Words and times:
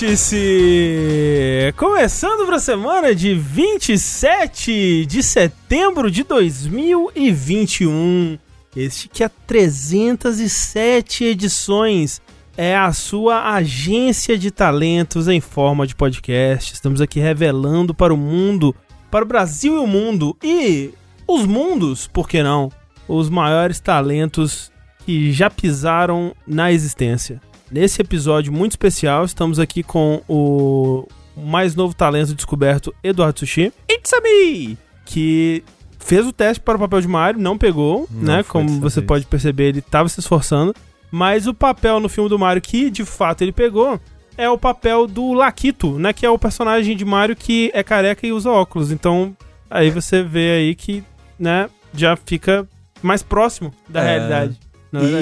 Vértice! 0.00 1.74
Começando 1.76 2.46
para 2.46 2.54
a 2.54 2.60
semana 2.60 3.12
de 3.12 3.34
27 3.34 5.04
de 5.04 5.22
setembro 5.24 6.08
de 6.08 6.22
2021. 6.22 8.38
Este 8.76 9.08
que 9.08 9.24
é 9.24 9.28
307 9.28 11.24
edições 11.24 12.22
é 12.56 12.76
a 12.76 12.92
sua 12.92 13.52
agência 13.52 14.38
de 14.38 14.52
talentos 14.52 15.26
em 15.26 15.40
forma 15.40 15.84
de 15.84 15.96
podcast. 15.96 16.74
Estamos 16.74 17.00
aqui 17.00 17.18
revelando 17.18 17.92
para 17.92 18.14
o 18.14 18.16
mundo, 18.16 18.72
para 19.10 19.24
o 19.24 19.28
Brasil 19.28 19.74
e 19.74 19.78
o 19.78 19.86
mundo 19.86 20.36
e 20.44 20.92
os 21.26 21.44
mundos, 21.44 22.06
por 22.06 22.28
que 22.28 22.40
não? 22.40 22.70
Os 23.08 23.28
maiores 23.28 23.80
talentos 23.80 24.70
que 25.04 25.32
já 25.32 25.50
pisaram 25.50 26.36
na 26.46 26.70
existência. 26.70 27.40
Nesse 27.70 28.00
episódio 28.00 28.52
muito 28.52 28.72
especial, 28.72 29.24
estamos 29.24 29.58
aqui 29.58 29.82
com 29.82 30.22
o 30.28 31.06
mais 31.36 31.74
novo 31.74 31.94
talento 31.94 32.34
descoberto, 32.34 32.94
Eduardo 33.04 33.40
Sushi. 33.40 33.72
It's 33.90 34.12
a 34.12 34.20
me! 34.20 34.78
Que 35.04 35.62
fez 35.98 36.26
o 36.26 36.32
teste 36.32 36.60
para 36.62 36.76
o 36.76 36.80
papel 36.80 37.00
de 37.02 37.08
Mario, 37.08 37.40
não 37.40 37.58
pegou, 37.58 38.08
Não 38.10 38.36
né? 38.36 38.42
Como 38.42 38.80
você 38.80 39.00
vez. 39.00 39.06
pode 39.06 39.26
perceber, 39.26 39.64
ele 39.68 39.78
estava 39.80 40.08
se 40.08 40.18
esforçando. 40.20 40.74
Mas 41.10 41.46
o 41.46 41.54
papel 41.54 42.00
no 42.00 42.08
filme 42.08 42.28
do 42.28 42.38
Mario 42.38 42.60
que 42.62 42.90
de 42.90 43.04
fato 43.04 43.42
ele 43.42 43.52
pegou 43.52 43.98
é 44.36 44.48
o 44.48 44.58
papel 44.58 45.06
do 45.06 45.32
Laquito, 45.32 45.98
né? 45.98 46.12
Que 46.12 46.24
é 46.24 46.30
o 46.30 46.38
personagem 46.38 46.96
de 46.96 47.04
Mario 47.04 47.36
que 47.36 47.70
é 47.74 47.82
careca 47.82 48.26
e 48.26 48.32
usa 48.32 48.50
óculos. 48.50 48.90
Então, 48.90 49.36
aí 49.70 49.90
você 49.90 50.22
vê 50.22 50.52
aí 50.52 50.74
que, 50.74 51.02
né, 51.38 51.68
já 51.94 52.16
fica 52.16 52.66
mais 53.02 53.22
próximo 53.22 53.72
da 53.88 54.02
É. 54.02 54.06
realidade. 54.16 54.58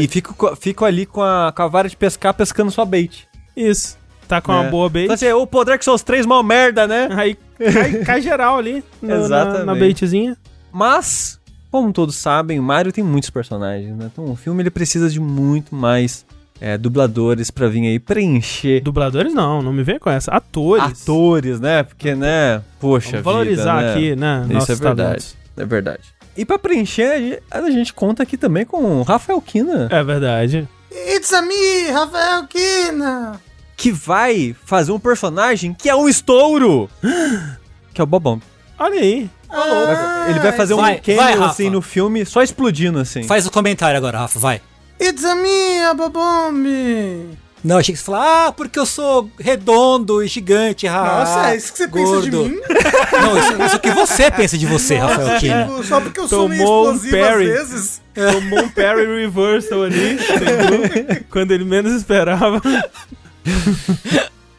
E, 0.00 0.06
fico, 0.08 0.34
co- 0.34 0.54
fico 0.56 0.84
ali 0.84 1.04
com 1.06 1.22
a, 1.22 1.52
com 1.54 1.62
a 1.62 1.66
vara 1.68 1.88
de 1.88 1.96
pescar 1.96 2.32
pescando 2.34 2.70
sua 2.70 2.84
bait. 2.84 3.26
Isso. 3.56 3.96
Tá 4.28 4.40
com 4.40 4.52
uma 4.52 4.64
É. 4.66 4.70
boa 4.70 4.88
bait. 4.88 5.04
Então 5.04 5.14
assim, 5.14 5.30
o 5.32 5.46
poder 5.46 5.78
que 5.78 5.84
são 5.84 5.94
os 5.94 6.02
três 6.02 6.24
mal 6.26 6.42
merda, 6.42 6.86
né? 6.86 7.08
Aí 7.16 7.36
cai, 7.72 8.04
cai 8.04 8.20
geral 8.22 8.58
ali 8.58 8.82
no- 9.02 9.08
na, 9.08 9.14
Exatamente. 9.24 9.64
na 9.64 9.74
baitzinha. 9.74 10.36
Mas, 10.72 11.40
como 11.70 11.92
todos 11.92 12.16
sabem, 12.16 12.58
o 12.58 12.62
Mario 12.62 12.92
tem 12.92 13.02
muitos 13.04 13.30
personagens, 13.30 13.96
né? 13.96 14.10
Então 14.12 14.24
o 14.24 14.36
filme 14.36 14.62
ele 14.62 14.70
precisa 14.70 15.08
de 15.08 15.18
muito 15.20 15.74
mais 15.74 16.26
é, 16.60 16.76
dubladores 16.78 17.50
pra 17.50 17.68
vir 17.68 17.86
aí 17.86 17.98
preencher 17.98 18.80
Dubladores 18.80 19.32
não, 19.34 19.60
não 19.62 19.72
me 19.72 19.82
vem 19.82 19.98
com 19.98 20.08
essa. 20.10 20.30
Atores. 20.32 21.02
atores, 21.02 21.60
né? 21.60 21.82
Porque, 21.82 22.14
né? 22.14 22.62
Poxa 22.80 23.20
Vamos 23.20 23.24
valorizar 23.24 23.76
vida, 23.76 23.86
né? 23.86 23.92
aqui, 23.92 24.16
né? 24.16 24.58
Isso 24.58 24.72
é 24.72 24.74
verdade. 24.74 24.96
talentos. 24.96 25.36
É 25.56 25.64
verdade. 25.64 26.00
E 26.36 26.44
pra 26.44 26.58
preencher, 26.58 27.10
a 27.12 27.18
gente- 27.18 27.42
a 27.50 27.94
conta 27.94 28.22
aqui 28.22 28.36
também 28.36 28.64
com 28.64 29.00
o 29.00 29.02
Rafael 29.02 29.40
Kina, 29.40 29.88
É 29.90 30.02
verdade. 30.04 30.68
It's 30.92 31.32
a 31.32 31.42
me, 31.42 31.88
Rafael 31.90 32.46
Kina. 32.46 33.40
que 33.76 33.90
vai 33.92 34.54
fazer 34.64 34.92
um 34.92 34.98
personagem 34.98 35.74
que 35.74 35.88
é 35.88 35.94
um 35.94 36.08
estouro, 36.08 36.88
que 37.92 38.00
é 38.00 38.04
o 38.04 38.06
Bobão. 38.06 38.40
Olha 38.78 39.00
aí. 39.00 39.30
Vai- 39.48 40.30
ele 40.30 40.38
vai 40.40 40.52
fazer 40.52 40.74
um 40.74 40.78
cameo 40.78 41.44
assim 41.44 41.70
no 41.70 41.80
filme, 41.80 42.26
só 42.26 42.42
explodindo 42.42 42.98
assim. 42.98 43.22
Faz 43.22 43.46
o 43.46 43.50
comentário 43.50 43.96
agora, 43.96 44.18
Rafa, 44.18 44.38
vai. 44.38 44.60
It's 45.00 45.24
a 45.24 45.34
me, 45.34 45.78
Ababombe. 45.90 47.38
Não, 47.66 47.78
achei 47.78 47.92
que 47.92 47.98
você 47.98 48.04
falar, 48.04 48.46
ah, 48.46 48.52
porque 48.52 48.78
eu 48.78 48.86
sou 48.86 49.28
redondo 49.40 50.22
e 50.22 50.28
gigante, 50.28 50.86
ah, 50.86 51.02
Nossa, 51.18 51.50
é 51.50 51.56
isso 51.56 51.72
que 51.72 51.78
você 51.78 51.88
pensa 51.88 52.20
de 52.22 52.30
gordo. 52.30 52.44
mim? 52.48 52.60
Não, 53.12 53.38
isso, 53.38 53.62
isso 53.64 53.78
que 53.80 53.90
você 53.90 54.30
pensa 54.30 54.56
de 54.56 54.66
você, 54.66 54.96
Rafael 54.98 55.40
Kina. 55.40 55.64
Tipo, 55.66 55.82
só 55.82 56.00
porque 56.00 56.20
eu 56.20 56.28
sou 56.28 56.48
meio 56.48 56.62
Tomou 56.62 56.86
um 56.86 56.94
explosivo 56.94 57.16
às 57.16 57.28
parry. 57.28 57.46
vezes. 57.46 58.00
Tomou 58.14 58.60
um 58.60 58.68
parry 58.68 59.06
reversal 59.20 59.82
ali, 59.82 60.12
entendeu? 60.12 61.24
Quando 61.28 61.50
ele 61.50 61.64
menos 61.64 61.92
esperava. 61.92 62.62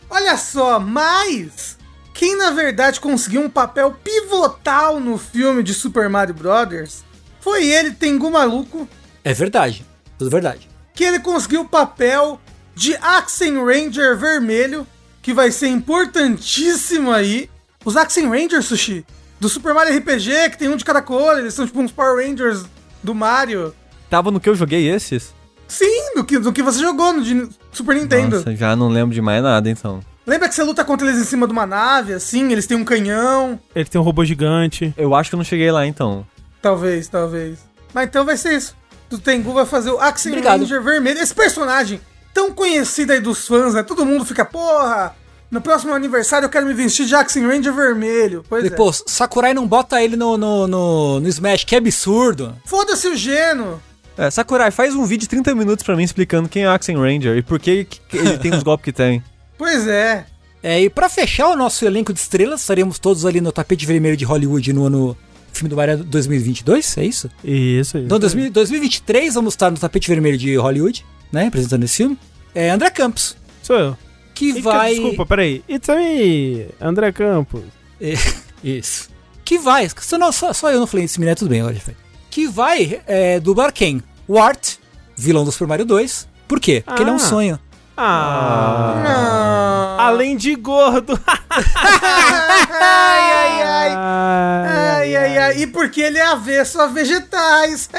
Olha 0.09 0.37
só, 0.37 0.79
mas 0.79 1.77
quem 2.13 2.35
na 2.37 2.51
verdade 2.51 2.99
conseguiu 2.99 3.41
um 3.41 3.49
papel 3.49 3.95
pivotal 4.03 4.99
no 4.99 5.17
filme 5.17 5.63
de 5.63 5.73
Super 5.73 6.09
Mario 6.09 6.33
Brothers 6.35 7.03
foi 7.39 7.65
ele, 7.67 7.91
Tengu 7.91 8.29
Maluco, 8.29 8.87
É 9.23 9.33
verdade, 9.33 9.85
tudo 10.17 10.29
verdade. 10.29 10.67
que 10.93 11.03
ele 11.05 11.19
conseguiu 11.19 11.61
o 11.61 11.65
papel 11.69 12.39
de 12.77 12.95
Axen 12.97 13.65
Ranger 13.65 14.15
vermelho, 14.15 14.85
que 15.19 15.33
vai 15.33 15.51
ser 15.51 15.67
importantíssimo 15.67 17.11
aí. 17.11 17.49
Os 17.83 17.97
Axen 17.97 18.29
Rangers, 18.29 18.65
Sushi, 18.65 19.03
do 19.39 19.49
Super 19.49 19.73
Mario 19.73 19.97
RPG, 19.97 20.51
que 20.51 20.59
tem 20.59 20.69
um 20.69 20.77
de 20.77 20.85
cada 20.85 21.01
cor, 21.01 21.39
eles 21.39 21.55
são 21.55 21.65
tipo 21.65 21.81
uns 21.81 21.91
Power 21.91 22.23
Rangers 22.23 22.65
do 23.01 23.15
Mario. 23.15 23.73
Tava 24.11 24.29
no 24.29 24.39
que 24.39 24.47
eu 24.47 24.53
joguei 24.55 24.87
esses? 24.87 25.33
Sim, 25.67 26.13
do 26.15 26.23
que, 26.23 26.37
do 26.37 26.53
que 26.53 26.61
você 26.61 26.79
jogou 26.79 27.13
no 27.13 27.23
de 27.23 27.49
Super 27.71 27.95
Nintendo. 27.95 28.37
Nossa, 28.37 28.55
já 28.55 28.75
não 28.75 28.89
lembro 28.89 29.13
de 29.13 29.21
mais 29.21 29.41
nada, 29.41 29.67
então. 29.67 29.99
Lembra 30.25 30.47
que 30.47 30.53
você 30.53 30.61
luta 30.63 30.85
contra 30.85 31.07
eles 31.07 31.19
em 31.19 31.25
cima 31.25 31.47
de 31.47 31.53
uma 31.53 31.65
nave, 31.65 32.13
assim, 32.13 32.51
eles 32.51 32.67
têm 32.67 32.77
um 32.77 32.85
canhão? 32.85 33.59
Ele 33.73 33.85
tem 33.85 33.99
um 33.99 34.03
robô 34.03 34.23
gigante. 34.23 34.93
Eu 34.95 35.15
acho 35.15 35.31
que 35.31 35.35
eu 35.35 35.37
não 35.37 35.43
cheguei 35.43 35.71
lá, 35.71 35.87
então. 35.87 36.27
Talvez, 36.61 37.07
talvez. 37.07 37.57
Mas 37.91 38.07
então 38.07 38.23
vai 38.23 38.37
ser 38.37 38.53
isso. 38.53 38.75
O 39.11 39.17
Tengu 39.17 39.51
vai 39.51 39.65
fazer 39.65 39.89
o 39.89 39.99
Axen 39.99 40.33
Obrigado. 40.33 40.59
Ranger 40.59 40.83
vermelho. 40.83 41.19
Esse 41.19 41.33
personagem 41.33 41.99
tão 42.37 42.53
conhecido 42.53 43.13
aí 43.13 43.19
dos 43.19 43.47
fãs, 43.47 43.73
né? 43.73 43.81
Todo 43.81 44.05
mundo 44.05 44.23
fica, 44.23 44.45
porra, 44.45 45.15
no 45.49 45.59
próximo 45.59 45.91
aniversário 45.91 46.45
eu 46.45 46.49
quero 46.51 46.67
me 46.67 46.73
vestir 46.75 47.07
de 47.07 47.15
Axen 47.15 47.47
Ranger 47.47 47.73
vermelho. 47.73 48.45
Pois 48.47 48.63
E, 48.63 48.67
é. 48.67 48.69
pô, 48.69 48.93
Sakurai 48.93 49.55
não 49.55 49.65
bota 49.67 50.03
ele 50.03 50.15
no, 50.15 50.37
no, 50.37 50.67
no, 50.67 51.19
no 51.19 51.27
Smash, 51.27 51.63
que 51.63 51.75
absurdo. 51.75 52.55
Foda-se 52.63 53.07
o 53.07 53.15
Geno. 53.15 53.81
É, 54.15 54.29
Sakurai, 54.29 54.69
faz 54.69 54.93
um 54.93 55.03
vídeo 55.03 55.21
de 55.21 55.29
30 55.29 55.55
minutos 55.55 55.83
pra 55.83 55.95
mim 55.95 56.03
explicando 56.03 56.47
quem 56.47 56.65
é 56.65 56.67
o 56.67 56.71
Axen 56.71 56.95
Ranger 56.95 57.35
e 57.35 57.41
por 57.41 57.59
que 57.59 57.85
que 57.85 58.17
ele 58.17 58.37
tem 58.37 58.53
os 58.53 58.61
golpes 58.63 58.85
que 58.85 58.93
tem. 58.93 59.23
Pois 59.57 59.87
é. 59.87 60.27
É, 60.61 60.79
e 60.79 60.91
pra 60.91 61.09
fechar 61.09 61.47
o 61.47 61.55
nosso 61.55 61.83
elenco 61.85 62.13
de 62.13 62.19
estrelas, 62.19 62.61
estaremos 62.61 62.99
todos 62.99 63.25
ali 63.25 63.41
no 63.41 63.51
tapete 63.51 63.83
vermelho 63.83 64.15
de 64.15 64.25
Hollywood 64.25 64.73
no 64.73 64.85
ano 64.85 65.17
filme 65.51 65.69
do 65.69 65.75
Mario 65.75 66.03
2022, 66.03 66.97
é 66.99 67.03
isso? 67.05 67.31
Isso, 67.43 67.97
isso. 67.97 67.97
Então, 67.97 68.19
2000 68.19 68.51
2023 68.51 69.33
vamos 69.33 69.53
estar 69.53 69.71
no 69.71 69.77
tapete 69.79 70.07
vermelho 70.07 70.37
de 70.37 70.55
Hollywood, 70.55 71.03
né, 71.31 71.47
apresentando 71.47 71.83
esse 71.83 71.97
filme. 71.97 72.17
É 72.55 72.69
André 72.69 72.89
Campos, 72.89 73.35
Sou 73.61 73.75
eu. 73.77 73.97
que 74.33 74.61
vai... 74.61 74.91
Desculpa, 74.93 75.25
peraí. 75.25 75.63
It's 75.69 75.87
me, 75.89 76.67
André 76.81 77.11
Campos. 77.11 77.63
É, 78.01 78.13
Isso. 78.63 79.09
Que 79.45 79.57
vai, 79.57 79.87
só, 79.89 80.17
não, 80.17 80.31
só, 80.31 80.51
só 80.53 80.71
eu 80.71 80.79
não 80.79 80.87
falei 80.87 81.05
esse 81.05 81.19
menino, 81.19 81.35
tudo 81.35 81.49
bem, 81.49 81.61
foi. 81.79 81.95
Que 82.29 82.47
vai 82.47 83.01
é, 83.07 83.39
dublar 83.39 83.71
quem? 83.71 84.01
O 84.27 84.37
Art, 84.37 84.75
vilão 85.15 85.45
do 85.45 85.51
Super 85.51 85.67
Mario 85.67 85.85
2. 85.85 86.27
Por 86.47 86.59
quê? 86.59 86.83
Porque 86.85 87.01
ele 87.01 87.09
é 87.09 87.13
um 87.13 87.17
Ah. 87.17 87.19
sonho. 87.19 87.59
Ah. 87.97 89.95
Ah. 89.97 90.07
Além 90.07 90.37
de 90.37 90.53
gordo. 90.55 91.19
ai, 91.29 93.21
ai, 93.31 93.61
ai. 93.63 93.91
Ai, 93.95 95.15
Ai, 95.15 95.37
ai. 95.37 95.57
E 95.61 95.67
porque 95.67 96.01
ele 96.01 96.17
é 96.19 96.25
avesso 96.27 96.79
a 96.79 96.87
vegetais. 96.87 97.89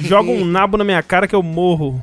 Joga 0.00 0.30
um 0.30 0.44
nabo 0.44 0.76
na 0.76 0.84
minha 0.84 1.02
cara 1.02 1.26
que 1.26 1.34
eu 1.34 1.42
morro. 1.42 2.00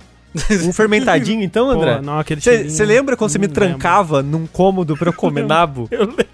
Um 0.63 0.71
fermentadinho, 0.73 1.43
então, 1.43 1.69
André? 1.69 1.95
Pô, 1.97 2.01
não, 2.01 2.17
aquele. 2.19 2.41
Você 2.41 2.85
lembra 2.85 3.15
quando 3.17 3.29
você 3.31 3.37
me 3.39 3.47
Não 3.47 3.53
trancava 3.53 4.23
num 4.23 4.47
cômodo 4.47 4.95
pra 4.97 5.09
eu 5.09 5.13
comer 5.13 5.43
nabo? 5.45 5.87
Eu 5.91 6.05
lembro. 6.05 6.25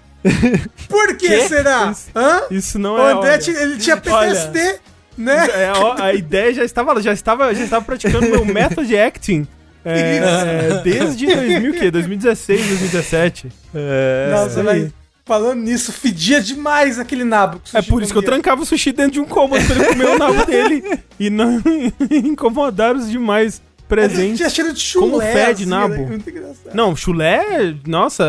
Por 0.88 1.16
que 1.16 1.28
Quê? 1.28 1.48
será? 1.48 1.92
Hã? 2.14 2.42
Isso 2.50 2.78
não 2.78 2.94
O 2.94 2.98
é. 3.08 3.12
André, 3.12 3.30
olha. 3.30 3.38
tinha- 3.38 3.60
ele 3.60 3.76
tinha 3.76 4.00
Olha. 4.10 4.28
PTSD, 4.30 4.78
né? 5.16 5.48
É, 5.52 5.72
ó, 5.76 5.94
a 6.00 6.12
ideia 6.12 6.52
já 6.54 6.64
estava, 6.64 7.00
já 7.00 7.12
estava, 7.12 7.54
já 7.54 7.62
estava 7.64 7.84
praticando 7.84 8.28
meu 8.28 8.44
método 8.44 8.84
de 8.86 8.98
acting. 8.98 9.46
É, 9.84 10.16
é, 10.18 10.80
desde 10.82 11.26
2000, 11.34 11.70
o 11.70 11.74
quê? 11.74 11.90
2016, 11.90 12.60
2017. 12.60 13.48
É, 13.74 14.30
Nossa, 14.32 14.60
aí. 14.60 14.64
mas 14.64 14.92
falando 15.24 15.60
nisso, 15.60 15.92
fedia 15.92 16.40
demais 16.40 16.98
aquele 16.98 17.22
nabo. 17.24 17.60
É 17.74 17.82
por 17.82 18.02
isso 18.02 18.12
que 18.12 18.18
eu 18.18 18.22
trancava 18.22 18.62
o 18.62 18.66
sushi 18.66 18.92
dentro 18.92 19.12
de 19.12 19.20
um 19.20 19.26
cômodo 19.26 19.62
pra 19.66 19.76
ele 19.76 19.84
comer 19.86 20.06
o 20.08 20.18
nabo 20.18 20.46
dele. 20.46 21.00
E 21.20 21.28
não 21.28 21.62
incomodar 22.10 22.96
os 22.96 23.10
demais 23.10 23.60
presentes. 23.86 24.38
Tinha 24.38 24.50
cheiro 24.50 24.72
de 24.72 24.80
chulé. 24.80 25.10
Como 25.10 25.20
fede 25.20 25.62
assim, 25.62 25.66
nabo. 25.66 25.94
né? 25.94 26.06
Muito 26.06 26.30
engraçado. 26.30 26.74
Não, 26.74 26.96
chulé, 26.96 27.74
nossa, 27.86 28.24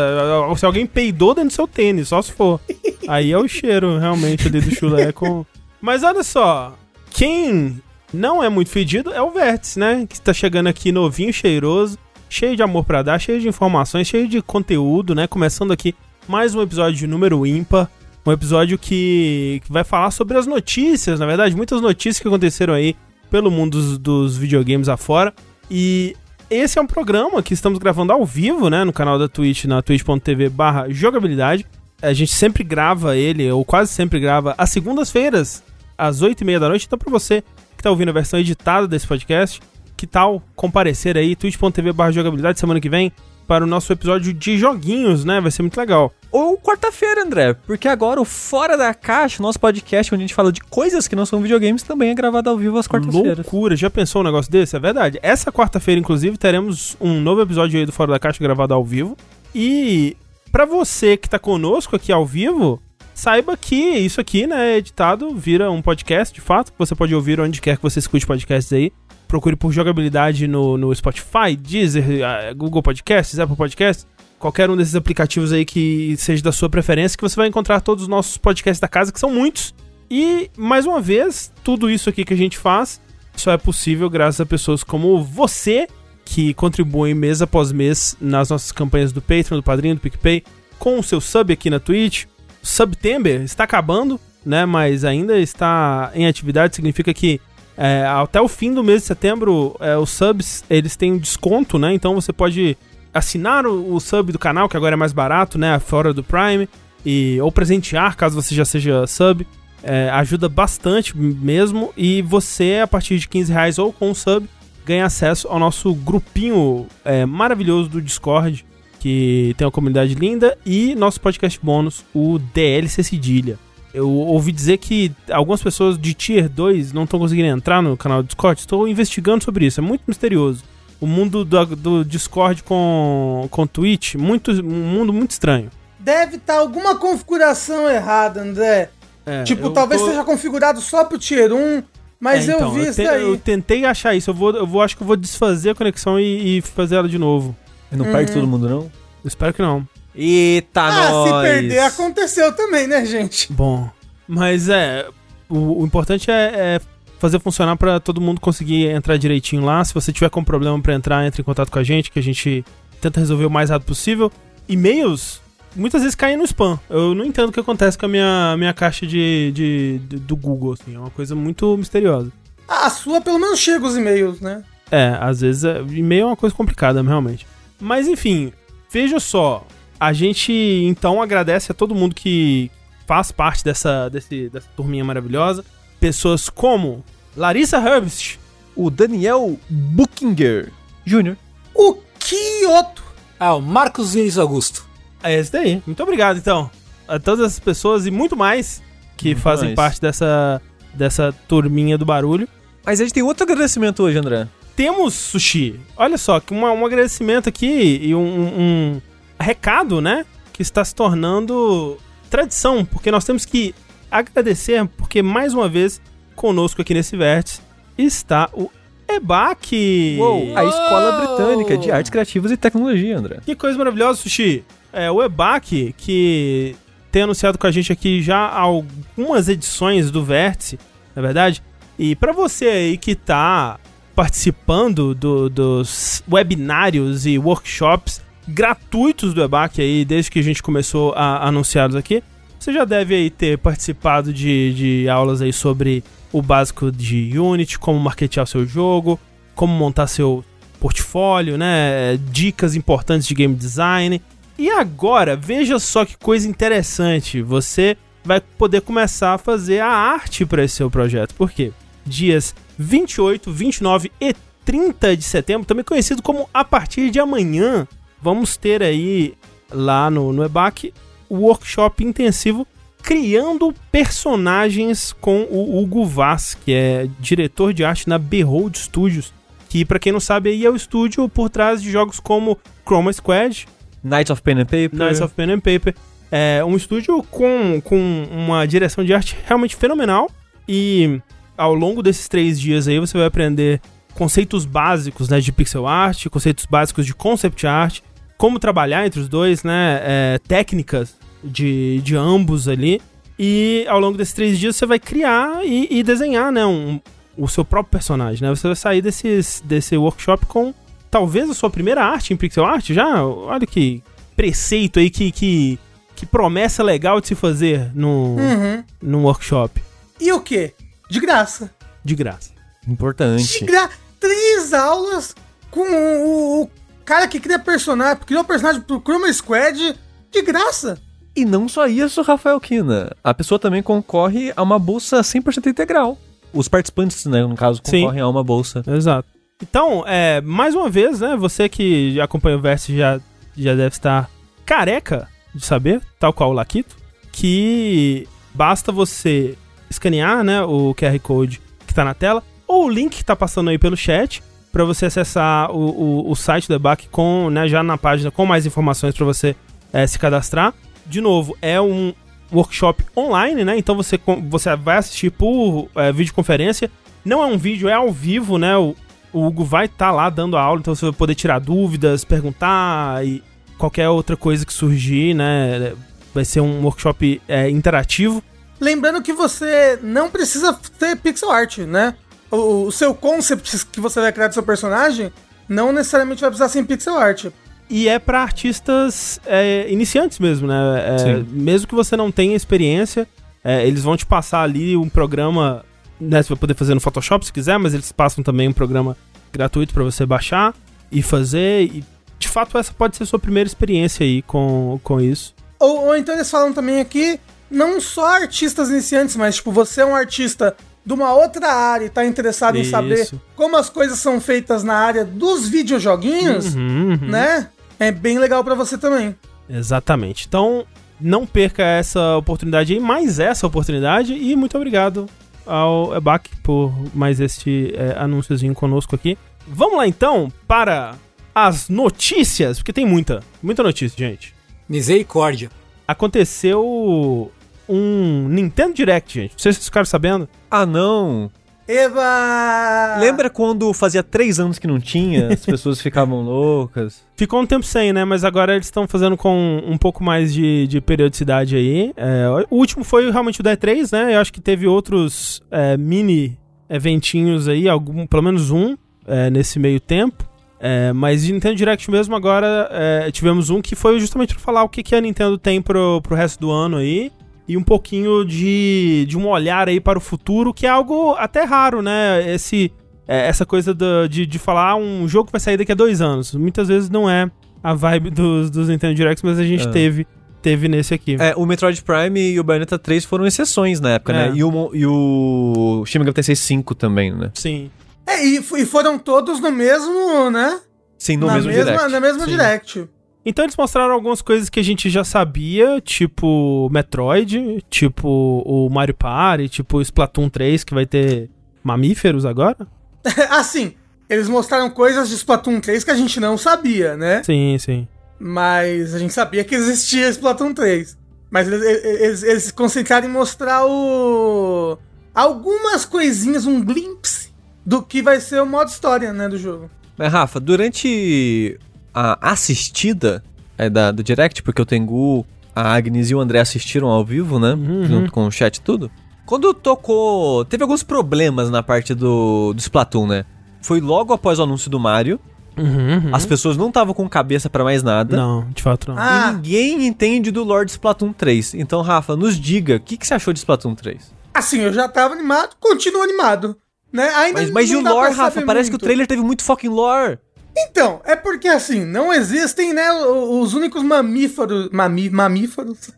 se 0.56 0.66
alguém 0.66 0.86
peidou 0.86 1.34
dentro 1.34 1.50
do 1.50 1.54
seu 1.54 1.66
tênis, 1.66 2.08
só 2.08 2.20
se 2.20 2.32
for. 2.32 2.60
Aí 3.08 3.32
é 3.32 3.38
o 3.38 3.48
cheiro, 3.48 3.98
realmente, 3.98 4.46
ali 4.48 4.60
do 4.60 4.74
chulé 4.74 5.10
com... 5.12 5.44
Mas 5.80 6.02
olha 6.02 6.22
só, 6.22 6.76
quem 7.10 7.80
não 8.12 8.42
é 8.42 8.48
muito 8.48 8.70
fedido 8.70 9.12
é 9.12 9.22
o 9.22 9.30
Vértice, 9.30 9.78
né? 9.78 10.06
Que 10.06 10.14
está 10.14 10.32
chegando 10.32 10.66
aqui 10.66 10.92
novinho, 10.92 11.32
cheiroso, 11.32 11.98
cheio 12.28 12.56
de 12.56 12.62
amor 12.62 12.84
pra 12.84 13.02
dar, 13.02 13.18
cheio 13.18 13.40
de 13.40 13.48
informações, 13.48 14.06
cheio 14.06 14.28
de 14.28 14.42
conteúdo, 14.42 15.14
né? 15.14 15.26
Começando 15.26 15.72
aqui 15.72 15.94
mais 16.28 16.54
um 16.54 16.62
episódio 16.62 16.96
de 16.96 17.06
número 17.06 17.46
ímpar. 17.46 17.90
Um 18.24 18.32
episódio 18.32 18.78
que, 18.78 19.62
vai 19.68 19.82
falar 19.82 20.10
sobre 20.10 20.36
as 20.36 20.46
notícias, 20.46 21.18
na 21.18 21.26
verdade, 21.26 21.56
muitas 21.56 21.80
notícias 21.80 22.20
que 22.20 22.28
aconteceram 22.28 22.74
aí 22.74 22.94
pelo 23.30 23.50
mundo 23.50 23.78
dos, 23.78 23.98
dos 23.98 24.36
videogames 24.36 24.88
afora. 24.88 25.32
E 25.70 26.14
esse 26.50 26.78
é 26.78 26.82
um 26.82 26.86
programa 26.86 27.42
que 27.42 27.54
estamos 27.54 27.78
gravando 27.78 28.12
ao 28.12 28.24
vivo, 28.26 28.68
né, 28.68 28.84
no 28.84 28.92
canal 28.92 29.18
da 29.18 29.26
Twitch, 29.28 29.64
na 29.64 29.80
twitch.tv 29.80 30.52
jogabilidade. 30.90 31.64
A 32.02 32.12
gente 32.12 32.32
sempre 32.32 32.62
grava 32.62 33.16
ele, 33.16 33.50
ou 33.50 33.64
quase 33.64 33.92
sempre 33.92 34.20
grava, 34.20 34.54
às 34.58 34.70
segundas-feiras, 34.70 35.62
às 35.96 36.20
oito 36.22 36.42
e 36.42 36.44
meia 36.44 36.60
da 36.60 36.68
noite. 36.68 36.86
Então, 36.86 36.98
pra 36.98 37.10
você 37.10 37.42
que 37.80 37.84
tá 37.84 37.90
ouvindo 37.90 38.10
a 38.10 38.12
versão 38.12 38.38
editada 38.38 38.86
desse 38.86 39.06
podcast, 39.06 39.58
que 39.96 40.06
tal 40.06 40.42
comparecer 40.54 41.16
aí, 41.16 41.34
twitch.tv 41.34 41.94
barra 41.94 42.12
jogabilidade 42.12 42.60
semana 42.60 42.78
que 42.78 42.90
vem, 42.90 43.10
para 43.46 43.64
o 43.64 43.66
nosso 43.66 43.90
episódio 43.90 44.34
de 44.34 44.58
joguinhos, 44.58 45.24
né? 45.24 45.40
Vai 45.40 45.50
ser 45.50 45.62
muito 45.62 45.78
legal. 45.78 46.12
Ou 46.30 46.58
quarta-feira, 46.58 47.24
André, 47.24 47.54
porque 47.54 47.88
agora 47.88 48.20
o 48.20 48.24
Fora 48.24 48.76
da 48.76 48.92
Caixa, 48.92 49.42
nosso 49.42 49.58
podcast, 49.58 50.14
onde 50.14 50.22
a 50.22 50.26
gente 50.26 50.34
fala 50.34 50.52
de 50.52 50.60
coisas 50.60 51.08
que 51.08 51.16
não 51.16 51.24
são 51.24 51.40
videogames, 51.40 51.82
também 51.82 52.10
é 52.10 52.14
gravado 52.14 52.50
ao 52.50 52.58
vivo 52.58 52.76
às 52.76 52.86
quartas-feiras. 52.86 53.38
Loucura, 53.38 53.74
já 53.74 53.88
pensou 53.88 54.20
um 54.20 54.24
negócio 54.24 54.52
desse? 54.52 54.76
É 54.76 54.78
verdade. 54.78 55.18
Essa 55.22 55.50
quarta-feira, 55.50 55.98
inclusive, 55.98 56.36
teremos 56.36 56.98
um 57.00 57.18
novo 57.18 57.40
episódio 57.40 57.80
aí 57.80 57.86
do 57.86 57.92
Fora 57.92 58.12
da 58.12 58.18
Caixa 58.18 58.44
gravado 58.44 58.74
ao 58.74 58.84
vivo. 58.84 59.16
E 59.54 60.16
para 60.52 60.66
você 60.66 61.16
que 61.16 61.30
tá 61.30 61.38
conosco 61.38 61.96
aqui 61.96 62.12
ao 62.12 62.26
vivo, 62.26 62.80
saiba 63.20 63.54
que 63.54 63.74
isso 63.74 64.18
aqui, 64.18 64.46
né, 64.46 64.78
editado, 64.78 65.34
vira 65.34 65.70
um 65.70 65.82
podcast, 65.82 66.34
de 66.34 66.40
fato. 66.40 66.72
Você 66.78 66.94
pode 66.94 67.14
ouvir 67.14 67.38
onde 67.38 67.60
quer 67.60 67.76
que 67.76 67.82
você 67.82 67.98
escute 67.98 68.26
podcasts 68.26 68.72
aí. 68.72 68.90
Procure 69.28 69.54
por 69.56 69.70
jogabilidade 69.72 70.48
no, 70.48 70.78
no 70.78 70.94
Spotify, 70.94 71.54
Deezer, 71.54 72.04
ah, 72.24 72.52
Google 72.54 72.82
Podcasts, 72.82 73.38
Apple 73.38 73.56
Podcasts, 73.56 74.06
qualquer 74.38 74.70
um 74.70 74.76
desses 74.76 74.94
aplicativos 74.94 75.52
aí 75.52 75.66
que 75.66 76.16
seja 76.16 76.42
da 76.42 76.50
sua 76.50 76.70
preferência, 76.70 77.16
que 77.16 77.22
você 77.22 77.36
vai 77.36 77.46
encontrar 77.46 77.82
todos 77.82 78.04
os 78.04 78.08
nossos 78.08 78.38
podcasts 78.38 78.80
da 78.80 78.88
casa, 78.88 79.12
que 79.12 79.20
são 79.20 79.30
muitos. 79.30 79.74
E, 80.10 80.50
mais 80.56 80.86
uma 80.86 81.00
vez, 81.00 81.52
tudo 81.62 81.90
isso 81.90 82.08
aqui 82.08 82.24
que 82.24 82.34
a 82.34 82.36
gente 82.36 82.56
faz 82.56 83.00
só 83.36 83.52
é 83.52 83.58
possível 83.58 84.08
graças 84.08 84.40
a 84.40 84.46
pessoas 84.46 84.82
como 84.82 85.22
você, 85.22 85.86
que 86.24 86.54
contribuem 86.54 87.14
mês 87.14 87.42
após 87.42 87.70
mês 87.70 88.16
nas 88.18 88.48
nossas 88.48 88.72
campanhas 88.72 89.12
do 89.12 89.20
Patreon, 89.20 89.58
do 89.58 89.62
Padrinho, 89.62 89.94
do 89.94 90.00
PicPay, 90.00 90.42
com 90.78 90.98
o 90.98 91.02
seu 91.02 91.20
sub 91.20 91.52
aqui 91.52 91.68
na 91.68 91.78
Twitch. 91.78 92.24
September 92.62 93.42
está 93.42 93.64
acabando, 93.64 94.20
né? 94.44 94.66
Mas 94.66 95.04
ainda 95.04 95.38
está 95.38 96.10
em 96.14 96.26
atividade, 96.26 96.74
significa 96.76 97.12
que 97.12 97.40
é, 97.76 98.04
até 98.06 98.40
o 98.40 98.48
fim 98.48 98.74
do 98.74 98.84
mês 98.84 99.02
de 99.02 99.06
setembro, 99.06 99.74
é, 99.80 99.96
os 99.96 100.10
subs 100.10 100.62
eles 100.68 100.96
têm 100.96 101.16
desconto, 101.16 101.78
né? 101.78 101.94
Então 101.94 102.14
você 102.14 102.32
pode 102.32 102.76
assinar 103.12 103.66
o, 103.66 103.94
o, 103.94 104.00
sub 104.00 104.32
do 104.32 104.38
canal, 104.38 104.68
que 104.68 104.76
agora 104.76 104.94
é 104.94 104.96
mais 104.96 105.12
barato, 105.12 105.58
né? 105.58 105.78
Fora 105.78 106.12
do 106.12 106.22
Prime, 106.22 106.68
e, 107.04 107.38
ou 107.40 107.50
presentear, 107.50 108.16
caso 108.16 108.40
você 108.40 108.54
já 108.54 108.64
seja 108.64 109.06
sub. 109.06 109.46
É, 109.82 110.10
ajuda 110.10 110.46
bastante 110.46 111.16
mesmo. 111.16 111.90
E 111.96 112.20
você, 112.20 112.80
a 112.82 112.86
partir 112.86 113.18
de 113.18 113.26
15 113.26 113.50
reais 113.50 113.78
ou 113.78 113.90
com 113.92 114.10
o 114.10 114.14
sub, 114.14 114.46
ganha 114.84 115.06
acesso 115.06 115.48
ao 115.48 115.58
nosso 115.58 115.94
grupinho 115.94 116.86
é, 117.02 117.24
maravilhoso 117.24 117.88
do 117.88 118.02
Discord, 118.02 118.66
que 119.00 119.54
tem 119.56 119.64
uma 119.64 119.72
comunidade 119.72 120.14
linda, 120.14 120.56
e 120.64 120.94
nosso 120.94 121.20
podcast 121.20 121.58
bônus, 121.60 122.04
o 122.14 122.38
DLC 122.38 123.02
Cedilha. 123.02 123.58
Eu 123.92 124.08
ouvi 124.08 124.52
dizer 124.52 124.76
que 124.78 125.10
algumas 125.32 125.60
pessoas 125.60 125.98
de 125.98 126.14
Tier 126.14 126.48
2 126.48 126.92
não 126.92 127.04
estão 127.04 127.18
conseguindo 127.18 127.48
entrar 127.48 127.82
no 127.82 127.96
canal 127.96 128.22
do 128.22 128.26
Discord. 128.26 128.60
Estou 128.60 128.86
investigando 128.86 129.42
sobre 129.42 129.66
isso, 129.66 129.80
é 129.80 129.82
muito 129.82 130.02
misterioso. 130.06 130.62
O 131.00 131.06
mundo 131.06 131.44
do, 131.44 131.66
do 131.76 132.04
Discord 132.04 132.62
com, 132.62 133.48
com 133.50 133.66
Twitch, 133.66 134.14
muito, 134.14 134.52
um 134.52 134.94
mundo 134.94 135.12
muito 135.12 135.32
estranho. 135.32 135.70
Deve 135.98 136.36
estar 136.36 136.54
tá 136.54 136.60
alguma 136.60 136.96
configuração 136.96 137.88
errada, 137.88 138.42
André. 138.42 138.90
É, 139.24 139.42
tipo, 139.44 139.70
talvez 139.70 140.00
tô... 140.00 140.08
seja 140.08 140.24
configurado 140.24 140.80
só 140.80 141.04
pro 141.04 141.18
Tier 141.18 141.52
1, 141.52 141.82
mas 142.20 142.48
é, 142.48 142.52
então, 142.52 142.68
eu 142.68 142.74
vi 142.74 142.80
eu 142.80 142.90
isso 142.90 143.00
te, 143.00 143.04
daí. 143.04 143.22
Eu 143.22 143.38
tentei 143.38 143.84
achar 143.86 144.14
isso, 144.14 144.30
eu 144.30 144.34
vou, 144.34 144.54
eu 144.54 144.66
vou 144.66 144.82
acho 144.82 144.96
que 144.96 145.02
eu 145.02 145.06
vou 145.06 145.16
desfazer 145.16 145.70
a 145.70 145.74
conexão 145.74 146.20
e, 146.20 146.58
e 146.58 146.60
fazer 146.60 146.96
ela 146.96 147.08
de 147.08 147.18
novo. 147.18 147.56
E 147.90 147.96
não 147.96 148.06
uhum. 148.06 148.12
perde 148.12 148.32
todo 148.32 148.46
mundo, 148.46 148.68
não? 148.68 148.80
Eu 148.80 149.28
espero 149.28 149.52
que 149.52 149.62
não. 149.62 149.86
Eita, 150.14 150.82
ah, 150.82 151.10
nós. 151.10 151.28
se 151.28 151.42
perder 151.42 151.78
aconteceu 151.80 152.52
também, 152.54 152.86
né, 152.86 153.04
gente? 153.04 153.52
Bom, 153.52 153.88
mas 154.26 154.68
é. 154.68 155.06
O, 155.48 155.82
o 155.82 155.86
importante 155.86 156.30
é, 156.30 156.52
é, 156.54 156.80
fazer 157.18 157.40
funcionar 157.40 157.76
para 157.76 157.98
todo 158.00 158.20
mundo 158.20 158.40
conseguir 158.40 158.86
entrar 158.86 159.16
direitinho 159.16 159.64
lá. 159.64 159.84
Se 159.84 159.92
você 159.92 160.12
tiver 160.12 160.30
com 160.30 160.42
problema 160.44 160.80
para 160.80 160.94
entrar, 160.94 161.26
entre 161.26 161.42
em 161.42 161.44
contato 161.44 161.70
com 161.70 161.78
a 161.78 161.82
gente, 161.82 162.10
que 162.10 162.18
a 162.18 162.22
gente 162.22 162.64
tenta 163.00 163.20
resolver 163.20 163.46
o 163.46 163.50
mais 163.50 163.70
rápido 163.70 163.88
possível. 163.88 164.32
E-mails 164.68 165.40
muitas 165.74 166.02
vezes 166.02 166.14
caem 166.14 166.36
no 166.36 166.44
spam. 166.44 166.78
Eu 166.88 167.14
não 167.14 167.24
entendo 167.24 167.48
o 167.48 167.52
que 167.52 167.60
acontece 167.60 167.98
com 167.98 168.06
a 168.06 168.08
minha, 168.08 168.56
minha 168.56 168.72
caixa 168.72 169.06
de, 169.06 169.52
de, 169.52 170.00
de 170.08 170.16
do 170.18 170.36
Google, 170.36 170.72
assim. 170.72 170.94
É 170.94 170.98
uma 170.98 171.10
coisa 171.10 171.34
muito 171.34 171.76
misteriosa. 171.76 172.32
a 172.68 172.90
sua 172.90 173.20
pelo 173.20 173.38
menos 173.38 173.58
chega 173.58 173.86
os 173.86 173.96
e-mails, 173.96 174.40
né? 174.40 174.62
É, 174.90 175.16
às 175.20 175.40
vezes 175.40 175.64
é, 175.64 175.80
e-mail 175.80 176.22
é 176.22 176.26
uma 176.26 176.36
coisa 176.36 176.54
complicada, 176.54 177.02
realmente. 177.02 177.46
Mas 177.80 178.06
enfim, 178.06 178.52
veja 178.90 179.18
só. 179.18 179.66
A 179.98 180.12
gente 180.12 180.52
então 180.52 181.20
agradece 181.22 181.72
a 181.72 181.74
todo 181.74 181.94
mundo 181.94 182.14
que 182.14 182.70
faz 183.06 183.32
parte 183.32 183.64
dessa, 183.64 184.08
desse, 184.08 184.48
dessa 184.48 184.68
turminha 184.76 185.04
maravilhosa. 185.04 185.64
Pessoas 185.98 186.48
como 186.48 187.04
Larissa 187.36 187.76
Herbst, 187.78 188.38
o 188.76 188.90
Daniel 188.90 189.58
Buchinger 189.68 190.72
Jr., 191.04 191.36
o 191.74 191.94
Kyoto. 192.18 193.02
Ah, 193.38 193.54
o 193.54 193.60
Marcos 193.60 194.14
Vinícius 194.14 194.38
Augusto. 194.38 194.86
É 195.22 195.38
esse 195.38 195.50
daí. 195.50 195.82
Muito 195.86 196.02
obrigado, 196.02 196.36
então. 196.36 196.70
A 197.08 197.18
todas 197.18 197.46
essas 197.46 197.58
pessoas 197.58 198.06
e 198.06 198.10
muito 198.10 198.36
mais 198.36 198.82
que 199.16 199.30
muito 199.30 199.42
fazem 199.42 199.70
mais. 199.70 199.76
parte 199.76 200.00
dessa, 200.00 200.62
dessa 200.94 201.34
turminha 201.48 201.98
do 201.98 202.04
barulho. 202.04 202.48
Mas 202.84 203.00
a 203.00 203.04
gente 203.04 203.12
tem 203.12 203.22
outro 203.22 203.44
agradecimento 203.44 204.02
hoje, 204.02 204.18
André. 204.18 204.46
Temos, 204.80 205.12
Sushi. 205.12 205.78
Olha 205.94 206.16
só, 206.16 206.40
uma, 206.50 206.72
um 206.72 206.86
agradecimento 206.86 207.50
aqui 207.50 208.00
e 208.02 208.14
um, 208.14 208.22
um 208.22 209.00
recado, 209.38 210.00
né? 210.00 210.24
Que 210.54 210.62
está 210.62 210.82
se 210.82 210.94
tornando 210.94 211.98
tradição, 212.30 212.82
porque 212.82 213.10
nós 213.10 213.22
temos 213.22 213.44
que 213.44 213.74
agradecer, 214.10 214.88
porque 214.96 215.20
mais 215.20 215.52
uma 215.52 215.68
vez, 215.68 216.00
conosco 216.34 216.80
aqui 216.80 216.94
nesse 216.94 217.14
vértice, 217.14 217.60
está 217.98 218.48
o 218.54 218.70
EBAC. 219.06 220.16
Uou, 220.18 220.56
a 220.56 220.64
Escola 220.64 221.26
Britânica 221.26 221.76
de 221.76 221.90
Artes 221.90 222.08
Criativas 222.08 222.50
e 222.50 222.56
Tecnologia, 222.56 223.18
André. 223.18 223.40
Que 223.44 223.54
coisa 223.54 223.76
maravilhosa, 223.76 224.22
Sushi. 224.22 224.64
É, 224.94 225.10
o 225.10 225.22
EBAC, 225.22 225.94
que 225.98 226.74
tem 227.12 227.24
anunciado 227.24 227.58
com 227.58 227.66
a 227.66 227.70
gente 227.70 227.92
aqui 227.92 228.22
já 228.22 228.48
algumas 228.48 229.46
edições 229.46 230.10
do 230.10 230.24
Vértice, 230.24 230.78
na 231.14 231.20
é 231.20 231.22
verdade. 231.22 231.62
E 231.98 232.16
para 232.16 232.32
você 232.32 232.64
aí 232.64 232.96
que 232.96 233.14
tá 233.14 233.78
participando 234.14 235.14
do, 235.14 235.48
dos 235.48 236.22
webinários 236.30 237.26
e 237.26 237.38
workshops 237.38 238.20
gratuitos 238.46 239.32
do 239.32 239.42
EBAC 239.42 239.80
aí, 239.80 240.04
desde 240.04 240.30
que 240.30 240.38
a 240.38 240.42
gente 240.42 240.62
começou 240.62 241.12
a 241.14 241.46
anunciá-los 241.46 241.94
aqui, 241.94 242.22
você 242.58 242.72
já 242.72 242.84
deve 242.84 243.14
aí 243.14 243.30
ter 243.30 243.58
participado 243.58 244.32
de, 244.32 244.74
de 244.74 245.08
aulas 245.08 245.40
aí 245.40 245.52
sobre 245.52 246.04
o 246.32 246.42
básico 246.42 246.92
de 246.92 247.38
Unity, 247.38 247.78
como 247.78 247.98
marketear 247.98 248.46
seu 248.46 248.66
jogo, 248.66 249.18
como 249.54 249.72
montar 249.72 250.06
seu 250.06 250.44
portfólio, 250.78 251.56
né? 251.56 252.18
Dicas 252.30 252.74
importantes 252.74 253.26
de 253.26 253.34
game 253.34 253.54
design. 253.54 254.20
E 254.58 254.70
agora, 254.70 255.36
veja 255.36 255.78
só 255.78 256.04
que 256.04 256.16
coisa 256.16 256.48
interessante. 256.48 257.40
Você 257.40 257.96
vai 258.24 258.40
poder 258.40 258.82
começar 258.82 259.34
a 259.34 259.38
fazer 259.38 259.80
a 259.80 259.88
arte 259.88 260.44
para 260.44 260.62
esse 260.62 260.76
seu 260.76 260.90
projeto. 260.90 261.34
Por 261.34 261.50
quê? 261.50 261.72
Dias 262.04 262.54
28, 262.78 263.52
29 263.52 264.10
e 264.20 264.34
30 264.64 265.16
de 265.16 265.22
setembro, 265.22 265.66
também 265.66 265.84
conhecido 265.84 266.22
como 266.22 266.48
a 266.52 266.64
partir 266.64 267.10
de 267.10 267.18
amanhã, 267.18 267.86
vamos 268.20 268.56
ter 268.56 268.82
aí 268.82 269.34
lá 269.70 270.10
no, 270.10 270.32
no 270.32 270.44
EBAC 270.44 270.92
o 271.28 271.36
workshop 271.36 272.04
intensivo 272.04 272.66
criando 273.02 273.74
personagens 273.90 275.12
com 275.20 275.42
o 275.50 275.80
Hugo 275.80 276.04
Vaz, 276.04 276.54
que 276.54 276.72
é 276.72 277.08
diretor 277.18 277.72
de 277.72 277.84
arte 277.84 278.08
na 278.08 278.18
Behold 278.18 278.76
Studios, 278.76 279.32
que 279.68 279.84
para 279.84 279.98
quem 279.98 280.12
não 280.12 280.20
sabe 280.20 280.50
aí 280.50 280.66
é 280.66 280.70
o 280.70 280.76
estúdio 280.76 281.28
por 281.28 281.48
trás 281.48 281.82
de 281.82 281.90
jogos 281.90 282.20
como 282.20 282.58
Chroma 282.84 283.12
Squad, 283.12 283.66
Knights 284.02 284.30
of 284.30 284.42
Pen 284.42 284.60
and 284.60 284.66
Paper. 284.66 284.94
Knights 284.94 285.20
of 285.20 285.34
Pen 285.34 285.52
and 285.52 285.60
Paper. 285.60 285.94
É 286.30 286.64
um 286.64 286.76
estúdio 286.76 287.22
com, 287.24 287.80
com 287.82 288.26
uma 288.30 288.66
direção 288.66 289.04
de 289.04 289.12
arte 289.12 289.36
realmente 289.46 289.76
fenomenal. 289.76 290.30
E 290.68 291.20
ao 291.60 291.74
longo 291.74 292.02
desses 292.02 292.26
três 292.26 292.58
dias 292.58 292.88
aí 292.88 292.98
você 292.98 293.18
vai 293.18 293.26
aprender 293.26 293.82
conceitos 294.14 294.64
básicos 294.64 295.28
né, 295.28 295.40
de 295.40 295.52
pixel 295.52 295.86
art, 295.86 296.26
conceitos 296.28 296.64
básicos 296.64 297.04
de 297.04 297.14
concept 297.14 297.66
art, 297.66 298.00
como 298.38 298.58
trabalhar 298.58 299.06
entre 299.06 299.20
os 299.20 299.28
dois, 299.28 299.62
né? 299.62 300.00
É, 300.02 300.40
técnicas 300.48 301.14
de, 301.44 302.00
de 302.02 302.16
ambos 302.16 302.66
ali. 302.66 303.00
E 303.38 303.84
ao 303.88 304.00
longo 304.00 304.16
desses 304.16 304.32
três 304.32 304.58
dias 304.58 304.74
você 304.76 304.86
vai 304.86 304.98
criar 304.98 305.62
e, 305.62 305.86
e 305.90 306.02
desenhar, 306.02 306.50
né? 306.50 306.64
Um, 306.64 306.98
o 307.36 307.46
seu 307.46 307.64
próprio 307.64 307.90
personagem, 307.90 308.42
né? 308.42 308.54
Você 308.54 308.66
vai 308.66 308.76
sair 308.76 309.02
desses, 309.02 309.62
desse 309.62 309.96
workshop 309.98 310.46
com 310.46 310.72
talvez 311.10 311.50
a 311.50 311.54
sua 311.54 311.68
primeira 311.68 312.02
arte 312.02 312.32
em 312.32 312.38
pixel 312.38 312.64
art 312.64 312.90
já. 312.90 313.22
Olha 313.22 313.66
que 313.66 314.02
preceito 314.34 314.98
aí, 314.98 315.10
que, 315.10 315.30
que, 315.30 315.78
que 316.16 316.24
promessa 316.24 316.82
legal 316.82 317.20
de 317.20 317.28
se 317.28 317.34
fazer 317.34 317.90
no, 317.94 318.36
uhum. 318.36 318.84
num 319.02 319.24
workshop. 319.24 319.82
E 320.18 320.32
o 320.32 320.40
que? 320.40 320.72
De 321.10 321.20
graça. 321.20 321.70
De 322.04 322.14
graça. 322.14 322.50
Importante. 322.86 323.58
De 323.58 323.64
gra... 323.66 323.90
Três 324.18 324.72
aulas 324.72 325.34
com 325.70 325.80
o, 325.80 326.62
o 326.62 326.70
cara 327.04 327.26
que 327.26 327.40
cria 327.40 327.58
personagem, 327.58 328.22
criou 328.24 328.44
personagem 328.44 328.80
pro 328.82 329.00
Chroma 329.00 329.32
Squad 329.32 329.96
de 330.30 330.42
graça. 330.42 331.00
E 331.34 331.44
não 331.44 331.68
só 331.68 331.86
isso, 331.86 332.22
Rafael 332.22 332.60
Kina. 332.60 333.16
A 333.22 333.32
pessoa 333.32 333.58
também 333.58 333.82
concorre 333.82 334.52
a 334.54 334.62
uma 334.62 334.78
bolsa 334.78 335.20
100% 335.20 335.66
integral. 335.66 336.18
Os 336.52 336.68
participantes, 336.68 337.24
né, 337.26 337.42
no 337.42 337.54
caso, 337.54 337.80
concorrem 337.82 338.14
Sim. 338.14 338.20
a 338.20 338.28
uma 338.28 338.44
bolsa. 338.44 338.82
Exato. 338.86 339.28
Então, 339.62 340.04
é, 340.06 340.40
mais 340.40 340.74
uma 340.74 340.88
vez, 340.88 341.20
né, 341.20 341.36
você 341.36 341.68
que 341.68 342.20
acompanha 342.20 342.56
o 342.56 342.60
Verse 342.60 342.96
já 342.96 343.20
já 343.56 343.74
deve 343.74 343.94
estar 343.94 344.30
careca 344.64 345.28
de 345.54 345.64
saber, 345.64 346.00
tal 346.18 346.32
qual 346.32 346.50
o 346.50 346.52
Laquito, 346.52 346.96
que 347.32 348.26
basta 348.54 348.92
você 348.92 349.56
escanear 349.90 350.44
né, 350.44 350.62
o 350.62 350.94
QR 350.94 351.18
Code 351.20 351.60
que 351.86 351.92
está 351.92 352.04
na 352.04 352.14
tela, 352.14 352.42
ou 352.66 352.86
o 352.86 352.88
link 352.88 353.16
que 353.16 353.22
está 353.22 353.34
passando 353.34 353.70
aí 353.70 353.78
pelo 353.78 353.96
chat, 353.96 354.42
para 354.72 354.84
você 354.84 355.06
acessar 355.06 355.70
o, 355.72 355.76
o, 355.76 356.30
o, 356.30 356.36
site 356.36 356.68
do 356.68 356.74
EBAC 356.74 357.08
com, 357.08 357.50
né, 357.50 357.66
já 357.68 357.82
na 357.82 357.98
página 357.98 358.30
com 358.30 358.46
mais 358.46 358.64
informações 358.64 359.14
para 359.14 359.26
você 359.26 359.56
é, 359.92 360.06
se 360.06 360.18
cadastrar. 360.18 360.72
De 361.04 361.20
novo, 361.20 361.56
é 361.60 361.80
um 361.80 362.14
workshop 362.52 363.04
online, 363.16 363.64
né? 363.64 363.76
Então 363.76 363.96
você, 363.96 364.18
você 364.48 364.76
vai 364.76 364.98
assistir 364.98 365.30
por 365.30 365.88
é, 365.96 366.12
videoconferência. 366.12 366.90
Não 367.24 367.42
é 367.42 367.46
um 367.46 367.58
vídeo, 367.58 367.88
é 367.88 367.94
ao 367.94 368.12
vivo, 368.12 368.58
né? 368.58 368.76
O, 368.76 368.94
o 369.32 369.46
Hugo 369.46 369.64
vai 369.64 369.86
estar 369.86 370.06
tá 370.06 370.12
lá 370.12 370.30
dando 370.30 370.56
a 370.56 370.62
aula, 370.62 370.80
então 370.80 370.94
você 370.94 371.06
vai 371.06 371.14
poder 371.14 371.34
tirar 371.34 371.58
dúvidas, 371.58 372.24
perguntar 372.24 373.24
e 373.26 373.42
qualquer 373.78 374.08
outra 374.08 374.36
coisa 374.36 374.64
que 374.64 374.72
surgir, 374.72 375.34
né? 375.34 375.94
Vai 376.32 376.44
ser 376.44 376.60
um 376.60 376.82
workshop 376.82 377.40
é, 377.48 377.68
interativo. 377.68 378.42
Lembrando 378.80 379.22
que 379.22 379.32
você 379.32 379.98
não 380.02 380.30
precisa 380.30 380.72
ter 380.98 381.16
pixel 381.16 381.50
art, 381.50 381.78
né? 381.78 382.14
O, 382.50 382.86
o, 382.86 382.92
seu 382.92 383.14
concept 383.14 383.86
que 383.86 384.00
você 384.00 384.20
vai 384.20 384.32
criar 384.32 384.48
do 384.48 384.54
seu 384.54 384.62
personagem 384.62 385.30
não 385.68 385.92
necessariamente 385.92 386.40
vai 386.40 386.50
precisar 386.50 386.68
ser 386.68 386.80
em 386.80 386.84
pixel 386.84 387.16
art. 387.16 387.46
E 387.88 388.08
é 388.08 388.18
para 388.18 388.40
artistas 388.40 389.38
é, 389.44 389.86
iniciantes 389.90 390.38
mesmo, 390.38 390.66
né? 390.66 390.74
É, 390.76 391.42
mesmo 391.50 391.86
que 391.86 391.94
você 391.94 392.16
não 392.16 392.32
tenha 392.32 392.56
experiência, 392.56 393.28
é, 393.62 393.86
eles 393.86 394.02
vão 394.02 394.16
te 394.16 394.24
passar 394.24 394.62
ali 394.62 394.96
um 394.96 395.08
programa, 395.08 395.84
né? 396.18 396.42
Você 396.42 396.48
vai 396.48 396.58
poder 396.58 396.74
fazer 396.74 396.94
no 396.94 397.00
Photoshop 397.00 397.44
se 397.44 397.52
quiser, 397.52 397.78
mas 397.78 397.92
eles 397.92 398.10
passam 398.10 398.42
também 398.42 398.66
um 398.66 398.72
programa 398.72 399.16
gratuito 399.52 399.92
para 399.92 400.04
você 400.04 400.24
baixar 400.24 400.74
e 401.12 401.20
fazer. 401.20 401.82
E 401.82 402.04
de 402.38 402.48
fato, 402.48 402.78
essa 402.78 402.92
pode 402.92 403.16
ser 403.16 403.24
a 403.24 403.26
sua 403.26 403.38
primeira 403.38 403.68
experiência 403.68 404.24
aí 404.24 404.40
com, 404.42 404.98
com 405.04 405.20
isso. 405.20 405.54
Ou, 405.78 406.06
ou 406.06 406.16
então 406.16 406.34
eles 406.34 406.50
falam 406.50 406.72
também 406.72 407.00
aqui, 407.00 407.38
não 407.70 408.00
só 408.00 408.26
artistas 408.26 408.90
iniciantes, 408.90 409.36
mas 409.36 409.56
tipo, 409.56 409.70
você 409.70 410.00
é 410.00 410.06
um 410.06 410.14
artista 410.14 410.76
de 411.04 411.12
uma 411.12 411.32
outra 411.32 411.72
área 411.72 412.06
e 412.06 412.10
tá 412.10 412.24
interessado 412.24 412.76
Isso. 412.76 412.88
em 412.88 412.90
saber 412.90 413.30
como 413.56 413.76
as 413.76 413.88
coisas 413.88 414.18
são 414.18 414.40
feitas 414.40 414.82
na 414.82 414.94
área 414.94 415.24
dos 415.24 415.68
videojoguinhos, 415.68 416.74
uhum, 416.74 417.10
uhum. 417.10 417.28
né? 417.28 417.68
É 417.98 418.10
bem 418.10 418.38
legal 418.38 418.64
para 418.64 418.74
você 418.74 418.98
também. 418.98 419.34
Exatamente. 419.68 420.46
Então, 420.46 420.84
não 421.20 421.46
perca 421.46 421.82
essa 421.82 422.36
oportunidade 422.36 422.92
aí, 422.92 423.00
mais 423.00 423.38
essa 423.38 423.66
oportunidade 423.66 424.32
e 424.34 424.56
muito 424.56 424.76
obrigado 424.76 425.26
ao 425.66 426.14
EBAC 426.16 426.50
por 426.62 426.92
mais 427.14 427.40
este 427.40 427.92
é, 427.94 428.18
anúnciozinho 428.18 428.74
conosco 428.74 429.14
aqui. 429.14 429.38
Vamos 429.66 429.98
lá 429.98 430.06
então 430.08 430.50
para 430.66 431.14
as 431.54 431.88
notícias, 431.88 432.78
porque 432.78 432.92
tem 432.92 433.06
muita, 433.06 433.40
muita 433.62 433.82
notícia, 433.82 434.16
gente. 434.16 434.54
Misericórdia. 434.88 435.70
Aconteceu 436.08 437.52
um 437.90 438.48
Nintendo 438.48 438.94
Direct, 438.94 439.40
gente. 439.40 439.52
Não 439.52 439.58
sei 439.58 439.72
se 439.72 439.78
vocês 439.78 439.86
ficaram 439.86 440.06
sabendo. 440.06 440.48
Ah, 440.70 440.86
não. 440.86 441.50
Eva! 441.90 443.18
Lembra 443.18 443.50
quando 443.50 443.92
fazia 443.92 444.22
três 444.22 444.60
anos 444.60 444.78
que 444.78 444.86
não 444.86 445.00
tinha? 445.00 445.48
As 445.52 445.66
pessoas 445.66 445.98
ficavam 446.02 446.40
loucas. 446.40 447.24
Ficou 447.36 447.60
um 447.60 447.66
tempo 447.66 447.84
sem, 447.84 448.12
né? 448.12 448.24
Mas 448.24 448.44
agora 448.44 448.74
eles 448.74 448.86
estão 448.86 449.08
fazendo 449.08 449.36
com 449.36 449.82
um 449.84 449.98
pouco 449.98 450.22
mais 450.22 450.54
de, 450.54 450.86
de 450.86 451.00
periodicidade 451.00 451.74
aí. 451.74 452.12
É, 452.16 452.46
o 452.70 452.76
último 452.76 453.02
foi 453.02 453.28
realmente 453.28 453.60
o 453.60 453.62
da 453.64 453.76
E3, 453.76 454.12
né? 454.12 454.36
Eu 454.36 454.40
acho 454.40 454.52
que 454.52 454.60
teve 454.60 454.86
outros 454.86 455.60
é, 455.68 455.96
mini 455.96 456.56
eventinhos 456.88 457.66
aí, 457.66 457.88
algum, 457.88 458.24
pelo 458.24 458.42
menos 458.42 458.70
um, 458.70 458.96
é, 459.26 459.50
nesse 459.50 459.80
meio 459.80 459.98
tempo. 459.98 460.48
É, 460.78 461.12
mas 461.12 461.42
de 461.44 461.52
Nintendo 461.52 461.74
Direct 461.74 462.10
mesmo, 462.10 462.34
agora 462.34 462.88
é, 462.92 463.30
tivemos 463.32 463.68
um 463.68 463.82
que 463.82 463.96
foi 463.96 464.18
justamente 464.20 464.54
para 464.54 464.62
falar 464.62 464.82
o 464.82 464.88
que, 464.88 465.02
que 465.02 465.14
a 465.14 465.20
Nintendo 465.20 465.58
tem 465.58 465.82
pro, 465.82 466.22
pro 466.22 466.36
resto 466.36 466.60
do 466.60 466.70
ano 466.70 466.96
aí. 466.96 467.32
E 467.70 467.76
um 467.76 467.84
pouquinho 467.84 468.44
de, 468.44 469.24
de 469.28 469.38
um 469.38 469.46
olhar 469.46 469.88
aí 469.88 470.00
para 470.00 470.18
o 470.18 470.20
futuro, 470.20 470.74
que 470.74 470.86
é 470.86 470.88
algo 470.88 471.36
até 471.38 471.62
raro, 471.62 472.02
né? 472.02 472.52
Esse, 472.52 472.92
é, 473.28 473.46
essa 473.46 473.64
coisa 473.64 473.94
do, 473.94 474.26
de, 474.28 474.44
de 474.44 474.58
falar 474.58 474.96
um 474.96 475.28
jogo 475.28 475.46
que 475.46 475.52
vai 475.52 475.60
sair 475.60 475.76
daqui 475.76 475.92
a 475.92 475.94
dois 475.94 476.20
anos. 476.20 476.52
Muitas 476.52 476.88
vezes 476.88 477.08
não 477.08 477.30
é 477.30 477.48
a 477.80 477.94
vibe 477.94 478.30
dos, 478.34 478.70
dos 478.70 478.88
Nintendo 478.88 479.14
Directs, 479.14 479.44
mas 479.44 479.56
a 479.56 479.62
gente 479.62 479.86
é. 479.86 479.90
teve 479.92 480.26
teve 480.60 480.88
nesse 480.88 481.14
aqui. 481.14 481.36
É, 481.38 481.54
o 481.56 481.64
Metroid 481.64 482.02
Prime 482.02 482.40
e 482.40 482.58
o 482.58 482.64
Bayonetta 482.64 482.98
3 482.98 483.24
foram 483.24 483.46
exceções 483.46 484.00
na 484.00 484.14
época, 484.14 484.32
né? 484.32 484.46
é. 484.46 484.50
né? 484.50 484.56
E 484.56 484.64
o, 484.64 484.90
e 484.92 485.06
o 485.06 486.04
Shin 486.06 486.18
Megami 486.18 486.34
Tensei 486.34 486.56
5 486.56 486.92
também, 486.96 487.32
né? 487.32 487.52
Sim. 487.54 487.88
É, 488.26 488.44
e, 488.44 488.56
e 488.56 488.84
foram 488.84 489.16
todos 489.16 489.60
no 489.60 489.70
mesmo, 489.70 490.50
né? 490.50 490.80
Sim, 491.16 491.36
no 491.36 491.46
na 491.46 491.54
mesmo 491.54 491.70
mesma, 491.70 491.84
direct. 491.84 492.10
Na 492.10 492.20
mesma 492.20 492.44
Sim. 492.44 492.50
direct. 492.50 493.08
Então 493.44 493.64
eles 493.64 493.76
mostraram 493.76 494.12
algumas 494.12 494.42
coisas 494.42 494.68
que 494.68 494.78
a 494.78 494.82
gente 494.82 495.08
já 495.08 495.24
sabia, 495.24 496.00
tipo 496.00 496.88
Metroid, 496.92 497.82
tipo 497.88 498.28
o 498.66 498.88
Mario 498.90 499.14
Party, 499.14 499.68
tipo 499.68 500.00
Splatoon 500.00 500.48
3, 500.48 500.84
que 500.84 500.94
vai 500.94 501.06
ter 501.06 501.48
mamíferos 501.82 502.44
agora. 502.44 502.86
assim, 503.50 503.94
eles 504.28 504.48
mostraram 504.48 504.90
coisas 504.90 505.28
de 505.28 505.34
Splatoon 505.36 505.80
3 505.80 506.04
que 506.04 506.10
a 506.10 506.16
gente 506.16 506.38
não 506.38 506.58
sabia, 506.58 507.16
né? 507.16 507.42
Sim, 507.42 507.76
sim. 507.78 508.06
Mas 508.38 509.14
a 509.14 509.18
gente 509.18 509.32
sabia 509.32 509.64
que 509.64 509.74
existia 509.74 510.28
Splatoon 510.28 510.74
3. 510.74 511.18
Mas 511.50 511.66
eles, 511.66 511.82
eles, 511.82 512.42
eles 512.42 512.62
se 512.64 512.72
concentraram 512.72 513.26
em 513.26 513.32
mostrar 513.32 513.84
o... 513.84 514.96
algumas 515.34 516.04
coisinhas, 516.04 516.64
um 516.64 516.80
glimpse 516.80 517.50
do 517.84 518.02
que 518.02 518.22
vai 518.22 518.38
ser 518.40 518.62
o 518.62 518.66
modo 518.66 518.88
história, 518.88 519.32
né, 519.32 519.48
do 519.48 519.58
jogo. 519.58 519.90
Mas, 520.16 520.32
Rafa, 520.32 520.60
durante 520.60 521.78
a 522.14 522.50
assistida 522.50 523.42
é, 523.78 523.88
da, 523.88 524.10
do 524.10 524.22
Direct, 524.22 524.62
porque 524.62 524.82
o 524.82 524.86
Tengu, 524.86 525.46
a 525.74 525.94
Agnes 525.94 526.30
e 526.30 526.34
o 526.34 526.40
André 526.40 526.60
assistiram 526.60 527.08
ao 527.08 527.24
vivo, 527.24 527.58
né? 527.58 527.72
Uhum. 527.72 528.04
Junto 528.04 528.32
com 528.32 528.46
o 528.46 528.50
chat 528.50 528.76
e 528.76 528.80
tudo. 528.80 529.10
Quando 529.46 529.74
tocou. 529.74 530.64
Teve 530.64 530.82
alguns 530.82 531.02
problemas 531.02 531.70
na 531.70 531.82
parte 531.82 532.14
do, 532.14 532.72
do 532.72 532.78
Splatoon, 532.78 533.26
né? 533.26 533.44
Foi 533.82 534.00
logo 534.00 534.32
após 534.32 534.58
o 534.58 534.62
anúncio 534.62 534.90
do 534.90 535.00
Mario. 535.00 535.40
Uhum, 535.76 536.26
uhum. 536.26 536.34
As 536.34 536.44
pessoas 536.44 536.76
não 536.76 536.88
estavam 536.88 537.14
com 537.14 537.28
cabeça 537.28 537.70
para 537.70 537.82
mais 537.82 538.02
nada. 538.02 538.36
Não, 538.36 538.68
de 538.70 538.82
fato 538.82 539.08
não. 539.08 539.18
Ah. 539.18 539.50
E 539.50 539.54
ninguém 539.54 540.06
entende 540.06 540.50
do 540.50 540.62
Lord 540.62 540.90
Splatoon 540.90 541.32
3. 541.32 541.74
Então, 541.74 542.02
Rafa, 542.02 542.36
nos 542.36 542.60
diga, 542.60 542.96
o 542.96 543.00
que, 543.00 543.16
que 543.16 543.26
você 543.26 543.34
achou 543.34 543.52
de 543.52 543.60
Splatoon 543.60 543.94
3? 543.94 544.32
Assim, 544.52 544.80
eu 544.80 544.92
já 544.92 545.08
tava 545.08 545.34
animado, 545.34 545.76
continuo 545.80 546.22
animado. 546.22 546.76
Né? 547.12 547.28
Ainda 547.34 547.60
mas 547.60 547.70
mas 547.70 547.90
e 547.90 547.96
o 547.96 548.02
lore, 548.02 548.34
Rafa? 548.34 548.62
Parece 548.62 548.90
muito. 548.90 549.00
que 549.00 549.04
o 549.04 549.06
trailer 549.06 549.26
teve 549.26 549.42
muito 549.42 549.64
fucking 549.64 549.88
lore. 549.88 550.38
Então, 550.76 551.20
é 551.24 551.34
porque 551.34 551.68
assim, 551.68 552.04
não 552.04 552.32
existem, 552.32 552.92
né, 552.92 553.12
os 553.12 553.74
únicos 553.74 554.02
mamíferos, 554.02 554.88
mami, 554.90 555.28
mamíferos, 555.28 556.10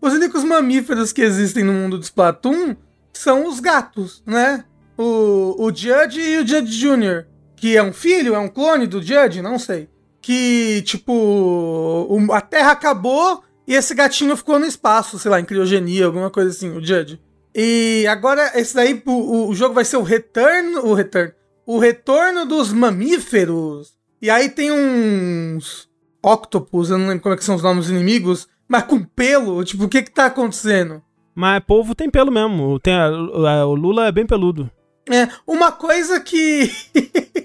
os 0.00 0.12
únicos 0.14 0.44
mamíferos 0.44 1.12
que 1.12 1.22
existem 1.22 1.62
no 1.62 1.72
mundo 1.72 1.98
do 1.98 2.04
Splatoon 2.04 2.74
são 3.12 3.46
os 3.46 3.60
gatos, 3.60 4.22
né? 4.26 4.64
O, 4.96 5.56
o 5.58 5.74
Judge 5.74 6.20
e 6.20 6.38
o 6.38 6.46
Judge 6.46 6.78
Jr., 6.78 7.26
que 7.56 7.76
é 7.76 7.82
um 7.82 7.92
filho, 7.92 8.34
é 8.34 8.38
um 8.38 8.48
clone 8.48 8.86
do 8.86 9.02
Judge, 9.02 9.42
não 9.42 9.58
sei. 9.58 9.88
Que, 10.20 10.82
tipo, 10.82 12.08
a 12.32 12.40
Terra 12.40 12.72
acabou 12.72 13.42
e 13.66 13.74
esse 13.74 13.94
gatinho 13.94 14.36
ficou 14.36 14.58
no 14.58 14.66
espaço, 14.66 15.18
sei 15.18 15.30
lá, 15.30 15.40
em 15.40 15.44
criogenia, 15.44 16.06
alguma 16.06 16.30
coisa 16.30 16.50
assim, 16.50 16.70
o 16.70 16.84
Judge. 16.84 17.20
E 17.54 18.06
agora, 18.08 18.52
esse 18.54 18.74
daí, 18.74 19.02
o, 19.04 19.48
o 19.48 19.54
jogo 19.54 19.74
vai 19.74 19.84
ser 19.84 19.96
o 19.96 20.02
Return, 20.02 20.76
o 20.76 20.94
Return, 20.94 21.32
o 21.66 21.78
retorno 21.78 22.46
dos 22.46 22.72
mamíferos. 22.72 23.94
E 24.20 24.30
aí 24.30 24.48
tem 24.48 24.70
uns 24.70 25.88
octopus, 26.22 26.90
eu 26.90 26.98
não 26.98 27.08
lembro 27.08 27.22
como 27.22 27.34
é 27.34 27.38
que 27.38 27.44
são 27.44 27.56
os 27.56 27.62
nomes 27.62 27.86
dos 27.86 27.94
inimigos, 27.94 28.48
mas 28.68 28.84
com 28.84 29.02
pelo, 29.02 29.64
tipo, 29.64 29.84
o 29.84 29.88
que 29.88 30.02
que 30.02 30.10
tá 30.10 30.26
acontecendo? 30.26 31.02
Mas 31.34 31.64
povo 31.64 31.94
tem 31.94 32.10
pelo 32.10 32.30
mesmo, 32.30 32.78
tem 32.78 32.94
a, 32.94 33.06
a, 33.06 33.66
o 33.66 33.74
Lula 33.74 34.06
é 34.06 34.12
bem 34.12 34.26
peludo. 34.26 34.70
É, 35.10 35.28
uma 35.46 35.72
coisa 35.72 36.20
que... 36.20 36.70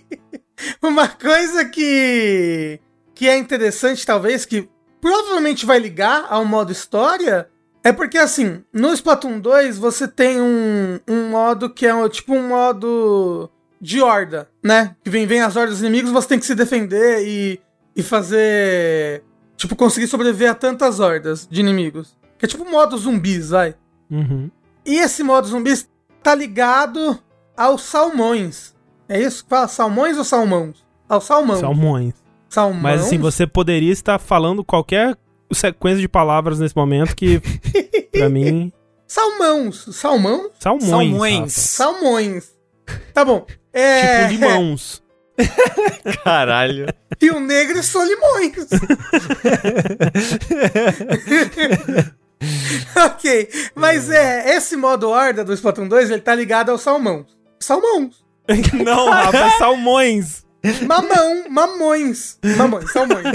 uma 0.81 1.07
coisa 1.07 1.65
que... 1.65 2.79
que 3.15 3.27
é 3.27 3.38
interessante, 3.38 4.05
talvez, 4.05 4.45
que 4.45 4.69
provavelmente 5.01 5.65
vai 5.65 5.79
ligar 5.79 6.27
ao 6.29 6.45
modo 6.45 6.71
história... 6.71 7.50
É 7.83 7.93
porque, 7.93 8.17
assim, 8.17 8.65
no 8.74 8.91
Splatoon 8.91 9.39
2 9.39 9.77
você 9.77 10.09
tem 10.09 10.41
um, 10.41 11.00
um 11.07 11.29
modo 11.29 11.69
que 11.69 11.86
é 11.86 12.09
tipo 12.09 12.33
um 12.33 12.50
modo 12.50 13.50
de 13.79 14.01
horda, 14.01 14.50
né? 14.63 14.96
Que 15.03 15.10
vem, 15.10 15.25
vem 15.25 15.41
as 15.41 15.55
hordas 15.55 15.79
inimigos, 15.79 16.12
você 16.12 16.27
tem 16.27 16.39
que 16.39 16.46
se 16.46 16.55
defender 16.55 17.25
e, 17.27 17.60
e 17.96 18.03
fazer. 18.03 19.24
Tipo, 19.55 19.75
conseguir 19.75 20.07
sobreviver 20.07 20.51
a 20.51 20.55
tantas 20.55 21.00
hordas 21.00 21.48
de 21.50 21.62
inimigos. 21.62 22.17
Que 22.38 22.46
é 22.46 22.48
tipo 22.48 22.69
modo 22.69 22.98
zumbis, 22.98 23.50
vai. 23.50 23.75
Uhum. 24.10 24.51
E 24.86 24.98
esse 24.98 25.24
modo 25.24 25.48
zumbis 25.48 25.89
tá 26.22 26.36
ligado 26.36 27.19
aos 27.55 27.81
salmões. 27.81 28.75
É 29.10 29.19
isso 29.19 29.43
que 29.43 29.50
fala? 29.50 29.67
Salmões 29.67 30.17
ou 30.17 30.24
salmões? 30.24 30.77
Aos 31.10 31.24
salmões. 31.24 31.60
Salmões. 31.60 32.13
Salmões. 32.50 32.81
Mas 32.84 33.01
assim, 33.01 33.17
você 33.17 33.48
poderia 33.48 33.91
estar 33.91 34.19
falando 34.19 34.63
qualquer 34.63 35.17
sequência 35.51 36.00
de 36.00 36.07
palavras 36.07 36.60
nesse 36.60 36.75
momento 36.75 37.15
que, 37.15 37.41
pra 38.12 38.29
mim. 38.29 38.72
Salmões. 39.07 39.86
Salmão? 39.93 40.51
Salmões. 40.60 40.89
Salmões. 40.89 41.53
Salmões. 41.53 42.56
Tá 43.13 43.25
bom. 43.25 43.46
É... 43.74 44.27
Tipo 44.27 44.34
limãos. 44.34 45.03
Caralho. 46.24 46.88
E 47.22 47.29
o 47.29 47.39
negro 47.39 47.77
é 47.79 47.82
Solimões. 47.82 48.56
ok, 52.96 53.50
mas 53.75 54.10
é, 54.10 54.56
esse 54.56 54.75
modo 54.75 55.10
horda 55.10 55.44
do 55.44 55.53
Splatoon 55.53 55.88
2, 55.88 56.10
ele 56.12 56.22
tá 56.22 56.34
ligado 56.34 56.70
ao 56.70 56.77
salmão. 56.77 57.25
Salmão. 57.60 58.10
Não, 58.84 59.10
Rafa, 59.10 59.38
é 59.38 59.50
salmões. 59.58 60.46
Mamão, 60.86 61.50
mamões. 61.50 62.38
Mamões, 62.58 62.91
salmões. 62.91 63.25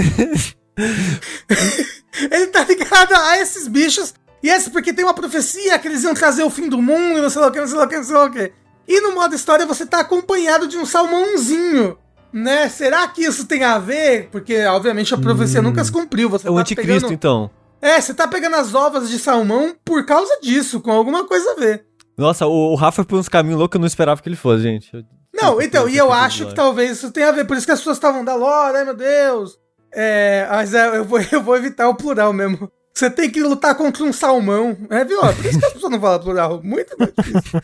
ele 2.30 2.46
tá 2.48 2.64
ligado 2.64 3.14
a 3.14 3.38
esses 3.38 3.68
bichos. 3.68 4.14
E 4.42 4.48
esse 4.48 4.70
porque 4.70 4.92
tem 4.92 5.04
uma 5.04 5.14
profecia 5.14 5.78
que 5.78 5.86
eles 5.86 6.02
iam 6.02 6.14
trazer 6.14 6.42
o 6.42 6.50
fim 6.50 6.68
do 6.68 6.82
mundo, 6.82 7.22
não 7.22 7.30
sei 7.30 7.40
lá 7.40 7.46
o 7.46 7.52
que, 7.52 7.60
não 7.60 7.68
sei 7.68 7.76
lá 7.78 7.84
o 7.84 7.88
que, 7.88 7.96
não 7.96 8.04
sei 8.04 8.16
lá 8.16 8.24
o 8.24 8.30
que. 8.30 8.52
E 8.86 9.00
no 9.00 9.14
modo 9.14 9.34
história 9.34 9.64
você 9.66 9.86
tá 9.86 10.00
acompanhado 10.00 10.66
de 10.66 10.76
um 10.76 10.84
salmãozinho. 10.86 11.96
Né? 12.32 12.68
Será 12.68 13.06
que 13.08 13.22
isso 13.22 13.46
tem 13.46 13.62
a 13.62 13.78
ver? 13.78 14.28
Porque, 14.32 14.64
obviamente, 14.64 15.12
a 15.14 15.18
profecia 15.18 15.60
Hum. 15.60 15.64
nunca 15.64 15.84
se 15.84 15.92
cumpriu. 15.92 16.30
Você 16.30 16.48
É 16.48 16.50
o 16.50 16.54
tá 16.54 16.60
anticristo, 16.62 16.92
pegando- 17.08 17.12
então. 17.12 17.50
É, 17.80 18.00
você 18.00 18.14
tá 18.14 18.26
pegando 18.28 18.56
as 18.56 18.74
ovas 18.74 19.08
de 19.10 19.18
salmão 19.18 19.74
por 19.84 20.06
causa 20.06 20.38
disso, 20.40 20.80
com 20.80 20.90
alguma 20.92 21.26
coisa 21.26 21.50
a 21.52 21.54
ver. 21.56 21.84
Nossa, 22.16 22.46
o, 22.46 22.72
o 22.72 22.74
Rafa 22.74 22.96
foi 22.96 23.04
por 23.04 23.18
uns 23.18 23.28
caminhos 23.28 23.58
loucos 23.58 23.72
que 23.72 23.76
eu 23.76 23.80
não 23.80 23.86
esperava 23.86 24.22
que 24.22 24.28
ele 24.28 24.36
fosse, 24.36 24.62
gente. 24.62 24.88
Eu- 24.94 25.02
Não, 25.34 25.60
então, 25.60 25.88
e 25.88 25.96
eu 25.96 26.12
acho 26.12 26.46
que 26.46 26.54
talvez 26.54 26.92
isso 26.92 27.10
tenha 27.10 27.28
a 27.28 27.32
ver. 27.32 27.44
Por 27.46 27.56
isso 27.56 27.66
que 27.66 27.72
as 27.72 27.80
pessoas 27.80 27.96
estavam 27.98 28.24
da 28.24 28.34
lore, 28.34 28.76
ai 28.78 28.84
meu 28.84 28.94
Deus. 28.94 29.58
É, 29.92 30.46
mas 30.50 30.72
é, 30.72 30.96
eu, 30.96 31.04
vou, 31.04 31.18
eu 31.32 31.42
vou 31.42 31.56
evitar 31.56 31.88
o 31.88 31.94
plural 31.94 32.32
mesmo. 32.32 32.70
Você 32.94 33.10
tem 33.10 33.28
que 33.28 33.42
lutar 33.42 33.74
contra 33.74 34.04
um 34.04 34.12
salmão. 34.12 34.76
É, 34.88 35.04
viu? 35.04 35.18
Por 35.20 35.44
isso 35.46 35.58
que 35.58 35.64
as 35.66 35.72
pessoas 35.72 35.92
não 35.92 36.00
falam 36.00 36.20
plural. 36.20 36.60
Muito, 36.62 36.96
muito 36.98 37.14
difícil. 37.20 37.60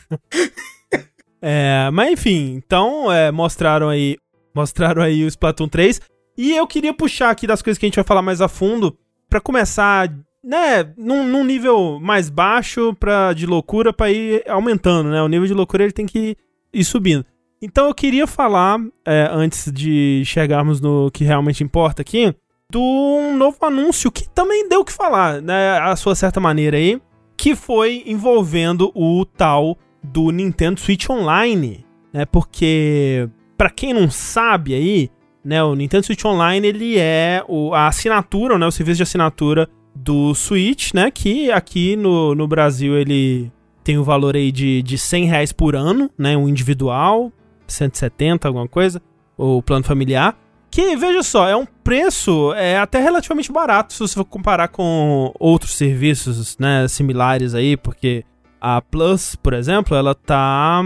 É, 1.40 1.88
mas 1.92 2.12
enfim, 2.12 2.54
então 2.57 3.12
é, 3.12 3.30
mostraram 3.30 3.88
aí 3.88 4.16
mostraram 4.54 5.02
aí 5.02 5.25
o 5.25 5.28
Splatoon 5.28 5.68
3 5.68 6.00
e 6.37 6.52
eu 6.52 6.66
queria 6.66 6.92
puxar 6.92 7.30
aqui 7.30 7.47
das 7.47 7.62
coisas 7.62 7.78
que 7.78 7.87
a 7.87 7.88
gente 7.88 7.97
vai 7.97 8.04
falar 8.04 8.23
mais 8.23 8.40
a 8.40 8.49
fundo 8.49 8.97
pra 9.28 9.40
começar, 9.40 10.09
né, 10.42 10.92
num, 10.97 11.26
num 11.26 11.45
nível 11.45 11.99
mais 12.00 12.28
baixo 12.28 12.95
para 12.95 13.33
de 13.33 13.47
loucura 13.47 13.92
pra 13.92 14.11
ir 14.11 14.42
aumentando, 14.49 15.11
né? 15.11 15.23
O 15.23 15.28
nível 15.28 15.47
de 15.47 15.54
loucura 15.54 15.85
ele 15.85 15.92
tem 15.92 16.07
que 16.07 16.37
ir 16.73 16.85
subindo. 16.85 17.25
Então 17.61 17.87
eu 17.87 17.95
queria 17.95 18.26
falar 18.26 18.80
é, 19.04 19.28
antes 19.30 19.71
de 19.73 20.23
chegarmos 20.25 20.80
no 20.80 21.11
que 21.11 21.25
realmente 21.25 21.62
importa 21.62 22.02
aqui 22.02 22.35
do 22.71 22.80
um 22.80 23.37
novo 23.37 23.57
anúncio 23.62 24.11
que 24.11 24.28
também 24.28 24.68
deu 24.68 24.80
o 24.80 24.85
que 24.85 24.92
falar, 24.92 25.40
né, 25.40 25.78
a 25.78 25.97
sua 25.97 26.14
certa 26.14 26.38
maneira 26.38 26.76
aí, 26.76 27.00
que 27.37 27.57
foi 27.57 28.02
envolvendo 28.07 28.92
o 28.95 29.25
tal 29.25 29.76
do 30.02 30.31
Nintendo 30.31 30.81
Switch 30.81 31.09
Online, 31.09 31.85
né? 32.12 32.25
Porque 32.25 33.28
pra 33.57 33.71
quem 33.71 33.93
não 33.93 34.11
sabe 34.11 34.75
aí, 34.75 35.11
né, 35.45 35.62
o 35.62 35.75
Nintendo 35.75 36.07
Switch 36.07 36.25
Online 36.25 36.67
ele 36.67 36.99
é 36.99 37.43
o, 37.49 37.75
a 37.75 37.88
assinatura, 37.88 38.59
né, 38.59 38.67
o 38.67 38.71
serviço 38.71 38.99
de 38.99 39.02
assinatura 39.02 39.69
do 39.95 40.35
Switch, 40.35 40.93
né, 40.95 41.11
que 41.11 41.50
aqui 41.50 41.97
no, 41.97 42.35
no 42.35 42.47
Brasil 42.47 42.97
ele 42.97 43.50
tem 43.83 43.99
o 43.99 44.05
valor 44.05 44.37
aí 44.37 44.52
de, 44.52 44.83
de 44.83 44.99
100 44.99 45.25
reais 45.25 45.52
por 45.52 45.75
ano, 45.75 46.11
né, 46.17 46.37
um 46.37 46.49
individual, 46.49 47.33
170, 47.67 48.47
alguma 48.47 48.69
coisa, 48.69 49.02
o 49.37 49.62
plano 49.62 49.85
familiar. 49.85 50.38
Que, 50.71 50.95
veja 50.97 51.23
só, 51.23 51.49
é 51.49 51.57
um 51.57 51.64
preço 51.64 52.52
é, 52.52 52.78
até 52.78 53.00
relativamente 53.00 53.50
barato 53.50 53.95
se 53.95 54.00
você 54.00 54.14
for 54.14 54.26
comparar 54.26 54.69
com 54.69 55.32
outros 55.41 55.73
serviços, 55.73 56.58
né, 56.58 56.87
similares 56.87 57.54
aí, 57.54 57.76
porque 57.76 58.23
a 58.60 58.80
Plus, 58.80 59.36
por 59.36 59.52
exemplo, 59.52 59.97
ela 59.97 60.14
tá 60.14 60.82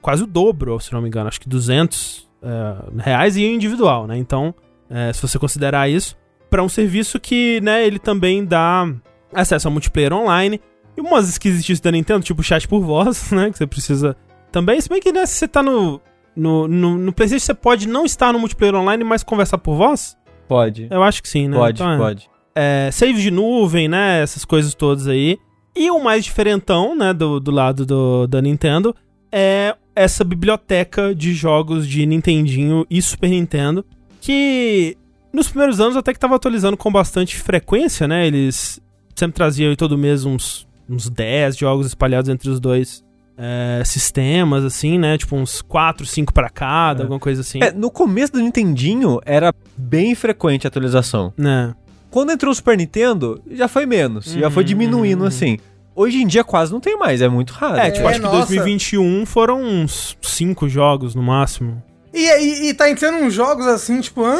quase 0.00 0.22
o 0.24 0.26
dobro, 0.26 0.78
se 0.80 0.92
não 0.92 1.00
me 1.00 1.08
engano, 1.08 1.28
acho 1.28 1.40
que 1.40 1.48
200 1.48 2.28
é, 2.42 3.02
reais 3.02 3.36
e 3.36 3.44
individual, 3.44 4.06
né? 4.06 4.16
Então, 4.16 4.54
é, 4.90 5.12
se 5.12 5.22
você 5.22 5.38
considerar 5.38 5.88
isso, 5.88 6.16
para 6.50 6.62
um 6.62 6.68
serviço 6.68 7.18
que, 7.20 7.60
né, 7.62 7.86
ele 7.86 7.98
também 7.98 8.44
dá 8.44 8.86
acesso 9.32 9.68
ao 9.68 9.72
multiplayer 9.72 10.12
online 10.12 10.60
e 10.96 11.00
umas 11.00 11.28
esquisitices 11.28 11.80
da 11.80 11.90
Nintendo, 11.90 12.24
tipo 12.24 12.42
chat 12.42 12.66
por 12.68 12.80
voz, 12.80 13.30
né, 13.32 13.50
que 13.50 13.56
você 13.56 13.66
precisa 13.66 14.16
também, 14.50 14.80
se 14.80 14.88
bem 14.88 15.00
que, 15.00 15.12
né, 15.12 15.24
se 15.24 15.34
você 15.34 15.48
tá 15.48 15.62
no, 15.62 16.00
no, 16.36 16.68
no, 16.68 16.98
no 16.98 17.12
PlayStation, 17.12 17.46
você 17.46 17.54
pode 17.54 17.88
não 17.88 18.04
estar 18.04 18.32
no 18.32 18.38
multiplayer 18.38 18.74
online, 18.74 19.02
mas 19.04 19.22
conversar 19.22 19.56
por 19.58 19.76
voz? 19.76 20.16
Pode. 20.48 20.88
Eu 20.90 21.02
acho 21.02 21.22
que 21.22 21.28
sim, 21.28 21.48
né? 21.48 21.56
Pode, 21.56 21.80
Então, 21.80 21.92
é 21.92 21.96
pode. 21.96 22.28
é, 22.54 22.90
save 22.92 23.22
de 23.22 23.30
nuvem, 23.30 23.88
né? 23.88 24.20
Essas 24.20 24.44
coisas 24.44 24.74
todas 24.74 25.06
aí. 25.08 25.38
E 25.74 25.90
o 25.90 26.02
mais 26.02 26.24
diferentão, 26.24 26.94
né, 26.96 27.12
do, 27.12 27.40
do 27.40 27.50
lado 27.50 27.86
do, 27.86 28.26
da 28.26 28.42
Nintendo, 28.42 28.94
é 29.30 29.74
essa 29.96 30.22
biblioteca 30.24 31.14
de 31.14 31.32
jogos 31.32 31.86
de 31.86 32.04
Nintendinho 32.06 32.86
e 32.90 33.00
Super 33.00 33.30
Nintendo, 33.30 33.84
que 34.20 34.96
nos 35.32 35.48
primeiros 35.48 35.80
anos 35.80 35.96
até 35.96 36.12
que 36.12 36.18
tava 36.18 36.36
atualizando 36.36 36.76
com 36.76 36.90
bastante 36.92 37.36
frequência, 37.36 38.06
né? 38.06 38.26
Eles 38.26 38.80
sempre 39.14 39.34
traziam 39.34 39.74
todo 39.74 39.96
mês 39.96 40.24
uns, 40.24 40.66
uns 40.88 41.08
10 41.08 41.56
jogos 41.56 41.86
espalhados 41.86 42.28
entre 42.28 42.48
os 42.50 42.60
dois 42.60 43.02
é, 43.36 43.82
sistemas, 43.84 44.64
assim, 44.64 44.98
né? 44.98 45.16
Tipo 45.16 45.36
uns 45.36 45.62
4, 45.62 46.04
5 46.06 46.32
pra 46.32 46.48
cada, 46.50 47.00
É. 47.00 47.02
alguma 47.04 47.18
coisa 47.20 47.40
assim. 47.40 47.60
É, 47.62 47.72
no 47.72 47.90
começo 47.90 48.32
do 48.34 48.40
Nintendinho 48.40 49.18
era 49.24 49.54
bem 49.76 50.14
frequente 50.14 50.66
a 50.66 50.68
atualização. 50.68 51.32
Né? 51.36 51.74
Quando 52.12 52.30
entrou 52.30 52.52
o 52.52 52.54
Super 52.54 52.76
Nintendo, 52.76 53.42
já 53.50 53.66
foi 53.66 53.86
menos, 53.86 54.26
já 54.26 54.50
foi 54.50 54.62
Uhum, 54.62 54.66
diminuindo 54.68 55.22
uhum. 55.22 55.26
assim. 55.28 55.58
Hoje 55.96 56.18
em 56.22 56.26
dia 56.26 56.44
quase 56.44 56.70
não 56.70 56.78
tem 56.78 56.96
mais, 56.96 57.20
é 57.22 57.28
muito 57.28 57.52
raro. 57.52 57.76
É, 57.78 57.90
tipo, 57.90 58.06
É, 58.06 58.10
acho 58.10 58.20
que 58.20 58.26
nossa. 58.26 58.36
2021 58.46 59.24
foram 59.26 59.62
uns 59.62 60.16
5 60.22 60.68
jogos 60.68 61.14
no 61.14 61.22
máximo. 61.22 61.82
E, 62.12 62.20
e, 62.20 62.68
e 62.68 62.74
tá 62.74 62.90
entrando 62.90 63.24
uns 63.24 63.32
jogos 63.32 63.66
assim, 63.66 63.98
tipo, 64.00 64.22
hã? 64.24 64.38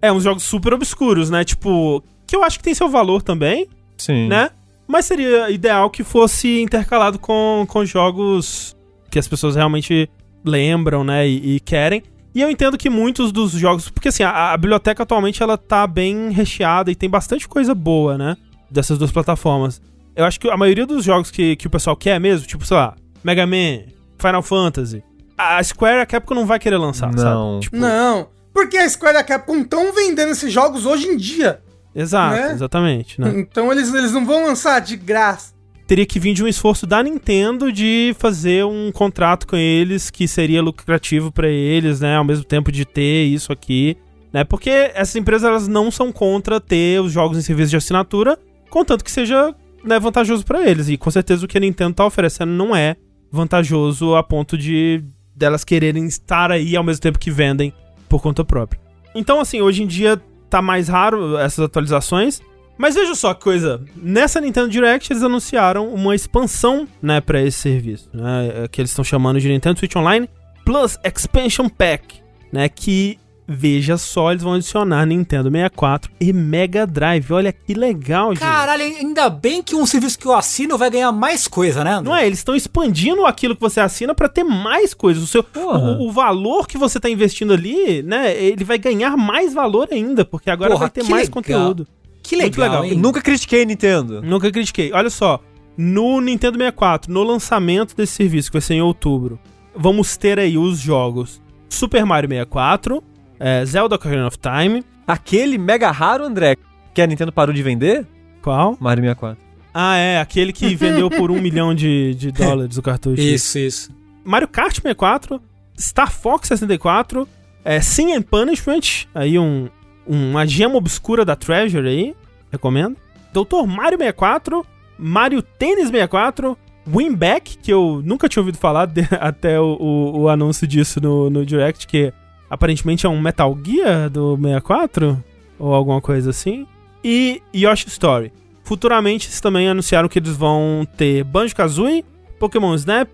É, 0.00 0.10
uns 0.12 0.22
jogos 0.22 0.44
super 0.44 0.72
obscuros, 0.72 1.28
né? 1.30 1.44
Tipo, 1.44 2.02
que 2.26 2.36
eu 2.36 2.44
acho 2.44 2.58
que 2.58 2.64
tem 2.64 2.74
seu 2.74 2.88
valor 2.88 3.22
também, 3.22 3.68
Sim. 3.98 4.28
né? 4.28 4.50
Mas 4.86 5.04
seria 5.06 5.50
ideal 5.50 5.90
que 5.90 6.04
fosse 6.04 6.60
intercalado 6.60 7.18
com, 7.18 7.64
com 7.68 7.84
jogos 7.84 8.76
que 9.10 9.18
as 9.18 9.26
pessoas 9.26 9.56
realmente 9.56 10.08
lembram, 10.44 11.02
né? 11.04 11.28
E, 11.28 11.56
e 11.56 11.60
querem. 11.60 12.02
E 12.34 12.40
eu 12.40 12.50
entendo 12.50 12.78
que 12.78 12.88
muitos 12.88 13.32
dos 13.32 13.52
jogos. 13.52 13.88
Porque 13.88 14.08
assim, 14.08 14.22
a, 14.22 14.52
a 14.52 14.56
biblioteca 14.56 15.02
atualmente 15.02 15.42
ela 15.42 15.58
tá 15.58 15.86
bem 15.86 16.30
recheada 16.30 16.90
e 16.90 16.94
tem 16.94 17.08
bastante 17.10 17.48
coisa 17.48 17.74
boa, 17.74 18.16
né? 18.16 18.36
Dessas 18.70 18.98
duas 18.98 19.10
plataformas. 19.10 19.80
Eu 20.14 20.24
acho 20.24 20.38
que 20.38 20.48
a 20.48 20.56
maioria 20.56 20.86
dos 20.86 21.04
jogos 21.04 21.30
que, 21.30 21.56
que 21.56 21.66
o 21.66 21.70
pessoal 21.70 21.96
quer 21.96 22.20
mesmo, 22.20 22.46
tipo, 22.46 22.64
sei 22.64 22.76
lá, 22.76 22.94
Mega 23.24 23.46
Man, 23.46 23.84
Final 24.18 24.42
Fantasy. 24.42 25.02
A 25.36 25.62
Square, 25.62 26.00
a 26.00 26.06
Capcom 26.06 26.34
não 26.34 26.46
vai 26.46 26.58
querer 26.58 26.76
lançar, 26.76 27.10
Não. 27.12 27.18
sabe? 27.18 27.60
Tipo, 27.62 27.76
Não. 27.76 28.28
Porque 28.52 28.76
a 28.76 28.88
Square 28.88 29.16
e 29.16 29.20
a 29.20 29.24
Capcom 29.24 29.58
estão 29.60 29.92
vendendo 29.92 30.32
esses 30.32 30.52
jogos 30.52 30.84
hoje 30.84 31.06
em 31.06 31.16
dia. 31.16 31.62
Exato, 31.94 32.36
né? 32.36 32.52
exatamente, 32.52 33.20
né? 33.20 33.32
Então 33.36 33.72
eles, 33.72 33.92
eles 33.92 34.12
não 34.12 34.24
vão 34.24 34.46
lançar 34.46 34.80
de 34.80 34.96
graça. 34.96 35.52
Teria 35.90 36.06
que 36.06 36.20
vir 36.20 36.34
de 36.34 36.44
um 36.44 36.46
esforço 36.46 36.86
da 36.86 37.02
Nintendo 37.02 37.72
de 37.72 38.14
fazer 38.16 38.64
um 38.64 38.92
contrato 38.92 39.44
com 39.44 39.56
eles 39.56 40.08
que 40.08 40.28
seria 40.28 40.62
lucrativo 40.62 41.32
pra 41.32 41.48
eles, 41.48 41.98
né? 41.98 42.14
Ao 42.14 42.22
mesmo 42.22 42.44
tempo 42.44 42.70
de 42.70 42.84
ter 42.84 43.24
isso 43.24 43.52
aqui, 43.52 43.96
né? 44.32 44.44
Porque 44.44 44.70
essas 44.70 45.16
empresas 45.16 45.50
elas 45.50 45.66
não 45.66 45.90
são 45.90 46.12
contra 46.12 46.60
ter 46.60 47.00
os 47.00 47.10
jogos 47.10 47.36
em 47.36 47.42
serviço 47.42 47.70
de 47.70 47.76
assinatura, 47.76 48.38
contanto 48.70 49.02
que 49.02 49.10
seja 49.10 49.52
né, 49.82 49.98
vantajoso 49.98 50.44
pra 50.44 50.64
eles. 50.64 50.88
E 50.88 50.96
com 50.96 51.10
certeza 51.10 51.44
o 51.44 51.48
que 51.48 51.58
a 51.58 51.60
Nintendo 51.60 51.96
tá 51.96 52.06
oferecendo 52.06 52.52
não 52.52 52.76
é 52.76 52.94
vantajoso 53.28 54.14
a 54.14 54.22
ponto 54.22 54.56
de 54.56 55.02
delas 55.34 55.64
quererem 55.64 56.06
estar 56.06 56.52
aí 56.52 56.76
ao 56.76 56.84
mesmo 56.84 57.02
tempo 57.02 57.18
que 57.18 57.32
vendem 57.32 57.74
por 58.08 58.22
conta 58.22 58.44
própria. 58.44 58.80
Então, 59.12 59.40
assim, 59.40 59.60
hoje 59.60 59.82
em 59.82 59.88
dia 59.88 60.22
tá 60.48 60.62
mais 60.62 60.86
raro 60.86 61.36
essas 61.36 61.64
atualizações. 61.64 62.40
Mas 62.80 62.94
veja 62.94 63.14
só 63.14 63.34
que 63.34 63.42
coisa, 63.42 63.78
nessa 63.94 64.40
Nintendo 64.40 64.70
Direct 64.70 65.12
eles 65.12 65.22
anunciaram 65.22 65.92
uma 65.92 66.14
expansão, 66.14 66.88
né, 67.02 67.20
para 67.20 67.42
esse 67.42 67.58
serviço, 67.58 68.08
né, 68.10 68.66
que 68.72 68.80
eles 68.80 68.90
estão 68.90 69.04
chamando 69.04 69.38
de 69.38 69.50
Nintendo 69.50 69.78
Switch 69.78 69.94
Online 69.96 70.26
Plus 70.64 70.98
Expansion 71.04 71.68
Pack, 71.68 72.22
né, 72.50 72.70
que 72.70 73.18
veja 73.46 73.98
só, 73.98 74.30
eles 74.30 74.42
vão 74.42 74.54
adicionar 74.54 75.04
Nintendo 75.04 75.50
64 75.50 76.10
e 76.18 76.32
Mega 76.32 76.86
Drive. 76.86 77.30
Olha 77.32 77.52
que 77.52 77.74
legal, 77.74 78.30
gente. 78.30 78.40
Caralho, 78.40 78.82
ainda 78.82 79.28
bem 79.28 79.62
que 79.62 79.74
um 79.74 79.84
serviço 79.84 80.18
que 80.18 80.24
eu 80.24 80.32
assino 80.32 80.78
vai 80.78 80.88
ganhar 80.88 81.12
mais 81.12 81.46
coisa, 81.46 81.84
né? 81.84 81.94
André? 81.94 82.08
Não 82.08 82.16
é? 82.16 82.26
Eles 82.26 82.38
estão 82.38 82.54
expandindo 82.54 83.26
aquilo 83.26 83.56
que 83.56 83.60
você 83.60 83.80
assina 83.80 84.14
pra 84.14 84.28
ter 84.28 84.44
mais 84.44 84.94
coisas. 84.94 85.22
O, 85.22 85.26
seu, 85.26 85.44
o, 85.54 86.06
o 86.06 86.12
valor 86.12 86.68
que 86.68 86.78
você 86.78 87.00
tá 87.00 87.10
investindo 87.10 87.52
ali, 87.52 88.04
né? 88.04 88.40
Ele 88.40 88.62
vai 88.62 88.78
ganhar 88.78 89.16
mais 89.16 89.52
valor 89.52 89.88
ainda, 89.90 90.24
porque 90.24 90.48
agora 90.48 90.70
Porra, 90.70 90.82
vai 90.82 90.90
ter 90.90 91.02
mais 91.02 91.28
legal. 91.28 91.32
conteúdo. 91.32 91.88
Que 92.36 92.42
Muito 92.42 92.60
legal, 92.60 92.82
legal. 92.82 92.94
hein? 92.96 93.00
Nunca 93.00 93.20
critiquei 93.20 93.64
Nintendo. 93.66 94.22
Nunca 94.22 94.50
critiquei. 94.50 94.92
Olha 94.92 95.10
só, 95.10 95.40
no 95.76 96.20
Nintendo 96.20 96.56
64, 96.58 97.12
no 97.12 97.22
lançamento 97.22 97.94
desse 97.96 98.12
serviço, 98.14 98.50
que 98.50 98.54
vai 98.56 98.62
ser 98.62 98.74
em 98.74 98.80
outubro, 98.82 99.38
vamos 99.74 100.16
ter 100.16 100.38
aí 100.38 100.56
os 100.58 100.78
jogos 100.78 101.40
Super 101.68 102.04
Mario 102.04 102.28
64, 102.28 103.02
é, 103.38 103.64
Zelda 103.64 103.94
Ocarina 103.96 104.26
of 104.26 104.38
Time, 104.38 104.84
Aquele 105.06 105.58
mega 105.58 105.90
raro, 105.90 106.24
André, 106.24 106.54
que 106.94 107.02
a 107.02 107.06
Nintendo 107.06 107.32
parou 107.32 107.52
de 107.52 107.62
vender? 107.64 108.06
qual? 108.42 108.76
Mario 108.78 109.02
64. 109.02 109.42
Ah, 109.74 109.96
é, 109.96 110.20
aquele 110.20 110.52
que 110.52 110.74
vendeu 110.76 111.10
por 111.10 111.30
um 111.32 111.38
milhão 111.42 111.74
de, 111.74 112.14
de 112.14 112.30
dólares 112.30 112.76
o 112.76 112.82
cartucho. 112.82 113.20
Isso, 113.20 113.58
isso. 113.58 113.90
Mario 114.24 114.46
Kart 114.46 114.72
64, 114.76 115.40
Star 115.76 116.12
Fox 116.12 116.46
64 116.48 117.26
É, 117.64 117.80
Sin 117.80 118.12
and 118.12 118.22
Punishment, 118.22 119.06
aí 119.14 119.36
um, 119.38 119.68
uma 120.06 120.46
gema 120.46 120.76
obscura 120.76 121.24
da 121.24 121.34
Treasure 121.34 121.88
aí, 121.88 122.14
recomendo. 122.50 122.96
Doutor 123.32 123.66
Mario 123.66 123.98
64, 123.98 124.66
Mario 124.98 125.42
Tennis 125.42 125.88
64, 125.88 126.56
Winback, 126.86 127.58
que 127.58 127.72
eu 127.72 128.02
nunca 128.04 128.28
tinha 128.28 128.40
ouvido 128.40 128.58
falar 128.58 128.86
de, 128.86 129.02
até 129.20 129.60
o, 129.60 129.76
o, 129.78 130.20
o, 130.20 130.28
anúncio 130.28 130.66
disso 130.66 131.00
no, 131.00 131.30
no 131.30 131.46
Direct, 131.46 131.86
que 131.86 132.12
aparentemente 132.48 133.06
é 133.06 133.08
um 133.08 133.20
Metal 133.20 133.56
Gear 133.64 134.10
do 134.10 134.36
64, 134.36 135.22
ou 135.58 135.74
alguma 135.74 136.00
coisa 136.00 136.30
assim. 136.30 136.66
E 137.04 137.40
Yoshi 137.54 137.88
Story. 137.88 138.32
Futuramente, 138.64 139.26
eles 139.26 139.40
também 139.40 139.68
anunciaram 139.68 140.08
que 140.08 140.18
eles 140.18 140.36
vão 140.36 140.86
ter 140.96 141.24
Banjo-Kazooie, 141.24 142.04
Pokémon 142.38 142.74
Snap, 142.74 143.08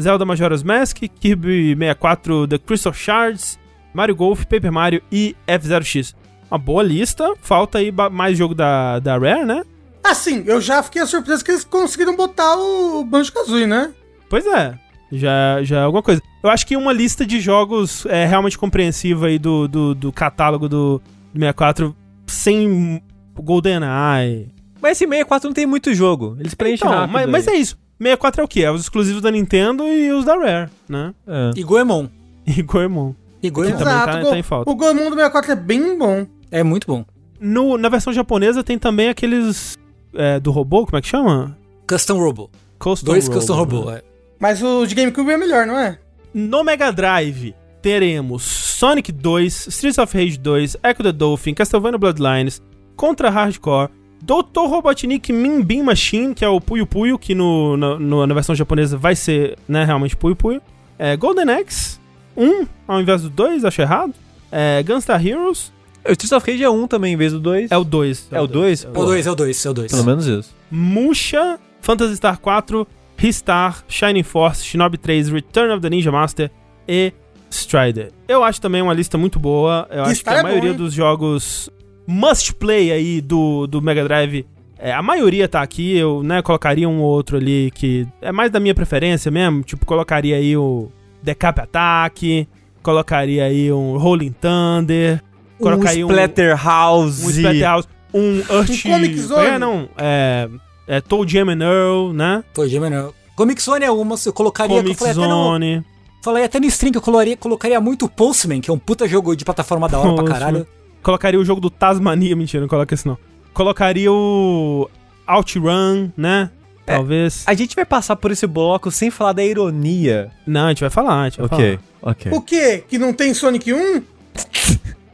Zelda 0.00 0.24
Majora's 0.24 0.62
Mask, 0.62 0.98
Kirby 1.20 1.74
64 1.76 2.48
The 2.48 2.58
Crystal 2.58 2.92
Shards, 2.92 3.58
Mario 3.92 4.16
Golf, 4.16 4.44
Paper 4.44 4.72
Mario 4.72 5.02
e 5.10 5.36
F-Zero-X. 5.46 6.14
Uma 6.52 6.58
boa 6.58 6.82
lista, 6.82 7.32
falta 7.40 7.78
aí 7.78 7.90
mais 8.10 8.36
jogo 8.36 8.54
da, 8.54 8.98
da 8.98 9.16
Rare, 9.16 9.46
né? 9.46 9.64
Assim, 10.04 10.44
eu 10.46 10.60
já 10.60 10.82
fiquei 10.82 11.06
surpreso 11.06 11.42
que 11.42 11.50
eles 11.50 11.64
conseguiram 11.64 12.14
botar 12.14 12.56
o 12.58 13.02
Banjo-Kazooie, 13.04 13.66
né? 13.66 13.90
Pois 14.28 14.44
é, 14.46 14.74
já, 15.10 15.62
já 15.62 15.78
é 15.78 15.82
alguma 15.84 16.02
coisa. 16.02 16.20
Eu 16.42 16.50
acho 16.50 16.66
que 16.66 16.76
uma 16.76 16.92
lista 16.92 17.24
de 17.24 17.40
jogos 17.40 18.04
é 18.04 18.26
realmente 18.26 18.58
compreensiva 18.58 19.28
aí 19.28 19.38
do, 19.38 19.66
do, 19.66 19.94
do 19.94 20.12
catálogo 20.12 20.68
do, 20.68 21.00
do 21.32 21.40
64 21.40 21.96
sem 22.26 23.02
GoldenEye. 23.34 24.50
Mas 24.78 24.98
esse 24.98 25.08
64 25.08 25.48
não 25.48 25.54
tem 25.54 25.64
muito 25.64 25.94
jogo. 25.94 26.36
Eles 26.38 26.52
preenchem 26.52 26.86
então, 26.86 27.08
mas, 27.08 27.26
mas, 27.30 27.48
é 27.48 27.54
isso. 27.54 27.78
64 27.98 28.42
é 28.42 28.44
o 28.44 28.48
quê? 28.48 28.60
É 28.60 28.70
os 28.70 28.82
exclusivos 28.82 29.22
da 29.22 29.30
Nintendo 29.30 29.84
e 29.84 30.12
os 30.12 30.26
da 30.26 30.36
Rare, 30.36 30.70
né? 30.86 31.14
É. 31.26 31.52
E 31.56 31.62
Goemon. 31.62 32.08
E 32.44 32.60
Goemon. 32.60 33.14
E 33.42 33.48
Goemon. 33.48 33.70
Que 33.70 33.78
também 33.78 33.94
tá, 33.94 34.20
tá, 34.20 34.38
em 34.38 34.42
falta. 34.42 34.70
O 34.70 34.74
Goemon 34.74 35.08
do 35.08 35.16
64 35.16 35.52
é 35.52 35.56
bem 35.56 35.96
bom. 35.96 36.26
É 36.52 36.62
muito 36.62 36.86
bom. 36.86 37.04
No, 37.40 37.76
na 37.76 37.88
versão 37.88 38.12
japonesa 38.12 38.62
tem 38.62 38.78
também 38.78 39.08
aqueles 39.08 39.76
é, 40.14 40.38
do 40.38 40.52
robô, 40.52 40.84
como 40.84 40.98
é 40.98 41.00
que 41.00 41.08
chama? 41.08 41.58
Custom 41.88 42.18
Robo. 42.18 42.50
Custom 42.78 43.06
Dois 43.06 43.26
Robo, 43.26 43.38
Custom 43.38 43.54
Robo, 43.54 43.90
né? 43.90 43.96
é. 43.96 44.02
Mas 44.38 44.62
o 44.62 44.86
de 44.86 44.94
GameCube 44.94 45.30
é 45.30 45.36
melhor, 45.36 45.66
não 45.66 45.78
é? 45.78 45.98
No 46.34 46.62
Mega 46.62 46.92
Drive 46.92 47.54
teremos 47.80 48.42
Sonic 48.42 49.10
2, 49.10 49.66
Streets 49.68 49.98
of 49.98 50.16
Rage 50.16 50.38
2, 50.38 50.76
Echo 50.82 51.02
the 51.02 51.12
Dolphin, 51.12 51.54
Castlevania 51.54 51.98
Bloodlines, 51.98 52.62
Contra 52.94 53.30
Hardcore, 53.30 53.90
Dr. 54.22 54.68
Robotnik 54.68 55.32
Min 55.32 55.62
Bean 55.62 55.82
Machine, 55.82 56.34
que 56.34 56.44
é 56.44 56.48
o 56.48 56.60
Puyo 56.60 56.86
Puyo, 56.86 57.18
que 57.18 57.34
no, 57.34 57.76
no, 57.76 58.26
na 58.26 58.34
versão 58.34 58.54
japonesa 58.54 58.96
vai 58.96 59.16
ser 59.16 59.58
né, 59.66 59.84
realmente 59.84 60.16
Puyo 60.16 60.36
Puyo. 60.36 60.62
É, 60.98 61.16
Golden 61.16 61.50
Axe 61.50 61.98
1 62.36 62.66
ao 62.86 63.00
invés 63.00 63.22
do 63.22 63.30
2, 63.30 63.64
acho 63.64 63.82
errado. 63.82 64.14
É, 64.50 64.82
Gunstar 64.82 65.24
Heroes. 65.24 65.72
O 66.04 66.12
Streets 66.12 66.32
of 66.32 66.50
Rage 66.50 66.64
é 66.64 66.70
1 66.70 66.86
também 66.88 67.14
em 67.14 67.16
vez 67.16 67.32
do 67.32 67.40
2. 67.40 67.70
É 67.70 67.76
o 67.76 67.84
2. 67.84 68.28
É 68.32 68.40
o 68.40 68.46
2? 68.46 68.84
É 68.84 68.88
o 68.88 68.92
2, 68.92 69.26
é 69.26 69.30
o 69.30 69.34
2, 69.34 69.66
é 69.66 69.70
o 69.70 69.74
2. 69.74 69.92
Pelo 69.92 70.04
menos 70.04 70.26
isso. 70.26 70.54
Musha, 70.70 71.58
Phantasy 71.80 72.16
Star 72.16 72.38
4, 72.38 72.86
Ristar, 73.16 73.84
Shining 73.86 74.22
Force, 74.22 74.64
Shinobi 74.64 74.98
3, 74.98 75.28
Return 75.28 75.72
of 75.72 75.80
the 75.80 75.88
Ninja 75.88 76.10
Master 76.10 76.50
e 76.88 77.12
Strider. 77.50 78.10
Eu 78.26 78.42
acho 78.42 78.60
também 78.60 78.82
uma 78.82 78.94
lista 78.94 79.16
muito 79.16 79.38
boa. 79.38 79.86
Eu 79.90 80.04
acho 80.04 80.24
que 80.24 80.30
a 80.30 80.38
é 80.38 80.42
maioria 80.42 80.74
dos 80.74 80.92
jogos 80.92 81.70
must 82.06 82.54
play 82.54 82.90
aí 82.90 83.20
do, 83.20 83.66
do 83.66 83.80
Mega 83.80 84.02
Drive. 84.04 84.44
É, 84.78 84.92
a 84.92 85.02
maioria 85.02 85.46
tá 85.46 85.62
aqui, 85.62 85.96
eu 85.96 86.24
né, 86.24 86.42
colocaria 86.42 86.88
um 86.88 87.00
ou 87.00 87.08
outro 87.08 87.36
ali 87.36 87.70
que 87.72 88.04
é 88.20 88.32
mais 88.32 88.50
da 88.50 88.58
minha 88.58 88.74
preferência 88.74 89.30
mesmo. 89.30 89.62
Tipo, 89.62 89.86
colocaria 89.86 90.34
aí 90.34 90.56
o 90.56 90.88
Decap 91.22 91.60
Attack, 91.60 92.48
colocaria 92.82 93.44
aí 93.44 93.72
um 93.72 93.96
Rolling 93.96 94.32
Thunder, 94.32 95.22
colocaria 95.62 96.06
um 96.06 96.10
Splatterhouse, 96.10 97.22
um, 97.22 97.26
um 97.26 97.30
Splatterhouse, 97.30 97.88
um 98.12 98.38
Earth... 98.38 98.70
Um 98.70 98.90
Comic 98.92 99.18
Zone. 99.20 99.46
É, 99.46 99.58
não, 99.58 99.88
é, 99.96 100.48
é 100.86 101.00
Toad 101.00 101.32
Jam 101.32 101.48
and 101.50 101.62
Earl, 101.62 102.12
né? 102.12 102.44
Toad 102.52 102.70
Jam 102.70 102.84
and 102.84 102.92
Earl. 102.92 103.10
Comic 103.34 103.62
Zone 103.62 103.84
é 103.84 103.90
uma, 103.90 104.16
eu 104.24 104.32
colocaria... 104.32 104.76
Comic 104.82 105.02
eu 105.02 105.14
Zone... 105.14 105.76
Até 105.76 105.78
no, 105.78 105.84
falei 106.22 106.44
até 106.44 106.60
no 106.60 106.66
stream 106.66 106.92
que 106.92 106.98
eu 106.98 107.02
colocaria, 107.02 107.36
colocaria 107.36 107.80
muito 107.80 108.08
Postman, 108.08 108.60
que 108.60 108.70
é 108.70 108.72
um 108.72 108.78
puta 108.78 109.08
jogo 109.08 109.34
de 109.34 109.44
plataforma 109.44 109.88
da 109.88 109.98
hora 109.98 110.10
Postman. 110.10 110.24
pra 110.28 110.38
caralho. 110.38 110.66
Colocaria 111.02 111.40
o 111.40 111.44
jogo 111.44 111.60
do 111.60 111.70
Tasmania, 111.70 112.36
mentira, 112.36 112.60
não 112.60 112.68
coloca 112.68 112.94
esse 112.94 113.06
não. 113.06 113.18
Colocaria 113.52 114.10
o 114.12 114.88
OutRun, 115.26 116.10
né? 116.16 116.50
É, 116.86 116.94
Talvez. 116.94 117.44
A 117.46 117.54
gente 117.54 117.74
vai 117.76 117.84
passar 117.84 118.16
por 118.16 118.30
esse 118.30 118.46
bloco 118.46 118.90
sem 118.90 119.10
falar 119.10 119.32
da 119.32 119.44
ironia. 119.44 120.30
Não, 120.46 120.66
a 120.66 120.68
gente 120.70 120.80
vai 120.80 120.90
falar, 120.90 121.22
a 121.22 121.28
gente 121.28 121.38
vai 121.38 121.46
Ok, 121.46 121.78
falar. 122.00 122.12
ok. 122.12 122.32
O 122.32 122.40
quê? 122.40 122.84
Que 122.88 122.98
não 122.98 123.12
tem 123.12 123.32
Sonic 123.34 123.72
1? 123.72 124.02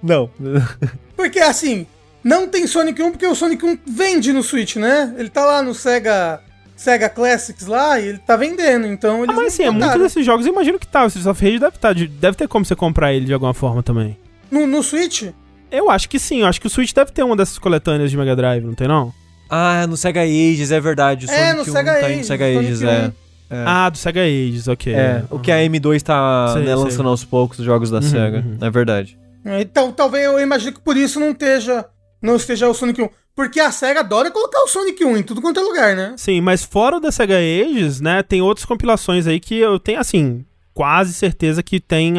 Não. 0.02 0.30
porque 1.16 1.38
assim, 1.38 1.86
não 2.22 2.48
tem 2.48 2.66
Sonic 2.66 3.02
1 3.02 3.10
porque 3.12 3.26
o 3.26 3.34
Sonic 3.34 3.64
1 3.64 3.78
vende 3.86 4.32
no 4.32 4.42
Switch, 4.42 4.76
né? 4.76 5.14
Ele 5.16 5.28
tá 5.28 5.44
lá 5.44 5.62
no 5.62 5.74
Sega 5.74 6.40
Sega 6.76 7.08
Classics 7.08 7.66
lá 7.66 7.98
e 7.98 8.08
ele 8.08 8.18
tá 8.18 8.36
vendendo, 8.36 8.86
então 8.86 9.24
eles 9.24 9.34
ah, 9.36 9.40
mas 9.40 9.54
assim, 9.54 9.64
é 9.64 9.70
muito 9.70 9.98
desses 9.98 10.24
jogos, 10.24 10.46
eu 10.46 10.52
imagino 10.52 10.78
que 10.78 10.86
tá, 10.86 11.04
o 11.04 11.06
Streets 11.08 11.26
of 11.26 11.44
Rage 11.44 11.58
deve, 11.58 11.78
tá, 11.78 11.92
deve 11.92 12.36
ter 12.36 12.46
como 12.46 12.64
você 12.64 12.76
comprar 12.76 13.12
ele 13.12 13.26
de 13.26 13.32
alguma 13.32 13.52
forma 13.52 13.82
também. 13.82 14.16
No, 14.48 14.66
no 14.66 14.82
Switch? 14.82 15.24
Eu 15.70 15.90
acho 15.90 16.08
que 16.08 16.18
sim, 16.18 16.42
eu 16.42 16.46
acho 16.46 16.60
que 16.60 16.68
o 16.68 16.70
Switch 16.70 16.92
deve 16.92 17.10
ter 17.10 17.24
uma 17.24 17.34
dessas 17.34 17.58
coletâneas 17.58 18.10
de 18.10 18.16
Mega 18.16 18.36
Drive, 18.36 18.64
não 18.64 18.74
tem 18.74 18.86
não? 18.86 19.12
Ah, 19.50 19.86
no 19.86 19.96
Sega 19.96 20.22
Ages, 20.22 20.70
é 20.70 20.80
verdade. 20.80 21.26
O 21.26 21.30
é, 21.30 21.52
no 21.52 21.64
Sega 21.64 21.92
tá 21.94 22.06
Ages. 22.06 22.18
no 22.18 22.24
Sega 22.24 22.44
Ages, 22.44 22.82
é. 22.82 23.12
é. 23.50 23.64
Ah, 23.66 23.88
do 23.88 23.98
Sega 23.98 24.20
Ages, 24.20 24.68
ok. 24.68 24.94
É, 24.94 25.24
uhum. 25.30 25.38
o 25.38 25.40
que 25.40 25.50
a 25.50 25.56
M2 25.56 26.02
tá 26.02 26.50
sei, 26.52 26.62
né, 26.64 26.74
lançando 26.74 26.96
sei. 26.96 27.06
aos 27.06 27.24
poucos 27.24 27.58
os 27.58 27.64
jogos 27.64 27.90
da 27.90 27.96
uhum, 27.96 28.02
Sega. 28.02 28.38
Uhum. 28.38 28.58
É 28.60 28.70
verdade. 28.70 29.18
Então, 29.44 29.92
talvez 29.92 30.24
eu 30.24 30.40
imagino 30.40 30.72
que 30.72 30.80
por 30.80 30.96
isso 30.96 31.18
não 31.20 31.30
esteja, 31.30 31.86
não 32.20 32.36
esteja 32.36 32.68
o 32.68 32.74
Sonic 32.74 33.00
1. 33.00 33.08
Porque 33.34 33.60
a 33.60 33.70
SEGA 33.70 34.00
adora 34.00 34.32
colocar 34.32 34.60
o 34.64 34.66
Sonic 34.66 35.04
1 35.04 35.16
em 35.16 35.22
tudo 35.22 35.40
quanto 35.40 35.60
é 35.60 35.62
lugar, 35.62 35.94
né? 35.94 36.14
Sim, 36.16 36.40
mas 36.40 36.64
fora 36.64 36.98
da 36.98 37.12
SEGA 37.12 37.36
Ages, 37.36 38.00
né, 38.00 38.20
tem 38.20 38.42
outras 38.42 38.64
compilações 38.64 39.28
aí 39.28 39.38
que 39.38 39.54
eu 39.56 39.78
tenho, 39.78 40.00
assim, 40.00 40.44
quase 40.74 41.14
certeza 41.14 41.62
que 41.62 41.78
tem. 41.78 42.14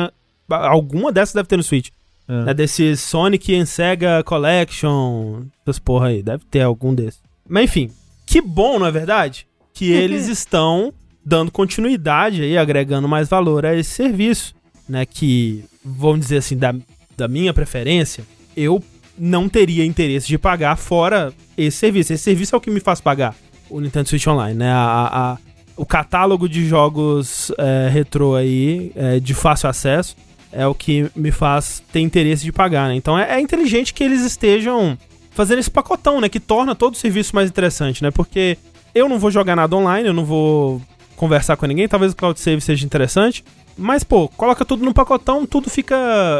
Alguma 0.49 1.11
dessas 1.11 1.35
deve 1.35 1.49
ter 1.49 1.57
no 1.57 1.63
Switch. 1.63 1.89
É. 2.27 2.45
Né, 2.45 2.53
desses 2.53 3.01
Sonic 3.01 3.53
and 3.53 3.65
Sega 3.65 4.23
Collection, 4.23 5.43
essas 5.63 5.79
porra 5.79 6.07
aí, 6.07 6.23
deve 6.23 6.45
ter 6.45 6.61
algum 6.61 6.95
desses. 6.95 7.21
Mas 7.47 7.65
enfim, 7.65 7.91
que 8.25 8.41
bom, 8.41 8.79
não 8.79 8.85
é 8.85 8.91
verdade? 8.91 9.45
Que 9.73 9.91
eles 9.93 10.27
estão 10.27 10.93
dando 11.25 11.51
continuidade 11.51 12.43
aí, 12.43 12.57
agregando 12.57 13.09
mais 13.09 13.27
valor 13.27 13.65
a 13.65 13.75
esse 13.75 13.89
serviço, 13.89 14.55
né? 14.87 15.05
Que, 15.05 15.65
vamos 15.83 16.21
dizer 16.21 16.37
assim, 16.37 16.55
da, 16.55 16.73
da 17.19 17.27
minha 17.27 17.53
preferência, 17.53 18.23
eu 18.55 18.83
não 19.17 19.47
teria 19.47 19.85
interesse 19.85 20.27
de 20.27 20.37
pagar 20.37 20.77
fora 20.77 21.33
esse 21.57 21.77
serviço. 21.77 22.13
Esse 22.13 22.23
serviço 22.23 22.55
é 22.55 22.57
o 22.57 22.61
que 22.61 22.71
me 22.71 22.79
faz 22.79 22.99
pagar 23.01 23.35
o 23.69 23.79
Nintendo 23.79 24.09
Switch 24.09 24.25
Online, 24.25 24.57
né? 24.57 24.71
A, 24.71 25.09
a, 25.11 25.37
o 25.75 25.85
catálogo 25.85 26.49
de 26.49 26.65
jogos 26.65 27.51
é, 27.57 27.89
retrô 27.91 28.35
aí, 28.35 28.91
é, 28.95 29.19
de 29.19 29.33
fácil 29.33 29.69
acesso, 29.69 30.15
é 30.51 30.65
o 30.65 30.73
que 30.73 31.09
me 31.15 31.31
faz 31.31 31.83
ter 31.91 31.99
interesse 31.99 32.43
de 32.43 32.51
pagar, 32.51 32.89
né? 32.89 32.95
Então 32.95 33.17
é, 33.17 33.35
é, 33.35 33.39
inteligente 33.39 33.93
que 33.93 34.03
eles 34.03 34.21
estejam 34.21 34.97
fazendo 35.31 35.59
esse 35.59 35.69
pacotão, 35.69 36.19
né? 36.19 36.27
Que 36.27 36.39
torna 36.39 36.73
todo 36.73 36.95
o 36.95 36.97
serviço 36.97 37.35
mais 37.35 37.49
interessante, 37.49 38.01
né? 38.01 38.09
Porque 38.09 38.57
eu 38.95 39.07
não 39.07 39.19
vou 39.19 39.29
jogar 39.29 39.55
nada 39.55 39.75
online, 39.75 40.07
eu 40.07 40.13
não 40.13 40.25
vou 40.25 40.81
conversar 41.15 41.57
com 41.57 41.65
ninguém, 41.65 41.87
talvez 41.87 42.13
o 42.13 42.15
Cloud 42.15 42.39
Save 42.39 42.61
seja 42.61 42.85
interessante. 42.85 43.43
Mas, 43.79 44.03
pô, 44.03 44.27
coloca 44.29 44.65
tudo 44.65 44.83
no 44.83 44.93
pacotão, 44.93 45.45
tudo 45.45 45.69
fica 45.69 45.95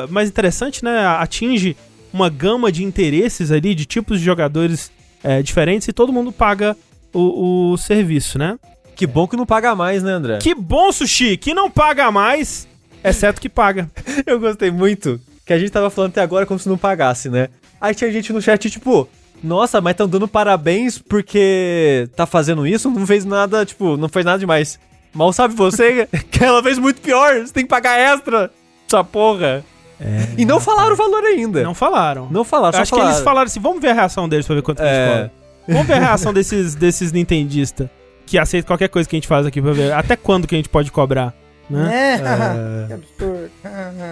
mais 0.10 0.30
interessante, 0.30 0.84
né? 0.84 1.06
Atinge 1.06 1.76
uma 2.12 2.30
gama 2.30 2.72
de 2.72 2.84
interesses 2.84 3.52
ali, 3.52 3.74
de 3.74 3.86
tipos 3.86 4.20
de 4.20 4.26
jogadores 4.26 4.92
é, 5.24 5.42
diferentes, 5.42 5.88
e 5.88 5.94
todo 5.94 6.14
mundo 6.14 6.32
paga 6.32 6.76
o, 7.14 7.72
o 7.72 7.78
serviço, 7.78 8.38
né? 8.38 8.58
Que 8.96 9.08
bom 9.08 9.28
que 9.28 9.38
não 9.38 9.46
paga 9.46 9.74
mais, 9.76 10.04
né, 10.04 10.12
André? 10.12 10.40
Que 10.40 10.54
bom, 10.54 10.92
Sushi, 10.92 11.38
que 11.38 11.54
não 11.54 11.72
paga 11.72 12.12
mais 12.12 12.68
Exceto 13.04 13.40
que 13.40 13.50
paga. 13.50 13.90
Eu 14.26 14.40
gostei 14.40 14.72
muito 14.72 15.20
que 15.46 15.54
a 15.54 15.60
gente 15.60 15.72
tava 15.72 15.90
falando 15.90 16.12
até 16.12 16.22
agora 16.22 16.46
como 16.46 16.60
se 16.60 16.70
não 16.70 16.78
pagasse, 16.78 17.30
né? 17.30 17.50
Aí 17.80 17.96
tinha 17.96 18.12
gente 18.12 18.32
no 18.34 18.42
chat, 18.42 18.70
tipo, 18.70 19.08
nossa, 19.42 19.80
mas 19.82 19.96
tão 19.96 20.08
dando 20.08 20.28
parabéns 20.28 20.98
porque 20.98 22.08
tá 22.16 22.26
fazendo 22.26 22.68
isso? 22.68 22.90
Não 22.90 23.08
fez 23.08 23.26
nada, 23.26 23.66
tipo, 23.66 23.98
não 23.98 24.10
fez 24.10 24.26
nada 24.26 24.38
demais. 24.38 24.80
Mal 25.14 25.34
sabe 25.34 25.56
você 25.56 26.08
que 26.30 26.44
ela 26.44 26.62
fez 26.62 26.78
muito 26.78 27.02
pior, 27.02 27.40
você 27.40 27.54
tem 27.54 27.64
que 27.64 27.70
pagar 27.70 27.98
extra. 28.00 28.52
Essa 28.88 29.04
porra. 29.04 29.64
É, 30.02 30.28
e 30.38 30.46
não 30.46 30.60
falaram 30.60 30.94
o 30.94 30.96
valor 30.96 31.24
ainda. 31.26 31.62
Não 31.62 31.74
falaram. 31.74 32.28
Não 32.32 32.44
falaram, 32.44 32.74
só 32.74 32.82
Acho 32.82 32.90
falaram. 32.92 33.10
que 33.10 33.16
eles 33.16 33.24
falaram 33.24 33.48
assim, 33.48 33.60
vamos 33.60 33.82
ver 33.82 33.90
a 33.90 33.94
reação 33.94 34.30
deles 34.30 34.46
pra 34.46 34.56
ver 34.56 34.62
quanto 34.62 34.82
é. 34.82 34.84
a 34.84 34.94
gente 34.94 35.12
cobra. 35.12 35.32
Vamos 35.68 35.88
ver 35.88 35.94
a 35.94 36.00
reação 36.00 36.34
desses, 36.34 36.74
desses 36.74 37.12
nintendistas 37.12 37.90
que 38.26 38.38
aceitam 38.38 38.68
qualquer 38.68 38.88
coisa 38.88 39.10
que 39.10 39.16
a 39.16 39.18
gente 39.18 39.28
faz 39.28 39.46
aqui 39.46 39.62
pra 39.62 39.72
ver 39.74 39.92
até 39.92 40.16
quando 40.16 40.48
que 40.48 40.56
a 40.56 40.58
gente 40.58 40.70
pode 40.70 40.92
cobrar 40.92 41.34
né? 41.70 42.16
É, 42.16 42.88
que 42.88 42.94
absurdo. 42.94 43.52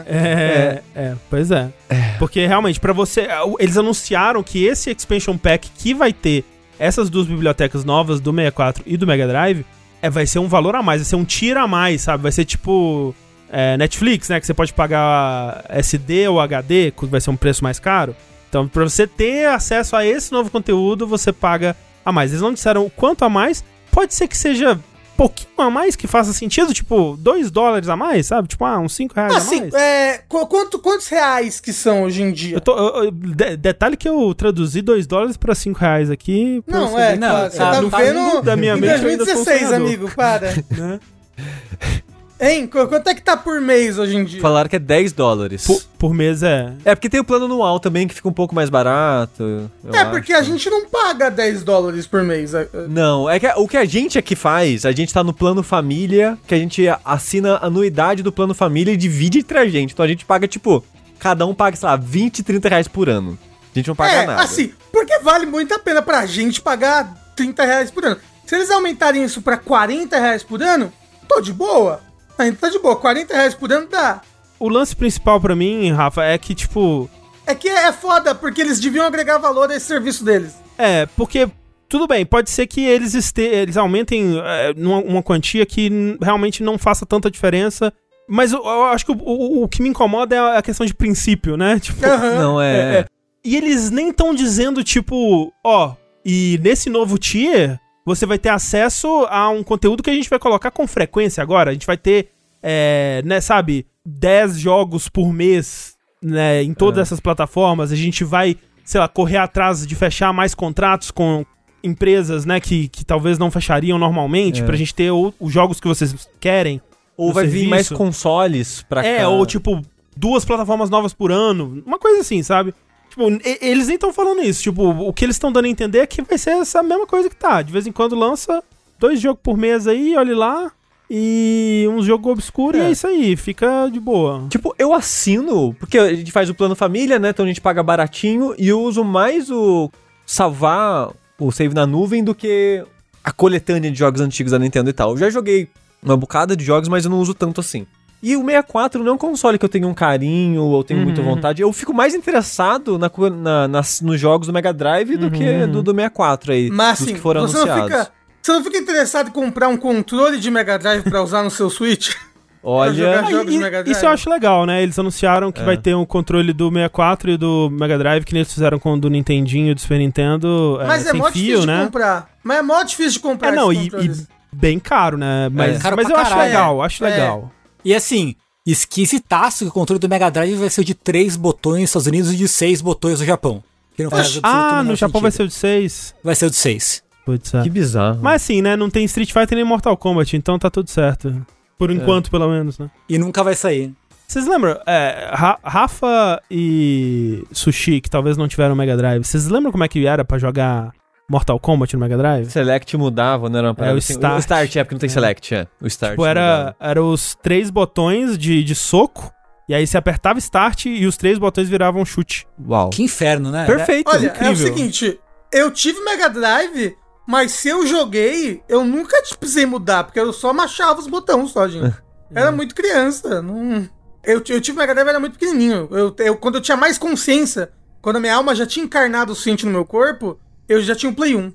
é, 0.05 0.81
é, 0.95 1.15
pois 1.29 1.49
é. 1.49 1.69
é. 1.89 2.15
Porque 2.19 2.45
realmente, 2.45 2.79
para 2.79 2.93
você. 2.93 3.27
Eles 3.60 3.77
anunciaram 3.77 4.43
que 4.43 4.65
esse 4.65 4.91
expansion 4.91 5.38
pack 5.38 5.69
que 5.75 5.93
vai 5.93 6.13
ter 6.13 6.45
essas 6.77 7.10
duas 7.10 7.25
bibliotecas 7.25 7.83
novas 7.83 8.19
do 8.19 8.31
64 8.31 8.83
e 8.86 8.95
do 8.95 9.07
Mega 9.07 9.27
Drive 9.27 9.65
é, 10.07 10.09
vai 10.09 10.25
ser 10.25 10.39
um 10.39 10.47
valor 10.47 10.75
a 10.75 10.81
mais, 10.81 11.01
vai 11.01 11.09
ser 11.09 11.15
um 11.15 11.25
tiro 11.25 11.59
a 11.59 11.67
mais, 11.67 12.01
sabe? 12.01 12.23
Vai 12.23 12.31
ser 12.31 12.45
tipo. 12.45 13.13
é, 13.49 13.77
Netflix, 13.77 14.29
né? 14.29 14.39
Que 14.39 14.45
você 14.45 14.53
pode 14.53 14.73
pagar 14.73 15.63
SD 15.69 16.27
ou 16.27 16.39
HD, 16.39 16.91
que 16.91 17.05
vai 17.05 17.21
ser 17.21 17.29
um 17.29 17.37
preço 17.37 17.63
mais 17.63 17.79
caro. 17.79 18.15
Então, 18.49 18.67
pra 18.67 18.83
você 18.83 19.05
ter 19.05 19.47
acesso 19.47 19.95
a 19.95 20.05
esse 20.05 20.31
novo 20.31 20.49
conteúdo, 20.49 21.05
você 21.05 21.33
paga 21.33 21.75
a 22.03 22.11
mais. 22.11 22.31
Eles 22.31 22.41
não 22.41 22.53
disseram 22.53 22.85
o 22.85 22.89
quanto 22.89 23.25
a 23.25 23.29
mais. 23.29 23.63
Pode 23.91 24.13
ser 24.13 24.27
que 24.27 24.37
seja 24.37 24.79
pouquinho 25.17 25.49
a 25.58 25.69
mais 25.69 25.95
que 25.95 26.08
faça 26.08 26.32
sentido, 26.32 26.73
tipo, 26.73 27.17
2 27.19 27.49
dólares 27.51 27.89
a 27.89 27.95
mais, 27.95 28.27
sabe? 28.27 28.47
Tipo, 28.47 28.63
ah, 28.65 28.77
uns 28.80 28.93
5 28.95 29.15
reais 29.15 29.34
a 29.34 29.38
Assim, 29.38 29.62
mais. 29.62 29.73
é, 29.73 30.21
qu- 30.30 30.45
quanto, 30.47 30.80
quantos 30.80 31.08
reais 31.08 31.60
que 31.60 31.73
são 31.73 32.03
hoje 32.03 32.21
em 32.21 32.32
dia? 32.32 32.56
Eu 32.58 32.62
tô, 32.62 32.77
eu- 32.77 33.03
eu- 33.06 33.12
de- 33.12 33.58
detalhe 33.58 33.97
que 33.97 34.08
eu 34.08 34.34
traduzi 34.36 34.82
2 34.82 35.08
dólares 35.08 35.36
pra 35.36 35.53
5 35.56 35.80
reais 35.80 36.10
aqui. 36.12 36.63
Não, 36.67 36.97
é, 36.97 37.15
não, 37.15 37.49
você 37.49 37.58
tá, 37.58 37.82
tá 37.82 37.89
faz 37.89 38.08
vendo 38.13 38.41
da 38.41 38.56
minha 38.56 38.75
em 38.77 38.80
mente, 38.82 39.03
eu 39.03 39.10
ainda 39.10 39.25
sou 39.25 39.34
2016, 39.43 39.60
sonhador. 39.67 39.88
amigo, 39.88 40.12
para. 40.15 40.53
né? 40.71 40.99
Hein, 42.39 42.67
qu- 42.67 42.86
quanto 42.88 43.08
é 43.10 43.15
que 43.15 43.21
tá 43.21 43.36
por 43.36 43.60
mês 43.60 43.97
hoje 43.97 44.15
em 44.15 44.23
dia? 44.23 44.39
Falaram 44.39 44.69
que 44.69 44.76
é 44.76 44.80
10 44.80 45.12
dólares. 45.12 45.65
Por, 45.65 45.82
por 45.97 46.13
mês 46.13 46.43
é. 46.43 46.71
É, 46.86 46.93
porque 46.93 47.10
tem 47.10 47.19
o 47.19 47.23
plano 47.23 47.45
anual 47.45 47.80
também, 47.80 48.08
que 48.08 48.13
fica 48.13 48.28
um 48.30 48.34
pouco 48.34 48.54
mais 48.54 48.69
barato. 48.69 49.69
É, 49.91 49.97
acho. 50.00 50.12
porque 50.12 50.34
a 50.34 50.43
gente 50.43 50.69
não 50.69 50.86
paga 50.88 51.30
10 51.32 51.63
dólares 51.63 52.06
por 52.06 52.21
mês. 52.23 52.54
é, 52.54 52.69
é. 52.71 52.88
Não, 52.88 53.28
é 53.28 53.39
que 53.39 53.47
o 53.56 53.67
que 53.67 53.76
a 53.78 53.86
gente 53.86 54.19
aqui 54.19 54.36
faz, 54.36 54.86
a 54.86 54.91
gente 54.91 55.12
tá 55.12 55.23
no 55.23 55.34
plano 55.34 55.63
família, 55.63 56.38
que 56.47 56.54
a 56.54 56.58
gente 56.60 56.86
assina 57.04 57.56
a 57.56 57.65
anuidade 57.65 58.21
do 58.21 58.32
plano 58.32 58.54
família 58.54 58.91
e 58.91 58.97
divide 58.97 59.39
entre 59.39 59.58
a 59.58 59.67
gente. 59.67 59.93
Então 59.93 60.06
a 60.06 60.08
gente 60.08 60.23
paga, 60.23 60.47
tipo, 60.47 60.84
cada 61.17 61.43
um 61.45 61.56
paga, 61.56 61.76
sei 61.76 61.89
lá, 61.89 61.95
20, 61.95 62.43
30 62.43 62.69
reais 62.69 62.88
por 62.88 63.10
ano. 63.10 63.38
A 63.76 63.80
gente 63.80 63.88
não 63.88 63.95
paga 63.95 64.13
É, 64.13 64.26
nada. 64.28 64.43
assim, 64.43 64.71
porque 64.91 65.17
vale 65.19 65.45
muito 65.47 65.73
a 65.73 65.80
pena 65.80 66.02
pra 66.04 66.26
gente 66.28 66.62
pagar 66.62 67.15
30 67.36 67.65
reais 67.65 67.89
por 67.89 68.06
ano. 68.06 68.17
Se 68.45 68.56
eles 68.56 68.69
aumentarem 68.69 69.23
isso 69.23 69.41
pra 69.41 69.58
40 69.58 70.19
reais 70.19 70.43
por 70.43 70.62
ano, 70.62 70.93
tô 71.28 71.41
de 71.41 71.52
boa. 71.52 72.06
Ainda 72.38 72.58
tá 72.60 72.69
de 72.69 72.80
boa, 72.80 72.95
40 72.95 73.34
reais 73.34 73.54
por 73.56 73.71
ano 73.71 73.88
dá. 73.88 74.21
O 74.60 74.69
lance 74.69 74.95
principal 74.95 75.39
pra 75.39 75.56
mim, 75.56 75.91
Rafa, 75.91 76.23
é 76.23 76.38
que, 76.38 76.54
tipo. 76.56 77.10
É 77.45 77.54
que 77.56 77.69
é 77.69 77.91
foda, 77.91 78.34
porque 78.36 78.62
eles 78.62 78.80
deviam 78.80 79.06
agregar 79.06 79.38
valor 79.38 79.69
a 79.71 79.76
esse 79.76 79.86
serviço 79.86 80.23
deles. 80.23 80.54
É, 80.78 81.06
porque. 81.17 81.47
Tudo 81.89 82.06
bem, 82.06 82.26
pode 82.26 82.50
ser 82.50 82.67
que 82.67 82.82
eles, 82.84 83.15
este, 83.15 83.41
eles 83.43 83.78
aumentem 83.78 84.38
é, 84.43 84.73
numa 84.76 84.97
uma 85.00 85.23
quantia 85.23 85.65
que 85.65 85.89
realmente 86.21 86.62
não 86.62 86.78
faça 86.78 87.06
tanta 87.06 87.32
diferença. 87.32 87.93
Mas 88.28 88.52
eu, 88.52 88.62
eu 88.62 88.84
acho 88.88 89.06
que 89.06 89.12
o, 89.13 89.15
o- 89.15 89.63
o 89.63 89.69
que 89.69 89.82
me 89.82 89.88
incomoda 89.88 90.36
é 90.36 90.58
a 90.58 90.62
questão 90.62 90.86
de 90.86 90.93
princípio, 90.93 91.56
né? 91.56 91.80
Tipo, 91.80 92.02
Não 92.06 92.62
é. 92.62 92.76
É, 92.76 93.00
é. 93.00 93.06
E 93.41 93.56
eles 93.56 93.89
nem 93.89 94.10
estão 94.10 94.36
dizendo, 94.36 94.84
tipo, 94.84 95.54
ó, 95.63 95.93
e 96.26 96.60
nesse 96.62 96.89
novo 96.89 97.17
tier, 97.17 97.80
você 98.07 98.25
vai 98.25 98.39
ter 98.39 98.49
acesso 98.49 99.27
a 99.29 99.49
um 99.49 99.61
conteúdo 99.63 100.01
que 100.01 100.09
a 100.09 100.13
gente 100.13 100.29
vai 100.29 100.39
colocar 100.39 100.71
com 100.71 100.87
frequência 100.87 101.41
agora. 101.43 101.71
A 101.71 101.73
gente 101.73 101.85
vai 101.85 101.97
ter, 101.97 102.29
é, 102.63 103.21
né, 103.25 103.41
sabe, 103.41 103.85
10 104.05 104.57
jogos 104.57 105.09
por 105.09 105.33
mês, 105.33 105.95
né, 106.21 106.63
em 106.63 106.73
todas 106.73 106.99
É. 106.99 107.01
essas 107.01 107.19
plataformas. 107.19 107.91
A 107.91 107.95
gente 107.97 108.23
vai, 108.23 108.55
sei 108.85 109.01
lá, 109.01 109.07
correr 109.09 109.37
atrás 109.37 109.85
de 109.85 109.93
fechar 109.93 110.31
mais 110.31 110.55
contratos 110.55 111.11
com 111.11 111.45
empresas, 111.83 112.45
né, 112.45 112.59
que, 112.61 112.87
que 112.87 113.03
talvez 113.05 113.37
não 113.37 113.51
fechariam 113.51 113.97
normalmente, 113.99 114.61
É. 114.61 114.65
pra 114.65 114.75
gente 114.77 114.95
ter 114.95 115.11
os 115.11 115.51
jogos 115.51 115.79
que 115.79 115.87
vocês 115.87 116.29
querem. 116.39 116.81
Ou 117.17 117.33
vai 117.33 117.43
vir 117.45 117.51
serviço. 117.51 117.69
mais 117.71 117.89
consoles 117.89 118.83
pra 118.87 119.01
cá. 119.01 119.07
É, 119.07 119.27
ou 119.27 119.45
tipo, 119.45 119.81
duas 120.15 120.45
plataformas 120.45 120.89
novas 120.89 121.13
por 121.13 121.31
ano. 121.31 121.83
Uma 121.85 121.99
coisa 121.99 122.21
assim, 122.21 122.41
sabe? 122.43 122.73
Tipo, 123.17 123.32
e- 123.49 123.58
eles 123.62 123.88
nem 123.88 123.95
estão 123.95 124.13
falando 124.13 124.41
isso. 124.43 124.62
Tipo, 124.62 124.84
o 124.89 125.12
que 125.12 125.25
eles 125.25 125.36
estão 125.36 125.51
dando 125.51 125.65
a 125.65 125.69
entender 125.69 125.99
é 125.99 126.06
que 126.08 126.21
vai 126.21 126.38
ser 126.38 126.51
essa 126.51 126.84
mesma 126.84 127.08
coisa 127.08 127.27
que 127.30 127.36
tá. 127.36 127.62
De 127.63 127.71
vez 127.73 127.88
em 127.88 127.91
quando 127.91 128.15
lança 128.15 128.63
dois 128.99 129.19
jogos 129.19 129.41
por 129.41 129.58
mês 129.58 129.88
aí, 129.88 130.15
olhe 130.15 130.34
lá. 130.36 130.71
E 131.10 131.88
um 131.89 132.01
jogo 132.03 132.30
obscuro 132.30 132.77
e 132.77 132.82
É. 132.82 132.86
é 132.88 132.91
isso 132.91 133.08
aí, 133.08 133.36
fica 133.38 133.88
de 133.89 133.97
boa. 133.99 134.45
Tipo, 134.49 134.75
eu 134.77 134.93
assino, 134.93 135.73
porque 135.80 135.97
a 135.97 136.13
gente 136.13 136.32
faz 136.34 136.49
o 136.49 136.53
plano 136.53 136.75
família, 136.75 137.17
né? 137.17 137.30
Então 137.30 137.45
a 137.45 137.47
gente 137.47 137.62
paga 137.62 137.82
baratinho 137.82 138.53
e 138.58 138.67
eu 138.67 138.82
uso 138.82 139.03
mais 139.06 139.49
o 139.49 139.89
salvar 140.25 141.10
o 141.39 141.51
save 141.51 141.73
na 141.73 141.88
nuvem 141.88 142.23
do 142.23 142.36
que 142.36 142.84
a 143.23 143.32
coletânea 143.32 143.89
de 143.89 143.97
jogos 143.97 144.19
antigos 144.19 144.51
da 144.51 144.60
Nintendo 144.60 144.89
e 144.89 144.93
tal. 144.93 145.12
Eu 145.12 145.17
já 145.17 145.30
joguei 145.30 145.69
uma 146.03 146.17
bocada 146.17 146.56
de 146.58 146.63
jogos, 146.65 146.89
mas 146.89 147.06
eu 147.06 147.12
não 147.12 147.19
uso 147.19 147.34
tanto 147.34 147.62
assim. 147.62 147.88
E 148.21 148.36
o 148.36 148.39
64 148.43 149.03
não 149.03 149.12
é 149.12 149.15
um 149.15 149.17
console 149.17 149.60
que 149.60 149.65
eu 149.65 149.69
tenho 149.69 149.88
um 149.88 149.93
carinho 149.93 150.63
ou 150.63 150.84
tenho 150.84 150.99
muita 151.01 151.21
Uhum. 151.21 151.36
vontade. 151.36 151.62
Eu 151.62 151.71
fico 151.71 151.93
mais 151.93 152.15
interessado 152.15 152.97
na, 152.97 153.12
na- 153.32 153.67
nas- 153.67 154.01
nos 154.01 154.19
jogos 154.19 154.47
do 154.47 154.53
Mega 154.53 154.73
Drive 154.73 155.15
do 155.17 155.30
que 155.30 155.43
Uhum. 155.43 155.71
do, 155.71 155.84
do 155.84 155.91
64 155.93 156.51
aí. 156.51 156.69
Mas 156.71 156.97
dos 156.99 157.08
assim, 157.08 157.15
que 157.15 157.21
foram 157.21 157.41
você 157.41 157.58
não, 157.58 157.63
anunciados. 157.63 157.97
fica, 158.08 158.12
você 158.41 158.51
não 158.53 158.63
fica 158.63 158.77
interessado 158.80 159.27
em 159.27 159.32
comprar 159.32 159.67
um 159.67 159.77
controle 159.77 160.39
de 160.39 160.49
Mega 160.49 160.80
Drive 160.80 161.03
pra 161.03 161.21
usar 161.21 161.43
no 161.43 161.51
seu 161.51 161.69
Switch? 161.69 162.10
Olha. 162.63 163.21
Ah, 163.21 163.32
e- 163.32 163.45
de 163.45 163.58
Mega 163.60 163.84
Drive. 163.84 163.91
isso 163.95 164.03
eu 164.06 164.10
acho 164.10 164.30
legal, 164.30 164.65
né? 164.65 164.82
Eles 164.82 164.97
anunciaram 164.97 165.51
que 165.51 165.62
É. 165.62 165.63
vai 165.63 165.77
ter 165.77 165.95
um 165.95 166.03
controle 166.06 166.51
do 166.51 166.69
64 166.69 167.30
e 167.32 167.38
do 167.38 167.69
Mega 167.71 167.97
Drive, 167.99 168.25
que 168.25 168.34
nem 168.34 168.41
eles 168.41 168.51
fizeram 168.53 168.80
com 168.80 168.93
o 168.93 168.99
do 168.99 169.10
Nintendinho 169.12 169.71
e 169.71 169.73
do 169.75 169.80
Super 169.80 169.99
Nintendo. 169.99 170.80
Mas 170.86 171.06
é 171.06 171.12
sem 171.12 171.19
mó 171.19 171.25
fio, 171.32 171.34
difícil 171.34 171.60
de 171.62 171.67
né? 171.67 171.86
comprar. 171.86 172.30
Mas 172.43 172.58
é 172.58 172.62
mó 172.63 172.82
difícil 172.84 173.12
de 173.13 173.19
comprar 173.19 173.49
É, 173.49 173.56
não, 173.56 173.71
e, 173.71 173.88
e 173.88 174.12
bem 174.51 174.80
caro, 174.80 175.17
né? 175.17 175.49
Mas, 175.51 175.82
Caro 175.82 175.95
mas 175.95 176.10
eu 176.10 176.15
acho 176.17 176.30
caralho. 176.32 176.47
legal, 176.49 176.82
acho 176.82 177.06
É. 177.06 177.10
legal. 177.10 177.51
E 177.88 177.93
assim, 177.95 178.36
esquisitaço 178.65 179.63
que 179.65 179.69
o 179.69 179.73
controle 179.73 180.00
do 180.00 180.10
Mega 180.10 180.30
Drive 180.30 180.56
vai 180.58 180.69
ser 180.69 180.82
o 180.82 180.84
de 180.86 180.93
três 180.93 181.36
botões 181.36 181.82
nos 181.82 181.89
Estados 181.89 182.08
Unidos 182.08 182.32
e 182.34 182.36
de 182.36 182.47
seis 182.47 182.82
botões 182.82 183.19
no 183.19 183.26
Japão. 183.26 183.63
Que 183.95 184.04
não 184.04 184.12
faz 184.12 184.28
absolutamente 184.28 184.73
Ah, 184.76 184.84
no 184.84 184.95
Japão 184.95 185.21
vai 185.21 185.32
ser 185.32 185.38
sentido. 185.38 185.47
o 185.47 185.54
de 185.54 185.56
6. 185.56 186.15
Vai 186.23 186.36
ser 186.36 186.45
o 186.45 186.50
de 186.50 186.56
seis. 186.56 187.04
Putz, 187.26 187.54
é. 187.54 187.63
Que 187.63 187.69
bizarro. 187.69 188.19
Mas 188.21 188.43
assim, 188.43 188.62
né? 188.62 188.76
Não 188.76 188.89
tem 188.89 189.04
Street 189.06 189.32
Fighter 189.34 189.56
nem 189.56 189.65
Mortal 189.65 189.97
Kombat, 189.97 190.36
então 190.38 190.58
tá 190.60 190.69
tudo 190.69 190.89
certo. 190.89 191.45
Por 191.78 191.91
enquanto, 191.91 192.30
pelo 192.32 192.47
menos, 192.50 192.78
né? 192.80 192.89
E 193.10 193.17
nunca 193.17 193.43
vai 193.43 193.56
sair. 193.56 193.93
Vocês 194.28 194.45
lembram? 194.47 194.78
É, 194.86 195.30
Ra- 195.34 195.60
Rafa 195.63 196.41
e 196.52 197.43
Sushi, 197.52 198.02
que 198.02 198.10
talvez 198.10 198.36
não 198.38 198.47
tiveram 198.47 198.76
Mega 198.76 198.95
Drive, 198.97 199.23
vocês 199.23 199.47
lembram 199.47 199.71
como 199.71 199.84
é 199.84 199.88
que 199.88 200.06
era 200.06 200.26
pra 200.26 200.38
jogar 200.38 200.91
Mortal 201.29 201.59
Kombat 201.59 201.93
no 201.93 201.99
Mega 201.99 202.17
Drive? 202.17 202.49
Select 202.49 202.95
mudava, 202.95 203.49
não 203.49 203.59
era 203.59 203.67
uma 203.67 203.75
parada 203.75 203.95
o 203.95 203.97
assim? 203.97 204.13
Start. 204.13 204.35
O 204.35 204.39
Start, 204.39 204.75
é 204.77 204.83
porque 204.83 204.95
não 204.95 204.99
tem 204.99 205.09
Select, 205.09 205.53
é. 205.53 205.67
O 205.81 205.87
Start. 205.87 206.11
Tipo, 206.13 206.25
era, 206.25 206.73
era 206.79 207.03
os 207.03 207.35
três 207.35 207.69
botões 207.69 208.37
de, 208.37 208.63
de 208.63 208.73
soco, 208.73 209.29
e 209.67 209.73
aí 209.75 209.85
você 209.85 209.97
apertava 209.97 210.39
Start 210.39 210.85
e 210.85 211.05
os 211.05 211.17
três 211.17 211.37
botões 211.37 211.67
viravam 211.67 212.05
chute. 212.05 212.47
Uau. 212.65 212.91
Que 212.91 213.03
inferno, 213.03 213.51
né? 213.51 213.65
Perfeito. 213.65 214.09
Olha, 214.09 214.27
é 214.27 214.29
o 214.29 214.53
incrível. 214.53 214.55
seguinte, 214.55 215.19
eu 215.51 215.69
tive 215.69 215.99
Mega 215.99 216.29
Drive, 216.29 216.95
mas 217.27 217.51
se 217.51 217.67
eu 217.67 217.85
joguei, 217.85 218.63
eu 218.69 218.85
nunca 218.85 219.21
precisei 219.37 219.65
mudar, 219.65 220.05
porque 220.05 220.19
eu 220.19 220.31
só 220.31 220.53
machava 220.53 220.97
os 220.97 221.07
botões 221.07 221.51
só, 221.51 221.67
gente. 221.67 221.93
Era 222.33 222.51
muito 222.51 222.73
criança, 222.73 223.41
não... 223.41 223.87
Eu, 224.23 224.41
eu 224.49 224.59
tive 224.59 224.77
Mega 224.77 224.93
Drive, 224.93 225.07
era 225.07 225.19
muito 225.21 225.39
pequenininho. 225.39 225.87
Eu, 225.89 226.13
eu, 226.19 226.35
quando 226.35 226.55
eu 226.55 226.61
tinha 226.61 226.75
mais 226.75 226.97
consciência, 226.97 227.71
quando 228.01 228.17
a 228.17 228.19
minha 228.19 228.35
alma 228.35 228.53
já 228.53 228.65
tinha 228.65 228.83
encarnado 228.83 229.31
o 229.31 229.35
suficiente 229.35 229.65
no 229.65 229.71
meu 229.71 229.85
corpo, 229.85 230.37
eu 230.67 230.82
já 230.82 230.95
tinha 230.95 231.10
um 231.10 231.13
Play 231.13 231.36
1. 231.36 231.51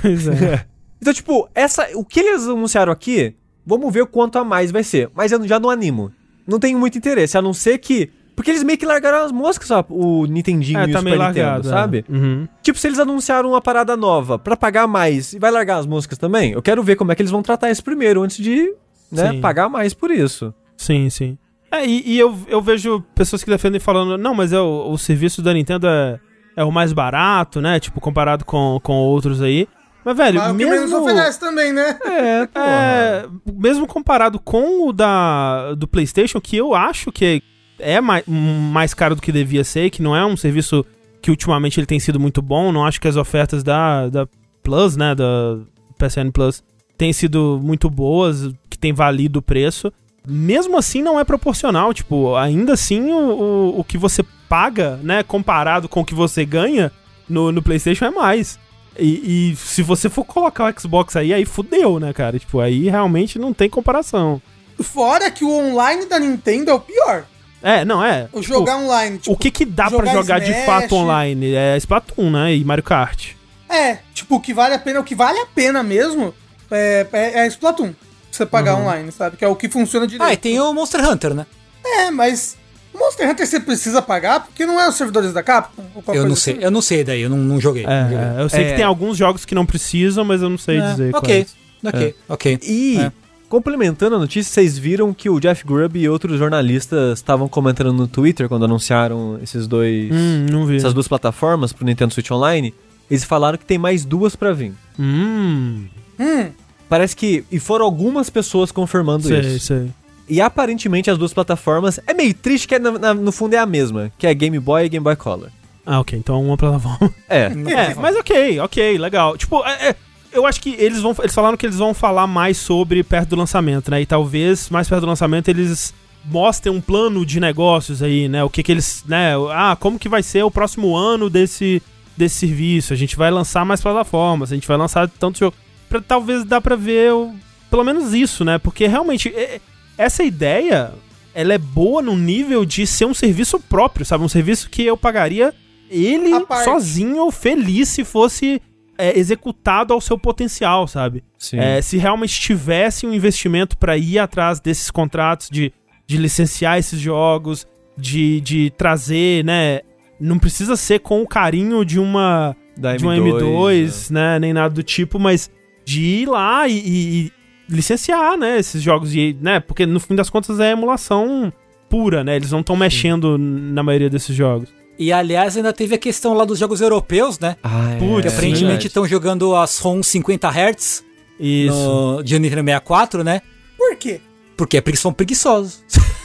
Pois 0.00 0.28
é. 0.28 0.66
Então, 0.98 1.12
tipo, 1.12 1.46
essa, 1.54 1.86
o 1.94 2.02
que 2.02 2.18
eles 2.18 2.48
anunciaram 2.48 2.90
aqui, 2.90 3.34
vamos 3.66 3.92
ver 3.92 4.00
o 4.00 4.06
quanto 4.06 4.38
a 4.38 4.44
mais 4.44 4.72
vai 4.72 4.82
ser. 4.82 5.10
Mas 5.14 5.30
eu 5.30 5.46
já 5.46 5.60
não 5.60 5.68
animo. 5.68 6.10
Não 6.46 6.58
tenho 6.58 6.78
muito 6.78 6.96
interesse, 6.96 7.36
a 7.36 7.42
não 7.42 7.52
ser 7.52 7.76
que. 7.78 8.10
Porque 8.34 8.50
eles 8.50 8.62
meio 8.62 8.78
que 8.78 8.86
largaram 8.86 9.18
as 9.24 9.30
moscas, 9.30 9.68
sabe? 9.68 9.88
O 9.90 10.24
Nintendinho 10.26 10.78
é, 10.80 10.86
e 10.86 10.90
o 10.90 10.92
tá 10.92 11.02
meio 11.02 11.16
Super 11.16 11.28
Nintendo, 11.28 11.46
largado. 11.46 11.68
é. 11.68 11.70
sabe? 11.70 12.04
Uhum. 12.08 12.48
Tipo, 12.62 12.78
se 12.78 12.86
eles 12.86 12.98
anunciaram 12.98 13.50
uma 13.50 13.60
parada 13.60 13.94
nova 13.94 14.38
pra 14.38 14.56
pagar 14.56 14.86
mais 14.86 15.34
e 15.34 15.38
vai 15.38 15.50
largar 15.50 15.76
as 15.76 15.86
moscas 15.86 16.16
também, 16.18 16.52
eu 16.52 16.62
quero 16.62 16.82
ver 16.82 16.96
como 16.96 17.12
é 17.12 17.14
que 17.14 17.20
eles 17.22 17.30
vão 17.30 17.42
tratar 17.42 17.70
isso 17.70 17.84
primeiro, 17.84 18.22
antes 18.22 18.38
de, 18.38 18.72
né, 19.12 19.32
Sim. 19.32 19.40
pagar 19.40 19.68
mais 19.68 19.92
por 19.92 20.10
isso. 20.10 20.52
Sim, 20.76 21.08
sim. 21.10 21.38
É, 21.70 21.86
e, 21.86 22.14
e 22.14 22.18
eu, 22.18 22.34
eu 22.48 22.60
vejo 22.62 23.02
pessoas 23.14 23.44
que 23.44 23.50
defendem 23.50 23.80
falando, 23.80 24.16
não, 24.16 24.34
mas 24.34 24.52
é 24.52 24.58
o, 24.60 24.90
o 24.90 24.98
serviço 24.98 25.42
da 25.42 25.52
Nintendo 25.52 25.86
é, 25.86 26.18
é 26.56 26.64
o 26.64 26.72
mais 26.72 26.92
barato, 26.92 27.60
né? 27.60 27.78
Tipo, 27.78 28.00
comparado 28.00 28.44
com, 28.44 28.80
com 28.82 28.94
outros 28.94 29.42
aí. 29.42 29.68
Mas, 30.04 30.16
velho, 30.16 30.38
Mas 30.38 30.52
o 30.52 30.56
que 30.56 30.64
menos 30.64 30.90
mesmo. 30.90 31.02
oferece 31.02 31.38
também, 31.38 31.72
né? 31.72 31.98
É. 32.04 32.48
É, 32.58 33.26
mesmo 33.52 33.86
comparado 33.86 34.38
com 34.38 34.88
o 34.88 34.92
da 34.92 35.74
do 35.74 35.86
PlayStation, 35.86 36.40
que 36.40 36.56
eu 36.56 36.74
acho 36.74 37.12
que 37.12 37.42
é 37.78 38.00
mais, 38.00 38.24
mais 38.26 38.94
caro 38.94 39.14
do 39.14 39.22
que 39.22 39.30
devia 39.30 39.64
ser, 39.64 39.90
que 39.90 40.02
não 40.02 40.16
é 40.16 40.24
um 40.24 40.36
serviço 40.36 40.84
que 41.20 41.30
ultimamente 41.30 41.78
ele 41.78 41.86
tem 41.86 42.00
sido 42.00 42.18
muito 42.18 42.40
bom. 42.40 42.72
Não 42.72 42.86
acho 42.86 43.00
que 43.00 43.08
as 43.08 43.16
ofertas 43.16 43.62
da, 43.62 44.08
da 44.08 44.28
Plus, 44.62 44.96
né, 44.96 45.14
da 45.14 45.58
PSN 45.98 46.30
Plus, 46.32 46.62
têm 46.96 47.12
sido 47.12 47.60
muito 47.62 47.90
boas, 47.90 48.50
que 48.70 48.78
tem 48.78 48.92
valido 48.92 49.40
o 49.40 49.42
preço. 49.42 49.92
Mesmo 50.26 50.76
assim, 50.76 51.02
não 51.02 51.20
é 51.20 51.24
proporcional. 51.24 51.92
Tipo, 51.92 52.34
ainda 52.36 52.72
assim, 52.72 53.10
o, 53.10 53.16
o, 53.16 53.80
o 53.80 53.84
que 53.84 53.98
você 53.98 54.24
paga, 54.48 54.98
né, 55.02 55.22
comparado 55.22 55.88
com 55.88 56.00
o 56.00 56.04
que 56.04 56.14
você 56.14 56.44
ganha 56.44 56.92
no, 57.28 57.50
no 57.52 57.62
PlayStation 57.62 58.06
é 58.06 58.10
mais. 58.10 58.58
E, 58.98 59.52
e 59.52 59.56
se 59.56 59.82
você 59.82 60.08
for 60.08 60.24
colocar 60.24 60.64
o 60.72 60.80
Xbox 60.80 61.16
aí, 61.16 61.32
aí 61.34 61.44
fudeu, 61.44 62.00
né, 62.00 62.12
cara? 62.12 62.38
Tipo, 62.38 62.60
aí 62.60 62.88
realmente 62.88 63.38
não 63.38 63.52
tem 63.52 63.68
comparação. 63.68 64.40
Fora 64.80 65.30
que 65.30 65.44
o 65.44 65.50
online 65.50 66.06
da 66.06 66.18
Nintendo 66.18 66.70
é 66.70 66.74
o 66.74 66.80
pior. 66.80 67.24
É, 67.62 67.84
não, 67.84 68.04
é. 68.04 68.28
O 68.32 68.40
Tipo, 68.40 68.54
jogar 68.54 68.76
online. 68.78 69.18
Tipo, 69.18 69.32
o 69.32 69.36
que 69.36 69.50
que 69.50 69.64
dá 69.64 69.90
pra 69.90 69.98
jogar 70.06 70.12
jogar 70.12 70.38
de 70.38 70.50
Smash. 70.50 70.66
fato 70.66 70.94
online? 70.94 71.54
É 71.54 71.76
Splatoon, 71.76 72.30
né? 72.30 72.54
E 72.54 72.64
Mario 72.64 72.84
Kart. 72.84 73.32
É, 73.68 73.98
tipo, 74.14 74.36
o 74.36 74.40
que 74.40 74.54
vale 74.54 74.74
a 74.74 74.78
pena, 74.78 75.00
o 75.00 75.04
que 75.04 75.14
vale 75.14 75.38
a 75.40 75.46
pena 75.46 75.82
mesmo 75.82 76.32
é, 76.70 77.06
é, 77.12 77.38
é 77.40 77.46
Splatoon. 77.48 77.92
pra 77.92 77.96
você 78.30 78.46
pagar 78.46 78.76
online, 78.76 79.10
sabe? 79.10 79.36
Que 79.36 79.44
é 79.44 79.48
o 79.48 79.56
que 79.56 79.68
funciona 79.68 80.06
direito. 80.06 80.28
Ah, 80.28 80.32
e 80.32 80.36
tem 80.36 80.60
o 80.60 80.72
Monster 80.72 81.04
Hunter, 81.08 81.34
né? 81.34 81.46
É, 81.84 82.10
mas 82.10 82.56
Monster 82.96 83.28
Hunter 83.30 83.46
você 83.46 83.60
precisa 83.60 84.00
pagar 84.02 84.40
porque 84.46 84.64
não 84.66 84.80
é 84.80 84.88
os 84.88 84.94
servidores 84.96 85.32
da 85.32 85.42
Capcom? 85.42 85.84
Eu 86.14 86.26
não 86.26 86.34
sei, 86.36 86.54
assim? 86.54 86.62
eu 86.64 86.70
não 86.70 86.82
sei 86.82 87.04
daí, 87.04 87.20
eu 87.22 87.30
não, 87.30 87.38
não 87.38 87.60
joguei. 87.60 87.84
É, 87.84 87.86
não 88.02 88.10
joguei. 88.10 88.18
é, 88.24 88.42
eu 88.42 88.48
sei 88.48 88.64
É. 88.64 88.70
que 88.70 88.76
tem 88.76 88.84
alguns 88.84 89.16
jogos 89.16 89.44
que 89.44 89.54
não 89.54 89.64
precisam, 89.66 90.24
mas 90.24 90.42
eu 90.42 90.48
não 90.50 90.58
sei 90.58 90.78
É, 90.78 90.90
dizer. 90.90 91.14
ok, 91.14 91.44
quais. 91.44 91.94
ok, 91.94 92.14
ok. 92.28 92.58
E, 92.62 92.98
É. 92.98 93.12
complementando 93.48 94.16
a 94.16 94.18
notícia, 94.18 94.52
vocês 94.52 94.76
viram 94.76 95.12
que 95.14 95.28
o 95.30 95.38
Jeff 95.38 95.64
Grubb 95.64 95.96
e 95.98 96.08
outros 96.08 96.38
jornalistas 96.38 97.18
estavam 97.18 97.48
comentando 97.48 97.92
no 97.92 98.08
Twitter 98.08 98.48
quando 98.48 98.64
anunciaram 98.64 99.38
esses 99.42 99.66
dois, 99.66 100.10
Hum, 100.12 100.46
não 100.50 100.66
vi. 100.66 100.76
essas 100.76 100.92
duas 100.94 101.06
plataformas 101.08 101.72
pro 101.72 101.84
Nintendo 101.84 102.12
Switch 102.12 102.30
Online. 102.30 102.74
Eles 103.10 103.22
falaram 103.24 103.56
que 103.56 103.64
tem 103.64 103.78
mais 103.78 104.04
duas 104.04 104.34
pra 104.34 104.52
vir. 104.52 104.72
Hum, 104.98 105.84
Hum, 106.18 106.48
Parece 106.88 107.14
que. 107.16 107.44
E 107.50 107.58
foram 107.58 107.84
algumas 107.84 108.30
pessoas 108.30 108.70
confirmando 108.72 109.26
sei, 109.26 109.40
isso. 109.40 109.66
sei. 109.66 109.90
E 110.28 110.40
aparentemente 110.40 111.10
as 111.10 111.16
duas 111.18 111.32
plataformas. 111.32 112.00
É 112.06 112.12
meio 112.12 112.34
triste 112.34 112.66
que 112.66 112.74
é, 112.74 112.78
na- 112.78 112.98
na- 112.98 113.14
no 113.14 113.30
fundo 113.32 113.54
é 113.54 113.58
a 113.58 113.66
mesma, 113.66 114.10
que 114.18 114.26
é 114.26 114.34
Game 114.34 114.58
Boy 114.58 114.84
e 114.84 114.88
Game 114.88 115.04
Boy 115.04 115.14
Color. 115.16 115.50
Ah, 115.84 116.00
ok, 116.00 116.18
então 116.18 116.42
uma 116.44 116.56
plataforma. 116.56 117.12
É. 117.28 117.44
É, 117.70 117.94
mas 117.94 118.16
ok, 118.16 118.58
ok, 118.60 118.98
legal. 118.98 119.36
Tipo, 119.36 119.64
é- 119.64 119.90
é, 119.90 119.96
eu 120.32 120.44
acho 120.46 120.60
que 120.60 120.70
eles 120.78 121.00
vão. 121.00 121.14
Eles 121.20 121.34
falaram 121.34 121.56
que 121.56 121.64
eles 121.64 121.78
vão 121.78 121.94
falar 121.94 122.26
mais 122.26 122.56
sobre 122.58 123.02
perto 123.04 123.30
do 123.30 123.36
lançamento, 123.36 123.90
né? 123.90 124.02
E 124.02 124.06
talvez 124.06 124.68
mais 124.68 124.88
perto 124.88 125.02
do 125.02 125.06
lançamento 125.06 125.48
eles 125.48 125.94
mostrem 126.24 126.74
um 126.74 126.80
plano 126.80 127.24
de 127.24 127.38
negócios 127.38 128.02
aí, 128.02 128.28
né? 128.28 128.42
O 128.42 128.50
que 128.50 128.62
que 128.64 128.72
eles. 128.72 129.04
né? 129.06 129.32
Ah, 129.52 129.76
como 129.78 129.96
que 129.98 130.08
vai 130.08 130.24
ser 130.24 130.42
o 130.42 130.50
próximo 130.50 130.96
ano 130.96 131.30
desse, 131.30 131.80
desse 132.16 132.34
serviço? 132.40 132.92
A 132.92 132.96
gente 132.96 133.14
vai 133.16 133.30
lançar 133.30 133.64
mais 133.64 133.80
plataformas, 133.80 134.50
a 134.50 134.56
gente 134.56 134.66
vai 134.66 134.76
lançar 134.76 135.08
tanto 135.08 135.38
jogo. 135.38 135.56
Pra, 135.88 136.00
talvez 136.00 136.44
dá 136.44 136.60
pra 136.60 136.74
ver 136.74 137.12
o- 137.12 137.32
pelo 137.70 137.84
menos 137.84 138.12
isso, 138.12 138.44
né? 138.44 138.58
Porque 138.58 138.88
realmente. 138.88 139.28
é- 139.28 139.60
essa 139.98 140.22
ideia. 140.24 140.92
Ela 141.34 141.52
é 141.54 141.58
boa 141.58 142.00
no 142.00 142.16
nível 142.16 142.64
de 142.64 142.86
ser 142.86 143.04
um 143.04 143.12
serviço 143.12 143.60
próprio, 143.60 144.06
sabe? 144.06 144.24
Um 144.24 144.28
serviço 144.28 144.70
que 144.70 144.82
eu 144.82 144.96
pagaria 144.96 145.52
ele 145.90 146.30
sozinho, 146.64 147.30
feliz, 147.30 147.90
se 147.90 148.04
fosse 148.04 148.60
é, 148.96 149.18
executado 149.18 149.92
ao 149.92 150.00
seu 150.00 150.18
potencial, 150.18 150.88
sabe? 150.88 151.22
Sim. 151.38 151.58
É, 151.58 151.82
se 151.82 151.98
realmente 151.98 152.40
tivesse 152.40 153.06
um 153.06 153.12
investimento 153.12 153.76
pra 153.76 153.98
ir 153.98 154.18
atrás 154.18 154.60
desses 154.60 154.90
contratos 154.90 155.50
de, 155.50 155.70
de 156.06 156.16
licenciar 156.16 156.78
esses 156.78 156.98
jogos, 156.98 157.66
de, 157.98 158.40
de 158.40 158.70
trazer, 158.70 159.44
né? 159.44 159.80
Não 160.18 160.38
precisa 160.38 160.74
ser 160.74 161.00
com 161.00 161.20
o 161.20 161.26
carinho 161.28 161.84
de 161.84 162.00
uma 162.00 162.56
da 162.78 162.96
de 162.96 163.06
um 163.06 163.10
M2, 163.10 164.10
né? 164.10 164.38
Nem 164.38 164.54
nada 164.54 164.72
do 164.74 164.82
tipo, 164.82 165.18
mas 165.18 165.50
de 165.84 166.00
ir 166.02 166.26
lá 166.28 166.66
e- 166.66 166.82
e 167.28 167.32
licenciar, 167.68 168.36
né? 168.36 168.58
Esses 168.58 168.82
jogos, 168.82 169.14
e, 169.14 169.36
né? 169.40 169.60
Porque 169.60 169.86
no 169.86 170.00
fim 170.00 170.14
das 170.14 170.30
contas 170.30 170.60
é 170.60 170.70
emulação 170.72 171.52
pura, 171.88 172.22
né? 172.24 172.36
Eles 172.36 172.50
não 172.50 172.60
estão 172.60 172.76
mexendo 172.76 173.36
na 173.38 173.82
maioria 173.82 174.10
desses 174.10 174.34
jogos. 174.34 174.68
E 174.98 175.12
aliás, 175.12 175.56
ainda 175.56 175.72
teve 175.72 175.94
a 175.94 175.98
questão 175.98 176.32
lá 176.32 176.44
dos 176.44 176.58
jogos 176.58 176.80
europeus, 176.80 177.38
né? 177.38 177.56
Ah, 177.62 177.92
é, 177.92 177.98
Putz, 177.98 178.22
Que 178.22 178.28
aparentemente 178.28 178.60
verdade. 178.64 178.86
estão 178.86 179.06
jogando 179.06 179.54
as 179.54 179.78
ROM 179.78 180.02
50 180.02 180.48
Hz 180.48 181.04
Isso. 181.38 181.76
no, 181.76 182.22
de 182.22 182.38
Nintendo 182.38 182.62
64, 182.64 183.22
né? 183.22 183.42
por 183.76 183.94
quê? 183.96 184.20
Porque 184.56 184.78
é 184.78 184.80
pregui- 184.80 184.98
são 184.98 185.12
preguiçosos. 185.12 185.82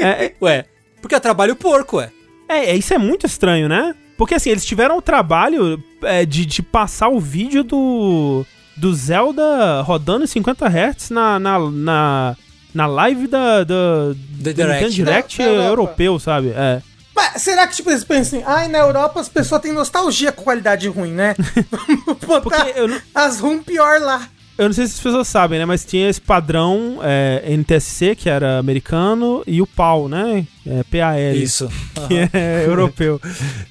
É, 0.00 0.26
é, 0.26 0.34
Ué, 0.42 0.64
porque 1.02 1.14
é 1.16 1.18
trabalho 1.20 1.56
porco, 1.56 1.96
ué. 1.96 2.10
É, 2.48 2.70
é, 2.70 2.76
isso 2.76 2.94
é 2.94 2.98
muito 2.98 3.26
estranho, 3.26 3.68
né? 3.68 3.96
Porque 4.16 4.34
assim, 4.34 4.48
eles 4.50 4.64
tiveram 4.64 4.96
o 4.96 5.02
trabalho 5.02 5.82
é, 6.02 6.24
de, 6.24 6.46
de 6.46 6.62
passar 6.62 7.08
o 7.08 7.18
vídeo 7.18 7.64
do, 7.64 8.46
do 8.78 8.94
Zelda 8.94 9.80
rodando 9.82 10.24
em 10.24 10.26
50 10.26 10.66
Hz 10.66 11.10
na, 11.10 11.38
na, 11.38 11.58
na, 11.70 12.36
na 12.74 12.86
live 12.86 13.26
da, 13.26 13.64
da, 13.64 13.74
do 14.12 14.54
Direct. 14.54 14.94
Direct 14.94 15.38
Da- 15.38 15.44
da 15.44 15.64
europeu, 15.64 16.18
sabe? 16.18 16.48
É. 16.54 16.80
Mas 17.14 17.42
será 17.42 17.66
que, 17.66 17.74
tipo, 17.74 17.90
eles 17.90 18.04
pensam 18.04 18.38
assim, 18.38 18.48
ai, 18.48 18.68
na 18.68 18.78
Europa 18.78 19.20
as 19.20 19.28
pessoas 19.28 19.60
têm 19.60 19.72
nostalgia 19.72 20.30
com 20.30 20.42
qualidade 20.44 20.86
ruim, 20.88 21.10
né? 21.10 21.34
Vamos 21.70 22.18
botar 22.24 22.64
Porque 22.64 22.78
eu 22.78 22.86
não, 22.86 23.00
as 23.14 23.40
ROM 23.40 23.58
pior 23.58 24.00
lá. 24.00 24.28
eu 24.56 24.66
não 24.68 24.72
sei 24.72 24.86
se 24.86 24.94
as 24.94 25.00
pessoas 25.00 25.26
sabem, 25.26 25.58
né? 25.58 25.64
Mas 25.64 25.84
tinha 25.84 26.08
esse 26.08 26.20
padrão 26.20 27.00
é, 27.02 27.42
NTSC, 27.56 28.14
que 28.14 28.28
era 28.30 28.58
americano, 28.60 29.42
e 29.48 29.60
o 29.60 29.66
PAL, 29.66 30.08
né? 30.08 30.46
É, 30.64 30.84
PAL. 30.84 31.18
Isso. 31.34 31.68
que 32.06 32.28
é 32.32 32.64
europeu. 32.64 33.20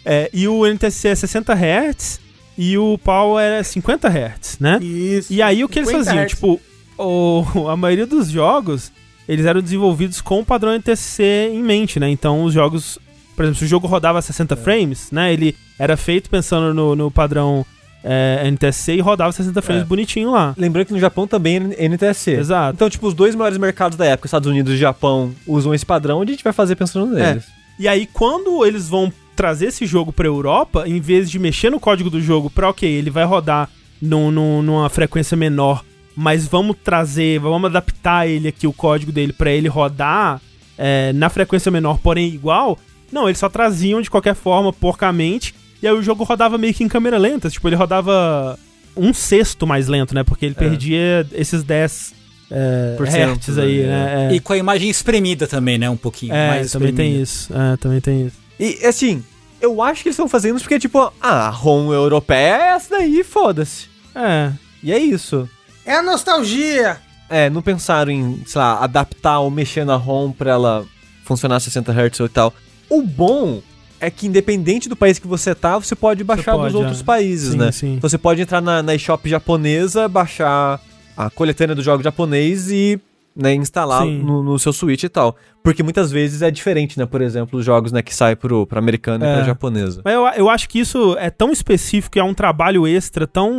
É, 0.04 0.30
e 0.34 0.46
o 0.50 0.66
NTSC 0.68 1.08
é 1.08 1.16
60 1.16 1.54
Hz 1.54 2.20
e 2.58 2.78
o 2.78 2.98
PAL 2.98 3.40
é 3.40 3.62
50 3.64 4.08
Hz, 4.08 4.58
né? 4.60 4.80
Isso. 4.82 5.32
E 5.32 5.42
aí 5.42 5.64
o 5.64 5.70
que 5.70 5.80
eles 5.80 5.90
50 5.90 6.06
faziam? 6.06 6.24
Hz. 6.26 6.30
Tipo, 6.32 6.60
o- 6.98 7.46
a 7.70 7.76
maioria 7.78 8.06
dos 8.08 8.30
jogos, 8.30 8.92
eles 9.28 9.46
eram 9.46 9.62
desenvolvidos 9.62 10.22
com 10.22 10.40
o 10.40 10.46
padrão 10.46 10.74
NTSC 10.74 11.52
em 11.54 11.62
mente, 11.62 12.00
né? 12.00 12.10
Então 12.10 12.44
os 12.44 12.54
jogos, 12.54 12.98
por 13.36 13.44
exemplo, 13.44 13.60
se 13.60 13.66
o 13.66 13.68
jogo 13.68 13.88
rodava 13.88 14.22
60 14.22 14.56
frames, 14.56 15.12
né? 15.12 15.32
Ele 15.34 15.56
era 15.78 15.96
feito 15.96 16.30
pensando 16.30 16.74
no, 16.74 16.96
no 16.96 17.12
padrão 17.12 17.66
é, 18.04 18.50
NTSC 18.50 18.94
e 18.96 19.00
rodava 19.02 19.32
60 19.32 19.62
frames 19.62 19.84
É. 19.84 19.86
bonitinho 19.86 20.32
lá. 20.32 20.54
Lembrando 20.58 20.86
que 20.88 20.94
no 20.94 21.00
Japão 21.00 21.28
também 21.28 21.74
é 21.78 21.86
NTSC. 21.88 22.32
Exato. 22.32 22.74
Então, 22.76 22.90
tipo, 22.90 23.06
os 23.08 23.14
dois 23.14 23.36
maiores 23.36 23.58
mercados 23.58 23.98
da 23.98 24.06
época, 24.06 24.28
Estados 24.28 24.50
Unidos 24.50 24.74
e 24.74 24.78
Japão, 24.78 25.34
usam 25.46 25.74
esse 25.74 25.86
padrão, 25.86 26.22
a 26.22 26.26
gente 26.26 26.44
vai 26.44 26.54
fazer 26.54 26.76
pensando 26.76 27.14
neles. 27.14 27.44
E 27.78 27.88
aí, 27.88 28.08
quando 28.08 28.66
eles 28.66 28.88
vão 28.88 29.12
trazer 29.38 29.68
esse 29.68 29.86
jogo 29.86 30.12
pra 30.12 30.28
Europa, 30.28 30.84
em 30.86 31.00
vez 31.00 31.30
de 31.32 31.40
mexer 31.40 31.70
no 31.70 31.80
código 31.80 32.10
do 32.10 32.20
jogo 32.20 32.50
pra, 32.50 32.70
ok, 32.70 32.90
ele 32.90 33.10
vai 33.10 33.24
rodar 33.24 33.70
num- 34.02 34.32
num- 34.32 34.62
numa 34.62 34.90
frequência 34.90 35.38
menor, 35.38 35.86
mas 36.16 36.46
vamos 36.48 36.76
trazer, 36.84 37.40
vamos 37.40 37.70
adaptar 37.70 38.28
ele 38.28 38.48
aqui, 38.50 38.66
o 38.68 38.74
código 38.74 39.12
dele, 39.12 39.32
pra 39.32 39.52
ele 39.52 39.68
rodar 39.70 40.42
é, 40.80 41.12
na 41.14 41.30
frequência 41.30 41.72
menor, 41.72 41.98
porém 42.00 42.28
igual. 42.28 42.78
Não, 43.12 43.28
eles 43.28 43.40
só 43.40 43.48
traziam 43.50 44.02
de 44.02 44.10
qualquer 44.12 44.36
forma, 44.36 44.72
porcamente, 44.74 45.56
e 45.82 45.88
aí 45.88 45.94
o 45.94 46.04
jogo 46.04 46.24
rodava 46.24 46.58
meio 46.58 46.74
que 46.74 46.84
em 46.84 46.88
câmera 46.88 47.18
lenta. 47.18 47.50
Tipo, 47.50 47.68
ele 47.70 47.76
rodava 47.76 48.60
um 48.96 49.14
sexto 49.14 49.66
mais 49.66 49.88
lento, 49.88 50.14
né? 50.14 50.24
Porque 50.24 50.46
ele 50.46 50.56
perdia 50.56 51.26
esses 51.34 51.64
10 51.64 52.14
é, 52.52 52.94
Por 52.98 53.08
cento, 53.08 53.18
hertz 53.18 53.58
aí, 53.58 53.80
né? 53.82 53.88
né? 53.88 54.30
É, 54.32 54.36
E 54.36 54.40
com 54.40 54.54
a 54.54 54.58
imagem 54.58 54.90
espremida 54.90 55.48
também, 55.48 55.78
né? 55.78 55.90
Um 55.90 55.98
pouquinho. 55.98 56.34
é, 56.34 56.48
mais 56.48 56.72
também 56.72 56.94
tem 56.94 57.22
espremida. 57.22 57.24
isso. 57.24 57.54
É, 57.54 57.78
também 57.78 58.00
tem 58.02 58.26
isso. 58.28 58.38
E, 58.60 58.86
assim, 58.86 59.24
eu 59.62 59.82
acho 59.82 60.04
que 60.04 60.10
eles 60.10 60.16
estão 60.16 60.28
fazendo 60.28 60.56
isso 60.56 60.66
porque, 60.66 60.80
tipo, 60.80 61.00
ah, 61.22 61.48
a 61.48 61.50
ROM 61.50 61.92
europeia 61.94 62.58
é 62.58 62.68
essa 62.70 62.98
daí, 62.98 63.24
foda-se. 63.24 63.88
É, 64.16 64.52
E 64.84 64.92
é 64.92 64.98
isso. 64.98 65.50
É 65.86 65.96
a 65.96 66.04
nostalgia. 66.04 66.98
É, 67.30 67.50
não 67.50 67.62
pensaram 67.62 68.12
em, 68.12 68.42
sei 68.46 68.60
lá, 68.60 68.84
adaptar 68.84 69.40
ou 69.40 69.52
mexer 69.52 69.86
na 69.86 69.96
ROM 69.96 70.32
pra 70.32 70.52
ela 70.52 70.86
funcionar 71.24 71.60
60 71.60 71.92
Hz 71.92 72.20
e 72.20 72.30
tal. 72.30 72.54
O 72.90 73.02
bom 73.02 73.62
é 74.00 74.10
que 74.10 74.28
independente 74.28 74.88
do 74.88 74.96
país 74.96 75.20
que 75.20 75.28
você 75.28 75.54
tá, 75.54 75.78
você 75.78 75.96
pode 75.96 76.24
baixar 76.24 76.54
pode, 76.54 76.66
dos 76.72 76.76
outros 76.76 77.02
é. 77.02 77.04
países, 77.04 77.52
Sim, 77.52 77.58
né? 77.58 77.72
sim. 77.72 77.96
Então 77.96 78.10
você 78.10 78.18
pode 78.18 78.42
entrar 78.42 78.62
na, 78.62 78.82
na 78.82 78.96
eShop 78.96 79.28
japonesa, 79.30 80.08
baixar 80.08 80.80
a 81.16 81.30
coletânea 81.30 81.76
do 81.76 81.82
jogo 81.82 82.04
japonês 82.04 82.70
e 82.70 83.00
né, 83.40 83.54
instalar 83.54 84.04
no, 84.04 84.42
no 84.42 84.58
seu 84.58 84.74
Switch 84.74 85.04
e 85.04 85.10
tal. 85.10 85.36
Porque 85.64 85.84
muitas 85.84 86.12
vezes 86.12 86.42
é 86.42 86.50
diferente, 86.50 86.98
né? 86.98 87.06
Por 87.06 87.22
exemplo, 87.22 87.60
os 87.60 87.66
jogos 87.66 87.92
né, 87.92 88.02
que 88.02 88.14
saem 88.16 88.36
pro, 88.36 88.66
pra 88.66 88.80
americana 88.80 89.26
e 89.26 89.30
É. 89.30 89.36
pra 89.36 89.44
japonesa. 89.44 90.02
Mas 90.04 90.14
eu, 90.16 90.26
eu 90.36 90.50
acho 90.50 90.68
que 90.68 90.80
isso 90.80 91.16
é 91.20 91.30
tão 91.30 91.52
específico 91.52 92.18
e 92.18 92.20
é 92.20 92.24
um 92.24 92.34
trabalho 92.34 92.88
extra 92.88 93.28
tão 93.28 93.54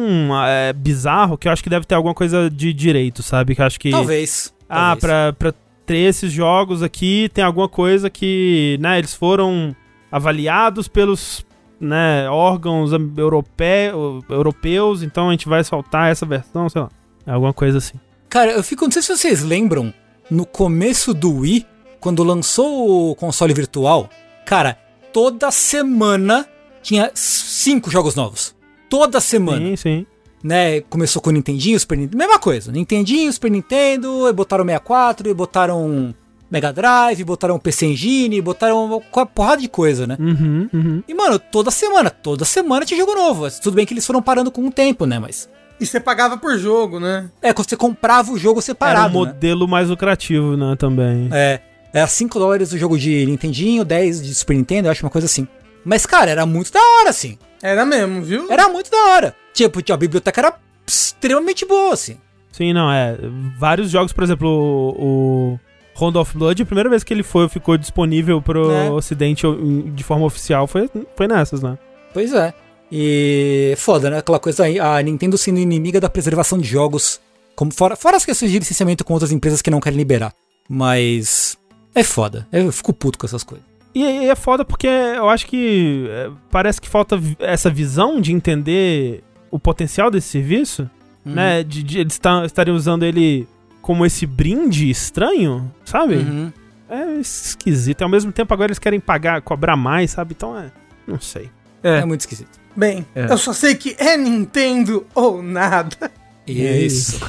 é, 0.45 0.73
bizarro 0.73 1.39
que 1.39 1.47
eu 1.47 1.53
acho 1.53 1.63
que 1.63 1.71
deve 1.71 1.87
ter 1.87 1.95
alguma 1.95 2.15
coisa 2.15 2.51
de 2.51 2.73
direito, 2.73 3.23
sabe? 3.23 3.55
Que 3.55 3.61
eu 3.63 3.67
acho 3.67 3.79
que. 3.79 3.91
Talvez. 3.91 4.53
Ah, 4.69 4.97
talvez. 4.97 5.01
pra, 5.01 5.33
pra 5.33 5.55
ter 5.87 5.99
esses 5.99 6.33
jogos 6.33 6.83
aqui, 6.83 7.31
tem 7.33 7.45
alguma 7.45 7.69
coisa 7.69 8.11
que, 8.11 8.77
né, 8.81 8.99
eles 8.99 9.15
foram 9.15 9.75
avaliados 10.11 10.89
pelos 10.89 11.47
né, 11.81 12.29
órgãos 12.29 12.91
europeu, 13.17 14.25
europeus, 14.29 15.03
então 15.03 15.29
a 15.29 15.31
gente 15.33 15.49
vai 15.49 15.63
soltar 15.63 16.11
essa 16.11 16.27
versão, 16.27 16.69
sei 16.69 16.83
lá. 16.83 16.89
É 17.27 17.31
alguma 17.31 17.53
coisa 17.53 17.79
assim. 17.79 17.99
Cara, 18.29 18.53
eu 18.53 18.63
fico. 18.63 18.85
Não 18.85 18.93
sei 18.93 19.03
se 19.03 19.17
vocês 19.17 19.43
lembram, 19.43 19.93
no 20.31 20.45
começo 20.45 21.15
do 21.15 21.39
Wii, 21.39 21.67
quando 22.01 22.23
lançou 22.23 23.11
o 23.11 23.15
console 23.15 23.55
virtual, 23.55 24.09
cara, 24.45 24.79
toda 25.13 25.51
semana 25.51 26.47
tinha 26.83 27.11
cinco 27.15 27.91
jogos 27.91 28.15
novos. 28.15 28.55
Toda 28.89 29.21
semana. 29.21 29.59
Sim, 29.59 29.77
sim. 29.77 30.07
né? 30.43 30.81
Começou 30.83 31.21
com 31.21 31.31
o 31.31 31.33
Nintendinho, 31.33 31.79
Super 31.79 31.99
Nintendo. 31.99 32.17
Mesma 32.17 32.39
coisa. 32.39 32.73
Nintendinho, 32.73 33.33
Super 33.33 33.51
Nintendo, 33.51 34.29
e 34.29 34.33
botaram 34.33 34.65
64, 34.65 35.29
e 35.29 35.35
botaram 35.35 36.15
Mega 36.51 36.73
Drive, 36.73 37.25
botaram 37.25 37.59
PC 37.59 37.87
Engine, 37.87 38.41
botaram 38.41 38.85
uma 38.87 39.27
porrada 39.27 39.61
de 39.61 39.69
coisa, 39.69 40.07
né? 40.07 40.17
Uhum, 40.19 40.69
uhum. 40.73 41.03
E, 41.07 41.15
mano, 41.15 41.39
toda 41.39 41.71
semana, 41.71 42.09
toda 42.09 42.45
semana 42.45 42.87
tinha 42.87 42.99
jogo 42.99 43.15
novo. 43.15 43.47
Tudo 43.63 43.75
bem 43.75 43.85
que 43.85 43.93
eles 43.93 44.07
foram 44.07 44.23
parando 44.23 44.51
com 44.51 44.67
o 44.67 44.71
tempo, 44.71 45.05
né? 45.05 45.19
Mas. 45.19 45.49
E 45.81 45.87
você 45.87 46.01
pagava 46.01 46.37
por 46.37 46.59
jogo, 46.59 46.99
né? 46.99 47.31
É, 47.41 47.53
quando 47.53 47.69
você 47.69 47.77
comprava 47.77 48.33
o 48.33 48.39
jogo 48.39 48.55
Era 48.55 48.59
um 48.59 48.63
separado. 48.63 49.09
né? 49.09 49.15
modelo 49.15 49.69
mais 49.69 49.89
lucrativo, 49.89 50.57
né, 50.57 50.75
também. 50.77 51.29
É. 51.33 51.61
Era 51.93 52.07
5 52.07 52.39
dólares 52.39 52.73
o 52.73 52.79
jogo 52.79 52.99
de 52.99 53.25
Nintendinho, 53.27 53.85
10 53.85 54.23
de 54.23 54.35
Super 54.35 54.55
Nintendo, 54.57 54.89
eu 54.89 54.93
acho 54.93 55.05
uma 55.05 55.11
coisa 55.11 55.27
assim. 55.27 55.47
Mas, 55.85 56.05
cara, 56.05 56.31
era 56.31 56.45
muito 56.45 56.73
da 56.73 56.81
hora, 56.81 57.11
assim. 57.11 57.39
Era 57.63 57.87
mesmo, 57.87 58.23
viu? 58.23 58.47
Era 58.51 58.69
muito 58.69 58.91
da 58.91 58.99
hora. 59.15 59.35
Tipo, 59.55 59.81
a 59.93 59.97
biblioteca 59.97 60.41
era 60.41 60.55
extremamente 60.87 61.65
boa, 61.65 61.95
assim. 61.95 62.17
Sim, 62.53 62.73
não, 62.73 62.91
é. 62.93 63.17
Vários 63.57 63.91
jogos, 63.91 64.13
por 64.13 64.25
exemplo, 64.25 64.49
o, 64.49 65.55
o 65.55 65.61
Rondo 65.95 66.21
of 66.21 66.37
Blood, 66.37 66.63
a 66.63 66.67
primeira 66.67 66.91
vez 66.91 67.03
que 67.05 67.15
ele 67.15 67.23
foi, 67.23 67.49
ficou 67.49 67.77
disponível 67.79 68.43
pro 68.43 68.71
É. 68.71 68.91
ocidente 68.91 69.47
de 69.95 70.05
forma 70.05 70.27
oficial 70.27 70.67
foi, 70.67 70.91
foi 71.17 71.27
nessas, 71.29 71.63
né? 71.63 71.79
Pois 72.13 72.33
é. 72.33 72.53
E 72.91 73.75
foda, 73.77 74.11
né? 74.11 74.19
Aquela 74.19 74.39
coisa 74.39 74.65
aí, 74.65 74.81
a 74.81 75.01
Nintendo 75.03 75.37
sendo 75.37 75.59
inimiga 75.59 76.01
da 76.01 76.09
preservação 76.09 76.59
de 76.59 76.67
jogos. 76.67 77.21
Como 77.55 77.73
fora, 77.73 77.97
fora 77.97 78.17
as 78.17 78.25
questões 78.25 78.51
de 78.51 78.59
licenciamento 78.59 79.05
com 79.05 79.13
outras 79.13 79.33
empresas 79.33 79.61
que 79.61 79.71
não 79.71 79.81
querem 79.81 79.99
liberar. 79.99 80.33
Mas. 80.69 81.59
É 81.95 82.03
foda. 82.03 82.47
Eu 82.53 82.71
fico 82.73 82.93
puto 82.93 83.19
com 83.19 83.27
essas 83.27 83.43
coisas. 83.43 83.67
E, 83.95 84.03
e 84.03 84.31
é 84.31 84.37
foda 84.37 84.65
porque 84.65 84.87
eu 84.87 85.29
acho 85.29 85.47
que 85.47 86.07
é, 86.09 86.31
parece 86.51 86.81
que 86.81 86.89
falta 86.89 87.21
essa 87.41 87.69
visão 87.69 88.21
de 88.21 88.33
entender 88.33 89.25
o 89.51 89.59
potencial 89.59 90.11
desse 90.11 90.29
serviço, 90.29 90.89
né? 91.25 91.63
De, 91.63 91.83
de 91.83 91.99
eles 91.99 92.21
estarem 92.47 92.73
usando 92.73 93.03
ele 93.03 93.47
como 93.83 94.05
esse 94.05 94.27
brinde 94.27 94.89
estranho, 94.91 95.71
sabe? 95.85 96.17
Uhum. 96.17 96.53
É 96.89 97.15
esquisito. 97.21 98.01
E 98.01 98.05
ao 98.05 98.11
mesmo 98.11 98.33
tempo 98.33 98.53
agora 98.53 98.69
eles 98.69 98.79
querem 98.79 99.01
pagar, 99.01 99.43
cobrar 99.43 99.77
mais, 99.77 100.13
sabe? 100.13 100.35
Então 100.37 100.59
é. 100.59 100.71
Não 101.07 101.21
sei. 101.21 101.51
É. 101.83 102.05
muito 102.05 102.21
esquisito. 102.21 102.59
Bem, 102.79 103.05
É. 103.13 103.25
eu 103.33 103.37
só 103.37 103.53
sei 103.53 103.75
que 103.75 103.97
é 103.99 104.17
Nintendo 104.17 105.05
ou 105.13 105.43
nada. 105.43 106.13
Isso. 106.47 107.21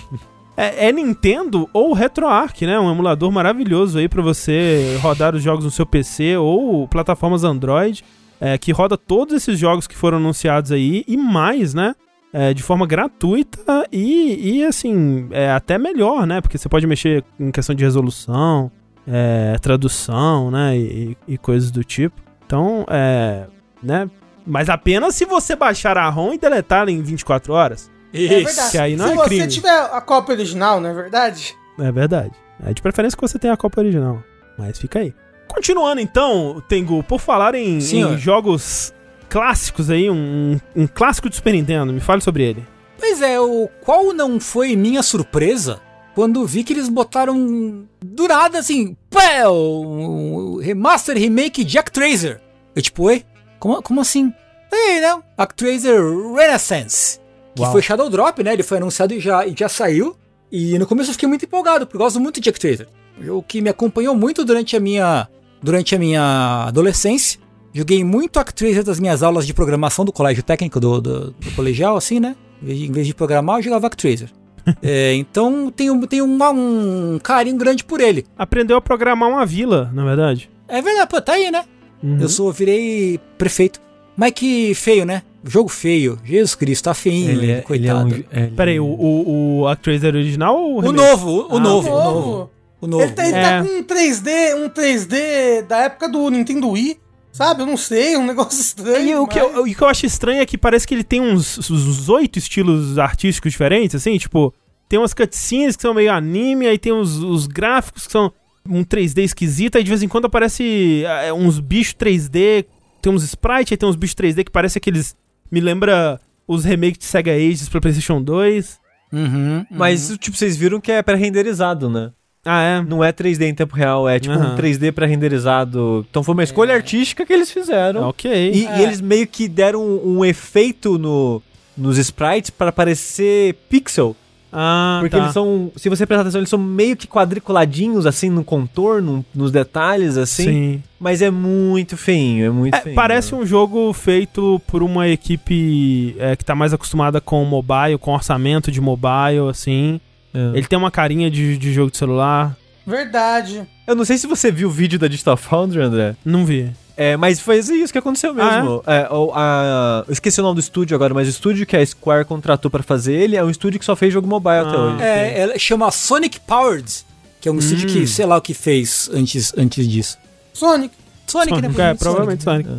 É, 0.55 0.89
é 0.89 0.91
Nintendo 0.91 1.67
ou 1.73 1.91
RetroArch, 1.91 2.67
né? 2.67 2.79
Um 2.79 2.91
emulador 2.91 3.31
maravilhoso 3.31 3.97
aí 3.97 4.07
pra 4.07 4.21
você 4.21 4.95
rodar 5.01 5.33
os 5.33 5.41
jogos 5.41 5.65
no 5.65 5.71
seu 5.71 5.87
PC 5.87 6.37
ou 6.37 6.87
plataformas 6.87 7.43
Android, 7.43 8.05
é, 8.39 8.59
que 8.59 8.71
roda 8.71 8.95
todos 8.95 9.33
esses 9.33 9.57
jogos 9.57 9.87
que 9.87 9.97
foram 9.97 10.17
anunciados 10.19 10.71
aí 10.71 11.03
e 11.07 11.17
mais, 11.17 11.73
né? 11.73 11.95
É, 12.31 12.53
de 12.53 12.61
forma 12.61 12.85
gratuita 12.85 13.87
e, 13.91 14.57
e 14.59 14.63
assim, 14.65 15.27
é 15.31 15.49
até 15.49 15.79
melhor, 15.79 16.27
né? 16.27 16.41
Porque 16.41 16.59
você 16.59 16.69
pode 16.69 16.85
mexer 16.85 17.23
em 17.39 17.49
questão 17.49 17.73
de 17.73 17.83
resolução, 17.83 18.71
é, 19.07 19.55
tradução, 19.59 20.51
né? 20.51 20.77
E, 20.77 21.17
e 21.27 21.37
coisas 21.39 21.71
do 21.71 21.83
tipo. 21.83 22.21
Então, 22.45 22.85
é. 22.87 23.45
né? 23.81 24.07
Mas 24.49 24.67
apenas 24.67 25.15
se 25.15 25.25
você 25.25 25.55
baixar 25.55 25.97
a 25.97 26.09
ROM 26.09 26.33
e 26.33 26.37
deletar 26.37 26.89
em 26.89 27.01
24 27.01 27.53
horas. 27.53 27.89
É 28.11 28.27
verdade. 28.27 28.71
que 28.71 28.77
aí 28.77 28.95
não 28.95 29.05
Se 29.07 29.11
é 29.13 29.15
você 29.15 29.27
crime. 29.29 29.47
tiver 29.47 29.69
a 29.93 30.01
cópia 30.01 30.33
original, 30.33 30.81
não 30.81 30.89
é 30.89 30.93
verdade? 30.93 31.55
É 31.79 31.91
verdade. 31.91 32.31
É 32.65 32.73
de 32.73 32.81
preferência 32.81 33.15
que 33.15 33.21
você 33.21 33.37
tenha 33.37 33.53
a 33.53 33.57
Copa 33.57 33.79
original. 33.79 34.23
Mas 34.57 34.79
fica 34.79 34.99
aí. 34.99 35.13
Continuando 35.47 36.01
então, 36.01 36.61
Tengu, 36.67 37.03
por 37.03 37.19
falar 37.19 37.55
em, 37.55 37.77
em 37.77 38.17
jogos 38.17 38.93
clássicos 39.29 39.89
aí, 39.89 40.09
um, 40.09 40.59
um 40.75 40.87
clássico 40.87 41.29
do 41.29 41.35
Super 41.35 41.53
Nintendo, 41.53 41.93
me 41.93 41.99
fale 41.99 42.21
sobre 42.21 42.43
ele. 42.43 42.67
Pois 42.97 43.21
é, 43.21 43.39
o 43.39 43.69
qual 43.81 44.11
não 44.13 44.39
foi 44.39 44.75
minha 44.75 45.01
surpresa 45.01 45.79
quando 46.15 46.45
vi 46.45 46.63
que 46.63 46.73
eles 46.73 46.89
botaram 46.89 47.85
do 48.03 48.27
nada 48.27 48.59
assim, 48.59 48.97
pé, 49.09 49.47
um 49.47 50.57
remaster 50.57 51.17
remake 51.17 51.63
de 51.63 51.77
Actraiser. 51.77 52.41
Eu 52.75 52.81
tipo, 52.81 53.03
oi? 53.03 53.23
Como, 53.59 53.81
como 53.81 54.01
assim? 54.01 54.33
Ei, 54.71 55.01
não, 55.01 55.23
Actraiser 55.37 55.99
Renaissance. 56.35 57.19
Que 57.55 57.61
Uau. 57.61 57.71
foi 57.71 57.81
Shadow 57.81 58.09
Drop, 58.09 58.41
né? 58.43 58.53
Ele 58.53 58.63
foi 58.63 58.77
anunciado 58.77 59.13
e 59.13 59.19
já, 59.19 59.45
e 59.45 59.53
já 59.57 59.67
saiu. 59.69 60.15
E 60.51 60.77
no 60.79 60.85
começo 60.87 61.09
eu 61.09 61.13
fiquei 61.13 61.27
muito 61.27 61.45
empolgado, 61.45 61.85
porque 61.85 61.97
eu 61.97 62.01
gosto 62.05 62.19
muito 62.19 62.39
de 62.39 62.49
Actraiser. 62.49 62.87
Jogo 63.21 63.43
que 63.47 63.61
me 63.61 63.69
acompanhou 63.69 64.15
muito 64.15 64.45
durante 64.45 64.75
a 64.77 64.79
minha, 64.79 65.27
durante 65.61 65.93
a 65.95 65.99
minha 65.99 66.65
adolescência. 66.67 67.39
Joguei 67.73 68.03
muito 68.03 68.39
Actraiser 68.39 68.83
das 68.83 68.99
minhas 68.99 69.21
aulas 69.21 69.45
de 69.45 69.53
programação 69.53 70.03
do 70.05 70.11
colégio 70.11 70.41
técnico 70.41 70.79
do, 70.79 70.99
do, 71.01 71.31
do 71.31 71.51
colegial, 71.55 71.95
assim, 71.97 72.19
né? 72.19 72.35
Em 72.61 72.65
vez 72.65 72.79
de- 72.79 72.85
Em 72.87 72.91
vez 72.91 73.07
de 73.07 73.13
programar, 73.13 73.57
eu 73.59 73.63
jogava 73.63 73.87
Actraiser. 73.87 74.29
É, 74.83 75.13
então 75.15 75.71
tenho, 75.75 76.05
tenho 76.05 76.25
uma- 76.25 76.51
um 76.51 77.19
carinho 77.21 77.57
grande 77.57 77.83
por 77.83 77.99
ele. 78.01 78.25
Aprendeu 78.37 78.77
a 78.77 78.81
programar 78.81 79.27
uma 79.29 79.45
vila, 79.45 79.89
na 79.93 80.03
verdade. 80.05 80.49
É 80.67 80.79
verdade, 80.81 81.09
pô, 81.09 81.19
tá 81.21 81.33
aí, 81.33 81.49
né? 81.49 81.63
Uhum. 82.03 82.17
Eu 82.21 82.29
sou, 82.29 82.51
virei 82.51 83.19
prefeito. 83.37 83.79
Mas 84.19 84.33
que 84.33 84.73
feio, 84.75 85.05
né? 85.05 85.21
Jogo 85.45 85.69
feio. 85.69 86.19
Jesus 86.25 86.53
Cristo, 86.55 86.83
tá 86.83 86.93
feinho, 86.93 87.63
coitado. 87.63 88.13
ele- 88.13 88.51
Peraí, 88.55 88.77
o, 88.77 88.85
o, 88.85 89.59
o 89.61 89.67
Actraiser 89.69 90.13
original 90.13 90.57
ou 90.59 90.83
o 90.83 90.87
O 90.89 90.91
novo, 90.91 91.29
o, 91.29 91.53
o 91.53 91.57
Ah, 91.57 91.59
novo, 91.61 91.89
o 91.89 92.03
novo. 92.03 92.51
O 92.81 92.87
novo. 92.87 93.03
Ele 93.03 93.11
tá, 93.13 93.25
ele 93.25 93.37
É. 93.37 93.41
tá 93.41 93.63
com 93.63 93.69
um 93.79 93.83
3D, 93.83 94.55
um 94.57 94.69
3D 94.69 95.61
da 95.67 95.77
época 95.83 96.09
do 96.09 96.29
Nintendo 96.29 96.69
Wii, 96.69 96.97
sabe? 97.31 97.61
Eu 97.61 97.65
não 97.65 97.77
sei, 97.77 98.17
um 98.17 98.25
negócio 98.25 98.59
estranho. 98.59 99.09
E 99.09 99.15
o 99.15 99.25
que, 99.27 99.39
eu, 99.39 99.61
o 99.61 99.65
que 99.65 99.81
eu 99.81 99.87
acho 99.87 100.05
estranho 100.05 100.41
é 100.41 100.45
que 100.45 100.57
parece 100.57 100.85
que 100.85 100.93
ele 100.93 101.03
tem 101.05 101.21
uns, 101.21 101.69
uns 101.71 102.09
oito 102.09 102.37
estilos 102.39 102.97
artísticos 102.97 103.53
diferentes, 103.53 103.95
assim, 103.95 104.17
tipo, 104.17 104.53
tem 104.89 104.99
umas 104.99 105.13
cutscenes 105.13 105.77
que 105.77 105.81
são 105.81 105.93
meio 105.93 106.11
anime, 106.11 106.67
aí 106.67 106.77
tem 106.77 106.91
os, 106.91 107.17
os 107.23 107.47
gráficos 107.47 108.05
que 108.05 108.11
são 108.11 108.31
um 108.69 108.83
3D 108.83 109.23
esquisito, 109.23 109.77
aí 109.77 109.83
de 109.83 109.89
vez 109.89 110.03
em 110.03 110.07
quando 110.09 110.25
aparece 110.25 111.03
é, 111.05 111.31
uns 111.31 111.59
bichos 111.61 111.93
3D, 111.95 112.65
tem 113.01 113.11
uns 113.11 113.23
sprites, 113.23 113.71
aí 113.71 113.77
tem 113.77 113.87
uns 113.89 113.95
bichos 113.95 114.15
3D 114.15 114.43
que 114.43 114.51
parece 114.51 114.77
aqueles. 114.77 115.15
Me 115.51 115.59
lembra 115.59 116.19
os 116.47 116.63
remakes 116.65 116.99
de 116.99 117.05
Sega 117.05 117.31
Ages 117.31 117.69
pra 117.69 117.81
PlayStation 117.81 118.21
2. 118.21 118.79
Uhum, 119.11 119.65
Mas, 119.71 120.15
tipo, 120.19 120.37
vocês 120.37 120.55
viram 120.55 120.79
que 120.79 120.91
é 120.91 121.01
pré-renderizado, 121.01 121.89
né? 121.89 122.11
Ah, 122.45 122.61
é? 122.61 122.81
Não 122.81 123.03
é 123.03 123.11
3D 123.11 123.41
em 123.47 123.53
tempo 123.53 123.75
real, 123.75 124.07
é 124.07 124.19
tipo 124.19 124.33
Aham. 124.33 124.53
um 124.53 124.55
3D 124.55 124.91
pré-renderizado. 124.91 126.05
Então 126.09 126.23
foi 126.23 126.33
uma 126.33 126.43
escolha 126.43 126.73
artística 126.73 127.25
que 127.25 127.33
eles 127.33 127.51
fizeram. 127.51 128.07
Ok. 128.07 128.31
E, 128.31 128.65
É. 128.65 128.79
e 128.79 128.83
eles 128.83 129.01
meio 129.01 129.27
que 129.27 129.47
deram 129.47 129.83
um, 129.83 130.19
um 130.19 130.25
efeito 130.25 130.97
no, 130.97 131.41
nos 131.75 131.97
sprites 131.97 132.49
pra 132.49 132.71
parecer 132.71 133.55
pixel. 133.69 134.15
Ah, 134.51 134.97
Porque 135.01 135.15
tá. 135.15 135.23
eles 135.23 135.33
são, 135.33 135.71
se 135.75 135.89
você 135.89 136.05
prestar 136.05 136.21
atenção, 136.21 136.39
eles 136.39 136.49
são 136.49 136.59
meio 136.59 136.95
que 136.97 137.07
quadriculadinhos, 137.07 138.05
assim, 138.05 138.29
no 138.29 138.43
contorno, 138.43 139.23
nos 139.33 139.51
detalhes, 139.51 140.17
assim. 140.17 140.43
Sim. 140.45 140.83
Mas 140.99 141.21
é 141.21 141.29
muito 141.29 141.95
feinho, 141.95 142.45
é 142.45 142.49
muito 142.49 142.75
É, 142.75 142.81
feinho. 142.81 142.95
parece 142.95 143.33
um 143.35 143.45
jogo 143.45 143.91
feito 143.93 144.61
por 144.67 144.81
uma 144.83 145.07
equipe 145.07 146.15
é, 146.19 146.35
que 146.35 146.43
tá 146.43 146.55
mais 146.55 146.73
acostumada 146.73 147.21
com 147.21 147.43
mobile, 147.45 147.97
com 147.99 148.11
orçamento 148.13 148.71
de 148.71 148.81
mobile, 148.81 149.49
assim. 149.49 149.99
É. 150.33 150.57
Ele 150.57 150.67
tem 150.67 150.77
uma 150.77 150.91
carinha 150.91 151.29
de, 151.29 151.57
de 151.57 151.73
jogo 151.73 151.91
de 151.91 151.97
celular. 151.97 152.55
Verdade. 152.85 153.61
Eu 153.87 153.95
não 153.95 154.03
sei 154.03 154.17
se 154.17 154.25
você 154.27 154.51
viu 154.51 154.67
o 154.67 154.71
vídeo 154.71 154.97
da 154.97 155.07
Digital 155.07 155.37
Foundry, 155.37 155.81
André. 155.81 156.15
Não 156.25 156.43
vi. 156.45 156.71
É, 157.01 157.15
mas 157.15 157.39
foi 157.39 157.59
isso 157.59 157.93
que 157.93 157.97
aconteceu 157.97 158.31
Ah, 158.37 158.61
mesmo. 158.61 158.83
É, 158.85 159.07
o- 159.09 159.31
a- 159.33 160.03
eu 160.05 160.11
esqueci 160.11 160.39
o 160.41 160.43
nome 160.43 160.55
do 160.55 160.59
estúdio 160.59 160.95
agora, 160.95 161.13
mas 161.13 161.27
o 161.27 161.31
estúdio 161.31 161.65
que 161.65 161.77
a 161.77 161.85
Square 161.85 162.25
contratou 162.25 162.69
pra 162.69 162.83
fazer 162.83 163.13
ele 163.13 163.37
é 163.37 163.43
um 163.43 163.49
estúdio 163.49 163.79
que 163.79 163.85
só 163.85 163.95
fez 163.95 164.11
jogo 164.11 164.27
mobile 164.27 164.57
até 164.67 164.75
Ah. 164.75 164.79
hoje. 164.81 165.01
É, 165.03 165.39
ela 165.39 165.57
chama 165.57 165.89
Sonic 165.91 166.41
Powered, 166.41 167.05
que 167.39 167.47
é 167.47 167.51
um 167.53 167.57
estúdio 167.59 167.89
Hum. 167.89 167.93
que, 167.93 168.05
sei 168.07 168.25
lá 168.25 168.35
o 168.35 168.41
que 168.41 168.53
fez 168.53 169.09
antes, 169.13 169.53
antes 169.57 169.87
disso. 169.87 170.17
Sonic. 170.53 170.93
Sonic, 171.25 171.53
né? 171.53 171.61
Sonic, 171.61 171.81
é, 171.81 171.93
provavelmente 171.93 172.43
Sonic. 172.43 172.69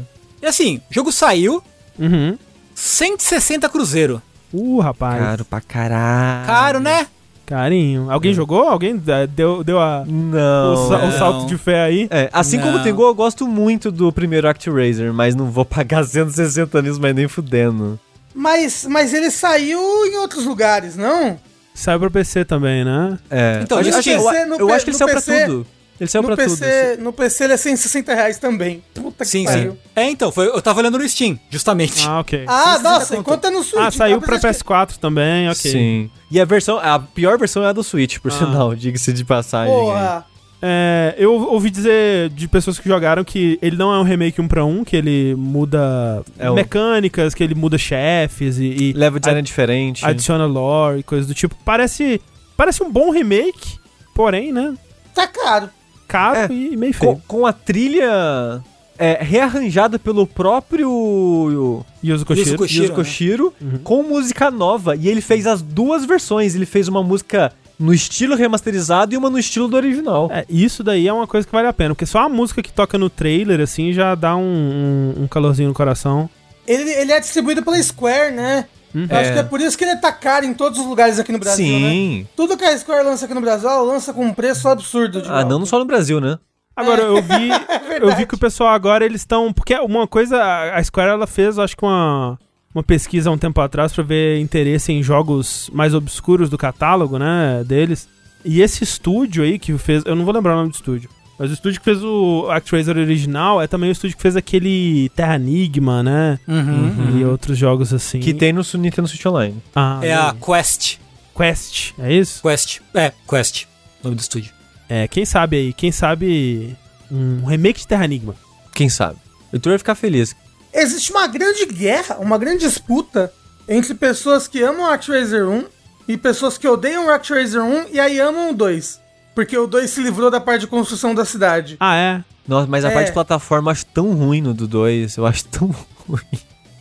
E 0.42 0.46
assim, 0.46 0.76
o 0.90 0.94
jogo 0.94 1.10
saiu, 1.10 1.62
Uhum. 1.98 2.36
160 2.74 3.68
cruzeiro. 3.70 4.20
Uh, 4.52 4.80
rapaz. 4.80 5.18
Caro 5.22 5.44
pra 5.46 5.60
caralho. 5.60 6.46
Caro, 6.46 6.80
né? 6.80 7.06
Carinho. 7.50 8.08
Alguém 8.10 8.32
jogou? 8.32 8.68
Alguém 8.68 9.02
é, 9.08 9.26
deu, 9.26 9.64
deu 9.64 9.80
a, 9.80 10.04
Não. 10.06 10.72
o, 10.72 10.88
sa- 10.88 11.04
o 11.04 11.08
é. 11.08 11.18
salto 11.18 11.46
de 11.46 11.58
fé 11.58 11.82
aí? 11.82 12.06
É, 12.08 12.30
assim 12.32 12.60
como 12.60 12.72
Não. 12.74 12.80
o 12.80 12.82
Tengu, 12.84 13.02
eu 13.02 13.14
gosto 13.14 13.46
muito 13.46 13.90
do 13.90 14.12
primeiro 14.12 14.48
ActRaiser, 14.48 15.12
mas 15.12 15.34
não 15.34 15.46
vou 15.50 15.64
pagar 15.64 16.04
160 16.04 16.80
nisso, 16.80 17.00
mas 17.00 17.12
nem 17.14 17.26
fudendo. 17.26 17.98
Mas, 18.32 18.86
mas 18.88 19.12
ele 19.12 19.30
saiu 19.32 19.80
em 20.06 20.16
outros 20.18 20.46
lugares, 20.46 20.96
não? 20.96 21.36
Saiu 21.74 21.98
pra 21.98 22.10
PC 22.10 22.44
também, 22.44 22.84
né? 22.84 23.18
É. 23.28 23.60
Então, 23.64 23.80
eu, 23.80 23.88
acho 23.88 24.02
que- 24.02 24.16
PC, 24.16 24.42
eu, 24.42 24.46
no 24.48 24.54
eu 24.56 24.66
P- 24.68 24.72
acho 24.72 24.84
que 24.84 24.90
ele 24.92 24.96
saiu 24.98 25.08
pra 25.10 25.20
PC 25.20 25.46
tudo. 25.46 25.66
Ele 26.00 26.08
saiu 26.08 26.22
No 26.22 26.28
pra 26.28 26.36
PC, 26.36 26.54
tudo. 26.56 26.64
assim. 26.94 27.02
no 27.02 27.12
PC 27.12 27.44
ele 27.44 27.52
é 27.52 27.56
160 27.58 28.14
reais 28.14 28.38
também. 28.38 28.82
Puta 28.94 29.22
que 29.24 29.30
Sim, 29.30 29.44
pariu. 29.44 29.72
sim. 29.72 29.78
É, 29.94 30.08
então, 30.10 30.32
foi, 30.32 30.46
eu 30.46 30.62
tava 30.62 30.80
olhando 30.80 30.98
no 30.98 31.06
Steam, 31.06 31.38
justamente. 31.50 32.06
Ah, 32.08 32.20
ok. 32.20 32.44
Ah, 32.48 32.78
160 32.78 32.88
nossa, 32.88 33.16
enquanto 33.16 33.44
é 33.44 33.50
no 33.50 33.62
Switch. 33.62 33.82
Ah, 33.84 33.90
saiu 33.90 34.16
apesar 34.16 34.40
pra 34.40 34.50
de 34.50 34.56
que- 34.56 34.64
PS4 34.64 34.96
também, 34.98 35.48
ok. 35.50 35.70
Sim. 35.70 36.10
E 36.30 36.40
a 36.40 36.44
versão, 36.46 36.78
a 36.78 36.98
pior 36.98 37.36
versão 37.38 37.62
é 37.62 37.66
a 37.68 37.72
do 37.72 37.84
Switch, 37.84 38.18
por 38.18 38.30
Ah. 38.32 38.34
sinal, 38.34 38.74
diga-se 38.76 39.12
de 39.12 39.24
passagem. 39.24 39.72
aí. 39.74 39.78
Porra. 39.80 40.26
É, 40.62 41.14
eu 41.18 41.32
ouvi 41.34 41.70
dizer 41.70 42.28
de 42.30 42.46
pessoas 42.46 42.78
que 42.78 42.86
jogaram 42.86 43.24
que 43.24 43.58
ele 43.62 43.76
não 43.76 43.94
é 43.94 43.98
um 43.98 44.02
remake 44.02 44.40
um 44.42 44.48
pra 44.48 44.62
um, 44.64 44.84
que 44.84 44.94
ele 44.94 45.34
muda 45.34 46.22
É 46.38 46.50
o- 46.50 46.54
mecânicas, 46.54 47.34
que 47.34 47.42
ele 47.42 47.54
muda 47.54 47.78
chefes 47.78 48.58
e, 48.58 48.64
e 48.64 48.92
Leva 48.92 49.16
o 49.16 49.20
design 49.20 49.40
diferente. 49.42 50.04
adiciona 50.04 50.44
lore 50.44 51.00
e 51.00 51.02
coisas 51.02 51.26
do 51.26 51.32
tipo. 51.34 51.54
Parece, 51.64 52.20
parece 52.58 52.82
um 52.82 52.90
bom 52.92 53.10
remake, 53.10 53.78
porém, 54.14 54.52
né? 54.52 54.74
Tá 55.14 55.26
caro. 55.26 55.70
Caro 56.10 56.38
É, 56.38 56.46
e 56.52 56.76
meio 56.76 56.92
com, 56.94 56.98
feio. 56.98 57.22
com 57.28 57.46
a 57.46 57.52
trilha 57.52 58.60
é, 58.98 59.18
rearranjada 59.22 59.98
pelo 59.98 60.26
próprio 60.26 61.84
Yuzo 62.04 62.26
Koshiro. 62.26 62.48
Yuzo 62.48 62.58
Koshiro. 62.58 62.82
Yuzo 62.84 62.94
Koshiro, 62.94 63.54
Uhum. 63.60 63.78
com 63.84 64.02
música 64.02 64.50
nova. 64.50 64.96
E 64.96 65.08
ele 65.08 65.20
fez 65.20 65.46
as 65.46 65.62
duas 65.62 66.04
versões. 66.04 66.54
Ele 66.54 66.66
fez 66.66 66.88
uma 66.88 67.02
música 67.02 67.52
no 67.78 67.94
estilo 67.94 68.34
remasterizado 68.36 69.14
e 69.14 69.16
uma 69.16 69.30
no 69.30 69.38
estilo 69.38 69.66
do 69.68 69.76
original. 69.76 70.28
É, 70.32 70.44
isso 70.50 70.82
daí 70.84 71.08
é 71.08 71.12
uma 71.12 71.26
coisa 71.26 71.46
que 71.46 71.52
vale 71.52 71.66
a 71.68 71.72
pena, 71.72 71.94
porque 71.94 72.04
só 72.06 72.20
a 72.20 72.28
música 72.28 72.62
que 72.62 72.72
toca 72.72 72.98
no 72.98 73.08
trailer, 73.08 73.60
assim, 73.60 73.92
já 73.92 74.14
dá 74.14 74.36
um, 74.36 75.14
um, 75.16 75.22
um 75.22 75.26
calorzinho 75.28 75.68
no 75.68 75.74
coração. 75.74 76.28
Ele, 76.66 76.90
ele 76.90 77.10
é 77.12 77.18
distribuído 77.20 77.62
pela 77.62 77.82
Square, 77.82 78.34
né? 78.34 78.66
Eu 78.94 79.16
acho 79.16 79.32
que 79.32 79.38
é 79.38 79.42
por 79.42 79.60
isso 79.60 79.78
que 79.78 79.84
ele 79.84 79.96
tá 79.96 80.12
caro 80.12 80.44
em 80.44 80.52
todos 80.54 80.78
os 80.78 80.86
lugares 80.86 81.18
aqui 81.18 81.32
no 81.32 81.38
Brasil, 81.38 81.66
né? 81.66 81.90
Sim. 81.90 82.26
Tudo 82.36 82.56
que 82.56 82.64
a 82.64 82.76
Square 82.76 83.04
lança 83.04 83.24
aqui 83.24 83.34
no 83.34 83.40
Brasil, 83.40 83.68
ela 83.68 83.82
lança 83.82 84.12
com 84.12 84.24
um 84.24 84.34
preço 84.34 84.68
absurdo. 84.68 85.22
De 85.22 85.28
Ah, 85.28 85.44
não 85.44 85.64
só 85.64 85.78
no 85.78 85.84
Brasil, 85.84 86.20
né? 86.20 86.38
Agora, 86.74 87.02
eu 87.02 87.22
vi, 87.22 87.50
É 87.90 88.02
eu 88.02 88.16
vi 88.16 88.26
que 88.26 88.34
o 88.34 88.38
pessoal 88.38 88.70
agora, 88.70 89.04
eles 89.04 89.20
estão... 89.20 89.52
Porque 89.52 89.74
uma 89.78 90.06
coisa, 90.06 90.42
a 90.74 90.82
Square, 90.82 91.10
ela 91.10 91.26
fez, 91.26 91.58
acho 91.58 91.76
que 91.76 91.84
uma, 91.84 92.38
uma 92.74 92.82
pesquisa 92.82 93.28
há 93.28 93.32
um 93.32 93.38
tempo 93.38 93.60
atrás 93.60 93.92
pra 93.92 94.02
ver 94.02 94.40
interesse 94.40 94.92
em 94.92 95.02
jogos 95.02 95.70
mais 95.72 95.94
obscuros 95.94 96.48
do 96.48 96.58
catálogo, 96.58 97.18
né, 97.18 97.62
deles. 97.66 98.08
E 98.44 98.62
esse 98.62 98.82
estúdio 98.82 99.44
aí 99.44 99.58
que 99.58 99.76
fez... 99.76 100.04
Eu 100.06 100.16
não 100.16 100.24
vou 100.24 100.34
lembrar 100.34 100.54
o 100.54 100.56
nome 100.56 100.70
do 100.70 100.74
estúdio. 100.74 101.10
Mas 101.40 101.48
o 101.48 101.54
estúdio 101.54 101.80
que 101.80 101.84
fez 101.86 102.04
o 102.04 102.50
ActRaiser 102.50 102.98
original 102.98 103.62
é 103.62 103.66
também 103.66 103.88
o 103.88 103.92
estúdio 103.92 104.14
que 104.14 104.20
fez 104.20 104.36
aquele 104.36 105.08
Terra 105.16 105.36
Enigma, 105.36 106.02
né? 106.02 106.38
Uhum. 106.46 107.18
E 107.18 107.24
outros 107.24 107.56
jogos 107.56 107.94
assim. 107.94 108.20
Que 108.20 108.34
tem 108.34 108.52
no 108.52 108.60
Nintendo 108.74 109.08
Switch 109.08 109.24
Online. 109.24 109.56
Ah, 109.74 110.00
É 110.02 110.12
a 110.12 110.36
Quest. 110.38 110.98
Quest, 111.34 111.94
é 111.98 112.12
isso? 112.12 112.42
Quest. 112.42 112.80
É, 112.92 113.10
Quest. 113.26 113.64
Nome 114.04 114.16
do 114.16 114.20
estúdio. 114.20 114.52
É, 114.86 115.08
quem 115.08 115.24
sabe 115.24 115.56
aí, 115.56 115.72
quem 115.72 115.90
sabe 115.90 116.76
um 117.10 117.46
remake 117.46 117.80
de 117.80 117.86
Terra 117.86 118.04
Enigma. 118.04 118.34
Quem 118.74 118.90
sabe? 118.90 119.16
O 119.50 119.56
Heitor 119.56 119.70
vai 119.70 119.78
ficar 119.78 119.94
feliz. 119.94 120.36
Existe 120.74 121.10
uma 121.10 121.26
grande 121.26 121.64
guerra, 121.64 122.18
uma 122.18 122.36
grande 122.36 122.66
disputa 122.66 123.32
entre 123.66 123.94
pessoas 123.94 124.46
que 124.46 124.62
amam 124.62 124.82
o 124.82 124.90
ActRaiser 124.90 125.48
1 125.48 125.64
e 126.06 126.18
pessoas 126.18 126.58
que 126.58 126.68
odeiam 126.68 127.06
o 127.06 127.10
ActRaiser 127.10 127.62
1 127.62 127.94
e 127.94 127.98
aí 127.98 128.20
amam 128.20 128.50
o 128.50 128.54
2. 128.54 129.00
Porque 129.40 129.56
o 129.56 129.66
2 129.66 129.88
se 129.88 130.02
livrou 130.02 130.30
da 130.30 130.38
parte 130.38 130.60
de 130.60 130.66
construção 130.66 131.14
da 131.14 131.24
cidade. 131.24 131.78
Ah, 131.80 131.96
é? 131.96 132.22
Nossa, 132.46 132.66
mas 132.68 132.84
a 132.84 132.90
É. 132.90 132.92
parte 132.92 133.06
de 133.06 133.12
plataforma 133.14 133.68
eu 133.68 133.72
acho 133.72 133.86
tão 133.86 134.12
ruim 134.12 134.42
no 134.42 134.52
do 134.52 134.68
2. 134.68 135.16
Eu 135.16 135.24
acho 135.24 135.46
tão 135.46 135.74
ruim. 136.06 136.20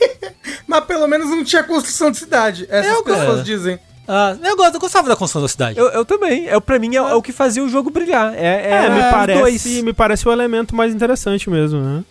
Mas 0.67 0.83
pelo 0.83 1.07
menos 1.07 1.29
não 1.29 1.41
tinha 1.43 1.63
construção 1.63 2.11
de 2.11 2.17
cidade. 2.17 2.67
Essas 2.69 2.91
Eu, 2.97 3.03
pessoas 3.03 3.27
cara. 3.29 3.43
dizem. 3.43 3.79
Ah, 4.05 4.35
eu, 4.43 4.57
gosto, 4.57 4.73
eu 4.75 4.79
gostava 4.81 5.07
da 5.07 5.15
construção 5.15 5.41
da 5.41 5.47
cidade. 5.47 5.79
Eu, 5.79 5.87
eu 5.87 6.03
também. 6.03 6.49
É, 6.49 6.59
pra 6.59 6.77
mim 6.77 6.93
é, 6.95 6.97
é 6.97 7.13
o 7.15 7.21
que 7.21 7.31
fazia 7.31 7.63
o 7.63 7.69
jogo 7.69 7.89
brilhar. 7.89 8.33
É, 8.35 8.39
É, 8.39 8.71
é, 8.85 8.89
me 8.89 9.01
parece, 9.09 9.39
dois. 9.39 9.83
me 9.83 9.93
parece 9.93 10.27
o 10.27 10.31
elemento 10.33 10.75
mais 10.75 10.93
interessante 10.93 11.49
mesmo, 11.49 11.79
né? 11.79 12.03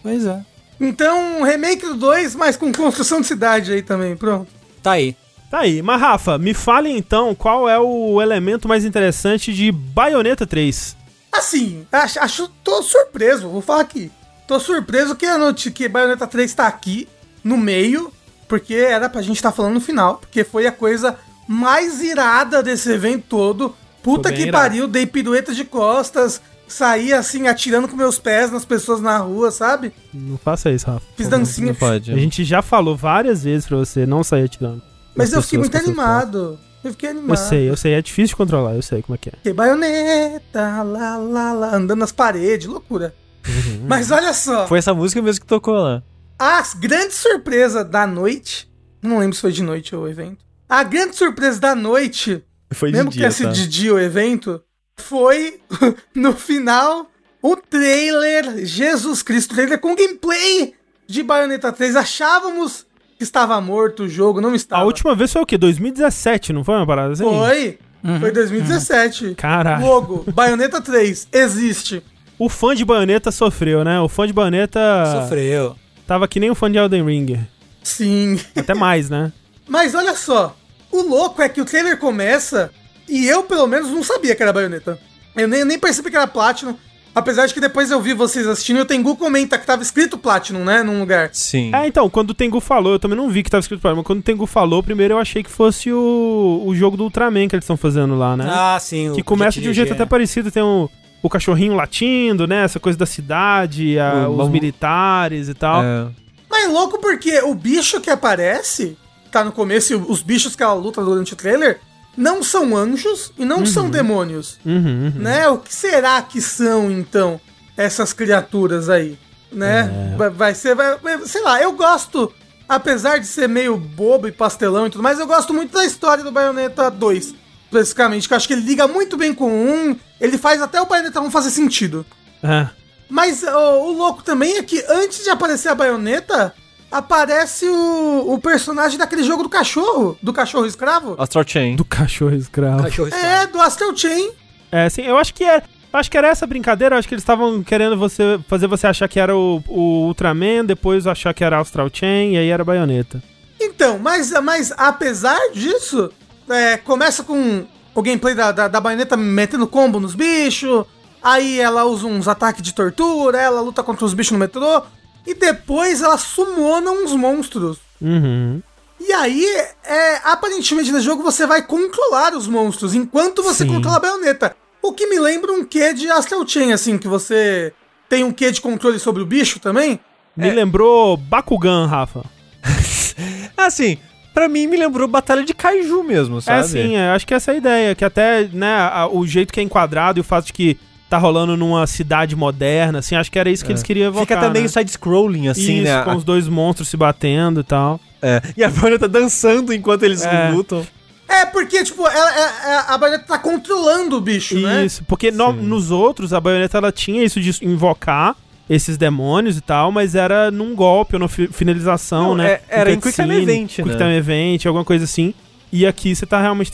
Pois 0.00 0.24
é. 0.24 0.40
Então, 0.80 1.42
remake 1.42 1.84
do 1.86 1.94
2, 1.96 2.36
mas 2.36 2.56
com 2.56 2.72
construção 2.72 3.20
de 3.20 3.26
cidade 3.26 3.72
aí 3.72 3.82
também. 3.82 4.16
Pronto. 4.16 4.46
Tá 4.80 4.92
aí. 4.92 5.16
Tá 5.52 5.60
aí, 5.60 5.82
mas 5.82 6.00
Rafa, 6.00 6.38
me 6.38 6.54
fale 6.54 6.88
então 6.90 7.34
qual 7.34 7.68
é 7.68 7.78
o 7.78 8.22
elemento 8.22 8.66
mais 8.66 8.86
interessante 8.86 9.52
de 9.52 9.70
Bayonetta 9.70 10.46
3. 10.46 10.96
Assim, 11.30 11.86
acho, 11.92 12.18
acho- 12.20 12.48
tô 12.64 12.82
surpreso, 12.82 13.50
vou 13.50 13.60
falar 13.60 13.82
aqui. 13.82 14.10
Tô 14.48 14.58
surpreso 14.58 15.14
que 15.14 15.26
a 15.26 15.36
noite 15.36 15.70
que 15.70 15.86
Bayonetta 15.90 16.26
3 16.26 16.54
tá 16.54 16.66
aqui, 16.66 17.06
no 17.44 17.58
meio, 17.58 18.10
porque 18.48 18.72
era 18.74 19.10
pra 19.10 19.20
gente 19.20 19.36
estar 19.36 19.52
falando 19.52 19.74
no 19.74 19.80
final, 19.80 20.16
porque 20.16 20.42
foi 20.42 20.66
a 20.66 20.72
coisa 20.72 21.18
mais 21.46 22.00
irada 22.02 22.62
desse 22.62 22.90
evento 22.90 23.24
todo. 23.28 23.74
Puta 24.02 24.32
que 24.32 24.42
irado. 24.44 24.52
pariu, 24.52 24.88
dei 24.88 25.04
pirueta 25.04 25.54
de 25.54 25.64
costas, 25.66 26.40
saí 26.66 27.12
assim, 27.12 27.46
atirando 27.46 27.88
com 27.88 27.94
meus 27.96 28.18
pés 28.18 28.50
nas 28.50 28.64
pessoas 28.64 29.02
na 29.02 29.18
rua, 29.18 29.50
sabe? 29.50 29.92
Não 30.14 30.38
faça 30.38 30.70
isso, 30.70 30.86
Rafa. 30.86 31.04
Fiz 31.14 31.28
Não 31.28 31.40
dancinha. 31.40 31.74
pode. 31.74 32.10
A 32.10 32.16
gente 32.16 32.42
já 32.42 32.62
falou 32.62 32.96
várias 32.96 33.44
vezes 33.44 33.66
pra 33.68 33.76
você 33.76 34.06
não 34.06 34.24
sair 34.24 34.44
atirando. 34.44 34.90
Mas 35.14 35.32
eu 35.32 35.42
fiquei 35.42 35.58
muito 35.58 35.76
animado. 35.76 36.58
Eu 36.82 36.90
fiquei 36.90 37.10
animado. 37.10 37.30
Eu 37.30 37.36
sei, 37.36 37.70
eu 37.70 37.76
sei, 37.76 37.92
é 37.94 38.02
difícil 38.02 38.28
de 38.28 38.36
controlar, 38.36 38.74
eu 38.74 38.82
sei 38.82 39.02
como 39.02 39.14
é 39.14 39.18
que 39.18 39.28
é. 39.28 39.32
Que 39.42 39.52
baioneta, 39.52 40.82
lá, 40.82 41.16
lá, 41.16 41.52
lá, 41.52 41.76
andando 41.76 42.00
nas 42.00 42.12
paredes, 42.12 42.66
loucura. 42.66 43.14
Uhum. 43.46 43.86
Mas 43.88 44.10
olha 44.10 44.32
só. 44.32 44.66
Foi 44.66 44.78
essa 44.78 44.94
música 44.94 45.20
mesmo 45.22 45.40
que 45.40 45.46
tocou 45.46 45.74
lá. 45.74 46.02
A 46.38 46.62
grande 46.76 47.14
surpresa 47.14 47.84
da 47.84 48.06
noite. 48.06 48.70
Não 49.00 49.18
lembro 49.18 49.34
se 49.34 49.40
foi 49.40 49.52
de 49.52 49.62
noite 49.62 49.94
ou 49.94 50.08
evento. 50.08 50.44
A 50.68 50.82
grande 50.82 51.16
surpresa 51.16 51.60
da 51.60 51.74
noite, 51.74 52.44
Foi 52.72 52.90
de 52.90 52.96
mesmo 52.96 53.10
que 53.10 53.18
dia, 53.18 53.28
tivesse 53.28 53.44
tá? 53.44 53.50
de 53.52 53.68
dia 53.68 53.92
o 53.92 53.98
evento, 54.00 54.62
foi 54.96 55.60
no 56.14 56.32
final 56.34 57.10
o 57.42 57.56
trailer 57.56 58.64
Jesus 58.64 59.22
Cristo, 59.22 59.54
trailer 59.54 59.78
com 59.78 59.94
gameplay 59.94 60.74
de 61.06 61.22
Bayonetta 61.22 61.72
3. 61.72 61.96
Achávamos 61.96 62.86
que 63.22 63.24
estava 63.24 63.60
morto 63.60 64.02
o 64.02 64.08
jogo, 64.08 64.40
não 64.40 64.52
estava. 64.52 64.82
A 64.82 64.84
última 64.84 65.14
vez 65.14 65.32
foi 65.32 65.42
o 65.42 65.46
quê? 65.46 65.56
2017, 65.56 66.52
não 66.52 66.64
foi 66.64 66.74
uma 66.74 66.86
parada 66.86 67.12
assim? 67.12 67.22
Foi. 67.22 67.78
Foi 68.18 68.32
2017. 68.32 69.36
Caralho. 69.36 69.86
Logo, 69.86 70.24
Bayonetta 70.32 70.80
3 70.80 71.28
existe. 71.32 72.02
O 72.36 72.48
fã 72.48 72.74
de 72.74 72.84
Bayonetta 72.84 73.30
sofreu, 73.30 73.84
né? 73.84 74.00
O 74.00 74.08
fã 74.08 74.26
de 74.26 74.32
Bayonetta 74.32 74.80
Sofreu. 75.06 75.76
tava 76.04 76.26
que 76.26 76.40
nem 76.40 76.50
o 76.50 76.54
fã 76.56 76.68
de 76.68 76.78
Elden 76.78 77.04
Ring. 77.04 77.38
Sim. 77.80 78.40
Até 78.56 78.74
mais, 78.74 79.08
né? 79.08 79.32
Mas 79.68 79.94
olha 79.94 80.16
só, 80.16 80.56
o 80.90 81.02
louco 81.02 81.40
é 81.40 81.48
que 81.48 81.60
o 81.60 81.64
trailer 81.64 81.96
começa 81.98 82.72
e 83.08 83.24
eu, 83.28 83.44
pelo 83.44 83.68
menos, 83.68 83.88
não 83.90 84.02
sabia 84.02 84.34
que 84.34 84.42
era 84.42 84.52
baioneta. 84.52 84.98
Eu 85.36 85.46
nem, 85.46 85.64
nem 85.64 85.78
percebi 85.78 86.10
que 86.10 86.16
era 86.16 86.26
Platinum. 86.26 86.74
Apesar 87.14 87.46
de 87.46 87.52
que 87.52 87.60
depois 87.60 87.90
eu 87.90 88.00
vi 88.00 88.14
vocês 88.14 88.46
assistindo 88.46 88.78
e 88.78 88.82
o 88.82 88.84
Tengu 88.86 89.14
comenta 89.16 89.58
que 89.58 89.66
tava 89.66 89.82
escrito 89.82 90.16
Platinum, 90.16 90.64
né? 90.64 90.82
Num 90.82 91.00
lugar. 91.00 91.28
Sim. 91.32 91.70
É, 91.74 91.86
então, 91.86 92.08
quando 92.08 92.30
o 92.30 92.34
Tengu 92.34 92.58
falou, 92.58 92.94
eu 92.94 92.98
também 92.98 93.16
não 93.18 93.28
vi 93.28 93.42
que 93.42 93.50
tava 93.50 93.60
escrito 93.60 93.80
pra 93.82 93.90
mim, 93.90 93.98
mas 93.98 94.06
quando 94.06 94.20
o 94.20 94.22
Tengu 94.22 94.46
falou, 94.46 94.82
primeiro 94.82 95.14
eu 95.14 95.18
achei 95.18 95.42
que 95.42 95.50
fosse 95.50 95.92
o, 95.92 96.62
o 96.64 96.74
jogo 96.74 96.96
do 96.96 97.04
Ultraman 97.04 97.48
que 97.48 97.54
eles 97.54 97.64
estão 97.64 97.76
fazendo 97.76 98.14
lá, 98.16 98.34
né? 98.36 98.46
Ah, 98.48 98.78
sim. 98.80 99.10
o 99.10 99.14
que 99.14 99.22
começa 99.22 99.60
de 99.60 99.68
um 99.68 99.74
jeito 99.74 99.92
até 99.92 100.06
parecido, 100.06 100.50
tem 100.50 100.62
o, 100.62 100.88
o 101.22 101.28
cachorrinho 101.28 101.74
latindo, 101.74 102.46
né? 102.46 102.64
Essa 102.64 102.80
coisa 102.80 102.96
da 102.98 103.04
cidade, 103.06 103.98
a- 103.98 104.26
O- 104.26 104.30
os 104.30 104.36
vamos- 104.38 104.52
militares 104.52 105.48
e 105.50 105.54
tal. 105.54 105.82
É. 105.82 106.06
Mas 106.50 106.64
é 106.64 106.68
louco 106.68 106.98
porque 106.98 107.40
o 107.42 107.54
bicho 107.54 108.00
que 108.00 108.08
aparece, 108.08 108.96
tá 109.30 109.44
no 109.44 109.52
começo, 109.52 109.92
e 109.92 109.96
os 109.96 110.22
bichos 110.22 110.56
que 110.56 110.62
ela 110.62 110.72
luta 110.74 111.02
durante 111.04 111.34
o 111.34 111.36
trailer, 111.36 111.78
não 112.16 112.42
são 112.42 112.76
anjos 112.76 113.32
e 113.38 113.44
não 113.44 113.64
são 113.64 113.88
demônios. 113.88 114.58
Uhum, 114.64 114.74
uhum. 114.76 115.12
né? 115.16 115.48
O 115.48 115.58
que 115.58 115.74
será 115.74 116.20
que 116.22 116.40
são, 116.40 116.90
então, 116.90 117.40
essas 117.76 118.12
criaturas 118.12 118.88
aí? 118.88 119.18
Né? 119.50 120.14
Vai, 120.16 120.30
vai 120.30 120.54
ser, 120.54 120.74
vai, 120.74 120.96
sei 121.26 121.42
lá, 121.42 121.60
eu 121.60 121.72
gosto, 121.72 122.32
apesar 122.68 123.18
de 123.18 123.26
ser 123.26 123.48
meio 123.48 123.76
bobo 123.76 124.26
e 124.26 124.32
pastelão 124.32 124.86
e 124.86 124.90
tudo 124.90 125.02
mais, 125.02 125.18
eu 125.18 125.26
gosto 125.26 125.52
muito 125.52 125.72
da 125.72 125.84
história 125.84 126.24
do 126.24 126.32
Bayonetta 126.32 126.90
2, 126.90 127.34
especificamente, 127.64 128.26
que 128.26 128.32
eu 128.32 128.36
acho 128.36 128.46
que 128.46 128.54
ele 128.54 128.62
liga 128.62 128.88
muito 128.88 129.16
bem 129.16 129.34
com 129.34 129.50
o 129.50 129.90
1, 129.90 129.96
ele 130.20 130.38
faz 130.38 130.62
até 130.62 130.80
o 130.80 130.86
Bayonetta 130.86 131.20
1 131.20 131.30
fazer 131.30 131.50
sentido. 131.50 132.06
É. 132.42 132.66
Mas 133.10 133.42
o 133.42 133.92
louco 133.92 134.22
também 134.22 134.56
é 134.56 134.62
que 134.62 134.82
antes 134.88 135.22
de 135.22 135.28
aparecer 135.28 135.68
a 135.68 135.74
baioneta, 135.74 136.54
aparece 136.92 137.66
o, 137.66 138.34
o 138.34 138.38
personagem 138.38 138.98
daquele 138.98 139.22
jogo 139.22 139.42
do 139.42 139.48
cachorro, 139.48 140.16
do 140.22 140.32
cachorro 140.32 140.66
escravo. 140.66 141.14
Astral 141.18 141.44
Chain. 141.46 141.76
Do 141.76 141.84
cachorro 141.84 142.34
escravo. 142.34 142.82
Cachorro 142.82 143.08
É, 143.14 143.46
do 143.46 143.60
Astral 143.60 143.96
Chain. 143.96 144.30
É, 144.70 144.88
sim, 144.88 145.02
eu 145.02 145.16
acho 145.16 145.34
que 145.34 145.44
é. 145.44 145.62
Acho 145.92 146.10
que 146.10 146.16
era 146.16 146.28
essa 146.28 146.46
brincadeira, 146.46 146.94
eu 146.94 146.98
acho 146.98 147.06
que 147.06 147.12
eles 147.12 147.22
estavam 147.22 147.62
querendo 147.62 147.98
você 147.98 148.40
fazer 148.48 148.66
você 148.66 148.86
achar 148.86 149.06
que 149.08 149.20
era 149.20 149.36
o, 149.36 149.62
o 149.68 150.06
Ultraman, 150.06 150.64
depois 150.64 151.06
achar 151.06 151.34
que 151.34 151.44
era 151.44 151.60
Astral 151.60 151.90
Chain, 151.92 152.32
e 152.32 152.38
aí 152.38 152.48
era 152.48 152.64
Bayonetta. 152.64 153.22
Então, 153.60 153.98
mas, 153.98 154.30
mas 154.42 154.72
apesar 154.74 155.38
disso, 155.52 156.10
é, 156.48 156.78
começa 156.78 157.22
com 157.22 157.66
o 157.94 158.00
gameplay 158.02 158.34
da, 158.34 158.50
da, 158.52 158.68
da 158.68 158.80
baioneta 158.80 159.18
metendo 159.18 159.66
combo 159.66 160.00
nos 160.00 160.14
bichos, 160.14 160.86
aí 161.22 161.60
ela 161.60 161.84
usa 161.84 162.06
uns 162.06 162.26
ataques 162.26 162.62
de 162.62 162.72
tortura, 162.72 163.38
ela 163.38 163.60
luta 163.60 163.82
contra 163.82 164.06
os 164.06 164.14
bichos 164.14 164.32
no 164.32 164.38
metrô, 164.38 164.82
e 165.26 165.34
depois 165.34 166.02
ela 166.02 166.18
sumona 166.18 166.90
uns 166.90 167.12
monstros. 167.14 167.78
Uhum. 168.00 168.60
E 169.00 169.12
aí, 169.12 169.44
é, 169.84 170.16
aparentemente 170.24 170.92
nesse 170.92 171.04
jogo 171.04 171.22
você 171.22 171.46
vai 171.46 171.62
controlar 171.62 172.34
os 172.34 172.46
monstros 172.46 172.94
enquanto 172.94 173.42
você 173.42 173.64
Sim. 173.64 173.70
controla 173.74 173.96
a 173.96 174.00
baioneta. 174.00 174.56
O 174.80 174.92
que 174.92 175.06
me 175.06 175.18
lembra 175.18 175.52
um 175.52 175.64
quê 175.64 175.92
de 175.92 176.08
Astral 176.10 176.46
Chain, 176.46 176.72
assim, 176.72 176.98
que 176.98 177.08
você 177.08 177.72
tem 178.08 178.24
um 178.24 178.32
quê 178.32 178.50
de 178.50 178.60
controle 178.60 178.98
sobre 178.98 179.22
o 179.22 179.26
bicho 179.26 179.58
também. 179.60 179.98
Me 180.36 180.48
É. 180.48 180.52
lembrou 180.52 181.16
Bakugan, 181.16 181.86
Rafa. 181.86 182.24
Assim, 183.56 183.98
pra 184.34 184.48
mim 184.48 184.66
me 184.66 184.76
lembrou 184.76 185.06
Batalha 185.06 185.44
de 185.44 185.54
Kaiju 185.54 186.02
mesmo, 186.02 186.40
sabe? 186.40 186.60
É 186.60 186.62
sim, 186.64 186.96
é, 186.96 187.10
acho 187.10 187.26
que 187.26 187.34
essa 187.34 187.50
é 187.52 187.54
a 187.54 187.58
ideia. 187.58 187.94
Que 187.94 188.04
até, 188.04 188.48
né, 188.52 188.72
a- 188.92 189.08
o 189.10 189.26
jeito 189.26 189.52
que 189.52 189.60
é 189.60 189.62
enquadrado 189.62 190.18
e 190.18 190.22
o 190.22 190.24
fato 190.24 190.46
de 190.46 190.52
que 190.52 190.78
tá 191.12 191.18
rolando 191.18 191.56
numa 191.56 191.86
cidade 191.86 192.34
moderna, 192.34 192.98
assim, 193.00 193.14
acho 193.14 193.30
que 193.30 193.38
era 193.38 193.50
isso 193.50 193.64
que 193.64 193.70
eles 193.72 193.82
queriam 193.82 194.06
evocar. 194.08 194.26
Fica 194.26 194.40
também 194.40 194.62
né? 194.62 194.66
o 194.66 194.70
side-scrolling, 194.70 195.48
assim, 195.48 195.76
Isso, 195.82 195.84
né? 195.84 196.02
com 196.04 196.14
os 196.16 196.24
dois 196.24 196.48
monstros 196.48 196.88
se 196.88 196.96
batendo 196.96 197.60
e 197.60 197.64
tal. 197.64 198.00
É. 198.22 198.40
E 198.56 198.64
a 198.64 198.68
Vânia 198.68 198.98
tá 198.98 199.06
dançando 199.06 199.72
enquanto 199.74 200.02
eles 200.04 200.24
É. 200.24 200.50
lutam. 200.50 200.86
É, 201.28 201.44
porque, 201.46 201.82
tipo, 201.84 202.06
ela, 202.06 202.30
é- 202.34 202.70
é- 202.74 202.84
a 202.88 202.98
baioneta 202.98 203.24
tá 203.26 203.38
controlando 203.38 204.16
o 204.16 204.20
bicho, 204.20 204.58
né? 204.58 204.84
Isso, 204.84 205.02
porque 205.04 205.30
no- 205.30 205.52
nos 205.52 205.90
outros 205.90 206.32
a 206.32 206.40
baioneta 206.40 206.78
ela 206.78 206.92
tinha 206.92 207.22
isso 207.24 207.40
de 207.40 207.50
invocar 207.64 208.34
esses 208.70 208.96
demônios 208.96 209.56
e 209.56 209.60
tal, 209.60 209.90
mas 209.92 210.14
era 210.14 210.50
num 210.50 210.74
golpe 210.74 211.14
ou 211.16 211.20
na 211.20 211.28
fi- 211.28 211.48
finalização, 211.48 212.28
Não, 212.28 212.34
né? 212.36 212.52
é- 212.52 212.62
era 212.68 212.90
Um 212.90 212.94
em 212.94 213.00
Quick 213.00 213.14
Time 213.14 213.34
Event, 213.42 213.68
Quick 213.76 213.88
né? 213.88 213.96
Time 213.96 214.16
Event, 214.16 214.66
alguma 214.66 214.84
coisa 214.84 215.04
assim. 215.04 215.34
E 215.72 215.86
aqui 215.86 216.14
você 216.14 216.26
tá 216.26 216.40
realmente 216.40 216.70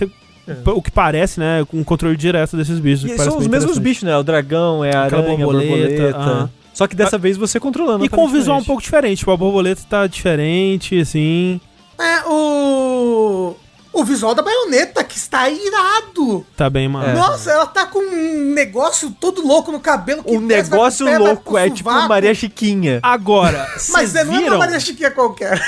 tem- 0.54 0.74
o 0.74 0.82
que 0.82 0.90
parece, 0.90 1.38
né, 1.40 1.64
com 1.70 1.78
um 1.78 1.84
controle 1.84 2.16
direto 2.16 2.56
desses 2.56 2.78
bichos. 2.78 3.10
E 3.10 3.16
são 3.18 3.38
os 3.38 3.46
mesmos 3.46 3.78
bichos, 3.78 4.02
né? 4.04 4.16
O 4.16 4.22
dragão, 4.22 4.84
é 4.84 4.94
a 4.94 5.04
Aquela 5.04 5.22
aranha, 5.22 5.34
a 5.34 5.38
borboleta, 5.46 5.68
borboleta. 5.88 6.16
aham. 6.16 6.50
Só 6.74 6.86
que 6.86 6.94
dessa 6.94 7.18
vez 7.18 7.36
você 7.36 7.58
controlando. 7.58 8.04
E 8.04 8.08
com 8.08 8.24
um 8.24 8.28
visual 8.28 8.58
um 8.58 8.64
pouco 8.64 8.80
diferente, 8.80 9.18
tipo, 9.18 9.30
a 9.32 9.36
borboleta 9.36 9.82
tá 9.88 10.06
diferente, 10.06 11.00
assim. 11.00 11.60
É, 11.98 12.22
o. 12.28 13.56
O 13.90 14.04
visual 14.04 14.32
da 14.32 14.42
baioneta, 14.42 15.02
que 15.02 15.16
está 15.16 15.48
irado. 15.50 16.46
Tá 16.56 16.70
bem, 16.70 16.86
mano. 16.88 17.12
Nossa, 17.18 17.50
ela 17.50 17.66
tá 17.66 17.84
com 17.86 17.98
um 17.98 18.52
negócio 18.54 19.10
todo 19.18 19.44
louco 19.44 19.72
no 19.72 19.80
cabelo. 19.80 20.22
que 20.22 20.30
Um 20.36 20.40
negócio 20.40 21.04
pé, 21.06 21.18
louco, 21.18 21.58
é 21.58 21.68
tipo. 21.68 21.90
Maria 21.90 22.32
Chiquinha. 22.32 23.00
Agora, 23.02 23.66
Mas 23.90 24.10
vocês 24.10 24.14
é, 24.14 24.22
não 24.24 24.32
é 24.34 24.36
uma 24.36 24.42
viram? 24.44 24.58
Maria 24.58 24.78
Chiquinha 24.78 25.10
qualquer. 25.10 25.60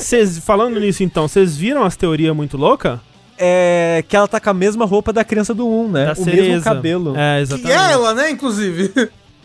Cês, 0.00 0.38
falando 0.38 0.80
nisso 0.80 1.04
então, 1.04 1.28
vocês 1.28 1.56
viram 1.56 1.84
as 1.84 1.94
teorias 1.94 2.34
muito 2.34 2.56
loucas? 2.56 2.98
É 3.38 4.04
que 4.08 4.16
ela 4.16 4.28
tá 4.28 4.38
com 4.40 4.50
a 4.50 4.54
mesma 4.54 4.84
roupa 4.84 5.12
da 5.12 5.24
criança 5.24 5.52
do 5.54 5.66
1, 5.68 5.90
né? 5.90 6.06
Da 6.06 6.12
o 6.12 6.16
cereza. 6.16 6.42
mesmo 6.42 6.62
cabelo. 6.62 7.16
É, 7.16 7.36
Que 7.36 7.42
exatamente. 7.42 7.72
é 7.72 7.92
ela, 7.92 8.14
né, 8.14 8.30
inclusive. 8.30 8.92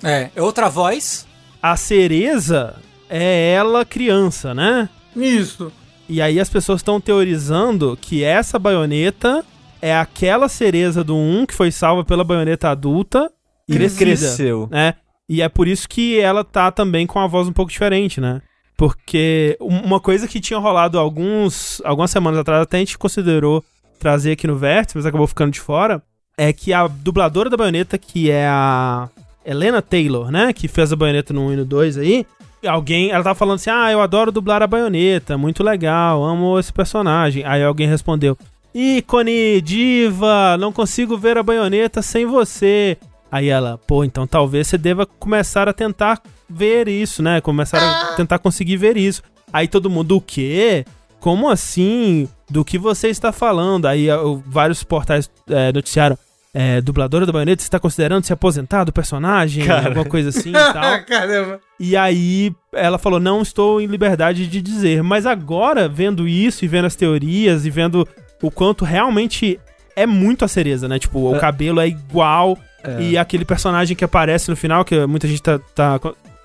É, 0.03 0.29
é 0.35 0.41
outra 0.41 0.69
voz. 0.69 1.25
A 1.61 1.75
cereza 1.75 2.75
é 3.09 3.53
ela 3.53 3.83
criança, 3.85 4.53
né? 4.53 4.87
Isso. 5.15 5.71
E 6.07 6.21
aí 6.21 6.39
as 6.39 6.49
pessoas 6.49 6.79
estão 6.81 7.01
teorizando 7.01 7.97
que 7.99 8.23
essa 8.23 8.59
baioneta 8.59 9.43
é 9.81 9.95
aquela 9.97 10.47
cereza 10.47 11.03
do 11.03 11.15
1 11.15 11.45
que 11.47 11.53
foi 11.53 11.71
salva 11.71 12.03
pela 12.05 12.23
baioneta 12.23 12.69
adulta 12.69 13.31
e 13.67 13.73
Crescida. 13.73 14.05
cresceu, 14.05 14.67
né? 14.71 14.93
E 15.27 15.41
é 15.41 15.49
por 15.49 15.67
isso 15.67 15.89
que 15.89 16.19
ela 16.19 16.43
tá 16.43 16.71
também 16.71 17.05
com 17.07 17.19
a 17.19 17.27
voz 17.27 17.47
um 17.47 17.51
pouco 17.53 17.71
diferente, 17.71 18.21
né? 18.21 18.41
Porque 18.77 19.57
um- 19.59 19.81
uma 19.81 19.99
coisa 19.99 20.27
que 20.27 20.39
tinha 20.39 20.59
rolado 20.59 20.99
alguns, 20.99 21.81
algumas 21.83 22.11
semanas 22.11 22.39
atrás, 22.39 22.61
até 22.61 22.77
a 22.77 22.79
gente 22.79 22.97
considerou 22.97 23.63
trazer 23.97 24.31
aqui 24.33 24.47
no 24.47 24.55
Vértice, 24.55 24.97
mas 24.97 25.05
acabou 25.05 25.27
ficando 25.27 25.51
de 25.51 25.59
fora, 25.59 26.01
é 26.37 26.53
que 26.53 26.71
a 26.71 26.87
dubladora 26.87 27.49
da 27.49 27.57
baioneta, 27.57 27.97
que 27.97 28.29
é 28.29 28.47
a 28.47 29.09
Helena 29.45 29.81
Taylor, 29.81 30.29
né? 30.31 30.53
Que 30.53 30.67
fez 30.67 30.91
a 30.93 30.95
baioneta 30.95 31.33
no 31.33 31.47
1 31.47 31.53
e 31.53 31.55
no 31.55 31.65
2 31.65 31.97
aí, 31.97 32.25
alguém, 32.65 33.11
ela 33.11 33.23
tava 33.23 33.35
falando 33.35 33.55
assim: 33.55 33.69
"Ah, 33.69 33.91
eu 33.91 34.01
adoro 34.01 34.31
dublar 34.31 34.61
a 34.61 34.67
baioneta, 34.67 35.37
muito 35.37 35.63
legal, 35.63 36.23
amo 36.23 36.59
esse 36.59 36.71
personagem". 36.71 37.43
Aí 37.45 37.63
alguém 37.63 37.87
respondeu: 37.87 38.37
"Ícone, 38.73 39.61
diva, 39.61 40.57
não 40.57 40.71
consigo 40.71 41.17
ver 41.17 41.37
a 41.37 41.43
baioneta 41.43 42.01
sem 42.01 42.25
você". 42.25 42.97
Aí 43.31 43.47
ela: 43.49 43.79
"Pô, 43.87 44.03
então 44.03 44.27
talvez 44.27 44.67
você 44.67 44.77
deva 44.77 45.05
começar 45.05 45.67
a 45.67 45.73
tentar 45.73 46.21
ver 46.49 46.87
isso, 46.87 47.21
né? 47.23 47.41
Começar 47.41 47.79
a 47.79 48.15
tentar 48.15 48.39
conseguir 48.39 48.77
ver 48.77 48.97
isso". 48.97 49.23
Aí 49.51 49.67
todo 49.67 49.89
mundo: 49.89 50.17
"O 50.17 50.21
quê? 50.21 50.85
Como 51.19 51.49
assim? 51.49 52.27
Do 52.49 52.63
que 52.63 52.77
você 52.77 53.07
está 53.09 53.31
falando?". 53.31 53.85
Aí 53.87 54.09
ó, 54.09 54.37
vários 54.45 54.83
portais 54.83 55.29
é, 55.49 55.71
noticiaram 55.71 56.17
é, 56.53 56.81
dubladora 56.81 57.23
da 57.25 57.31
baioneta 57.31 57.61
está 57.61 57.79
considerando 57.79 58.23
se 58.23 58.33
aposentar 58.33 58.83
do 58.83 58.91
personagem, 58.91 59.63
Cara. 59.65 59.87
alguma 59.89 60.05
coisa 60.05 60.29
assim 60.29 60.49
e 60.49 60.53
tal. 60.53 61.03
Caramba. 61.05 61.59
E 61.79 61.95
aí 61.95 62.51
ela 62.73 62.97
falou: 62.97 63.19
não 63.19 63.41
estou 63.41 63.79
em 63.79 63.85
liberdade 63.85 64.47
de 64.47 64.61
dizer. 64.61 65.03
Mas 65.03 65.25
agora, 65.27 65.87
vendo 65.87 66.27
isso 66.27 66.65
e 66.65 66.67
vendo 66.67 66.85
as 66.85 66.95
teorias 66.95 67.65
e 67.65 67.69
vendo 67.69 68.07
o 68.41 68.49
quanto 68.49 68.85
realmente 68.85 69.59
é 69.95 70.05
muito 70.07 70.45
a 70.45 70.47
cereza, 70.47 70.87
né? 70.87 70.97
Tipo, 70.97 71.19
o 71.31 71.35
É. 71.35 71.39
cabelo 71.39 71.79
é 71.79 71.87
igual. 71.87 72.57
É. 72.83 73.01
E 73.01 73.17
aquele 73.17 73.43
personagem 73.43 73.95
que 73.95 74.05
aparece 74.05 74.49
no 74.49 74.55
final, 74.55 74.85
que 74.85 75.05
muita 75.05 75.27
gente 75.27 75.41
tá, 75.43 75.59
tá 75.75 75.99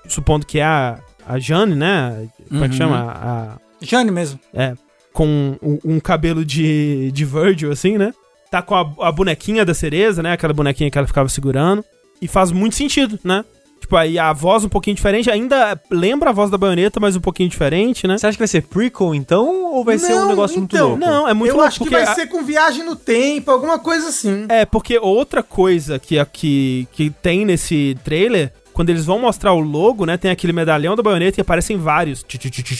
supondo 0.07 0.45
que 0.45 0.59
é 0.59 0.63
a, 0.65 0.97
a 1.27 1.39
Jane, 1.39 1.73
né? 1.75 2.27
Como 2.49 2.63
é 2.65 2.67
que 2.67 2.73
Uhum. 2.73 2.77
chama? 2.77 3.11
A, 3.11 3.57
Jane 3.83 4.11
mesmo. 4.11 4.39
é, 4.53 4.73
com 5.11 5.55
um, 5.61 5.79
um 5.85 5.99
cabelo 5.99 6.43
de, 6.43 7.11
de 7.11 7.25
Virgil, 7.25 7.71
assim, 7.71 7.97
né? 7.97 8.13
Tá 8.49 8.61
com 8.61 8.75
a, 8.75 8.81
a 9.07 9.11
bonequinha 9.11 9.63
da 9.65 9.73
cereza, 9.73 10.23
né? 10.23 10.31
Aquela 10.33 10.53
bonequinha 10.53 10.89
que 10.89 10.97
ela 10.97 11.07
ficava 11.07 11.29
segurando. 11.29 11.83
E 12.21 12.27
faz 12.27 12.51
muito 12.51 12.75
sentido, 12.75 13.19
né? 13.23 13.43
Tipo, 13.81 13.97
aí 13.97 14.17
a 14.17 14.31
voz 14.31 14.63
um 14.63 14.69
pouquinho 14.69 14.95
diferente, 14.95 15.29
ainda 15.29 15.77
lembra 15.91 16.29
a 16.29 16.33
voz 16.33 16.49
da 16.49 16.57
baioneta, 16.57 17.01
mas 17.01 17.17
um 17.17 17.19
pouquinho 17.19 17.49
diferente, 17.49 18.07
né? 18.07 18.17
Você 18.17 18.25
acha 18.27 18.37
que 18.37 18.39
vai 18.41 18.47
ser 18.47 18.61
prequel, 18.63 19.13
então? 19.13 19.65
Ou 19.73 19.83
vai 19.83 19.97
ser 19.97 20.13
um 20.13 20.21
Não, 20.21 20.27
negócio 20.29 20.57
muito 20.57 20.73
então, 20.73 20.89
louco? 20.91 21.05
Não, 21.05 21.27
é 21.27 21.33
muito 21.33 21.49
eu 21.51 21.55
louco, 21.55 21.67
acho 21.67 21.79
que 21.79 21.83
porque 21.89 21.95
vai 21.95 22.03
a- 22.05 22.15
ser 22.15 22.27
com 22.27 22.43
viagem 22.43 22.85
no 22.85 22.95
tempo, 22.95 23.51
alguma 23.51 23.77
coisa 23.77 24.07
assim. 24.07 24.45
É, 24.47 24.65
porque 24.65 24.97
outra 24.97 25.43
coisa 25.43 25.99
que, 25.99 26.15
que, 26.31 26.87
que 26.93 27.09
tem 27.09 27.43
nesse 27.45 27.97
trailer, 28.05 28.53
quando 28.73 28.89
eles 28.89 29.05
vão 29.05 29.19
mostrar 29.19 29.53
o 29.53 29.59
logo, 29.59 30.05
né? 30.05 30.17
Tem 30.17 30.31
aquele 30.31 30.51
medalhão 30.53 30.95
da 30.95 31.03
baioneta 31.03 31.39
e 31.39 31.41
aparecem 31.41 31.77
vários 31.77 32.25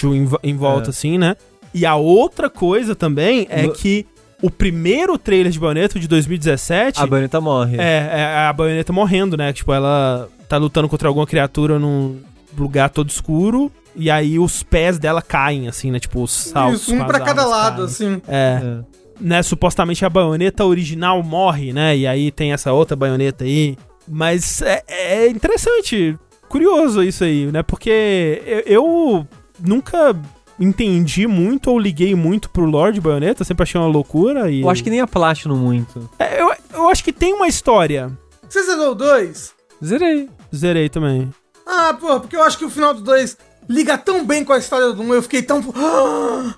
em, 0.03 0.25
vo- 0.25 0.39
em 0.43 0.55
volta, 0.55 0.89
É. 0.89 0.91
assim, 0.91 1.17
né? 1.17 1.35
E 1.73 1.85
a 1.85 1.95
outra 1.95 2.49
coisa 2.49 2.95
também 2.95 3.47
é 3.49 3.63
No- 3.63 3.73
que 3.73 4.05
o 4.41 4.49
primeiro 4.49 5.17
trailer 5.17 5.51
de 5.51 5.59
baioneta, 5.59 5.99
de 5.99 6.07
2017, 6.07 6.99
A 6.99 7.07
baioneta 7.07 7.39
morre. 7.39 7.77
é, 7.79 8.09
é 8.13 8.47
a 8.47 8.53
baioneta 8.53 8.91
morrendo, 8.91 9.37
né? 9.37 9.53
Tipo, 9.53 9.71
ela 9.73 10.27
tá 10.49 10.57
lutando 10.57 10.89
contra 10.89 11.07
alguma 11.07 11.25
criatura 11.25 11.79
num 11.79 12.19
lugar 12.57 12.89
todo 12.89 13.09
escuro. 13.09 13.71
E 13.95 14.09
aí 14.09 14.39
os 14.39 14.63
pés 14.63 14.97
dela 14.97 15.21
caem, 15.21 15.67
assim, 15.67 15.91
né? 15.91 15.99
Tipo, 15.99 16.23
os 16.23 16.31
saltos. 16.31 16.81
Isso, 16.81 16.95
um 16.95 17.05
pra 17.05 17.19
cada 17.19 17.45
lado, 17.45 17.75
caem. 17.75 17.85
assim. 17.85 18.21
É 18.27 18.59
É. 18.61 18.79
né, 19.21 19.41
supostamente 19.43 20.03
a 20.03 20.09
baioneta 20.09 20.65
original 20.65 21.21
morre, 21.23 21.71
né? 21.71 21.95
E 21.95 22.05
aí 22.07 22.31
tem 22.31 22.51
essa 22.51 22.73
outra 22.73 22.95
baioneta 22.95 23.43
aí. 23.43 23.77
Mas 24.07 24.61
é, 24.61 24.83
é 24.87 25.27
interessante, 25.27 26.17
curioso 26.49 27.01
isso 27.03 27.23
aí, 27.23 27.51
né? 27.51 27.63
Porque 27.63 28.41
eu, 28.45 28.61
eu 28.65 29.27
nunca 29.59 30.15
entendi 30.59 31.27
muito 31.27 31.71
ou 31.71 31.79
liguei 31.79 32.15
muito 32.15 32.49
pro 32.49 32.65
Lord 32.65 32.99
Baioneta, 33.01 33.43
sempre 33.43 33.63
achei 33.63 33.79
uma 33.79 33.87
loucura. 33.87 34.49
E 34.51 34.61
Eu 34.61 34.69
acho 34.69 34.83
que 34.83 34.89
nem 34.89 35.01
a 35.01 35.07
Platinum 35.07 35.55
muito. 35.57 36.09
É, 36.19 36.41
eu, 36.41 36.53
eu 36.73 36.89
acho 36.89 37.03
que 37.03 37.11
tem 37.13 37.33
uma 37.33 37.47
história. 37.47 38.11
Você 38.47 38.63
zerou 38.63 38.91
o 38.91 38.95
2? 38.95 39.53
Zerei. 39.83 40.29
Zerei 40.55 40.89
também. 40.89 41.33
Ah, 41.65 41.95
pô, 41.99 42.19
porque 42.19 42.35
eu 42.35 42.43
acho 42.43 42.57
que 42.57 42.65
o 42.65 42.69
final 42.69 42.93
do 42.93 43.01
2 43.01 43.37
liga 43.67 43.97
tão 43.97 44.25
bem 44.25 44.43
com 44.43 44.53
a 44.53 44.57
história 44.57 44.91
do 44.91 45.01
1, 45.01 45.05
um, 45.05 45.13
eu 45.13 45.23
fiquei 45.23 45.41
tão. 45.41 45.61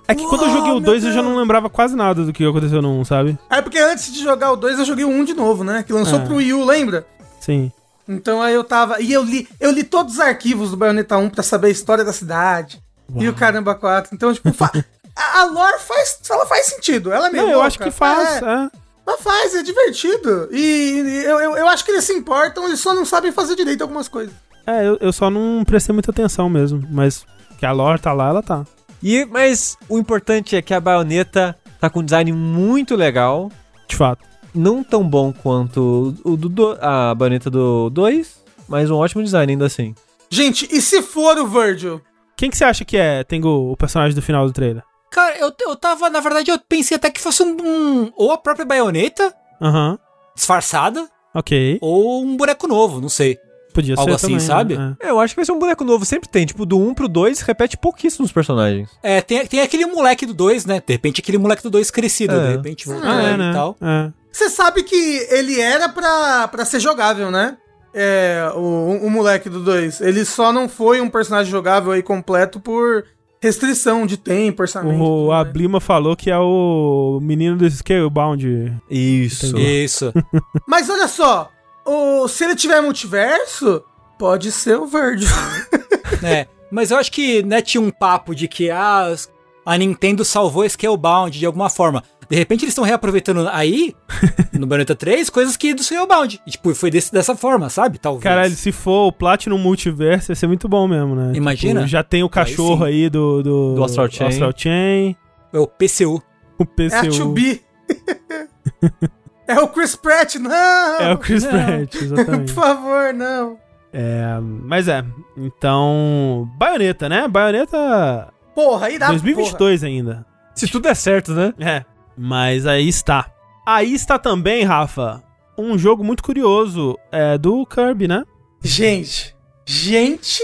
É 0.07 0.13
que 0.13 0.23
quando 0.25 0.43
eu 0.43 0.49
joguei 0.49 0.71
o 0.71 0.75
Uau, 0.75 0.79
2 0.81 1.03
meu 1.03 1.11
eu 1.11 1.15
já 1.15 1.21
não 1.21 1.37
lembrava 1.37 1.69
quase 1.69 1.95
nada 1.95 2.23
do 2.25 2.33
que 2.33 2.45
aconteceu 2.45 2.81
no 2.81 2.99
1, 2.99 3.05
sabe? 3.05 3.37
É 3.49 3.61
porque 3.61 3.77
antes 3.79 4.11
de 4.11 4.21
jogar 4.21 4.51
o 4.51 4.55
2 4.55 4.79
eu 4.79 4.85
joguei 4.85 5.05
o 5.05 5.09
1 5.09 5.19
um 5.19 5.23
de 5.23 5.33
novo, 5.33 5.63
né? 5.63 5.83
Que 5.83 5.93
lançou 5.93 6.19
É. 6.19 6.25
pro 6.25 6.35
Wii 6.35 6.53
U, 6.53 6.65
lembra? 6.65 7.07
Sim. 7.45 7.71
Então 8.07 8.41
aí 8.41 8.53
eu 8.55 8.63
tava. 8.63 8.99
E 9.01 9.13
eu 9.13 9.23
li, 9.23 9.47
eu 9.59 9.71
li 9.71 9.83
todos 9.83 10.15
os 10.15 10.19
arquivos 10.19 10.71
do 10.71 10.77
Bayonetta 10.77 11.17
1 11.17 11.29
pra 11.29 11.43
saber 11.43 11.67
a 11.67 11.71
história 11.71 12.03
da 12.03 12.13
cidade. 12.13 12.81
E 13.17 13.29
o 13.29 13.33
caramba 13.35 13.75
4. 13.75 14.15
Então, 14.15 14.33
tipo, 14.33 14.51
fa- 14.51 14.71
a, 15.15 15.41
a 15.41 15.45
lore 15.45 15.79
faz. 15.79 16.19
Ela 16.29 16.45
faz 16.47 16.65
sentido. 16.67 17.11
Ela 17.11 17.27
é 17.27 17.31
meio 17.31 17.45
Não, 17.45 17.51
eu 17.51 17.61
acho 17.61 17.77
que 17.77 17.91
faz. 17.91 18.41
É, 18.41 18.45
é. 18.45 18.69
ela 19.07 19.17
faz, 19.19 19.53
é 19.53 19.61
divertido. 19.61 20.49
E, 20.51 20.57
e 20.57 21.23
eu, 21.25 21.39
eu, 21.39 21.57
eu 21.57 21.67
acho 21.67 21.85
que 21.85 21.91
eles 21.91 22.03
se 22.03 22.13
importam, 22.13 22.65
eles 22.65 22.79
só 22.79 22.93
não 22.95 23.05
sabem 23.05 23.31
fazer 23.31 23.55
direito 23.55 23.81
algumas 23.83 24.07
coisas. 24.07 24.33
É, 24.65 24.87
eu, 24.87 24.97
eu 24.99 25.13
só 25.13 25.29
não 25.29 25.63
prestei 25.63 25.93
muita 25.93 26.09
atenção 26.09 26.49
mesmo. 26.49 26.83
Mas 26.89 27.25
que 27.59 27.65
a 27.65 27.71
lore 27.71 27.99
tá 28.01 28.11
lá, 28.11 28.29
ela 28.29 28.41
tá. 28.41 28.65
E, 29.03 29.23
mas 29.25 29.77
o 29.87 29.99
importante 29.99 30.55
é 30.55 30.61
que 30.63 30.73
a 30.73 30.79
baioneta 30.79 31.55
tá 31.79 31.89
com 31.91 31.99
um 31.99 32.03
design 32.03 32.31
muito 32.33 32.95
legal. 32.95 33.51
De 33.87 33.95
fato. 33.95 34.25
Não 34.55 34.83
tão 34.83 35.03
bom 35.07 35.33
quanto 35.33 36.15
o 36.23 36.37
do, 36.37 36.47
do- 36.49 36.77
a 36.81 37.13
baioneta 37.13 37.49
do 37.49 37.89
2, 37.89 38.43
mas 38.67 38.89
um 38.89 38.95
ótimo 38.95 39.21
design 39.23 39.51
ainda 39.51 39.65
assim. 39.65 39.93
Gente, 40.29 40.67
e 40.71 40.81
se 40.81 41.01
for 41.01 41.37
o 41.37 41.45
Virgil? 41.47 42.01
Quem 42.37 42.49
que 42.49 42.57
você 42.57 42.63
acha 42.63 42.83
que 42.85 42.97
é, 42.97 43.23
Tengu, 43.23 43.71
o 43.71 43.77
personagem 43.77 44.15
do 44.15 44.21
final 44.21 44.45
do 44.45 44.53
trailer? 44.53 44.83
Cara, 45.11 45.37
eu, 45.37 45.53
eu 45.61 45.75
tava, 45.75 46.09
na 46.09 46.19
verdade, 46.19 46.51
eu 46.51 46.59
pensei 46.59 46.95
até 46.97 47.09
que 47.09 47.21
fosse 47.21 47.43
um. 47.43 47.55
um- 47.61 48.11
ou 48.15 48.31
a 48.31 48.37
própria 48.37 48.65
baioneta 48.65 49.33
Aham, 49.61 49.97
disfarçada, 50.35 51.07
ok. 51.33 51.77
ou 51.81 52.23
um 52.23 52.35
boneco 52.35 52.67
novo, 52.67 52.99
não 53.01 53.09
sei. 53.09 53.37
Podia 53.73 53.95
Algo 53.97 54.09
ser 54.11 54.15
assim, 54.15 54.27
também, 54.27 54.39
sabe? 54.39 54.77
né? 54.77 54.95
É, 55.01 55.09
eu 55.09 55.19
acho 55.19 55.33
que 55.33 55.37
vai 55.37 55.45
ser 55.45 55.51
um 55.51 55.59
boneco 55.59 55.83
novo. 55.83 56.05
Sempre 56.05 56.29
tem. 56.29 56.45
Tipo, 56.45 56.65
do 56.65 56.79
1 56.79 56.93
pro 56.93 57.09
2, 57.09 57.41
repete 57.41 57.75
pouquíssimos 57.75 58.31
personagens. 58.31 58.89
É, 59.03 59.19
tem, 59.21 59.45
tem 59.45 59.59
aquele 59.59 59.85
moleque 59.85 60.25
do 60.25 60.33
2, 60.33 60.65
né? 60.65 60.81
De 60.85 60.93
repente 60.93 61.19
aquele 61.19 61.37
moleque 61.37 61.61
do 61.61 61.69
2 61.69 61.91
crescido, 61.91 62.35
É. 62.35 62.39
de 62.39 62.51
repente 62.55 62.85
voltou 62.87 63.09
Ah, 63.09 63.21
é, 63.21 63.33
e 63.33 63.37
né? 63.37 63.51
tal. 63.53 63.75
É. 63.81 64.11
Você 64.35 64.49
sabe 64.49 64.83
que 64.83 65.25
ele 65.29 65.61
era 65.61 65.87
pra, 65.87 66.47
pra 66.49 66.65
ser 66.65 66.81
jogável, 66.81 67.31
né? 67.31 67.57
É, 67.93 68.51
o, 68.53 68.99
o 69.03 69.09
moleque 69.09 69.49
do 69.49 69.61
2. 69.63 70.01
Ele 70.01 70.25
só 70.25 70.51
não 70.51 70.67
foi 70.67 70.99
um 70.99 71.09
personagem 71.09 71.49
jogável 71.49 71.93
aí 71.93 72.03
completo 72.03 72.59
por 72.59 73.05
restrição 73.41 74.05
de 74.05 74.17
tempo, 74.17 74.61
orçamento. 74.63 75.01
O, 75.01 75.31
a. 75.31 75.41
Blima 75.45 75.79
falou 75.79 76.17
que 76.17 76.29
é 76.29 76.37
o 76.37 77.19
menino 77.21 77.55
do 77.55 77.69
Scalebound. 77.69 78.73
Isso. 78.89 79.45
Entendi. 79.45 79.83
Isso. 79.85 80.13
Mas 80.67 80.89
olha 80.89 81.07
só, 81.07 81.49
o, 81.85 82.27
se 82.27 82.43
ele 82.43 82.55
tiver 82.55 82.81
multiverso, 82.81 83.81
pode 84.19 84.51
ser 84.51 84.77
o 84.77 84.85
Virgil. 84.85 85.29
É, 86.23 86.47
mas 86.71 86.91
eu 86.91 86.97
acho 86.97 87.11
que, 87.11 87.41
né, 87.43 87.61
tinha 87.61 87.81
um 87.81 87.89
papo 87.89 88.33
de 88.35 88.47
que 88.47 88.69
ah, 88.69 89.05
as- 89.07 89.27
a 89.65 89.75
Nintendo 89.77 90.23
salvou 90.23 90.67
Scalebound 90.69 91.37
de 91.37 91.45
alguma 91.45 91.69
forma. 91.69 92.03
De 92.29 92.35
repente 92.35 92.63
eles 92.63 92.71
estão 92.71 92.83
reaproveitando 92.83 93.47
aí, 93.49 93.95
no 94.53 94.65
Bayonetta 94.65 94.95
3, 94.95 95.29
coisas 95.29 95.55
que 95.55 95.73
do 95.73 95.83
Scalebound. 95.83 96.41
E, 96.45 96.51
tipo, 96.51 96.73
foi 96.73 96.89
desse, 96.89 97.11
dessa 97.11 97.35
forma, 97.35 97.69
sabe? 97.69 97.97
Talvez. 97.97 98.23
Caralho, 98.23 98.51
se 98.53 98.71
for 98.71 99.07
o 99.07 99.11
Platinum 99.11 99.57
Multiverso, 99.57 100.31
ia 100.31 100.35
ser 100.35 100.47
muito 100.47 100.67
bom 100.67 100.87
mesmo, 100.87 101.15
né? 101.15 101.31
Imagina. 101.35 101.81
Tipo, 101.81 101.89
já 101.89 102.03
tem 102.03 102.23
o 102.23 102.29
cachorro 102.29 102.85
sim. 102.85 102.91
aí 102.91 103.09
do, 103.09 103.43
do, 103.43 103.75
Do 103.75 103.83
Astral 103.83 104.09
Chain. 104.09 104.27
Astral 104.27 104.53
Chain, 104.55 105.15
É 105.53 105.59
o 105.59 105.67
PCU. 105.67 106.21
o 106.57 106.65
PCU. 106.65 106.93
É 106.93 106.99
a 106.99 107.03
2B. 107.03 107.61
é 109.47 109.59
o 109.59 109.67
Chris 109.67 109.95
Pratt, 109.95 110.35
não! 110.35 110.99
É 110.99 111.13
o 111.13 111.17
Chris 111.17 111.43
Não. 111.43 111.51
Pratt, 111.51 111.91
Por 111.97 112.03
exatamente. 112.03 112.51
favor, 112.53 113.13
não. 113.13 113.57
é, 113.93 114.39
mas 114.41 114.87
é, 114.87 115.03
então... 115.37 116.49
Baioneta, 116.57 117.07
né? 117.07 117.27
Baioneta 117.27 118.33
Porra, 118.55 118.87
aí 118.87 118.97
dá 118.97 119.07
2022 119.09 119.83
ainda. 119.83 120.25
Se 120.55 120.67
tudo 120.67 120.83
der 120.83 120.95
certo, 120.95 121.33
né? 121.33 121.53
É. 121.59 121.85
Mas 122.17 122.65
aí 122.65 122.87
está. 122.87 123.29
Aí 123.65 123.93
está 123.93 124.17
também, 124.19 124.63
Rafa, 124.63 125.23
um 125.57 125.77
jogo 125.77 126.03
muito 126.03 126.23
curioso 126.23 126.97
é, 127.11 127.37
do 127.37 127.65
Kirby, 127.65 128.07
né? 128.07 128.23
Gente, 128.61 129.35
gente 129.65 130.41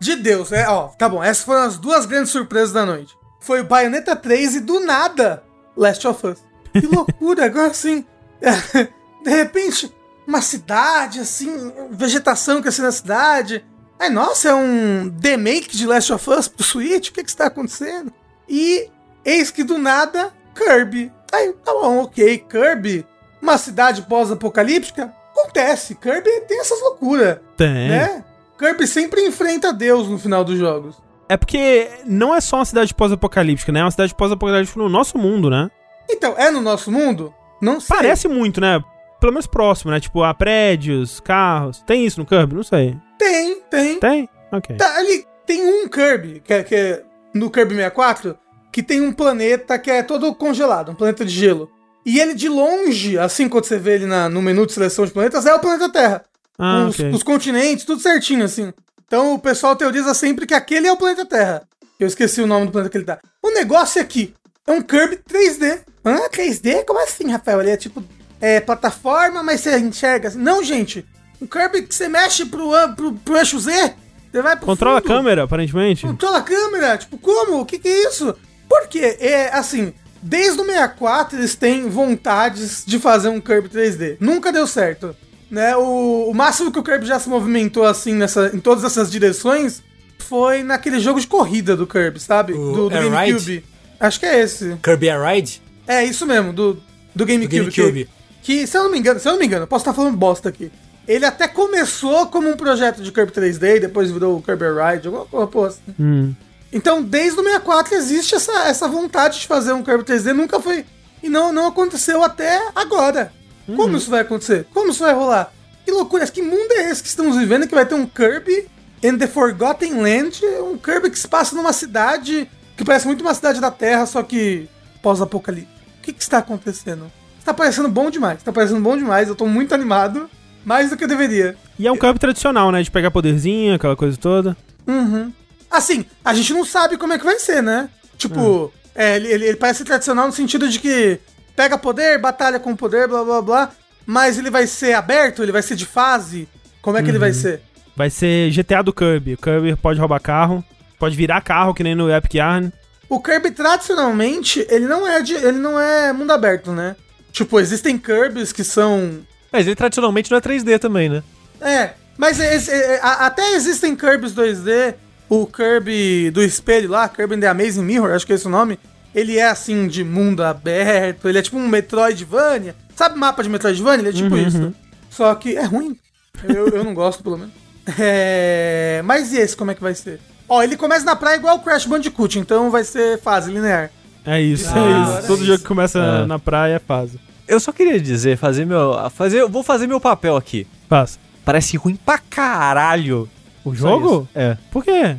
de 0.00 0.16
Deus, 0.16 0.50
né? 0.50 0.68
Ó, 0.68 0.88
tá 0.88 1.08
bom, 1.08 1.22
essas 1.22 1.44
foram 1.44 1.62
as 1.62 1.78
duas 1.78 2.06
grandes 2.06 2.30
surpresas 2.30 2.72
da 2.72 2.84
noite. 2.84 3.16
Foi 3.40 3.60
o 3.60 3.64
Bayonetta 3.64 4.16
3 4.16 4.56
e 4.56 4.60
do 4.60 4.80
nada 4.80 5.42
Last 5.76 6.06
of 6.06 6.26
Us. 6.26 6.38
Que 6.72 6.86
loucura, 6.88 7.46
agora 7.46 7.72
sim. 7.72 8.04
De 9.22 9.30
repente, 9.30 9.92
uma 10.26 10.40
cidade, 10.40 11.20
assim, 11.20 11.72
vegetação 11.90 12.60
crescendo 12.60 12.86
na 12.86 12.92
cidade. 12.92 13.64
Ai, 13.98 14.10
nossa, 14.10 14.48
é 14.48 14.54
um 14.54 15.14
remake 15.22 15.76
de 15.76 15.86
Last 15.86 16.12
of 16.12 16.30
Us 16.30 16.48
pro 16.48 16.64
Switch? 16.64 17.08
O 17.08 17.12
que 17.12 17.22
que 17.22 17.30
está 17.30 17.46
acontecendo? 17.46 18.12
E 18.48 18.88
eis 19.24 19.50
que 19.50 19.62
do 19.62 19.78
nada, 19.78 20.32
Kirby. 20.54 21.12
Aí, 21.32 21.52
tá 21.64 21.72
bom, 21.72 22.02
ok, 22.02 22.38
Kirby, 22.38 23.06
uma 23.40 23.56
cidade 23.58 24.02
pós-apocalíptica, 24.02 25.12
acontece. 25.30 25.94
Kirby 25.94 26.30
tem 26.46 26.60
essas 26.60 26.80
loucuras, 26.80 27.38
Tem. 27.56 27.88
né? 27.88 28.24
Kirby 28.58 28.86
sempre 28.86 29.26
enfrenta 29.26 29.72
Deus 29.72 30.08
no 30.08 30.18
final 30.18 30.44
dos 30.44 30.58
jogos. 30.58 31.02
É 31.28 31.36
porque 31.36 31.88
não 32.04 32.34
é 32.34 32.40
só 32.40 32.56
uma 32.56 32.64
cidade 32.64 32.94
pós-apocalíptica, 32.94 33.72
né? 33.72 33.80
É 33.80 33.84
uma 33.84 33.90
cidade 33.90 34.14
pós-apocalíptica 34.14 34.78
no 34.78 34.88
nosso 34.88 35.16
mundo, 35.16 35.48
né? 35.48 35.70
Então, 36.08 36.34
é 36.36 36.50
no 36.50 36.60
nosso 36.60 36.92
mundo? 36.92 37.34
Não 37.60 37.80
sei. 37.80 37.96
Parece 37.96 38.28
muito, 38.28 38.60
né? 38.60 38.82
Pelo 39.18 39.32
menos 39.32 39.46
próximo, 39.46 39.90
né? 39.90 39.98
Tipo, 40.00 40.22
há 40.22 40.34
prédios, 40.34 41.20
carros. 41.20 41.82
Tem 41.86 42.04
isso 42.04 42.20
no 42.20 42.26
Kirby? 42.26 42.54
Não 42.54 42.62
sei. 42.62 42.96
Tem, 43.18 43.60
tem. 43.70 43.98
Tem? 43.98 44.28
Ok. 44.52 44.76
Tá, 44.76 44.96
ali 44.98 45.24
tem 45.46 45.62
um 45.64 45.88
Kirby, 45.88 46.40
que 46.40 46.52
é, 46.52 46.62
que 46.62 46.74
é 46.74 47.02
no 47.32 47.50
Kirby 47.50 47.76
64, 47.76 48.36
que 48.72 48.82
tem 48.82 49.00
um 49.00 49.12
planeta 49.12 49.78
que 49.78 49.90
é 49.90 50.02
todo 50.02 50.34
congelado, 50.34 50.90
um 50.90 50.94
planeta 50.94 51.24
de 51.24 51.30
gelo. 51.32 51.70
E 52.04 52.18
ele 52.18 52.34
de 52.34 52.48
longe, 52.48 53.16
assim 53.18 53.48
quando 53.48 53.64
você 53.66 53.78
vê 53.78 53.94
ele 53.96 54.06
na- 54.06 54.28
no 54.28 54.42
menu 54.42 54.66
de 54.66 54.72
seleção 54.72 55.04
de 55.04 55.12
planetas, 55.12 55.46
é 55.46 55.54
o 55.54 55.60
planeta 55.60 55.88
Terra. 55.92 56.24
Ah, 56.58 56.86
os, 56.88 56.94
ok. 56.98 57.10
os 57.10 57.22
continentes, 57.22 57.84
tudo 57.84 58.00
certinho, 58.00 58.44
assim. 58.44 58.72
Então 59.06 59.34
o 59.34 59.38
pessoal 59.38 59.76
teoriza 59.76 60.12
sempre 60.14 60.46
que 60.46 60.54
aquele 60.54 60.86
é 60.88 60.92
o 60.92 60.96
planeta 60.96 61.24
Terra. 61.26 61.62
Eu 62.00 62.06
esqueci 62.08 62.40
o 62.40 62.46
nome 62.46 62.66
do 62.66 62.72
planeta 62.72 62.90
que 62.90 62.96
ele 62.98 63.04
tá. 63.04 63.18
O 63.42 63.50
negócio 63.50 64.00
é 64.00 64.04
que 64.04 64.34
é 64.66 64.72
um 64.72 64.82
Kirby 64.82 65.18
3D. 65.28 65.80
Ah, 66.04 66.28
3D? 66.30 66.84
Como 66.84 66.98
assim, 67.02 67.30
Rafael? 67.30 67.60
Ele 67.60 67.70
é 67.70 67.76
tipo 67.76 68.02
é, 68.40 68.58
plataforma, 68.60 69.42
mas 69.42 69.60
você 69.60 69.78
enxerga 69.78 70.28
assim. 70.28 70.38
Não, 70.38 70.64
gente. 70.64 71.04
Um 71.40 71.46
Kirby 71.46 71.82
que 71.82 71.94
você 71.94 72.08
mexe 72.08 72.44
pro, 72.46 72.70
pro, 72.96 73.12
pro 73.14 73.36
eixo 73.36 73.58
Z. 73.60 73.94
Você 74.32 74.42
vai 74.42 74.56
pro 74.56 74.66
Controla 74.66 74.98
a 74.98 75.02
fundo. 75.02 75.12
câmera, 75.14 75.42
aparentemente. 75.44 76.06
Controla 76.06 76.38
a 76.38 76.42
câmera? 76.42 76.96
Tipo, 76.98 77.18
como? 77.18 77.60
O 77.60 77.66
que, 77.66 77.78
que 77.78 77.88
é 77.88 78.08
isso? 78.08 78.34
Porque, 78.72 79.18
é 79.20 79.50
assim, 79.52 79.92
desde 80.22 80.58
o 80.58 80.64
64 80.64 81.38
eles 81.38 81.54
têm 81.54 81.90
vontades 81.90 82.84
de 82.86 82.98
fazer 82.98 83.28
um 83.28 83.38
Kirby 83.38 83.68
3D. 83.68 84.16
Nunca 84.18 84.50
deu 84.50 84.66
certo. 84.66 85.14
Né? 85.50 85.76
O, 85.76 86.30
o 86.30 86.34
máximo 86.34 86.72
que 86.72 86.78
o 86.78 86.82
Kirby 86.82 87.04
já 87.04 87.18
se 87.18 87.28
movimentou 87.28 87.84
assim 87.84 88.14
nessa, 88.14 88.50
em 88.54 88.58
todas 88.58 88.82
essas 88.82 89.10
direções 89.10 89.82
foi 90.18 90.62
naquele 90.62 91.00
jogo 91.00 91.20
de 91.20 91.26
corrida 91.26 91.76
do 91.76 91.86
Kirby, 91.86 92.18
sabe? 92.18 92.54
O 92.54 92.72
do 92.72 92.88
do 92.88 92.90
GameCube. 92.90 93.62
Acho 94.00 94.18
que 94.18 94.24
é 94.24 94.40
esse. 94.40 94.78
Kirby 94.82 95.10
Air 95.10 95.22
Ride? 95.22 95.60
É 95.86 96.02
isso 96.02 96.24
mesmo, 96.24 96.54
do, 96.54 96.82
do 97.14 97.26
GameCube. 97.26 97.66
Do 97.66 97.70
GameCube. 97.70 98.08
Que, 98.42 98.60
que, 98.60 98.66
se 98.66 98.78
eu 98.78 98.84
não 98.84 98.90
me 98.90 98.98
engano, 98.98 99.20
se 99.20 99.28
eu 99.28 99.32
não 99.32 99.38
me 99.38 99.44
engano, 99.44 99.64
eu 99.64 99.68
posso 99.68 99.82
estar 99.82 99.92
falando 99.92 100.16
bosta 100.16 100.48
aqui. 100.48 100.72
Ele 101.06 101.26
até 101.26 101.46
começou 101.46 102.26
como 102.28 102.48
um 102.48 102.56
projeto 102.56 103.02
de 103.02 103.12
Kirby 103.12 103.32
3D, 103.32 103.76
e 103.76 103.80
depois 103.80 104.10
virou 104.10 104.38
o 104.38 104.42
Kirby 104.42 104.64
Air 104.64 104.94
Ride, 104.94 105.08
alguma 105.08 105.46
coisa 105.46 105.76
assim. 105.76 105.94
Hum. 106.00 106.34
Então, 106.72 107.02
desde 107.02 107.38
o 107.38 107.44
64 107.44 107.94
existe 107.94 108.34
essa, 108.34 108.66
essa 108.66 108.88
vontade 108.88 109.40
de 109.40 109.46
fazer 109.46 109.72
um 109.72 109.82
Kirby 109.82 110.04
3D, 110.04 110.32
nunca 110.32 110.58
foi. 110.58 110.86
E 111.22 111.28
não, 111.28 111.52
não 111.52 111.66
aconteceu 111.66 112.22
até 112.22 112.70
agora. 112.74 113.32
Como 113.66 113.96
isso 113.96 114.10
vai 114.10 114.20
acontecer? 114.20 114.66
Como 114.72 114.90
isso 114.90 115.04
vai 115.04 115.14
rolar? 115.14 115.52
Que 115.84 115.92
loucura, 115.92 116.26
que 116.26 116.42
mundo 116.42 116.72
é 116.72 116.90
esse 116.90 117.02
que 117.02 117.08
estamos 117.08 117.36
vivendo 117.36 117.66
que 117.66 117.74
vai 117.74 117.86
ter 117.86 117.94
um 117.94 118.06
Kirby 118.06 118.68
in 119.02 119.18
the 119.18 119.26
Forgotten 119.26 120.00
Land? 120.00 120.44
Um 120.62 120.76
Kirby 120.76 121.10
que 121.10 121.18
se 121.18 121.28
passa 121.28 121.54
numa 121.54 121.72
cidade 121.72 122.48
que 122.76 122.84
parece 122.84 123.06
muito 123.06 123.20
uma 123.20 123.34
cidade 123.34 123.60
da 123.60 123.70
Terra, 123.70 124.06
só 124.06 124.22
que 124.22 124.68
pós-apocalipse. 125.02 125.68
O 125.98 126.02
que, 126.02 126.12
que 126.12 126.22
está 126.22 126.38
acontecendo? 126.38 127.10
Está 127.38 127.52
parecendo 127.52 127.88
bom 127.88 128.10
demais, 128.10 128.38
está 128.38 128.52
parecendo 128.52 128.80
bom 128.80 128.96
demais, 128.96 129.28
eu 129.28 129.34
tô 129.34 129.46
muito 129.46 129.74
animado, 129.74 130.28
mais 130.64 130.90
do 130.90 130.96
que 130.96 131.04
eu 131.04 131.08
deveria. 131.08 131.56
E 131.78 131.86
é 131.86 131.92
um 131.92 131.96
Kirby 131.96 132.18
tradicional, 132.18 132.72
né? 132.72 132.82
De 132.82 132.90
pegar 132.90 133.10
poderzinho, 133.10 133.74
aquela 133.74 133.96
coisa 133.96 134.16
toda. 134.16 134.56
Uhum. 134.86 135.32
Assim, 135.72 136.04
a 136.24 136.34
gente 136.34 136.52
não 136.52 136.64
sabe 136.64 136.96
como 136.96 137.12
é 137.12 137.18
que 137.18 137.24
vai 137.24 137.38
ser, 137.38 137.62
né? 137.62 137.88
Tipo, 138.18 138.72
é, 138.94 139.16
ele, 139.16 139.28
ele- 139.28 139.46
ele 139.48 139.56
parece 139.56 139.84
tradicional 139.84 140.26
no 140.26 140.32
sentido 140.32 140.68
de 140.68 140.78
que 140.78 141.18
pega 141.56 141.76
poder, 141.78 142.18
batalha 142.18 142.58
com 142.60 142.76
poder, 142.76 143.08
blá 143.08 143.24
blá 143.24 143.42
blá. 143.42 143.70
Mas 144.06 144.36
ele 144.38 144.50
vai 144.50 144.66
ser 144.66 144.94
aberto? 144.94 145.42
Ele 145.42 145.52
vai 145.52 145.62
ser 145.62 145.76
de 145.76 145.86
fase? 145.86 146.48
Como 146.80 146.96
é 146.98 147.02
que 147.02 147.08
ele 147.08 147.18
vai 147.18 147.32
ser? 147.32 147.60
Vai 147.96 148.10
ser 148.10 148.50
GTA 148.50 148.82
do 148.82 148.92
Kirby. 148.92 149.34
O 149.34 149.38
Kirby 149.38 149.76
pode 149.76 150.00
roubar 150.00 150.18
carro, 150.20 150.64
pode 150.98 151.14
virar 151.16 151.40
carro, 151.40 151.72
que 151.74 151.82
nem 151.84 151.94
no 151.94 152.10
Epic 152.12 152.34
Yarn. 152.34 152.72
O 153.08 153.20
Kirby, 153.20 153.50
tradicionalmente, 153.52 154.66
ele 154.70 154.86
não 154.86 155.06
é 155.06 155.20
de. 155.22 155.34
ele 155.34 155.58
não 155.58 155.78
é 155.78 156.12
mundo 156.12 156.30
aberto, 156.32 156.72
né? 156.72 156.96
Tipo, 157.30 157.60
existem 157.60 157.96
Kirbys 157.98 158.52
que 158.52 158.64
são. 158.64 159.20
Mas 159.52 159.66
ele 159.66 159.76
tradicionalmente 159.76 160.30
não 160.30 160.38
é 160.38 160.40
3D 160.40 160.78
também, 160.78 161.08
né? 161.08 161.22
É, 161.60 161.90
mas 162.16 162.40
esse- 162.40 162.70
é, 162.70 162.98
a- 163.02 163.26
até 163.26 163.52
existem 163.54 163.94
Kirbys 163.94 164.32
2D. 164.34 164.94
O 165.34 165.46
Kirby 165.46 166.30
do 166.30 166.42
espelho 166.42 166.90
lá, 166.90 167.08
Kirby 167.08 167.36
in 167.36 167.40
the 167.40 167.48
Amazing 167.48 167.82
Mirror, 167.84 168.14
acho 168.14 168.26
que 168.26 168.32
é 168.32 168.34
esse 168.36 168.46
o 168.46 168.50
nome. 168.50 168.78
Ele 169.14 169.38
é 169.38 169.48
assim, 169.48 169.86
de 169.88 170.04
mundo 170.04 170.42
aberto. 170.42 171.26
Ele 171.26 171.38
é 171.38 171.42
tipo 171.42 171.56
um 171.56 171.66
Metroidvania. 171.66 172.74
Sabe 172.94 173.18
mapa 173.18 173.42
de 173.42 173.48
Metroidvania? 173.48 174.00
Ele 174.00 174.08
é 174.10 174.12
tipo 174.22 174.36
isso. 174.36 174.74
Só 175.08 175.34
que 175.34 175.56
é 175.56 175.64
ruim. 175.64 175.96
Eu, 176.44 176.68
eu 176.68 176.84
não 176.84 176.92
gosto, 176.92 177.22
pelo 177.22 177.38
menos. 177.38 177.54
É... 177.98 179.00
Mas 179.06 179.32
e 179.32 179.38
esse, 179.38 179.56
como 179.56 179.70
é 179.70 179.74
que 179.74 179.82
vai 179.82 179.94
ser? 179.94 180.20
Ó, 180.46 180.62
ele 180.62 180.76
começa 180.76 181.04
na 181.04 181.16
praia 181.16 181.36
igual 181.36 181.56
o 181.56 181.60
Crash 181.60 181.86
Bandicoot, 181.86 182.38
então 182.38 182.70
vai 182.70 182.84
ser 182.84 183.18
fase 183.20 183.50
linear. 183.50 183.90
É 184.26 184.38
isso, 184.40 184.68
Ah, 184.74 184.78
é 184.78 185.18
isso. 185.18 185.26
Todo 185.28 185.42
é 185.42 185.46
jogo 185.46 185.54
isso. 185.54 185.62
que 185.62 185.68
começa 185.68 185.98
É. 185.98 186.26
na 186.26 186.38
praia 186.38 186.74
é 186.74 186.78
fase. 186.78 187.18
Eu 187.48 187.58
só 187.58 187.72
queria 187.72 187.98
dizer, 187.98 188.36
fazer 188.36 188.64
meu. 188.66 188.94
Fazer, 189.10 189.40
eu 189.40 189.48
vou 189.48 189.62
fazer 189.62 189.86
meu 189.86 189.98
papel 190.00 190.36
aqui. 190.36 190.66
Passa. 190.88 191.18
Parece 191.44 191.76
ruim 191.76 191.96
pra 191.96 192.18
caralho. 192.18 193.28
O 193.64 193.70
Só 193.74 193.88
jogo? 193.88 194.06
isso. 194.06 194.28
É. 194.34 194.56
Por 194.70 194.84
quê? 194.84 195.16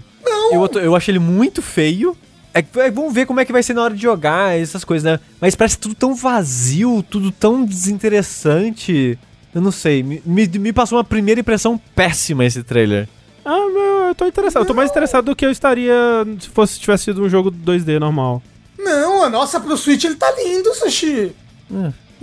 Eu, 0.51 0.67
tô- 0.67 0.79
eu 0.79 0.95
acho 0.95 1.09
ele 1.09 1.19
muito 1.19 1.61
feio. 1.61 2.15
É, 2.53 2.61
que- 2.61 2.79
é, 2.79 2.91
vamos 2.91 3.13
ver 3.13 3.25
como 3.25 3.39
é 3.39 3.45
que 3.45 3.51
vai 3.51 3.63
ser 3.63 3.73
na 3.73 3.81
hora 3.83 3.95
de 3.95 4.01
jogar, 4.01 4.57
essas 4.59 4.83
coisas, 4.83 5.03
né? 5.11 5.19
Mas 5.41 5.55
parece 5.55 5.77
tudo 5.77 5.95
tão 5.95 6.13
vazio, 6.13 7.03
tudo 7.09 7.31
tão 7.31 7.65
desinteressante. 7.65 9.17
Eu 9.53 9.61
não 9.61 9.71
sei, 9.71 10.03
me, 10.03 10.21
me, 10.25 10.47
me 10.47 10.73
passou 10.73 10.97
uma 10.97 11.03
primeira 11.03 11.41
impressão 11.41 11.79
péssima 11.95 12.45
esse 12.45 12.63
trailer. 12.63 13.07
Ah, 13.45 13.57
meu, 13.69 14.07
eu 14.09 14.15
tô 14.15 14.25
interessado. 14.25 14.61
Eu 14.63 14.67
tô 14.67 14.73
mais 14.73 14.89
interessado 14.89 15.25
do 15.25 15.35
que 15.35 15.45
eu 15.45 15.51
estaria 15.51 15.93
se 16.39 16.47
fosse 16.49 16.79
tivesse 16.79 17.05
sido 17.05 17.23
um 17.23 17.29
jogo 17.29 17.51
2D 17.51 17.99
normal. 17.99 18.41
Não, 18.77 19.29
nossa, 19.29 19.59
pro 19.59 19.77
Switch 19.77 20.03
ele 20.03 20.15
tá 20.15 20.31
lindo, 20.31 20.73
Sushi. 20.75 21.31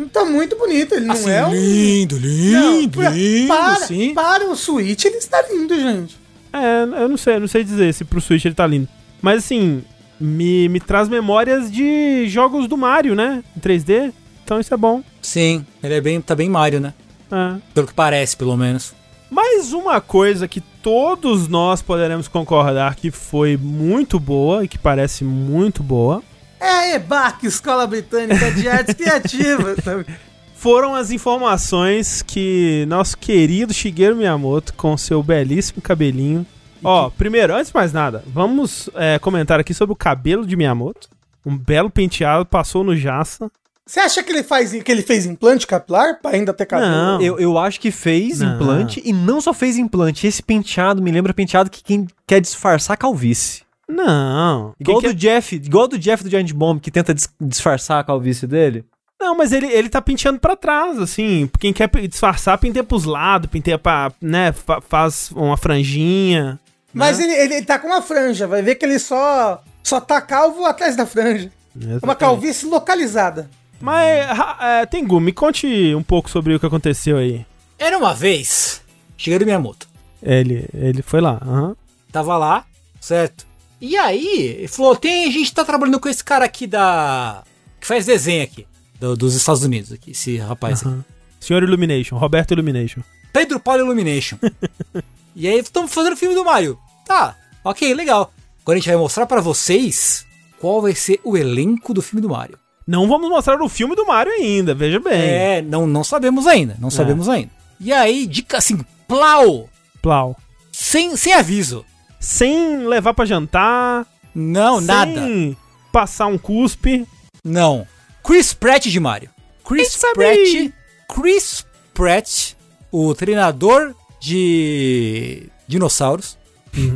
Tá 0.08 0.24
muito 0.24 0.56
bonito, 0.56 0.94
ele 0.94 1.06
não 1.06 1.14
Assim, 1.14 1.30
é 1.30 1.46
um... 1.46 1.52
lindo, 1.54 2.16
Não, 2.16 2.80
lindo, 2.80 2.98
pra- 2.98 3.10
lindo, 3.10 3.48
para, 3.48 3.76
sim. 3.86 4.14
para 4.14 4.48
o 4.50 4.56
Switch 4.56 5.04
ele 5.04 5.16
está 5.16 5.42
lindo, 5.50 5.74
gente. 5.78 6.16
É, 6.52 6.82
eu 7.02 7.08
não 7.08 7.16
sei, 7.16 7.34
eu 7.36 7.40
não 7.40 7.48
sei 7.48 7.62
dizer 7.62 7.92
se 7.94 8.04
pro 8.04 8.20
Switch 8.20 8.44
ele 8.44 8.54
tá 8.54 8.66
lindo. 8.66 8.88
Mas 9.22 9.38
assim, 9.44 9.82
me, 10.20 10.68
me 10.68 10.80
traz 10.80 11.08
memórias 11.08 11.70
de 11.70 12.26
jogos 12.28 12.66
do 12.66 12.76
Mario, 12.76 13.14
né? 13.14 13.42
Em 13.56 13.60
3D. 13.60 14.12
Então 14.44 14.58
isso 14.58 14.72
é 14.74 14.76
bom. 14.76 15.02
Sim, 15.22 15.64
ele 15.82 15.94
é 15.94 16.00
bem, 16.00 16.20
tá 16.20 16.34
bem 16.34 16.48
Mario, 16.48 16.80
né? 16.80 16.92
É. 17.30 17.60
Pelo 17.72 17.86
que 17.86 17.94
parece, 17.94 18.36
pelo 18.36 18.56
menos. 18.56 18.92
Mais 19.30 19.72
uma 19.72 20.00
coisa 20.00 20.48
que 20.48 20.60
todos 20.60 21.46
nós 21.46 21.80
poderemos 21.82 22.26
concordar 22.26 22.96
que 22.96 23.12
foi 23.12 23.56
muito 23.56 24.18
boa 24.18 24.64
e 24.64 24.68
que 24.68 24.76
parece 24.78 25.22
muito 25.22 25.84
boa 25.84 26.20
É 26.60 26.68
a 26.68 26.94
EBAC, 26.94 27.46
Escola 27.46 27.86
Britânica 27.86 28.50
de 28.52 28.68
Artes 28.68 28.94
Criativas. 28.94 29.82
sabe? 29.82 30.06
foram 30.60 30.94
as 30.94 31.10
informações 31.10 32.20
que 32.20 32.84
nosso 32.86 33.16
querido 33.16 33.72
Shigeru 33.72 34.14
Miyamoto, 34.14 34.74
com 34.74 34.94
seu 34.94 35.22
belíssimo 35.22 35.80
cabelinho. 35.80 36.44
Ó, 36.84 37.08
primeiro, 37.08 37.54
antes 37.54 37.68
de 37.68 37.74
mais 37.74 37.94
nada, 37.94 38.22
vamos 38.26 38.90
é, 38.94 39.18
comentar 39.18 39.58
aqui 39.58 39.72
sobre 39.72 39.94
o 39.94 39.96
cabelo 39.96 40.46
de 40.46 40.54
Miyamoto. 40.56 41.08
Um 41.46 41.56
belo 41.56 41.88
penteado, 41.88 42.44
passou 42.44 42.84
no 42.84 42.94
Jassa. 42.94 43.50
Você 43.86 44.00
acha 44.00 44.22
que 44.22 44.30
ele, 44.30 44.42
faz, 44.42 44.70
que 44.70 44.92
ele 44.92 45.00
fez 45.00 45.24
implante 45.24 45.66
capilar 45.66 46.20
pra 46.20 46.32
ainda 46.32 46.52
ter 46.52 46.66
cabelo? 46.66 46.90
Não. 46.92 47.22
Eu, 47.22 47.38
eu 47.38 47.56
acho 47.56 47.80
que 47.80 47.90
fez 47.90 48.40
Não. 48.40 48.54
implante 48.54 49.00
e 49.02 49.14
não 49.14 49.40
só 49.40 49.54
fez 49.54 49.78
implante. 49.78 50.26
Esse 50.26 50.42
penteado 50.42 51.00
me 51.02 51.10
lembra 51.10 51.32
penteado 51.32 51.70
que 51.70 51.82
quem 51.82 52.06
quer 52.26 52.38
disfarçar 52.38 52.94
a 52.94 52.98
calvície. 52.98 53.62
Não. 53.90 54.74
Igual 54.78 55.00
Quem 55.00 55.10
do 55.10 55.14
Jeff, 55.16 55.56
igual 55.56 55.88
do 55.88 55.98
Jeff 55.98 56.22
do 56.24 56.30
Giant 56.30 56.52
Bomb 56.52 56.78
que 56.80 56.90
tenta 56.90 57.12
dis- 57.14 57.28
disfarçar 57.40 58.00
a 58.00 58.04
calvície 58.04 58.46
dele. 58.46 58.84
Não, 59.20 59.36
mas 59.36 59.52
ele, 59.52 59.66
ele 59.66 59.88
tá 59.90 60.00
penteando 60.00 60.38
pra 60.40 60.56
trás, 60.56 60.98
assim. 60.98 61.50
Quem 61.58 61.72
quer 61.72 61.88
disfarçar, 62.08 62.56
penteia 62.58 62.82
pros 62.84 63.04
lados, 63.04 63.50
penteia 63.50 63.78
pra, 63.78 64.10
né, 64.20 64.52
fa- 64.52 64.80
faz 64.80 65.30
uma 65.34 65.56
franjinha. 65.56 66.58
Mas 66.94 67.20
ele, 67.20 67.32
ele, 67.34 67.54
ele 67.56 67.66
tá 67.66 67.78
com 67.78 67.86
uma 67.88 68.00
franja, 68.02 68.46
vai 68.46 68.62
ver 68.62 68.74
que 68.76 68.84
ele 68.84 68.98
só 68.98 69.62
Só 69.82 70.00
tá 70.00 70.20
calvo 70.20 70.64
atrás 70.64 70.96
da 70.96 71.04
franja. 71.06 71.50
É 71.76 71.84
uma 71.84 71.92
Exatamente. 71.92 72.18
calvície 72.18 72.66
localizada. 72.68 73.50
Mas, 73.80 74.26
é, 74.60 74.86
Tengu, 74.86 75.20
me 75.20 75.32
conte 75.32 75.94
um 75.94 76.02
pouco 76.02 76.28
sobre 76.28 76.54
o 76.54 76.60
que 76.60 76.66
aconteceu 76.66 77.16
aí. 77.16 77.44
Era 77.78 77.96
uma 77.96 78.12
vez, 78.12 78.82
Shigeru 79.16 79.44
Miyamoto. 79.46 79.88
Ele, 80.22 80.66
ele 80.74 81.00
foi 81.02 81.20
lá. 81.20 81.38
aham. 81.42 81.76
Tava 82.12 82.36
lá, 82.36 82.64
certo? 83.00 83.46
E 83.80 83.96
aí, 83.96 84.56
ele 84.58 84.68
falou: 84.68 84.94
tem, 84.96 85.26
a 85.28 85.30
gente 85.32 85.52
tá 85.54 85.64
trabalhando 85.64 85.98
com 86.00 86.08
esse 86.08 86.22
cara 86.22 86.44
aqui 86.44 86.66
da. 86.66 87.42
que 87.80 87.86
faz 87.86 88.04
desenho 88.06 88.42
aqui. 88.44 88.66
do- 88.98 89.16
dos 89.16 89.34
Estados 89.34 89.62
Unidos, 89.62 89.90
aqui, 89.92 90.10
esse 90.10 90.36
rapaz 90.36 90.86
aqui. 90.86 90.98
Senhor 91.40 91.62
Illumination, 91.62 92.16
Roberto 92.18 92.52
Illumination. 92.52 93.00
Pedro 93.32 93.58
Paulo 93.58 93.80
Illumination. 93.82 94.36
e 95.34 95.48
aí, 95.48 95.58
estamos 95.58 95.92
fazendo 95.92 96.12
o 96.12 96.16
filme 96.16 96.34
do 96.34 96.44
Mario. 96.44 96.78
Tá, 97.06 97.36
ok, 97.64 97.94
legal. 97.94 98.32
Agora 98.62 98.76
a 98.76 98.80
gente 98.80 98.88
vai 98.90 98.98
mostrar 98.98 99.24
pra 99.26 99.40
vocês 99.40 100.26
qual 100.60 100.82
vai 100.82 100.94
ser 100.94 101.18
o 101.24 101.36
elenco 101.36 101.94
do 101.94 102.02
filme 102.02 102.20
do 102.20 102.28
Mario. 102.28 102.58
Não 102.86 103.08
vamos 103.08 103.30
mostrar 103.30 103.60
o 103.62 103.68
filme 103.68 103.96
do 103.96 104.04
Mario 104.04 104.32
ainda, 104.32 104.74
veja 104.74 105.00
bem. 105.00 105.12
É, 105.18 105.62
não, 105.62 105.86
não 105.86 106.04
sabemos 106.04 106.46
ainda, 106.46 106.76
não 106.78 106.90
sabemos 106.90 107.28
ainda. 107.28 107.50
E 107.80 107.92
aí, 107.92 108.26
dica 108.26 108.58
assim, 108.58 108.78
plau, 109.08 109.68
Plau. 110.02 110.36
sem, 110.72 111.16
sem 111.16 111.32
aviso. 111.32 111.84
Sem 112.20 112.86
levar 112.86 113.14
pra 113.14 113.24
jantar. 113.24 114.06
Não, 114.34 114.78
sem 114.78 114.86
nada. 114.86 115.56
passar 115.90 116.26
um 116.26 116.38
cuspe. 116.38 117.06
Não. 117.42 117.86
Chris 118.22 118.52
Pratt 118.52 118.86
de 118.86 119.00
Mario. 119.00 119.30
Chris 119.64 119.96
Pratt. 120.14 120.72
Chris 121.08 121.66
Pratt, 121.94 122.52
o 122.92 123.14
treinador 123.14 123.94
de 124.20 125.48
dinossauros, 125.66 126.36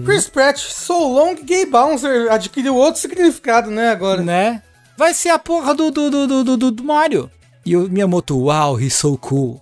Chris 0.05 0.29
Pratt, 0.29 0.59
So 0.59 0.93
Long 1.13 1.35
Gay 1.43 1.67
Bouncer, 1.67 2.31
adquiriu 2.31 2.77
outro 2.77 3.01
significado, 3.01 3.71
né, 3.71 3.89
agora. 3.91 4.23
né? 4.23 4.63
Vai 4.97 5.13
ser 5.15 5.31
a 5.31 5.39
porra 5.39 5.75
do, 5.75 5.91
do, 5.91 6.11
do, 6.11 6.45
do, 6.45 6.57
do, 6.57 6.71
do 6.71 6.85
Mario. 6.85 7.29
E 7.67 7.77
o 7.77 7.89
Miyamoto, 7.89 8.39
wow, 8.39 8.81
he's 8.81 8.95
so 8.95 9.17
cool. 9.19 9.61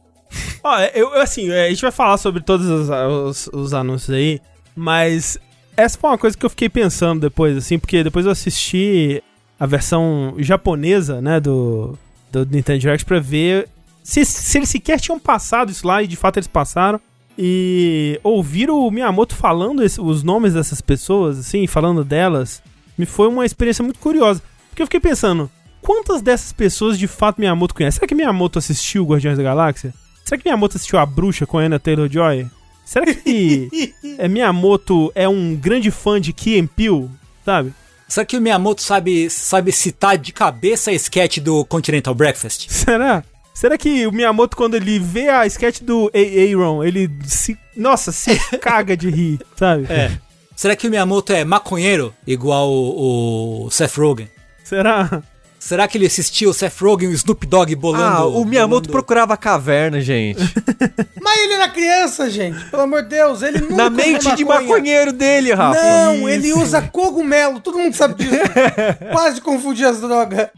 Ó, 0.62 0.78
eu, 0.94 1.14
eu, 1.14 1.20
assim, 1.22 1.50
a 1.50 1.68
gente 1.70 1.80
vai 1.80 1.90
falar 1.92 2.18
sobre 2.18 2.42
todos 2.42 2.66
os, 2.66 2.88
os- 2.90 3.50
os 3.52 3.72
anúncios 3.74 4.14
aí, 4.14 4.40
mas 4.76 5.38
essa 5.82 5.98
foi 5.98 6.10
uma 6.10 6.18
coisa 6.18 6.36
que 6.36 6.44
eu 6.46 6.50
fiquei 6.50 6.68
pensando 6.68 7.20
depois, 7.20 7.56
assim, 7.56 7.78
porque 7.78 8.02
depois 8.04 8.24
eu 8.26 8.32
assisti 8.32 9.22
a 9.58 9.66
versão 9.66 10.34
japonesa, 10.38 11.20
né, 11.20 11.38
do, 11.38 11.96
do 12.32 12.44
Nintendo 12.46 12.78
Direct 12.80 13.04
pra 13.04 13.20
ver 13.20 13.68
se, 14.02 14.24
se 14.24 14.58
eles 14.58 14.68
sequer 14.68 14.98
tinham 14.98 15.18
passado 15.20 15.70
isso 15.70 15.86
lá, 15.86 16.02
e 16.02 16.06
de 16.06 16.16
fato 16.16 16.38
eles 16.38 16.46
passaram. 16.48 17.00
E 17.38 18.20
ouvir 18.22 18.70
o 18.70 18.90
Miyamoto 18.90 19.34
falando 19.34 19.82
esse- 19.82 20.00
os 20.00 20.22
nomes 20.22 20.52
dessas 20.54 20.80
pessoas, 20.80 21.38
assim, 21.38 21.66
falando 21.66 22.04
delas, 22.04 22.62
me 22.98 23.06
foi 23.06 23.26
uma 23.28 23.46
experiência 23.46 23.82
muito 23.82 23.98
curiosa. 24.00 24.42
Porque 24.68 24.82
eu 24.82 24.86
fiquei 24.86 25.00
pensando, 25.00 25.50
quantas 25.80 26.20
dessas 26.20 26.52
pessoas 26.52 26.98
de 26.98 27.06
fato 27.06 27.40
Miyamoto 27.40 27.74
conhece? 27.74 27.96
Será 27.96 28.06
que 28.06 28.14
Miyamoto 28.14 28.58
assistiu 28.58 29.04
Guardiões 29.06 29.38
da 29.38 29.42
Galáxia? 29.44 29.94
Será 30.24 30.36
que 30.38 30.44
Miyamoto 30.46 30.76
assistiu 30.76 30.98
A 30.98 31.06
Bruxa 31.06 31.46
com 31.46 31.58
a 31.58 31.62
Anna 31.62 31.78
Taylor-Joy? 31.78 32.46
Será 32.92 33.06
que 33.06 33.94
é, 34.18 34.28
Miyamoto 34.28 35.10
é 35.14 35.26
um 35.26 35.56
grande 35.56 35.90
fã 35.90 36.20
de 36.20 36.30
Key 36.30 36.62
Peele, 36.76 37.08
sabe? 37.42 37.72
Será 38.06 38.26
que 38.26 38.36
o 38.36 38.40
Miyamoto 38.40 38.82
sabe, 38.82 39.30
sabe 39.30 39.72
citar 39.72 40.18
de 40.18 40.30
cabeça 40.30 40.90
a 40.90 40.92
sketch 40.92 41.38
do 41.38 41.64
Continental 41.64 42.14
Breakfast? 42.14 42.68
Será? 42.68 43.24
Será 43.54 43.78
que 43.78 44.06
o 44.06 44.12
Miyamoto, 44.12 44.58
quando 44.58 44.74
ele 44.74 44.98
vê 44.98 45.30
a 45.30 45.46
sketch 45.46 45.80
do 45.80 46.10
Aaron, 46.14 46.84
ele 46.84 47.10
se... 47.24 47.56
Nossa, 47.74 48.12
se 48.12 48.38
caga 48.60 48.94
de 48.94 49.08
rir, 49.08 49.40
sabe? 49.56 49.86
É. 49.90 50.10
Será 50.54 50.76
que 50.76 50.86
o 50.86 50.90
Miyamoto 50.90 51.32
é 51.32 51.46
maconheiro, 51.46 52.14
igual 52.26 52.70
o, 52.70 53.64
o 53.64 53.70
Seth 53.70 53.96
Rogen? 53.96 54.28
Será? 54.64 55.22
Será 55.64 55.86
que 55.86 55.96
ele 55.96 56.06
assistiu 56.06 56.50
o 56.50 56.52
Seth 56.52 56.76
Rogen 56.80 57.08
e 57.08 57.12
o 57.12 57.14
Snoop 57.14 57.46
Dogg 57.46 57.72
bolando? 57.76 58.16
Ah, 58.16 58.26
o 58.26 58.44
Miyamoto 58.44 58.88
bolando- 58.88 58.90
procurava 58.90 59.36
caverna, 59.36 60.00
gente. 60.00 60.40
Mas 61.22 61.38
ele 61.38 61.52
era 61.52 61.68
criança, 61.68 62.28
gente. 62.28 62.64
Pelo 62.68 62.82
amor 62.82 63.04
de 63.04 63.10
Deus, 63.10 63.42
ele 63.42 63.60
nunca 63.60 63.76
Na 63.76 63.88
mente 63.88 64.34
de 64.34 64.44
maconheiro 64.44 65.12
dele, 65.12 65.54
Rafa. 65.54 65.80
Não, 65.80 66.28
ele 66.28 66.52
usa 66.52 66.82
cogumelo, 66.82 67.60
todo 67.60 67.78
mundo 67.78 67.94
sabe 67.94 68.14
disso. 68.14 68.34
Quase 69.12 69.40
confundir 69.40 69.86
as 69.86 70.00
drogas. 70.00 70.48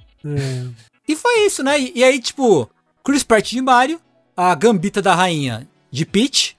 E 1.07 1.15
foi 1.15 1.45
isso, 1.45 1.63
né? 1.63 1.79
E, 1.79 1.93
e 1.97 2.03
aí, 2.03 2.19
tipo, 2.19 2.67
Chris 3.05 3.23
Pratt 3.23 3.51
de 3.51 3.61
Mario, 3.61 4.01
a 4.35 4.55
Gambita 4.55 5.03
da 5.03 5.15
Rainha 5.15 5.69
de 5.91 6.07
Peach, 6.07 6.57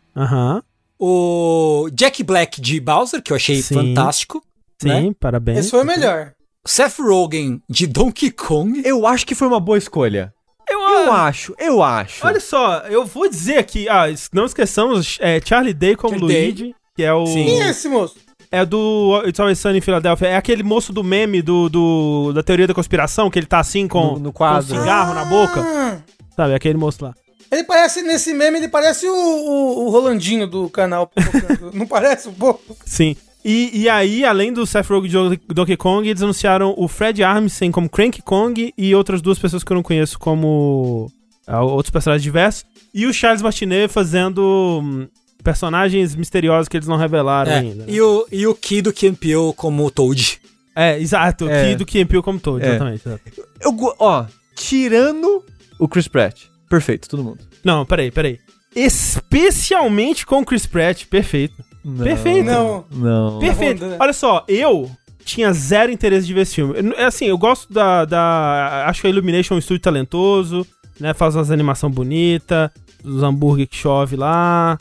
o 1.00 1.90
Jack 1.92 2.24
Black 2.24 2.62
de 2.62 2.80
Bowser, 2.80 3.24
que 3.24 3.32
eu 3.32 3.36
achei 3.38 3.60
Sim. 3.64 3.74
fantástico, 3.74 4.44
Sim, 4.80 4.88
né? 4.88 5.12
parabéns. 5.20 5.58
Esse 5.58 5.72
foi 5.72 5.82
o 5.82 5.86
melhor. 5.86 6.35
Seth 6.66 6.98
Rogen 7.00 7.62
de 7.70 7.86
Donkey 7.88 8.32
Kong. 8.32 8.82
Eu 8.86 9.06
acho 9.06 9.26
que 9.26 9.36
foi 9.36 9.48
uma 9.48 9.60
boa 9.60 9.78
escolha. 9.78 10.34
Eu, 10.68 10.80
Eu 10.80 11.12
ah, 11.12 11.26
acho, 11.26 11.54
eu 11.60 11.84
acho. 11.84 12.26
Olha 12.26 12.40
só, 12.40 12.80
eu 12.90 13.06
vou 13.06 13.30
dizer 13.30 13.58
aqui, 13.60 13.88
ah, 13.88 14.06
não 14.34 14.46
esqueçamos, 14.46 15.18
é, 15.22 15.40
Charlie 15.44 15.74
Day 15.76 15.96
como 15.96 16.18
Charlie 16.18 16.34
Day. 16.34 16.46
Luigi, 16.48 16.76
que 16.96 17.04
é 17.04 17.14
o... 17.14 17.26
Sim. 17.28 17.46
Quem 17.46 17.62
é 17.64 17.70
esse 17.70 17.88
moço? 17.88 18.16
É 18.52 18.66
do 18.66 19.22
It's 19.28 19.40
Always 19.40 19.60
Sunny 19.60 19.78
em 19.78 19.82
Philadelphia. 19.82 20.28
É 20.28 20.36
aquele 20.38 20.64
moço 20.64 20.92
do 20.94 21.04
meme 21.04 21.42
do, 21.42 21.70
do- 21.70 22.32
da 22.34 22.42
teoria 22.42 22.66
da 22.66 22.74
conspiração, 22.74 23.30
que 23.30 23.38
ele 23.38 23.46
tá 23.46 23.60
assim 23.60 23.88
com, 23.88 24.14
No- 24.14 24.20
no 24.20 24.34
quadro. 24.34 24.74
com 24.76 24.80
cigarro 24.82 25.14
na 25.14 25.26
boca. 25.26 25.62
Ah, 25.62 25.98
Sabe, 26.36 26.54
é 26.54 26.56
aquele 26.56 26.78
moço 26.78 27.04
lá. 27.04 27.14
ele 27.52 27.64
parece, 27.64 28.02
nesse 28.02 28.34
meme, 28.34 28.58
ele 28.58 28.68
parece 28.68 29.08
o, 29.08 29.14
o, 29.14 29.86
o 29.86 29.90
Rolandinho 29.90 30.48
do 30.48 30.68
canal. 30.70 31.12
Não 31.74 31.86
parece 31.86 32.28
um 32.30 32.34
pouco? 32.34 32.76
Sim. 32.86 33.16
E, 33.48 33.82
e 33.84 33.88
aí, 33.88 34.26
além 34.26 34.52
do 34.52 34.66
Seth 34.66 34.88
Rogen 34.88 35.30
de 35.30 35.40
Donkey- 35.54 35.78
Kong, 35.78 36.10
eles 36.10 36.24
anunciaram 36.24 36.74
o 36.76 36.88
Fred 36.88 37.22
Armisen 37.24 37.72
como 37.72 37.88
Cranky 37.88 38.22
Kong 38.24 38.74
e 38.76 38.96
outras 38.96 39.22
duas 39.22 39.38
pessoas 39.38 39.64
que 39.64 39.72
eu 39.72 39.76
não 39.76 39.84
conheço 39.84 40.18
como 40.18 41.12
ah, 41.46 41.62
outros 41.62 41.92
personagens 41.92 42.24
diversos. 42.24 42.66
E 42.92 43.06
o 43.06 43.14
Charles 43.14 43.44
Martinet 43.44 43.88
fazendo 43.94 44.80
hum, 44.84 45.08
personagens 45.44 46.16
misteriosos 46.16 46.68
que 46.68 46.76
eles 46.76 46.88
não 46.88 46.98
revelaram 46.98 47.52
É, 47.52 47.60
ainda. 47.60 47.76
né? 47.76 47.86
e, 47.88 48.02
o, 48.02 48.26
e 48.32 48.48
o 48.48 48.56
Ki 48.56 48.82
do 48.82 48.92
Campio 48.92 49.54
como 49.56 49.92
Toad. 49.92 50.42
É, 50.76 51.00
exato. 51.00 51.48
É. 51.48 51.70
Que, 51.70 51.76
do 51.76 51.86
Key 51.86 52.04
Peele 52.04 52.24
como 52.24 52.40
todo, 52.40 52.64
É. 52.64 52.68
exatamente. 52.70 53.04
exato. 53.08 53.22
Eu, 53.62 53.96
ó, 54.00 54.26
tirando 54.56 55.44
o 55.80 55.88
Chris 55.88 56.08
Pratt. 56.08 56.46
Perfeito, 56.68 57.08
todo 57.08 57.24
mundo. 57.24 57.40
Não, 57.64 57.86
peraí, 57.86 58.10
peraí. 58.10 58.40
Especialmente 58.76 60.26
com 60.26 60.42
o 60.42 60.46
Chris 60.46 60.66
Pratt, 60.66 61.06
perfeito. 61.06 61.64
Não, 61.86 62.04
Perfeito. 62.04 62.46
Não. 62.46 62.86
Não. 62.92 63.40
Perfeito. 63.40 63.84
onda, 63.84 63.92
né? 63.92 63.98
Olha 64.00 64.14
só, 64.14 64.44
eu 64.48 64.90
tinha 65.24 65.54
zero 65.54 65.92
interesse 65.92 66.26
de 66.26 66.34
ver 66.34 66.42
esse 66.42 66.56
filme. 66.56 66.74
Eu- 66.78 66.94
É 66.98 67.06
assim, 67.06 67.26
eu 67.26 67.38
gosto 67.38 67.72
da, 67.72 68.04
da. 68.06 68.86
Acho 68.88 69.02
que 69.02 69.08
a 69.08 69.10
Illumination 69.12 69.54
é 69.54 69.58
um 69.58 69.60
estúdio 69.60 69.82
talentoso, 69.84 70.66
né? 71.00 71.14
Faz 71.14 71.36
umas 71.36 71.52
animação 71.52 71.90
bonita, 71.92 72.72
os 73.04 73.22
hambúrguer 73.22 73.68
que 73.68 73.76
chove 73.76 74.16
lá, 74.16 74.78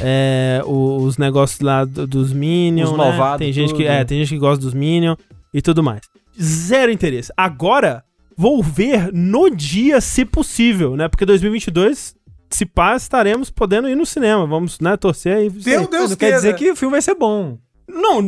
é, 0.00 0.62
os 0.64 1.18
negócios 1.18 1.60
lá 1.60 1.84
do- 1.84 2.06
dos 2.06 2.32
Minions. 2.32 2.90
Os 2.90 2.96
né? 2.96 3.04
malvados, 3.04 3.38
Tem 3.44 3.52
gente 3.52 3.74
que 3.74 3.84
é, 3.84 4.04
tem 4.04 4.18
gente 4.20 4.30
que 4.30 4.38
gosta 4.38 4.62
dos 4.64 4.72
Minions 4.74 5.16
e 5.52 5.60
tudo 5.60 5.82
mais. 5.82 6.00
Zero 6.40 6.90
interesse. 6.92 7.32
Agora 7.36 8.02
vou 8.36 8.62
ver 8.62 9.10
no 9.12 9.50
dia, 9.50 10.00
se 10.00 10.24
possível, 10.24 10.96
né? 10.96 11.08
Porque 11.08 11.26
2022 11.26 12.14
se 12.50 12.64
pá, 12.66 12.96
estaremos 12.96 13.50
podendo 13.50 13.88
ir 13.88 13.94
no 13.94 14.06
cinema. 14.06 14.46
Vamos, 14.46 14.78
né, 14.80 14.96
torcer 14.96 15.36
aí. 15.36 15.50
Meu 15.50 15.86
Deus, 15.88 16.10
Não 16.10 16.16
quer 16.16 16.32
dizer 16.34 16.54
que 16.54 16.70
o 16.70 16.76
filme 16.76 16.92
vai 16.92 17.02
ser 17.02 17.14
bom. 17.14 17.58
Não, 17.88 18.20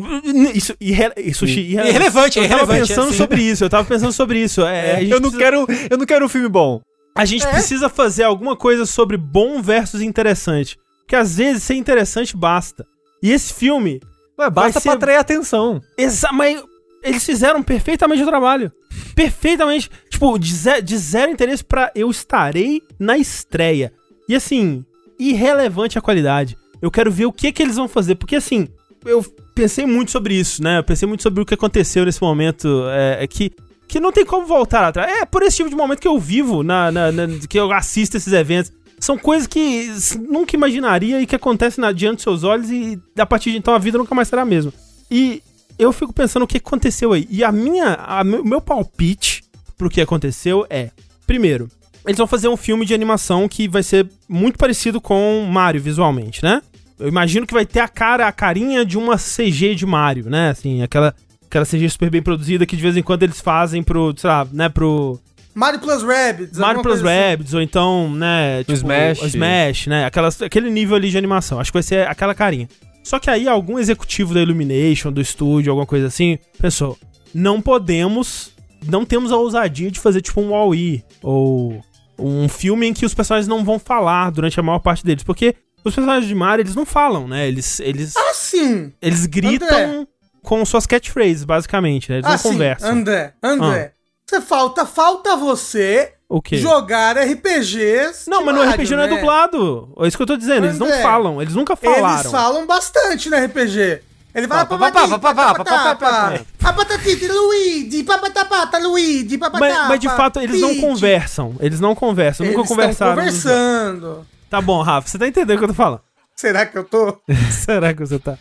isso, 0.55 0.75
irre, 0.81 1.13
isso 1.19 1.45
irre, 1.45 1.75
Irrelevante, 1.89 2.39
eu 2.39 2.45
é 2.45 2.49
tava 2.49 2.63
irrelevante, 2.63 2.89
pensando 2.89 3.07
é 3.07 3.09
assim. 3.11 3.19
sobre 3.19 3.43
isso, 3.43 3.63
eu 3.65 3.69
tava 3.69 3.85
pensando 3.87 4.13
sobre 4.13 4.39
isso. 4.43 4.63
É, 4.63 4.97
a 4.97 5.01
gente 5.01 5.11
Eu 5.13 5.21
não, 5.21 5.31
precisa, 5.31 5.39
quero, 5.39 5.67
eu 5.91 5.99
não 5.99 6.07
quero 6.07 6.25
um 6.25 6.29
filme 6.31 6.49
bom. 6.49 6.81
a 7.15 7.25
gente 7.27 7.47
precisa 7.47 7.89
fazer 7.91 8.23
alguma 8.23 8.57
coisa 8.57 8.87
sobre 8.87 9.19
bom 9.19 9.61
versus 9.61 10.01
interessante. 10.01 10.79
Porque 11.01 11.15
às 11.15 11.37
vezes 11.37 11.63
ser 11.63 11.75
interessante 11.75 12.35
basta. 12.37 12.87
E 13.23 13.31
esse 13.33 13.53
filme, 13.53 14.01
Mas 14.39 14.51
basta 14.51 14.81
ser- 14.81 14.89
pra 14.89 14.95
atrair 14.95 15.17
atenção. 15.19 15.83
exa 15.99 16.31
mas 16.33 16.63
eles 17.03 17.23
fizeram 17.25 17.63
perfeitamente 17.63 18.23
o 18.23 18.27
trabalho. 18.27 18.73
Perfeitamente. 19.15 19.91
Tipo, 20.09 20.39
de, 20.39 20.55
ze- 20.55 20.81
de 20.83 20.97
zero 20.97 21.31
interesse 21.31 21.63
pra 21.65 21.91
eu 21.95 22.11
estarei 22.11 22.81
na 22.99 23.19
estreia. 23.19 23.93
E 24.31 24.35
assim, 24.37 24.85
irrelevante 25.19 25.99
a 25.99 26.01
qualidade. 26.01 26.57
Eu 26.81 26.91
quero 26.91 27.11
ver 27.11 27.27
o 27.27 27.33
que 27.33 27.51
que 27.53 27.63
eles 27.63 27.77
vão 27.77 27.89
fazer. 27.89 28.15
Porque 28.15 28.37
assim, 28.37 28.69
eu 29.05 29.25
pensei 29.55 29.85
muito 29.87 30.11
sobre 30.11 30.35
isso, 30.35 30.63
né? 30.63 30.79
Eu 30.79 30.85
pensei 30.85 31.07
muito 31.09 31.23
sobre 31.23 31.43
o 31.43 31.45
que 31.47 31.55
aconteceu 31.55 32.05
nesse 32.05 32.23
momento. 32.23 32.85
É, 32.91 33.25
é 33.25 33.27
que, 33.27 33.51
que 33.89 33.99
não 34.01 34.13
tem 34.13 34.25
como 34.25 34.47
voltar 34.47 34.85
atrás. 34.85 35.11
É 35.21 35.25
por 35.27 35.43
esse 35.43 35.57
tipo 35.59 35.69
de 35.69 35.77
momento 35.77 36.01
que 36.01 36.09
eu 36.09 36.19
vivo, 36.19 36.63
na, 36.63 36.91
na- 36.93 37.13
na- 37.13 37.27
que 37.49 37.59
eu 37.59 37.71
assisto 37.73 38.17
esses 38.17 38.33
eventos. 38.33 38.73
São 39.01 39.17
coisas 39.19 39.47
que 39.47 39.91
nunca 40.29 40.55
imaginaria 40.55 41.21
e 41.21 41.27
que 41.27 41.35
acontecem 41.35 41.83
diante 41.95 42.17
dos 42.17 42.23
seus 42.23 42.45
olhos 42.45 42.71
e 42.71 43.01
a 43.19 43.25
partir 43.27 43.51
de 43.51 43.57
então 43.57 43.75
a 43.75 43.79
vida 43.79 43.97
nunca 43.99 44.15
mais 44.15 44.29
será 44.29 44.43
a 44.43 44.45
mesma. 44.45 44.73
E 45.11 45.43
eu 45.79 45.91
fico 45.93 46.13
pensando 46.13 46.43
o 46.43 46.47
que 46.47 46.59
aconteceu 46.59 47.13
aí. 47.15 47.27
E 47.31 47.43
a 47.43 47.51
minha, 47.51 47.99
meu, 48.25 48.45
meu 48.45 48.61
palpite 48.61 49.43
pro 49.77 49.89
que 49.89 50.01
aconteceu 50.03 50.67
é, 50.69 50.91
primeiro, 51.27 51.69
eles 52.07 52.19
vão 52.19 52.27
fazer 52.27 52.49
um 52.49 52.57
filme 52.57 52.85
de 52.87 52.95
animação 52.95 53.49
que 53.49 53.69
vai 53.69 53.83
ser 53.83 54.09
muito 54.29 54.59
parecido 54.59 55.01
com 55.01 55.47
Mario 55.51 55.81
visualmente, 55.81 56.43
né? 56.43 56.63
Eu 56.99 57.09
imagino 57.09 57.47
que 57.47 57.55
vai 57.55 57.65
ter 57.65 57.81
a 57.81 57.89
cara, 57.89 58.27
a 58.27 58.33
carinha 58.33 58.85
de 58.85 58.99
uma 58.99 59.17
CG 59.17 59.75
de 59.75 59.87
Mario, 59.87 60.29
né? 60.29 60.51
Assim, 60.51 60.83
aquela 60.83 61.15
aquela 61.51 61.67
CG 61.67 61.89
super 61.89 62.09
bem 62.11 62.23
produzida 62.23 62.65
que 62.65 62.77
de 62.77 62.83
vez 62.83 62.97
em 62.97 63.03
quando 63.03 63.25
eles 63.25 63.41
fazem 63.41 63.83
pro, 63.83 64.15
sei 64.17 64.31
lá, 64.31 64.47
né, 64.53 64.69
pro 64.69 65.19
Mario 65.53 65.81
Plus 65.81 66.03
Rabbids. 66.03 66.57
Mario 66.57 66.81
Plus 66.81 67.05
assim. 67.05 67.09
Rabbids, 67.09 67.55
ou 67.55 67.61
então, 67.61 68.09
né, 68.15 68.61
tipo, 68.61 68.73
Smash. 68.73 69.23
o 69.23 69.27
Smash, 69.27 69.87
né, 69.89 70.05
aquelas, 70.05 70.41
aquele 70.41 70.71
nível 70.71 70.97
ali 70.97 71.11
de 71.11 71.19
animação. 71.19 71.59
Acho 71.59 71.73
que 71.73 71.77
vai 71.77 71.83
ser 71.83 72.07
aquela 72.07 72.35
carinha. 72.35 72.69
Só 73.03 73.19
que 73.19 73.29
aí 73.29 73.49
algum 73.49 73.79
executivo 73.79 74.33
da 74.33 74.41
Illumination, 74.41 75.11
do 75.11 75.21
estúdio, 75.21 75.73
alguma 75.73 75.87
coisa 75.87 76.07
assim, 76.07 76.39
pensou, 76.61 76.97
não 77.35 77.61
podemos, 77.61 78.53
não 78.87 79.05
temos 79.05 79.33
a 79.33 79.37
ousadia 79.37 79.91
de 79.91 79.99
fazer 79.99 80.21
tipo 80.21 80.41
um 80.41 80.51
Wall-E, 80.51 81.03
ou 81.23 81.83
um 82.21 82.49
filme 82.49 82.87
em 82.87 82.93
que 82.95 83.05
os 83.07 83.15
personagens 83.15 83.49
não 83.49 83.65
vão 83.65 83.79
falar 83.79 84.31
durante 84.31 84.59
a 84.61 84.63
maior 84.63 84.79
parte 84.81 85.05
deles, 85.05 85.23
porque 85.25 85.55
os 85.85 85.95
personagens 85.95 86.27
de 86.29 86.35
Mario, 86.35 86.63
eles 86.63 86.75
não 86.75 86.85
falam, 86.85 87.27
né, 87.27 87.49
eles, 87.49 87.81
eles, 87.81 88.15
Ah, 88.17 88.33
sim. 88.35 88.93
eles 89.01 89.27
gritam 89.27 90.07
com 90.43 90.65
suas 90.65 90.87
catchphrases, 90.87 91.45
basicamente, 91.45 92.11
né, 92.11 92.17
eles 92.19 92.27
Ah, 92.27 92.31
não 92.33 92.39
sim. 92.39 92.49
conversam. 92.51 92.89
Ah. 92.89 92.93
André, 92.93 93.35
André. 93.43 93.93
Você 94.27 94.41
falta, 94.41 94.87
falta 94.87 95.37
você 95.37 96.13
O 96.29 96.41
quê? 96.41 96.57
jogar 96.59 97.17
RPGs. 97.19 98.29
Não, 98.31 98.45
mas 98.45 98.55
no 98.55 98.61
Mario, 98.65 98.75
RPG 98.85 98.95
não 98.97 99.03
é 99.03 99.07
né? 99.09 99.17
dublado. 99.17 99.93
É 99.99 100.07
isso 100.07 100.17
que 100.17 100.23
eu 100.23 100.27
tô 100.27 100.37
dizendo. 100.37 100.67
Eles 100.67 100.79
não 100.79 100.87
André, 100.87 101.03
falam. 101.03 101.43
Eles 101.43 101.55
nunca 101.55 101.75
falaram. 101.75 102.21
Eles 102.21 102.31
falam 102.31 102.65
bastante 102.67 103.29
no 103.29 103.37
RPG. 103.37 104.03
Ele 104.35 104.47
vai 104.47 104.65
papapá, 104.65 105.09
papapá, 105.09 106.41
A 106.63 106.73
patatita, 106.73 107.33
Luigi, 107.33 108.05
papatapata, 108.05 108.79
Luigi, 108.79 109.37
papatapa. 109.37 109.75
Mas, 109.75 109.89
mas 109.89 110.01
de 110.01 110.09
fato 110.09 110.41
eles 110.41 110.61
não 110.61 110.77
conversam. 110.77 111.57
Eles 111.59 111.81
não 111.81 111.95
conversam, 111.95 112.47
nunca 112.47 112.65
conversaram. 112.65 113.17
conversando. 113.17 114.27
Tá 114.49 114.61
bom, 114.61 114.83
Rafa, 114.83 115.09
você 115.09 115.19
tá 115.19 115.27
entendendo 115.27 115.57
o 115.57 115.59
que 115.59 115.65
eu 115.65 115.69
tô 115.69 115.75
falando. 115.75 116.01
Será 116.37 116.65
que 116.65 116.79
eu 116.79 116.85
tô? 116.85 117.19
Será 117.51 117.93
que 117.93 118.01
você 118.01 118.19
tá? 118.19 118.39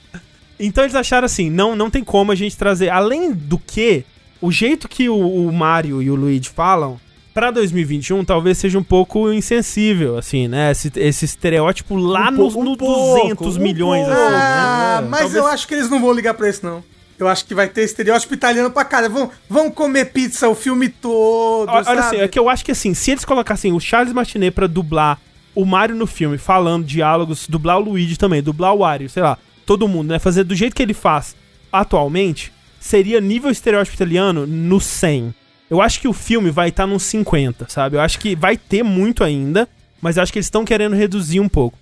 Então 0.60 0.84
eles 0.84 0.96
acharam 0.96 1.26
assim, 1.26 1.50
não, 1.50 1.76
não 1.76 1.90
tem 1.90 2.04
como 2.04 2.32
a 2.32 2.36
gente 2.36 2.56
trazer. 2.56 2.90
Além 2.90 3.32
do 3.32 3.58
que, 3.58 4.06
o 4.42 4.52
jeito 4.52 4.88
que 4.88 5.10
o, 5.10 5.18
o 5.18 5.52
Mario 5.52 6.02
e 6.02 6.12
o 6.12 6.16
Luigi 6.16 6.50
falam 6.50 7.00
pra 7.34 7.52
2021 7.52 8.24
talvez 8.26 8.58
seja 8.58 8.78
um 8.78 8.84
pouco 8.84 9.32
insensível, 9.32 10.18
assim, 10.18 10.48
né? 10.48 10.72
Esse, 10.72 10.92
esse 10.96 11.26
estereótipo 11.26 11.96
lá 11.96 12.30
Um 12.30 12.32
no, 12.32 12.38
pouco, 12.38 12.64
no 12.64 12.72
um 12.72 12.76
pouco, 12.78 13.22
200 13.22 13.58
um 13.58 13.62
milhões, 13.62 14.04
assim, 14.08 14.12
né? 14.12 14.38
Ah, 14.42 15.04
mas 15.10 15.20
Talvez- 15.22 15.36
eu 15.44 15.48
acho 15.48 15.68
que 15.68 15.74
eles 15.74 15.90
não 15.90 16.02
vão 16.02 16.12
ligar 16.14 16.34
pra 16.34 16.50
isso, 16.50 16.66
não. 16.66 16.84
Eu 17.18 17.28
acho 17.28 17.46
que 17.46 17.54
vai 17.54 17.68
ter 17.68 17.84
estereótipo 17.84 18.34
italiano 18.34 18.72
pra 18.72 18.86
cara. 18.86 19.10
Vão, 19.10 19.30
vão 19.50 19.70
comer 19.70 20.06
pizza 20.06 20.48
o 20.48 20.56
filme 20.56 20.88
todo, 20.88 21.70
Olha 21.70 21.84
sabe? 21.84 22.00
assim, 22.00 22.16
é 22.18 22.28
que 22.30 22.40
eu 22.40 22.48
acho 22.50 22.64
que 22.64 22.72
assim, 22.72 22.94
se 22.94 23.12
eles 23.12 23.26
colocassem 23.26 23.74
o 23.74 23.80
Charles 23.80 24.14
Martinet 24.14 24.52
pra 24.54 24.68
dublar 24.68 25.20
o 25.54 25.66
Mario 25.66 25.96
no 25.98 26.08
filme, 26.08 26.38
falando 26.38 26.86
diálogos, 26.86 27.46
dublar 27.48 27.78
o 27.78 27.82
Luigi 27.82 28.18
também, 28.18 28.42
dublar 28.42 28.74
o 28.74 28.78
Wario, 28.80 29.10
sei 29.10 29.22
lá, 29.22 29.38
todo 29.66 29.86
mundo, 29.88 30.10
né? 30.12 30.20
Fazer 30.20 30.46
do 30.46 30.56
jeito 30.56 30.74
que 30.74 30.82
ele 30.82 30.94
faz 30.94 31.36
atualmente, 31.70 32.52
seria 32.80 33.20
nível 33.20 33.52
estereótipo 33.52 33.96
italiano 33.96 34.48
no 34.48 34.80
100. 34.80 35.34
Eu 35.70 35.82
acho 35.82 36.00
que 36.00 36.08
o 36.08 36.14
filme 36.14 36.50
vai 36.50 36.70
estar 36.70 36.88
nos 36.88 37.04
50, 37.04 37.68
sabe? 37.70 37.96
Eu 37.98 38.02
acho 38.02 38.20
que 38.20 38.36
vai 38.36 38.58
ter 38.58 38.84
muito 38.84 39.24
ainda, 39.24 39.68
mas 40.02 40.18
eu 40.18 40.24
acho 40.24 40.32
que 40.34 40.40
eles 40.40 40.48
estão 40.48 40.66
querendo 40.66 40.96
reduzir 40.96 41.40
um 41.40 41.50
pouco. 41.50 41.78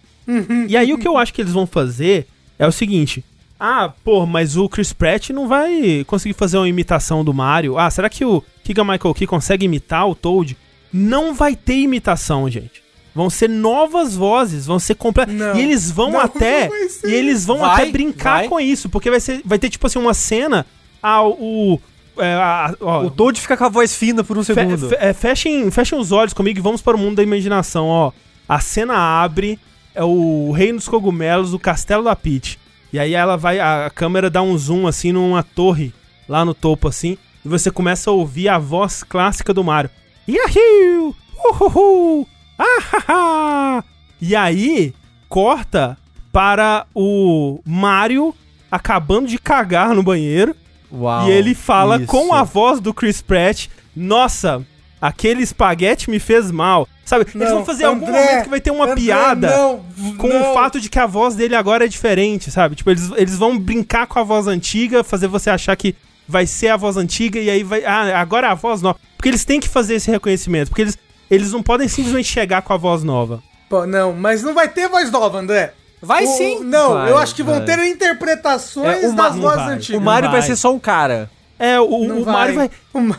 E 0.67 0.75
aí 0.75 0.93
o 0.93 0.97
que 0.97 1.07
eu 1.07 1.17
acho 1.17 1.33
que 1.33 1.41
eles 1.41 1.53
vão 1.53 1.65
fazer 1.65 2.27
é 2.59 2.67
o 2.67 2.71
seguinte. 2.71 3.23
Ah, 3.59 3.91
pô, 4.03 4.25
mas 4.25 4.57
o 4.57 4.67
Chris 4.67 4.91
Pratt 4.93 5.29
não 5.29 5.47
vai 5.47 6.03
conseguir 6.05 6.33
fazer 6.35 6.57
uma 6.57 6.67
imitação 6.67 7.23
do 7.23 7.33
Mario. 7.33 7.77
Ah, 7.77 7.89
será 7.89 8.09
que 8.09 8.25
o 8.25 8.43
Keegan 8.63 8.83
Michael 8.83 9.13
Key 9.13 9.25
consegue 9.25 9.65
imitar 9.65 10.07
o 10.07 10.13
Toad? 10.13 10.55
Não 10.91 11.33
vai 11.33 11.55
ter 11.55 11.75
imitação, 11.77 12.49
gente. 12.49 12.83
Vão 13.15 13.29
ser 13.31 13.49
novas 13.49 14.15
vozes, 14.15 14.67
vão 14.67 14.77
ser 14.77 14.93
completas. 14.95 15.33
E 15.57 15.61
eles 15.61 15.89
vão 15.89 16.11
Não, 16.11 16.19
até. 16.19 16.67
não. 17.03 17.09
E 17.09 17.13
eles 17.13 17.45
vão 17.45 17.59
Vai, 17.59 17.83
até 17.83 17.91
brincar 17.91 18.39
vai. 18.39 18.47
com 18.47 18.59
isso, 18.59 18.89
porque 18.89 19.09
vai, 19.09 19.19
ser, 19.19 19.41
vai 19.43 19.57
ter, 19.57 19.69
tipo 19.71 19.88
assim, 19.88 19.97
uma 19.97 20.13
cena. 20.13 20.65
Ah, 21.01 21.23
o. 21.25 21.79
é, 22.20 22.34
a- 22.34 22.76
ó, 22.82 23.03
O 23.05 23.11
Toad 23.11 23.39
fica 23.39 23.55
com 23.57 23.63
a 23.65 23.70
voz 23.70 23.95
fina 23.95 24.24
por 24.24 24.38
um 24.38 24.43
Fe- 24.43 24.53
segundo. 24.53 24.89
fe- 24.89 24.97
é, 24.99 25.13
fechem, 25.13 25.70
fechem 25.72 25.97
os 25.99 26.11
olhos 26.11 26.34
comigo 26.34 26.59
e 26.59 26.61
vamos 26.61 26.82
para 26.82 26.95
o 26.95 26.99
mundo 26.99 27.15
da 27.18 27.24
imaginação, 27.24 27.88
ó. 27.88 28.11
A 28.47 28.59
cena 28.59 28.95
abre, 28.95 29.59
é 29.93 30.03
o 30.03 30.51
Reino 30.51 30.78
dos 30.78 30.88
Cogumelos, 30.88 31.53
o 31.53 31.59
Castelo 31.59 32.03
da 32.03 32.15
Peach. 32.15 32.59
E 32.93 32.99
aí 32.99 33.13
ela 33.13 33.36
vai, 33.38 33.59
a, 33.59 33.91
câmera 33.93 34.30
dá 34.30 34.41
um 34.41 34.57
zoom 34.57 34.88
assim 34.88 35.11
numa 35.11 35.43
torre, 35.43 35.93
lá 36.30 36.45
no 36.45 36.53
topo 36.53 36.88
assim, 36.88 37.18
e 37.43 37.49
você 37.49 37.70
começa 37.70 38.09
a 38.09 38.13
ouvir 38.13 38.47
a 38.49 38.57
voz 38.57 39.03
clássica 39.03 39.53
do 39.53 39.63
Mario. 39.63 39.89
Yahoo! 40.28 41.15
Uhuhu! 41.61 42.28
Ahaha! 42.57 43.84
E 44.22 44.36
aí, 44.36 44.93
corta 45.30 45.97
para 46.32 46.86
o 46.95 47.59
Mario 47.65 48.34
acabando 48.72 49.28
de 49.28 49.38
cagar 49.38 49.93
no 49.93 50.03
banheiro. 50.03 50.55
Uau. 50.91 51.27
E 51.27 51.31
ele 51.31 51.53
fala 51.53 51.97
isso. 51.97 52.07
com 52.07 52.33
a 52.33 52.43
voz 52.43 52.79
do 52.79 52.93
Chris 52.93 53.21
Pratt: 53.21 53.67
Nossa, 53.95 54.65
aquele 55.01 55.43
espaguete 55.43 56.09
me 56.09 56.19
fez 56.19 56.51
mal. 56.51 56.88
Sabe? 57.05 57.25
Eles 57.33 57.35
Não, 57.35 57.57
vão 57.57 57.65
fazer 57.65 57.85
algum 57.85 58.05
André, 58.05 58.21
momento 58.21 58.43
que 58.43 58.49
vai 58.49 58.59
ter 58.59 58.71
uma 58.71 58.83
André, 58.83 58.95
piada 58.95 59.49
não, 59.49 59.85
com 60.17 60.27
não. 60.27 60.51
o 60.51 60.53
fato 60.53 60.79
de 60.81 60.89
que 60.89 60.99
a 60.99 61.05
voz 61.05 61.35
dele 61.35 61.55
agora 61.55 61.85
é 61.85 61.88
diferente, 61.88 62.51
sabe? 62.51 62.75
Tipo, 62.75 62.89
eles, 62.91 63.09
eles 63.15 63.38
vão 63.38 63.57
brincar 63.57 64.07
com 64.07 64.19
a 64.19 64.23
voz 64.23 64.45
antiga, 64.45 65.05
fazer 65.05 65.27
você 65.27 65.49
achar 65.49 65.73
que 65.77 65.95
vai 66.27 66.45
ser 66.45 66.67
a 66.67 66.75
voz 66.75 66.97
antiga 66.97 67.39
e 67.39 67.49
aí 67.49 67.63
vai. 67.63 67.85
Ah, 67.85 68.19
agora 68.19 68.47
é 68.47 68.49
a 68.49 68.55
voz 68.55 68.81
nova. 68.81 68.99
Porque 69.15 69.29
eles 69.29 69.45
têm 69.45 69.59
que 69.59 69.69
fazer 69.69 69.95
esse 69.95 70.11
reconhecimento. 70.11 70.67
Porque 70.67 70.81
eles, 70.81 70.97
eles 71.31 71.51
não 71.53 71.63
podem 71.63 71.88
simplesmente 71.88 72.27
chegar 72.27 72.61
com 72.61 72.73
a 72.73 72.77
voz 72.77 73.03
nova. 73.03 73.41
Pô, 73.69 73.85
não, 73.88 74.11
mas 74.13 74.43
não 74.43 74.53
vai 74.53 74.67
ter 74.67 74.89
voz 74.89 75.09
nova, 75.09 75.39
André. 75.39 75.73
Vai 76.01 76.23
O- 76.25 76.27
sim. 76.27 76.59
Não, 76.63 76.93
Vai, 76.93 77.11
eu 77.11 77.17
acho 77.17 77.33
que 77.35 77.43
vão 77.43 77.55
vai. 77.55 77.65
ter 77.65 77.79
interpretações 77.87 79.03
É, 79.03 79.11
das 79.11 79.35
vozes 79.35 79.63
vai. 79.65 79.73
antigas. 79.75 80.01
O 80.01 80.03
Mario 80.03 80.29
vai 80.29 80.39
vai. 80.41 80.47
ser 80.49 80.55
só 80.55 80.73
um 80.73 80.79
cara. 80.79 81.29
É, 81.59 81.79
o, 81.79 81.85
o 81.85 82.25
Mario 82.25 82.55
vai. 82.55 82.69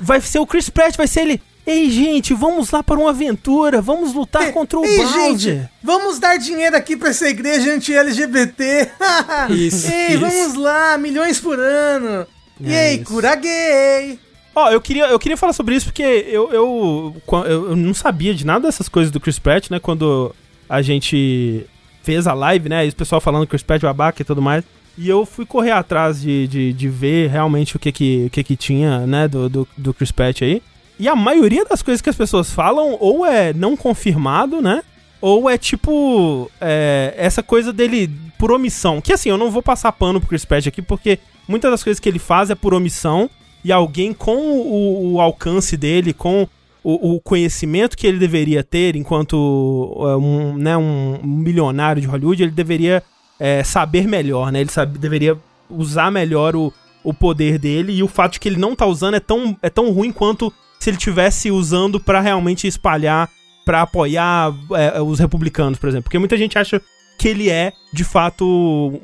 Vai 0.00 0.20
ser 0.20 0.38
o 0.38 0.46
Chris 0.46 0.68
Pratt, 0.70 0.96
vai 0.96 1.06
ser 1.08 1.22
ele. 1.22 1.42
Ei, 1.66 1.90
gente, 1.90 2.32
vamos 2.32 2.70
lá 2.70 2.82
para 2.82 2.98
uma 2.98 3.10
aventura, 3.10 3.82
vamos 3.82 4.14
lutar 4.14 4.50
contra 4.52 4.78
o 4.78 4.84
Ei, 4.86 4.96
Bowser. 4.96 5.12
gente, 5.20 5.68
vamos 5.82 6.18
dar 6.18 6.38
dinheiro 6.38 6.74
aqui 6.74 6.96
pra 6.96 7.10
essa 7.10 7.28
igreja 7.28 7.74
anti-LGBT. 7.74 8.90
Isso, 9.50 9.90
Ei, 9.90 10.14
isso. 10.14 10.20
vamos 10.20 10.54
lá, 10.54 10.96
milhões 10.96 11.38
por 11.38 11.58
ano. 11.58 12.26
E 12.60 12.72
É 12.72 12.80
aí, 12.88 12.96
isso. 12.96 13.04
cura 13.12 13.34
gay. 13.34 14.18
Ó, 14.54 14.70
eu 14.70 14.80
queria, 14.80 15.06
eu 15.08 15.18
queria 15.18 15.36
falar 15.36 15.52
sobre 15.52 15.74
isso 15.76 15.86
porque 15.86 16.02
eu, 16.02 16.50
eu, 16.52 17.16
eu 17.44 17.76
não 17.76 17.92
sabia 17.94 18.34
de 18.34 18.44
nada 18.46 18.66
dessas 18.66 18.88
coisas 18.88 19.10
do 19.12 19.20
Chris 19.20 19.38
Pratt, 19.38 19.68
né? 19.70 19.78
Quando 19.78 20.34
a 20.68 20.80
gente 20.82 21.66
fez 22.02 22.26
a 22.26 22.32
live, 22.32 22.68
né? 22.68 22.86
E 22.86 22.90
o 22.90 22.94
pessoal 22.94 23.20
falando 23.20 23.46
Chris 23.46 23.62
Pratt 23.62 23.82
babaca 23.82 24.20
e 24.20 24.24
tudo 24.24 24.42
mais. 24.42 24.64
E 24.96 25.08
eu 25.08 25.24
fui 25.24 25.46
correr 25.46 25.70
atrás 25.70 26.20
de, 26.20 26.48
de, 26.48 26.72
de 26.72 26.88
ver 26.88 27.30
realmente 27.30 27.76
o 27.76 27.78
que 27.78 27.92
que, 27.92 28.24
o 28.26 28.30
que, 28.30 28.42
que 28.42 28.56
tinha, 28.56 29.06
né? 29.06 29.28
Do, 29.28 29.48
do, 29.48 29.68
do 29.76 29.94
Chris 29.94 30.10
Pratt 30.10 30.42
aí. 30.42 30.62
E 30.98 31.06
a 31.06 31.14
maioria 31.14 31.64
das 31.64 31.82
coisas 31.82 32.02
que 32.02 32.10
as 32.10 32.16
pessoas 32.16 32.50
falam 32.50 32.96
ou 32.98 33.24
é 33.24 33.52
não 33.52 33.76
confirmado, 33.76 34.60
né? 34.60 34.82
Ou 35.20 35.48
é 35.48 35.56
tipo. 35.56 36.50
é, 36.60 37.14
essa 37.16 37.42
coisa 37.42 37.72
dele 37.72 38.10
por 38.36 38.50
omissão. 38.50 39.00
Que 39.00 39.12
assim, 39.12 39.28
eu 39.28 39.38
não 39.38 39.50
vou 39.50 39.62
passar 39.62 39.92
pano 39.92 40.20
pro 40.20 40.28
Chris 40.28 40.44
Pratt 40.44 40.66
aqui, 40.66 40.82
porque 40.82 41.18
muitas 41.46 41.70
das 41.70 41.84
coisas 41.84 42.00
que 42.00 42.08
ele 42.08 42.18
faz 42.18 42.50
é 42.50 42.54
por 42.54 42.74
omissão. 42.74 43.30
E 43.64 43.72
alguém 43.72 44.12
com 44.12 44.36
o, 44.36 45.14
o 45.14 45.20
alcance 45.20 45.76
dele, 45.76 46.12
com 46.12 46.48
o, 46.90 47.16
o 47.16 47.20
conhecimento 47.20 47.98
que 47.98 48.06
ele 48.06 48.18
deveria 48.18 48.64
ter 48.64 48.96
enquanto 48.96 49.94
é, 50.08 50.16
um, 50.16 50.56
né, 50.56 50.74
um 50.74 51.20
milionário 51.22 52.00
de 52.00 52.08
Hollywood, 52.08 52.42
ele 52.42 52.50
deveria 52.50 53.02
é, 53.38 53.62
saber 53.62 54.08
melhor, 54.08 54.50
né? 54.50 54.62
Ele 54.62 54.70
sabe, 54.70 54.98
deveria 54.98 55.36
usar 55.68 56.10
melhor 56.10 56.56
o, 56.56 56.72
o 57.04 57.12
poder 57.12 57.58
dele. 57.58 57.92
E 57.92 58.02
o 58.02 58.08
fato 58.08 58.32
de 58.32 58.40
que 58.40 58.48
ele 58.48 58.56
não 58.56 58.74
tá 58.74 58.86
usando 58.86 59.16
é 59.16 59.20
tão, 59.20 59.54
é 59.60 59.68
tão 59.68 59.92
ruim 59.92 60.10
quanto 60.10 60.50
se 60.80 60.88
ele 60.88 60.96
tivesse 60.96 61.50
usando 61.50 62.00
pra 62.00 62.22
realmente 62.22 62.66
espalhar, 62.66 63.28
pra 63.66 63.82
apoiar 63.82 64.54
é, 64.72 64.98
os 65.02 65.18
republicanos, 65.18 65.78
por 65.78 65.90
exemplo. 65.90 66.04
Porque 66.04 66.18
muita 66.18 66.38
gente 66.38 66.58
acha 66.58 66.80
que 67.18 67.28
ele 67.28 67.50
é, 67.50 67.70
de 67.92 68.02
fato, 68.02 68.46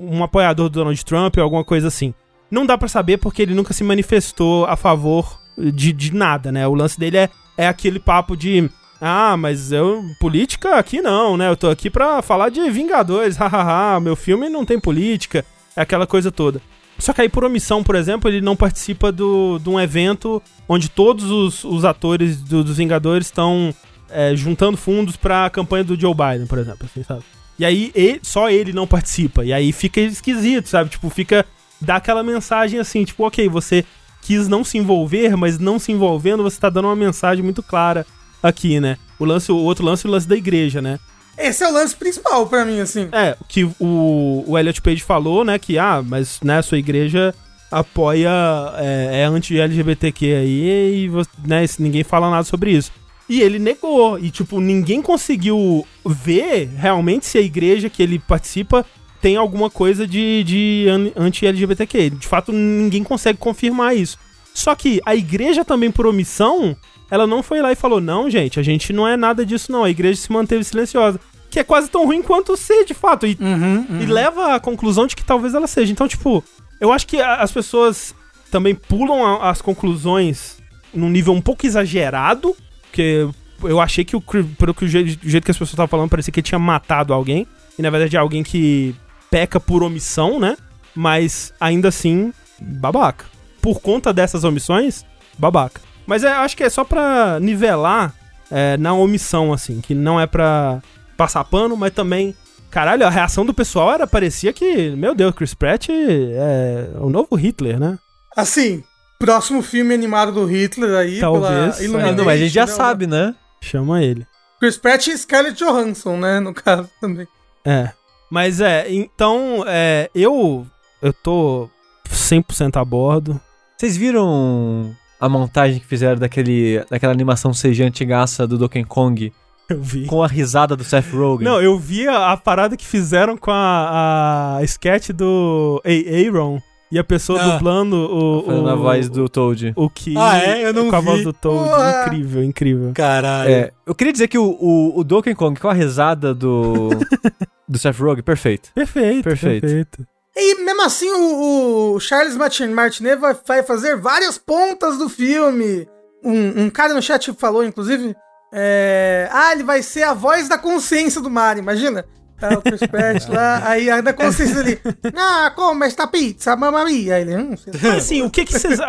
um 0.00 0.24
apoiador 0.24 0.70
do 0.70 0.78
Donald 0.78 1.04
Trump 1.04 1.36
ou 1.36 1.42
alguma 1.42 1.64
coisa 1.64 1.88
assim. 1.88 2.14
Não 2.50 2.64
dá 2.64 2.78
pra 2.78 2.88
saber 2.88 3.18
porque 3.18 3.42
ele 3.42 3.52
nunca 3.52 3.74
se 3.74 3.84
manifestou 3.84 4.64
a 4.64 4.74
favor 4.74 5.38
de, 5.58 5.92
de 5.92 6.14
nada, 6.14 6.50
né? 6.50 6.66
O 6.66 6.74
lance 6.74 6.98
dele 6.98 7.18
é, 7.18 7.28
é 7.56 7.66
aquele 7.66 7.98
papo 7.98 8.36
de. 8.36 8.68
Ah, 9.00 9.36
mas 9.36 9.72
eu. 9.72 10.02
Política 10.20 10.76
aqui 10.76 11.00
não, 11.02 11.36
né? 11.36 11.48
Eu 11.50 11.56
tô 11.56 11.68
aqui 11.68 11.90
pra 11.90 12.22
falar 12.22 12.48
de 12.48 12.68
Vingadores, 12.70 13.36
hahaha. 13.38 14.00
meu 14.00 14.16
filme 14.16 14.48
não 14.48 14.64
tem 14.64 14.78
política. 14.80 15.44
É 15.76 15.82
aquela 15.82 16.06
coisa 16.06 16.30
toda. 16.30 16.60
Só 16.98 17.12
que 17.12 17.20
aí, 17.20 17.28
por 17.28 17.44
omissão, 17.44 17.82
por 17.82 17.96
exemplo, 17.96 18.30
ele 18.30 18.40
não 18.40 18.54
participa 18.54 19.10
do, 19.10 19.58
de 19.58 19.68
um 19.68 19.80
evento 19.80 20.40
onde 20.68 20.88
todos 20.88 21.28
os, 21.30 21.64
os 21.64 21.84
atores 21.84 22.40
do- 22.40 22.62
dos 22.62 22.76
Vingadores 22.76 23.26
estão 23.26 23.74
é, 24.08 24.36
juntando 24.36 24.76
fundos 24.76 25.16
pra 25.16 25.50
campanha 25.50 25.82
do 25.82 25.98
Joe 26.00 26.14
Biden, 26.14 26.46
por 26.46 26.56
exemplo, 26.58 26.86
assim, 26.88 27.02
sabe? 27.02 27.24
E 27.58 27.64
aí, 27.64 27.90
ele- 27.96 28.20
só 28.22 28.48
ele 28.48 28.72
não 28.72 28.86
participa. 28.86 29.44
E 29.44 29.52
aí 29.52 29.72
fica 29.72 30.00
esquisito, 30.00 30.68
sabe? 30.68 30.90
Tipo, 30.90 31.10
fica. 31.10 31.44
Dá 31.80 31.96
aquela 31.96 32.22
mensagem 32.22 32.78
assim, 32.78 33.04
tipo, 33.04 33.26
ok, 33.26 33.48
você 33.48 33.84
quis 34.24 34.48
não 34.48 34.64
se 34.64 34.78
envolver, 34.78 35.36
mas 35.36 35.58
não 35.58 35.78
se 35.78 35.92
envolvendo, 35.92 36.42
você 36.42 36.58
tá 36.58 36.70
dando 36.70 36.86
uma 36.86 36.96
mensagem 36.96 37.44
muito 37.44 37.62
clara 37.62 38.06
aqui, 38.42 38.80
né? 38.80 38.96
O 39.18 39.24
lance, 39.24 39.52
o 39.52 39.56
outro 39.56 39.84
lance 39.84 40.06
o 40.06 40.10
lance 40.10 40.26
da 40.26 40.34
igreja, 40.34 40.80
né? 40.80 40.98
Esse 41.36 41.62
é 41.62 41.68
o 41.68 41.72
lance 41.72 41.94
principal 41.94 42.46
pra 42.46 42.64
mim, 42.64 42.80
assim. 42.80 43.08
É, 43.12 43.36
que 43.46 43.64
o, 43.64 44.44
o 44.46 44.58
Elliot 44.58 44.80
Page 44.80 45.02
falou, 45.02 45.44
né, 45.44 45.58
que, 45.58 45.78
ah, 45.78 46.02
mas, 46.02 46.40
né, 46.42 46.62
sua 46.62 46.78
igreja 46.78 47.34
apoia, 47.70 48.30
é, 48.76 49.20
é 49.22 49.24
anti-LGBTQ 49.24 50.34
aí 50.34 51.06
e 51.06 51.10
né, 51.46 51.64
ninguém 51.78 52.04
fala 52.04 52.30
nada 52.30 52.44
sobre 52.44 52.70
isso. 52.70 52.92
E 53.28 53.40
ele 53.40 53.58
negou. 53.58 54.18
E, 54.18 54.30
tipo, 54.30 54.60
ninguém 54.60 55.02
conseguiu 55.02 55.86
ver 56.04 56.68
realmente 56.76 57.26
se 57.26 57.36
a 57.36 57.40
igreja 57.40 57.90
que 57.90 58.02
ele 58.02 58.18
participa 58.18 58.86
tem 59.24 59.36
alguma 59.38 59.70
coisa 59.70 60.06
de, 60.06 60.44
de 60.44 60.86
an- 60.90 61.10
anti-LGBTQ. 61.16 62.10
De 62.10 62.28
fato, 62.28 62.52
ninguém 62.52 63.02
consegue 63.02 63.38
confirmar 63.38 63.96
isso. 63.96 64.18
Só 64.52 64.74
que 64.74 65.00
a 65.06 65.14
igreja 65.16 65.64
também, 65.64 65.90
por 65.90 66.06
omissão, 66.06 66.76
ela 67.10 67.26
não 67.26 67.42
foi 67.42 67.62
lá 67.62 67.72
e 67.72 67.74
falou: 67.74 68.02
não, 68.02 68.28
gente, 68.28 68.60
a 68.60 68.62
gente 68.62 68.92
não 68.92 69.08
é 69.08 69.16
nada 69.16 69.46
disso, 69.46 69.72
não. 69.72 69.82
A 69.82 69.88
igreja 69.88 70.20
se 70.20 70.30
manteve 70.30 70.62
silenciosa. 70.62 71.18
Que 71.50 71.58
é 71.60 71.64
quase 71.64 71.88
tão 71.88 72.04
ruim 72.04 72.20
quanto 72.20 72.54
ser, 72.54 72.84
de 72.84 72.92
fato. 72.92 73.26
E 73.26 73.38
Uhum, 73.40 73.86
e 74.02 74.04
leva 74.04 74.54
à 74.56 74.60
conclusão 74.60 75.06
de 75.06 75.16
que 75.16 75.24
talvez 75.24 75.54
ela 75.54 75.66
seja. 75.66 75.90
Então, 75.90 76.06
tipo, 76.06 76.44
eu 76.78 76.92
acho 76.92 77.06
que 77.06 77.18
as 77.18 77.50
pessoas 77.50 78.14
também 78.50 78.74
pulam 78.74 79.24
a- 79.24 79.48
as 79.48 79.62
conclusões 79.62 80.58
num 80.92 81.08
nível 81.08 81.32
um 81.32 81.40
pouco 81.40 81.64
exagerado, 81.64 82.54
porque 82.82 83.26
eu 83.62 83.80
achei 83.80 84.04
que 84.04 84.14
o 84.16 84.20
pelo 84.20 84.74
que 84.74 84.84
o 84.84 84.88
jeito 84.88 85.18
que 85.18 85.50
as 85.50 85.56
pessoas 85.56 85.70
estavam 85.70 85.88
falando, 85.88 86.10
parecia 86.10 86.30
que 86.30 86.40
ele 86.40 86.46
tinha 86.46 86.58
matado 86.58 87.14
alguém, 87.14 87.46
e 87.78 87.80
na 87.82 87.88
verdade 87.88 88.16
é 88.16 88.18
alguém 88.18 88.42
que 88.42 88.94
peca 89.34 89.58
por 89.58 89.82
omissão, 89.82 90.38
né? 90.38 90.56
Mas 90.94 91.52
ainda 91.58 91.88
assim, 91.88 92.32
babaca. 92.60 93.24
Por 93.60 93.80
conta 93.80 94.12
dessas 94.12 94.44
omissões, 94.44 95.04
babaca. 95.36 95.80
Mas 96.06 96.22
é, 96.22 96.28
eu 96.28 96.36
acho 96.42 96.56
que 96.56 96.62
é 96.62 96.70
só 96.70 96.84
pra 96.84 97.40
nivelar 97.40 98.14
é, 98.48 98.76
na 98.76 98.94
omissão, 98.94 99.52
assim, 99.52 99.80
que 99.80 99.92
não 99.92 100.20
é 100.20 100.26
pra 100.28 100.80
passar 101.16 101.42
pano, 101.42 101.76
mas 101.76 101.92
também 101.92 102.32
Caralho, 102.70 103.06
a 103.06 103.10
reação 103.10 103.46
do 103.46 103.54
pessoal 103.54 103.92
era, 103.92 104.04
parecia 104.04 104.52
que, 104.52 104.90
meu 104.90 105.14
Deus, 105.14 105.32
Chris 105.34 105.54
Pratt 105.54 105.88
é 105.90 106.88
o 107.00 107.08
novo 107.08 107.36
Hitler, 107.36 107.78
né? 107.78 107.96
Assim, 108.36 108.82
próximo 109.16 109.62
filme 109.62 109.94
animado 109.94 110.32
do 110.32 110.44
Hitler 110.44 110.92
aí, 110.96 111.20
Talvez. 111.20 111.46
pela 111.48 111.76
É, 111.80 111.84
Illumination, 111.84 112.16
não, 112.16 112.24
mas 112.24 112.34
a 112.34 112.44
gente 112.44 112.52
já 112.52 112.66
né? 112.66 112.72
sabe, 112.72 113.06
né? 113.06 113.34
Chama 113.60 114.02
ele. 114.02 114.26
Chris 114.58 114.76
Pratt 114.76 115.06
e 115.06 115.16
Scarlett 115.16 115.56
Johansson, 115.56 116.16
né, 116.16 116.40
no 116.40 116.52
caso 116.52 116.90
também. 117.00 117.28
É. 117.64 117.90
Mas 118.34 118.60
é, 118.60 118.92
então, 118.92 119.62
é, 119.64 120.10
eu 120.12 120.66
eu 121.00 121.12
tô 121.12 121.68
100% 122.10 122.80
a 122.80 122.84
bordo. 122.84 123.40
Vocês 123.76 123.96
viram 123.96 124.90
a 125.20 125.28
montagem 125.28 125.78
que 125.78 125.86
fizeram 125.86 126.18
daquele, 126.18 126.84
daquela 126.90 127.12
animação 127.12 127.52
CG 127.52 127.84
antigaça 127.84 128.44
do 128.44 128.58
Donkey 128.58 128.82
Kong 128.84 129.32
Eu 129.70 129.80
vi. 129.80 130.06
com 130.06 130.20
a 130.20 130.26
risada 130.26 130.74
do 130.74 130.82
Seth 130.82 131.12
Rogen? 131.12 131.44
Não, 131.46 131.62
eu 131.62 131.78
vi 131.78 132.08
a, 132.08 132.32
a 132.32 132.36
parada 132.36 132.76
que 132.76 132.84
fizeram 132.84 133.36
com 133.36 133.52
a, 133.52 134.56
a 134.58 134.64
sketch 134.64 135.10
do 135.10 135.80
A- 135.84 136.26
Aaron 136.26 136.58
e 136.90 136.98
a 136.98 137.04
pessoa 137.04 137.40
Ah. 137.40 137.56
dublando 137.56 137.96
o, 137.96 138.42
Fazendo 138.46 138.66
o, 138.66 138.68
a 138.70 138.74
voz 138.74 139.08
do 139.08 139.28
Toad. 139.28 139.72
o 139.76 139.88
que 139.90 140.14
Ah, 140.16 140.38
é? 140.38 140.64
Eu 140.66 140.72
não 140.72 140.90
com 140.90 140.96
a 140.96 141.00
vi. 141.00 141.06
voz 141.06 141.22
do 141.24 141.32
Toad. 141.32 142.06
Incrível, 142.06 142.42
incrível. 142.44 142.92
Caralho. 142.94 143.50
É, 143.50 143.70
eu 143.86 143.94
queria 143.94 144.12
dizer 144.12 144.28
que 144.28 144.38
o, 144.38 144.44
o, 144.60 144.98
o 144.98 145.04
Donkey 145.04 145.34
Kong 145.34 145.58
com 145.60 145.68
a 145.68 145.72
risada 145.74 146.34
do, 146.34 146.90
do 147.68 147.78
Seth 147.78 147.98
Rogen, 147.98 148.22
perfeito. 148.22 148.70
Perfeito, 148.74 149.24
Perfeito. 149.24 149.60
perfeito. 149.62 150.06
E 150.36 150.62
mesmo 150.64 150.82
assim, 150.82 151.10
o, 151.12 151.94
o 151.94 152.00
Charles 152.00 152.36
Martin- 152.36 152.68
Martinet 152.68 153.16
vai, 153.20 153.36
vai 153.46 153.62
fazer 153.62 153.96
várias 153.96 154.36
pontas 154.36 154.98
do 154.98 155.08
filme. 155.08 155.88
Um, 156.24 156.64
um 156.64 156.70
cara 156.70 156.92
no 156.94 157.00
chat 157.02 157.32
falou, 157.34 157.64
inclusive, 157.64 158.16
é, 158.52 159.28
ah, 159.30 159.52
ele 159.52 159.62
vai 159.62 159.82
ser 159.82 160.02
a 160.02 160.12
voz 160.14 160.48
da 160.48 160.58
consciência 160.58 161.20
do 161.20 161.30
Mario, 161.30 161.60
imagina. 161.62 162.04
Tá 162.40 162.48
o 162.58 162.62
Chris 162.62 162.80
Pratt 162.80 163.28
lá, 163.30 163.62
aí 163.68 163.88
a 163.88 164.00
da 164.00 164.12
consciência 164.12 164.62
dele, 164.64 164.80
ah, 165.16 165.52
como 165.54 165.84
esta 165.84 166.04
pizza, 166.06 166.56
mamma 166.56 166.84
mia. 166.84 167.14
Aí 167.14 167.22
ele, 167.22 167.36
hum, 167.36 167.54
assim, 167.96 168.22
o 168.22 168.30
que 168.30 168.44
que 168.44 168.52
vocês. 168.58 168.80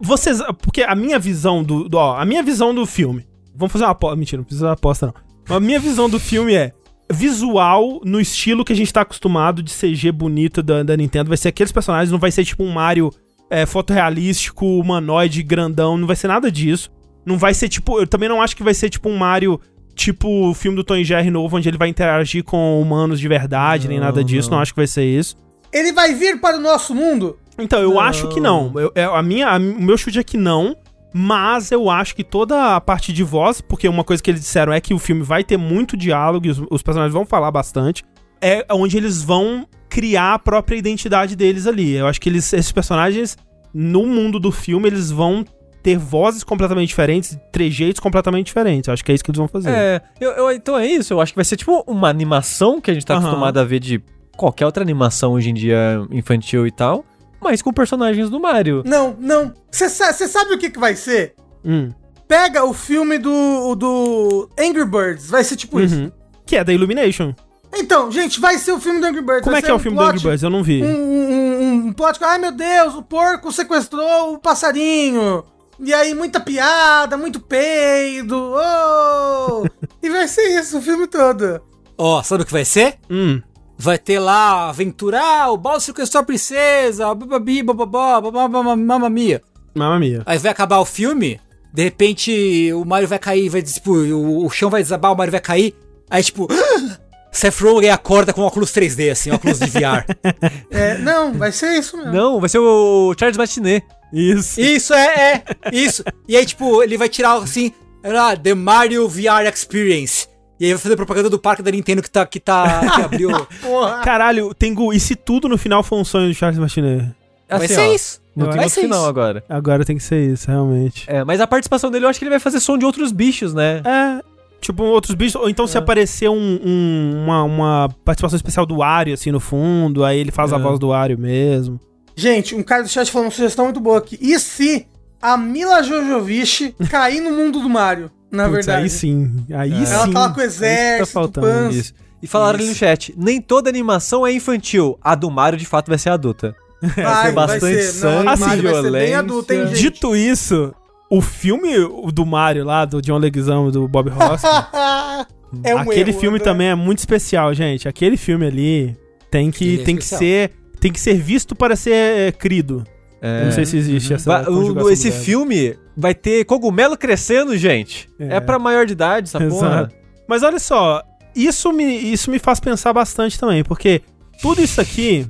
Vocês. 0.00 0.38
Porque 0.62 0.82
a 0.82 0.94
minha 0.94 1.18
visão 1.18 1.62
do. 1.62 1.88
do- 1.88 1.98
ó, 1.98 2.16
a 2.16 2.24
minha 2.24 2.42
visão 2.42 2.74
do 2.74 2.86
filme. 2.86 3.26
Vamos 3.54 3.72
fazer 3.72 3.84
uma 3.84 3.90
aposta. 3.90 4.16
Mentira, 4.16 4.38
não 4.38 4.44
precisa 4.44 4.72
aposta, 4.72 5.06
não. 5.48 5.56
A 5.56 5.60
minha 5.60 5.78
visão 5.78 6.08
do 6.08 6.18
filme 6.18 6.54
é. 6.54 6.72
Visual 7.10 8.00
no 8.04 8.20
estilo 8.20 8.64
que 8.64 8.72
a 8.72 8.76
gente 8.76 8.92
tá 8.92 9.02
acostumado 9.02 9.62
de 9.62 9.72
CG 9.72 10.10
bonito 10.12 10.62
da, 10.62 10.82
da 10.82 10.96
Nintendo. 10.96 11.28
Vai 11.28 11.36
ser 11.36 11.48
aqueles 11.48 11.70
personagens, 11.72 12.10
não 12.10 12.18
vai 12.18 12.30
ser 12.30 12.44
tipo 12.44 12.64
um 12.64 12.72
Mario 12.72 13.10
é, 13.48 13.64
fotorrealístico, 13.64 14.66
humanoide, 14.66 15.42
grandão. 15.42 15.96
Não 15.96 16.06
vai 16.06 16.16
ser 16.16 16.28
nada 16.28 16.50
disso. 16.50 16.90
Não 17.24 17.38
vai 17.38 17.54
ser 17.54 17.68
tipo. 17.68 18.00
Eu 18.00 18.06
também 18.06 18.28
não 18.28 18.42
acho 18.42 18.56
que 18.56 18.62
vai 18.62 18.74
ser 18.74 18.90
tipo 18.90 19.08
um 19.08 19.16
Mario. 19.16 19.60
Tipo 19.94 20.28
o 20.50 20.52
filme 20.52 20.76
do 20.76 20.84
Tom 20.84 21.02
Jerry 21.02 21.30
novo, 21.30 21.56
onde 21.56 21.68
ele 21.70 21.78
vai 21.78 21.88
interagir 21.88 22.44
com 22.44 22.78
humanos 22.82 23.18
de 23.18 23.26
verdade, 23.28 23.88
nem 23.88 23.98
nada 23.98 24.22
disso. 24.22 24.50
Não 24.50 24.58
acho 24.60 24.74
que 24.74 24.80
vai 24.80 24.86
ser 24.86 25.04
isso. 25.06 25.34
Ele 25.72 25.90
vai 25.92 26.14
vir 26.14 26.38
para 26.38 26.58
o 26.58 26.60
nosso 26.60 26.94
mundo? 26.94 27.38
Então, 27.58 27.80
eu 27.80 27.94
Não. 27.94 28.00
acho 28.00 28.28
que 28.28 28.38
não. 28.38 28.70
Eu, 28.78 28.92
eu- 28.94 29.14
a 29.14 29.22
minha, 29.22 29.48
a- 29.48 29.56
o 29.56 29.80
meu 29.82 29.96
chute 29.96 30.18
é 30.18 30.22
que 30.22 30.36
não. 30.36 30.76
Mas 31.18 31.72
eu 31.72 31.88
acho 31.88 32.14
que 32.14 32.22
toda 32.22 32.76
a 32.76 32.80
parte 32.80 33.10
de 33.10 33.24
voz, 33.24 33.62
porque 33.62 33.88
uma 33.88 34.04
coisa 34.04 34.22
que 34.22 34.30
eles 34.30 34.42
disseram 34.42 34.70
é 34.70 34.78
que 34.82 34.92
o 34.92 34.98
filme 34.98 35.22
vai 35.22 35.42
ter 35.42 35.56
muito 35.56 35.96
diálogo 35.96 36.46
e 36.46 36.50
os, 36.50 36.60
os 36.70 36.82
personagens 36.82 37.14
vão 37.14 37.24
falar 37.24 37.50
bastante. 37.50 38.04
É 38.38 38.66
onde 38.70 38.98
eles 38.98 39.22
vão 39.22 39.66
criar 39.88 40.34
a 40.34 40.38
própria 40.38 40.76
identidade 40.76 41.34
deles 41.34 41.66
ali. 41.66 41.92
Eu 41.94 42.06
acho 42.06 42.20
que 42.20 42.28
eles, 42.28 42.52
esses 42.52 42.70
personagens, 42.70 43.34
no 43.72 44.04
mundo 44.04 44.38
do 44.38 44.52
filme, 44.52 44.88
eles 44.90 45.10
vão 45.10 45.42
ter 45.82 45.96
vozes 45.96 46.44
completamente 46.44 46.88
diferentes, 46.88 47.38
trejeitos 47.50 47.98
completamente 47.98 48.46
diferentes. 48.48 48.88
Eu 48.88 48.92
acho 48.92 49.02
que 49.02 49.10
é 49.10 49.14
isso 49.14 49.24
que 49.24 49.30
eles 49.30 49.38
vão 49.38 49.48
fazer. 49.48 49.70
É, 49.70 50.02
eu, 50.20 50.32
eu- 50.32 50.52
então 50.52 50.76
é 50.76 50.86
isso. 50.86 51.14
Eu 51.14 51.20
acho 51.22 51.32
que 51.32 51.36
vai 51.36 51.46
ser 51.46 51.56
tipo 51.56 51.82
uma 51.86 52.10
animação 52.10 52.78
que 52.78 52.90
a 52.90 52.94
gente 52.94 53.06
tá 53.06 53.14
Aham. 53.14 53.22
acostumado 53.24 53.56
a 53.58 53.64
ver 53.64 53.80
de 53.80 54.02
qualquer 54.36 54.66
outra 54.66 54.82
animação 54.82 55.32
hoje 55.32 55.48
em 55.48 55.54
dia 55.54 55.98
infantil 56.10 56.66
e 56.66 56.70
tal, 56.70 57.06
mas 57.40 57.62
com 57.62 57.72
personagens 57.72 58.30
do 58.30 58.40
Mario. 58.40 58.82
Não, 58.84 59.16
não. 59.18 59.52
Você 59.70 59.88
sabe 60.28 60.54
o 60.54 60.58
que, 60.58 60.70
que 60.70 60.78
vai 60.78 60.96
ser? 60.96 61.34
Hum. 61.64 61.90
Pega 62.28 62.64
o 62.64 62.72
filme 62.72 63.18
do, 63.18 63.74
do 63.76 64.50
Angry 64.58 64.84
Birds, 64.84 65.30
vai 65.30 65.44
ser 65.44 65.56
tipo 65.56 65.80
isso. 65.80 65.94
Uhum. 65.96 66.12
Que 66.44 66.56
é 66.56 66.64
da 66.64 66.72
Illumination. 66.72 67.34
Então, 67.72 68.10
gente, 68.10 68.40
vai 68.40 68.58
ser 68.58 68.72
o 68.72 68.80
filme 68.80 69.00
do 69.00 69.06
Angry 69.06 69.22
Birds. 69.22 69.44
Como 69.44 69.56
é 69.56 69.62
que 69.62 69.70
é 69.70 69.72
o 69.72 69.76
um 69.76 69.78
filme 69.78 69.96
do 69.96 70.02
plot- 70.02 70.14
Angry 70.14 70.28
Birds? 70.28 70.42
Eu 70.42 70.50
não 70.50 70.62
vi. 70.62 70.82
Um, 70.82 70.88
um, 70.88 71.86
um, 71.86 71.92
plot 71.92 72.18
que, 72.18 72.24
ai 72.24 72.38
meu 72.38 72.52
Deus, 72.52 72.94
o 72.94 73.02
porco 73.02 73.52
sequestrou 73.52 74.34
o 74.34 74.38
passarinho. 74.38 75.44
E 75.78 75.92
aí, 75.92 76.14
muita 76.14 76.40
piada, 76.40 77.16
muito 77.16 77.38
peido. 77.38 78.54
Oh! 78.54 79.66
e 80.02 80.08
vai 80.08 80.26
ser 80.26 80.58
isso 80.58 80.78
o 80.78 80.82
filme 80.82 81.06
todo. 81.06 81.60
Ó, 81.98 82.22
sabe 82.22 82.42
o 82.42 82.46
que 82.46 82.52
vai 82.52 82.64
ser? 82.64 82.96
Hum. 83.10 83.40
Vai 83.78 83.98
ter 83.98 84.18
lá 84.18 84.70
aventurar, 84.70 85.50
o 85.50 85.56
Bowser 85.56 85.82
sequestrou 85.82 86.22
a 86.22 86.24
princesa, 86.24 87.14
bababi, 87.14 87.62
bababó, 87.62 88.20
bababá, 88.20 88.74
mamma 88.74 89.10
mia. 89.10 89.42
Mamma 89.74 89.98
mia. 89.98 90.22
Aí 90.24 90.38
vai 90.38 90.50
acabar 90.50 90.78
o 90.78 90.86
filme, 90.86 91.38
de 91.72 91.82
repente 91.82 92.72
o 92.72 92.84
Mario 92.86 93.06
vai 93.06 93.18
cair, 93.18 93.50
vai, 93.50 93.62
tipo, 93.62 93.92
o, 93.92 94.46
o 94.46 94.50
chão 94.50 94.70
vai 94.70 94.82
desabar, 94.82 95.12
o 95.12 95.16
Mario 95.16 95.32
vai 95.32 95.40
cair. 95.40 95.74
Aí, 96.08 96.22
tipo, 96.22 96.48
Seth 97.30 97.60
Rogen 97.60 97.90
acorda 97.90 98.32
com 98.32 98.40
óculos 98.40 98.72
3D, 98.72 99.10
assim, 99.10 99.30
óculos 99.30 99.58
de 99.58 99.66
VR. 99.66 100.06
É, 100.70 100.96
não, 100.98 101.34
vai 101.34 101.52
ser 101.52 101.78
isso 101.78 101.96
mesmo. 101.96 102.12
Não, 102.12 102.40
vai 102.40 102.48
ser 102.48 102.58
o 102.58 103.14
Charles 103.18 103.36
Martinet. 103.36 103.84
Isso. 104.12 104.60
Isso, 104.60 104.94
é, 104.94 105.06
é, 105.34 105.44
isso. 105.72 106.02
E 106.26 106.36
aí, 106.36 106.46
tipo, 106.46 106.82
ele 106.82 106.96
vai 106.96 107.08
tirar, 107.08 107.34
assim, 107.34 107.72
ah, 108.02 108.36
The 108.36 108.54
Mario 108.54 109.08
VR 109.08 109.46
Experience. 109.52 110.28
E 110.58 110.64
aí 110.64 110.72
vai 110.72 110.80
fazer 110.80 110.96
propaganda 110.96 111.28
do 111.28 111.38
parque 111.38 111.62
da 111.62 111.70
Nintendo 111.70 112.02
que 112.02 112.10
tá, 112.10 112.24
que 112.26 112.40
tá, 112.40 112.80
que 112.94 113.02
abriu. 113.02 113.30
Porra. 113.62 114.00
Caralho, 114.02 114.54
Tengu, 114.54 114.92
e 114.92 114.98
se 115.00 115.14
tudo 115.14 115.48
no 115.48 115.58
final 115.58 115.82
for 115.82 115.98
um 115.98 116.04
sonho 116.04 116.28
do 116.28 116.34
Charles 116.34 116.58
Martinet? 116.58 117.14
Vai 117.48 117.68
ser 117.68 117.80
ó, 117.80 117.94
isso. 117.94 118.20
Tem 118.34 118.44
Vai 118.44 118.54
outro 118.54 118.68
ser 118.70 118.80
final 118.82 119.00
isso. 119.00 119.08
agora. 119.08 119.44
Agora 119.48 119.84
tem 119.84 119.96
que 119.96 120.02
ser 120.02 120.32
isso, 120.32 120.48
realmente. 120.50 121.04
É, 121.06 121.22
mas 121.24 121.40
a 121.40 121.46
participação 121.46 121.90
dele 121.90 122.04
eu 122.04 122.08
acho 122.08 122.18
que 122.18 122.24
ele 122.24 122.30
vai 122.30 122.40
fazer 122.40 122.58
som 122.60 122.76
de 122.76 122.84
outros 122.84 123.12
bichos, 123.12 123.54
né? 123.54 123.82
É, 123.84 124.22
tipo 124.60 124.82
outros 124.82 125.14
bichos, 125.14 125.36
ou 125.40 125.48
então 125.48 125.66
se 125.66 125.78
aparecer 125.78 126.28
um, 126.28 126.60
um- 126.64 127.22
uma, 127.24 127.42
uma 127.44 127.88
participação 128.04 128.36
especial 128.36 128.66
do 128.66 128.78
Wario, 128.78 129.14
assim, 129.14 129.30
no 129.30 129.40
fundo, 129.40 130.04
aí 130.04 130.18
ele 130.18 130.32
faz 130.32 130.52
a 130.52 130.56
É. 130.56 130.58
voz 130.58 130.78
do 130.78 130.88
Wario 130.88 131.18
mesmo. 131.18 131.78
Gente, 132.16 132.54
um 132.54 132.62
cara 132.62 132.82
do 132.82 132.88
chat 132.88 133.10
falou 133.12 133.26
uma 133.26 133.30
sugestão 133.30 133.66
muito 133.66 133.78
boa 133.80 133.98
aqui. 133.98 134.18
E 134.20 134.38
se 134.40 134.86
a 135.20 135.36
Mila 135.36 135.82
Jojovic 135.82 136.74
cair 136.90 137.20
no 137.20 137.30
mundo 137.30 137.60
do 137.60 137.68
Mario? 137.68 138.10
Na 138.30 138.44
Putz, 138.44 138.66
verdade. 138.66 138.82
aí 138.84 138.90
sim, 138.90 139.44
aí 139.54 139.72
Ela 139.72 140.06
sim. 140.06 140.12
tá 140.12 140.20
lá 140.20 140.30
com 140.30 140.40
o 140.40 140.42
É 140.42 140.46
isso 140.46 140.56
exército, 140.56 141.12
faltando. 141.12 141.46
Panzer. 141.46 141.80
Isso. 141.80 141.94
E 142.22 142.26
falaram 142.26 142.58
ali 142.58 142.68
no 142.68 142.74
chat, 142.74 143.14
nem 143.16 143.40
toda 143.40 143.68
animação 143.70 144.26
é 144.26 144.32
infantil. 144.32 144.98
A 145.02 145.14
do 145.14 145.30
Mario, 145.30 145.58
de 145.58 145.66
fato, 145.66 145.88
vai 145.88 145.98
ser 145.98 146.10
adulta. 146.10 146.54
Vai, 146.82 147.26
ser 147.26 147.32
bastante 147.32 147.82
sangue, 147.84 148.24
Não, 148.24 148.36
vai 148.36 148.36
ser 148.36 148.62
bem 148.62 148.72
violência. 148.82 149.18
adulto, 149.18 149.52
hein, 149.52 149.66
gente? 149.68 149.80
Dito 149.80 150.16
isso, 150.16 150.74
o 151.10 151.20
filme 151.20 151.70
do 152.12 152.26
Mario 152.26 152.64
lá, 152.64 152.84
do 152.84 153.00
John 153.00 153.18
Leguizamo, 153.18 153.70
do 153.70 153.86
Bob 153.86 154.10
Ross, 154.10 154.42
é 155.62 155.74
um 155.74 155.78
aquele 155.78 156.10
erro, 156.10 156.20
filme 156.20 156.36
André. 156.38 156.50
também 156.50 156.68
é 156.68 156.74
muito 156.74 156.98
especial, 156.98 157.52
gente. 157.54 157.88
Aquele 157.88 158.16
filme 158.16 158.46
ali 158.46 158.96
tem 159.30 159.50
que, 159.50 159.80
é 159.80 159.84
tem 159.84 159.96
que 159.96 160.04
ser 160.04 160.52
tem 160.80 160.92
que 160.92 161.00
ser 161.00 161.14
visto 161.14 161.54
para 161.54 161.74
ser 161.74 161.92
é, 161.92 162.32
crido. 162.32 162.84
É. 163.20 163.40
Eu 163.40 163.44
não 163.46 163.52
sei 163.52 163.64
se 163.64 163.76
existe 163.76 164.12
essa 164.14 164.42
Va- 164.44 164.50
o- 164.50 164.90
esse 164.90 165.10
filme 165.10 165.76
vai 165.96 166.14
ter 166.14 166.44
cogumelo 166.44 166.96
crescendo, 166.96 167.56
gente. 167.56 168.08
É, 168.18 168.36
É. 168.36 168.40
pra 168.40 168.58
maior 168.58 168.84
de 168.86 168.92
idade, 168.92 169.28
essa 169.28 169.38
porra. 169.38 169.66
Exato. 169.68 169.94
Mas 170.28 170.42
olha 170.42 170.58
só, 170.58 171.02
isso 171.34 171.72
me, 171.72 171.84
isso 172.12 172.30
me 172.30 172.38
faz 172.38 172.60
pensar 172.60 172.92
bastante 172.92 173.38
também, 173.38 173.64
porque 173.64 174.02
tudo 174.42 174.60
isso 174.62 174.80
aqui. 174.80 175.26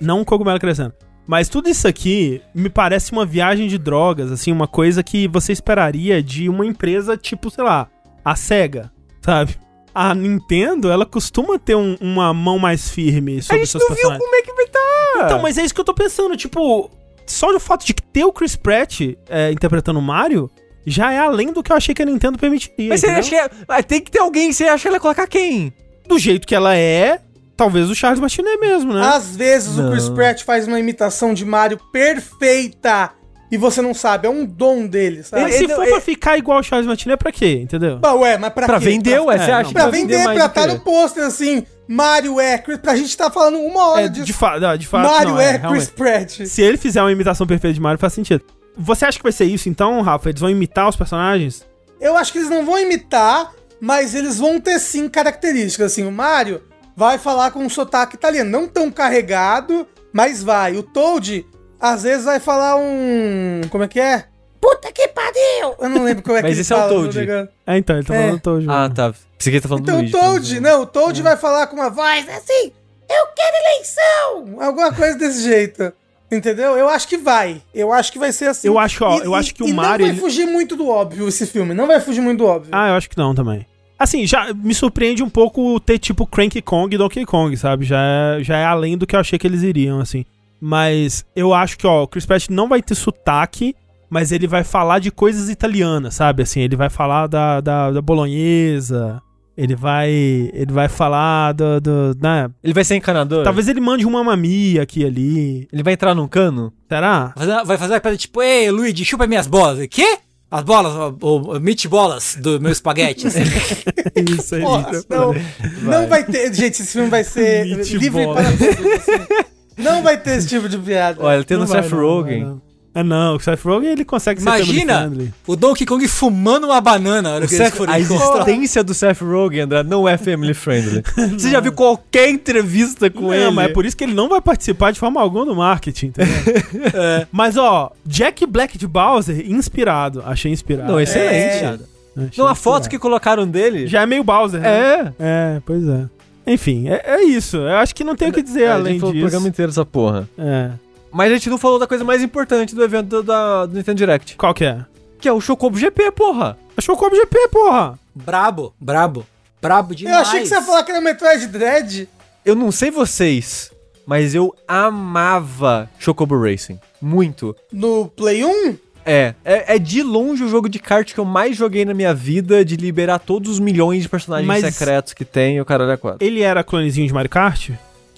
Não 0.00 0.20
um 0.20 0.24
cogumelo 0.24 0.58
crescendo. 0.58 0.92
Mas 1.26 1.48
tudo 1.48 1.68
isso 1.68 1.86
aqui 1.86 2.40
me 2.54 2.68
parece 2.70 3.12
uma 3.12 3.24
viagem 3.26 3.68
de 3.68 3.76
drogas, 3.78 4.32
assim, 4.32 4.50
uma 4.50 4.66
coisa 4.66 5.02
que 5.02 5.28
você 5.28 5.52
esperaria 5.52 6.22
de 6.22 6.48
uma 6.48 6.64
empresa 6.66 7.16
tipo, 7.16 7.50
sei 7.50 7.62
lá, 7.62 7.86
a 8.24 8.34
SEGA, 8.34 8.90
sabe? 9.22 9.56
A 9.94 10.14
Nintendo, 10.14 10.90
ela 10.90 11.04
costuma 11.04 11.58
ter 11.58 11.74
um- 11.74 11.96
uma 12.00 12.32
mão 12.32 12.58
mais 12.58 12.88
firme 12.90 13.38
A 13.38 13.42
sobre 13.42 13.58
gente 13.64 13.70
seus 13.70 13.84
não 13.88 13.96
viu 13.96 14.18
como 14.18 14.34
é 14.36 14.42
que 14.42 14.52
vai 14.52 14.64
estar. 14.64 15.24
Então, 15.24 15.42
mas 15.42 15.58
é 15.58 15.64
isso 15.64 15.74
que 15.74 15.80
eu 15.80 15.84
tô 15.84 15.94
pensando, 15.94 16.36
tipo, 16.36 16.90
só 17.26 17.48
o 17.54 17.60
fato 17.60 17.84
de 17.84 17.92
ter 17.94 18.24
o 18.24 18.32
Chris 18.32 18.56
Pratt 18.56 19.00
é, 19.28 19.50
interpretando 19.50 19.98
o 19.98 20.02
Mario 20.02 20.50
já 20.86 21.12
é 21.12 21.18
além 21.18 21.52
do 21.52 21.62
que 21.62 21.70
eu 21.72 21.76
achei 21.76 21.94
que 21.94 22.02
a 22.02 22.06
Nintendo 22.06 22.38
permitiria. 22.38 22.88
Mas 22.88 23.00
você 23.00 23.06
entendeu? 23.10 23.20
acha 23.40 23.48
que 23.66 23.72
é... 23.72 23.82
tem 23.82 24.00
que 24.00 24.10
ter 24.10 24.18
alguém, 24.20 24.52
você 24.52 24.64
acha 24.64 24.82
que 24.82 24.88
ela 24.88 24.96
ia 24.96 25.00
colocar 25.00 25.26
quem? 25.26 25.72
Do 26.08 26.18
jeito 26.18 26.46
que 26.46 26.54
ela 26.54 26.74
é, 26.76 27.20
talvez 27.56 27.90
o 27.90 27.94
Charles 27.94 28.18
Martinet 28.20 28.58
mesmo, 28.58 28.92
né? 28.92 29.02
Às 29.14 29.36
vezes 29.36 29.78
o 29.78 29.90
Chris 29.90 30.08
Não. 30.08 30.14
Pratt 30.14 30.42
faz 30.42 30.66
uma 30.66 30.80
imitação 30.80 31.34
de 31.34 31.44
Mario 31.44 31.78
perfeita 31.92 33.10
e 33.50 33.56
você 33.56 33.82
não 33.82 33.92
sabe, 33.92 34.26
é 34.26 34.30
um 34.30 34.44
dom 34.46 34.86
dele, 34.86 35.22
sabe? 35.22 35.42
Mas 35.42 35.54
se 35.56 35.64
ele- 35.64 35.74
for 35.74 35.82
ele- 35.82 35.92
pra 35.92 36.00
ficar 36.00 36.38
igual 36.38 36.60
o 36.60 36.62
Charles 36.62 36.86
Martinet, 36.86 37.18
pra 37.18 37.32
quê? 37.32 37.60
Entendeu? 37.62 37.98
Bah, 37.98 38.14
ué, 38.14 38.38
mas 38.38 38.52
pra, 38.52 38.66
Pra 38.66 38.78
quê? 38.78 38.84
vender, 38.86 39.12
pra, 39.16 39.22
ué, 39.24 39.38
você 39.38 39.50
é, 39.50 39.54
acha 39.54 39.62
não. 39.64 39.72
pra 39.72 39.82
vai 39.82 39.92
vender, 39.92 40.24
mais 40.24 40.36
pra 40.38 40.46
estar 40.46 40.66
no 40.68 40.80
pôster 40.80 41.24
assim, 41.24 41.64
Mario 41.88 42.38
é 42.40 42.56
Chris, 42.58 42.78
pra 42.78 42.94
gente 42.94 43.16
tá 43.16 43.30
falando 43.30 43.58
uma 43.58 43.88
hora 43.88 44.02
É, 44.02 44.08
disso. 44.08 44.24
de, 44.26 44.32
fa 44.32 44.60
não, 44.60 44.76
de 44.76 44.86
fato, 44.86 45.10
Mario 45.10 45.30
não, 45.34 45.40
é, 45.40 45.56
realmente. 45.56 45.72
Chris 45.86 45.90
Pratt. 45.90 46.46
Se 46.46 46.62
ele 46.62 46.76
fizer 46.76 47.02
uma 47.02 47.10
imitação 47.12 47.46
perfeita 47.46 47.74
de 47.74 47.80
Mario, 47.80 47.98
faz 47.98 48.12
sentido. 48.12 48.44
Você 48.78 49.04
acha 49.04 49.18
que 49.18 49.22
vai 49.24 49.32
ser 49.32 49.44
isso 49.46 49.68
então, 49.68 50.00
Rafa? 50.00 50.28
Eles 50.28 50.40
vão 50.40 50.48
imitar 50.48 50.88
os 50.88 50.94
personagens? 50.96 51.66
Eu 52.00 52.16
acho 52.16 52.32
que 52.32 52.38
eles 52.38 52.48
não 52.48 52.64
vão 52.64 52.78
imitar, 52.78 53.52
mas 53.80 54.14
eles 54.14 54.38
vão 54.38 54.60
ter 54.60 54.78
sim 54.78 55.08
características. 55.08 55.92
Assim, 55.92 56.06
o 56.06 56.12
Mario 56.12 56.62
vai 56.96 57.18
falar 57.18 57.50
com 57.50 57.58
um 57.64 57.68
sotaque 57.68 58.14
italiano, 58.14 58.48
não 58.50 58.68
tão 58.68 58.90
carregado, 58.90 59.86
mas 60.12 60.42
vai. 60.42 60.76
O 60.76 60.82
Toad, 60.82 61.44
às 61.80 62.02
vezes, 62.02 62.24
vai 62.24 62.38
falar 62.40 62.76
um. 62.76 63.60
Como 63.70 63.84
é 63.84 63.88
que 63.88 63.98
é? 64.00 64.24
Puta 64.60 64.92
que 64.92 65.08
pariu! 65.08 65.74
Eu 65.80 65.88
não 65.88 66.04
lembro 66.04 66.22
como 66.22 66.36
é 66.36 66.42
que 66.42 66.48
Mas 66.48 66.58
esse 66.58 66.72
é 66.72 66.76
o 66.76 66.88
Toad. 66.88 67.18
É, 67.66 67.78
então, 67.78 67.96
ele 67.96 68.04
tá 68.06 68.14
É. 68.14 68.18
falando 68.20 68.36
do 68.36 68.40
Toad. 68.42 68.66
Ah, 68.68 68.90
tá. 68.94 69.14
Pensei 69.38 69.52
que 69.54 69.60
tá 69.60 69.68
falando 69.68 69.84
Então 69.84 69.94
do 69.96 69.98
o 69.98 70.02
Luigi. 70.02 70.12
Toad, 70.12 70.60
não, 70.60 70.82
o 70.82 70.86
Toad 70.86 71.22
vai 71.22 71.36
falar 71.36 71.66
com 71.68 71.76
uma 71.76 71.88
voz 71.88 72.28
assim, 72.28 72.72
eu 73.08 73.26
quero 73.34 73.56
eleição! 73.64 74.62
Alguma 74.62 74.92
coisa 74.92 75.16
desse 75.16 75.42
jeito. 75.42 75.92
Entendeu? 76.30 76.76
Eu 76.78 76.88
acho 76.88 77.08
que 77.08 77.16
vai. 77.16 77.60
Eu 77.74 77.92
acho 77.92 78.12
que 78.12 78.18
vai 78.18 78.30
ser 78.32 78.46
assim. 78.46 78.68
Eu 78.68 78.78
acho, 78.78 79.02
ó, 79.04 79.18
eu 79.18 79.34
acho 79.34 79.52
que 79.52 79.64
o 79.64 79.66
e 79.68 79.72
Mario, 79.72 80.06
não 80.06 80.12
vai 80.12 80.14
ele- 80.14 80.20
fugir 80.20 80.46
muito 80.46 80.76
do 80.76 80.88
óbvio 80.88 81.26
esse 81.26 81.44
filme. 81.46 81.74
Não 81.74 81.88
vai 81.88 81.98
fugir 82.00 82.20
muito 82.20 82.38
do 82.38 82.46
óbvio. 82.46 82.70
Ah, 82.72 82.90
eu 82.90 82.94
acho 82.94 83.10
que 83.10 83.16
não 83.18 83.34
também. 83.34 83.66
Assim, 83.98 84.24
já 84.26 84.54
me 84.54 84.72
surpreende 84.72 85.22
um 85.24 85.28
pouco 85.28 85.80
ter 85.80 85.98
tipo 85.98 86.24
Cranky 86.26 86.62
Kong 86.62 86.94
e 86.94 86.98
Donkey 86.98 87.24
Kong, 87.26 87.56
sabe? 87.56 87.84
Já 87.84 87.98
é, 88.00 88.44
já 88.44 88.56
é 88.58 88.64
além 88.64 88.96
do 88.96 89.06
que 89.08 89.16
eu 89.16 89.20
achei 89.20 89.38
que 89.40 89.46
eles 89.46 89.62
iriam, 89.62 89.98
assim. 90.00 90.24
Mas 90.60 91.24
eu 91.34 91.54
acho 91.54 91.78
que, 91.78 91.86
ó, 91.86 92.02
o 92.02 92.08
Chris 92.08 92.26
Pratt 92.26 92.48
não 92.50 92.68
vai 92.68 92.82
ter 92.82 92.94
sotaque, 92.94 93.74
mas 94.10 94.30
ele 94.32 94.46
vai 94.46 94.62
falar 94.64 94.98
de 94.98 95.10
coisas 95.10 95.48
italianas, 95.48 96.14
sabe? 96.14 96.42
Assim, 96.42 96.60
ele 96.60 96.76
vai 96.76 96.90
falar 96.90 97.26
da, 97.26 97.60
da, 97.60 97.90
da 97.92 98.02
bolonhesa, 98.02 99.22
ele 99.56 99.74
vai 99.74 100.10
ele 100.10 100.72
vai 100.72 100.88
falar 100.88 101.52
do, 101.52 101.80
do 101.80 102.16
né? 102.20 102.50
Ele 102.62 102.74
vai 102.74 102.84
ser 102.84 102.96
encanador? 102.96 103.44
Talvez 103.44 103.68
ele 103.68 103.80
mande 103.80 104.04
uma 104.04 104.22
mamia 104.24 104.82
aqui 104.82 105.04
ali. 105.04 105.68
Ele 105.72 105.82
vai 105.82 105.92
entrar 105.94 106.14
num 106.14 106.26
cano? 106.28 106.72
Será? 106.88 107.32
Vai 107.36 107.46
fazer- 107.46 107.64
Vai 107.64 107.78
fazer 107.78 107.94
uma 107.94 108.00
piada 108.00 108.16
tipo, 108.16 108.42
ei, 108.42 108.70
Luigi, 108.70 109.04
chupa 109.04 109.26
minhas 109.26 109.46
bolas. 109.46 109.86
Quê? 109.88 110.18
As 110.50 110.64
bolas, 110.64 110.92
o, 111.22 111.36
o 111.56 111.60
meat 111.60 111.86
bolas 111.86 112.36
do 112.40 112.60
meu 112.60 112.72
espaguete. 112.72 113.28
assim. 113.28 113.42
Isso 114.36 114.56
aí. 114.56 114.62
Porra, 114.62 114.90
não, 115.08 115.34
não 115.82 116.08
vai 116.08 116.24
ter. 116.24 116.52
Gente, 116.52 116.82
esse 116.82 116.86
filme 116.92 117.08
vai 117.08 117.22
ser 117.22 117.64
livre 117.64 118.26
para 118.26 118.42
todos. 118.50 118.62
assim. 118.62 119.50
Não 119.82 120.02
vai 120.02 120.16
ter 120.18 120.36
esse 120.38 120.48
tipo 120.48 120.68
de 120.68 120.78
piada. 120.78 121.18
Olha, 121.22 121.42
tem 121.44 121.56
Não 121.56 121.64
no 121.64 121.70
Seth 121.70 121.90
não, 121.90 121.98
Rogen. 121.98 122.44
não. 122.44 122.70
É 122.92 123.04
não, 123.04 123.36
o 123.36 123.40
Seth 123.40 123.60
Rogen 123.62 123.88
ele 123.92 124.04
consegue 124.04 124.40
ser 124.40 124.48
Imagina 124.48 124.94
family 124.94 125.14
friendly. 125.16 125.34
o 125.46 125.54
Donkey 125.54 125.86
Kong 125.86 126.08
fumando 126.08 126.64
uma 126.66 126.80
banana 126.80 127.38
O 127.38 127.46
Seth- 127.46 127.88
a 127.88 128.00
existência 128.00 128.82
do 128.82 128.92
Seth 128.92 129.20
Rogen, 129.20 129.60
André, 129.60 129.84
não 129.84 130.08
é 130.08 130.16
family 130.18 130.52
friendly. 130.54 131.00
Você 131.38 131.50
já 131.52 131.60
viu 131.60 131.72
qualquer 131.72 132.28
entrevista 132.30 133.08
com 133.08 133.28
Não, 133.28 133.32
ele? 133.32 133.50
mas 133.52 133.70
é 133.70 133.72
por 133.72 133.86
isso 133.86 133.96
que 133.96 134.02
ele 134.02 134.12
não 134.12 134.28
vai 134.28 134.40
participar 134.40 134.90
de 134.90 134.98
forma 134.98 135.20
alguma 135.20 135.46
do 135.46 135.54
marketing, 135.54 136.06
entendeu? 136.06 136.34
É. 136.92 137.26
Mas 137.30 137.56
ó, 137.56 137.92
Jack 138.04 138.44
Black 138.44 138.76
de 138.76 138.88
Bowser, 138.88 139.48
inspirado. 139.48 140.24
Achei 140.26 140.50
inspirado. 140.50 140.90
Não, 140.90 141.00
excelente. 141.00 141.64
É. 141.64 141.78
Achei 142.24 142.30
Não, 142.42 142.48
a 142.48 142.56
foto 142.56 142.88
que 142.90 142.98
colocaram 142.98 143.46
dele... 143.46 143.86
Já 143.86 144.02
é 144.02 144.06
meio 144.06 144.24
Bowser, 144.24 144.60
né? 144.60 144.68
É. 144.68 145.12
É, 145.20 145.60
pois 145.64 145.86
é. 145.86 146.06
Enfim, 146.46 146.88
é, 146.88 147.02
é 147.04 147.22
isso. 147.22 147.56
Eu 147.58 147.76
acho 147.76 147.94
que 147.94 148.02
não 148.04 148.16
tem 148.16 148.28
o 148.28 148.32
que 148.32 148.42
dizer 148.42 148.62
É, 148.64 148.68
a 148.68 148.74
além 148.74 148.92
gente 148.94 149.00
falou 149.00 149.12
o 149.12 149.14
disso. 149.14 149.24
programa 149.26 149.48
inteiro 149.48 149.70
essa 149.70 149.84
porra. 149.84 150.28
É. 150.38 150.70
Mas 151.12 151.30
a 151.30 151.34
gente 151.34 151.50
não 151.50 151.58
falou 151.58 151.78
da 151.78 151.86
coisa 151.86 152.04
mais 152.04 152.22
importante 152.22 152.74
do 152.74 152.82
evento 152.82 153.08
do, 153.08 153.22
da, 153.22 153.66
do 153.66 153.74
Nintendo 153.76 153.96
Direct. 153.98 154.36
Qual 154.36 154.54
que 154.54 154.64
é? 154.64 154.84
Que 155.20 155.28
é 155.28 155.32
o 155.32 155.40
Chocobo 155.40 155.76
GP, 155.76 156.12
porra. 156.12 156.56
Achou 156.76 156.96
o 156.96 157.14
GP, 157.14 157.48
porra! 157.48 157.98
Brabo, 158.14 158.72
brabo. 158.80 159.26
Brabo 159.60 159.92
Eu 159.92 159.96
demais. 159.96 160.28
achei 160.28 160.40
que 160.40 160.46
você 160.46 160.54
ia 160.54 160.62
falar 160.62 160.82
que 160.82 160.90
era 160.90 161.00
Metroid 161.00 161.46
Dread. 161.48 162.08
Eu 162.44 162.54
não 162.54 162.72
sei 162.72 162.90
vocês, 162.90 163.70
mas 164.06 164.34
eu 164.34 164.54
amava 164.66 165.90
Chocobo 165.98 166.40
Racing. 166.42 166.78
Muito. 167.02 167.54
No 167.72 168.06
Play 168.08 168.44
1? 168.44 168.76
É, 169.04 169.34
é, 169.44 169.76
é 169.76 169.78
de 169.78 170.02
longe 170.02 170.44
o 170.44 170.48
jogo 170.48 170.68
de 170.68 170.78
kart 170.78 171.12
que 171.12 171.18
eu 171.18 171.24
mais 171.24 171.56
joguei 171.56 171.84
na 171.84 171.94
minha 171.94 172.14
vida, 172.14 172.64
de 172.64 172.76
liberar 172.76 173.18
todos 173.18 173.50
os 173.50 173.58
milhões 173.60 174.02
de 174.02 174.08
personagens 174.08 174.46
Mas- 174.46 174.74
secretos 174.74 175.12
que 175.12 175.24
tem, 175.24 175.60
o 175.60 175.64
caralho 175.64 175.92
é 175.92 175.96
quatro. 175.96 176.24
Ele 176.24 176.42
era 176.42 176.62
clonezinho 176.62 177.06
de 177.06 177.12
Mario 177.12 177.30
Kart? 177.30 177.70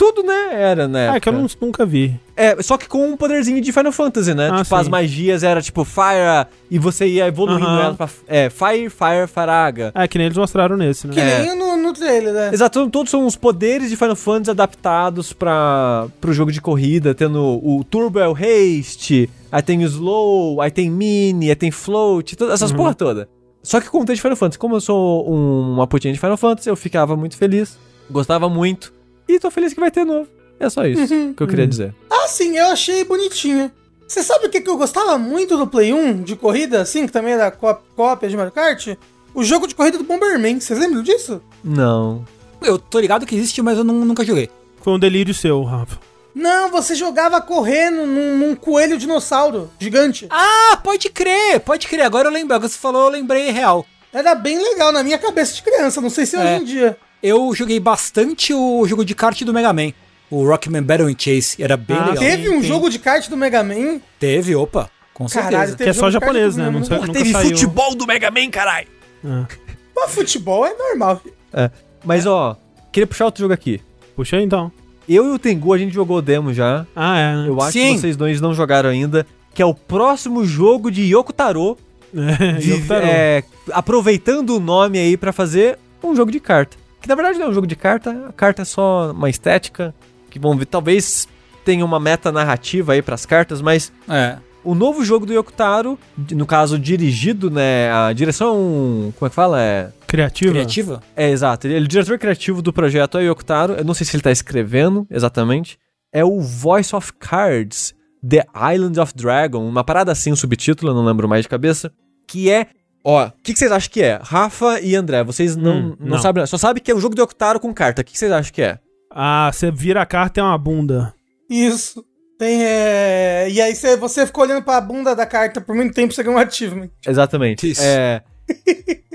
Tudo, 0.04 0.24
né, 0.24 0.48
era, 0.52 0.88
né? 0.88 1.10
Ah, 1.10 1.14
é 1.16 1.20
que 1.20 1.28
eu 1.28 1.32
não- 1.32 1.46
nunca 1.60 1.86
vi. 1.86 2.18
É, 2.36 2.60
só 2.60 2.76
que 2.76 2.88
com 2.88 3.06
um 3.06 3.16
poderzinho 3.16 3.60
de 3.60 3.70
Final 3.72 3.92
Fantasy, 3.92 4.34
né? 4.34 4.50
Ah, 4.52 4.62
tipo, 4.64 4.74
as 4.74 4.86
sim. 4.86 4.90
magias 4.90 5.44
era 5.44 5.62
tipo 5.62 5.84
Fire, 5.84 6.48
e 6.68 6.76
você 6.76 7.06
ia 7.06 7.28
evoluindo 7.28 7.64
Aham. 7.64 7.80
ela 7.82 7.94
pra. 7.94 8.08
É, 8.26 8.50
Fire, 8.50 8.90
Fire, 8.90 9.28
Faraga. 9.28 9.92
É, 9.94 10.08
que 10.08 10.18
nem 10.18 10.26
eles 10.26 10.36
mostraram 10.36 10.76
nesse, 10.76 11.06
né? 11.06 11.14
Que 11.14 11.20
É. 11.20 11.42
nem 11.46 11.56
no, 11.56 11.76
no 11.76 11.92
trailer, 11.92 12.32
né? 12.34 12.50
Exato, 12.52 12.90
todos 12.90 13.12
são 13.12 13.24
os 13.26 13.36
poderes 13.36 13.90
de 13.90 13.96
Final 13.96 14.16
Fantasy 14.16 14.50
adaptados 14.50 15.32
para 15.32 16.08
pro 16.20 16.32
jogo 16.32 16.50
de 16.50 16.60
corrida, 16.60 17.14
tendo 17.14 17.60
o 17.64 17.84
Turbo 17.84 18.18
é 18.18 18.26
o 18.28 18.34
Haste, 18.34 19.30
aí 19.52 19.62
tem 19.62 19.78
o 19.84 19.86
Slow, 19.86 20.60
aí 20.60 20.70
tem 20.72 20.90
Mini, 20.90 21.48
aí 21.48 21.54
tem 21.54 21.70
Float, 21.70 22.34
todas 22.34 22.54
essas 22.54 22.72
porra 22.72 22.92
toda. 22.92 23.28
Só 23.62 23.80
que 23.80 23.88
com 23.88 23.98
o 23.98 24.04
texto 24.04 24.16
de 24.16 24.22
Final 24.22 24.36
Fantasy, 24.36 24.58
como 24.58 24.74
eu 24.74 24.80
sou 24.80 25.32
um, 25.32 25.74
uma 25.74 25.86
putinha 25.86 26.12
de 26.12 26.18
Final 26.18 26.36
Fantasy, 26.36 26.68
eu 26.68 26.74
ficava 26.74 27.16
muito 27.16 27.36
feliz, 27.36 27.78
gostava 28.10 28.48
muito, 28.48 28.92
e 29.28 29.39
tô 29.39 29.51
feliz 29.51 29.73
que 29.74 29.81
vai 29.81 29.90
ter 29.90 30.05
novo. 30.05 30.28
É 30.61 30.69
só 30.70 30.85
isso 30.86 31.07
que 31.36 31.43
eu 31.43 31.49
queria 31.49 31.66
dizer. 31.66 31.94
Ah, 32.11 32.28
sim, 32.28 32.57
eu 32.57 32.66
achei 32.66 33.05
bonitinho. 33.05 33.70
Você 34.07 34.23
sabe 34.23 34.47
o 34.47 34.51
que, 34.51 34.61
que 34.61 34.69
eu 34.70 34.77
gostava 34.77 35.16
muito 35.19 35.57
do 35.57 35.66
Play 35.66 35.93
1 35.93 36.23
de 36.23 36.36
corrida, 36.36 36.82
assim, 36.82 37.07
que 37.07 37.12
também 37.12 37.32
era 37.32 37.51
có- 37.51 37.81
cópia 37.97 38.28
de 38.28 38.36
Mario 38.36 38.53
Kart? 38.53 38.89
O 39.35 39.43
jogo 39.43 39.66
de 39.66 39.74
corrida 39.74 39.97
do 39.99 40.05
Bomberman. 40.05 40.61
Vocês 40.61 40.78
lembram 40.78 41.03
disso? 41.03 41.40
Não. 41.65 42.24
Eu 42.61 42.78
tô 42.78 43.01
ligado 43.01 43.24
que 43.27 43.35
existe, 43.35 43.62
mas 43.62 43.78
eu 43.78 43.85
não- 43.85 44.05
nunca 44.05 44.24
joguei. 44.24 44.51
Foi 44.82 44.93
um 44.93 44.99
delírio 44.99 45.32
seu, 45.35 45.62
Rafa. 45.65 45.99
Não, 46.35 46.70
você 46.70 46.94
jogava 46.94 47.40
correndo 47.40 48.07
num, 48.07 48.36
num 48.39 48.55
coelho 48.55 48.97
dinossauro 48.99 49.70
gigante. 49.81 50.27
Ah, 50.31 50.78
pode 50.82 51.09
crer, 51.11 51.61
pode 51.61 51.86
crer. 51.89 52.03
Agora 52.05 52.28
eu 52.28 52.32
lembro. 52.32 52.55
Agora 52.55 52.69
você 52.69 52.78
falou, 52.78 53.05
eu 53.05 53.09
lembrei 53.11 53.51
real. 53.51 53.85
Era 54.12 54.35
bem 54.35 54.59
legal 54.62 54.93
na 54.93 55.03
minha 55.03 55.19
cabeça 55.19 55.55
de 55.55 55.62
criança. 55.62 56.01
Não 56.01 56.11
sei 56.11 56.24
se 56.27 56.36
É. 56.36 56.40
hoje 56.40 56.62
em 56.62 56.65
dia. 56.65 56.97
Eu 57.23 57.55
joguei 57.55 57.78
bastante 57.78 58.53
o 58.53 58.86
jogo 58.86 59.05
de 59.05 59.15
kart 59.15 59.40
do 59.43 59.53
Mega 59.55 59.73
Man. 59.73 59.93
O 60.31 60.47
Rockman 60.47 60.82
Battle 60.82 61.09
and 61.09 61.15
Chase. 61.19 61.62
Era 61.62 61.77
bem 61.77 61.97
Ah, 61.97 62.07
legal. 62.07 62.19
Teve 62.24 62.49
um 62.51 62.61
sim. 62.62 62.66
jogo 62.69 62.89
de 62.90 62.99
kart 62.99 63.28
do 63.28 63.36
Mega 63.36 63.62
Man. 63.62 64.01
Teve, 64.19 64.55
opa. 64.57 64.90
Com 65.15 65.28
certeza. 65.28 65.53
Caralho, 65.53 65.77
Que 65.77 65.82
é 65.85 65.93
só 65.93 66.09
de 66.09 66.15
japonês, 66.15 66.57
né? 66.57 66.70
Não 66.70 66.82
sei, 66.82 66.97
Porra, 66.97 67.07
nunca 67.07 67.19
teve 67.19 67.32
saiu. 67.32 67.51
futebol 67.51 67.94
do 67.94 68.07
Mega 68.07 68.31
Man, 68.31 68.51
caralho! 68.51 68.89
Ah. 69.24 69.47
Mas 69.94 70.15
futebol 70.15 70.66
é 70.66 70.74
normal. 70.74 71.20
É. 71.53 71.70
Mas 72.03 72.27
ó, 72.27 72.57
queria 72.90 73.07
puxar 73.07 73.27
outro 73.27 73.43
jogo 73.43 73.53
aqui. 73.53 73.81
Puxa 74.16 74.36
aí 74.39 74.43
então. 74.44 74.73
Eu 75.09 75.27
e 75.27 75.31
o 75.32 75.39
Tengu, 75.39 75.73
a 75.73 75.78
gente 75.78 75.93
jogou 75.93 76.16
o 76.16 76.23
demo 76.23 76.53
já. 76.55 76.86
Ah, 76.97 77.19
é, 77.19 77.36
né? 77.36 77.49
Eu 77.49 77.61
acho 77.61 77.73
Sim. 77.73 77.94
que 77.94 78.01
vocês 78.01 78.16
dois 78.16 78.40
não 78.40 78.55
jogaram 78.55 78.89
ainda. 78.89 79.27
Que 79.55 79.61
é 79.61 79.66
o 79.66 79.74
próximo 79.74 80.44
jogo 80.44 80.90
de 80.90 81.03
Yoko 81.03 81.32
Taro. 81.32 81.77
É, 82.15 82.53
vi- 82.59 82.73
Yoko 82.73 82.86
Taro. 82.89 83.07
é, 83.07 83.43
aproveitando 83.70 84.57
o 84.57 84.61
nome 84.61 84.99
aí 84.99 85.16
pra 85.16 85.32
fazer 85.32 85.78
um 86.03 86.15
jogo 86.16 86.31
de 86.31 86.40
carta. 86.40 86.77
Que 87.02 87.08
na 87.08 87.14
verdade 87.14 87.38
não 87.38 87.46
é 87.46 87.48
um 87.50 87.52
jogo 87.52 87.66
de 87.66 87.76
carta, 87.76 88.26
a 88.28 88.32
carta 88.32 88.62
é 88.62 88.64
só 88.64 89.10
uma 89.12 89.28
estética. 89.28 89.94
Que 90.30 90.38
vamos 90.38 90.56
ver, 90.58 90.66
talvez 90.66 91.28
tenha 91.64 91.84
uma 91.84 92.00
meta 92.00 92.32
narrativa 92.32 92.92
aí 92.94 93.02
pras 93.02 93.26
cartas, 93.26 93.60
mas 93.60 93.92
É. 94.08 94.38
o 94.64 94.74
novo 94.74 95.04
jogo 95.04 95.26
do 95.26 95.32
Yoko 95.32 95.52
Taro, 95.52 95.98
de- 96.16 96.34
no 96.34 96.46
caso 96.46 96.78
dirigido, 96.78 97.50
né, 97.50 97.90
a 97.92 98.12
direção, 98.12 99.12
como 99.18 99.26
é 99.26 99.28
que 99.28 99.34
fala? 99.34 99.60
É, 99.60 99.90
Criativa. 100.06 100.52
Criativa? 100.52 101.02
é 101.16 101.30
exato, 101.30 101.66
ele, 101.66 101.74
ele 101.74 101.84
é 101.84 101.86
o 101.86 101.88
diretor 101.88 102.18
criativo 102.18 102.62
do 102.62 102.72
projeto 102.72 103.18
é 103.18 103.22
o 103.22 103.24
Yoko 103.30 103.44
Taro, 103.44 103.74
eu 103.74 103.84
não 103.84 103.94
sei 103.94 104.06
se 104.06 104.14
ele 104.16 104.22
tá 104.22 104.30
escrevendo 104.32 105.06
exatamente, 105.10 105.78
é 106.12 106.24
o 106.24 106.40
Voice 106.40 106.94
of 106.96 107.12
Cards, 107.14 107.94
The 108.28 108.44
Island 108.74 108.98
of 109.00 109.12
Dragon, 109.14 109.66
uma 109.68 109.84
parada 109.84 110.12
assim, 110.12 110.32
um 110.32 110.36
subtítulo, 110.36 110.90
eu 110.92 110.94
não 110.96 111.04
lembro 111.04 111.28
mais 111.28 111.42
de 111.42 111.48
cabeça, 111.48 111.92
que 112.28 112.50
é, 112.50 112.66
ó, 113.04 113.26
o 113.26 113.32
que, 113.42 113.52
que 113.52 113.58
vocês 113.58 113.72
acham 113.72 113.90
que 113.90 114.02
é? 114.02 114.18
Rafa 114.22 114.80
e 114.80 114.94
André, 114.94 115.22
vocês 115.24 115.56
não, 115.56 115.72
Hum, 115.90 115.96
não, 115.98 116.08
não. 116.10 116.18
sabem, 116.18 116.44
só 116.46 116.56
sabem 116.58 116.82
que 116.82 116.90
é 116.90 116.94
um 116.94 117.00
jogo 117.00 117.14
do 117.14 117.22
Yoko 117.22 117.34
Taro 117.34 117.58
com 117.60 117.72
carta, 117.74 118.02
o 118.02 118.04
que, 118.04 118.12
que 118.12 118.18
vocês 118.18 118.30
acham 118.32 118.52
que 118.52 118.62
é? 118.62 118.78
Ah, 119.10 119.50
você 119.52 119.70
vira 119.70 120.00
a 120.02 120.06
carta 120.06 120.38
e 120.38 120.42
é 120.42 120.44
uma 120.44 120.56
bunda. 120.58 121.12
Isso. 121.50 122.04
Tem, 122.38 122.64
é... 122.64 123.48
E 123.50 123.60
aí 123.60 123.74
você, 123.74 123.96
você 123.96 124.26
ficou 124.26 124.44
olhando 124.44 124.64
pra 124.64 124.80
bunda 124.80 125.14
da 125.14 125.26
carta 125.26 125.60
por 125.60 125.74
muito 125.76 125.94
tempo, 125.94 126.12
você 126.12 126.22
ganhou 126.22 126.38
um 126.38 126.42
achievement. 126.42 126.88
Exatamente. 127.06 127.70
Isso. 127.70 127.82
É, 127.84 128.22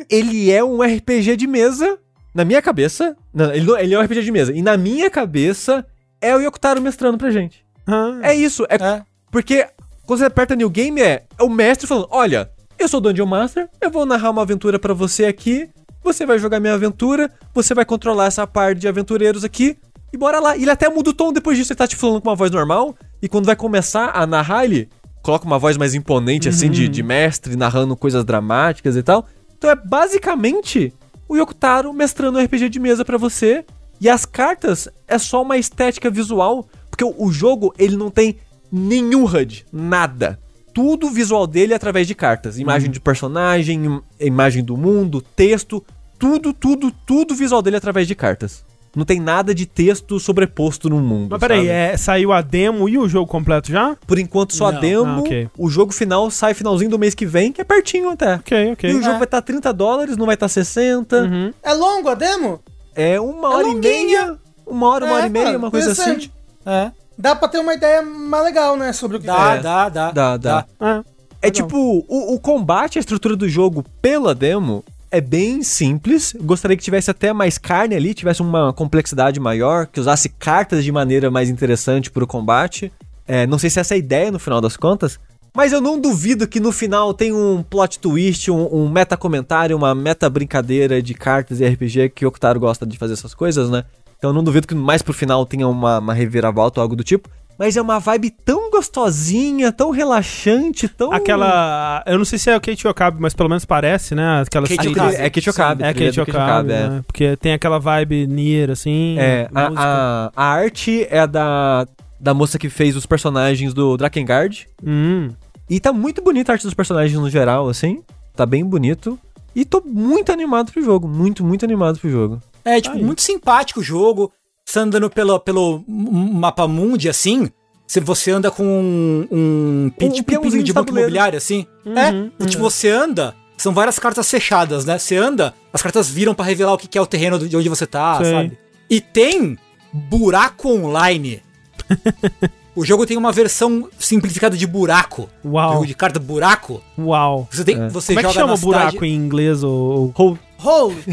ele 0.10 0.52
é 0.52 0.64
um 0.64 0.82
RPG 0.82 1.36
de 1.36 1.48
mesa, 1.48 1.98
na 2.34 2.46
minha 2.46 2.62
cabeça. 2.62 3.16
Não, 3.34 3.54
ele, 3.54 3.70
ele 3.80 3.94
é 3.94 4.00
um 4.00 4.02
RPG 4.04 4.24
de 4.24 4.32
mesa. 4.32 4.54
E 4.54 4.62
na 4.62 4.78
minha 4.78 5.10
cabeça, 5.10 5.86
é 6.22 6.36
o 6.36 6.40
Yokotaro 6.40 6.82
mestrando 6.82 7.18
pra 7.18 7.32
gente. 7.32 7.66
Ah, 7.86 8.20
É 8.24 8.36
isso. 8.36 8.66
É, 8.70 8.76
É. 8.76 9.04
Porque 9.32 9.68
quando 10.06 10.20
você 10.20 10.26
aperta 10.26 10.56
New 10.56 10.70
Game, 10.70 11.02
é, 11.02 11.26
é 11.38 11.44
o 11.44 11.50
mestre 11.50 11.88
falando: 11.88 12.08
Olha, 12.12 12.50
eu 12.80 12.88
sou 12.88 13.00
o 13.00 13.02
Dungeon 13.02 13.26
Master, 13.26 13.70
eu 13.82 13.90
vou 13.90 14.06
narrar 14.06 14.30
uma 14.30 14.42
aventura 14.42 14.78
pra 14.78 14.94
você 14.94 15.26
aqui. 15.26 15.70
Você 16.04 16.26
vai 16.26 16.40
jogar 16.40 16.60
minha 16.60 16.74
aventura, 16.74 17.30
você 17.54 17.74
vai 17.74 17.84
controlar 17.84 18.26
essa 18.26 18.48
parte 18.48 18.80
de 18.80 18.88
aventureiros 18.88 19.44
aqui. 19.44 19.78
E 20.14 20.18
bora 20.18 20.40
lá. 20.40 20.56
Ele 20.56 20.70
até 20.70 20.90
muda 20.90 21.10
o 21.10 21.14
tom 21.14 21.34
depois 21.34 21.58
disso. 21.58 21.74
Ele 21.74 21.78
tá 21.78 21.88
te 21.88 21.96
falando 21.96 22.22
com 22.22 22.30
uma 22.30 22.36
voz 22.36 22.50
normal. 22.52 22.96
E 23.22 23.28
quando 23.28 23.46
vai 23.46 23.56
começar 23.56 24.12
a 24.14 24.26
narrar, 24.26 24.64
ele 24.66 24.90
coloca 25.22 25.46
uma 25.46 25.60
voz 25.60 25.76
mais 25.76 25.94
imponente, 25.94 26.48
assim, 26.48 26.70
de, 26.70 26.88
de 26.88 27.04
mestre, 27.04 27.58
narrando 27.58 27.96
coisas 27.98 28.24
dramáticas 28.24 28.96
e 28.96 29.04
tal. 29.04 29.28
Então 29.58 29.70
é 29.70 29.76
basicamente 29.76 30.94
o 31.28 31.36
Yokotaro 31.36 31.92
mestrando 31.92 32.40
um 32.40 32.44
RPG 32.44 32.70
de 32.70 32.80
mesa 32.80 33.04
pra 33.04 33.18
você. 33.18 33.66
E 34.00 34.08
as 34.08 34.26
cartas 34.26 34.88
é 35.08 35.18
só 35.18 35.42
uma 35.42 35.58
estética 35.58 36.10
visual. 36.10 36.70
Porque 36.90 37.04
o, 37.04 37.14
o 37.18 37.32
jogo, 37.32 37.74
ele 37.78 37.98
não 37.98 38.10
tem 38.10 38.38
nenhum 38.72 39.26
HUD. 39.26 39.66
Nada. 39.74 40.40
Tudo 40.78 41.10
visual 41.10 41.48
dele 41.48 41.74
é 41.74 41.76
através 41.76 42.06
de 42.06 42.14
cartas. 42.14 42.60
Imagem 42.60 42.92
de 42.92 43.00
personagem, 43.00 43.84
im- 43.84 44.02
imagem 44.20 44.64
do 44.64 44.78
mundo, 44.78 45.20
texto. 45.22 45.84
Tudo, 46.20 46.54
tudo, 46.54 46.92
tudo 47.04 47.34
visual 47.34 47.64
dele 47.64 47.78
é 47.78 47.80
através 47.80 48.08
de 48.08 48.14
cartas. 48.14 48.64
Não 48.96 49.04
tem 49.04 49.20
nada 49.20 49.56
de 49.56 49.66
texto 49.66 50.20
sobreposto 50.20 50.88
no 50.88 51.00
mundo. 51.00 51.30
Mas 51.32 51.40
peraí, 51.40 51.62
sabe? 51.62 51.70
é, 51.70 51.98
saiu 51.98 52.32
a 52.32 52.42
demo 52.42 52.88
e 52.88 52.96
o 52.96 53.10
jogo 53.10 53.26
completo 53.26 53.72
já? 53.72 53.96
Por 54.06 54.20
enquanto 54.20 54.56
só 54.56 54.68
a 54.68 54.72
Não. 54.72 54.80
demo. 54.82 55.06
Ah, 55.06 55.20
ok. 55.20 55.50
O 55.58 55.68
jogo 55.68 55.92
final 55.92 56.30
sai 56.30 56.54
finalzinho 56.54 56.92
do 56.92 57.00
mês 57.00 57.16
que 57.16 57.26
vem, 57.26 57.52
que 57.52 57.60
é 57.60 57.64
pertinho 57.64 58.10
até. 58.12 58.36
Ok, 58.36 58.72
ok. 58.74 58.90
E 58.92 58.94
o 58.94 59.02
jogo 59.02 59.16
É. 59.16 59.18
vai 59.18 59.24
estar 59.24 59.42
30 59.42 59.74
dólares, 59.74 60.16
não 60.16 60.28
vai 60.28 60.36
estar 60.36 60.48
60. 60.48 61.24
Uhum. 61.24 61.54
É 61.64 61.74
longo 61.74 62.08
a 62.10 62.14
demo? 62.14 62.60
É 62.96 63.20
uma 63.20 63.50
hora 63.50 63.68
e 63.68 63.74
longuinho. 63.74 63.82
meia. 64.08 64.38
Uma 64.66 64.88
hora, 64.90 65.06
uma 65.06 65.12
É, 65.14 65.18
hora 65.18 65.28
e 65.28 65.30
meia, 65.32 65.58
uma 65.58 65.72
coisa 65.72 65.92
assim. 65.92 66.30
É. 66.66 66.92
Dá 67.18 67.36
pra 67.36 67.48
ter 67.48 67.60
uma 67.60 67.74
ideia 67.74 68.02
mais 68.02 68.44
legal, 68.44 68.78
né? 68.78 68.94
Sobre 68.94 69.18
o 69.18 69.20
que 69.20 69.26
Dá, 69.26 69.56
é. 69.56 69.60
dá, 69.60 69.90
dá. 69.90 70.12
Dá, 70.12 70.38
dá. 70.38 70.66
Ah, 70.80 71.04
É 71.42 71.50
tipo, 71.50 72.06
o, 72.08 72.36
o 72.36 72.40
combate, 72.40 72.98
a 72.98 73.02
estrutura 73.02 73.36
do 73.36 73.50
jogo 73.50 73.84
pela 74.02 74.36
demo 74.36 74.84
é 75.10 75.20
bem 75.20 75.64
simples. 75.64 76.34
Gostaria 76.40 76.78
que 76.78 76.84
tivesse 76.84 77.10
até 77.10 77.34
mais 77.34 77.58
carne 77.58 77.96
ali, 77.96 78.14
tivesse 78.14 78.42
uma 78.42 78.72
complexidade 78.74 79.40
maior, 79.40 79.88
que 79.88 80.00
usasse 80.00 80.30
cartas 80.30 80.84
de 80.84 80.92
maneira 80.92 81.32
mais 81.32 81.50
interessante 81.50 82.12
pro 82.12 82.28
combate. 82.28 82.92
É, 83.28 83.48
não 83.48 83.58
sei 83.58 83.70
se 83.70 83.80
essa 83.80 83.94
é 83.94 83.96
a 83.96 84.00
ideia 84.00 84.32
no 84.32 84.40
final 84.40 84.62
das 84.62 84.78
contas. 84.78 85.20
Mas 85.56 85.72
eu 85.74 85.82
não 85.82 86.00
duvido 86.00 86.48
que 86.48 86.60
no 86.60 86.72
final 86.72 87.16
tem 87.16 87.34
um 87.34 87.64
plot 87.64 87.98
twist, 87.98 88.52
um, 88.52 88.68
um 88.76 88.88
meta 88.88 89.18
comentário, 89.18 89.76
uma 89.76 89.96
meta 89.96 90.30
brincadeira 90.30 91.02
de 91.02 91.16
cartas 91.16 91.60
e 91.60 91.66
RPG 91.68 92.10
que 92.10 92.26
o 92.26 92.28
Okutaro 92.30 92.60
gosta 92.60 92.86
de 92.86 92.96
fazer 92.96 93.14
essas 93.14 93.34
coisas, 93.34 93.68
né? 93.68 93.84
Então 94.18 94.32
eu 94.32 94.34
não 94.34 94.44
duvido 94.44 94.68
que 94.68 94.76
mais 94.76 95.02
pro 95.02 95.14
final 95.14 95.46
tenha 95.46 95.68
uma, 95.68 96.00
uma 96.00 96.14
reviravolta 96.14 96.80
ou 96.80 96.84
algo 96.84 96.96
do 96.96 97.04
tipo. 97.04 97.30
Mas 97.58 97.76
é 97.76 97.82
uma 97.82 97.98
vibe 98.00 98.30
tão 98.30 98.70
gostosinha, 98.70 99.72
tão 99.72 99.90
relaxante, 99.90 100.88
tão. 100.88 101.12
Aquela. 101.12 102.04
Eu 102.06 102.18
não 102.18 102.26
sei 102.26 102.38
se 102.38 102.52
é 102.52 102.56
o 102.56 102.62
Kate 102.62 102.88
Okabe, 102.88 103.18
mas 103.20 103.34
pelo 103.34 103.50
menos 103.50 103.66
parece, 103.66 104.14
né? 104.14 104.44
Aquelas 104.46 104.70
Kate 104.70 104.90
Okabe. 104.90 105.16
É 105.16 105.30
Kate 105.30 105.50
Okabe. 105.50 105.84
É 105.84 105.94
trilha 105.94 106.12
Kate 106.14 106.30
Okabe, 106.30 106.72
é. 106.72 106.90
né? 106.90 107.04
Porque 107.08 107.36
tem 107.38 107.54
aquela 107.54 107.80
vibe 107.80 108.28
Nier, 108.28 108.70
assim. 108.70 109.18
É, 109.18 109.50
a, 109.54 109.72
a, 109.76 110.32
a 110.36 110.46
arte 110.46 111.08
é 111.10 111.26
da, 111.26 111.88
da 112.20 112.34
moça 112.34 112.60
que 112.60 112.70
fez 112.70 112.96
os 112.96 113.08
personagens 113.08 113.74
do 113.74 113.98
Drakengard. 113.98 114.68
Hum. 114.86 115.30
E 115.68 115.80
tá 115.80 115.92
muito 115.92 116.22
bonita 116.22 116.52
a 116.52 116.54
arte 116.54 116.64
dos 116.64 116.76
personagens 116.76 117.20
no 117.20 117.30
geral, 117.30 117.68
assim. 117.68 118.04
Tá 118.36 118.46
bem 118.46 118.64
bonito. 118.64 119.18
E 119.56 119.66
tô 119.66 119.82
muito 119.84 120.32
animado 120.32 120.72
pro 120.72 120.84
jogo. 120.84 121.08
Muito, 121.08 121.44
muito 121.44 121.66
animado 121.66 121.98
pro 121.98 122.08
jogo. 122.08 122.40
É, 122.68 122.82
tipo, 122.82 122.98
muito 122.98 123.22
simpático 123.22 123.80
o 123.80 123.84
jogo. 123.84 124.32
Você 124.66 124.80
andando 124.80 125.10
pelo, 125.10 125.40
pelo 125.40 125.84
mapa 125.88 126.68
mundi, 126.68 127.08
assim. 127.08 127.50
Se 127.88 128.02
você 128.02 128.32
anda 128.32 128.52
com 128.52 128.66
um, 128.66 129.28
um, 129.32 129.92
Um 130.02 130.10
tipo, 130.10 130.30
peãozinho 130.30 130.62
de 130.62 130.74
banco 130.74 130.92
imobiliário, 130.92 131.38
assim. 131.38 131.66
Uhum, 131.86 132.32
é, 132.42 132.46
tipo, 132.46 132.62
você 132.62 132.90
anda, 132.90 133.34
são 133.58 133.74
várias 133.74 133.98
cartas 133.98 134.30
fechadas, 134.30 134.84
né? 134.84 135.00
Você 135.00 135.16
anda, 135.16 135.54
as 135.72 135.82
cartas 135.82 136.10
viram 136.10 136.36
pra 136.36 136.44
revelar 136.44 136.74
o 136.74 136.78
que 136.78 136.98
é 136.98 137.02
o 137.02 137.08
terreno 137.08 137.40
de 137.40 137.56
onde 137.56 137.70
você 137.70 137.88
tá, 137.88 138.18
Sei. 138.18 138.34
sabe? 138.34 138.58
E 138.90 139.00
tem 139.00 139.58
buraco 139.94 140.70
online. 140.70 141.42
o 142.78 142.86
jogo 142.86 143.08
tem 143.08 143.18
uma 143.18 143.32
versão 143.32 143.90
simplificada 143.98 144.56
de 144.56 144.68
buraco. 144.68 145.28
Uau. 145.44 145.74
Jogo 145.74 145.88
de 145.88 145.96
carta 145.96 146.20
buraco. 146.20 146.80
Uau. 146.96 147.48
Você, 147.52 147.64
tem, 147.66 147.90
você 147.90 148.14
Como 148.14 148.20
é 148.20 148.30
que 148.30 148.36
joga 148.36 148.46
chama 148.46 148.58
buraco 148.58 148.92
cidade... 148.92 149.08
em 149.08 149.16
inglês 149.16 149.64
ou. 149.64 150.14
Hole. 150.16 151.04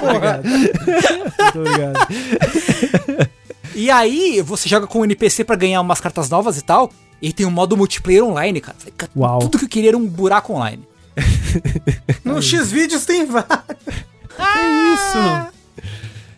Porra. 0.00 0.40
Muito 0.46 1.58
obrigado. 1.58 2.08
E 3.74 3.90
aí, 3.90 4.40
você 4.42 4.68
joga 4.68 4.86
com 4.86 5.00
o 5.00 5.04
NPC 5.04 5.42
pra 5.42 5.56
ganhar 5.56 5.80
umas 5.80 6.00
cartas 6.00 6.30
novas 6.30 6.56
e 6.56 6.62
tal. 6.62 6.92
E 7.20 7.32
tem 7.32 7.44
um 7.44 7.50
modo 7.50 7.76
multiplayer 7.76 8.24
online, 8.24 8.60
cara. 8.60 8.76
Uau. 9.16 9.40
Tudo 9.40 9.58
que 9.58 9.64
eu 9.64 9.68
queria 9.68 9.90
era 9.90 9.98
um 9.98 10.06
buraco 10.06 10.52
online. 10.52 10.86
No 12.24 12.40
X-Vídeos 12.40 13.04
tem 13.04 13.26
vários. 13.26 13.50
Que 14.34 14.94
isso? 14.94 15.18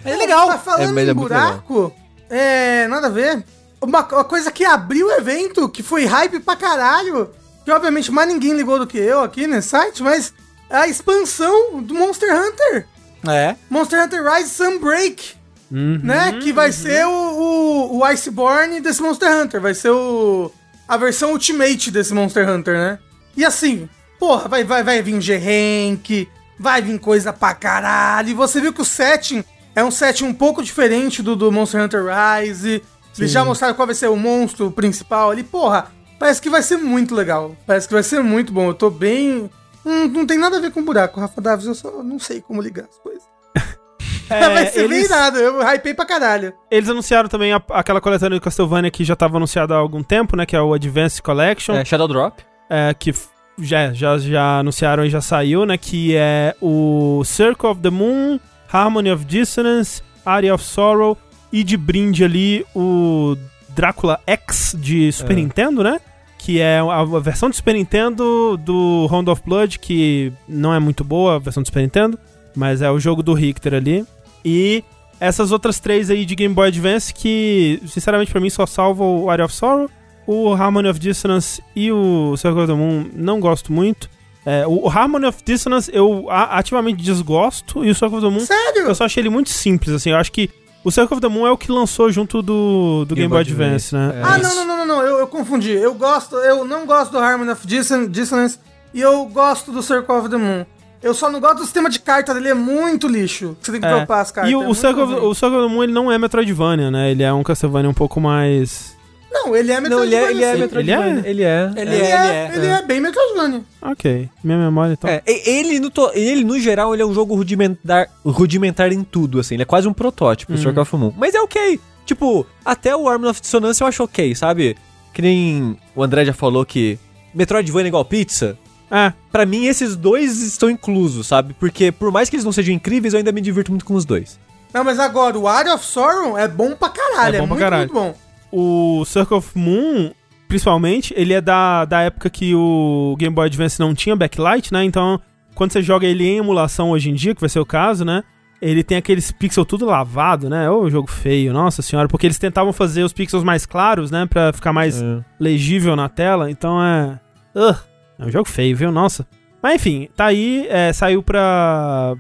É 0.05 0.16
legal. 0.16 0.48
Tá 0.48 0.59
falando 0.59 0.98
É, 0.98 1.05
em 1.05 1.09
é 1.09 1.15
buraco? 1.15 1.93
É, 2.28 2.89
nada 2.89 3.06
a 3.06 3.11
ver. 3.11 3.44
Uma, 3.85 4.01
uma 4.06 4.24
coisa 4.24 4.51
que 4.51 4.65
abriu 4.65 5.06
o 5.09 5.12
evento, 5.12 5.69
que 5.69 5.82
foi 5.82 6.05
hype 6.06 6.40
pra 6.40 6.56
caralho, 6.56 7.31
que 7.65 7.70
obviamente 7.70 8.11
mais 8.11 8.28
ninguém 8.28 8.55
ligou 8.55 8.78
do 8.78 8.86
que 8.86 8.98
eu 8.98 9.23
aqui 9.23 9.47
nesse 9.47 9.69
site, 9.69 10.02
mas 10.02 10.32
a 10.70 10.86
expansão 10.89 11.82
do 11.82 11.94
Monster 11.94 12.31
Hunter. 12.35 12.86
É. 13.28 13.55
Monster 13.70 14.02
Hunter 14.02 14.23
Rise 14.24 14.51
Sunbreak, 14.51 15.35
Uhum. 15.70 15.98
né? 16.02 16.39
Que 16.43 16.52
vai 16.52 16.70
ser 16.70 17.06
o, 17.06 17.11
o, 17.11 17.98
o 17.98 18.05
Iceborne 18.05 18.81
desse 18.81 19.02
Monster 19.02 19.31
Hunter. 19.35 19.61
Vai 19.61 19.74
ser 19.74 19.90
o 19.90 20.51
a 20.86 20.97
versão 20.97 21.32
Ultimate 21.32 21.90
desse 21.90 22.12
Monster 22.12 22.48
Hunter, 22.48 22.74
né? 22.74 22.98
E 23.36 23.44
assim, 23.44 23.89
porra, 24.20 24.47
vai, 24.47 24.62
vai, 24.62 24.82
vai 24.85 25.02
vir 25.02 25.20
G-Rank, 25.20 26.28
vai 26.59 26.82
vir 26.82 26.98
coisa 27.01 27.32
pra 27.32 27.55
caralho. 27.55 28.28
E 28.28 28.35
você 28.35 28.61
viu 28.61 28.73
que 28.73 28.82
o 28.82 28.85
setting 28.85 29.43
é 29.74 29.82
um 29.82 29.90
setting 29.90 30.24
um 30.27 30.35
pouco 30.35 30.62
diferente 30.62 31.23
do, 31.23 31.35
do 31.35 31.51
Monster 31.51 31.81
Hunter 31.82 32.05
Rise. 32.05 32.82
Eles 33.19 33.31
já 33.31 33.45
mostraram 33.45 33.74
qual 33.74 33.86
vai 33.86 33.95
ser 33.95 34.09
o 34.09 34.16
monstro 34.16 34.70
principal 34.70 35.31
ali. 35.31 35.43
Porra, 35.45 35.86
parece 36.19 36.41
que 36.43 36.51
vai 36.51 36.62
ser 36.62 36.77
muito 36.77 37.15
legal. 37.15 37.55
Parece 37.66 37.86
que 37.86 37.95
vai 37.95 38.03
ser 38.03 38.23
muito 38.23 38.53
bom. 38.53 38.69
Eu 38.69 38.74
tô 38.74 38.91
bem... 38.91 39.51
Hum, 39.86 40.09
não 40.09 40.27
tem 40.27 40.39
nada 40.39 40.57
a 40.57 40.61
ver 40.61 40.70
com 40.73 40.82
buraco, 40.82 41.20
Rafa 41.20 41.41
Davis. 41.41 41.66
Eu 41.66 41.74
só 41.74 42.03
não 42.03 42.19
sei 42.19 42.41
como 42.41 42.61
ligar 42.62 42.86
as 42.91 42.99
coisas. 42.99 43.23
É, 44.31 44.49
vai 44.49 44.66
ser 44.69 44.89
bem 44.89 44.99
eles, 45.01 45.11
nada. 45.11 45.39
Eu 45.39 45.61
hypei 45.62 45.93
pra 45.93 46.07
caralho. 46.07 46.55
eles 46.70 46.89
anunciaram 46.89 47.28
também 47.28 47.53
a- 47.53 47.62
aquela 47.70 48.01
coletânea 48.01 48.39
do 48.39 48.43
Castlevania 48.43 48.91
que 48.91 49.05
já 49.05 49.15
tava 49.15 49.36
anunciada 49.36 49.74
há 49.74 49.77
algum 49.77 50.03
tempo, 50.03 50.35
né? 50.35 50.47
Que 50.47 50.57
é 50.57 50.61
o 50.62 50.73
Advanced 50.73 51.20
Collection. 51.23 51.74
É, 51.74 51.85
Shadow 51.85 52.09
Drop. 52.09 52.43
é, 52.70 52.95
que 52.99 53.12
já, 53.59 53.93
já, 53.93 54.16
já 54.16 54.59
anunciaram 54.61 55.05
e 55.05 55.11
já 55.11 55.20
saiu, 55.20 55.66
né? 55.66 55.77
Que 55.77 56.16
é 56.16 56.55
o 56.59 57.23
Circle 57.23 57.69
of 57.69 57.81
the 57.82 57.91
Moon, 57.91 58.41
Harmony 58.73 59.12
of 59.12 59.27
Dissonance, 59.27 60.03
Area 60.24 60.55
of 60.55 60.65
Sorrow 60.65 61.19
e 61.55 61.62
de 61.62 61.76
brinde 61.76 62.24
ali 62.24 62.66
o 62.74 63.36
Drácula 63.68 64.18
X 64.26 64.74
de 64.76 65.12
Super 65.12 65.35
É. 65.35 65.36
Nintendo, 65.36 65.85
né? 65.85 66.01
Que 66.36 66.60
é 66.60 66.81
a, 66.81 67.05
versão 67.20 67.48
de 67.48 67.55
Super 67.55 67.74
Nintendo 67.74 68.56
do 68.56 69.06
Round 69.06 69.31
of 69.31 69.40
Blood, 69.47 69.78
que 69.78 70.32
não 70.48 70.74
é 70.74 70.81
muito 70.81 71.05
boa 71.05 71.36
a 71.36 71.39
versão 71.39 71.62
do 71.62 71.66
Super 71.66 71.82
Nintendo, 71.82 72.18
mas 72.56 72.82
é 72.82 72.90
o 72.90 72.98
jogo 72.98 73.22
do 73.22 73.32
Richter 73.32 73.72
ali. 73.72 74.05
E 74.44 74.82
essas 75.20 75.52
outras 75.52 75.78
três 75.78 76.10
aí 76.10 76.26
de 76.26 76.35
Game 76.35 76.52
Boy 76.52 76.66
Advance 76.66 77.14
que, 77.14 77.81
sinceramente, 77.86 78.32
pra 78.32 78.40
mim 78.40 78.51
só 78.51 78.66
salvam 78.66 79.22
o 79.22 79.31
Area 79.31 79.44
of 79.44 79.55
Sorrow, 79.55 79.89
o 80.26 80.52
Harmony 80.52 80.89
of 80.89 80.98
Dissonance 80.98 81.62
e 81.76 81.93
o 81.93 82.36
Circle 82.36 82.62
of 82.62 82.72
the 82.72 82.76
Moon 82.76 83.06
não 83.14 83.39
gosto 83.39 83.72
muito. 83.72 84.10
É, 84.44 84.66
o, 84.66 84.89
Harmony 84.89 85.26
of 85.26 85.39
Dissonance 85.44 85.89
eu 85.94 86.28
ativamente 86.28 87.01
desgosto 87.01 87.85
e 87.85 87.90
o 87.90 87.94
Circle 87.94 88.18
of 88.18 88.26
the 88.26 88.32
Moon 88.32 88.44
Sério? 88.44 88.89
eu 88.89 88.94
só 88.94 89.05
achei 89.05 89.22
ele 89.22 89.31
muito 89.31 89.51
simples, 89.51 89.94
assim. 89.94 90.10
Eu 90.10 90.16
acho 90.16 90.32
que 90.32 90.51
o 90.85 90.90
Circle 90.93 91.15
of 91.16 91.20
the 91.20 91.28
Moon 91.28 91.47
é 91.47 91.51
o 91.51 91.56
que 91.59 91.73
lançou 91.73 92.12
junto 92.12 92.43
do, 92.43 93.05
do 93.06 93.15
Game, 93.15 93.28
Boy 93.28 93.40
Advance, 93.40 93.94
né? 93.94 94.12
É. 94.16 94.23
Ah, 94.23 94.39
não, 94.39 94.55
não, 94.55 94.66
não, 94.66 94.77
não, 94.78 94.86
não. 94.86 95.02
Eu, 95.02 95.19
eu 95.19 95.27
confundi. 95.27 95.70
Eu 95.73 95.94
gosto, 95.94 96.36
eu 96.36 96.65
não 96.65 96.85
gosto 96.86 97.11
do 97.12 97.19
Harmony 97.19 97.51
of 97.51 97.66
Disson- 97.66 98.06
Dissonance 98.06 98.59
e 98.93 99.01
eu 99.01 99.24
gosto 99.27 99.73
do 99.73 99.82
Circle 99.82 100.15
of 100.15 100.28
the 100.28 100.36
Moon. 100.36 100.65
Eu 101.02 101.12
só 101.12 101.28
não 101.31 101.39
gosto 101.40 101.56
do 101.56 101.65
sistema 101.65 101.90
de 101.90 101.98
carta 101.98 102.32
dele, 102.32 102.48
é 102.48 102.55
muito 102.55 103.06
lixo. 103.09 103.56
Você 103.61 103.73
tem 103.73 103.81
que 103.81 103.86
É. 103.86 103.90
dropar 103.97 104.20
as 104.20 104.31
cartas. 104.31 104.51
E 104.51 104.55
é 104.55 104.56
o, 104.56 104.61
o, 104.61 104.65
muito 104.65 104.78
Circle 104.78 105.02
of, 105.02 105.12
o 105.15 105.35
Circle 105.35 105.59
of 105.59 105.69
the 105.69 105.74
Moon 105.74 105.85
ele 105.85 105.93
não 105.93 106.11
é 106.12 106.16
Metroidvania, 106.19 106.90
né? 106.90 107.11
Ele 107.11 107.23
é 107.23 107.32
um 107.32 107.43
Castlevania 107.43 107.90
um 107.90 107.94
pouco 107.94 108.20
mais. 108.20 108.93
Não, 109.35 109.55
ele 109.56 109.73
é 109.73 109.81
Não, 109.81 110.05
ele 110.05 110.15
é, 110.15 110.31
ele 110.31 110.44
é. 110.44 110.56
Metroidvania. 110.56 111.23
Ele 111.28 111.43
é. 111.43 111.70
Ele 111.77 111.81
Ele 111.81 112.02
é, 112.02 112.11
é, 112.11 112.51
ele 112.55 112.59
ele 112.59 112.66
é 112.69 112.82
bem 112.82 113.01
Metroidvania. 113.01 113.62
Ok. 113.82 114.28
Minha 114.44 114.59
memória 114.59 114.93
então. 114.93 115.11
É, 115.11 115.23
e- 115.27 115.43
ele 115.51 115.81
no, 115.81 115.90
to- 115.90 116.12
ele, 116.15 116.44
no 116.44 116.59
geral, 116.59 116.94
ele 116.94 117.02
é 117.02 117.06
um 117.06 117.12
jogo 117.12 117.35
rudimentar, 117.35 118.09
rudimentar 118.24 118.93
em 118.93 119.02
tudo, 119.02 119.40
assim. 119.40 119.55
Ele 119.55 119.62
é 119.65 119.66
quase 119.66 119.89
um 119.89 119.93
protótipo, 119.93 120.52
o 120.52 120.56
Uhum. 120.56 120.62
Circle 120.62 120.81
of 120.81 120.97
Moon. 120.97 121.12
Mas 121.19 121.35
é 121.35 121.40
ok. 121.40 121.81
Tipo, 122.06 122.47
até 122.65 122.94
o 122.97 123.09
Arm 123.09 123.24
of 123.24 123.40
Dissonance 123.40 123.81
eu 123.81 123.86
acho 123.86 124.05
ok, 124.05 124.35
sabe? 124.35 124.77
Que 125.12 125.20
nem 125.20 125.77
o 125.97 126.02
André 126.02 126.24
já 126.24 126.32
falou 126.32 126.65
que 126.65 126.98
Metroidvania 127.35 127.86
é 127.86 127.89
igual 127.89 128.05
pizza. 128.05 128.56
É. 128.90 129.12
Pra 129.32 129.44
mim, 129.44 129.65
esses 129.66 129.97
dois 129.97 130.40
estão 130.43 130.70
inclusos, 130.70 131.27
sabe? 131.27 131.55
Porque 131.59 131.90
por 131.90 132.12
mais 132.12 132.31
que 132.31 132.36
eles 132.36 132.44
não 132.44 132.52
sejam 132.52 132.73
incríveis, 132.74 133.15
eu 133.15 133.19
ainda 133.19 133.32
me 133.32 133.40
divirto 133.40 133.73
muito 133.73 133.85
com 133.85 133.94
os 133.94 134.05
dois. 134.05 134.39
Não, 134.73 134.85
mas 134.85 134.98
agora, 135.01 135.36
o 135.39 135.48
Area 135.48 135.74
of 135.74 135.85
Sorrow 135.85 136.36
é 136.39 136.47
bom 136.47 136.74
pra 136.77 136.89
caralho. 136.89 137.35
É 137.35 137.39
É, 137.39 137.40
bom 137.40 137.47
pra 137.47 137.55
muito, 137.55 137.61
caralho. 137.61 137.93
muito 137.93 137.94
bom. 137.94 138.23
O 138.56 139.05
Circle 139.05 139.36
of 139.39 139.51
Moon, 139.59 140.12
principalmente, 140.47 141.12
ele 141.16 141.32
é 141.32 141.40
da, 141.40 141.85
da 141.85 142.02
época 142.02 142.31
que 142.31 142.55
o 142.55 143.16
Game 143.18 143.35
Boy 143.35 143.47
Advance 143.47 143.81
não 143.81 143.93
tinha 143.94 144.14
backlight, 144.14 144.72
né? 144.72 144.85
Então, 144.85 145.20
quando 145.56 145.72
você 145.72 145.82
joga 145.82 146.06
ele 146.06 146.24
em 146.24 146.36
emulação 146.39 146.90
hoje 146.90 147.10
em 147.10 147.14
dia, 147.14 147.35
que 147.35 147.40
vai 147.40 147.51
ser 147.51 147.59
o 147.59 147.66
caso, 147.66 148.05
né? 148.05 148.22
Ele 148.62 148.85
tem 148.85 148.97
aqueles 148.97 149.32
pixels 149.32 149.66
tudo 149.66 149.85
lavado, 149.85 150.48
né? 150.48 150.70
Ô, 150.70 150.89
jogo 150.89 151.10
feio, 151.10 151.52
nossa 151.52 151.82
senhora. 151.82 152.06
Porque 152.09 152.26
eles 152.26 152.39
tentavam 152.39 152.72
fazer 152.72 153.02
os 153.02 153.12
pixels 153.12 153.43
mais 153.43 153.66
claros, 153.66 154.10
né? 154.12 154.24
Pra 154.24 154.52
ficar 154.52 154.72
mais 154.72 155.02
É. 155.02 155.20
legível 155.40 155.97
na 155.97 156.09
tela. 156.09 156.48
Então 156.51 156.81
é. 156.81 157.18
Ugh, 157.56 157.76
é 158.20 158.24
um 158.24 158.31
jogo 158.31 158.48
feio, 158.48 158.76
viu? 158.76 158.93
Nossa. 158.93 159.26
Mas 159.60 159.74
enfim, 159.74 160.09
tá 160.14 160.26
aí, 160.26 160.66
é, 160.70 160.93
saiu 160.93 161.22
pra. 161.22 162.14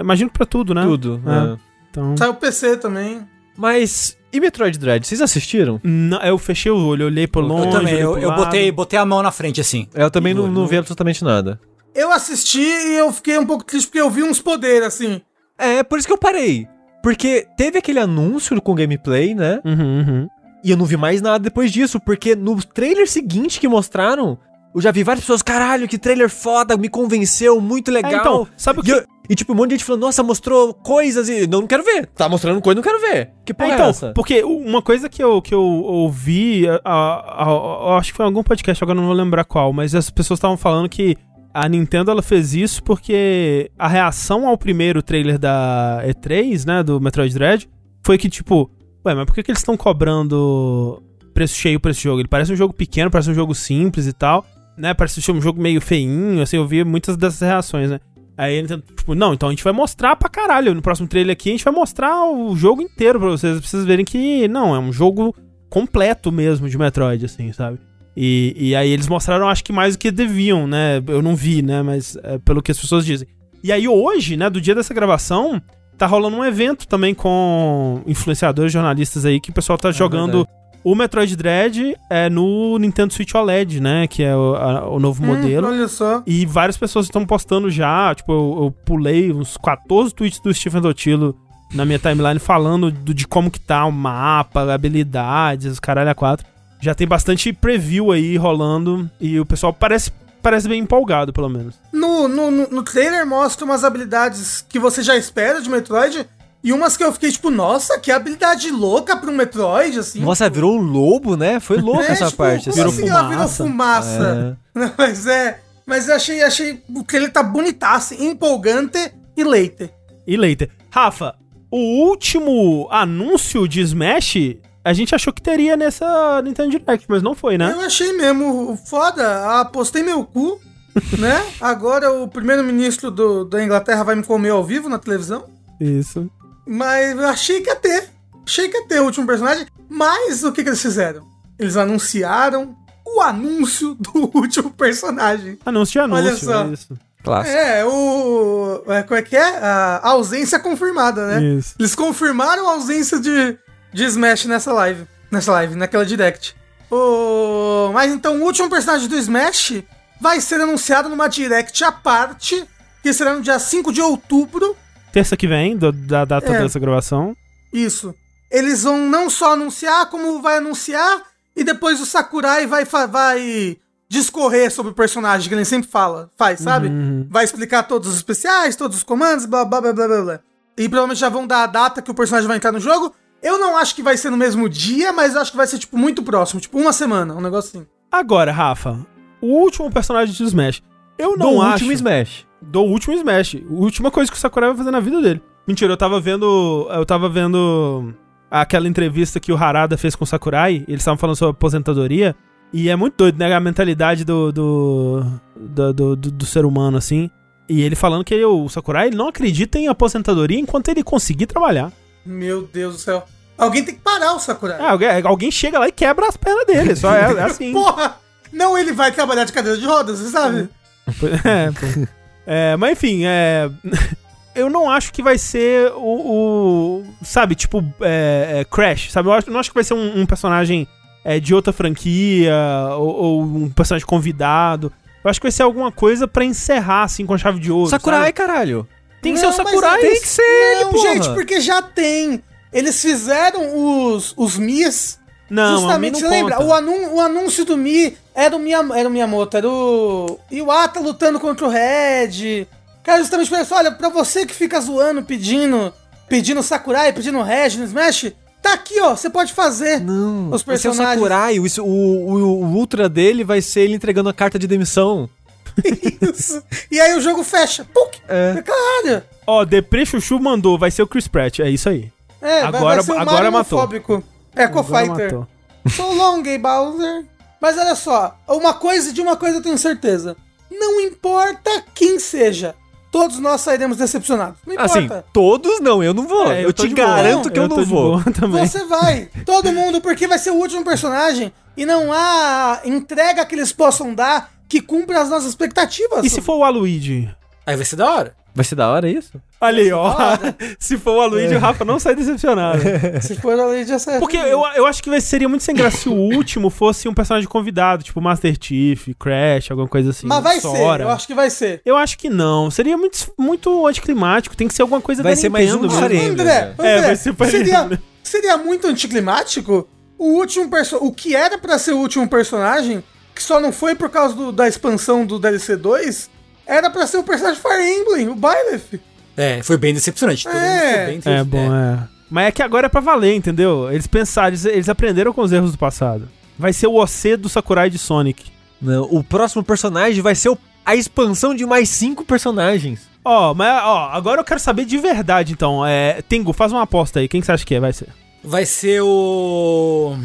Imagino 0.00 0.28
que 0.28 0.36
pra 0.36 0.44
tudo, 0.46 0.74
né? 0.74 0.82
Tudo. 0.82 1.20
É. 1.26 1.54
é. 1.54 1.56
Então. 1.90 2.16
Saiu 2.16 2.34
PC 2.34 2.76
também. 2.76 3.22
Mas, 3.56 4.17
e 4.32 4.40
Metroid 4.40 4.78
Dread, 4.78 5.06
vocês 5.06 5.20
assistiram? 5.20 5.80
Não, 5.82 6.20
eu 6.20 6.36
fechei 6.38 6.70
o 6.70 6.76
olho, 6.86 7.06
olhei 7.06 7.26
por 7.26 7.42
longe. 7.42 7.66
Eu 7.66 7.72
também, 7.72 7.94
eu, 7.94 8.18
eu 8.18 8.34
botei, 8.34 8.70
botei 8.70 8.98
a 8.98 9.04
mão 9.06 9.22
na 9.22 9.30
frente 9.30 9.60
assim. 9.60 9.86
Eu 9.94 10.10
também 10.10 10.34
não, 10.34 10.42
Não, 10.42 10.52
não 10.52 10.60
não. 10.62 10.68
vi 10.68 10.76
absolutamente 10.76 11.24
nada. 11.24 11.60
Eu 11.94 12.12
assisti 12.12 12.60
e 12.60 12.96
eu 12.98 13.12
fiquei 13.12 13.38
um 13.38 13.46
pouco 13.46 13.64
triste 13.64 13.86
porque 13.86 14.00
eu 14.00 14.10
vi 14.10 14.22
uns 14.22 14.40
poderes, 14.40 14.86
assim. 14.86 15.20
É, 15.56 15.82
por 15.82 15.98
isso 15.98 16.06
que 16.06 16.12
eu 16.12 16.18
parei. 16.18 16.68
Porque 17.02 17.46
teve 17.56 17.78
aquele 17.78 17.98
anúncio 17.98 18.60
com 18.60 18.74
gameplay, 18.74 19.34
né? 19.34 19.60
Uhum, 19.64 19.98
uhum. 20.00 20.28
E 20.62 20.70
eu 20.70 20.76
não 20.76 20.84
vi 20.84 20.96
mais 20.96 21.22
nada 21.22 21.38
depois 21.38 21.72
disso, 21.72 21.98
porque 22.00 22.34
no 22.34 22.62
trailer 22.62 23.08
seguinte 23.08 23.60
que 23.60 23.68
mostraram, 23.68 24.38
eu 24.74 24.80
já 24.80 24.90
vi 24.92 25.02
várias 25.02 25.24
pessoas, 25.24 25.42
caralho, 25.42 25.88
que 25.88 25.98
trailer 25.98 26.28
foda, 26.30 26.76
me 26.76 26.88
convenceu, 26.88 27.60
muito 27.60 27.90
legal. 27.90 28.12
É, 28.12 28.16
então, 28.16 28.48
sabe 28.56 28.80
o 28.80 28.82
E, 28.82 28.84
que. 28.84 28.90
eu- 28.92 29.04
e, 29.30 29.34
tipo, 29.34 29.52
um 29.52 29.56
monte 29.56 29.70
de 29.70 29.74
gente 29.76 29.84
falando, 29.84 30.02
nossa, 30.02 30.22
mostrou 30.22 30.72
coisas 30.72 31.28
e. 31.28 31.46
Não, 31.46 31.60
não 31.60 31.66
quero 31.66 31.82
ver. 31.84 32.06
Tá 32.06 32.28
mostrando 32.28 32.60
coisa, 32.62 32.76
não 32.76 32.82
quero 32.82 32.98
ver. 33.00 33.30
Que 33.44 33.52
porra 33.52 33.68
É, 33.68 33.72
é, 33.72 33.74
então, 33.74 33.88
essa? 33.90 34.12
porque 34.14 34.42
uma 34.42 34.80
coisa 34.80 35.08
que 35.08 35.22
eu, 35.22 35.42
que 35.42 35.54
eu 35.54 35.62
ouvi, 35.62 36.66
a- 36.68 36.80
a- 36.84 37.44
a- 37.44 37.92
a- 37.94 37.98
acho 37.98 38.10
que 38.12 38.16
foi 38.16 38.24
em 38.24 38.28
algum 38.28 38.42
podcast, 38.42 38.82
agora 38.82 38.98
não 38.98 39.06
vou 39.06 39.14
lembrar 39.14 39.44
qual, 39.44 39.72
mas 39.72 39.94
as 39.94 40.08
pessoas 40.10 40.38
estavam 40.38 40.56
falando 40.56 40.88
que 40.88 41.16
a 41.52 41.68
Nintendo 41.68 42.10
ela 42.10 42.22
fez 42.22 42.54
isso 42.54 42.82
porque 42.82 43.70
a 43.78 43.88
reação 43.88 44.46
ao 44.46 44.56
primeiro 44.56 45.02
trailer 45.02 45.38
da 45.38 46.02
E3, 46.06 46.64
né, 46.66 46.82
do 46.82 47.00
Metroid 47.00 47.34
Dread, 47.34 47.68
foi 48.04 48.16
que 48.16 48.28
tipo, 48.30 48.70
ué, 49.04 49.14
mas 49.14 49.24
por 49.26 49.34
que, 49.34 49.42
que 49.42 49.50
eles 49.50 49.60
estão 49.60 49.76
cobrando 49.76 51.02
preço 51.34 51.54
cheio 51.54 51.80
pra 51.80 51.90
esse 51.90 52.00
jogo? 52.02 52.20
Ele 52.20 52.28
parece 52.28 52.52
um 52.52 52.56
jogo 52.56 52.72
pequeno, 52.72 53.10
parece 53.10 53.30
um 53.30 53.34
jogo 53.34 53.54
simples 53.54 54.06
e 54.06 54.12
tal, 54.12 54.44
né, 54.78 54.94
parece 54.94 55.30
um 55.30 55.40
jogo 55.40 55.60
meio 55.60 55.80
feinho, 55.80 56.40
assim, 56.40 56.56
eu 56.56 56.66
vi 56.66 56.84
muitas 56.84 57.16
dessas 57.16 57.40
reações, 57.40 57.90
né. 57.90 58.00
Aí 58.38 58.54
ele 58.54 58.68
tipo, 58.68 59.16
não, 59.16 59.34
então 59.34 59.48
a 59.48 59.52
gente 59.52 59.64
vai 59.64 59.72
mostrar 59.72 60.14
pra 60.14 60.28
caralho. 60.28 60.72
No 60.72 60.80
próximo 60.80 61.08
trailer 61.08 61.32
aqui 61.32 61.48
a 61.48 61.52
gente 61.52 61.64
vai 61.64 61.74
mostrar 61.74 62.24
o 62.24 62.54
jogo 62.54 62.80
inteiro 62.80 63.18
pra 63.18 63.30
vocês. 63.30 63.58
Pra 63.58 63.68
vocês 63.68 63.84
verem 63.84 64.04
que, 64.04 64.46
não, 64.46 64.76
é 64.76 64.78
um 64.78 64.92
jogo 64.92 65.34
completo 65.68 66.30
mesmo 66.30 66.68
de 66.68 66.78
Metroid, 66.78 67.24
assim, 67.24 67.52
sabe? 67.52 67.80
E, 68.16 68.54
e 68.56 68.76
aí 68.76 68.90
eles 68.90 69.08
mostraram, 69.08 69.48
acho 69.48 69.64
que 69.64 69.72
mais 69.72 69.96
do 69.96 69.98
que 69.98 70.12
deviam, 70.12 70.68
né? 70.68 71.02
Eu 71.08 71.20
não 71.20 71.34
vi, 71.34 71.62
né? 71.62 71.82
Mas 71.82 72.16
é, 72.22 72.38
pelo 72.38 72.62
que 72.62 72.70
as 72.70 72.78
pessoas 72.78 73.04
dizem. 73.04 73.26
E 73.62 73.72
aí 73.72 73.88
hoje, 73.88 74.36
né, 74.36 74.48
do 74.48 74.60
dia 74.60 74.74
dessa 74.74 74.94
gravação, 74.94 75.60
tá 75.96 76.06
rolando 76.06 76.36
um 76.36 76.44
evento 76.44 76.86
também 76.86 77.14
com 77.14 78.02
influenciadores, 78.06 78.72
jornalistas 78.72 79.24
aí, 79.24 79.40
que 79.40 79.50
o 79.50 79.54
pessoal 79.54 79.76
tá 79.76 79.90
jogando 79.90 80.44
verdade. 80.44 80.67
O 80.92 80.94
Metroid 80.94 81.34
Dread 81.36 81.96
é, 82.10 82.28
no 82.30 82.78
Nintendo 82.78 83.12
Switch 83.12 83.34
OLED, 83.34 83.80
né? 83.80 84.06
Que 84.06 84.22
é 84.22 84.34
o, 84.36 84.54
a- 84.54 84.88
o 84.88 84.98
novo 84.98 85.24
modelo. 85.24 85.66
Hum, 85.68 85.70
olha 85.70 85.88
só. 85.88 86.22
E 86.26 86.46
várias 86.46 86.76
pessoas 86.76 87.06
estão 87.06 87.24
postando 87.26 87.70
já. 87.70 88.14
Tipo, 88.14 88.32
eu, 88.32 88.64
eu 88.64 88.70
pulei 88.84 89.32
uns 89.32 89.56
14 89.56 90.14
tweets 90.14 90.40
do 90.40 90.52
Stephen 90.54 90.80
Dotilo 90.80 91.36
na 91.74 91.84
minha 91.84 91.98
timeline 91.98 92.38
falando 92.38 92.90
do- 92.90 93.12
de 93.12 93.26
como 93.26 93.50
que 93.50 93.60
tá 93.60 93.84
o 93.84 93.92
mapa, 93.92 94.72
habilidades, 94.72 95.72
os 95.72 95.80
caralho 95.80 96.10
a 96.10 96.14
quatro. 96.14 96.46
Já 96.80 96.94
tem 96.94 97.06
bastante 97.06 97.52
preview 97.52 98.12
aí 98.12 98.36
rolando 98.36 99.10
e 99.20 99.38
o 99.40 99.44
pessoal 99.44 99.72
parece, 99.72 100.12
parece 100.40 100.68
bem 100.68 100.80
empolgado, 100.80 101.32
pelo 101.32 101.48
menos. 101.48 101.74
No, 101.92 102.28
no, 102.28 102.50
no, 102.52 102.68
no 102.70 102.82
trailer 102.84 103.26
mostra 103.26 103.64
umas 103.64 103.82
habilidades 103.82 104.64
que 104.68 104.78
você 104.78 105.02
já 105.02 105.16
espera 105.16 105.60
de 105.60 105.68
Metroid. 105.68 106.24
E 106.62 106.72
umas 106.72 106.96
que 106.96 107.04
eu 107.04 107.12
fiquei 107.12 107.30
tipo, 107.30 107.50
nossa, 107.50 107.98
que 108.00 108.10
habilidade 108.10 108.70
louca 108.70 109.16
pra 109.16 109.30
um 109.30 109.34
Metroid, 109.36 109.98
assim. 109.98 110.20
Nossa, 110.20 110.50
virou 110.50 110.76
um 110.76 110.82
lobo, 110.82 111.36
né? 111.36 111.60
Foi 111.60 111.78
louco 111.80 112.02
É, 112.02 112.12
essa 112.12 112.26
tipo, 112.26 112.38
parte. 112.38 112.64
Como 112.64 112.74
Virou 112.76 112.92
assim 112.92 113.08
ela 113.08 113.28
virou 113.28 113.48
fumaça. 113.48 113.64
fumaça? 113.64 114.58
Não, 114.74 114.92
mas 114.98 115.26
é. 115.26 115.60
Mas 115.86 116.08
eu 116.08 116.16
achei, 116.16 116.42
achei. 116.42 116.82
O 116.94 117.02
trailer 117.04 117.32
tá 117.32 117.42
bonitaço, 117.42 118.14
empolgante 118.14 119.12
e 119.36 119.44
leite. 119.44 119.88
E 120.26 120.36
later. 120.36 120.68
Rafa, 120.90 121.34
o 121.70 121.78
último 122.08 122.88
anúncio 122.90 123.66
de 123.68 123.80
Smash 123.80 124.56
a 124.84 124.92
gente 124.92 125.14
achou 125.14 125.32
que 125.32 125.40
teria 125.42 125.76
nessa 125.76 126.40
Nintendo 126.42 126.70
Direct, 126.70 127.04
mas 127.08 127.22
não 127.22 127.34
foi, 127.34 127.56
né? 127.58 127.72
Eu 127.72 127.80
achei 127.82 128.12
mesmo 128.14 128.76
foda, 128.86 129.60
apostei 129.60 130.02
meu 130.02 130.24
cu, 130.24 130.58
né? 131.18 131.44
Agora 131.60 132.10
o 132.12 132.26
primeiro-ministro 132.26 133.10
do- 133.10 133.44
da 133.44 133.62
Inglaterra 133.62 134.02
vai 134.02 134.14
me 134.16 134.22
comer 134.24 134.50
ao 134.50 134.64
vivo 134.64 134.88
na 134.88 134.98
televisão. 134.98 135.44
Isso. 135.80 136.28
Mas 136.68 137.16
eu 137.16 137.26
achei 137.26 137.62
que 137.62 137.70
ia 137.70 137.76
ter. 137.76 138.10
Achei 138.46 138.68
que 138.68 138.76
ia 138.76 138.86
ter 138.86 139.00
o 139.00 139.04
último 139.04 139.26
personagem. 139.26 139.66
Mas 139.88 140.44
o 140.44 140.52
que, 140.52 140.62
que 140.62 140.68
eles 140.68 140.82
fizeram? 140.82 141.26
Eles 141.58 141.76
anunciaram 141.76 142.76
o 143.06 143.22
anúncio 143.22 143.94
do 143.94 144.30
último 144.36 144.70
personagem. 144.70 145.58
Anúncio 145.64 145.92
de 146.06 146.12
Olha 146.12 146.28
anúncio, 146.28 146.46
só. 146.46 146.64
é 146.64 146.68
isso. 146.68 146.98
Clássico. 147.24 147.56
É, 147.56 147.84
o. 147.84 148.82
é, 148.86 149.02
Como 149.02 149.18
é 149.18 149.22
que 149.22 149.36
é? 149.36 149.58
A 149.58 150.00
ausência 150.10 150.58
confirmada, 150.58 151.26
né? 151.26 151.42
Isso. 151.42 151.74
Eles 151.78 151.94
confirmaram 151.94 152.68
a 152.68 152.72
ausência 152.72 153.18
de, 153.18 153.58
de 153.92 154.04
Smash 154.04 154.44
nessa 154.44 154.72
live. 154.72 155.06
Nessa 155.30 155.52
live, 155.52 155.74
naquela 155.74 156.06
direct. 156.06 156.54
O... 156.90 157.90
Mas 157.92 158.12
então 158.12 158.38
o 158.40 158.44
último 158.44 158.70
personagem 158.70 159.08
do 159.08 159.16
Smash 159.16 159.82
vai 160.20 160.40
ser 160.40 160.60
anunciado 160.60 161.08
numa 161.08 161.28
direct 161.28 161.82
à 161.84 161.92
parte, 161.92 162.64
que 163.02 163.12
será 163.12 163.34
no 163.34 163.42
dia 163.42 163.58
5 163.58 163.92
de 163.92 164.00
outubro. 164.00 164.76
Terça 165.12 165.36
que 165.36 165.46
vem, 165.46 165.76
do- 165.76 165.92
da 165.92 166.24
data 166.24 166.52
É. 166.52 166.62
dessa 166.62 166.78
gravação. 166.78 167.36
Isso. 167.72 168.14
Eles 168.50 168.82
vão 168.82 168.98
não 169.06 169.28
só 169.28 169.52
anunciar, 169.52 170.06
como 170.10 170.40
vai 170.40 170.58
anunciar, 170.58 171.22
e 171.56 171.62
depois 171.64 172.00
o 172.00 172.06
Sakurai 172.06 172.66
vai, 172.66 172.84
vai 172.84 173.76
discorrer 174.08 174.70
sobre 174.70 174.92
o 174.92 174.94
personagem, 174.94 175.48
que 175.48 175.54
ele 175.54 175.64
sempre 175.64 175.90
fala, 175.90 176.30
faz, 176.36 176.60
sabe? 176.60 176.90
Vai 177.28 177.44
explicar 177.44 177.82
todos 177.82 178.08
os 178.08 178.16
especiais, 178.16 178.74
todos 178.76 178.98
os 178.98 179.02
comandos, 179.02 179.44
blá 179.44 179.64
blá 179.64 179.80
blá 179.80 179.92
blá 179.92 180.06
blá 180.08 180.22
blá. 180.22 180.40
E 180.78 180.88
provavelmente 180.88 181.18
já 181.20 181.28
vão 181.28 181.46
dar 181.46 181.64
a 181.64 181.66
data 181.66 182.00
que 182.00 182.10
o 182.10 182.14
personagem 182.14 182.46
vai 182.48 182.56
entrar 182.56 182.72
no 182.72 182.80
jogo. 182.80 183.12
Eu 183.42 183.58
não 183.58 183.76
acho 183.76 183.94
que 183.94 184.02
vai 184.02 184.16
ser 184.16 184.30
no 184.30 184.36
mesmo 184.36 184.68
dia, 184.68 185.12
mas 185.12 185.34
eu 185.34 185.40
acho 185.40 185.50
que 185.50 185.56
vai 185.56 185.66
ser, 185.66 185.78
tipo, 185.78 185.96
muito 185.98 186.22
próximo, 186.22 186.60
tipo, 186.60 186.78
uma 186.78 186.92
semana, 186.92 187.34
um 187.34 187.40
negócio 187.40 187.68
assim. 187.80 187.86
Agora, 188.10 188.50
Rafa, 188.50 188.98
o 189.40 189.46
último 189.46 189.90
personagem 189.92 190.34
de 190.34 190.42
Smash. 190.44 190.82
Eu 191.18 191.32
Do 191.36 191.38
não 191.44 191.60
acho. 191.62 191.72
último 191.84 191.92
Smash. 191.92 192.46
Do 192.60 192.82
último 192.82 193.14
Smash. 193.14 193.56
A 193.56 193.72
última 193.72 194.10
coisa 194.10 194.30
que 194.30 194.36
o 194.36 194.40
Sakurai 194.40 194.70
vai 194.70 194.78
fazer 194.78 194.90
na 194.90 195.00
vida 195.00 195.20
dele. 195.20 195.40
Mentira, 195.66 195.92
eu 195.92 195.96
tava 195.96 196.20
vendo. 196.20 196.88
Eu 196.90 197.04
tava 197.06 197.28
vendo 197.28 198.12
aquela 198.50 198.88
entrevista 198.88 199.38
que 199.38 199.52
o 199.52 199.56
Harada 199.56 199.96
fez 199.96 200.16
com 200.16 200.24
o 200.24 200.26
Sakurai. 200.26 200.84
Eles 200.88 201.00
estavam 201.02 201.18
falando 201.18 201.36
sobre 201.36 201.52
aposentadoria. 201.52 202.34
E 202.72 202.88
é 202.88 202.96
muito 202.96 203.14
doido, 203.16 203.38
né? 203.38 203.52
A 203.54 203.60
mentalidade 203.60 204.24
do. 204.24 204.50
do. 204.52 205.24
do, 205.56 205.92
do, 205.92 206.16
do- 206.16 206.46
ser 206.46 206.64
humano, 206.64 206.96
assim. 206.98 207.30
E 207.68 207.82
ele 207.82 207.94
falando 207.94 208.24
que 208.24 208.34
ele- 208.34 208.44
o 208.44 208.68
Sakurai 208.68 209.10
não 209.10 209.28
acredita 209.28 209.78
em 209.78 209.88
aposentadoria 209.88 210.58
enquanto 210.58 210.88
ele 210.88 211.02
conseguir 211.02 211.46
trabalhar. 211.46 211.92
Meu 212.26 212.62
Deus 212.70 212.94
do 212.94 213.00
céu. 213.00 213.24
Alguém 213.56 213.84
tem 213.84 213.94
que 213.94 214.00
parar 214.00 214.34
o 214.34 214.38
Sakurai. 214.38 214.80
É, 214.80 214.88
alguém, 214.88 215.08
alguém 215.24 215.50
chega 215.50 215.78
lá 215.78 215.88
e 215.88 215.92
quebra 215.92 216.28
as 216.28 216.36
pernas 216.36 216.66
dele. 216.66 216.94
Só 216.96 217.14
é, 217.14 217.32
é 217.32 217.42
assim. 217.42 217.72
Porra! 217.74 218.16
Não, 218.52 218.76
ele 218.78 218.92
vai 218.92 219.12
trabalhar 219.12 219.44
de 219.44 219.52
cadeira 219.52 219.76
de 219.78 219.84
rodas, 219.84 220.18
você 220.18 220.30
sabe? 220.30 220.68
É, 221.44 221.70
pô. 221.70 222.08
É, 222.50 222.76
mas 222.76 222.92
enfim, 222.92 223.22
é. 223.26 223.70
Eu 224.54 224.68
não 224.68 224.90
acho 224.90 225.12
que 225.12 225.22
vai 225.22 225.38
ser 225.38 225.92
o. 225.94 227.02
o- 227.02 227.04
sabe, 227.22 227.54
tipo, 227.54 227.84
é, 228.00 228.60
é, 228.60 228.64
Crash, 228.64 229.12
sabe? 229.12 229.28
Eu 229.28 229.32
acho, 229.34 229.48
não 229.50 229.60
acho 229.60 229.70
que 229.70 229.74
vai 229.74 229.84
ser 229.84 229.94
um, 229.94 230.20
um 230.22 230.26
personagem 230.26 230.88
é, 231.24 231.38
de 231.38 231.54
outra 231.54 231.72
franquia 231.72 232.52
ou, 232.98 233.08
ou 233.14 233.42
um 233.42 233.70
personagem 233.70 234.04
convidado. 234.06 234.92
Eu 235.22 235.30
acho 235.30 235.38
que 235.40 235.44
vai 235.44 235.52
ser 235.52 235.62
alguma 235.62 235.92
coisa 235.92 236.26
pra 236.26 236.44
encerrar, 236.44 237.02
assim, 237.04 237.24
com 237.24 237.34
a 237.34 237.38
chave 237.38 237.60
de 237.60 237.70
ouro. 237.70 237.88
Sakurai, 237.90 238.20
sabe? 238.20 238.32
caralho. 238.32 238.88
Tem 239.22 239.34
que 239.34 239.40
Não, 239.42 239.52
ser 239.52 239.60
o 239.62 239.64
Sakurai. 239.64 240.00
tem 240.00 240.10
Tem 240.12 240.20
que 240.22 240.28
ser 240.28 240.42
ele, 240.42 240.84
Não, 240.84 240.92
porra. 240.92 241.08
gente, 241.12 241.28
porque 241.34 241.60
já 241.60 241.80
tem. 241.82 242.42
Eles 242.72 243.00
fizeram 243.00 243.76
os, 244.12 244.34
os 244.36 244.58
Mis. 244.58 245.20
Não, 245.50 245.64
a 245.64 245.70
mim 245.70 245.80
justamente, 245.80 246.12
não 246.14 246.20
você 246.20 246.28
lembra? 246.28 246.62
O, 246.62 246.72
anun- 246.72 247.14
o 247.14 247.20
anúncio 247.20 247.64
do 247.64 247.76
Mi 247.76 248.16
era 248.40 248.56
o, 248.56 248.58
Miyam 248.58 248.94
era 248.94 249.08
o 249.08 249.12
Miyamoto, 249.12 249.56
era 249.56 249.68
o 249.68 250.38
Iwata 250.50 251.00
lutando 251.00 251.40
contra 251.40 251.66
o 251.66 251.68
Red. 251.68 252.66
Cara, 253.02 253.20
justamente 253.20 253.48
pra 253.50 253.62
isso, 253.62 253.74
olha, 253.74 253.90
pra 253.90 254.08
você 254.08 254.46
que 254.46 254.54
fica 254.54 254.80
zoando, 254.80 255.22
pedindo, 255.22 255.92
pedindo 256.28 256.62
Sakurai, 256.62 257.12
pedindo 257.12 257.42
Red 257.42 257.76
no 257.78 257.84
Smash, 257.84 258.32
Tá 258.60 258.74
aqui, 258.74 259.00
ó. 259.00 259.14
Você 259.14 259.30
pode 259.30 259.52
fazer. 259.54 260.00
Não, 260.00 260.50
Os 260.50 260.62
vai 260.62 260.76
ser 260.76 260.88
o 260.88 260.90
personagens. 260.90 261.14
Sakurai, 261.14 261.58
o, 261.60 261.64
o, 261.78 261.84
o, 261.84 262.34
o 262.64 262.66
ultra 262.74 263.08
dele 263.08 263.44
vai 263.44 263.62
ser 263.62 263.82
ele 263.82 263.94
entregando 263.94 264.28
a 264.28 264.34
carta 264.34 264.58
de 264.58 264.66
demissão. 264.66 265.30
Isso. 266.20 266.60
E 266.90 267.00
aí 267.00 267.16
o 267.16 267.20
jogo 267.20 267.44
fecha. 267.44 267.84
Puk! 267.94 268.18
É. 268.28 268.60
Caralho. 268.62 269.22
Ó, 269.46 269.64
Depre 269.64 270.04
Chuchu 270.04 270.40
mandou, 270.40 270.76
vai 270.76 270.90
ser 270.90 271.02
o 271.02 271.06
Chris 271.06 271.28
Pratt, 271.28 271.60
é 271.60 271.70
isso 271.70 271.88
aí. 271.88 272.10
É, 272.42 272.62
Agora- 272.62 272.96
vai 272.96 273.02
ser 273.04 273.12
o 273.12 273.18
agora 273.18 273.50
matou. 273.50 273.78
homofóbico. 273.78 274.24
Eco 274.54 274.80
Agora 274.80 275.06
Fighter. 275.06 275.24
matou. 275.32 275.48
So 275.88 276.12
long, 276.12 276.42
Gay 276.42 276.58
Bowser. 276.58 277.24
Mas 277.60 277.76
olha 277.76 277.94
só, 277.94 278.36
uma 278.48 278.74
coisa 278.74 279.12
de 279.12 279.20
uma 279.20 279.36
coisa 279.36 279.58
eu 279.58 279.62
tenho 279.62 279.78
certeza. 279.78 280.36
Não 280.70 281.00
importa 281.00 281.70
quem 281.94 282.18
seja, 282.18 282.74
todos 283.10 283.38
nós 283.38 283.60
sairemos 283.62 283.96
decepcionados. 283.96 284.58
Não 284.66 284.78
Assim, 284.78 285.00
importa. 285.00 285.24
todos 285.32 285.80
não, 285.80 286.02
eu 286.02 286.12
não 286.14 286.26
vou. 286.26 286.50
É, 286.52 286.64
eu 286.64 286.72
tô 286.72 286.82
te 286.82 286.90
de 286.90 286.94
boa. 286.94 287.08
garanto 287.08 287.50
que 287.50 287.58
eu, 287.58 287.68
tô 287.68 287.76
não 287.78 287.84
vou. 287.84 288.22
também. 288.32 288.66
Você 288.66 288.84
vai. 288.84 289.28
Todo 289.44 289.72
mundo, 289.72 290.00
porque 290.00 290.26
vai 290.26 290.38
ser 290.38 290.50
o 290.50 290.56
último 290.56 290.84
personagem 290.84 291.52
e 291.76 291.84
não 291.86 292.12
há 292.12 292.80
entrega 292.84 293.44
que 293.46 293.54
eles 293.54 293.72
possam 293.72 294.14
dar 294.14 294.52
que 294.68 294.80
cumpra 294.80 295.20
as 295.22 295.30
nossas 295.30 295.48
expectativas. 295.48 296.24
E 296.24 296.30
se 296.30 296.40
for 296.42 296.56
o 296.58 296.64
Aluigi? 296.64 297.28
Aí 297.66 297.74
vai 297.76 297.84
ser 297.84 297.96
da 297.96 298.10
hora. 298.12 298.36
Vai 298.58 298.64
ser 298.64 298.74
da 298.74 298.88
hora 298.90 299.08
isso? 299.08 299.40
Olha 299.60 299.82
aí, 299.82 299.92
ó. 299.92 300.14
Se 300.78 300.98
for 300.98 301.12
o 301.16 301.20
Aluigi, 301.20 301.54
o 301.54 301.58
Rafa 301.58 301.84
não 301.84 301.98
sai 301.98 302.14
decepcionado. 302.14 302.80
Se 303.22 303.36
for 303.36 303.58
a 303.58 303.66
lei 303.66 303.84
de 303.84 303.92
acesso. 303.92 304.18
Porque 304.18 304.36
eu, 304.36 304.60
eu 304.74 304.84
acho 304.84 305.02
que 305.02 305.08
vai- 305.08 305.20
seria 305.20 305.48
muito 305.48 305.62
sem 305.64 305.74
graça 305.74 305.96
se 305.98 306.08
o 306.08 306.12
último 306.14 306.68
fosse 306.70 307.08
um 307.08 307.14
personagem 307.14 307.48
convidado, 307.48 308.02
tipo 308.02 308.20
Master 308.20 308.56
Chief, 308.60 309.08
Crash, 309.18 309.70
alguma 309.70 309.88
coisa 309.88 310.10
assim. 310.10 310.26
Mas 310.26 310.42
vai 310.42 310.56
ser, 310.56 310.62
Sora. 310.76 311.04
eu 311.04 311.08
acho 311.10 311.26
que 311.26 311.34
vai 311.34 311.48
ser. 311.50 311.80
Eu 311.84 311.96
acho 311.96 312.18
que 312.18 312.28
não. 312.28 312.70
Seria 312.70 312.96
muito, 312.98 313.32
muito 313.38 313.86
anticlimático. 313.86 314.56
Tem 314.56 314.66
que 314.68 314.74
ser 314.74 314.82
alguma 314.82 315.00
coisa 315.00 315.22
Vai 315.22 315.34
da 315.34 315.40
ser 315.40 315.48
mais 315.48 315.66
Nintendo 315.66 315.84
um 315.86 315.88
do 315.88 315.94
mesmo. 315.94 316.08
Fire 316.08 316.16
Emblem, 316.16 316.30
André, 316.32 316.60
né? 316.66 316.74
André, 316.78 316.90
É, 316.90 317.02
vai 317.02 317.16
ser 317.16 317.34
seria, 317.50 317.80
Emblem. 317.82 317.98
seria 318.22 318.56
muito 318.56 318.86
anticlimático 318.86 319.88
o 320.18 320.24
último 320.38 320.68
o 321.00 321.12
que 321.12 321.36
era 321.36 321.56
pra 321.58 321.78
ser 321.78 321.92
o 321.92 321.98
último 321.98 322.28
personagem, 322.28 323.02
que 323.34 323.42
só 323.42 323.60
não 323.60 323.70
foi 323.72 323.94
por 323.94 324.10
causa 324.10 324.34
do- 324.34 324.50
da 324.50 324.66
expansão 324.66 325.24
do 325.24 325.38
DLC 325.38 325.76
2, 325.76 326.28
era 326.68 326.90
pra 326.90 327.06
ser 327.06 327.16
o 327.16 327.22
personagem 327.24 327.60
Fire 327.60 327.82
Emblem, 327.82 328.28
o 328.28 328.34
Byleth. 328.36 329.00
É, 329.36 329.62
foi 329.62 329.76
bem 329.76 329.94
decepcionante. 329.94 330.46
É. 330.46 331.06
bem 331.06 331.20
É 331.24 331.42
bom, 331.44 331.74
é. 331.74 331.98
Mas 332.30 332.46
é 332.48 332.52
que 332.52 332.62
agora 332.62 332.86
é 332.86 332.88
pra 332.88 333.00
valer, 333.00 333.34
entendeu? 333.34 333.90
Eles 333.90 334.06
pensaram, 334.06 334.48
eles, 334.48 334.64
eles 334.64 334.88
aprenderam 334.88 335.32
com 335.32 335.40
os 335.40 335.50
erros 335.52 335.72
do 335.72 335.78
passado. 335.78 336.28
Vai 336.58 336.72
ser 336.72 336.86
o 336.88 336.96
OC 336.96 337.36
do 337.38 337.48
Sakurai 337.48 337.88
de 337.88 337.98
Sonic. 337.98 338.50
Não, 338.82 339.04
o 339.04 339.24
próximo 339.24 339.64
personagem 339.64 340.20
vai 340.22 340.34
ser 340.34 340.50
o- 340.50 340.58
a 340.84 340.94
expansão 340.94 341.54
de 341.54 341.64
mais 341.64 341.88
cinco 341.88 342.24
personagens. 342.24 343.08
Ó, 343.24 343.54
mas 343.54 343.82
ó, 343.84 344.10
agora 344.12 344.40
eu 344.40 344.44
quero 344.44 344.60
saber 344.60 344.84
de 344.84 344.98
verdade, 344.98 345.52
então. 345.52 345.84
É, 345.86 346.20
Tengu, 346.22 346.52
faz 346.52 346.72
uma 346.72 346.82
aposta 346.82 347.20
aí. 347.20 347.28
Quem 347.28 347.40
que 347.40 347.46
você 347.46 347.52
acha 347.52 347.64
que 347.64 347.74
é? 347.74 347.80
Vai 347.80 347.92
ser? 347.92 348.08
Vai 348.42 348.64
ser 348.66 349.00
o. 349.02 350.16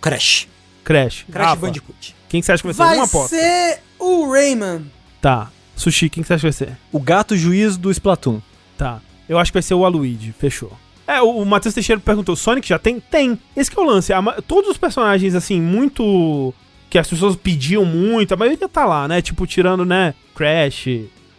Crash. 0.00 0.46
Crash. 0.84 1.24
Crash 1.30 1.46
Rafa, 1.48 1.56
Bandicoot. 1.66 2.14
Quem 2.28 2.40
que 2.40 2.46
você 2.46 2.52
acha 2.52 2.62
que 2.62 2.66
vai 2.66 2.74
ser? 2.74 2.82
Vai 2.82 2.96
Uma 2.96 3.04
aposta. 3.04 3.36
ser 3.36 3.78
o 3.98 4.30
Rayman. 4.30 4.90
Tá. 5.20 5.50
Sushi, 5.78 6.10
quem 6.10 6.22
que 6.22 6.26
você 6.26 6.34
acha 6.34 6.40
que 6.40 6.46
vai 6.46 6.52
ser? 6.52 6.76
O 6.92 7.00
gato 7.00 7.36
juiz 7.36 7.76
do 7.76 7.90
Splatoon. 7.90 8.40
Tá. 8.76 9.00
Eu 9.28 9.38
acho 9.38 9.52
que 9.52 9.56
vai 9.56 9.62
ser 9.62 9.74
o 9.74 9.84
Aluigi. 9.84 10.34
Fechou. 10.38 10.72
É, 11.06 11.22
o, 11.22 11.38
o 11.38 11.46
Matheus 11.46 11.74
Teixeira 11.74 12.00
perguntou: 12.00 12.36
Sonic 12.36 12.68
já 12.68 12.78
tem? 12.78 13.00
Tem. 13.00 13.38
Esse 13.56 13.70
que 13.70 13.78
é 13.78 13.82
o 13.82 13.86
lance. 13.86 14.12
A 14.12 14.22
todos 14.42 14.70
os 14.70 14.76
personagens, 14.76 15.34
assim, 15.34 15.60
muito. 15.60 16.52
que 16.90 16.98
as 16.98 17.08
pessoas 17.08 17.36
pediam 17.36 17.84
muito, 17.84 18.32
a 18.34 18.36
maioria 18.36 18.68
tá 18.68 18.84
lá, 18.84 19.08
né? 19.08 19.22
Tipo, 19.22 19.46
tirando, 19.46 19.84
né? 19.84 20.14
Crash, 20.34 20.86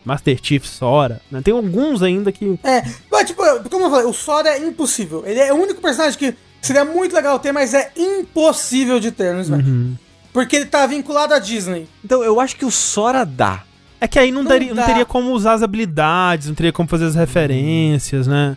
Master 0.03 0.40
Chief, 0.41 0.66
Sora. 0.66 1.22
Né? 1.30 1.41
Tem 1.44 1.53
alguns 1.53 2.02
ainda 2.02 2.32
que. 2.32 2.60
É, 2.64 2.84
mas 3.11 3.28
tipo, 3.28 3.44
como 3.70 3.86
eu 3.86 3.90
falei, 3.91 4.06
o 4.06 4.14
Sora 4.14 4.49
é 4.49 4.66
impossível. 4.66 5.24
Ele 5.26 5.40
é 5.40 5.53
o 5.53 5.57
único 5.57 5.82
personagem 5.82 6.18
que 6.18 6.36
seria 6.61 6.84
muito 6.86 7.14
legal 7.14 7.38
ter, 7.40 7.52
mas 7.52 7.74
é 7.74 7.91
impossível 7.95 8.99
de 8.99 9.11
ter 9.11 9.34
no 9.34 9.41
Smash. 9.41 9.66
Uhum. 9.66 9.95
Porque 10.34 10.56
ele 10.56 10.66
tá 10.66 10.86
vinculado 10.86 11.34
à 11.34 11.40
Disney. 11.40 11.88
Então, 12.03 12.24
eu 12.24 12.40
acho 12.40 12.56
que 12.56 12.66
o 12.66 12.72
Sora 12.72 13.26
dá. 13.26 13.64
É 14.01 14.07
que 14.07 14.17
aí 14.17 14.31
não, 14.31 14.43
Não 14.43 14.49
daria, 14.49 14.73
não 14.73 14.84
teria 14.85 15.05
como 15.05 15.31
usar 15.31 15.53
as 15.53 15.61
habilidades, 15.63 16.47
não 16.47 16.55
teria 16.55 16.71
como 16.71 16.88
fazer 16.88 17.05
as 17.05 17.15
referências, 17.15 18.27
né? 18.27 18.55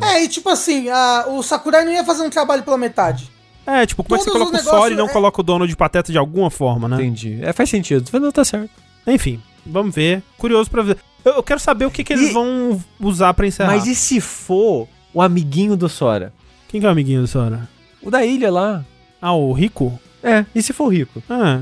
É, 0.00 0.24
e 0.24 0.28
tipo 0.28 0.48
assim, 0.48 0.88
a- 0.88 1.26
o 1.28 1.42
Sakurai 1.42 1.84
não 1.84 1.92
ia 1.92 2.02
fazer 2.04 2.22
um 2.22 2.30
trabalho 2.30 2.62
pela 2.62 2.78
metade. 2.78 3.30
É, 3.66 3.84
tipo, 3.84 4.02
como 4.02 4.16
é 4.16 4.18
que 4.18 4.24
você 4.24 4.30
Todos 4.30 4.48
coloca 4.48 4.62
o 4.66 4.80
Sora 4.80 4.94
e 4.94 4.96
não 4.96 5.04
é- 5.06 5.12
coloca 5.12 5.40
o 5.40 5.44
dono 5.44 5.68
de 5.68 5.76
pateta 5.76 6.10
de 6.10 6.16
alguma 6.16 6.50
forma, 6.50 6.88
né? 6.88 6.96
Entendi. 6.96 7.38
É, 7.42 7.52
faz 7.52 7.68
sentido. 7.68 8.08
Não 8.18 8.32
tá 8.32 8.42
certo. 8.44 8.70
Enfim, 9.06 9.40
vamos 9.66 9.94
ver. 9.94 10.22
Curioso 10.38 10.70
pra 10.70 10.82
ver. 10.82 10.96
Eu, 11.22 11.34
eu 11.34 11.42
quero 11.42 11.60
saber 11.60 11.84
o 11.84 11.90
que, 11.90 12.02
que 12.02 12.14
eles 12.14 12.30
E- 12.30 12.32
vão 12.32 12.82
usar 12.98 13.34
pra 13.34 13.46
encerrar. 13.46 13.70
Mas 13.72 13.86
e 13.86 13.94
se 13.94 14.18
for 14.18 14.88
o 15.12 15.20
amiguinho 15.20 15.76
do 15.76 15.88
Sora? 15.90 16.32
Quem 16.68 16.80
que 16.80 16.86
é 16.86 16.88
o 16.88 16.92
amiguinho 16.92 17.20
do 17.20 17.26
Sora? 17.28 17.68
O 18.02 18.10
da 18.10 18.24
ilha 18.24 18.50
lá. 18.50 18.82
Ah, 19.20 19.34
o 19.34 19.52
Rico? 19.52 20.00
É, 20.22 20.46
e 20.54 20.62
se 20.62 20.72
for 20.72 20.84
o 20.84 20.88
rico? 20.88 21.22
Ah, 21.28 21.60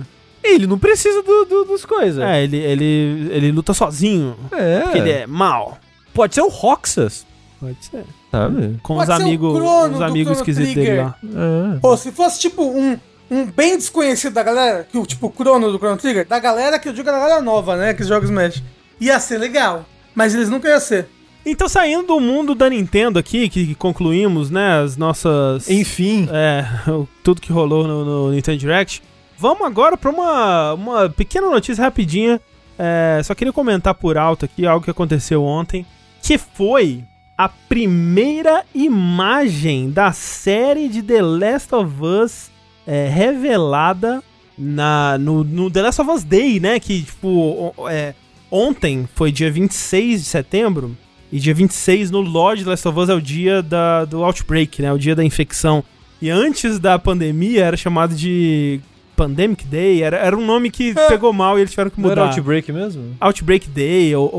Ele 0.55 0.67
não 0.67 0.79
precisa 0.79 1.23
do, 1.23 1.45
do- 1.45 1.65
dos 1.65 1.85
coisas. 1.85 2.23
é, 2.23 2.43
ele, 2.43 2.57
ele, 2.57 3.29
ele 3.31 3.53
luta 3.53 3.73
sozinho. 3.75 4.37
É. 4.53 4.81
Porque 4.81 4.99
ele 4.99 5.11
é 5.11 5.27
mal. 5.27 5.79
Pode 6.15 6.35
ser 6.35 6.41
o 6.43 6.49
Roxas, 6.49 7.27
Pode 7.61 7.77
ser. 7.85 8.05
sabe? 8.31 8.77
Com 8.83 8.97
Pode 8.97 9.11
os 9.13 9.21
amigos 9.21 9.55
Crono 9.57 9.95
os 9.97 10.03
amigos 10.03 10.37
esquisitos 10.39 10.75
dele 10.75 11.03
lá. 11.03 11.17
É. 11.23 11.79
Pô, 11.81 11.97
se 11.97 12.11
fosse 12.11 12.41
tipo 12.41 12.63
um, 12.63 12.99
um 13.31 13.45
bem 13.47 13.77
desconhecido 13.77 14.33
da 14.35 14.43
galera, 14.43 14.87
que 14.91 14.99
o 14.99 15.07
tipo 15.07 15.29
o 15.29 15.33
Chrono 15.33 15.71
do 15.71 15.79
Chrono 15.79 15.97
Trigger, 15.97 16.27
da 16.27 16.39
galera 16.39 16.79
que 16.79 16.89
eu 16.89 16.93
digo 16.93 17.09
é 17.09 17.13
da 17.13 17.19
galera 17.19 17.41
nova, 17.43 17.77
né? 17.77 17.95
Que 17.95 18.03
joga 18.05 18.25
Smash. 18.25 18.63
Ia 19.01 19.21
ser 19.21 19.39
legal. 19.39 19.85
Mas 20.15 20.35
eles 20.35 20.49
nunca 20.49 20.69
iam 20.69 20.81
ser. 20.81 21.07
Então, 21.47 21.69
saindo 21.69 22.09
do 22.09 22.21
mundo 22.21 22.55
da 22.55 22.69
Nintendo 22.69 23.19
aqui, 23.19 23.49
que, 23.49 23.75
concluímos, 23.77 24.51
né, 24.51 24.83
as 24.83 24.97
nossas... 24.99 25.71
Enfim. 25.71 26.29
É, 26.33 26.67
tudo 27.23 27.41
que 27.41 27.51
rolou 27.53 27.87
no, 27.87 28.05
no 28.05 28.31
Nintendo 28.33 28.59
Direct. 28.59 29.03
Vamos 29.39 29.65
agora 29.65 29.97
pra 29.97 30.11
uma, 30.11 30.75
uma 30.75 31.09
pequena 31.09 31.49
notícia 31.49 31.85
rapidinha. 31.85 32.41
É, 32.77 33.21
só 33.23 33.35
queria 33.37 33.53
comentar 33.53 33.95
por 33.95 34.19
alto 34.19 34.45
aqui 34.45 34.67
algo 34.67 34.85
que 34.85 34.91
aconteceu 34.91 35.45
ontem, 35.45 35.87
que 36.21 36.37
foi 36.37 37.05
a 37.37 37.49
primeira 37.49 38.65
imagem 38.75 39.91
da 39.91 40.11
série 40.11 40.89
de 40.89 41.03
The 41.03 41.23
Last 41.23 41.73
of 41.73 42.03
Us 42.03 42.51
é, 42.85 43.09
revelada 43.09 44.25
na, 44.59 45.17
no, 45.19 45.45
no 45.45 45.71
The 45.71 45.83
Last 45.83 46.01
of 46.01 46.11
Us 46.11 46.25
Day, 46.25 46.59
né? 46.59 46.81
Que, 46.81 47.03
tipo, 47.03 47.73
é, 47.89 48.15
ontem 48.51 49.09
foi 49.15 49.31
dia 49.31 49.53
26 49.53 50.23
de 50.23 50.27
setembro. 50.27 50.97
E 51.31 51.39
dia 51.39 51.55
26 51.55 52.11
no 52.11 52.21
Lord 52.21 52.65
The 52.65 52.71
Last 52.71 52.89
of 52.89 52.99
Us 52.99 53.09
é 53.09 53.15
o 53.15 53.21
dia 53.21 53.63
da, 53.63 54.05
do 54.05 54.25
Outbreak, 54.25 54.83
né? 54.83 54.93
O 54.93 54.99
dia 54.99 55.15
da 55.15 55.23
infecção. 55.23 55.85
E 56.21 56.29
antes 56.29 56.81
da 56.81 56.99
pandemia 56.99 57.65
era 57.65 57.77
chamado 57.77 58.17
de 58.17 58.81
Pandemic 59.19 59.65
Day. 59.67 60.03
Era, 60.03 60.17
era 60.17 60.37
um 60.37 60.47
nome 60.47 60.71
que 60.71 60.95
pegou 61.09 61.33
mal 61.33 61.59
e 61.59 61.63
eles 61.63 61.71
tiveram 61.73 61.91
que 61.91 62.01
Não 62.01 62.11
era 62.11 62.21
mudar. 62.23 62.33
Outbreak 62.35 62.73
mesmo? 62.73 63.17
Outbreak 63.21 63.69
Day 63.69 64.15
ou, 64.15 64.31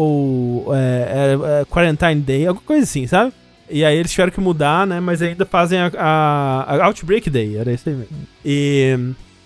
ou, 0.65 0.75
é, 0.75 0.79
é, 0.79 1.61
é, 1.61 1.65
Quarantine 1.65 2.21
Day, 2.21 2.47
alguma 2.47 2.65
coisa 2.65 2.83
assim, 2.83 3.05
sabe? 3.05 3.33
E 3.69 3.83
aí 3.85 3.97
eles 3.97 4.09
tiveram 4.11 4.31
que 4.31 4.39
mudar, 4.41 4.87
né? 4.87 4.99
Mas 4.99 5.21
ainda 5.21 5.45
fazem 5.45 5.77
a, 5.79 5.91
a- 5.95 6.75
a 6.81 6.85
Outbreak 6.87 7.29
Day, 7.29 7.57
era 7.57 7.71
isso 7.71 7.87
aí 7.87 7.95
mesmo. 7.95 8.15
E 8.43 8.97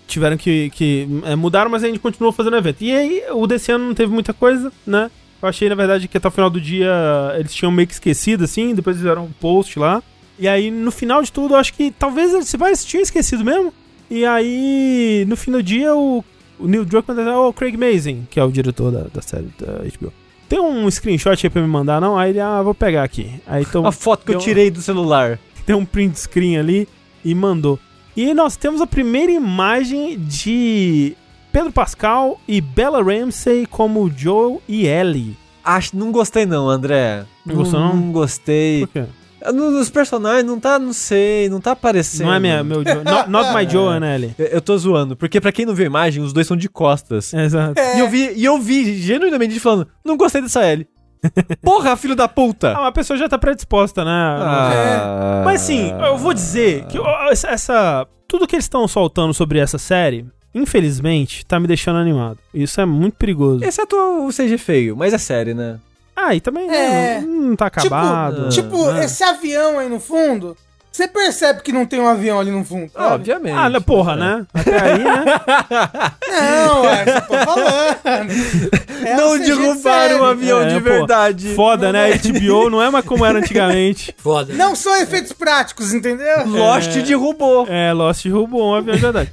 tiveram 0.06 0.36
que, 0.36 0.70
que 0.70 1.06
é, 1.26 1.34
mudaram, 1.34 1.70
mas 1.70 1.82
a 1.84 1.88
gente 1.88 1.98
continuou 1.98 2.32
fazendo 2.32 2.54
o 2.54 2.56
evento. 2.56 2.82
E 2.82 2.92
aí 2.94 3.22
o 3.32 3.46
desse 3.46 3.70
ano 3.72 3.86
não 3.86 3.94
teve 3.94 4.12
muita 4.12 4.32
coisa, 4.32 4.72
né? 4.86 5.10
Eu 5.42 5.48
achei, 5.48 5.68
na 5.68 5.74
verdade, 5.74 6.08
que 6.08 6.16
até 6.16 6.26
o 6.28 6.30
final 6.30 6.48
do 6.48 6.58
dia 6.60 6.90
eles 7.38 7.52
tinham 7.52 7.70
meio 7.70 7.86
que 7.86 7.92
esquecido, 7.94 8.44
assim, 8.44 8.74
depois 8.74 8.96
fizeram 8.96 9.24
um 9.24 9.30
post 9.40 9.78
lá. 9.78 10.02
E 10.38 10.48
aí, 10.48 10.70
no 10.70 10.90
final 10.90 11.22
de 11.22 11.30
tudo, 11.30 11.54
eu 11.54 11.58
acho 11.58 11.74
que 11.74 11.90
talvez 11.90 12.32
eles 12.32 12.48
se 12.48 12.56
eles 12.60 12.84
tinham 12.84 13.02
esquecido 13.02 13.44
mesmo. 13.44 13.72
E 14.14 14.24
aí, 14.24 15.24
no 15.26 15.36
fim 15.36 15.50
do 15.50 15.60
dia, 15.60 15.92
o, 15.92 16.24
o 16.56 16.68
Neil 16.68 16.84
Druckmann 16.84 17.28
é 17.28 17.36
o 17.36 17.52
Craig 17.52 17.76
Mazin, 17.76 18.28
que 18.30 18.38
é 18.38 18.44
o 18.44 18.52
diretor 18.52 18.92
da, 18.92 19.08
da 19.12 19.20
série 19.20 19.48
da 19.58 19.78
HBO. 19.98 20.12
Tem 20.48 20.60
um 20.60 20.88
screenshot 20.88 21.44
aí 21.44 21.50
pra 21.50 21.60
me 21.60 21.66
mandar, 21.66 22.00
não? 22.00 22.16
Aí 22.16 22.30
ele, 22.30 22.38
ah, 22.38 22.62
vou 22.62 22.76
pegar 22.76 23.02
aqui. 23.02 23.42
Aí 23.44 23.64
então, 23.68 23.84
A 23.84 23.90
foto 23.90 24.24
que 24.24 24.32
eu 24.32 24.38
tirei 24.38 24.70
do 24.70 24.80
celular. 24.80 25.40
tem 25.66 25.74
um 25.74 25.84
print 25.84 26.16
screen 26.16 26.56
ali 26.58 26.88
e 27.24 27.34
mandou. 27.34 27.76
E 28.16 28.32
nós 28.32 28.56
temos 28.56 28.80
a 28.80 28.86
primeira 28.86 29.32
imagem 29.32 30.16
de 30.16 31.16
Pedro 31.50 31.72
Pascal 31.72 32.40
e 32.46 32.60
Bella 32.60 33.02
Ramsey 33.02 33.66
como 33.66 34.08
Joe 34.16 34.58
e 34.68 34.86
Ellie. 34.86 35.36
Acho, 35.64 35.96
não 35.96 36.12
gostei 36.12 36.46
não, 36.46 36.68
André. 36.68 37.24
Não 37.44 37.56
gostou, 37.56 37.80
não? 37.80 37.96
Não 37.96 38.12
gostei. 38.12 38.86
Por 38.86 38.92
quê? 38.92 39.04
No- 39.52 39.70
Nos 39.70 39.90
personagens 39.90 40.44
não 40.44 40.58
tá, 40.60 40.78
não 40.78 40.92
sei, 40.92 41.48
não 41.48 41.60
tá 41.60 41.72
aparecendo. 41.72 42.26
Não 42.26 42.34
é 42.34 42.40
minha, 42.40 42.62
meu 42.64 42.82
Joe. 42.84 43.02
Not, 43.04 43.28
not 43.30 43.54
my 43.54 43.66
Joe, 43.70 43.98
né, 44.00 44.14
Ellie? 44.14 44.34
Eu, 44.38 44.46
eu 44.46 44.60
tô 44.60 44.76
zoando, 44.78 45.16
porque 45.16 45.40
pra 45.40 45.52
quem 45.52 45.66
não 45.66 45.74
viu 45.74 45.84
a 45.84 45.86
imagem, 45.86 46.22
os 46.22 46.32
dois 46.32 46.46
são 46.46 46.56
de 46.56 46.68
costas. 46.68 47.32
Exato. 47.34 47.74
E 47.96 47.98
eu 47.98 48.08
vi, 48.08 48.32
e 48.34 48.44
eu 48.44 48.58
vi 48.58 48.94
genuinamente 49.00 49.58
falando, 49.60 49.88
não 50.04 50.16
gostei 50.16 50.40
dessa 50.42 50.62
L. 50.64 50.86
Porra, 51.62 51.96
filho 51.96 52.14
da 52.14 52.28
puta! 52.28 52.72
Ah, 52.76 52.88
a 52.88 52.92
pessoa 52.92 53.16
já 53.18 53.28
tá 53.28 53.38
predisposta, 53.38 54.04
né? 54.04 54.10
Ah. 54.10 55.42
Mas 55.44 55.62
assim, 55.62 55.90
eu 56.04 56.18
vou 56.18 56.34
dizer 56.34 56.84
que 56.86 56.98
essa- 57.30 57.48
essa. 57.48 58.06
Tudo 58.28 58.46
que 58.46 58.54
eles 58.56 58.64
estão 58.66 58.86
soltando 58.88 59.32
sobre 59.32 59.58
essa 59.58 59.78
série, 59.78 60.26
infelizmente, 60.54 61.44
tá 61.46 61.60
me 61.60 61.66
deixando 61.66 61.98
animado. 61.98 62.38
Isso 62.52 62.80
é 62.80 62.84
muito 62.84 63.14
perigoso. 63.16 63.64
Exceto 63.64 63.96
o 63.96 64.28
CG 64.32 64.58
feio, 64.58 64.96
mas 64.96 65.12
é 65.14 65.18
série, 65.18 65.54
né? 65.54 65.78
Ah, 66.16 66.34
e 66.34 66.40
também 66.40 66.66
É. 66.68 66.70
né, 66.70 67.20
não, 67.20 67.42
não 67.50 67.56
tá 67.56 67.66
acabado. 67.66 68.48
tipo, 68.48 68.68
tipo 68.76 68.90
né? 68.92 69.04
esse 69.04 69.22
avião 69.24 69.78
aí 69.78 69.88
no 69.88 69.98
fundo 69.98 70.56
Você 70.92 71.08
percebe 71.08 71.60
que 71.60 71.72
não 71.72 71.84
tem 71.84 72.00
um 72.00 72.06
avião 72.06 72.38
ali 72.38 72.52
no 72.52 72.64
fundo. 72.64 72.88
sabe? 72.92 73.14
Obviamente. 73.14 73.56
Ah, 73.58 73.68
né, 73.68 73.80
porra, 73.80 74.14
né? 74.14 74.46
Até 74.54 74.80
aí, 74.80 75.02
né? 75.02 75.24
Não, 76.30 76.88
é, 76.88 77.04
só 77.04 77.20
tô 77.22 77.34
falando. 77.34 77.94
É 79.04 79.16
não 79.16 79.32
um 79.34 79.38
derrubaram 79.38 80.20
um 80.20 80.24
avião 80.24 80.62
É, 80.62 80.68
de 80.68 80.74
pô, 80.76 80.80
verdade. 80.80 81.54
Foda, 81.54 81.92
né? 81.92 82.12
A 82.12 82.16
HBO 82.16 82.70
não 82.70 82.80
é 82.80 82.88
mais 82.90 83.04
como 83.04 83.24
era 83.24 83.38
antigamente. 83.38 84.14
Foda. 84.22 84.54
Não 84.54 84.74
são 84.74 84.96
efeitos 84.96 85.32
práticos, 85.32 85.92
entendeu? 85.92 86.46
Lost 86.46 86.90
derrubou. 87.02 87.66
É, 87.68 87.92
Lost 87.92 88.24
roubou 88.26 88.70
um 88.70 88.74
avião 88.74 88.94
de 88.96 89.02
verdade. 89.02 89.30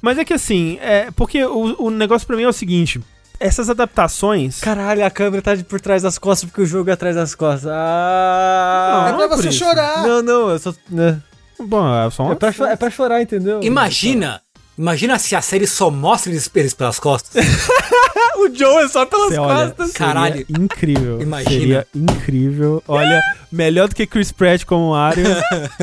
Mas 0.00 0.16
é 0.18 0.24
que 0.24 0.32
assim, 0.32 0.78
é, 0.80 1.08
porque 1.14 1.44
o, 1.44 1.76
o 1.86 1.90
negócio 1.90 2.26
pra 2.26 2.36
mim 2.36 2.44
é 2.44 2.48
o 2.48 2.52
seguinte: 2.52 3.00
essas 3.42 3.68
adaptações. 3.68 4.60
Caralho, 4.60 5.04
a 5.04 5.10
câmera 5.10 5.42
tá 5.42 5.54
de 5.54 5.64
por 5.64 5.80
trás 5.80 6.02
das 6.02 6.18
costas 6.18 6.48
porque 6.48 6.62
o 6.62 6.66
jogo 6.66 6.90
é 6.90 6.92
atrás 6.92 7.16
das 7.16 7.34
costas. 7.34 7.70
Ah. 7.72 9.06
é 9.08 9.10
não 9.10 9.18
pra 9.18 9.26
é 9.26 9.28
você 9.28 9.48
isso. 9.48 9.58
chorar. 9.58 10.02
Não, 10.06 10.22
não, 10.22 10.50
eu 10.50 10.58
só. 10.58 10.72
né? 10.88 11.20
Bom, 11.60 11.94
é 11.94 12.10
só 12.10 12.24
uma. 12.24 12.32
É, 12.32 12.34
pra, 12.36 12.70
é 12.70 12.76
pra 12.76 12.90
chorar, 12.90 13.20
entendeu? 13.20 13.60
Imagina, 13.62 14.40
imagina 14.78 15.18
se 15.18 15.36
a 15.36 15.42
série 15.42 15.66
só 15.66 15.90
mostra 15.90 16.30
eles 16.32 16.50
eles 16.54 16.74
pelas 16.74 16.98
costas. 16.98 17.44
O 18.34 18.52
Joe 18.52 18.82
é 18.82 18.88
só 18.88 19.06
pelas 19.06 19.38
olha, 19.38 19.66
costas. 19.66 19.92
seria 19.92 20.06
Caralho. 20.06 20.46
Incrível. 20.48 21.22
Imagina. 21.22 21.50
Seria 21.52 21.86
incrível. 21.94 22.82
Olha, 22.88 23.22
melhor 23.52 23.88
do 23.88 23.94
que 23.94 24.04
Chris 24.04 24.32
Pratt 24.32 24.64
como 24.64 24.90
Mario. 24.90 25.24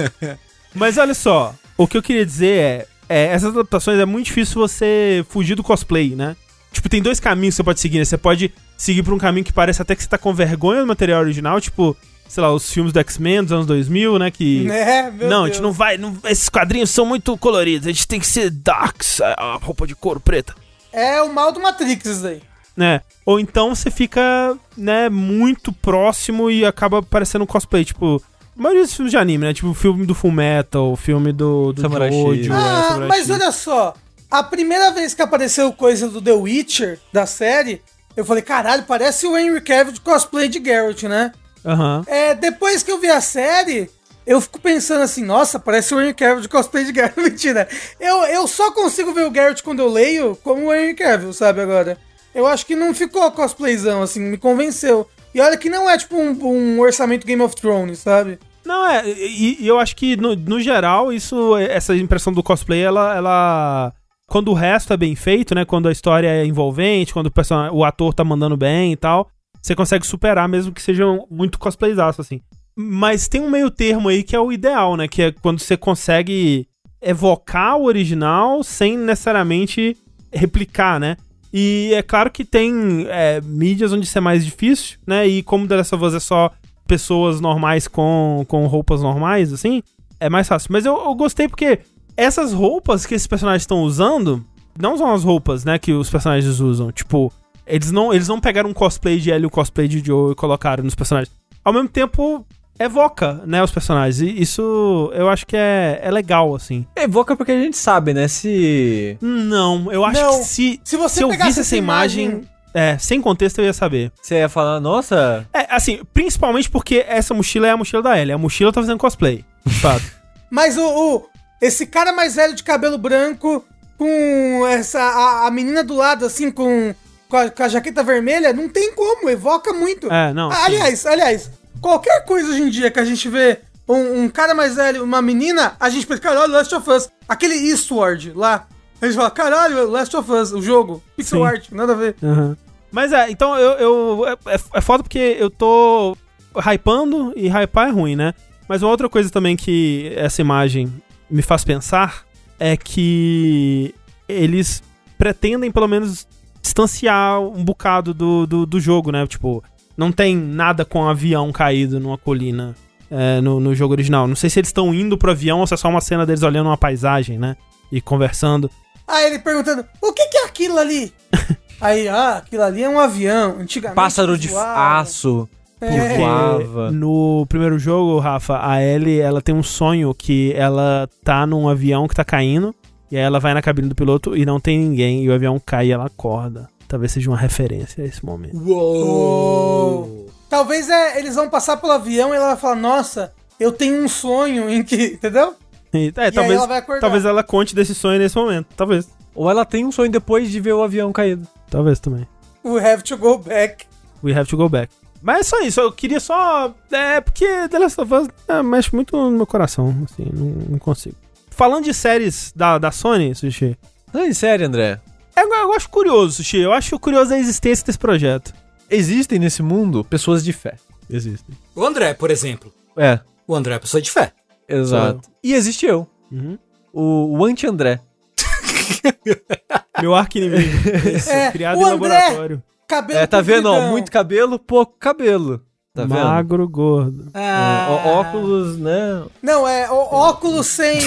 Mas 0.75 0.97
olha 0.97 1.13
só, 1.13 1.55
o 1.77 1.87
que 1.87 1.95
eu 1.97 2.01
queria 2.01 2.25
dizer 2.25 2.57
é, 2.57 2.87
é, 3.07 3.25
essas 3.27 3.51
adaptações 3.55 3.97
é 3.97 4.05
muito 4.05 4.25
difícil 4.25 4.55
você 4.55 5.25
fugir 5.29 5.55
do 5.55 5.63
cosplay, 5.63 6.15
né? 6.15 6.35
Tipo, 6.71 6.87
tem 6.89 7.01
dois 7.01 7.19
caminhos 7.19 7.53
que 7.53 7.57
você 7.57 7.63
pode 7.63 7.79
seguir, 7.79 7.97
né? 7.99 8.05
Você 8.05 8.17
pode 8.17 8.53
seguir 8.77 9.03
por 9.03 9.13
um 9.13 9.17
caminho 9.17 9.43
que 9.45 9.51
parece 9.53 9.81
até 9.81 9.95
que 9.95 10.03
você 10.03 10.09
tá 10.09 10.17
com 10.17 10.33
vergonha 10.33 10.81
do 10.81 10.87
material 10.87 11.21
original, 11.21 11.59
tipo, 11.59 11.97
sei 12.27 12.41
lá, 12.43 12.53
os 12.53 12.71
filmes 12.71 12.93
do 12.93 12.99
X-Men 12.99 13.43
dos 13.43 13.51
anos 13.51 13.65
2000, 13.65 14.19
né? 14.19 14.29
Que. 14.31 14.63
Né, 14.65 15.09
meu 15.17 15.27
não, 15.29 15.37
a 15.41 15.43
Deus. 15.45 15.55
gente 15.55 15.63
não 15.63 15.71
vai. 15.71 15.97
não- 15.97 16.15
esses 16.25 16.47
quadrinhos 16.47 16.89
são 16.91 17.05
muito 17.05 17.35
coloridos, 17.37 17.87
a 17.87 17.91
gente 17.91 18.07
tem 18.07 18.19
que 18.19 18.27
ser 18.27 18.49
darks, 18.51 19.19
a 19.21 19.33
a 19.33 19.55
roupa 19.55 19.85
de 19.87 19.95
couro 19.95 20.19
preta 20.19 20.53
É 20.93 21.21
o 21.21 21.33
mal 21.33 21.51
do 21.51 21.59
Matrix 21.59 22.05
isso 22.05 22.21
daí. 22.23 22.41
né? 22.77 23.01
Ou 23.25 23.39
então 23.39 23.73
você 23.75 23.89
fica, 23.91 24.55
né, 24.77 25.09
muito 25.09 25.71
próximo 25.73 26.49
e 26.51 26.63
acaba 26.65 27.01
parecendo 27.01 27.43
um 27.43 27.47
cosplay, 27.47 27.83
tipo, 27.83 28.21
a 28.57 28.61
maioria 28.61 28.83
dos 28.83 28.93
filmes 28.93 29.11
de 29.11 29.17
anime, 29.17 29.45
né? 29.45 29.53
Tipo 29.53 29.69
o 29.69 29.73
filme 29.73 30.05
do 30.05 30.13
Full 30.15 30.31
Metal, 30.31 30.91
o 30.91 30.95
filme 30.95 31.31
do, 31.33 31.73
do 31.73 31.81
Samurai 31.81 32.11
Jojo, 32.11 32.43
X. 32.43 32.47
é, 32.47 32.53
Ah, 32.53 32.85
Samurai 32.89 33.07
mas 33.07 33.19
X. 33.21 33.29
olha 33.31 33.51
só. 33.51 33.93
A 34.29 34.43
primeira 34.43 34.91
vez 34.91 35.13
que 35.13 35.21
apareceu 35.21 35.71
coisa 35.73 36.07
do 36.07 36.21
The 36.21 36.33
Witcher, 36.33 36.99
da 37.11 37.25
série, 37.25 37.81
eu 38.15 38.23
falei, 38.23 38.43
caralho, 38.43 38.83
parece 38.83 39.25
o 39.25 39.37
Henry 39.37 39.61
Cavill 39.61 39.93
de 39.93 40.01
cosplay 40.01 40.47
de 40.47 40.63
Geralt, 40.63 41.03
né? 41.03 41.31
Aham. 41.65 42.03
É, 42.05 42.35
depois 42.35 42.83
que 42.83 42.91
eu 42.91 42.99
vi 42.99 43.07
a 43.07 43.21
série, 43.21 43.89
eu 44.27 44.39
fico 44.39 44.59
pensando 44.61 45.01
assim, 45.01 45.23
nossa, 45.23 45.59
parece 45.59 45.95
o 45.95 45.99
Henry 45.99 46.13
Cavill 46.13 46.41
de 46.41 46.49
cosplay 46.49 46.83
de 46.83 46.93
Geralt. 46.93 47.17
Mentira. 47.17 47.67
Eu, 47.99 48.23
eu 48.25 48.47
só 48.47 48.71
consigo 48.71 49.13
ver 49.13 49.27
o 49.27 49.33
Geralt 49.33 49.61
quando 49.63 49.79
eu 49.79 49.89
leio 49.89 50.37
como 50.43 50.67
o 50.67 50.73
Henry 50.73 50.93
Cavill, 50.93 51.33
sabe, 51.33 51.61
agora. 51.61 51.97
Eu 52.33 52.45
acho 52.45 52.65
que 52.65 52.75
não 52.75 52.93
ficou 52.93 53.31
cosplayzão, 53.31 54.03
assim, 54.03 54.19
me 54.19 54.37
convenceu. 54.37 55.09
E 55.33 55.41
olha 55.41 55.57
que 55.57 55.69
não 55.69 55.89
é 55.89 55.97
tipo 55.97 56.15
um, 56.15 56.31
um 56.43 56.79
orçamento 56.79 57.25
Game 57.25 57.41
of 57.41 57.55
Thrones, 57.55 57.99
sabe? 57.99 58.39
Não, 58.65 58.85
é, 58.87 59.07
e, 59.07 59.57
e 59.59 59.67
eu 59.67 59.79
acho 59.79 59.95
que 59.95 60.15
no, 60.15 60.35
no 60.35 60.59
geral, 60.59 61.11
isso, 61.11 61.57
essa 61.57 61.95
impressão 61.95 62.31
do 62.31 62.43
cosplay, 62.43 62.81
ela, 62.81 63.15
ela. 63.15 63.93
Quando 64.29 64.49
o 64.49 64.53
resto 64.53 64.93
é 64.93 64.97
bem 64.97 65.15
feito, 65.15 65.55
né? 65.55 65.65
Quando 65.65 65.87
a 65.87 65.91
história 65.91 66.27
é 66.27 66.45
envolvente, 66.45 67.13
quando 67.13 67.27
o, 67.27 67.31
person... 67.31 67.69
o 67.71 67.83
ator 67.83 68.13
tá 68.13 68.23
mandando 68.23 68.55
bem 68.55 68.93
e 68.93 68.95
tal, 68.95 69.29
você 69.61 69.75
consegue 69.75 70.05
superar, 70.05 70.47
mesmo 70.47 70.71
que 70.71 70.81
seja 70.81 71.03
muito 71.29 71.59
cosplayzaço, 71.59 72.21
assim. 72.21 72.41
Mas 72.75 73.27
tem 73.27 73.41
um 73.41 73.49
meio 73.49 73.69
termo 73.69 74.07
aí 74.07 74.23
que 74.23 74.35
é 74.35 74.39
o 74.39 74.51
ideal, 74.51 74.95
né? 74.95 75.07
Que 75.07 75.23
é 75.23 75.31
quando 75.31 75.59
você 75.59 75.75
consegue 75.75 76.67
evocar 77.01 77.77
o 77.77 77.85
original 77.85 78.63
sem 78.63 78.97
necessariamente 78.97 79.97
replicar, 80.31 80.99
né? 80.99 81.17
E 81.51 81.91
é 81.93 82.03
claro 82.03 82.29
que 82.29 82.45
tem 82.45 83.07
é, 83.09 83.41
mídias 83.41 83.91
onde 83.91 84.05
isso 84.05 84.17
é 84.17 84.21
mais 84.21 84.45
difícil, 84.45 84.99
né? 85.05 85.27
E 85.27 85.41
como 85.41 85.65
of 85.65 86.05
Us 86.05 86.13
é 86.13 86.19
só 86.19 86.51
pessoas 86.87 87.41
normais 87.41 87.87
com, 87.87 88.45
com 88.47 88.65
roupas 88.67 89.01
normais, 89.01 89.51
assim, 89.51 89.81
é 90.19 90.29
mais 90.29 90.47
fácil. 90.47 90.69
Mas 90.71 90.85
eu, 90.85 90.95
eu 90.95 91.15
gostei 91.15 91.47
porque 91.47 91.79
essas 92.23 92.53
roupas 92.53 93.05
que 93.05 93.15
esses 93.15 93.27
personagens 93.27 93.63
estão 93.63 93.81
usando 93.81 94.45
não 94.79 94.97
são 94.97 95.13
as 95.13 95.23
roupas, 95.23 95.63
né, 95.65 95.77
que 95.79 95.91
os 95.93 96.09
personagens 96.09 96.59
usam. 96.59 96.91
Tipo, 96.91 97.31
eles 97.65 97.91
não, 97.91 98.13
eles 98.13 98.27
não 98.27 98.39
pegaram 98.39 98.69
um 98.69 98.73
cosplay 98.73 99.17
de 99.19 99.29
Ellie 99.29 99.43
e 99.43 99.47
um 99.47 99.49
cosplay 99.49 99.87
de 99.87 100.03
Joe 100.05 100.31
e 100.31 100.35
colocaram 100.35 100.83
nos 100.83 100.95
personagens. 100.95 101.33
Ao 101.63 101.73
mesmo 101.73 101.89
tempo, 101.89 102.45
evoca, 102.79 103.41
né, 103.45 103.61
os 103.63 103.71
personagens. 103.71 104.21
E 104.21 104.41
isso 104.41 105.11
eu 105.13 105.29
acho 105.29 105.45
que 105.45 105.55
é, 105.57 105.99
é 106.01 106.09
legal, 106.11 106.55
assim. 106.55 106.85
Evoca 106.95 107.35
porque 107.35 107.51
a 107.51 107.61
gente 107.61 107.77
sabe, 107.77 108.13
né? 108.13 108.27
Se. 108.27 109.17
Não, 109.21 109.91
eu 109.91 110.03
acho 110.05 110.21
Não. 110.21 110.39
que 110.39 110.45
se, 110.45 110.79
Se 110.83 110.95
você 110.97 111.15
se 111.15 111.23
eu 111.23 111.29
visse 111.29 111.59
essa 111.59 111.75
imagem, 111.75 112.41
é, 112.73 112.97
sem 112.97 113.21
contexto 113.21 113.59
eu 113.59 113.65
ia 113.65 113.73
saber. 113.73 114.11
Você 114.21 114.35
ia 114.35 114.47
falar, 114.49 114.79
nossa. 114.79 115.45
É, 115.53 115.67
assim, 115.75 115.99
principalmente 116.13 116.69
porque 116.69 117.03
essa 117.07 117.33
mochila 117.33 117.67
é 117.67 117.71
a 117.71 117.77
mochila 117.77 118.01
da 118.01 118.17
Ellie. 118.19 118.31
A 118.33 118.37
mochila 118.37 118.71
tá 118.71 118.79
fazendo 118.81 118.97
cosplay, 118.97 119.43
de 119.65 119.73
fato. 119.75 120.05
Mas 120.49 120.77
o, 120.77 120.81
o- 120.87 121.25
esse 121.61 121.85
cara 121.85 122.11
mais 122.13 122.35
velho 122.35 122.53
de 122.55 122.63
cabelo 122.63 122.97
branco 122.97 123.63
com 123.97 124.65
essa 124.67 124.99
a, 125.01 125.47
a 125.47 125.51
menina 125.51 125.83
do 125.83 125.95
lado 125.95 126.25
assim 126.25 126.49
com 126.51 126.93
com 127.27 127.37
a, 127.37 127.49
com 127.49 127.61
a 127.63 127.67
jaqueta 127.67 128.01
vermelha, 128.03 128.51
não 128.51 128.67
tem 128.67 128.91
como, 128.95 129.29
evoca 129.29 129.71
muito. 129.71 130.11
É, 130.11 130.33
não, 130.33 130.49
Ah, 130.51 130.65
aliás, 130.65 131.05
aliás, 131.05 131.51
qualquer 131.79 132.25
coisa 132.25 132.49
hoje 132.49 132.61
em 132.63 132.69
dia 132.69 132.89
que 132.89 132.99
a 132.99 133.05
gente 133.05 133.29
vê 133.29 133.59
um, 133.87 134.23
um 134.23 134.29
cara 134.29 134.55
mais 134.55 134.75
velho, 134.75 135.03
uma 135.03 135.21
menina, 135.21 135.75
a 135.79 135.89
gente 135.91 136.07
pensa, 136.07 136.21
caralho, 136.21 136.51
Last 136.51 136.73
of 136.73 136.89
Us. 136.89 137.07
Aquele 137.27 137.53
Eastward 137.69 138.33
lá. 138.35 138.67
A 138.99 139.05
gente 139.05 139.15
fala, 139.15 139.29
caralho, 139.29 139.87
Last 139.89 140.15
of 140.17 140.31
Us, 140.31 140.51
o 140.53 140.61
jogo. 140.61 141.03
Pixel 141.15 141.39
Sim. 141.41 141.45
art, 141.45 141.65
nada 141.71 141.93
a 141.93 141.95
ver. 141.95 142.15
Aham. 142.23 142.57
Mas 142.91 143.13
é, 143.13 143.29
então 143.29 143.55
eu. 143.55 143.71
eu 143.73 144.27
é, 144.27 144.55
é- 144.55 144.59
é 144.73 144.81
foda 144.81 145.03
porque 145.03 145.37
eu 145.39 145.51
tô 145.51 146.17
hypando 146.55 147.31
e 147.35 147.47
hypar 147.47 147.89
é 147.89 147.91
ruim, 147.91 148.15
né? 148.15 148.33
Mas 148.67 148.81
uma 148.81 148.89
outra 148.89 149.07
coisa 149.07 149.29
também 149.29 149.55
que 149.55 150.11
essa 150.15 150.41
imagem 150.41 150.91
me 151.29 151.41
faz 151.41 151.63
pensar 151.63 152.25
é 152.59 152.75
que 152.75 153.93
eles 154.27 154.83
pretendem 155.17 155.71
pelo 155.71 155.87
menos 155.87 156.27
distanciar 156.61 157.41
um 157.41 157.63
bocado 157.63 158.13
do, 158.13 158.45
do, 158.45 158.65
do 158.65 158.79
jogo, 158.79 159.11
né? 159.11 159.25
Tipo, 159.27 159.63
não 159.95 160.11
tem 160.11 160.35
nada 160.35 160.85
com 160.85 161.01
um 161.01 161.09
avião 161.09 161.51
caído 161.51 161.99
numa 161.99 162.17
colina 162.17 162.75
é, 163.09 163.41
no, 163.41 163.59
no 163.59 163.73
jogo 163.73 163.93
original. 163.93 164.27
Não 164.27 164.35
sei 164.35 164.49
se 164.49 164.59
eles 164.59 164.69
estão 164.69 164.93
indo 164.93 165.17
pro 165.17 165.31
avião 165.31 165.59
ou 165.59 165.67
se 165.67 165.73
é 165.73 165.77
só 165.77 165.89
uma 165.89 166.01
cena 166.01 166.25
deles 166.25 166.43
olhando 166.43 166.67
uma 166.67 166.77
paisagem, 166.77 167.37
né? 167.37 167.55
E 167.91 167.99
conversando. 168.01 168.69
Aí 169.07 169.25
ele 169.25 169.39
perguntando, 169.39 169.85
o 170.01 170.13
que 170.13 170.27
que 170.27 170.37
é 170.37 170.45
aquilo 170.45 170.77
ali? 170.77 171.13
Aí, 171.81 172.09
ah, 172.09 172.37
aquilo 172.37 172.63
ali 172.63 172.83
é 172.83 172.89
um 172.89 172.99
avião, 172.99 173.57
antigamente. 173.59 173.95
Pássaro 173.95 174.37
de 174.37 174.49
voava. 174.49 174.99
aço. 174.99 175.49
É. 175.81 176.17
voava. 176.17 176.91
No 176.91 177.45
primeiro 177.47 177.79
jogo, 177.79 178.19
Rafa, 178.19 178.59
a 178.61 178.83
Ellie, 178.83 179.19
ela 179.19 179.41
tem 179.41 179.55
um 179.55 179.63
sonho 179.63 180.13
que 180.13 180.53
ela 180.55 181.09
tá 181.23 181.45
num 181.45 181.69
avião 181.69 182.07
que 182.07 182.15
tá 182.15 182.25
caindo, 182.25 182.75
e 183.11 183.17
aí 183.17 183.23
ela 183.23 183.39
vai 183.39 183.53
na 183.53 183.61
cabine 183.61 183.87
do 183.87 183.95
piloto 183.95 184.35
e 184.35 184.45
não 184.45 184.59
tem 184.59 184.77
ninguém, 184.77 185.23
e 185.23 185.29
o 185.29 185.33
avião 185.33 185.61
cai 185.63 185.87
e 185.87 185.91
ela 185.91 186.05
acorda. 186.05 186.69
Talvez 186.87 187.11
seja 187.11 187.29
uma 187.29 187.37
referência 187.37 188.03
a 188.03 188.07
esse 188.07 188.25
momento. 188.25 188.57
Uou. 188.57 190.27
Talvez 190.49 190.89
é, 190.89 191.19
eles 191.19 191.35
vão 191.35 191.47
passar 191.49 191.77
pelo 191.77 191.93
avião 191.93 192.33
e 192.33 192.37
ela 192.37 192.47
vai 192.47 192.57
falar, 192.57 192.75
nossa, 192.75 193.31
eu 193.59 193.71
tenho 193.71 194.03
um 194.03 194.07
sonho 194.07 194.69
em 194.69 194.83
que. 194.83 195.13
Entendeu? 195.13 195.53
E, 195.93 196.11
é, 196.15 196.25
aí 196.25 196.31
talvez, 196.31 196.57
ela 196.57 196.67
vai 196.67 196.79
acordar. 196.79 197.01
talvez 197.01 197.25
ela 197.25 197.43
conte 197.43 197.75
desse 197.75 197.93
sonho 197.93 198.19
nesse 198.19 198.35
momento. 198.35 198.67
Talvez. 198.75 199.07
Ou 199.35 199.49
ela 199.49 199.63
tem 199.63 199.85
um 199.85 199.91
sonho 199.91 200.11
depois 200.11 200.49
de 200.49 200.59
ver 200.59 200.73
o 200.73 200.83
avião 200.83 201.11
caído. 201.11 201.47
Talvez 201.69 201.99
também. 201.99 202.27
We 202.65 202.79
have 202.83 203.03
to 203.03 203.17
go 203.17 203.37
back. 203.37 203.85
We 204.23 204.33
have 204.33 204.49
to 204.49 204.57
go 204.57 204.67
back. 204.67 204.91
Mas 205.21 205.39
é 205.39 205.43
só 205.43 205.61
isso, 205.61 205.79
eu 205.81 205.91
queria 205.91 206.19
só. 206.19 206.73
É 206.91 207.19
porque 207.21 207.67
The 207.67 207.79
Last 207.79 207.99
of 208.01 208.13
Us 208.13 208.27
é, 208.47 208.63
mexe 208.63 208.93
muito 208.95 209.15
no 209.17 209.31
meu 209.31 209.45
coração, 209.45 209.95
assim, 210.05 210.29
não, 210.33 210.45
não 210.71 210.79
consigo. 210.79 211.15
Falando 211.51 211.83
de 211.85 211.93
séries 211.93 212.53
da, 212.55 212.77
da 212.77 212.89
Sony, 212.91 213.35
Sushi, 213.35 213.77
Não, 214.13 214.25
em 214.25 214.33
sério, 214.33 214.65
André. 214.65 214.99
eu, 215.35 215.49
eu 215.53 215.73
acho 215.73 215.89
curioso, 215.89 216.35
Sushi. 216.37 216.57
Eu 216.59 216.71
acho 216.71 216.97
curioso 216.99 217.33
a 217.33 217.37
existência 217.39 217.85
desse 217.85 217.99
projeto. 217.99 218.53
Existem 218.89 219.37
nesse 219.39 219.61
mundo 219.61 220.03
pessoas 220.05 220.43
de 220.43 220.53
fé. 220.53 220.75
Existem. 221.09 221.55
O 221.75 221.83
André, 221.85 222.13
por 222.13 222.31
exemplo. 222.31 222.73
É, 222.95 223.19
O 223.47 223.53
André 223.55 223.75
é 223.75 223.79
pessoa 223.79 224.01
de 224.01 224.09
fé. 224.09 224.31
exato. 224.67 225.29
E 225.43 225.53
existe 225.53 225.85
eu. 225.85 226.07
Uhum. 226.31 226.57
O, 226.93 227.37
o 227.39 227.45
anti-André. 227.45 227.99
Meu. 230.01 230.13
Esse, 231.13 231.29
É, 231.31 231.51
criado 231.51 231.77
o 231.77 231.81
em 231.81 231.83
André- 231.91 232.07
laboratório. 232.19 232.63
Cabelo 232.89 233.19
É, 233.19 233.27
tá 233.27 233.39
vendo? 233.39 233.67
Ó, 233.71 233.91
muito 233.91 234.11
cabelo, 234.11 234.57
pouco 234.57 234.95
cabelo. 234.99 235.61
Tá 235.93 236.01
vendo? 236.01 236.13
Magro, 236.13 236.67
gordo. 236.67 237.29
Ah. 237.35 237.87
É, 238.03 238.07
óculos, 238.09 238.79
né? 238.79 239.23
Não, 239.43 239.67
é 239.67 239.87
ó- 239.91 240.29
óculos 240.29 240.65
sem. 240.65 240.99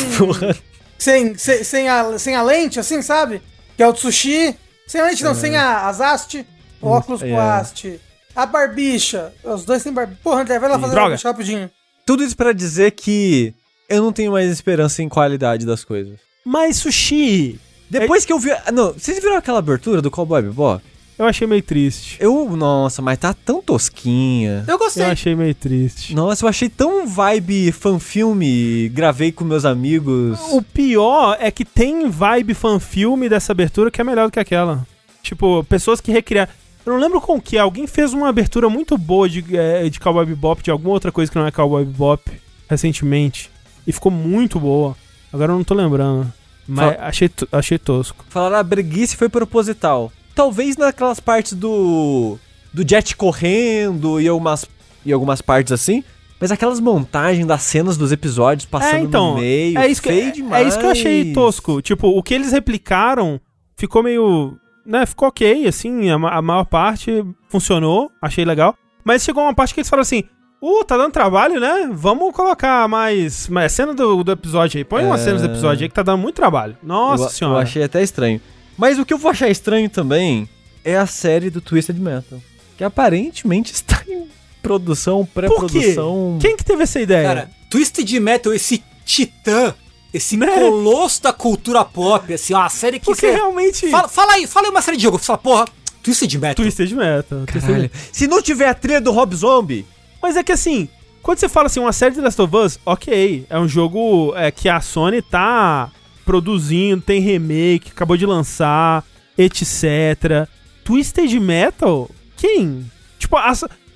sem, 0.96 1.36
sem, 1.36 1.64
sem, 1.64 1.88
a, 1.88 2.16
sem 2.20 2.36
a 2.36 2.42
lente, 2.42 2.78
assim, 2.78 3.02
sabe? 3.02 3.42
Que 3.76 3.82
é 3.82 3.88
o 3.88 3.94
sushi. 3.96 4.56
Sem 4.86 5.00
a 5.00 5.06
lente, 5.06 5.24
não, 5.24 5.34
sem 5.34 5.56
a, 5.56 5.88
as 5.88 6.00
haste. 6.00 6.46
Óculos 6.80 7.20
com 7.20 7.26
é. 7.26 7.36
haste. 7.36 8.00
A 8.34 8.46
barbicha. 8.46 9.32
Os 9.42 9.64
dois 9.64 9.82
têm 9.82 9.92
barbicha. 9.92 10.20
Porra, 10.22 10.42
André, 10.42 10.58
vai 10.60 10.70
lá 10.70 10.78
fazer 10.78 10.94
barbicha 10.94 11.28
rapidinho. 11.28 11.70
Tudo 12.06 12.22
isso 12.22 12.36
pra 12.36 12.52
dizer 12.52 12.92
que 12.92 13.52
eu 13.88 14.02
não 14.02 14.12
tenho 14.12 14.30
mais 14.30 14.50
esperança 14.50 15.02
em 15.02 15.08
qualidade 15.08 15.66
das 15.66 15.84
coisas. 15.84 16.18
Mas 16.44 16.76
sushi, 16.76 17.58
Depois 17.90 18.24
que 18.24 18.32
eu 18.32 18.38
vi. 18.38 18.50
Não, 18.72 18.92
vocês 18.92 19.18
viram 19.18 19.36
aquela 19.36 19.58
abertura 19.58 20.00
do 20.00 20.10
Cowboy 20.10 20.42
Bebop? 20.42 20.91
Eu 21.22 21.28
achei 21.28 21.46
meio 21.46 21.62
triste. 21.62 22.16
Eu. 22.20 22.56
Nossa, 22.56 23.00
mas 23.00 23.18
tá 23.18 23.32
tão 23.34 23.62
tosquinha. 23.62 24.64
Eu 24.66 24.78
gostei. 24.78 25.04
Eu 25.04 25.10
achei 25.10 25.34
meio 25.34 25.54
triste. 25.54 26.14
Nossa, 26.14 26.44
eu 26.44 26.48
achei 26.48 26.68
tão 26.68 27.06
vibe 27.06 27.72
fanfilme. 27.72 28.88
Gravei 28.88 29.32
com 29.32 29.44
meus 29.44 29.64
amigos. 29.64 30.38
O 30.50 30.62
pior 30.62 31.36
é 31.40 31.50
que 31.50 31.64
tem 31.64 32.08
vibe 32.08 32.54
fanfilme 32.54 33.28
dessa 33.28 33.52
abertura 33.52 33.90
que 33.90 34.00
é 34.00 34.04
melhor 34.04 34.28
do 34.28 34.32
que 34.32 34.40
aquela. 34.40 34.86
Tipo, 35.22 35.64
pessoas 35.64 36.00
que 36.00 36.12
recriaram. 36.12 36.52
Eu 36.84 36.92
não 36.92 37.00
lembro 37.00 37.20
com 37.20 37.40
que. 37.40 37.56
Alguém 37.56 37.86
fez 37.86 38.12
uma 38.12 38.28
abertura 38.28 38.68
muito 38.68 38.98
boa 38.98 39.28
de, 39.28 39.44
é, 39.56 39.88
de 39.88 40.00
Cowboy 40.00 40.26
Bebop, 40.26 40.62
de 40.62 40.70
alguma 40.70 40.92
outra 40.92 41.12
coisa 41.12 41.30
que 41.30 41.38
não 41.38 41.46
é 41.46 41.50
Cowboy 41.50 41.84
Bebop, 41.84 42.30
recentemente. 42.68 43.50
E 43.86 43.92
ficou 43.92 44.10
muito 44.10 44.58
boa. 44.58 44.96
Agora 45.32 45.52
eu 45.52 45.56
não 45.56 45.64
tô 45.64 45.74
lembrando. 45.74 46.32
Mas 46.66 46.96
achei, 47.00 47.30
achei 47.50 47.78
tosco. 47.78 48.24
Falaram 48.28 48.56
a 48.56 48.62
breguice 48.62 49.16
foi 49.16 49.28
proposital. 49.28 50.12
Talvez 50.34 50.76
naquelas 50.76 51.20
partes 51.20 51.52
do. 51.52 52.38
do 52.72 52.88
Jet 52.88 53.16
correndo 53.16 54.20
e 54.20 54.26
algumas, 54.28 54.66
e 55.04 55.12
algumas 55.12 55.40
partes 55.42 55.72
assim. 55.72 56.02
Mas 56.40 56.50
aquelas 56.50 56.80
montagens 56.80 57.46
das 57.46 57.62
cenas 57.62 57.96
dos 57.96 58.10
episódios 58.10 58.66
passando 58.66 58.96
é, 58.96 59.00
então. 59.00 59.34
no 59.34 59.40
meio. 59.40 59.78
é, 59.78 59.86
isso 59.86 60.02
que, 60.02 60.08
feio 60.08 60.28
é, 60.28 60.30
demais. 60.32 60.64
é 60.64 60.68
isso 60.68 60.78
que 60.78 60.84
eu 60.86 60.90
achei 60.90 61.32
tosco. 61.32 61.80
Tipo, 61.80 62.08
o 62.08 62.22
que 62.22 62.34
eles 62.34 62.50
replicaram 62.50 63.40
ficou 63.76 64.02
meio. 64.02 64.56
né, 64.84 65.06
ficou 65.06 65.28
ok, 65.28 65.66
assim. 65.68 66.10
A, 66.10 66.14
a 66.14 66.42
maior 66.42 66.64
parte 66.64 67.24
funcionou, 67.48 68.10
achei 68.20 68.44
legal. 68.44 68.74
Mas 69.04 69.22
chegou 69.22 69.42
uma 69.44 69.54
parte 69.54 69.72
que 69.74 69.80
eles 69.80 69.88
falaram 69.88 70.02
assim. 70.02 70.24
Uh, 70.60 70.84
tá 70.84 70.96
dando 70.96 71.12
trabalho, 71.12 71.58
né? 71.58 71.90
Vamos 71.92 72.32
colocar 72.32 72.86
mais, 72.88 73.48
mais 73.48 73.72
cena 73.72 73.92
do, 73.92 74.22
do 74.22 74.30
episódio 74.30 74.78
aí. 74.78 74.84
Põe 74.84 75.04
uma 75.04 75.16
É. 75.16 75.18
cena 75.18 75.38
do 75.40 75.44
episódio 75.46 75.82
aí 75.82 75.88
que 75.88 75.94
tá 75.94 76.04
dando 76.04 76.20
muito 76.20 76.36
trabalho. 76.36 76.76
Nossa 76.80 77.24
eu, 77.24 77.28
senhora. 77.30 77.56
eu 77.58 77.62
achei 77.62 77.82
até 77.82 78.00
estranho. 78.00 78.40
Mas 78.76 78.98
o 78.98 79.04
que 79.04 79.12
eu 79.12 79.18
vou 79.18 79.30
achar 79.30 79.48
estranho 79.48 79.88
também 79.88 80.48
é 80.84 80.96
a 80.96 81.06
série 81.06 81.50
do 81.50 81.60
Twisted 81.60 81.98
Metal. 81.98 82.40
Que 82.76 82.84
aparentemente 82.84 83.72
está 83.74 84.02
em 84.08 84.26
produção, 84.62 85.26
pré-produção. 85.26 86.38
Quem 86.40 86.56
que 86.56 86.64
teve 86.64 86.82
essa 86.82 87.00
ideia? 87.00 87.26
Cara, 87.28 87.50
Twisted 87.70 88.10
Metal, 88.20 88.52
esse 88.54 88.82
titã, 89.04 89.74
esse 90.12 90.36
Né? 90.36 90.46
colosso 90.46 91.22
da 91.22 91.32
cultura 91.32 91.84
pop, 91.84 92.32
assim, 92.32 92.54
uma 92.54 92.68
série 92.68 92.98
que 92.98 93.06
Porque 93.06 93.20
você... 93.26 93.32
realmente. 93.32 93.88
Fala, 93.90 94.08
fala 94.08 94.32
aí, 94.34 94.46
fala 94.46 94.66
aí 94.66 94.70
uma 94.70 94.82
série 94.82 94.96
de 94.96 95.02
jogo. 95.02 95.18
Fala, 95.18 95.38
porra, 95.38 95.64
Twisted 96.02 96.34
Metal. 96.38 96.54
Twisted 96.64 96.92
Metal. 96.92 97.44
Caralho. 97.46 97.90
Se 98.12 98.26
não 98.26 98.42
tiver 98.42 98.68
a 98.68 98.74
trilha 98.74 99.00
do 99.00 99.12
Rob 99.12 99.34
Zombie, 99.34 99.86
Mas 100.20 100.36
é 100.36 100.42
que 100.42 100.52
assim, 100.52 100.88
quando 101.22 101.38
você 101.38 101.48
fala 101.48 101.66
assim, 101.66 101.80
uma 101.80 101.92
série 101.92 102.14
de 102.14 102.20
Last 102.20 102.40
of 102.40 102.56
Us, 102.56 102.78
ok, 102.86 103.46
é 103.50 103.58
um 103.58 103.66
jogo 103.68 104.32
é, 104.36 104.50
que 104.50 104.68
a 104.68 104.80
Sony 104.80 105.20
tá 105.22 105.90
produzindo, 106.24 107.02
tem 107.02 107.20
remake, 107.20 107.90
acabou 107.90 108.16
de 108.16 108.26
lançar, 108.26 109.04
etc. 109.36 110.48
Twisted 110.84 111.32
Metal? 111.40 112.10
Quem? 112.36 112.90
Tipo, 113.18 113.36
a 113.36 113.52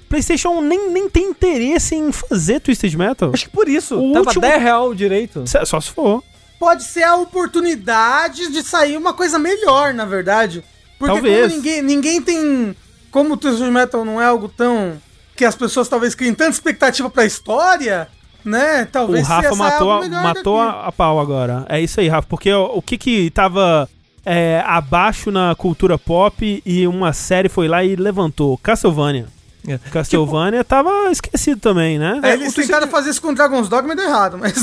PlayStation 0.09 0.61
nem, 0.61 0.91
nem 0.91 1.09
tem 1.09 1.31
interesse 1.31 1.95
em 1.95 2.13
fazer 2.13 2.61
Twisted 2.61 2.95
Metal. 2.95 3.31
acho 3.35 3.45
que 3.47 3.51
por 3.51 3.69
isso. 3.69 3.97
O 3.99 4.13
tava 4.13 4.27
último- 4.27 4.41
10 4.43 4.63
real 4.63 4.95
direito. 4.95 5.45
Só 5.65 5.81
se 5.81 5.91
for. 5.91 6.23
Pode 6.59 6.85
ser 6.85 7.03
a 7.03 7.17
oportunidade 7.17 8.51
de 8.51 8.63
sair 8.63 8.97
uma 8.97 9.13
coisa 9.13 9.39
melhor, 9.39 9.93
na 9.93 10.05
verdade. 10.05 10.63
Porque 10.99 11.13
Talvez. 11.15 11.43
como 11.53 11.57
ninguém, 11.57 11.83
ninguém 11.83 12.23
tem. 12.23 12.75
Como 13.11 13.35
o 13.35 13.37
Twisted 13.37 13.71
Metal 13.71 14.05
não 14.05 14.21
é 14.21 14.27
algo 14.27 14.49
tão. 14.49 15.01
que 15.35 15.45
as 15.45 15.55
pessoas 15.55 15.87
talvez 15.87 16.15
criem 16.15 16.33
tanta 16.33 16.53
expectativa 16.53 17.11
pra 17.11 17.27
história, 17.27 18.09
né? 18.49 18.83
O 18.83 18.87
Talvez 18.87 19.27
Rafa 19.27 19.43
saia 19.43 19.55
matou, 19.57 19.91
algo 19.91 20.15
a, 20.15 20.23
matou 20.23 20.59
a, 20.61 20.87
a 20.87 20.93
pau 20.93 21.21
agora. 21.21 21.67
É 21.69 21.81
isso 21.81 22.01
aí, 22.01 22.09
Rafa. 22.09 22.27
Porque 22.29 22.53
o, 22.53 22.77
o 22.77 22.83
que 22.83 22.97
que 22.97 23.31
tava 23.31 23.89
é, 24.25 24.63
abaixo 24.67 25.31
na 25.31 25.55
cultura 25.55 25.99
pop 25.99 26.63
e 26.65 26.87
uma 26.87 27.13
série 27.13 27.49
foi 27.49 27.69
lá 27.69 27.85
e 27.85 27.97
levantou? 27.97 28.57
Castlevania. 28.59 29.27
É. 29.69 29.79
Castlevania 29.91 30.63
tava 30.63 31.11
esquecido 31.11 31.61
também, 31.61 31.99
né? 31.99 32.21
É, 32.23 32.31
É, 32.31 32.33
eles 32.35 32.53
o 32.53 32.55
tentaram 32.55 32.87
fazer 32.87 33.11
isso 33.11 33.21
com 33.21 33.35
Dragon's 33.35 33.69
Dogma 33.69 33.95
e 33.95 33.97
deu 33.97 34.07
errado, 34.07 34.39
mas. 34.39 34.55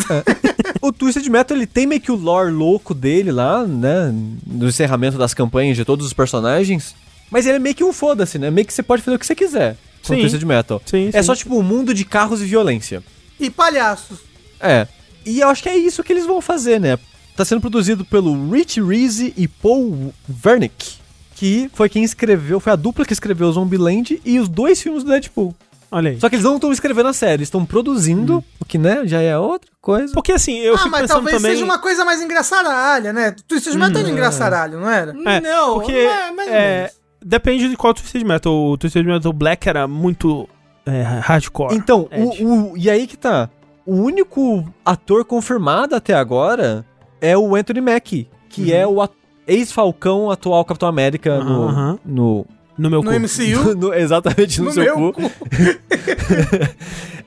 O 0.81 0.91
Twisted 0.91 1.27
Metal, 1.29 1.55
ele 1.55 1.67
tem 1.67 1.85
meio 1.85 1.99
que 2.01 2.11
o 2.11 2.15
lore 2.15 2.51
louco 2.51 2.93
dele 2.93 3.31
lá, 3.31 3.65
né? 3.65 4.13
No 4.47 4.67
encerramento 4.67 5.17
das 5.17 5.33
campanhas 5.33 5.75
de 5.77 5.83
todos 5.85 6.05
os 6.05 6.13
personagens. 6.13 6.95
Mas 7.29 7.45
ele 7.45 7.55
é 7.55 7.59
meio 7.59 7.75
que 7.75 7.83
um 7.83 7.91
foda-se, 7.93 8.37
né? 8.37 8.49
Meio 8.51 8.65
que 8.67 8.73
você 8.73 8.83
pode 8.83 9.01
fazer 9.01 9.15
o 9.15 9.19
que 9.19 9.25
você 9.25 9.35
quiser 9.35 9.75
com 10.05 10.13
o 10.13 10.15
Sim. 10.15 10.21
Twisted 10.21 10.43
Metal. 10.45 10.81
Sim, 10.85 11.09
É 11.13 11.21
sim. 11.21 11.25
só 11.25 11.35
tipo 11.35 11.57
um 11.57 11.63
mundo 11.63 11.93
de 11.93 12.03
carros 12.05 12.41
e 12.41 12.45
violência. 12.45 13.01
E 13.45 13.49
palhaços. 13.49 14.19
É. 14.59 14.87
E 15.25 15.39
eu 15.39 15.49
acho 15.49 15.63
que 15.63 15.69
é 15.69 15.77
isso 15.77 16.03
que 16.03 16.11
eles 16.11 16.25
vão 16.25 16.41
fazer, 16.41 16.79
né? 16.79 16.97
Tá 17.35 17.43
sendo 17.43 17.61
produzido 17.61 18.05
pelo 18.05 18.51
Rich 18.51 18.81
Reese 18.81 19.33
e 19.35 19.47
Paul 19.47 20.13
Wernick, 20.45 20.97
que 21.35 21.69
foi 21.73 21.89
quem 21.89 22.03
escreveu, 22.03 22.59
foi 22.59 22.73
a 22.73 22.75
dupla 22.75 23.05
que 23.05 23.13
escreveu 23.13 23.51
Zombieland 23.51 24.21
e 24.23 24.39
os 24.39 24.47
dois 24.47 24.81
filmes 24.81 25.03
do 25.03 25.09
Deadpool. 25.09 25.55
Olha 25.93 26.09
aí. 26.09 26.19
Só 26.19 26.27
que 26.27 26.35
eles 26.35 26.43
não 26.43 26.55
estão 26.55 26.71
escrevendo 26.71 27.09
a 27.09 27.13
série, 27.13 27.33
eles 27.35 27.47
estão 27.47 27.63
produzindo, 27.63 28.43
o 28.59 28.65
que, 28.65 28.79
né, 28.79 29.03
já 29.05 29.21
é 29.21 29.37
outra 29.37 29.69
coisa. 29.79 30.11
Porque 30.11 30.31
assim, 30.31 30.57
eu 30.57 30.73
ah, 30.73 30.77
fico 30.79 30.89
mas 30.89 31.07
talvez 31.07 31.37
também. 31.37 31.51
seja 31.51 31.63
uma 31.63 31.77
coisa 31.77 32.03
mais 32.03 32.19
engraçaralha, 32.19 33.13
né? 33.13 33.35
Twisted 33.47 33.75
Metal 33.75 34.01
era 34.01 34.09
engraçaralho, 34.09 34.79
não 34.79 34.89
era? 34.89 35.13
É, 35.25 35.39
não, 35.39 35.75
porque 35.75 35.91
é, 35.91 36.31
mais 36.31 36.49
ou 36.49 36.55
é, 36.55 36.77
menos. 36.77 36.91
depende 37.23 37.69
de 37.69 37.77
qual 37.77 37.93
Twisted 37.93 38.23
Metal. 38.23 38.51
O 38.51 38.75
Twisted 38.75 39.05
Metal 39.05 39.31
Black 39.31 39.69
era 39.69 39.87
muito 39.87 40.49
é, 40.85 41.01
hardcore. 41.01 41.75
Então, 41.75 42.07
o, 42.11 42.71
o- 42.73 42.77
e 42.77 42.89
aí 42.89 43.07
que 43.07 43.17
tá. 43.17 43.49
O 43.85 43.95
único 43.95 44.65
ator 44.85 45.25
confirmado 45.25 45.95
até 45.95 46.13
agora 46.13 46.85
é 47.19 47.37
o 47.37 47.55
Anthony 47.55 47.81
Mackie, 47.81 48.29
que 48.49 48.71
é 48.73 48.87
o 48.87 49.05
ex-Falcão, 49.45 50.31
atual 50.31 50.63
Capitão 50.63 50.87
América 50.87 51.39
no, 51.43 51.63
Aham. 51.67 51.99
no, 52.05 52.45
no 52.77 52.89
meu 52.89 53.03
No 53.03 53.11
cu. 53.11 53.19
MCU. 53.19 53.75
no- 53.75 53.93
exatamente 53.93 54.59
no, 54.59 54.67
no 54.67 54.71
seu 54.71 54.83
meu 54.83 55.11
cu. 55.11 55.21
cu. 55.21 55.31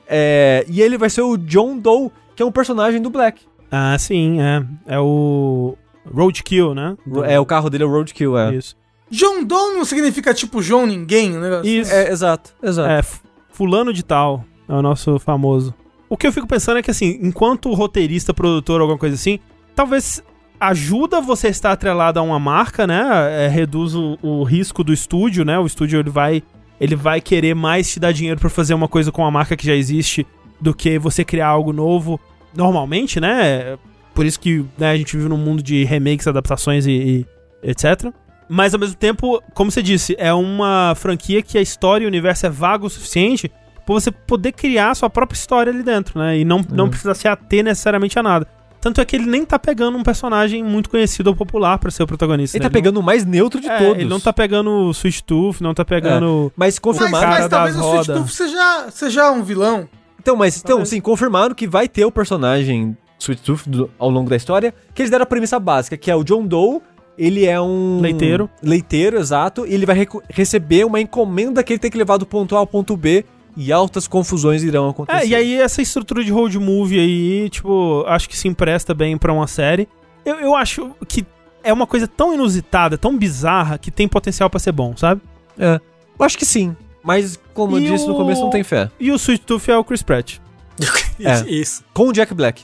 É, 0.09 0.65
e 0.69 0.81
ele 0.81 0.97
vai 0.97 1.09
ser 1.09 1.21
o 1.21 1.37
John 1.37 1.77
Doe, 1.77 2.09
que 2.35 2.41
é 2.41 2.45
um 2.45 2.51
personagem 2.51 3.01
do 3.01 3.09
Black. 3.09 3.41
Ah, 3.69 3.97
sim, 3.99 4.39
é. 4.41 4.63
É 4.95 4.99
o 4.99 5.75
Roadkill, 6.09 6.73
né? 6.73 6.95
É, 7.25 7.37
o 7.39 7.45
carro 7.45 7.69
dele 7.69 7.83
é 7.83 7.87
o 7.87 7.91
Roadkill, 7.91 8.37
é. 8.37 8.55
Isso. 8.55 8.75
John 9.11 9.43
Doe 9.43 9.73
não 9.73 9.83
significa 9.85 10.33
tipo 10.33 10.61
João 10.61 10.85
Ninguém, 10.85 11.31
negócio? 11.31 11.65
Isso. 11.69 11.93
É, 11.93 12.09
exato, 12.09 12.53
exato. 12.63 12.89
É, 12.89 13.01
fulano 13.57 13.91
de 13.91 14.03
tal. 14.03 14.45
É 14.69 14.73
o 14.73 14.81
nosso 14.83 15.17
famoso. 15.17 15.73
O 16.07 16.15
que 16.15 16.27
eu 16.27 16.31
fico 16.31 16.47
pensando 16.47 16.77
é 16.77 16.83
que, 16.83 16.91
assim, 16.91 17.17
enquanto 17.21 17.73
roteirista, 17.73 18.33
produtor, 18.33 18.79
alguma 18.79 18.99
coisa 18.99 19.15
assim, 19.15 19.39
talvez 19.75 20.23
ajuda 20.59 21.19
você 21.19 21.47
a 21.47 21.49
estar 21.49 21.71
atrelado 21.71 22.19
a 22.19 22.21
uma 22.21 22.39
marca, 22.39 22.85
né? 22.85 23.45
É, 23.45 23.47
reduz 23.47 23.95
o, 23.95 24.17
o 24.21 24.43
risco 24.43 24.83
do 24.83 24.93
estúdio, 24.93 25.43
né? 25.43 25.57
O 25.57 25.65
estúdio 25.65 25.99
ele 25.99 26.09
vai, 26.09 26.43
ele 26.79 26.95
vai 26.95 27.19
querer 27.19 27.55
mais 27.55 27.91
te 27.91 27.99
dar 27.99 28.11
dinheiro 28.11 28.39
pra 28.39 28.49
fazer 28.49 28.75
uma 28.75 28.87
coisa 28.87 29.11
com 29.11 29.25
a 29.25 29.31
marca 29.31 29.57
que 29.57 29.65
já 29.65 29.75
existe 29.75 30.25
do 30.61 30.73
que 30.73 30.99
você 30.99 31.25
criar 31.25 31.47
algo 31.47 31.73
novo 31.73 32.19
normalmente, 32.55 33.19
né? 33.19 33.77
Por 34.13 34.25
isso 34.25 34.39
que 34.39 34.65
né, 34.77 34.91
a 34.91 34.97
gente 34.97 35.15
vive 35.15 35.29
num 35.29 35.37
mundo 35.37 35.61
de 35.61 35.83
remakes, 35.83 36.27
adaptações 36.27 36.85
e, 36.85 37.25
e 37.63 37.69
etc. 37.69 38.11
Mas 38.49 38.73
ao 38.73 38.79
mesmo 38.79 38.95
tempo, 38.95 39.41
como 39.53 39.69
você 39.71 39.81
disse, 39.81 40.15
é 40.17 40.33
uma 40.33 40.93
franquia 40.95 41.41
que 41.41 41.57
a 41.57 41.61
história 41.61 42.03
e 42.03 42.07
o 42.07 42.09
universo 42.09 42.45
é 42.45 42.49
vago 42.49 42.87
o 42.87 42.89
suficiente 42.89 43.51
pra 43.85 43.93
você 43.93 44.11
poder 44.11 44.51
criar 44.51 44.91
a 44.91 44.95
sua 44.95 45.09
própria 45.09 45.37
história 45.37 45.71
ali 45.71 45.83
dentro, 45.83 46.19
né? 46.19 46.37
E 46.39 46.45
não, 46.45 46.61
não 46.69 46.89
precisa 46.89 47.13
se 47.13 47.27
ater 47.27 47.63
necessariamente 47.63 48.17
a 48.17 48.23
nada. 48.23 48.47
Tanto 48.79 49.01
é 49.01 49.05
que 49.05 49.15
ele 49.15 49.25
nem 49.25 49.43
tá 49.43 49.57
pegando 49.57 49.97
um 49.97 50.03
personagem 50.03 50.63
muito 50.63 50.89
conhecido 50.89 51.27
ou 51.27 51.35
popular 51.35 51.77
pra 51.79 51.89
ser 51.89 52.03
o 52.03 52.07
protagonista. 52.07 52.55
Ele 52.57 52.63
né? 52.63 52.69
tá 52.69 52.73
pegando 52.73 52.99
o 52.99 53.03
mais 53.03 53.25
neutro 53.25 53.59
de 53.59 53.67
não, 53.67 53.73
é, 53.73 53.77
todos. 53.79 53.95
Ele 54.01 54.09
não 54.09 54.19
tá 54.19 54.31
pegando 54.31 54.69
o 54.69 54.91
Sweet 54.91 55.23
Tooth, 55.23 55.61
não 55.61 55.73
tá 55.73 55.83
pegando. 55.83 56.51
Mas 56.55 56.75
Mas, 56.75 56.79
confirmaram. 56.79 57.27
cara 57.27 57.39
mas 57.41 57.49
talvez 57.49 57.75
o 57.75 57.79
Sweet. 57.79 58.05
Tooth 58.13 58.29
seja, 58.29 58.87
seja 58.91 59.31
um 59.31 59.43
vilão. 59.43 59.89
Então, 60.19 60.35
mas 60.35 60.57
então, 60.57 60.85
sim, 60.85 61.01
confirmaram 61.01 61.55
que 61.55 61.67
vai 61.67 61.87
ter 61.87 62.05
o 62.05 62.11
personagem 62.11 62.95
Sweet 63.19 63.41
Tooth 63.41 63.67
do- 63.67 63.89
ao 63.97 64.09
longo 64.09 64.29
da 64.29 64.35
história, 64.35 64.73
que 64.93 65.01
eles 65.01 65.09
deram 65.09 65.23
a 65.23 65.25
premissa 65.25 65.59
básica, 65.59 65.97
que 65.97 66.11
é 66.11 66.15
o 66.15 66.23
John 66.23 66.45
Doe, 66.45 66.79
ele 67.17 67.45
é 67.45 67.59
um... 67.59 67.99
Leiteiro. 68.01 68.49
Leiteiro, 68.61 69.17
exato, 69.19 69.65
e 69.65 69.73
ele 69.73 69.85
vai 69.85 70.07
receber 70.29 70.85
uma 70.85 70.99
encomenda 71.01 71.63
que 71.63 71.73
ele 71.73 71.79
tem 71.79 71.89
que 71.91 71.97
levar 71.97 72.17
do 72.17 72.25
ponto 72.25 72.55
A 72.55 72.59
ao 72.59 72.67
ponto 72.67 72.95
B, 72.95 73.25
e 73.55 73.71
altas 73.71 74.07
confusões 74.07 74.61
irão 74.63 74.89
acontecer. 74.89 75.17
É, 75.23 75.27
e 75.27 75.33
aí 75.35 75.55
essa 75.59 75.81
estrutura 75.81 76.23
de 76.23 76.31
road 76.31 76.59
movie 76.59 76.99
aí, 76.99 77.49
tipo, 77.49 78.03
acho 78.07 78.29
que 78.29 78.37
se 78.37 78.47
empresta 78.47 78.93
bem 78.93 79.17
pra 79.17 79.33
uma 79.33 79.47
série. 79.47 79.87
Eu, 80.23 80.35
eu 80.35 80.55
acho 80.55 80.91
que 81.07 81.25
é 81.63 81.73
uma 81.73 81.87
coisa 81.87 82.07
tão 82.07 82.33
inusitada, 82.35 82.97
tão 82.99 83.17
bizarra, 83.17 83.77
que 83.79 83.89
tem 83.89 84.07
potencial 84.07 84.47
pra 84.49 84.59
ser 84.59 84.71
bom, 84.71 84.95
sabe? 84.95 85.21
É, 85.57 85.81
eu 86.19 86.23
acho 86.25 86.37
que 86.37 86.45
sim. 86.45 86.75
Mas, 87.03 87.39
como 87.53 87.79
E 87.79 87.85
eu 87.87 87.93
disse 87.93 88.05
no 88.05 88.13
o- 88.13 88.17
começo, 88.17 88.41
não 88.41 88.49
tem 88.51 88.63
fé. 88.63 88.91
E 88.99 89.11
o 89.11 89.15
Sweet 89.15 89.43
Tooth 89.45 89.69
é 89.69 89.75
o 89.77 89.83
Chris 89.83 90.03
Pratt. 90.03 90.37
É. 91.19 91.49
Isso, 91.49 91.83
Com 91.95 92.09
o 92.09 92.13
Jack 92.13 92.31
Black. 92.35 92.63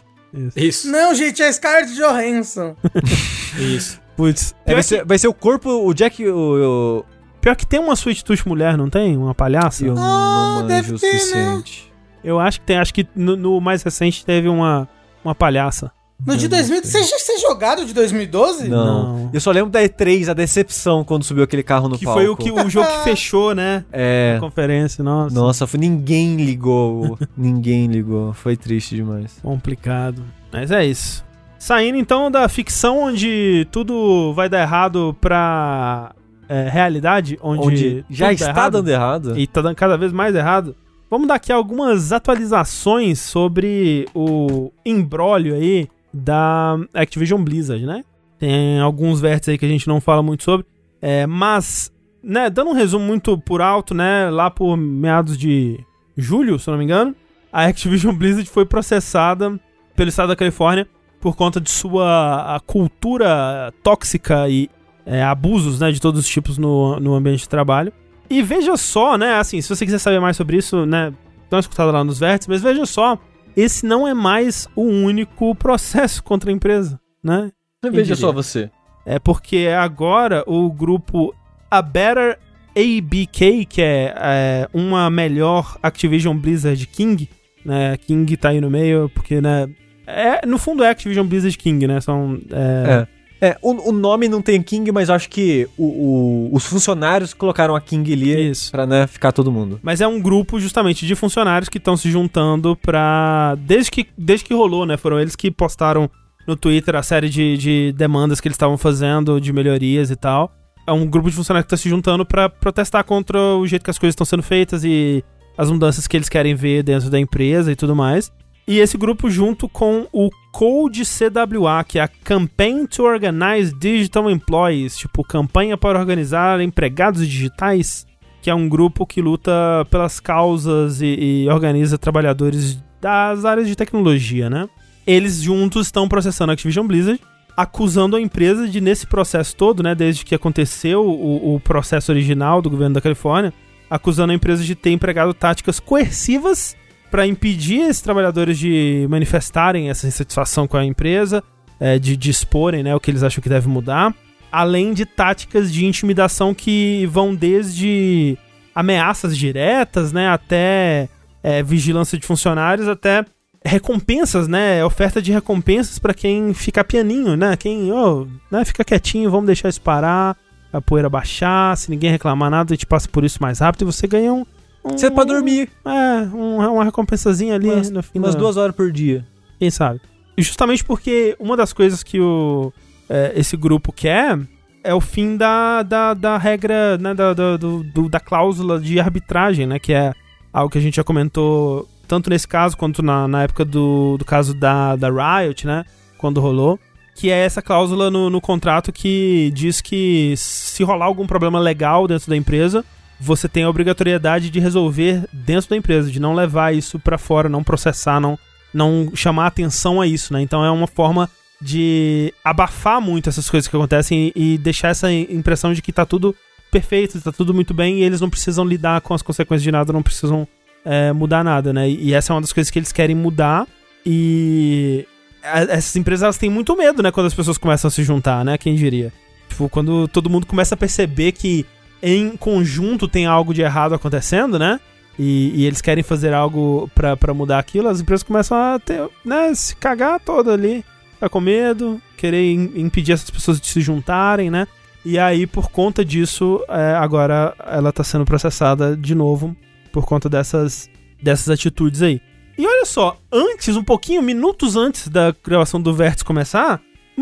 isso, 0.56 0.88
Não, 0.92 1.16
gente, 1.16 1.42
é 1.42 1.52
Scarlett 1.52 1.92
Johansson. 1.96 2.76
isso. 3.58 4.00
Putz. 4.16 4.56
É, 4.66 4.74
vai, 4.74 4.82
que, 4.82 4.88
ser, 4.88 5.06
vai 5.06 5.18
ser 5.18 5.28
o 5.28 5.34
corpo, 5.34 5.70
o 5.70 5.94
Jack, 5.94 6.26
o... 6.28 7.00
o 7.00 7.06
pior 7.42 7.56
que 7.56 7.66
tem 7.66 7.80
uma 7.80 7.94
Sweet 7.94 8.24
Tooth 8.24 8.48
mulher, 8.48 8.78
não 8.78 8.90
tem? 8.90 9.18
Uma 9.18 9.34
palhaça? 9.36 9.84
eu 9.84 9.90
Eu, 9.90 9.96
não 9.96 10.04
Ah, 10.04 10.56
manjo 10.62 10.68
deve 10.68 10.94
o 10.94 11.00
ter, 11.00 11.12
né? 11.14 11.20
suficiente. 11.20 11.94
acho 12.42 12.60
que 12.62 12.66
tem. 12.66 12.78
Acho 12.78 12.94
que 12.94 13.08
no, 13.16 13.36
no 13.36 13.60
mais 13.60 13.84
recente 13.84 14.26
teve 14.26 14.48
uma, 14.48 14.88
uma 15.24 15.34
palhaça. 15.36 15.92
No 16.26 16.38
de 16.38 16.48
2000, 16.48 16.84
vocês 16.86 17.10
vocês 17.10 17.42
jogaram 17.42 17.84
de 17.84 17.94
2012? 17.94 18.70
Não. 18.70 18.86
Não. 19.26 19.30
Eu 19.34 19.42
só 19.42 19.52
lembro 19.52 19.70
da 19.70 19.82
E3, 19.82 20.30
a 20.30 20.34
decepção 20.34 21.04
quando 21.04 21.24
subiu 21.26 21.44
aquele 21.44 21.64
carro 21.64 21.90
no 21.90 21.98
Que 21.98 22.06
palco. 22.06 22.18
foi 22.22 22.30
o, 22.30 22.38
que, 22.38 22.50
o 22.50 22.70
jogo 22.70 22.88
que 22.88 23.04
fechou, 23.04 23.54
né? 23.54 23.84
É. 23.92 24.36
A 24.38 24.40
conferência, 24.40 25.04
nossa. 25.04 25.36
Nossa, 25.36 25.68
foi, 25.68 25.82
ninguém 25.82 26.38
ligou. 26.38 27.18
ninguém 27.36 27.88
ligou. 27.88 28.32
Foi 28.32 28.56
triste 28.56 28.96
demais. 28.96 29.38
Complicado. 29.42 30.24
Mas 30.50 30.72
é 30.72 30.86
isso. 30.86 31.26
Saindo 31.64 31.98
então 31.98 32.30
da 32.30 32.50
ficção 32.50 33.04
onde 33.04 33.66
tudo 33.72 34.34
vai 34.34 34.50
dar 34.50 34.60
errado 34.60 35.16
pra 35.22 36.14
é, 36.50 36.68
realidade, 36.68 37.40
onde, 37.42 37.66
Onde 37.66 38.06
já 38.10 38.34
está 38.34 38.50
errado, 38.50 38.74
dando 38.74 38.90
errado. 38.90 39.40
e 39.40 39.48
tá 39.48 39.62
dando 39.62 39.74
cada 39.74 39.98
vez 39.98 40.12
mais 40.12 40.36
errado. 40.36 40.76
Vamos 41.10 41.26
dar 41.26 41.36
aqui 41.36 41.54
algumas 41.54 42.12
atualizações 42.12 43.22
sobre 43.22 44.10
o 44.14 44.74
embrólio 44.86 45.56
aí 45.56 45.88
da 46.14 46.78
Activision 46.94 47.42
Blizzard, 47.42 47.86
né? 47.86 48.04
Tem 48.38 48.82
alguns 48.82 49.22
vértices 49.22 49.54
aí 49.54 49.58
que 49.58 49.66
a 49.66 49.70
gente 49.70 49.88
não 49.88 50.02
fala 50.02 50.22
muito 50.22 50.44
sobre, 50.44 50.66
é, 51.02 51.26
mas, 51.26 51.94
né, 52.22 52.50
dando 52.50 52.72
um 52.72 52.76
resumo 52.76 53.06
muito 53.06 53.38
por 53.38 53.62
alto, 53.62 53.94
né, 53.94 54.30
lá 54.30 54.52
por 54.52 54.76
meados 54.76 55.38
de 55.38 55.80
julho, 56.18 56.60
se 56.60 56.70
não 56.70 56.78
me 56.78 56.84
engano, 56.84 57.16
a 57.54 57.64
Activision 57.68 58.12
Blizzard 58.20 58.50
foi 58.50 58.66
processada 58.66 59.58
pelo 59.96 60.10
estado 60.10 60.28
da 60.28 60.36
Califórnia 60.36 60.86
por 61.24 61.38
conta 61.38 61.62
de 61.62 61.72
sua 61.72 62.62
cultura 62.68 63.74
tóxica 63.82 64.50
e 64.50 64.70
é, 65.06 65.24
abusos, 65.24 65.80
né, 65.80 65.90
de 65.90 66.02
todos 66.02 66.20
os 66.20 66.28
tipos 66.28 66.58
no, 66.58 67.00
no 67.00 67.16
ambiente 67.16 67.44
de 67.44 67.50
trabalho. 67.50 67.94
E 68.30 68.42
veja 68.42 68.76
só, 68.76 69.18
né, 69.18 69.36
assim, 69.36 69.62
se 69.62 69.70
você 69.70 69.86
quiser 69.86 70.00
saber 70.00 70.20
mais 70.20 70.36
sobre 70.36 70.58
isso, 70.58 70.86
né, 70.86 71.14
dá 71.50 71.56
uma 71.56 71.62
escutada 71.62 71.94
lá 71.94 72.04
nos 72.04 72.20
vértices, 72.20 72.50
mas 72.50 72.62
veja 72.62 72.86
só, 72.86 73.18
esse 73.56 73.86
não 73.86 74.06
é 74.06 74.14
mais 74.14 74.68
o 74.76 74.84
único 74.84 75.56
processo 75.56 76.22
contra 76.26 76.50
a 76.50 76.54
empresa, 76.54 77.00
né? 77.24 77.54
Veja 77.90 78.18
só 78.18 78.34
você. 78.34 78.70
É 79.06 79.18
porque 79.18 79.68
agora 79.68 80.44
o 80.46 80.70
grupo 80.70 81.34
A 81.72 81.82
Better 81.82 82.38
ABK, 82.76 83.66
que 83.66 83.82
é, 83.82 84.14
é, 84.18 84.70
uma 84.74 85.10
melhor 85.10 85.78
Activision 85.82 86.36
Blizzard 86.36 86.86
King, 86.88 87.30
né? 87.66 87.96
King 87.96 88.36
tá 88.36 88.50
aí 88.50 88.60
no 88.60 88.70
meio, 88.70 89.10
porque, 89.14 89.40
né? 89.40 89.70
É, 90.14 90.46
no 90.46 90.58
fundo 90.58 90.84
é 90.84 90.90
Activision 90.90 91.26
Blizzard 91.28 91.58
King, 91.58 91.88
né? 91.88 92.00
São. 92.02 92.38
É, 92.52 93.08
É. 93.10 93.24
É, 93.46 93.58
o, 93.62 93.90
o 93.90 93.92
nome 93.92 94.30
não 94.30 94.42
tem 94.42 94.62
King, 94.62 94.90
mas 94.94 95.10
acho 95.10 95.30
que 95.30 95.68
o- 95.78 95.84
o- 95.84 96.56
os 96.56 96.66
funcionários 96.66 97.34
colocaram 97.34 97.76
a 97.76 97.82
King 97.82 98.14
ali 98.14 98.50
Isso. 98.52 98.72
pra 98.72 98.86
né, 98.86 99.06
ficar 99.06 99.34
todo 99.34 99.52
mundo. 99.52 99.82
Mas 99.84 100.00
é 100.00 100.08
um 100.08 100.18
grupo 100.22 100.62
justamente 100.62 101.06
de 101.06 101.14
funcionários 101.14 101.68
que 101.68 101.78
estão 101.78 101.98
se 101.98 102.10
juntando 102.10 102.74
pra. 102.78 103.56
Desde 103.60 103.92
que, 103.92 104.08
desde 104.18 104.46
que 104.46 104.54
rolou, 104.54 104.86
né? 104.86 104.96
Foram 104.96 105.20
eles 105.20 105.36
que 105.36 105.52
postaram 105.52 106.10
no 106.48 106.56
Twitter 106.56 106.96
a 106.96 107.04
série 107.04 107.28
de, 107.28 107.58
de 107.58 107.94
demandas 107.98 108.40
que 108.40 108.48
eles 108.48 108.56
estavam 108.56 108.78
fazendo, 108.78 109.42
de 109.42 109.52
melhorias 109.52 110.10
e 110.10 110.16
tal. 110.16 110.50
É 110.88 110.94
um 110.94 111.06
grupo 111.06 111.30
de 111.30 111.36
funcionários 111.36 111.66
que 111.66 111.70
tá 111.72 111.78
se 111.78 111.90
juntando 111.90 112.26
pra 112.26 112.48
protestar 112.48 113.04
contra 113.04 113.38
o 113.38 113.68
jeito 113.68 113.84
que 113.84 113.90
as 113.92 114.00
coisas 114.00 114.14
estão 114.14 114.26
sendo 114.26 114.44
feitas 114.44 114.86
e 114.86 115.22
as 115.58 115.70
mudanças 115.70 116.08
que 116.08 116.16
eles 116.16 116.30
querem 116.30 116.56
ver 116.56 116.82
dentro 116.84 117.10
da 117.10 117.20
empresa 117.20 117.74
e 117.74 117.76
tudo 117.76 117.94
mais. 117.94 118.32
E 118.68 118.80
esse 118.80 118.98
grupo, 118.98 119.30
junto 119.30 119.68
com 119.68 120.08
o 120.12 120.30
Code 120.52 121.04
CWA, 121.04 121.84
que 121.84 122.00
é 122.00 122.04
a 122.04 122.08
Campaign 122.08 122.86
to 122.86 123.04
Organize 123.04 123.74
Digital 123.78 124.30
Employees, 124.30 124.98
tipo, 124.98 125.24
campanha 125.24 125.78
para 125.78 126.00
organizar 126.00 126.62
empregados 126.62 127.28
digitais, 127.28 128.06
que 128.42 128.50
é 128.50 128.56
um 128.56 128.70
grupo 128.70 129.06
que 129.06 129.22
luta 129.22 129.52
pelas 129.90 130.20
causas 130.20 131.02
e, 131.02 131.44
e 131.44 131.50
organiza 131.50 131.98
trabalhadores 131.98 132.82
das 133.02 133.44
áreas 133.44 133.68
de 133.68 133.76
tecnologia, 133.76 134.50
né? 134.50 134.70
Eles 135.06 135.42
juntos 135.42 135.88
estão 135.88 136.08
processando 136.08 136.52
a 136.52 136.54
Activision 136.54 136.88
Blizzard, 136.88 137.20
acusando 137.56 138.16
a 138.16 138.22
empresa 138.22 138.68
de, 138.68 138.80
nesse 138.80 139.06
processo 139.06 139.56
todo, 139.56 139.84
né, 139.84 139.94
desde 139.94 140.26
que 140.26 140.34
aconteceu 140.34 141.06
o, 141.06 141.56
o 141.56 141.60
processo 141.60 142.12
original 142.12 142.62
do 142.62 142.70
governo 142.70 142.96
da 142.96 143.02
Califórnia, 143.02 143.54
acusando 143.90 144.32
a 144.32 144.36
empresa 144.36 144.64
de 144.64 144.74
ter 144.74 144.92
empregado 144.92 145.34
táticas 145.34 145.80
coercivas 145.80 146.76
para 147.14 147.28
impedir 147.28 147.82
esses 147.82 148.02
trabalhadores 148.02 148.58
de 148.58 149.06
manifestarem 149.08 149.88
essa 149.88 150.08
insatisfação 150.08 150.68
com 150.68 150.78
a 150.78 150.84
empresa, 150.84 151.44
é, 151.80 152.00
de 152.00 152.18
disporem 152.18 152.82
né, 152.82 152.96
o 152.96 153.00
que 153.00 153.12
eles 153.12 153.22
acham 153.22 153.40
que 153.40 153.48
deve 153.48 153.68
mudar, 153.68 154.16
além 154.52 154.96
de 154.96 155.06
táticas 155.06 155.72
de 155.72 155.86
intimidação 155.86 156.56
que 156.56 157.06
vão 157.12 157.36
desde 157.36 158.36
ameaças 158.74 159.38
diretas, 159.38 160.12
né, 160.12 160.28
até 160.28 161.08
é, 161.44 161.62
vigilância 161.62 162.18
de 162.18 162.26
funcionários, 162.26 162.88
até 162.88 163.24
recompensas, 163.64 164.48
né, 164.48 164.84
oferta 164.84 165.22
de 165.22 165.32
recompensas 165.32 166.00
para 166.00 166.16
quem 166.16 166.52
fica 166.52 166.84
pianinho, 166.84 167.38
né, 167.38 167.56
quem, 167.56 167.92
oh, 167.92 168.26
né, 168.50 168.66
fica 168.66 168.84
quietinho, 168.84 169.30
vamos 169.30 169.46
deixar 169.46 169.70
isso 169.70 169.82
parar, 169.82 170.36
a 170.74 170.82
poeira 170.82 171.12
baixar, 171.12 171.78
se 171.78 171.92
ninguém 171.92 172.10
reclamar 172.10 172.50
nada, 172.50 172.74
a 172.74 172.76
gente 172.76 172.88
passa 172.88 173.08
por 173.08 173.24
isso 173.24 173.38
mais 173.40 173.60
rápido 173.60 173.84
e 173.84 173.86
você 173.86 174.08
ganha 174.08 174.34
um... 174.34 174.44
um 174.84 174.90
Você 174.98 175.10
pode 175.10 175.32
dormir 175.32 175.70
É, 175.86 176.22
um- 176.36 176.58
uma 176.74 176.84
recompensazinha 176.84 177.56
ali 177.56 177.70
umas, 177.70 177.90
no 177.90 178.04
fim 178.04 178.20
umas 178.20 178.34
da- 178.36 178.40
duas 178.42 178.58
horas 178.58 178.76
por 178.76 178.92
dia. 178.92 179.26
quem 179.60 179.70
sabe? 179.72 180.02
E 180.38 180.42
justamente 180.42 180.84
porque 180.84 181.36
uma 181.40 181.56
das 181.56 181.72
coisas 181.74 182.02
que 182.04 182.20
o, 182.20 182.74
é, 183.10 183.34
esse 183.36 183.56
grupo 183.56 183.92
quer 183.94 184.40
é 184.84 184.94
o 184.94 185.00
fim 185.00 185.38
da, 185.38 185.84
da, 185.84 186.14
da 186.14 186.38
regra, 186.38 186.98
né, 186.98 187.14
da, 187.14 187.34
da, 187.34 187.56
do- 187.58 187.84
do- 187.84 188.10
da 188.10 188.20
cláusula 188.20 188.80
de 188.80 189.00
arbitragem, 189.00 189.66
né? 189.66 189.80
Que 189.80 189.94
é 189.94 190.14
algo 190.52 190.70
que 190.72 190.78
a 190.78 190.82
gente 190.82 190.96
já 190.98 191.04
comentou 191.04 191.88
tanto 192.08 192.30
nesse 192.30 192.48
caso 192.48 192.76
quanto 192.76 193.02
na, 193.02 193.28
na 193.28 193.44
época 193.44 193.64
do, 193.64 194.18
do 194.18 194.26
caso 194.26 194.54
da, 194.54 194.96
da 194.98 195.08
Riot, 195.10 195.66
né? 195.66 195.86
Quando 196.18 196.42
rolou. 196.42 196.78
Que 197.16 197.30
é 197.30 197.46
essa 197.46 197.62
cláusula 197.62 198.10
no, 198.10 198.30
no 198.30 198.42
contrato 198.42 198.92
que 198.92 199.52
diz 199.54 199.80
que 199.82 200.34
se 200.36 200.84
rolar 200.84 201.06
algum 201.06 201.28
problema 201.28 201.60
legal 201.60 202.08
dentro 202.08 202.28
da 202.30 202.36
empresa, 202.36 202.84
você 203.20 203.48
tem 203.48 203.64
a 203.64 203.70
obrigatoriedade 203.70 204.50
de 204.50 204.60
resolver 204.60 205.28
dentro 205.32 205.70
da 205.70 205.78
empresa, 205.78 206.12
de 206.12 206.20
não 206.20 206.34
levar 206.34 206.74
isso 206.74 207.00
pra 207.00 207.18
fora, 207.18 207.48
não 207.48 207.64
processar, 207.64 208.20
não 208.20 208.38
não 208.74 209.12
chamar 209.14 209.46
atenção 209.46 210.02
a 210.02 210.08
isso, 210.08 210.34
né? 210.34 210.42
Então 210.42 210.66
é 210.66 210.72
uma 210.72 210.88
forma 210.88 211.30
de 211.62 212.34
abafar 212.44 213.00
muito 213.00 213.30
essas 213.30 213.50
coisas 213.50 213.68
que 213.68 213.76
acontecem 213.76 214.34
e, 214.36 214.58
deixar 214.58 214.90
essa 214.90 215.12
impressão 215.12 215.74
de 215.74 215.82
que 215.82 215.94
tá 215.94 216.06
tudo 216.06 216.36
perfeito, 216.72 217.22
tá 217.22 217.32
tudo 217.32 217.54
muito 217.54 217.74
bem 217.74 218.00
e 218.00 218.04
eles 218.04 218.20
não 218.20 218.30
precisam 218.30 218.66
lidar 218.66 219.00
com 219.02 219.14
as 219.14 219.22
consequências 219.22 219.64
de 219.64 219.72
nada, 219.72 219.94
não 219.94 220.04
precisam 220.04 220.48
é, 220.84 221.14
mudar 221.14 221.44
nada, 221.44 221.72
né? 221.72 221.90
E, 221.90 222.14
essa 222.14 222.34
é 222.34 222.36
uma 222.36 222.42
das 222.42 222.52
coisas 222.52 222.70
que 222.70 222.80
eles 222.80 222.92
querem 222.92 223.16
mudar 223.16 223.68
e 224.06 225.08
essas 225.42 225.96
empresas 225.96 226.24
elas 226.24 226.38
têm 226.38 226.50
muito 226.50 226.76
medo, 226.76 227.04
né? 227.04 227.12
Quando 227.12 227.28
as 227.28 227.34
pessoas 227.34 227.58
começam 227.58 227.88
a 227.88 227.92
se 227.92 228.04
juntar, 228.04 228.44
né? 228.44 228.58
Quem 228.58 228.76
diria? 228.76 229.14
Tipo, 229.48 229.70
quando 229.70 230.08
todo 230.08 230.30
mundo 230.30 230.46
começa 230.46 230.74
a 230.74 230.78
perceber 230.78 231.32
que 231.32 231.66
em 232.04 232.36
conjunto 232.38 233.08
tem 233.08 233.26
algo 233.26 233.54
de 233.54 233.62
errado 233.62 233.96
acontecendo, 233.96 234.60
né? 234.60 234.80
E, 235.18 235.52
e 235.56 235.66
eles 235.66 235.80
querem 235.82 236.04
fazer 236.04 236.34
algo 236.34 236.90
pra, 236.94 237.16
pra 237.16 237.34
mudar 237.34 237.60
aquilo, 237.60 237.88
as 237.88 238.02
empresas 238.02 238.24
começam 238.24 238.58
a 238.58 238.80
ter, 238.80 239.08
né, 239.24 239.54
se 239.54 239.76
cagar 239.76 240.20
toda 240.20 240.52
ali, 240.54 240.84
ficar 241.14 241.30
com 241.30 241.40
medo, 241.40 242.02
querer 242.18 242.52
im- 242.52 242.72
impedir 242.76 243.12
essas 243.14 243.30
pessoas 243.30 243.62
de 243.62 243.68
se 243.68 243.80
juntarem, 243.80 244.50
né? 244.50 244.68
E 245.06 245.20
aí, 245.20 245.46
por 245.46 245.70
conta 245.70 246.04
disso, 246.04 246.64
é, 246.68 246.96
agora 246.96 247.54
ela 247.68 247.92
tá 247.94 248.04
sendo 248.04 248.26
processada 248.26 248.98
de 248.98 249.14
novo 249.14 249.56
por 249.92 250.06
conta 250.06 250.28
dessas, 250.28 250.90
dessas 251.22 251.50
atitudes 251.50 252.02
aí. 252.02 252.20
E 252.58 252.66
olha 252.66 252.86
só, 252.86 253.18
antes, 253.32 253.76
um 253.76 253.84
pouquinho, 253.84 254.22
minutos 254.22 254.76
antes 254.76 255.08
da 255.08 255.34
gravação 255.46 255.80
do 255.82 255.94
Vértice 255.94 256.24
começar, 256.26 256.82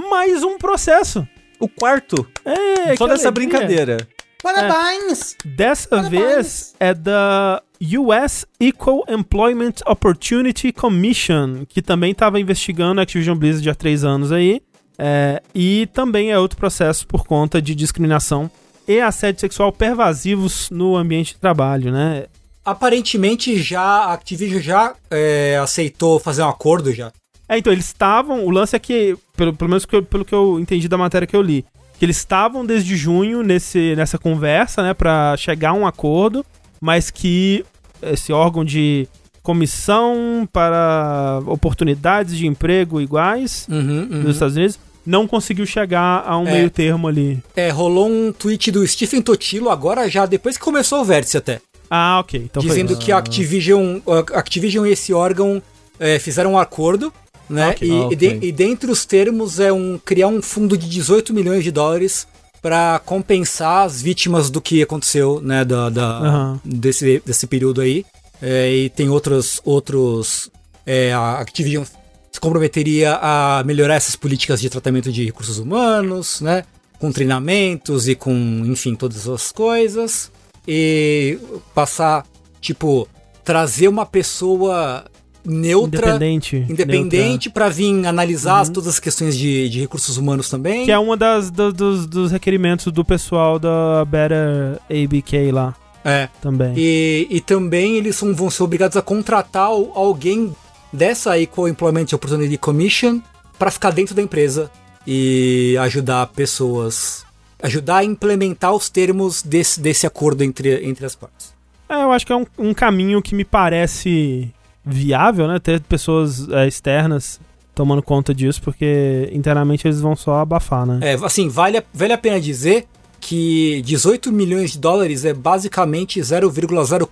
mais 0.10 0.44
um 0.44 0.58
processo. 0.58 1.28
O 1.60 1.68
quarto, 1.68 2.26
É, 2.46 2.96
só 2.96 3.06
dessa 3.08 3.30
brincadeira. 3.32 3.98
Parabéns! 4.42 5.36
Dessa 5.46 5.90
Parabéns. 5.90 6.10
vez 6.12 6.74
é 6.80 6.94
da 6.94 7.62
US 7.98 8.46
Equal 8.60 9.04
Employment 9.10 9.74
Opportunity 9.86 10.72
Commission, 10.72 11.66
que 11.68 11.82
também 11.82 12.12
estava 12.12 12.40
investigando 12.40 13.00
a 13.00 13.04
Activision 13.04 13.38
Blizzard 13.38 13.70
há 13.70 13.76
três 13.76 14.04
anos 14.04 14.32
aí. 14.32 14.62
É, 14.98 15.42
e 15.56 15.88
também 15.94 16.32
é 16.32 16.38
outro 16.38 16.58
processo 16.58 17.08
por 17.08 17.26
conta 17.26 17.60
de 17.62 17.74
discriminação 17.74 18.52
e 18.88 19.00
assédio 19.00 19.40
sexual 19.42 19.72
pervasivos 19.72 20.70
no 20.70 20.96
ambiente 20.96 21.34
de 21.34 21.40
trabalho, 21.40 21.92
né? 21.92 22.26
Aparentemente 22.64 23.58
já 23.58 23.82
a 23.82 24.14
Activision 24.14 24.62
já 24.62 24.94
é, 25.10 25.58
aceitou 25.62 26.20
fazer 26.20 26.44
um 26.44 26.50
acordo 26.50 26.92
já. 26.94 27.12
É, 27.50 27.58
então, 27.58 27.74
eles 27.74 27.86
estavam. 27.86 28.46
O 28.46 28.52
lance 28.52 28.76
é 28.76 28.80
que, 28.80 29.18
pelo, 29.36 29.54
pelo 29.54 29.70
menos 29.70 29.86
que 29.86 29.96
eu- 29.96 30.04
pelo 30.04 30.24
que 30.24 30.34
eu 30.36 30.60
entendi 30.60 30.88
da 30.88 30.98
matéria 30.98 31.28
que 31.28 31.36
eu 31.36 31.42
li, 31.42 31.66
que 32.02 32.06
eles 32.06 32.18
estavam 32.18 32.66
desde 32.66 32.96
junho 32.98 33.44
nesse, 33.44 33.96
nessa 33.96 34.18
conversa, 34.18 34.82
né, 34.82 34.92
pra 34.92 35.36
chegar 35.38 35.70
a 35.70 35.74
um 35.74 35.86
acordo, 35.86 36.44
mas 36.82 37.12
que 37.12 37.64
esse 38.02 38.34
órgão 38.34 38.66
de 38.66 39.08
comissão 39.44 40.50
para 40.52 41.42
oportunidades 41.46 42.36
de 42.36 42.48
emprego 42.48 43.00
iguais 43.00 43.68
Uhum, 43.70 44.08
uhum. 44.12 44.22
dos 44.24 44.34
Estados 44.34 44.56
Unidos 44.56 44.80
não 45.06 45.28
conseguiu 45.28 45.64
chegar 45.68 46.24
a 46.26 46.40
um 46.40 46.48
É. 46.48 46.54
meio 46.54 46.72
termo 46.72 47.08
ali. 47.08 47.38
É, 47.56 47.70
rolou 47.70 48.10
um 48.10 48.32
tweet 48.32 48.72
do 48.72 48.86
Stephen 48.88 49.22
Totilo 49.22 49.70
agora 49.70 50.10
já, 50.10 50.26
depois 50.26 50.58
que 50.58 50.64
começou 50.64 51.02
o 51.02 51.06
vértice 51.06 51.38
até. 51.38 51.62
Ah, 51.88 52.18
ok. 52.20 52.42
Então 52.50 52.64
dizendo 52.64 52.98
que 52.98 53.12
a 53.12 53.18
Activision, 53.20 54.00
a 54.08 54.40
Activision 54.40 54.88
e 54.88 54.92
esse 54.92 55.14
órgão 55.14 55.62
é, 56.00 56.18
fizeram 56.18 56.54
um 56.54 56.58
acordo, 56.58 57.14
né? 57.52 57.70
Ok. 57.70 57.88
E, 57.88 57.92
Ah, 57.92 58.08
e 58.12 58.16
de- 58.16 58.28
ok. 58.28 58.40
e 58.42 58.52
dentre 58.52 58.90
os 58.92 59.06
termos 59.06 59.60
é 59.60 59.72
um 59.72 60.00
criar 60.04 60.28
um 60.28 60.42
fundo 60.42 60.78
de 60.78 60.88
18 60.90 61.34
milhões 61.34 61.64
de 61.64 61.72
dólares 61.72 62.26
para 62.62 63.00
compensar 63.06 63.86
as 63.86 64.02
vítimas 64.02 64.50
do 64.50 64.62
que 64.62 64.82
aconteceu, 64.84 65.42
né, 65.42 65.66
da, 65.66 65.90
da- 65.90 66.18
Aham. 66.20 66.62
desse, 66.64 67.22
desse 67.26 67.48
período 67.48 67.82
aí. 67.82 68.06
É, 68.42 68.72
e 68.74 68.90
tem 68.90 69.10
outros 69.10 69.62
outros 69.64 70.50
é, 70.86 71.14
a 71.14 71.40
Activision 71.40 71.84
se 72.32 72.40
comprometeria 72.40 73.20
a 73.22 73.62
melhorar 73.66 73.96
essas 73.96 74.16
políticas 74.16 74.60
de 74.62 74.70
tratamento 74.70 75.12
de 75.12 75.26
recursos 75.26 75.60
humanos, 75.60 76.40
né, 76.42 76.64
com 77.00 77.12
treinamentos 77.12 78.08
e 78.08 78.16
com, 78.16 78.32
enfim, 78.66 78.96
todas 78.96 79.28
as 79.28 79.52
coisas 79.52 80.32
e 80.68 81.38
passar 81.76 82.26
tipo 82.62 83.08
trazer 83.44 83.88
uma 83.88 84.06
pessoa 84.06 85.04
neutra 85.46 86.10
Independente. 86.16 86.66
independente 86.70 87.50
para 87.50 87.68
vir 87.70 88.06
analisar 88.06 88.60
as- 88.60 88.70
todas 88.70 88.90
as 88.90 89.00
questões 89.00 89.36
de, 89.38 89.70
de 89.70 89.80
recursos 89.82 90.18
humanos 90.18 90.50
também. 90.50 90.86
Que 90.86 90.92
é 90.92 91.00
uma 91.00 91.18
das 91.18 91.50
do- 91.50 91.74
dos, 91.74 92.06
dos 92.08 92.32
requerimentos 92.32 92.92
do 92.92 93.04
pessoal 93.04 93.58
da 93.60 94.06
Better 94.06 94.80
ABK 94.90 95.52
lá 95.52 95.76
É. 96.06 96.28
também. 96.42 96.74
E, 96.78 97.28
e 97.30 97.42
também 97.42 97.96
eles 97.96 98.16
são- 98.16 98.34
vão 98.34 98.50
ser 98.50 98.64
obrigados 98.64 98.98
a 98.98 99.02
contratar 99.02 99.64
al- 99.68 99.92
alguém 99.96 100.56
dessa 100.94 101.40
Equal 101.40 101.68
Employment 101.68 102.06
Opportunity 102.14 102.58
Commission 102.58 103.20
para 103.58 103.72
ficar 103.72 103.92
dentro 103.92 104.14
da 104.14 104.22
empresa 104.22 104.70
e 105.08 105.76
ajudar 105.80 106.28
pessoas, 106.28 107.24
ajudar 107.64 107.98
a 107.98 108.04
implementar 108.04 108.74
os 108.74 108.90
termos 108.90 109.42
desse, 109.42 109.80
desse 109.80 110.06
acordo 110.06 110.44
entre, 110.44 110.86
entre 110.88 111.06
as 111.06 111.16
partes. 111.16 111.54
É, 111.90 111.96
eu 112.04 112.12
acho 112.12 112.26
que 112.26 112.32
é 112.32 112.36
um, 112.36 112.46
um 112.58 112.74
caminho 112.74 113.22
que 113.22 113.34
me 113.36 113.44
parece 113.44 114.50
viável, 114.86 115.48
né? 115.48 115.60
Ter 115.60 115.80
pessoas 115.82 116.48
é, 116.50 116.68
externas 116.68 117.40
tomando 117.74 118.02
conta 118.04 118.34
disso, 118.34 118.62
porque 118.62 119.30
internamente 119.32 119.88
eles 119.88 120.02
vão 120.02 120.16
só 120.16 120.40
abafar, 120.40 120.86
né? 120.86 121.00
É, 121.02 121.14
assim, 121.26 121.48
vale 121.48 121.78
a, 121.78 121.84
vale 121.94 122.14
a 122.14 122.18
pena 122.18 122.40
dizer 122.40 122.86
que 123.20 123.82
18 123.86 124.32
milhões 124.32 124.72
de 124.72 124.80
dólares 124.80 125.24
é 125.26 125.34
basicamente 125.34 126.20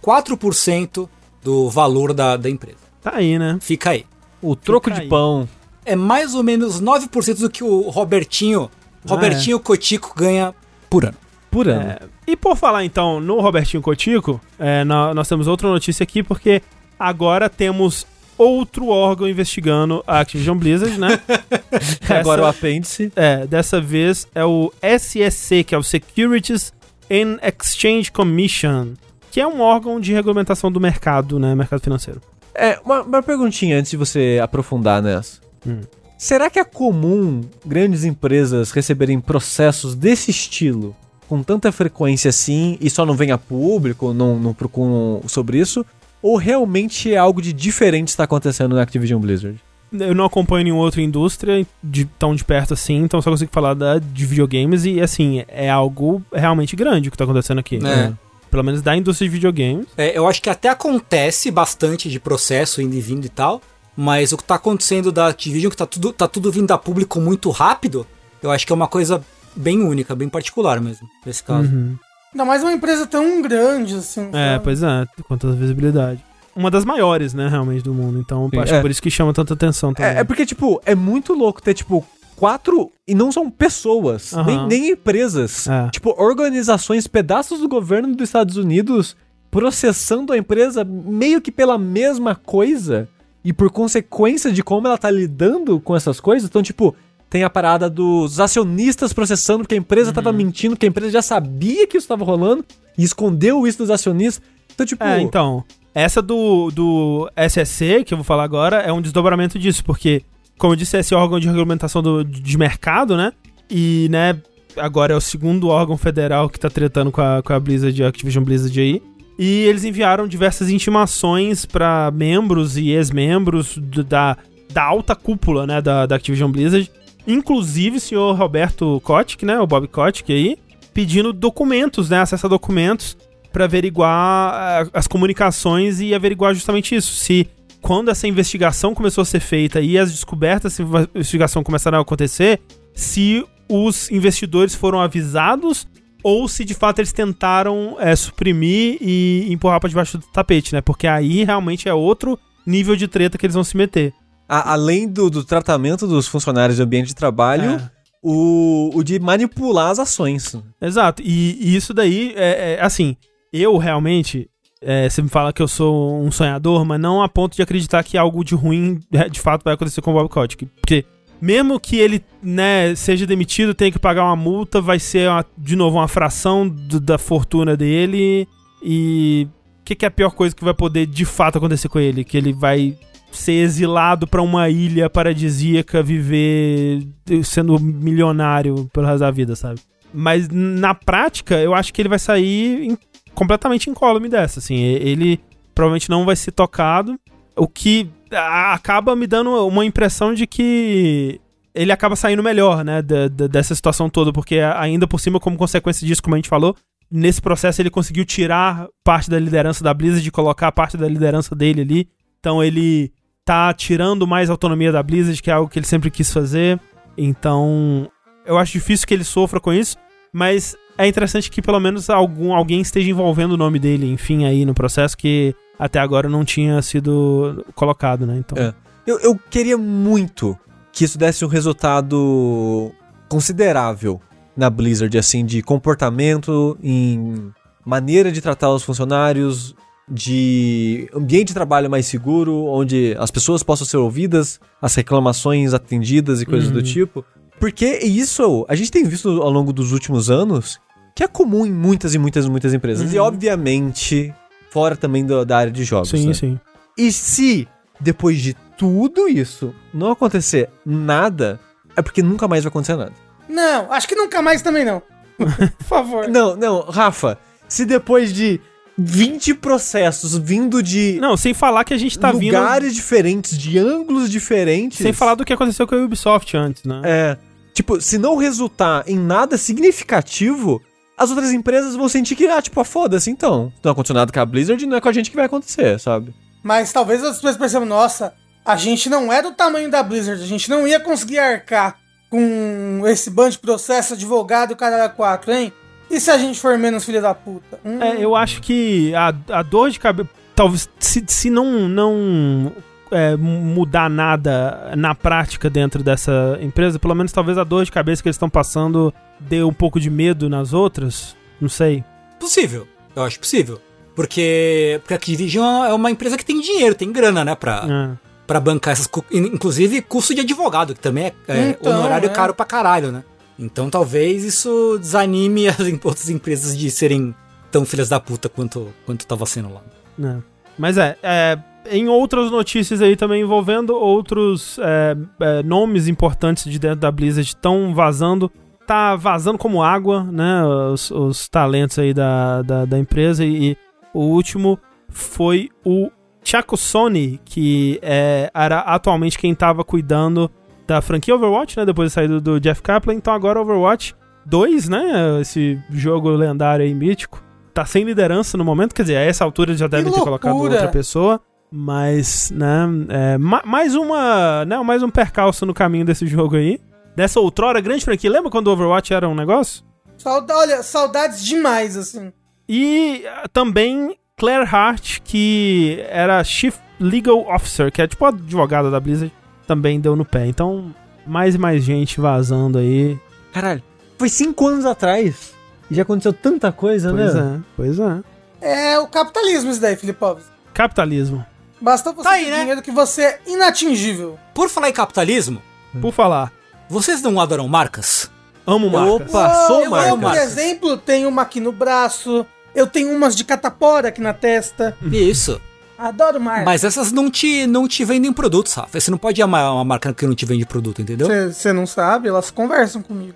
0,04% 0.03 1.07
do 1.43 1.69
valor 1.69 2.13
da, 2.13 2.35
da 2.37 2.49
empresa. 2.49 2.77
Tá 3.01 3.11
aí, 3.15 3.37
né? 3.39 3.57
Fica 3.61 3.91
aí. 3.91 4.05
O 4.41 4.55
troco 4.55 4.85
Fica 4.89 4.95
de 4.97 5.01
aí. 5.03 5.09
pão. 5.09 5.47
é 5.85 5.95
mais 5.95 6.35
ou 6.35 6.43
menos 6.43 6.81
9% 6.81 7.39
do 7.39 7.49
que 7.49 7.63
o 7.63 7.81
Robertinho, 7.89 8.69
Ah, 9.05 9.09
Robertinho 9.13 9.59
Cotico 9.59 10.13
ganha 10.15 10.53
por 10.89 11.05
ano. 11.05 11.15
Por 11.49 11.67
ano. 11.67 11.81
É, 11.91 11.99
e 12.27 12.35
por 12.35 12.55
falar 12.55 12.83
então 12.85 13.19
no 13.19 13.39
Robertinho 13.39 13.81
Cotico, 13.81 14.39
é, 14.59 14.83
nó- 14.83 15.13
nós 15.13 15.27
temos 15.27 15.47
outra 15.47 15.67
notícia 15.69 16.03
aqui, 16.03 16.21
porque 16.21 16.61
agora 16.99 17.49
temos 17.49 18.05
outro 18.37 18.87
órgão 18.87 19.27
investigando 19.27 20.03
a 20.07 20.19
Activision 20.21 20.57
Blizzard, 20.57 20.97
né? 20.97 21.19
Agora 22.09 22.43
o 22.43 22.45
apêndice. 22.45 23.11
É, 23.15 23.45
dessa 23.45 23.81
vez 23.81 24.27
é 24.33 24.45
o 24.45 24.71
SEC, 24.97 25.65
que 25.65 25.75
é 25.75 25.77
o 25.77 25.83
Securities 25.83 26.73
and 27.11 27.37
Exchange 27.43 28.11
Commission, 28.11 28.93
que 29.29 29.41
é 29.41 29.47
um 29.47 29.59
órgão 29.59 29.99
de 29.99 30.13
regulamentação 30.13 30.71
do 30.71 30.79
mercado, 30.79 31.37
né? 31.37 31.53
Mercado 31.53 31.81
financeiro. 31.81 32.21
É, 32.55 32.79
uma, 32.83 33.01
uma 33.01 33.23
perguntinha 33.23 33.77
antes 33.77 33.91
de 33.91 33.97
você 33.97 34.39
aprofundar 34.41 35.01
nessa. 35.01 35.39
Hum. 35.67 35.81
Será 36.17 36.49
que 36.49 36.59
é 36.59 36.63
comum 36.63 37.41
grandes 37.65 38.03
empresas 38.03 38.71
receberem 38.71 39.19
processos 39.21 39.95
desse 39.95 40.31
estilo 40.31 40.95
com 41.27 41.43
tanta 41.43 41.71
frequência 41.71 42.29
assim 42.29 42.77
e 42.81 42.89
só 42.89 43.05
não 43.05 43.13
vem 43.13 43.31
a 43.31 43.37
público, 43.37 44.13
não, 44.13 44.37
não 44.37 44.53
procuram 44.53 45.21
sobre 45.27 45.59
isso? 45.59 45.85
Ou 46.21 46.37
realmente 46.37 47.13
é 47.13 47.17
algo 47.17 47.41
de 47.41 47.53
diferente 47.53 48.05
que 48.05 48.11
está 48.11 48.23
acontecendo 48.23 48.75
na 48.75 48.81
Activision 48.81 49.21
Blizzard? 49.21 49.59
Eu 49.91 50.13
não 50.13 50.25
acompanho 50.25 50.63
nenhuma 50.63 50.83
outra 50.83 51.01
indústria 51.01 51.65
de, 51.83 52.05
tão 52.05 52.35
de 52.35 52.43
perto 52.43 52.73
assim, 52.73 52.97
então 52.97 53.21
só 53.21 53.31
consigo 53.31 53.51
falar 53.51 53.73
da, 53.73 53.97
de 53.97 54.25
videogames 54.25 54.85
e, 54.85 55.01
assim, 55.01 55.43
é 55.47 55.69
algo 55.69 56.21
realmente 56.31 56.75
grande 56.75 57.09
o 57.09 57.11
que 57.11 57.17
tá 57.17 57.23
acontecendo 57.23 57.59
aqui. 57.59 57.79
É. 57.83 58.13
Pelo 58.51 58.63
menos 58.63 58.81
da 58.81 58.95
indústria 58.95 59.27
de 59.27 59.33
videogames. 59.33 59.87
É, 59.97 60.15
eu 60.15 60.27
acho 60.27 60.41
que 60.41 60.49
até 60.49 60.69
acontece 60.69 61.49
bastante 61.49 62.09
de 62.09 62.19
processo 62.19 62.81
indo 62.81 62.95
e 62.95 63.01
vindo 63.01 63.25
e 63.25 63.29
tal, 63.29 63.61
mas 63.95 64.31
o 64.31 64.37
que 64.37 64.43
tá 64.43 64.55
acontecendo 64.55 65.11
da 65.11 65.27
Activision, 65.27 65.71
que 65.71 65.77
tá 65.77 65.85
tudo, 65.85 66.13
tá 66.13 66.27
tudo 66.27 66.51
vindo 66.51 66.71
a 66.71 66.77
público 66.77 67.19
muito 67.19 67.49
rápido, 67.49 68.05
eu 68.43 68.51
acho 68.51 68.67
que 68.67 68.71
é 68.71 68.75
uma 68.75 68.87
coisa 68.87 69.23
bem 69.55 69.81
única, 69.81 70.15
bem 70.15 70.29
particular 70.29 70.79
mesmo, 70.79 71.07
nesse 71.25 71.43
caso. 71.43 71.67
Uhum. 71.67 71.97
Ainda 72.33 72.45
mais 72.45 72.61
uma 72.61 72.71
empresa 72.71 73.07
tão 73.07 73.41
grande 73.41 73.95
assim. 73.95 74.29
É, 74.33 74.53
sabe? 74.53 74.63
pois 74.63 74.83
é, 74.83 75.05
quanto 75.27 75.47
à 75.47 75.51
visibilidade. 75.51 76.23
Uma 76.55 76.69
das 76.69 76.83
maiores, 76.83 77.33
né, 77.33 77.47
realmente, 77.47 77.83
do 77.83 77.93
mundo. 77.93 78.19
Então, 78.19 78.49
Sim, 78.49 78.59
acho 78.59 78.73
é. 78.73 78.77
que 78.77 78.81
por 78.81 78.91
isso 78.91 79.01
que 79.01 79.09
chama 79.09 79.33
tanta 79.33 79.53
atenção 79.53 79.93
também. 79.93 80.11
É, 80.11 80.19
é 80.19 80.23
porque, 80.23 80.45
tipo, 80.45 80.81
é 80.85 80.93
muito 80.93 81.33
louco 81.33 81.61
ter, 81.61 81.73
tipo, 81.73 82.05
quatro. 82.35 82.91
E 83.07 83.15
não 83.15 83.31
são 83.31 83.49
pessoas, 83.49 84.33
nem, 84.45 84.67
nem 84.67 84.89
empresas. 84.91 85.67
É. 85.67 85.89
Tipo, 85.89 86.13
organizações, 86.21 87.07
pedaços 87.07 87.59
do 87.59 87.67
governo 87.67 88.15
dos 88.15 88.27
Estados 88.27 88.57
Unidos 88.57 89.15
processando 89.51 90.31
a 90.31 90.37
empresa 90.37 90.83
meio 90.83 91.41
que 91.41 91.51
pela 91.51 91.77
mesma 91.77 92.35
coisa. 92.35 93.07
E 93.43 93.53
por 93.53 93.71
consequência 93.71 94.51
de 94.51 94.61
como 94.61 94.85
ela 94.85 94.97
tá 94.97 95.09
lidando 95.09 95.79
com 95.79 95.95
essas 95.95 96.19
coisas. 96.19 96.49
Então, 96.49 96.61
tipo, 96.61 96.93
tem 97.29 97.43
a 97.43 97.49
parada 97.49 97.89
dos 97.89 98.39
acionistas 98.39 99.13
processando 99.13 99.59
porque 99.59 99.75
a 99.75 99.77
empresa 99.77 100.09
Uhum. 100.09 100.13
tava 100.15 100.33
mentindo, 100.33 100.75
que 100.75 100.85
a 100.85 100.89
empresa 100.89 101.11
já 101.11 101.21
sabia 101.21 101.85
que 101.85 101.97
isso 101.97 102.07
tava 102.07 102.25
rolando 102.25 102.65
e 102.97 103.03
escondeu 103.03 103.67
isso 103.67 103.77
dos 103.77 103.89
acionistas. 103.91 104.43
Então, 104.73 104.85
tipo. 104.85 105.03
É, 105.03 105.21
então. 105.21 105.63
Essa 105.93 106.21
do, 106.21 106.69
do 106.71 107.29
SSC, 107.35 108.03
que 108.03 108.13
eu 108.13 108.17
vou 108.17 108.23
falar 108.23 108.43
agora, 108.43 108.77
é 108.77 108.93
um 108.93 109.01
desdobramento 109.01 109.57
disso, 109.57 109.83
porque, 109.83 110.21
como 110.57 110.73
eu 110.73 110.77
disse, 110.77 110.97
esse 110.97 111.15
órgão 111.15 111.39
de 111.39 111.47
regulamentação 111.47 112.01
do, 112.01 112.23
de 112.23 112.57
mercado, 112.57 113.17
né? 113.17 113.33
E, 113.69 114.07
né, 114.09 114.37
agora 114.77 115.13
é 115.13 115.17
o 115.17 115.21
segundo 115.21 115.67
órgão 115.67 115.97
federal 115.97 116.47
que 116.49 116.59
tá 116.59 116.69
tretando 116.69 117.11
com 117.11 117.21
a, 117.21 117.41
com 117.41 117.53
a 117.53 117.59
Blizzard, 117.59 118.03
a 118.03 118.07
Activision 118.07 118.43
Blizzard 118.43 118.79
aí. 118.79 119.01
E 119.37 119.63
eles 119.63 119.83
enviaram 119.83 120.27
diversas 120.27 120.69
intimações 120.69 121.65
pra 121.65 122.11
membros 122.11 122.77
e 122.77 122.89
ex-membros 122.89 123.77
da, 124.07 124.37
da 124.71 124.83
alta 124.83 125.15
cúpula, 125.15 125.65
né, 125.65 125.81
da, 125.81 126.05
da 126.05 126.15
Activision 126.15 126.51
Blizzard. 126.51 126.89
Inclusive 127.29 127.97
o 127.97 128.01
senhor 128.01 128.35
Roberto 128.35 128.99
Kotick, 129.01 129.45
né, 129.45 129.59
o 129.59 129.67
Bob 129.67 129.87
Kotick 129.87 130.33
aí, 130.33 130.57
pedindo 130.91 131.31
documentos, 131.31 132.09
né, 132.09 132.19
acesso 132.21 132.47
a 132.47 132.49
documentos 132.49 133.15
pra 133.53 133.65
averiguar 133.65 134.11
ah, 134.11 134.87
as 134.93 135.05
comunicações 135.07 136.01
e 136.01 136.15
averiguar 136.15 136.55
justamente 136.55 136.95
isso. 136.95 137.13
Se 137.13 137.47
quando 137.81 138.09
essa 138.09 138.27
investigação 138.27 138.95
começou 138.95 139.21
a 139.21 139.25
ser 139.25 139.39
feita 139.39 139.79
e 139.79 139.95
as 139.95 140.11
descobertas 140.11 140.75
dessa 140.75 141.09
investigação 141.15 141.63
começaram 141.63 141.99
a 141.99 142.01
acontecer, 142.01 142.59
se 142.95 143.45
os 143.69 144.09
investidores 144.09 144.73
foram 144.73 144.99
avisados 144.99 145.87
ou 146.23 146.47
se 146.47 146.65
de 146.65 146.73
fato 146.73 146.97
eles 146.97 147.13
tentaram 147.13 147.95
é, 147.99 148.15
suprimir 148.15 148.97
e 148.99 149.45
empurrar 149.53 149.79
pra 149.79 149.87
debaixo 149.87 150.17
do 150.17 150.25
tapete, 150.33 150.73
né? 150.73 150.81
Porque 150.81 151.05
aí 151.05 151.43
realmente 151.43 151.87
é 151.87 151.93
outro 151.93 152.39
nível 152.65 152.95
de 152.95 153.07
treta 153.07 153.37
que 153.37 153.45
eles 153.45 153.53
vão 153.53 153.63
se 153.63 153.77
meter. 153.77 154.13
A- 154.49 154.73
além 154.73 155.07
do, 155.07 155.29
do 155.29 155.43
tratamento 155.43 156.07
dos 156.07 156.27
funcionários 156.27 156.77
do 156.77 156.83
ambiente 156.83 157.07
de 157.09 157.15
trabalho, 157.15 157.71
É. 157.71 157.91
o, 158.23 158.89
o 158.93 159.03
de 159.03 159.19
manipular 159.19 159.91
as 159.91 159.99
ações. 159.99 160.55
Exato. 160.81 161.21
E, 161.23 161.57
e 161.61 161.75
isso 161.75 161.93
daí, 161.93 162.33
é, 162.35 162.73
é, 162.73 162.81
assim, 162.81 163.15
eu 163.53 163.77
realmente. 163.77 164.49
é, 164.81 165.09
você 165.09 165.21
me 165.21 165.29
fala 165.29 165.51
que 165.53 165.61
eu 165.61 165.67
sou 165.67 166.21
um 166.21 166.31
sonhador, 166.31 166.83
mas 166.85 166.99
não 166.99 167.21
a 167.21 167.27
ponto 167.29 167.55
de 167.55 167.61
acreditar 167.61 168.03
que 168.03 168.17
algo 168.17 168.43
de 168.43 168.55
ruim 168.55 168.99
é, 169.13 169.27
de 169.29 169.39
fato 169.39 169.63
vai 169.63 169.73
acontecer 169.73 170.01
com 170.01 170.11
o 170.11 170.13
Bob 170.13 170.29
Kotick. 170.29 170.65
Porque 170.81 171.03
mesmo 171.41 171.79
que 171.79 171.97
ele 171.97 172.23
né, 172.43 172.95
seja 172.95 173.25
demitido, 173.25 173.73
tenha 173.73 173.91
que 173.91 173.99
pagar 173.99 174.23
uma 174.25 174.35
multa, 174.35 174.79
vai 174.81 174.97
ser 174.99 175.29
uma- 175.29 175.45
de 175.57 175.75
novo 175.75 175.97
uma 175.97 176.07
fração 176.07 176.67
do- 176.67 176.99
da 176.99 177.17
fortuna 177.17 177.75
dele. 177.77 178.47
E 178.83 179.47
o 179.81 179.83
que, 179.85 179.95
que 179.95 180.05
é 180.05 180.07
a 180.07 180.11
pior 180.11 180.31
coisa 180.31 180.55
que 180.55 180.63
vai 180.63 180.73
poder 180.73 181.05
de 181.05 181.25
fato 181.25 181.57
acontecer 181.57 181.89
com 181.89 181.99
ele? 181.99 182.23
Que 182.23 182.37
ele 182.37 182.53
vai 182.53 182.97
ser 183.31 183.53
exilado 183.53 184.25
pra 184.27 184.41
uma 184.41 184.69
ilha 184.69 185.09
paradisíaca, 185.09 186.01
viver 186.03 187.07
sendo 187.43 187.79
milionário 187.79 188.89
pelo 188.93 189.05
resto 189.05 189.19
da 189.19 189.31
vida, 189.31 189.55
sabe? 189.55 189.79
Mas 190.13 190.49
na 190.49 190.93
prática, 190.95 191.55
eu 191.59 191.73
acho 191.73 191.93
que 191.93 192.01
ele 192.01 192.09
vai 192.09 192.19
sair 192.19 192.89
em- 192.91 192.97
completamente 193.33 193.89
incólume 193.89 194.27
dessa, 194.27 194.59
assim. 194.59 194.75
Ele 194.77 195.39
provavelmente 195.75 196.09
não 196.09 196.25
vai 196.25 196.35
ser 196.35 196.51
tocado, 196.51 197.17
o 197.55 197.67
que 197.67 198.09
acaba 198.31 199.15
me 199.15 199.27
dando 199.27 199.67
uma 199.67 199.85
impressão 199.85 200.33
de 200.33 200.45
que 200.47 201.39
ele 201.73 201.91
acaba 201.91 202.15
saindo 202.15 202.43
melhor, 202.43 202.83
né, 202.83 203.01
dessa 203.49 203.73
situação 203.75 204.09
toda, 204.09 204.33
porque 204.33 204.59
ainda 204.59 205.07
por 205.07 205.19
cima, 205.19 205.39
como 205.39 205.55
consequência 205.57 206.05
disso, 206.05 206.21
como 206.21 206.35
a 206.35 206.37
gente 206.37 206.49
falou, 206.49 206.75
nesse 207.09 207.41
processo 207.41 207.81
ele 207.81 207.89
conseguiu 207.89 208.25
tirar 208.25 208.87
parte 209.03 209.29
da 209.29 209.39
liderança 209.39 209.83
da 209.83 209.93
Blizzard 209.93 210.27
e 210.27 210.31
colocar 210.31 210.71
parte 210.71 210.97
da 210.97 211.07
liderança 211.07 211.55
dele 211.55 211.81
ali. 211.81 212.09
Então 212.39 212.63
ele 212.63 213.11
tá 213.49 213.73
tirando 213.73 214.27
mais 214.27 214.47
autonomia 214.47 214.91
da 214.91 215.01
Blizzard, 215.01 215.41
que 215.41 215.49
é 215.49 215.53
algo 215.53 215.67
que 215.67 215.79
ele 215.79 215.85
sempre 215.87 216.11
quis 216.11 216.31
fazer. 216.31 216.79
Então, 217.17 218.07
eu 218.45 218.59
acho 218.59 218.73
difícil 218.73 219.07
que 219.07 219.13
ele 219.15 219.23
sofra 219.23 219.59
com 219.59 219.73
isso, 219.73 219.97
mas 220.31 220.75
é 220.95 221.07
interessante 221.07 221.49
que 221.49 221.59
pelo 221.59 221.79
menos 221.79 222.11
algum, 222.11 222.53
alguém 222.53 222.79
esteja 222.79 223.09
envolvendo 223.09 223.53
o 223.53 223.57
nome 223.57 223.79
dele, 223.79 224.05
enfim, 224.11 224.45
aí 224.45 224.65
no 224.65 224.75
processo 224.75 225.17
que 225.17 225.55
até 225.79 225.97
agora 225.99 226.29
não 226.29 226.45
tinha 226.45 226.79
sido 226.83 227.65
colocado, 227.73 228.23
né? 228.23 228.37
Então, 228.37 228.55
É. 228.55 228.71
Eu, 229.07 229.19
eu 229.21 229.39
queria 229.49 229.79
muito 229.79 230.55
que 230.91 231.03
isso 231.03 231.17
desse 231.17 231.43
um 231.43 231.47
resultado 231.47 232.91
considerável 233.27 234.21
na 234.55 234.69
Blizzard, 234.69 235.17
assim, 235.17 235.43
de 235.43 235.63
comportamento, 235.63 236.77
em 236.83 237.51
maneira 237.83 238.31
de 238.31 238.41
tratar 238.41 238.69
os 238.69 238.83
funcionários, 238.83 239.75
de 240.09 241.07
ambiente 241.13 241.49
de 241.49 241.53
trabalho 241.53 241.89
mais 241.89 242.05
seguro, 242.05 242.65
onde 242.65 243.15
as 243.19 243.29
pessoas 243.31 243.61
possam 243.63 243.85
ser 243.85 243.97
ouvidas, 243.97 244.59
as 244.81 244.95
reclamações 244.95 245.73
atendidas 245.73 246.41
e 246.41 246.45
coisas 246.45 246.71
do 246.71 246.81
tipo. 246.81 247.23
Porque 247.59 247.99
isso 248.03 248.65
a 248.69 248.75
gente 248.75 248.91
tem 248.91 249.03
visto 249.03 249.29
ao 249.41 249.49
longo 249.49 249.71
dos 249.73 249.91
últimos 249.91 250.29
anos 250.29 250.79
que 251.15 251.23
é 251.23 251.27
comum 251.27 251.65
em 251.65 251.71
muitas 251.71 252.13
e 252.15 252.17
muitas 252.17 252.45
e 252.45 252.49
muitas 252.49 252.73
empresas. 252.73 253.13
E 253.13 253.19
obviamente, 253.19 254.33
fora 254.71 254.95
também 254.95 255.25
do- 255.25 255.45
da 255.45 255.57
área 255.57 255.71
de 255.71 255.83
jogos. 255.83 256.09
Sim, 256.09 256.27
né? 256.27 256.33
sim. 256.33 256.59
E 256.97 257.11
se, 257.11 257.67
depois 257.99 258.39
de 258.41 258.53
tudo 258.77 259.27
isso, 259.27 259.73
não 259.93 260.11
acontecer 260.11 260.69
nada, 260.85 261.59
é 261.95 262.01
porque 262.01 262.23
nunca 262.23 262.47
mais 262.47 262.63
vai 262.63 262.69
acontecer 262.69 262.95
nada. 262.95 263.11
Não, 263.49 263.91
acho 263.91 264.07
que 264.07 264.15
nunca 264.15 264.41
mais 264.41 264.61
também 264.61 264.85
não. 264.85 265.01
Por 265.37 265.83
favor. 265.85 266.27
Não, 266.29 266.55
não, 266.55 266.81
Rafa, 266.83 267.37
se 267.67 267.85
depois 267.85 268.31
de 268.33 268.61
20 268.99 269.53
processos 269.55 270.37
vindo 270.37 270.83
de 270.83 271.17
Não, 271.21 271.37
sem 271.37 271.53
falar 271.53 271.85
que 271.85 271.93
a 271.93 271.97
gente 271.97 272.19
tá 272.19 272.31
vindo. 272.31 272.53
lugares 272.53 272.93
diferentes, 272.93 273.57
de 273.57 273.77
ângulos 273.77 274.29
diferentes. 274.29 274.97
Sem 274.97 275.13
falar 275.13 275.35
do 275.35 275.45
que 275.45 275.53
aconteceu 275.53 275.87
com 275.87 275.95
a 275.95 275.99
Ubisoft 275.99 276.55
antes, 276.57 276.83
né? 276.83 277.01
É. 277.05 277.37
Tipo, 277.73 278.01
se 278.01 278.17
não 278.17 278.35
resultar 278.35 279.05
em 279.07 279.17
nada 279.17 279.57
significativo, 279.57 280.81
as 281.17 281.29
outras 281.29 281.51
empresas 281.53 281.95
vão 281.95 282.09
sentir 282.09 282.35
que, 282.35 282.45
ah, 282.47 282.61
tipo, 282.61 282.79
ah, 282.81 282.85
foda-se 282.85 283.31
então. 283.31 283.71
Não 283.81 283.93
aconteceu 283.93 284.15
nada 284.15 284.31
com 284.33 284.39
a 284.39 284.45
Blizzard, 284.45 284.85
não 284.85 284.97
é 284.97 285.01
com 285.01 285.07
a 285.07 285.13
gente 285.13 285.29
que 285.29 285.35
vai 285.35 285.45
acontecer, 285.45 285.97
sabe? 285.99 286.33
Mas 286.61 286.91
talvez 286.91 287.23
as 287.23 287.37
pessoas 287.37 287.55
percebam, 287.55 287.87
nossa, 287.87 288.33
a 288.65 288.75
gente 288.75 289.09
não 289.09 289.31
é 289.31 289.41
do 289.41 289.53
tamanho 289.53 289.89
da 289.89 290.03
Blizzard, 290.03 290.43
a 290.43 290.47
gente 290.47 290.69
não 290.69 290.85
ia 290.85 290.99
conseguir 290.99 291.39
arcar 291.39 291.97
com 292.29 293.01
esse 293.05 293.29
bando 293.29 293.51
de 293.51 293.59
processo, 293.59 294.13
advogado 294.13 294.71
e 294.71 294.73
o 294.73 294.77
cara 294.77 294.97
da 294.97 295.09
4, 295.09 295.51
hein? 295.53 295.73
E 296.09 296.19
se 296.19 296.31
a 296.31 296.37
gente 296.37 296.59
for 296.59 296.77
menos 296.77 297.05
filha 297.05 297.21
da 297.21 297.33
puta? 297.33 297.79
Hum, 297.85 298.01
É, 298.01 298.23
eu 298.23 298.35
acho 298.35 298.61
que 298.61 299.13
a, 299.15 299.33
a 299.49 299.61
dor 299.63 299.89
de 299.91 299.99
cabeça. 299.99 300.29
Talvez, 300.55 300.89
se, 300.99 301.23
se 301.27 301.49
não, 301.49 301.87
não 301.87 302.71
é, 303.11 303.35
mudar 303.37 304.09
nada 304.09 304.91
na 304.97 305.15
prática 305.15 305.69
dentro 305.69 306.03
dessa 306.03 306.57
empresa, 306.61 306.99
pelo 306.99 307.15
menos 307.15 307.31
talvez 307.31 307.57
a 307.57 307.63
dor 307.63 307.85
de 307.85 307.91
cabeça 307.91 308.21
que 308.21 308.27
eles 308.27 308.35
estão 308.35 308.49
passando 308.49 309.13
dê 309.39 309.63
um 309.63 309.71
pouco 309.73 309.99
de 309.99 310.09
medo 310.09 310.49
nas 310.49 310.73
outras. 310.73 311.35
Não 311.61 311.69
sei. 311.69 312.03
Possível. 312.39 312.87
Eu 313.15 313.23
acho 313.23 313.39
possível. 313.39 313.79
Porque, 314.15 314.99
porque 315.01 315.13
a 315.13 315.17
Activision 315.17 315.85
é 315.85 315.93
uma 315.93 316.11
empresa 316.11 316.35
que 316.37 316.43
tem 316.45 316.59
dinheiro, 316.59 316.93
tem 316.93 317.09
grana, 317.11 317.45
né? 317.45 317.55
Pra, 317.55 317.85
É. 317.89 318.17
pra 318.45 318.59
bancar 318.59 318.91
essas. 318.91 319.07
Inclusive 319.31 320.01
custo 320.01 320.35
de 320.35 320.41
advogado, 320.41 320.93
que 320.93 320.99
também 320.99 321.27
é, 321.27 321.33
é 321.47 321.69
Então, 321.69 321.99
honorário 321.99 322.29
é. 322.29 322.33
caro 322.33 322.53
pra 322.53 322.65
caralho, 322.65 323.11
né? 323.13 323.23
Então 323.59 323.89
talvez 323.89 324.43
isso 324.43 324.97
desanime 324.99 325.67
as 325.69 325.79
outras 325.79 326.29
empresas 326.29 326.77
de 326.77 326.89
serem 326.89 327.35
tão 327.69 327.85
filhas 327.85 328.09
da 328.09 328.19
puta 328.19 328.49
quanto, 328.49 328.87
quanto 329.05 329.27
tava 329.27 329.45
sendo 329.45 329.71
lá. 329.73 329.81
É. 330.23 330.37
Mas 330.77 330.97
é, 330.97 331.17
é, 331.21 331.59
em 331.91 332.07
outras 332.07 332.49
notícias 332.49 333.01
aí 333.01 333.15
também 333.15 333.41
envolvendo 333.41 333.93
outros 333.95 334.79
é, 334.79 335.15
é, 335.39 335.63
nomes 335.63 336.07
importantes 336.07 336.71
de 336.71 336.79
dentro 336.79 337.01
da 337.01 337.11
Blizzard 337.11 337.47
estão 337.47 337.93
vazando. 337.93 338.51
Tá 338.87 339.15
vazando 339.15 339.59
como 339.59 339.83
água, 339.83 340.23
né? 340.23 340.65
Os, 340.65 341.11
os 341.11 341.47
talentos 341.47 341.99
aí 341.99 342.11
da, 342.11 342.63
da, 342.63 342.85
da 342.85 342.97
empresa. 342.97 343.45
E, 343.45 343.71
e 343.71 343.77
o 344.13 344.21
último 344.21 344.79
foi 345.09 345.69
o 345.85 346.09
Chaco 346.43 346.75
Sony, 346.75 347.39
que 347.45 347.99
é, 348.01 348.49
era 348.51 348.79
atualmente 348.79 349.37
quem 349.37 349.53
tava 349.53 349.83
cuidando 349.83 350.49
da 350.89 351.01
franquia 351.01 351.35
Overwatch, 351.35 351.77
né? 351.77 351.85
Depois 351.85 352.11
da 352.11 352.15
saída 352.15 352.41
do 352.41 352.59
Jeff 352.59 352.81
Kaplan. 352.81 353.13
Então 353.13 353.31
agora 353.31 353.61
Overwatch 353.61 354.15
2, 354.47 354.89
né? 354.89 355.39
Esse 355.39 355.79
jogo 355.91 356.29
lendário 356.31 356.83
aí, 356.83 356.93
mítico 356.93 357.43
tá 357.71 357.85
sem 357.85 358.03
liderança 358.03 358.57
no 358.57 358.65
momento, 358.65 358.93
quer 358.95 359.03
dizer, 359.03 359.15
a 359.17 359.21
essa 359.21 359.45
altura 359.45 359.73
já 359.75 359.87
devem 359.87 360.11
ter 360.11 360.19
colocado 360.19 360.57
outra 360.57 360.87
pessoa, 360.89 361.39
mas, 361.71 362.51
né, 362.51 362.87
é, 363.07 363.37
ma- 363.37 363.61
mais 363.63 363.95
uma, 363.95 364.65
né, 364.65 364.77
mais 364.81 365.01
um 365.01 365.09
percalço 365.09 365.65
no 365.65 365.73
caminho 365.73 366.03
desse 366.03 366.25
jogo 366.27 366.57
aí, 366.57 366.79
dessa 367.15 367.39
outrora 367.39 367.79
grande 367.79 368.03
franquia, 368.03 368.29
lembra 368.29 368.49
quando 368.49 368.67
o 368.67 368.71
Overwatch 368.71 369.13
era 369.13 369.29
um 369.29 369.35
negócio? 369.35 369.85
Sauda- 370.17 370.57
olha, 370.57 370.83
saudades 370.83 371.45
demais, 371.45 371.95
assim. 371.95 372.33
E 372.67 373.23
ah, 373.27 373.47
também 373.53 374.17
Claire 374.35 374.67
Hart, 374.69 375.19
que 375.23 376.03
era 376.09 376.43
Chief 376.43 376.75
Legal 376.99 377.47
Officer, 377.47 377.91
que 377.93 378.01
é 378.01 378.07
tipo 378.07 378.25
a 378.25 378.29
advogada 378.29 378.91
da 378.91 378.99
Blizzard, 378.99 379.31
também 379.69 379.99
deu 379.99 380.15
no 380.15 380.25
pé, 380.25 380.47
então 380.47 380.93
mais 381.27 381.53
e 381.53 381.57
mais 381.59 381.83
gente 381.83 382.19
vazando 382.19 382.79
aí, 382.79 383.19
Caralho, 383.53 383.83
foi 384.17 384.27
cinco 384.27 384.67
anos 384.67 384.83
atrás. 384.85 385.53
E 385.91 385.95
já 385.95 386.01
aconteceu 386.01 386.33
tanta 386.33 386.71
coisa, 386.71 387.11
pois 387.11 387.33
né? 387.35 387.55
é, 387.55 387.61
pois 387.75 387.99
é. 387.99 388.19
É 388.61 388.99
o 388.99 389.07
capitalismo 389.07 389.69
isso 389.71 389.79
daí, 389.79 389.95
Filipovs. 389.95 390.43
Capitalismo, 390.73 391.45
Basta 391.81 392.11
você 392.11 392.23
Tá 392.23 392.31
aí, 392.31 392.45
ter 392.45 392.51
né? 392.51 392.59
dinheiro 392.61 392.81
que 392.81 392.91
você 392.91 393.21
é 393.23 393.39
inatingível. 393.47 394.37
Por 394.53 394.69
falar 394.69 394.89
em 394.89 394.93
capitalismo, 394.93 395.61
por 396.01 396.11
falar, 396.13 396.51
vocês 396.89 397.21
não 397.21 397.39
adoram 397.39 397.67
marcas? 397.67 398.29
amo 398.67 398.89
marcas. 398.89 399.29
Opa, 399.33 399.67
sou 399.67 399.79
eu, 399.79 399.85
eu, 399.85 400.17
marcas. 400.17 400.19
por 400.19 400.35
exemplo, 400.35 400.97
tenho 400.97 401.29
uma 401.29 401.43
aqui 401.43 401.59
no 401.59 401.71
braço. 401.71 402.45
Eu 402.75 402.85
tenho 402.87 403.11
umas 403.15 403.35
de 403.35 403.43
catapora 403.43 404.09
aqui 404.09 404.21
na 404.21 404.33
testa. 404.33 404.95
Isso. 405.11 405.59
Adoro 405.99 406.39
marca. 406.39 406.63
Mas 406.63 406.85
essas 406.85 407.11
não 407.11 407.29
te, 407.29 407.67
não 407.67 407.85
te 407.85 408.05
vendem 408.05 408.31
produtos, 408.31 408.73
Rafa. 408.73 408.97
Você 408.97 409.11
não 409.11 409.17
pode 409.17 409.41
amar 409.41 409.73
uma 409.73 409.83
marca 409.83 410.13
que 410.13 410.25
não 410.25 410.33
te 410.33 410.45
vende 410.45 410.65
produto, 410.65 411.01
entendeu? 411.01 411.27
Você 411.51 411.73
não 411.73 411.85
sabe, 411.85 412.29
elas 412.29 412.49
conversam 412.49 413.01
comigo. 413.01 413.35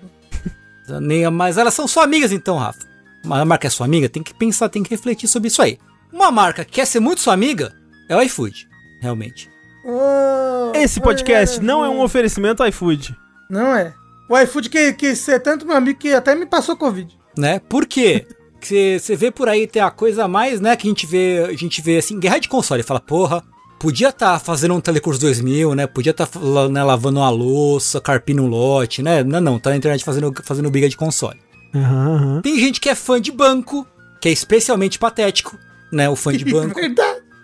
Nem, 1.00 1.28
mas 1.30 1.58
elas 1.58 1.74
são 1.74 1.86
só 1.86 2.02
amigas 2.02 2.32
então, 2.32 2.56
Rafa. 2.56 2.80
Uma 3.22 3.44
marca 3.44 3.66
é 3.66 3.70
sua 3.70 3.84
amiga, 3.84 4.08
tem 4.08 4.22
que 4.22 4.32
pensar, 4.32 4.70
tem 4.70 4.82
que 4.82 4.88
refletir 4.88 5.28
sobre 5.28 5.48
isso 5.48 5.60
aí. 5.60 5.78
Uma 6.10 6.30
marca 6.30 6.64
que 6.64 6.72
quer 6.72 6.86
ser 6.86 7.00
muito 7.00 7.20
sua 7.20 7.34
amiga 7.34 7.70
é 8.08 8.16
o 8.16 8.22
iFood, 8.22 8.66
realmente. 9.02 9.50
Oh, 9.84 10.72
Esse 10.74 11.02
podcast 11.02 11.60
não 11.60 11.84
é 11.84 11.88
um 11.90 12.00
oferecimento 12.00 12.64
iFood. 12.64 13.14
Não 13.50 13.76
é. 13.76 13.92
O 14.30 14.38
iFood 14.38 14.70
que, 14.70 14.94
que 14.94 15.14
você 15.14 15.32
é 15.32 15.38
tanto 15.38 15.66
meu 15.66 15.76
amigo 15.76 15.98
que 15.98 16.14
até 16.14 16.34
me 16.34 16.46
passou 16.46 16.76
Covid. 16.78 17.14
Né? 17.36 17.58
Por 17.58 17.84
quê? 17.84 18.26
Você 18.66 18.98
você 18.98 19.16
vê 19.16 19.30
por 19.30 19.48
aí 19.48 19.66
tem 19.66 19.82
a 19.82 19.90
coisa 19.90 20.26
mais, 20.26 20.60
né, 20.60 20.76
que 20.76 20.86
a 20.86 20.90
gente 20.90 21.06
vê, 21.06 21.46
a 21.48 21.56
gente 21.56 21.80
vê 21.82 21.98
assim, 21.98 22.18
guerra 22.18 22.38
de 22.38 22.48
console, 22.48 22.82
fala, 22.82 23.00
porra, 23.00 23.42
podia 23.78 24.08
estar 24.08 24.38
fazendo 24.38 24.74
um 24.74 24.80
Telecurso 24.80 25.20
2000, 25.20 25.74
né? 25.74 25.86
Podia 25.86 26.10
estar 26.10 26.28
né, 26.70 26.82
lavando 26.82 27.20
uma 27.20 27.30
louça, 27.30 28.00
carpindo 28.00 28.42
um 28.42 28.46
lote, 28.46 29.02
né? 29.02 29.22
Não, 29.22 29.40
não, 29.40 29.58
tá 29.58 29.70
na 29.70 29.76
internet 29.76 30.02
fazendo 30.04 30.32
fazendo 30.42 30.70
briga 30.70 30.88
de 30.88 30.96
console. 30.96 31.38
Aham, 31.74 32.16
aham. 32.16 32.40
Tem 32.40 32.58
gente 32.58 32.80
que 32.80 32.88
é 32.88 32.94
fã 32.94 33.20
de 33.20 33.30
banco, 33.30 33.86
que 34.20 34.28
é 34.28 34.32
especialmente 34.32 34.98
patético, 34.98 35.58
né? 35.92 36.08
O 36.08 36.16
fã 36.16 36.32
de 36.32 36.44
banco. 36.50 36.80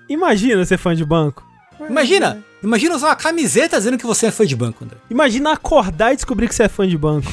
Imagina 0.09 0.64
ser 0.64 0.78
fã 0.78 0.94
de 0.94 1.05
banco. 1.05 1.44
Imagina, 1.88 2.42
imagina 2.62 2.94
usar 2.94 3.09
uma 3.09 3.16
camiseta 3.16 3.76
dizendo 3.76 3.98
que 3.98 4.06
você 4.06 4.26
é 4.26 4.30
fã 4.30 4.47
de 4.47 4.56
banco, 4.56 4.84
André. 4.84 4.98
Imagina 5.10 5.52
acordar 5.52 6.12
e 6.12 6.16
descobrir 6.16 6.48
que 6.48 6.55
você 6.55 6.64
é 6.64 6.68
fã 6.68 6.86
de 6.86 6.97
banco. 6.97 7.30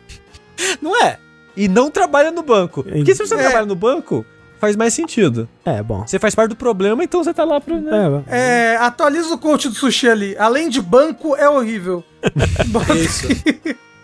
Não 0.80 1.00
é? 1.02 1.18
E 1.56 1.68
não 1.68 1.90
trabalha 1.90 2.30
no 2.30 2.42
banco. 2.42 2.82
Porque 2.82 3.14
se 3.14 3.26
você 3.26 3.34
É. 3.34 3.38
trabalha 3.38 3.66
no 3.66 3.74
banco, 3.74 4.24
faz 4.60 4.74
mais 4.76 4.94
sentido. 4.94 5.48
É, 5.64 5.82
bom. 5.82 6.06
Você 6.06 6.18
faz 6.18 6.34
parte 6.34 6.50
do 6.50 6.56
problema, 6.56 7.02
então 7.04 7.22
você 7.22 7.34
tá 7.34 7.44
lá 7.44 7.60
pro. 7.60 7.80
né? 7.80 8.22
É, 8.28 8.72
É, 8.72 8.76
atualiza 8.76 9.34
o 9.34 9.38
coach 9.38 9.68
do 9.68 9.74
sushi 9.74 10.08
ali. 10.08 10.36
Além 10.38 10.68
de 10.68 10.80
banco, 10.80 11.36
é 11.36 11.48
horrível. 11.48 12.02
Isso. 12.96 13.26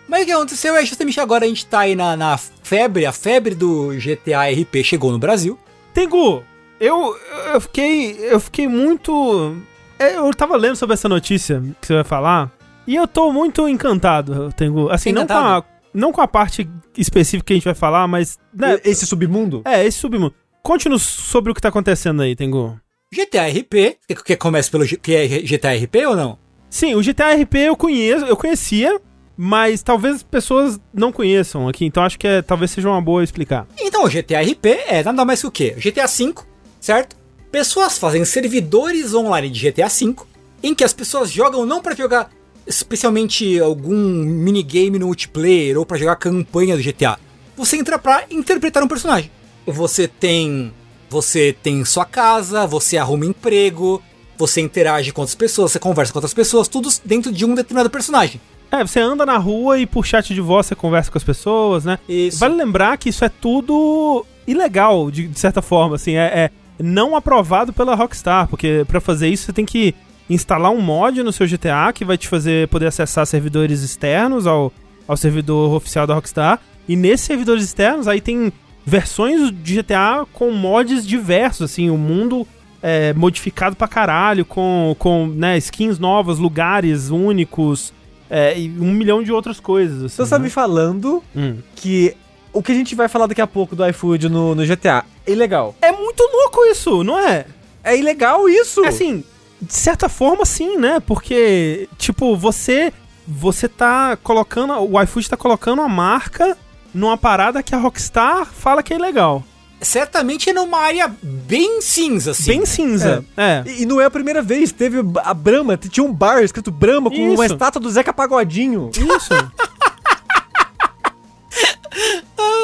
Mas 0.07 0.23
o 0.23 0.25
que 0.25 0.31
aconteceu 0.31 0.75
é 0.75 0.85
justamente 0.85 1.19
agora 1.19 1.45
a 1.45 1.47
gente 1.47 1.65
tá 1.65 1.79
aí 1.81 1.95
na, 1.95 2.17
na 2.17 2.37
febre, 2.37 3.05
a 3.05 3.11
febre 3.11 3.53
do 3.53 3.89
GTA 3.93 4.49
RP 4.49 4.83
chegou 4.83 5.11
no 5.11 5.19
Brasil. 5.19 5.57
Tengu, 5.93 6.43
eu, 6.79 7.15
eu 7.53 7.61
fiquei. 7.61 8.17
Eu 8.21 8.39
fiquei 8.39 8.67
muito. 8.67 9.55
é, 9.99 10.17
Eu 10.17 10.31
tava 10.33 10.55
lendo 10.57 10.75
sobre 10.75 10.93
essa 10.95 11.07
notícia 11.09 11.61
que 11.79 11.87
você 11.87 11.93
vai 11.95 12.03
falar. 12.03 12.49
E 12.87 12.95
eu 12.95 13.07
tô 13.07 13.31
muito 13.31 13.67
encantado, 13.69 14.51
Tengu. 14.57 14.89
Assim, 14.89 15.11
não 15.11 15.27
com, 15.27 15.33
a, 15.33 15.35
Encantado? 15.35 15.65
Não 15.93 16.11
com 16.11 16.21
a 16.21 16.27
parte 16.27 16.69
específica 16.97 17.47
que 17.47 17.53
a 17.53 17.55
gente 17.55 17.65
vai 17.65 17.73
falar, 17.73 18.07
mas. 18.07 18.37
Né, 18.53 18.79
Esse 18.83 19.05
submundo? 19.05 19.61
é, 19.65 19.85
esse 19.85 19.97
submundo. 19.99 20.33
Conte-nos 20.61 21.01
sobre 21.01 21.51
o 21.51 21.55
que 21.55 21.61
tá 21.61 21.69
acontecendo 21.69 22.21
aí, 22.21 22.35
Tengu. 22.35 22.79
GTA 23.13 23.47
RP, 23.47 23.97
que, 24.23 24.35
começa 24.35 24.69
pelo 24.69 24.85
que 24.85 25.15
é 25.15 25.27
GTA 25.27 25.73
RP 25.73 25.95
ou 26.07 26.15
não? 26.15 26.37
Sim, 26.69 26.93
o 26.93 27.01
GTA 27.01 27.33
RP 27.33 27.55
eu 27.55 27.75
conheço, 27.75 28.25
eu 28.25 28.37
conhecia, 28.37 29.01
mas 29.35 29.81
talvez 29.81 30.17
as 30.17 30.23
pessoas 30.23 30.79
não 30.93 31.11
conheçam 31.11 31.67
aqui, 31.67 31.85
então 31.85 32.03
acho 32.03 32.19
que 32.19 32.27
é, 32.27 32.41
talvez 32.43 32.69
seja 32.69 32.87
uma 32.87 33.01
boa 33.01 33.23
explicar. 33.23 33.65
Então, 33.79 34.03
o 34.03 34.09
GTA 34.09 34.41
RP 34.41 34.65
é 34.87 35.01
nada 35.03 35.25
mais 35.25 35.41
que 35.41 35.47
o 35.47 35.51
quê? 35.51 35.75
GTA 35.79 36.05
V, 36.05 36.35
certo? 36.79 37.15
Pessoas 37.51 37.97
fazem 37.97 38.23
servidores 38.25 39.13
online 39.15 39.49
de 39.49 39.71
GTA 39.71 39.87
V, 39.87 40.15
em 40.61 40.75
que 40.75 40.83
as 40.83 40.93
pessoas 40.93 41.31
jogam 41.31 41.65
não 41.65 41.81
pra 41.81 41.95
jogar 41.95 42.29
especialmente 42.69 43.59
algum 43.59 43.95
minigame 43.95 44.99
no 44.99 45.07
multiplayer 45.07 45.77
ou 45.77 45.85
pra 45.85 45.97
jogar 45.97 46.15
campanha 46.15 46.77
do 46.77 46.83
GTA. 46.83 47.17
Você 47.57 47.75
entra 47.75 47.97
pra 47.97 48.23
interpretar 48.29 48.83
um 48.83 48.87
personagem. 48.87 49.31
Você 49.65 50.07
tem 50.07 50.71
você 51.09 51.55
tem 51.63 51.83
sua 51.83 52.05
casa, 52.05 52.67
você 52.67 52.95
arruma 52.95 53.25
emprego, 53.25 54.01
você 54.37 54.61
interage 54.61 55.11
com 55.11 55.21
outras 55.21 55.33
pessoas, 55.33 55.71
você 55.71 55.79
conversa 55.79 56.13
com 56.13 56.19
outras 56.19 56.35
pessoas, 56.35 56.67
tudo 56.67 56.87
dentro 57.03 57.31
de 57.31 57.43
um 57.43 57.55
determinado 57.55 57.89
personagem. 57.89 58.39
É, 58.71 58.85
você 58.85 58.99
anda 58.99 59.25
na 59.25 59.37
rua 59.37 59.79
e 59.79 59.87
por 59.87 60.05
chat 60.05 60.31
de 60.31 60.39
voz 60.39 60.67
você 60.67 60.75
conversa 60.75 61.09
com 61.09 61.17
as 61.17 61.23
pessoas, 61.23 61.83
né? 61.83 61.97
Isso. 62.07 62.37
Vale 62.37 62.53
lembrar 62.53 62.95
que 62.97 63.09
isso 63.09 63.25
é 63.25 63.29
tudo 63.29 64.23
ilegal, 64.45 65.09
de, 65.09 65.27
de 65.27 65.39
certa 65.39 65.61
forma, 65.61 65.95
assim, 65.95 66.13
é, 66.13 66.25
é 66.25 66.51
não 66.77 67.15
aprovado 67.15 67.73
pela 67.73 67.95
Rockstar, 67.95 68.47
porque 68.47 68.85
pra 68.87 69.01
fazer 69.01 69.27
isso 69.27 69.45
você 69.45 69.53
tem 69.53 69.65
que 69.65 69.95
instalar 70.29 70.71
um 70.71 70.81
mod 70.81 71.21
no 71.23 71.31
seu 71.31 71.47
GTA 71.47 71.91
que 71.93 72.05
vai 72.05 72.17
te 72.17 72.27
fazer 72.27 72.67
poder 72.67 72.87
acessar 72.87 73.25
servidores 73.25 73.81
externos 73.81 74.45
ao, 74.45 74.71
ao 75.07 75.17
servidor 75.17 75.73
oficial 75.73 76.05
da 76.05 76.13
Rockstar. 76.13 76.59
E 76.87 76.95
nesses 76.95 77.25
servidores 77.25 77.63
externos 77.63 78.07
aí 78.07 78.21
tem 78.21 78.51
versões 78.85 79.51
de 79.51 79.75
GTA 79.81 80.25
com 80.33 80.51
mods 80.51 81.05
diversos, 81.05 81.71
assim, 81.71 81.89
o 81.89 81.97
mundo 81.97 82.47
é, 82.81 83.13
modificado 83.13 83.75
pra 83.75 83.87
caralho, 83.87 84.43
com, 84.45 84.95
com 84.97 85.27
né, 85.27 85.57
skins 85.57 85.99
novas, 85.99 86.39
lugares 86.39 87.09
únicos, 87.09 87.93
é, 88.29 88.57
e 88.57 88.69
um 88.79 88.91
milhão 88.91 89.21
de 89.21 89.31
outras 89.31 89.59
coisas. 89.59 90.03
Assim, 90.05 90.15
Você 90.23 90.29
tá 90.29 90.39
né? 90.39 90.45
me 90.45 90.49
falando 90.49 91.21
Hum. 91.35 91.57
que 91.75 92.15
o 92.53 92.63
que 92.63 92.71
a 92.71 92.75
gente 92.75 92.95
vai 92.95 93.07
falar 93.07 93.27
daqui 93.27 93.41
a 93.41 93.47
pouco 93.47 93.75
do 93.75 93.85
iFood 93.87 94.29
no, 94.29 94.55
no 94.55 94.65
GTA 94.65 95.03
é 95.27 95.31
ilegal. 95.31 95.75
É 95.81 95.91
muito 95.91 96.23
louco 96.23 96.65
isso, 96.65 97.03
não 97.03 97.19
é? 97.19 97.45
É 97.83 97.95
ilegal 97.97 98.49
isso! 98.49 98.83
Assim, 98.85 99.23
de 99.61 99.73
certa 99.73 100.09
forma, 100.09 100.45
sim, 100.45 100.77
né? 100.77 100.99
Porque, 100.99 101.87
tipo, 101.97 102.35
você. 102.35 102.91
Você 103.27 103.67
tá 103.67 104.17
colocando. 104.17 104.73
O 104.73 105.01
iFood 105.03 105.29
tá 105.29 105.37
colocando 105.37 105.81
a 105.81 105.87
marca 105.87 106.57
numa 106.93 107.17
parada 107.17 107.61
que 107.61 107.75
a 107.75 107.77
Rockstar 107.77 108.45
fala 108.45 108.81
que 108.81 108.93
é 108.93 108.97
ilegal. 108.97 109.43
Certamente 109.81 110.49
é 110.49 110.53
numa 110.53 110.79
área 110.79 111.07
bem 111.21 111.81
cinza, 111.81 112.31
assim. 112.31 112.47
Bem 112.51 112.65
cinza. 112.65 113.23
É. 113.37 113.63
E, 113.65 113.83
e 113.83 113.85
não 113.85 114.01
é 114.01 114.05
a 114.05 114.11
primeira 114.11 114.41
vez, 114.41 114.71
teve 114.71 114.97
a 115.23 115.33
Brahma, 115.33 115.77
tinha 115.77 116.05
um 116.05 116.11
bar 116.11 116.43
escrito 116.43 116.71
Brahma 116.71 117.09
com 117.09 117.33
uma 117.33 117.45
Isso. 117.45 117.53
estátua 117.53 117.79
do 117.79 117.89
Zeca 117.89 118.11
Pagodinho. 118.11 118.89
Isso. 118.93 119.33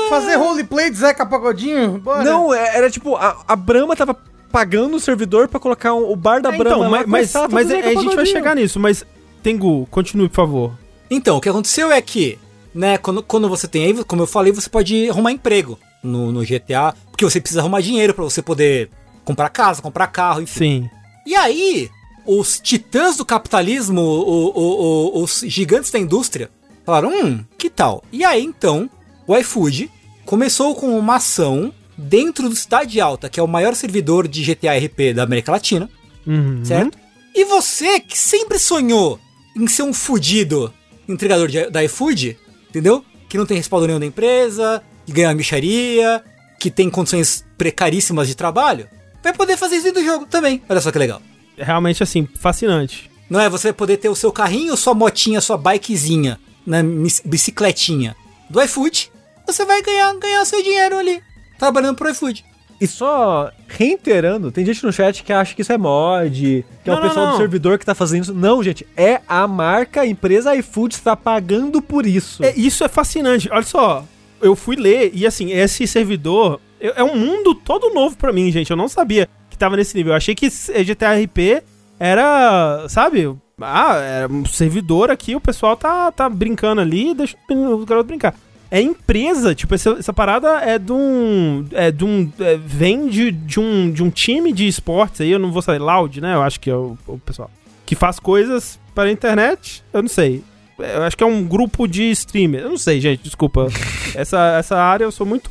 Fazer 0.09 0.35
roleplay 0.35 0.89
de 0.89 0.97
Zeca 0.97 1.25
Pagodinho? 1.25 1.97
Bora. 1.99 2.23
Não, 2.23 2.53
é- 2.53 2.77
era 2.77 2.89
tipo, 2.89 3.15
a, 3.15 3.43
a 3.47 3.55
Brahma 3.55 3.95
tava 3.95 4.15
pagando 4.55 4.95
o 4.95 4.99
servidor 5.01 5.49
pra 5.49 5.59
colocar 5.59 5.93
um- 5.93 6.09
o 6.09 6.15
bar 6.15 6.41
da 6.41 6.47
É, 6.53 6.57
Brahma 6.57 6.69
então, 6.77 6.79
lá 6.79 6.89
mas, 6.99 7.05
mas, 7.07 7.25
estátua 7.27 7.49
mas 7.53 7.67
do 7.67 7.75
a 7.75 7.93
gente 7.93 8.15
vai 8.15 8.25
chegar 8.25 8.55
nisso. 8.55 8.79
Mas, 8.79 9.05
Tengu, 9.43 9.85
continue, 9.91 10.29
por 10.29 10.35
favor. 10.35 10.71
Então, 11.11 11.35
o 11.35 11.41
que 11.41 11.49
aconteceu 11.49 11.91
é 11.91 12.01
que, 12.01 12.39
né, 12.73 12.97
quando, 12.97 13.21
quando 13.21 13.49
você 13.49 13.67
tem 13.67 13.83
aí, 13.83 14.03
como 14.05 14.21
eu 14.21 14.27
falei, 14.27 14.53
você 14.53 14.69
pode 14.69 15.09
arrumar 15.09 15.33
emprego 15.33 15.77
no, 16.01 16.31
no 16.31 16.41
GTA, 16.45 16.95
porque 17.11 17.25
você 17.25 17.41
precisa 17.41 17.59
arrumar 17.59 17.81
dinheiro 17.81 18.13
pra 18.13 18.23
você 18.23 18.41
poder 18.41 18.89
comprar 19.25 19.49
casa, 19.49 19.81
comprar 19.81 20.07
carro, 20.07 20.41
enfim. 20.41 20.83
Sim. 20.83 20.89
E 21.27 21.35
aí, 21.35 21.89
os 22.25 22.57
titãs 22.59 23.17
do 23.17 23.25
capitalismo, 23.25 24.01
o- 24.01 24.51
o- 24.55 25.19
o- 25.19 25.23
os 25.23 25.43
gigantes 25.47 25.91
da 25.91 25.99
indústria, 25.99 26.49
falaram, 26.85 27.09
hum, 27.09 27.43
que 27.57 27.69
tal? 27.69 28.03
E 28.09 28.23
aí, 28.23 28.41
então, 28.43 28.89
o 29.27 29.35
iFood 29.35 29.91
começou 30.25 30.73
com 30.75 30.97
uma 30.97 31.15
ação 31.17 31.73
dentro 31.97 32.49
do 32.49 32.55
Cidade 32.55 32.99
Alta, 32.99 33.29
que 33.29 33.39
é 33.39 33.43
o 33.43 33.47
maior 33.47 33.73
servidor 33.75 34.27
de 34.27 34.43
GTA 34.43 34.77
RP 34.77 35.13
da 35.15 35.23
América 35.23 35.51
Latina, 35.51 35.89
Uhum. 36.27 36.63
certo? 36.65 36.97
E 37.33 37.45
você 37.45 37.99
que 37.99 38.17
sempre 38.17 38.57
sonhou 38.57 39.19
em 39.55 39.67
ser 39.67 39.83
um 39.83 39.93
fudido 39.93 40.73
entregador 41.07 41.47
de, 41.47 41.69
da 41.69 41.83
iFood, 41.83 42.37
entendeu? 42.69 43.03
Que 43.29 43.37
não 43.37 43.45
tem 43.45 43.57
respaldo 43.57 43.85
nenhum 43.87 43.99
da 43.99 44.05
empresa, 44.05 44.81
que 45.05 45.11
ganha 45.11 45.27
uma 45.29 45.35
micharia, 45.35 46.23
que 46.59 46.71
tem 46.71 46.89
condições 46.89 47.45
precaríssimas 47.57 48.27
de 48.27 48.35
trabalho, 48.35 48.87
vai 49.23 49.33
poder 49.33 49.55
fazer 49.57 49.75
isso 49.75 49.85
dentro 49.85 50.01
do 50.01 50.05
jogo 50.05 50.25
também. 50.25 50.61
Olha 50.67 50.81
só 50.81 50.91
que 50.91 50.97
legal. 50.97 51.21
Realmente, 51.57 52.01
assim, 52.01 52.27
fascinante. 52.39 53.09
Não 53.29 53.39
é? 53.39 53.49
Você 53.49 53.67
vai 53.67 53.73
poder 53.73 53.97
ter 53.97 54.09
o 54.09 54.15
seu 54.15 54.31
carrinho, 54.31 54.75
sua 54.75 54.93
motinha, 54.93 55.39
sua 55.41 55.57
bikezinha, 55.57 56.39
né, 56.65 56.81
bicicletinha 57.23 58.15
do 58.49 58.61
iFood, 58.61 59.11
você 59.45 59.65
vai 59.65 59.81
ganhar, 59.81 60.13
ganhar 60.17 60.43
seu 60.45 60.61
dinheiro 60.63 60.97
ali, 60.97 61.21
trabalhando 61.57 61.95
pro 61.95 62.09
iFood. 62.09 62.43
E 62.79 62.87
só 62.87 63.51
reiterando, 63.67 64.51
tem 64.51 64.65
gente 64.65 64.83
no 64.85 64.91
chat 64.91 65.23
que 65.23 65.31
acha 65.31 65.55
que 65.55 65.61
isso 65.61 65.71
é 65.71 65.77
mod, 65.77 66.65
que 66.83 66.89
é 66.89 66.93
Não, 66.93 66.99
o 66.99 67.01
pessoal 67.01 67.25
não, 67.25 67.31
do 67.31 67.31
não. 67.31 67.37
servidor 67.37 67.79
que 67.79 67.85
tá 67.85 67.95
fazendo 67.95 68.23
isso. 68.23 68.33
Não, 68.33 68.61
gente, 68.61 68.85
é 68.97 69.21
a 69.27 69.47
marca, 69.47 70.01
a 70.01 70.05
empresa 70.07 70.55
iFood 70.57 70.95
está 70.95 71.15
pagando 71.15 71.81
por 71.81 72.05
isso. 72.05 72.43
É, 72.43 72.53
isso 72.55 72.83
é 72.83 72.89
fascinante. 72.89 73.49
Olha 73.49 73.63
só, 73.63 74.03
eu 74.41 74.55
fui 74.55 74.75
ler 74.75 75.11
e 75.13 75.25
assim, 75.25 75.51
esse 75.51 75.87
servidor 75.87 76.59
é 76.79 76.99
é 76.99 77.03
um 77.03 77.15
mundo 77.15 77.55
todo 77.55 77.93
novo 77.93 78.17
pra 78.17 78.33
mim, 78.33 78.51
gente. 78.51 78.69
Eu 78.69 78.77
não 78.77 78.89
sabia 78.89 79.29
que 79.49 79.57
tava 79.57 79.77
nesse 79.77 79.95
nível. 79.95 80.11
Eu 80.11 80.17
achei 80.17 80.35
que 80.35 80.47
esse 80.47 80.71
GTA 80.83 81.13
RP 81.13 81.63
era, 81.99 82.85
sabe? 82.89 83.33
Ah, 83.61 83.95
era 83.95 84.31
um 84.31 84.45
servidor 84.45 85.09
aqui, 85.09 85.35
o 85.35 85.39
pessoal 85.39 85.77
tá, 85.77 86.11
tá 86.11 86.27
brincando 86.27 86.81
ali, 86.81 87.13
deixa 87.13 87.37
os 87.49 87.85
garotos 87.85 88.07
brincar. 88.07 88.35
É 88.71 88.81
empresa, 88.81 89.53
tipo, 89.53 89.75
essa, 89.75 89.91
essa 89.91 90.13
parada 90.13 90.59
é 90.59 90.79
de 90.79 90.91
um. 90.91 91.65
É 91.71 91.91
de 91.91 92.03
um. 92.03 92.31
é, 92.39 92.57
vem 92.57 93.07
de, 93.07 93.31
de, 93.31 93.59
um, 93.59 93.91
de 93.91 94.03
um 94.03 94.09
time 94.09 94.51
de 94.51 94.67
esportes 94.67 95.21
aí, 95.21 95.31
eu 95.31 95.39
não 95.39 95.51
vou 95.51 95.61
saber, 95.61 95.79
Loud, 95.79 96.19
né? 96.19 96.33
Eu 96.33 96.41
acho 96.41 96.59
que 96.59 96.69
é 96.69 96.75
o, 96.75 96.97
o 97.07 97.19
pessoal. 97.19 97.49
Que 97.85 97.95
faz 97.95 98.19
coisas 98.19 98.79
para 98.93 99.09
a 99.09 99.11
internet, 99.11 99.83
eu 99.93 100.01
não 100.01 100.09
sei. 100.09 100.43
Eu 100.77 101.03
acho 101.03 101.15
que 101.15 101.23
é 101.23 101.27
um 101.27 101.43
grupo 101.43 101.87
de 101.87 102.09
streamer. 102.11 102.61
Eu 102.61 102.69
não 102.69 102.77
sei, 102.77 102.99
gente, 102.99 103.23
desculpa. 103.23 103.67
essa, 104.15 104.57
essa 104.57 104.77
área 104.77 105.05
eu 105.05 105.11
sou 105.11 105.25
muito. 105.25 105.49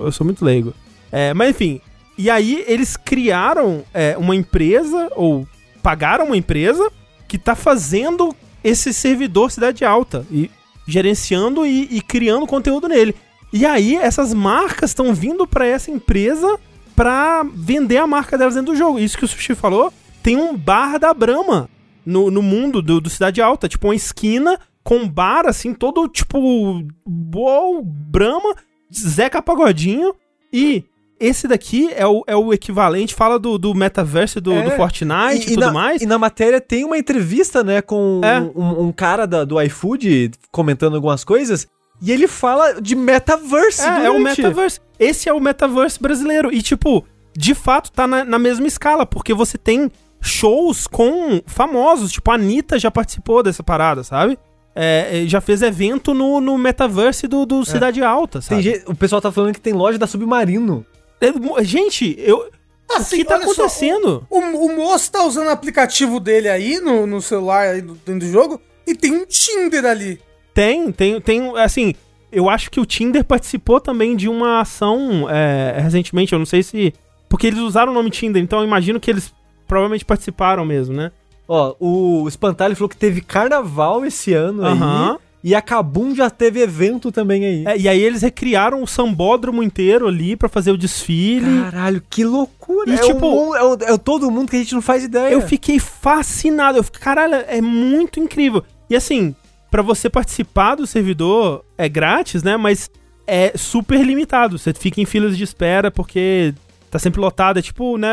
Eu 0.00 0.12
sou 0.12 0.24
muito 0.24 0.44
leigo. 0.44 0.74
É, 1.10 1.34
mas 1.34 1.50
enfim. 1.50 1.80
E 2.16 2.30
aí 2.30 2.62
eles 2.68 2.96
criaram 2.96 3.82
é, 3.92 4.16
uma 4.16 4.36
empresa, 4.36 5.10
ou 5.16 5.46
pagaram 5.82 6.26
uma 6.26 6.36
empresa, 6.36 6.90
que 7.26 7.38
tá 7.38 7.54
fazendo 7.54 8.34
esse 8.62 8.92
servidor 8.92 9.50
Cidade 9.50 9.84
Alta. 9.84 10.24
E 10.30 10.50
gerenciando 10.86 11.66
e, 11.66 11.88
e 11.90 12.00
criando 12.00 12.46
conteúdo 12.46 12.88
nele. 12.88 13.14
E 13.52 13.66
aí 13.66 13.96
essas 13.96 14.32
marcas 14.32 14.90
estão 14.90 15.14
vindo 15.14 15.46
pra 15.46 15.66
essa 15.66 15.90
empresa 15.90 16.58
pra 16.96 17.44
vender 17.54 17.98
a 17.98 18.06
marca 18.06 18.38
delas 18.38 18.54
dentro 18.54 18.72
do 18.72 18.78
jogo. 18.78 18.98
Isso 18.98 19.18
que 19.18 19.24
o 19.24 19.28
Sushi 19.28 19.54
falou, 19.54 19.92
tem 20.22 20.36
um 20.36 20.56
bar 20.56 20.98
da 20.98 21.12
Brahma 21.12 21.68
no, 22.04 22.30
no 22.30 22.42
mundo 22.42 22.80
do, 22.80 23.00
do 23.00 23.10
Cidade 23.10 23.42
Alta. 23.42 23.68
Tipo, 23.68 23.88
uma 23.88 23.94
esquina 23.94 24.58
com 24.82 25.08
bar, 25.08 25.46
assim, 25.46 25.74
todo 25.74 26.08
tipo. 26.08 26.38
Uou, 27.34 27.82
Brahma, 27.84 28.54
Zeca 28.92 29.42
Pagodinho. 29.42 30.14
E 30.52 30.84
esse 31.24 31.46
daqui 31.48 31.88
é 31.94 32.06
o, 32.06 32.22
é 32.26 32.34
o 32.36 32.52
equivalente, 32.52 33.14
fala 33.14 33.38
do, 33.38 33.56
do 33.58 33.74
metaverse 33.74 34.40
do, 34.40 34.52
É. 34.52 34.62
do 34.62 34.70
Fortnite 34.72 35.46
e, 35.50 35.54
tudo 35.54 35.60
na, 35.66 35.72
mais. 35.72 36.02
E 36.02 36.06
na 36.06 36.18
matéria 36.18 36.60
tem 36.60 36.84
uma 36.84 36.98
entrevista, 36.98 37.62
né, 37.62 37.80
com 37.80 38.20
É. 38.24 38.40
um, 38.40 38.86
um 38.88 38.92
cara 38.92 39.26
da- 39.26 39.44
do 39.44 39.60
iFood 39.62 40.32
comentando 40.50 40.94
algumas 40.96 41.24
coisas. 41.24 41.66
E 42.00 42.10
ele 42.10 42.26
fala 42.26 42.80
de 42.80 42.96
metaverse. 42.96 43.82
É, 43.82 44.06
é 44.06 44.10
o 44.10 44.18
metaverse. 44.18 44.80
Esse 44.98 45.28
é 45.28 45.32
o 45.32 45.38
metaverse 45.40 46.00
brasileiro. 46.02 46.52
E, 46.52 46.60
tipo, 46.60 47.04
de 47.36 47.54
fato, 47.54 47.92
tá 47.92 48.06
na, 48.08 48.24
na 48.24 48.38
mesma 48.40 48.66
escala, 48.66 49.06
porque 49.06 49.32
você 49.32 49.56
tem 49.56 49.88
shows 50.20 50.86
com 50.86 51.40
famosos. 51.46 52.10
Tipo, 52.10 52.30
a 52.30 52.34
Anitta 52.34 52.78
já 52.78 52.90
participou 52.90 53.42
dessa 53.42 53.62
parada, 53.62 54.02
sabe? 54.02 54.36
É, 54.74 55.22
é, 55.24 55.26
já 55.26 55.40
fez 55.40 55.60
evento 55.62 56.14
no, 56.14 56.40
no 56.40 56.56
metaverse 56.56 57.28
do, 57.28 57.44
do 57.44 57.64
Cidade 57.64 58.02
Alta, 58.02 58.38
É. 58.38 58.40
Tem 58.40 58.48
sabe? 58.48 58.62
gente- 58.62 58.84
o 58.90 58.94
pessoal 58.94 59.20
tá 59.20 59.30
falando 59.30 59.52
que 59.52 59.60
tem 59.60 59.72
loja 59.74 59.98
da 59.98 60.06
Submarino. 60.06 60.84
Gente, 61.62 62.14
eu. 62.18 62.50
Assim, 62.94 63.16
o 63.16 63.18
que 63.20 63.24
tá 63.24 63.36
olha 63.36 63.44
só, 63.46 63.52
acontecendo? 63.52 64.26
O, 64.28 64.38
o 64.38 64.76
moço 64.76 65.10
tá 65.10 65.24
usando 65.24 65.46
o 65.46 65.50
aplicativo 65.50 66.20
dele 66.20 66.48
aí 66.48 66.78
no, 66.78 67.06
no 67.06 67.22
celular 67.22 67.68
aí 67.68 67.80
do- 67.80 67.94
dentro 67.94 68.26
do 68.26 68.30
jogo 68.30 68.60
e 68.86 68.94
tem 68.94 69.12
um 69.12 69.24
Tinder 69.24 69.84
ali. 69.86 70.20
Tem, 70.52 70.92
tem, 70.92 71.18
tem, 71.20 71.56
assim, 71.58 71.94
eu 72.30 72.50
acho 72.50 72.70
que 72.70 72.78
o 72.78 72.84
Tinder 72.84 73.24
participou 73.24 73.80
também 73.80 74.14
de 74.14 74.28
uma 74.28 74.60
ação 74.60 75.26
é, 75.30 75.78
recentemente, 75.80 76.32
eu 76.34 76.38
não 76.38 76.44
sei 76.44 76.62
se... 76.62 76.92
Porque 77.30 77.46
eles 77.46 77.60
usaram 77.60 77.92
o 77.92 77.94
nome 77.94 78.10
Tinder, 78.10 78.42
então 78.42 78.58
eu 78.58 78.66
imagino 78.66 79.00
que 79.00 79.10
eles 79.10 79.32
provavelmente 79.66 80.04
participaram 80.04 80.66
mesmo, 80.66 80.94
né? 80.94 81.10
Ó, 81.48 81.74
o 81.80 82.28
Espantalho 82.28 82.76
falou 82.76 82.90
que 82.90 82.96
teve 82.96 83.22
carnaval 83.22 84.04
esse 84.04 84.34
ano 84.34 84.62
Aham. 84.66 85.12
aí. 85.12 85.18
E 85.44 85.54
a 85.54 85.60
Kabum 85.60 86.14
já 86.14 86.30
teve 86.30 86.60
evento 86.60 87.10
também 87.10 87.44
aí. 87.44 87.64
É, 87.66 87.76
e 87.76 87.88
aí 87.88 88.00
eles 88.00 88.22
recriaram 88.22 88.82
o 88.82 88.86
sambódromo 88.86 89.62
inteiro 89.62 90.06
ali 90.06 90.36
pra 90.36 90.48
fazer 90.48 90.70
o 90.70 90.76
desfile. 90.78 91.62
Caralho, 91.62 92.02
que 92.08 92.22
loucura. 92.24 92.88
E, 92.90 92.94
é, 92.94 92.98
tipo- 92.98 93.30
mundo- 93.30 93.56
é, 93.56 93.62
o, 93.64 93.76
é 93.88 93.92
o 93.92 93.98
todo 93.98 94.30
mundo 94.30 94.50
que 94.50 94.56
a 94.56 94.58
gente 94.60 94.74
não 94.74 94.82
faz 94.82 95.02
ideia. 95.02 95.32
Eu 95.32 95.40
fiquei 95.42 95.78
fascinado. 95.80 96.78
Eu 96.78 96.84
fiquei, 96.84 97.00
caralho, 97.00 97.34
é 97.48 97.60
muito 97.60 98.20
incrível. 98.20 98.62
E 98.88 98.94
assim, 98.94 99.34
pra 99.70 99.82
você 99.82 100.08
participar 100.08 100.74
do 100.76 100.86
servidor 100.86 101.64
é 101.76 101.88
grátis, 101.88 102.42
né? 102.44 102.56
Mas 102.56 102.88
é 103.26 103.52
super 103.56 104.04
limitado. 104.04 104.58
Você 104.58 104.72
fica 104.72 105.00
em 105.00 105.04
filas 105.04 105.36
de 105.36 105.42
espera 105.42 105.90
porque 105.90 106.54
tá 106.90 106.98
sempre 107.00 107.20
lotado. 107.20 107.58
É 107.58 107.62
tipo, 107.62 107.96
né, 107.96 108.08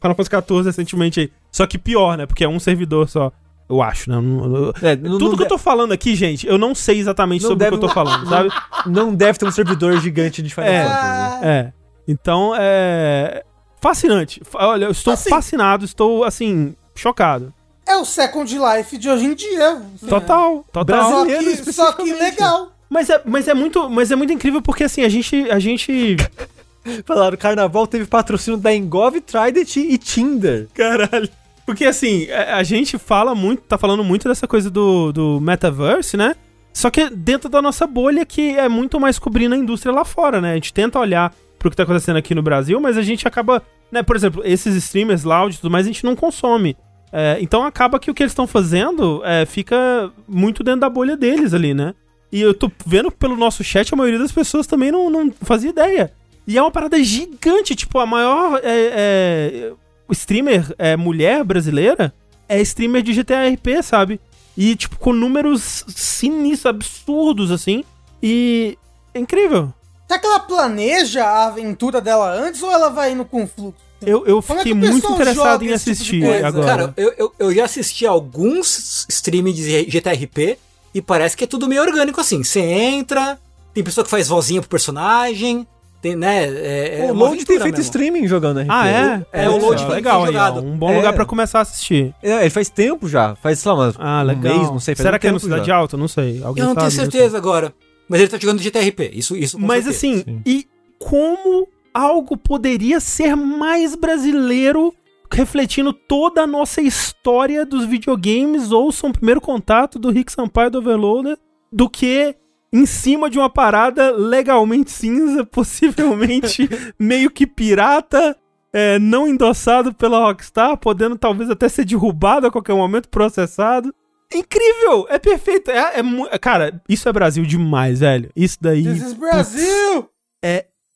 Final 0.00 0.14
Fantasy 0.16 0.30
XIV 0.46 0.62
recentemente 0.64 1.20
aí. 1.20 1.30
Só 1.52 1.66
que 1.66 1.76
pior, 1.76 2.16
né? 2.16 2.24
Porque 2.26 2.44
é 2.44 2.48
um 2.48 2.60
servidor 2.60 3.08
só. 3.08 3.30
Eu 3.70 3.80
acho, 3.80 4.10
né? 4.10 4.16
Eu 4.16 4.22
não- 4.22 4.54
eu- 4.56 4.74
É, 4.82 4.96
não- 4.96 5.12
Tudo 5.18 5.30
não 5.30 5.36
que 5.36 5.44
eu 5.44 5.48
tô 5.48 5.56
falando 5.58 5.92
aqui, 5.92 6.16
gente, 6.16 6.46
eu 6.46 6.58
não 6.58 6.74
sei 6.74 6.98
exatamente 6.98 7.42
Não 7.42 7.50
sobre 7.50 7.64
o 7.64 7.70
que 7.70 7.76
deve- 7.76 7.84
eu 7.84 7.88
tô 7.88 7.94
falando, 7.94 8.28
sabe? 8.28 8.50
Não 8.86 9.14
deve 9.14 9.38
ter 9.38 9.44
um 9.46 9.50
servidor 9.52 10.00
gigante 10.00 10.42
de 10.42 10.52
Final 10.52 10.68
É. 10.68 10.84
Fantasy. 10.84 11.44
É. 11.46 11.72
Então, 12.08 12.52
é. 12.58 13.44
Fascinante. 13.80 14.42
Fa- 14.44 14.66
Olha, 14.68 14.86
eu 14.86 14.90
estou 14.90 15.12
Assim- 15.14 15.30
fascinado, 15.30 15.84
estou, 15.84 16.24
assim, 16.24 16.74
chocado. 16.94 17.54
É 17.86 17.96
o 17.96 18.04
Second 18.04 18.52
Life 18.58 18.98
de 18.98 19.08
hoje 19.08 19.24
em 19.26 19.34
dia. 19.34 19.72
assim, 19.94 20.06
Total, 20.08 20.64
total. 20.72 21.02
Só 21.10 21.24
Brasileiro, 21.24 21.62
que, 21.64 21.72
só 21.72 21.92
que 21.92 22.12
legal. 22.12 22.72
Mas 22.88 23.08
é, 23.08 23.22
mas 23.24 23.46
é 23.48 23.54
muito, 23.54 23.88
mas 23.88 24.10
é 24.10 24.16
muito 24.16 24.32
incrível 24.32 24.60
porque 24.60 24.84
assim, 24.84 25.02
a 25.02 25.08
gente, 25.08 25.48
a 25.50 25.58
gente 25.60 26.16
Falaram, 27.06 27.36
carnaval 27.36 27.86
teve 27.86 28.06
patrocínio 28.06 28.58
da 28.58 28.74
Engov, 28.74 29.20
Trident 29.20 29.76
e 29.76 29.96
Tinder. 29.98 30.66
Caralho. 30.74 31.28
Porque 31.66 31.84
assim, 31.84 32.30
a, 32.30 32.56
a 32.56 32.62
gente 32.62 32.98
fala 32.98 33.34
muito, 33.34 33.62
tá 33.62 33.78
falando 33.78 34.02
muito 34.04 34.28
dessa 34.28 34.46
coisa 34.46 34.70
do, 34.70 35.12
do 35.12 35.40
metaverse, 35.40 36.16
né? 36.16 36.34
Só 36.72 36.90
que 36.90 37.10
dentro 37.10 37.48
da 37.48 37.60
nossa 37.60 37.86
bolha 37.86 38.24
que 38.24 38.56
é 38.56 38.68
muito 38.68 38.98
mais 39.00 39.18
cobrindo 39.18 39.54
a 39.54 39.58
indústria 39.58 39.92
lá 39.92 40.04
fora, 40.04 40.40
né? 40.40 40.52
A 40.52 40.54
gente 40.54 40.72
tenta 40.72 40.98
olhar 40.98 41.34
pro 41.58 41.70
que 41.70 41.76
tá 41.76 41.82
acontecendo 41.82 42.16
aqui 42.16 42.34
no 42.34 42.42
Brasil, 42.42 42.80
mas 42.80 42.96
a 42.96 43.02
gente 43.02 43.26
acaba, 43.26 43.62
né? 43.90 44.02
Por 44.02 44.16
exemplo, 44.16 44.42
esses 44.44 44.74
streamers 44.76 45.24
loud 45.24 45.54
e 45.54 45.58
tudo 45.58 45.70
mais, 45.70 45.86
a 45.86 45.88
gente 45.88 46.04
não 46.04 46.16
consome. 46.16 46.76
É, 47.12 47.38
então 47.40 47.64
acaba 47.64 47.98
que 47.98 48.10
o 48.10 48.14
que 48.14 48.22
eles 48.22 48.30
estão 48.30 48.46
fazendo 48.46 49.20
é, 49.24 49.44
fica 49.44 50.12
muito 50.28 50.62
dentro 50.62 50.80
da 50.80 50.88
bolha 50.88 51.16
deles 51.16 51.52
ali, 51.52 51.74
né? 51.74 51.94
E 52.32 52.40
eu 52.40 52.54
tô 52.54 52.70
vendo 52.86 53.10
pelo 53.10 53.36
nosso 53.36 53.64
chat, 53.64 53.92
a 53.92 53.96
maioria 53.96 54.18
das 54.18 54.30
pessoas 54.30 54.66
também 54.66 54.92
não, 54.92 55.10
não 55.10 55.32
fazia 55.42 55.70
ideia. 55.70 56.12
E 56.46 56.56
é 56.56 56.62
uma 56.62 56.70
parada 56.70 57.02
gigante, 57.02 57.74
tipo, 57.74 57.98
a 57.98 58.06
maior 58.06 58.60
é, 58.62 58.62
é, 58.64 59.72
streamer 60.12 60.74
é, 60.78 60.96
mulher 60.96 61.44
brasileira 61.44 62.12
é 62.48 62.60
streamer 62.60 63.02
de 63.02 63.12
GTA 63.12 63.48
RP, 63.48 63.82
sabe? 63.82 64.20
E, 64.56 64.74
tipo, 64.74 64.98
com 64.98 65.12
números 65.12 65.84
sinistros, 65.88 66.66
absurdos, 66.66 67.50
assim. 67.50 67.84
E 68.22 68.76
é 69.14 69.20
incrível. 69.20 69.72
Será 70.06 70.18
que 70.18 70.26
ela 70.26 70.40
planeja 70.40 71.24
a 71.24 71.46
aventura 71.46 72.00
dela 72.00 72.32
antes 72.32 72.62
ou 72.62 72.70
ela 72.70 72.90
vai 72.90 73.12
indo 73.12 73.24
com 73.24 73.46
fluxo? 73.46 73.90
Eu, 74.02 74.26
eu 74.26 74.38
é 74.38 74.42
fiquei 74.42 74.62
que 74.64 74.72
o 74.72 74.76
muito 74.76 75.12
interessado 75.12 75.62
em 75.62 75.66
tipo 75.66 75.76
assistir 75.76 76.22
coisa? 76.22 76.48
agora. 76.48 76.66
Cara, 76.66 76.94
eu, 76.96 77.14
eu, 77.16 77.32
eu 77.38 77.54
já 77.54 77.64
assisti 77.64 78.06
alguns 78.06 79.06
streams 79.08 79.54
de 79.54 79.90
GTRP 79.90 80.58
e 80.94 81.02
parece 81.02 81.36
que 81.36 81.44
é 81.44 81.46
tudo 81.46 81.68
meio 81.68 81.82
orgânico 81.82 82.20
assim. 82.20 82.42
Você 82.42 82.60
entra, 82.60 83.38
tem 83.74 83.84
pessoa 83.84 84.04
que 84.04 84.10
faz 84.10 84.26
vozinha 84.26 84.60
pro 84.60 84.70
personagem, 84.70 85.66
tem, 86.00 86.16
né? 86.16 86.44
É, 86.44 87.06
é 87.06 87.12
o 87.12 87.14
Load 87.14 87.44
tem 87.44 87.58
feito 87.58 87.76
mesmo. 87.76 87.80
streaming 87.80 88.26
jogando 88.26 88.60
RP. 88.60 88.66
ah, 88.70 88.88
é? 88.88 89.26
É, 89.32 89.48
o 89.48 89.52
Putz, 89.52 89.64
Load 89.64 89.82
tem 89.86 89.90
legal 89.94 90.20
aí, 90.22 90.28
ó, 90.28 90.32
jogado. 90.32 90.60
Um 90.60 90.76
bom 90.76 90.90
É. 90.92 90.96
lugar 90.96 91.12
pra 91.12 91.24
começar 91.24 91.58
a 91.58 91.62
assistir. 91.62 92.14
É, 92.22 92.40
ele 92.40 92.50
faz 92.50 92.68
tempo 92.68 93.08
já, 93.08 93.34
faz, 93.36 93.58
sei 93.58 93.70
lá, 93.72 93.76
umas- 93.78 93.96
Ah, 93.98 94.20
um 94.22 94.26
legal. 94.26 94.56
mês, 94.58 94.70
não 94.70 94.80
sei. 94.80 94.94
Será 94.96 95.16
um 95.16 95.20
que 95.20 95.26
é 95.26 95.32
no 95.32 95.40
Cidade 95.40 95.66
já. 95.66 95.76
Alta? 95.76 95.96
Não 95.96 96.08
sei. 96.08 96.42
Alguém 96.42 96.62
Eu 96.62 96.68
não 96.68 96.74
tenho 96.74 96.90
certeza 96.90 97.36
agora. 97.36 97.72
Mas 98.08 98.20
ele 98.20 98.28
tá 98.28 98.38
jogando 98.38 98.60
GTRP, 98.60 99.10
isso, 99.14 99.36
isso 99.36 99.56
com 99.58 99.64
Mas 99.66 99.84
certeza. 99.84 99.96
assim, 100.14 100.24
Sim. 100.24 100.42
e 100.44 100.66
como 100.98 101.68
algo 101.94 102.36
poderia 102.36 102.98
ser 103.00 103.36
mais 103.36 103.94
brasileiro, 103.94 104.92
refletindo 105.32 105.92
toda 105.92 106.42
a 106.42 106.46
nossa 106.46 106.80
história 106.80 107.64
dos 107.64 107.84
videogames, 107.84 108.72
ouçam 108.72 109.10
o 109.10 109.12
primeiro 109.12 109.40
contato 109.40 109.98
do 109.98 110.10
Rick 110.10 110.32
Sampaio 110.32 110.70
do 110.70 110.78
Overloader, 110.78 111.36
do 111.72 111.88
que 111.88 112.34
em 112.72 112.86
cima 112.86 113.28
de 113.28 113.38
uma 113.38 113.50
parada 113.50 114.10
legalmente 114.12 114.90
cinza, 114.90 115.44
possivelmente 115.46 116.68
meio 116.98 117.30
que 117.30 117.46
pirata, 117.46 118.36
é, 118.72 118.98
não 118.98 119.26
endossado 119.26 119.92
pela 119.94 120.20
Rockstar, 120.20 120.76
podendo 120.76 121.16
talvez 121.18 121.50
até 121.50 121.68
ser 121.68 121.84
derrubado 121.84 122.46
a 122.46 122.50
qualquer 122.50 122.74
momento, 122.74 123.08
processado. 123.08 123.92
Incrível! 124.32 125.06
É 125.08 125.18
perfeito! 125.18 125.70
É, 125.70 125.94
é 126.30 126.38
cara, 126.38 126.80
isso 126.88 127.08
é 127.08 127.12
Brasil 127.12 127.44
demais, 127.44 128.00
velho. 128.00 128.30
Isso 128.36 128.58
daí. 128.60 128.84
This 128.84 129.02
is 129.02 129.12
Brasil! 129.14 130.08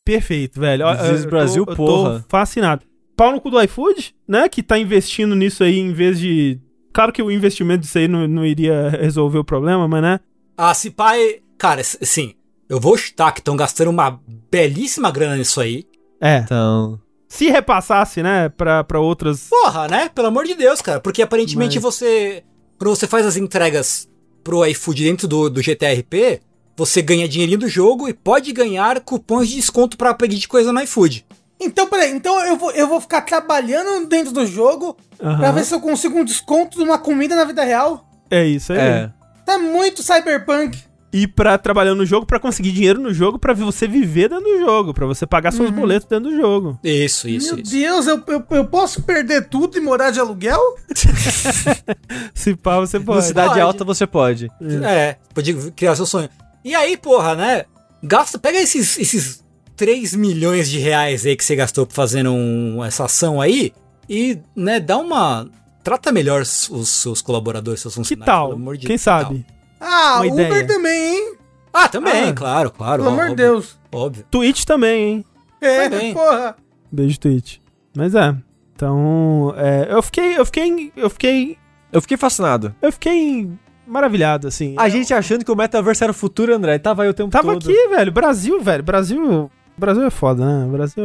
Perfeito, 0.05 0.59
velho. 0.59 0.85
This 0.97 1.19
is 1.19 1.23
eu 1.23 1.29
Brasil, 1.29 1.65
tô, 1.65 1.71
eu 1.71 1.75
porra. 1.75 2.19
tô 2.19 2.25
fascinado. 2.29 2.85
Pau 3.17 3.31
no 3.31 3.41
cu 3.41 3.49
do 3.49 3.61
iFood, 3.63 4.15
né? 4.27 4.47
Que 4.47 4.61
tá 4.61 4.77
investindo 4.77 5.35
nisso 5.35 5.63
aí 5.63 5.79
em 5.79 5.91
vez 5.91 6.19
de. 6.19 6.59
Claro 6.93 7.11
que 7.11 7.23
o 7.23 7.31
investimento 7.31 7.81
disso 7.81 7.97
aí 7.97 8.07
não, 8.07 8.27
não 8.27 8.45
iria 8.45 8.89
resolver 8.89 9.39
o 9.39 9.43
problema, 9.43 9.87
mas 9.87 10.01
né? 10.03 10.19
Ah, 10.55 10.73
se 10.75 10.91
pai. 10.91 11.41
Cara, 11.57 11.81
assim, 11.81 12.33
eu 12.69 12.79
vou 12.79 12.97
chutar 12.97 13.31
que 13.31 13.39
estão 13.39 13.55
gastando 13.55 13.89
uma 13.89 14.19
belíssima 14.51 15.09
grana 15.11 15.35
nisso 15.37 15.59
aí. 15.61 15.85
É. 16.21 16.37
Então, 16.39 16.99
Se 17.27 17.49
repassasse, 17.49 18.21
né, 18.23 18.49
pra, 18.49 18.83
pra 18.83 18.99
outras. 18.99 19.47
Porra, 19.49 19.87
né? 19.87 20.09
Pelo 20.13 20.27
amor 20.27 20.45
de 20.45 20.55
Deus, 20.55 20.81
cara. 20.81 20.99
Porque 20.99 21.21
aparentemente 21.21 21.75
Mas- 21.79 21.83
você. 21.83 22.43
Quando 22.77 22.95
você 22.95 23.07
faz 23.07 23.25
as 23.25 23.37
entregas 23.37 24.07
pro 24.43 24.65
iFood 24.65 25.03
dentro 25.03 25.27
do, 25.27 25.49
do 25.49 25.61
GTRP, 25.61 26.41
você 26.77 27.01
ganha 27.01 27.27
dinheirinho 27.27 27.59
do 27.59 27.67
jogo 27.69 28.07
e 28.09 28.13
pode 28.13 28.51
ganhar 28.51 28.99
cupons 28.99 29.47
de 29.47 29.55
desconto 29.55 29.97
pra 29.97 30.13
pedir 30.13 30.45
coisa 30.47 30.73
no 30.73 30.81
iFood. 30.81 31.25
Então, 31.59 31.87
peraí, 31.87 32.11
então 32.11 32.37
eu 32.45 32.57
vou, 32.57 32.71
eu 32.71 32.85
vou 32.87 32.99
ficar 32.99 33.21
trabalhando 33.21 34.05
dentro 34.07 34.33
do 34.33 34.45
jogo 34.45 34.95
Aham. 35.21 35.37
pra 35.37 35.51
ver 35.51 35.63
se 35.63 35.73
eu 35.73 35.79
consigo 35.79 36.19
um 36.19 36.25
desconto 36.25 36.77
de 36.77 36.83
uma 36.83 36.97
comida 36.99 37.33
na 37.33 37.45
vida 37.45 37.63
real. 37.63 38.05
É 38.29 38.45
isso 38.45 38.73
aí. 38.73 38.79
é. 38.79 39.11
Tá 39.45 39.57
muito 39.57 40.03
cyberpunk. 40.03 40.77
E 41.17 41.27
pra 41.27 41.57
trabalhar 41.57 41.95
no 41.95 42.05
jogo, 42.05 42.25
pra 42.25 42.39
conseguir 42.41 42.73
dinheiro 42.73 42.99
no 42.99 43.13
jogo, 43.13 43.39
pra 43.39 43.53
você 43.53 43.87
viver 43.87 44.27
dentro 44.27 44.43
do 44.43 44.59
jogo, 44.59 44.93
pra 44.93 45.05
você 45.05 45.25
pagar 45.25 45.51
seus 45.53 45.69
boletos 45.69 46.07
dentro 46.09 46.29
do 46.29 46.35
jogo. 46.35 46.77
Isso, 46.83 47.29
isso, 47.29 47.53
Meu 47.55 47.63
isso. 47.63 47.71
Deus, 47.71 48.07
eu, 48.07 48.21
eu, 48.27 48.43
eu 48.51 48.65
posso 48.65 49.01
perder 49.01 49.47
tudo 49.47 49.77
e 49.77 49.79
morar 49.81 50.11
de 50.11 50.19
aluguel? 50.19 50.59
Se 52.33 52.55
pá, 52.55 52.79
você 52.79 52.99
Na 52.99 53.05
pode. 53.05 53.25
cidade 53.25 53.47
Pode. 53.49 53.61
alta 53.61 53.83
você 53.83 54.05
pode. 54.05 54.49
É, 54.83 55.17
pode 55.33 55.53
criar 55.71 55.95
seu 55.95 56.05
sonho. 56.05 56.29
E 56.63 56.75
aí, 56.75 56.97
porra, 56.97 57.35
né? 57.35 57.65
Gasta, 58.03 58.37
pega 58.37 58.59
esses, 58.59 58.97
esses 58.97 59.43
3 59.75 60.15
milhões 60.15 60.69
de 60.69 60.79
reais 60.79 61.25
aí 61.25 61.35
que 61.35 61.43
você 61.45 61.55
gastou 61.55 61.87
fazendo 61.89 62.31
um- 62.31 62.83
essa 62.83 63.05
ação 63.05 63.39
aí 63.41 63.71
e, 64.09 64.37
né, 64.55 64.79
dá 64.79 64.97
uma. 64.97 65.47
Trata 65.83 66.11
melhor 66.11 66.41
os, 66.41 66.67
os 66.69 66.89
seus 66.89 67.21
colaboradores, 67.21 67.79
seus 67.79 67.93
Que 67.93 67.99
funcionários. 67.99 68.25
tal? 68.25 68.47
pelo 68.49 68.59
amor 68.59 68.75
de 68.75 68.81
Quem 68.87 68.95
Deus, 68.95 69.01
sabe? 69.01 69.45
Ah, 69.87 70.21
Uma 70.21 70.33
Uber 70.33 70.47
ideia. 70.47 70.67
também, 70.67 71.15
hein? 71.15 71.35
Ah, 71.73 71.87
também, 71.87 72.29
Ah. 72.29 72.33
claro, 72.33 72.71
claro. 72.71 73.03
Pelo 73.03 73.13
amor 73.13 73.25
de 73.25 73.31
óbvio, 73.31 73.45
Deus. 73.45 73.79
Óbvio. 73.93 74.25
Twitch 74.31 74.63
também, 74.63 75.03
hein? 75.09 75.25
É, 75.61 75.89
Também. 75.89 76.13
porra. 76.13 76.55
Beijo, 76.91 77.19
Twitch. 77.19 77.57
Mas 77.95 78.15
é. 78.15 78.35
Então, 78.75 79.53
é, 79.57 79.87
eu 79.89 80.01
fiquei, 80.01 80.37
eu 80.37 80.45
fiquei, 80.45 80.91
eu 80.95 81.09
fiquei, 81.09 81.57
Eu 81.93 82.01
fiquei 82.01 82.17
fascinado. 82.17 82.73
eu 82.81 82.91
fiquei 82.91 83.49
maravilhado, 83.87 84.47
assim. 84.47 84.75
A 84.77 84.89
gente 84.89 85.13
achando 85.13 85.45
que 85.45 85.51
o 85.51 85.55
metaverso 85.55 86.03
era 86.03 86.11
o 86.11 86.15
futuro, 86.15 86.53
André, 86.53 86.77
tava 86.79 87.03
aí 87.03 87.09
o 87.09 87.13
tempo 87.13 87.29
Tava 87.29 87.53
todo. 87.53 87.69
aqui, 87.69 87.87
velho. 87.89 88.11
Brasil, 88.11 88.59
velho. 88.61 88.83
Brasil. 88.83 89.49
Brasil 89.77 90.03
é 90.05 90.09
foda, 90.09 90.45
né? 90.45 90.71
Brasil 90.71 91.03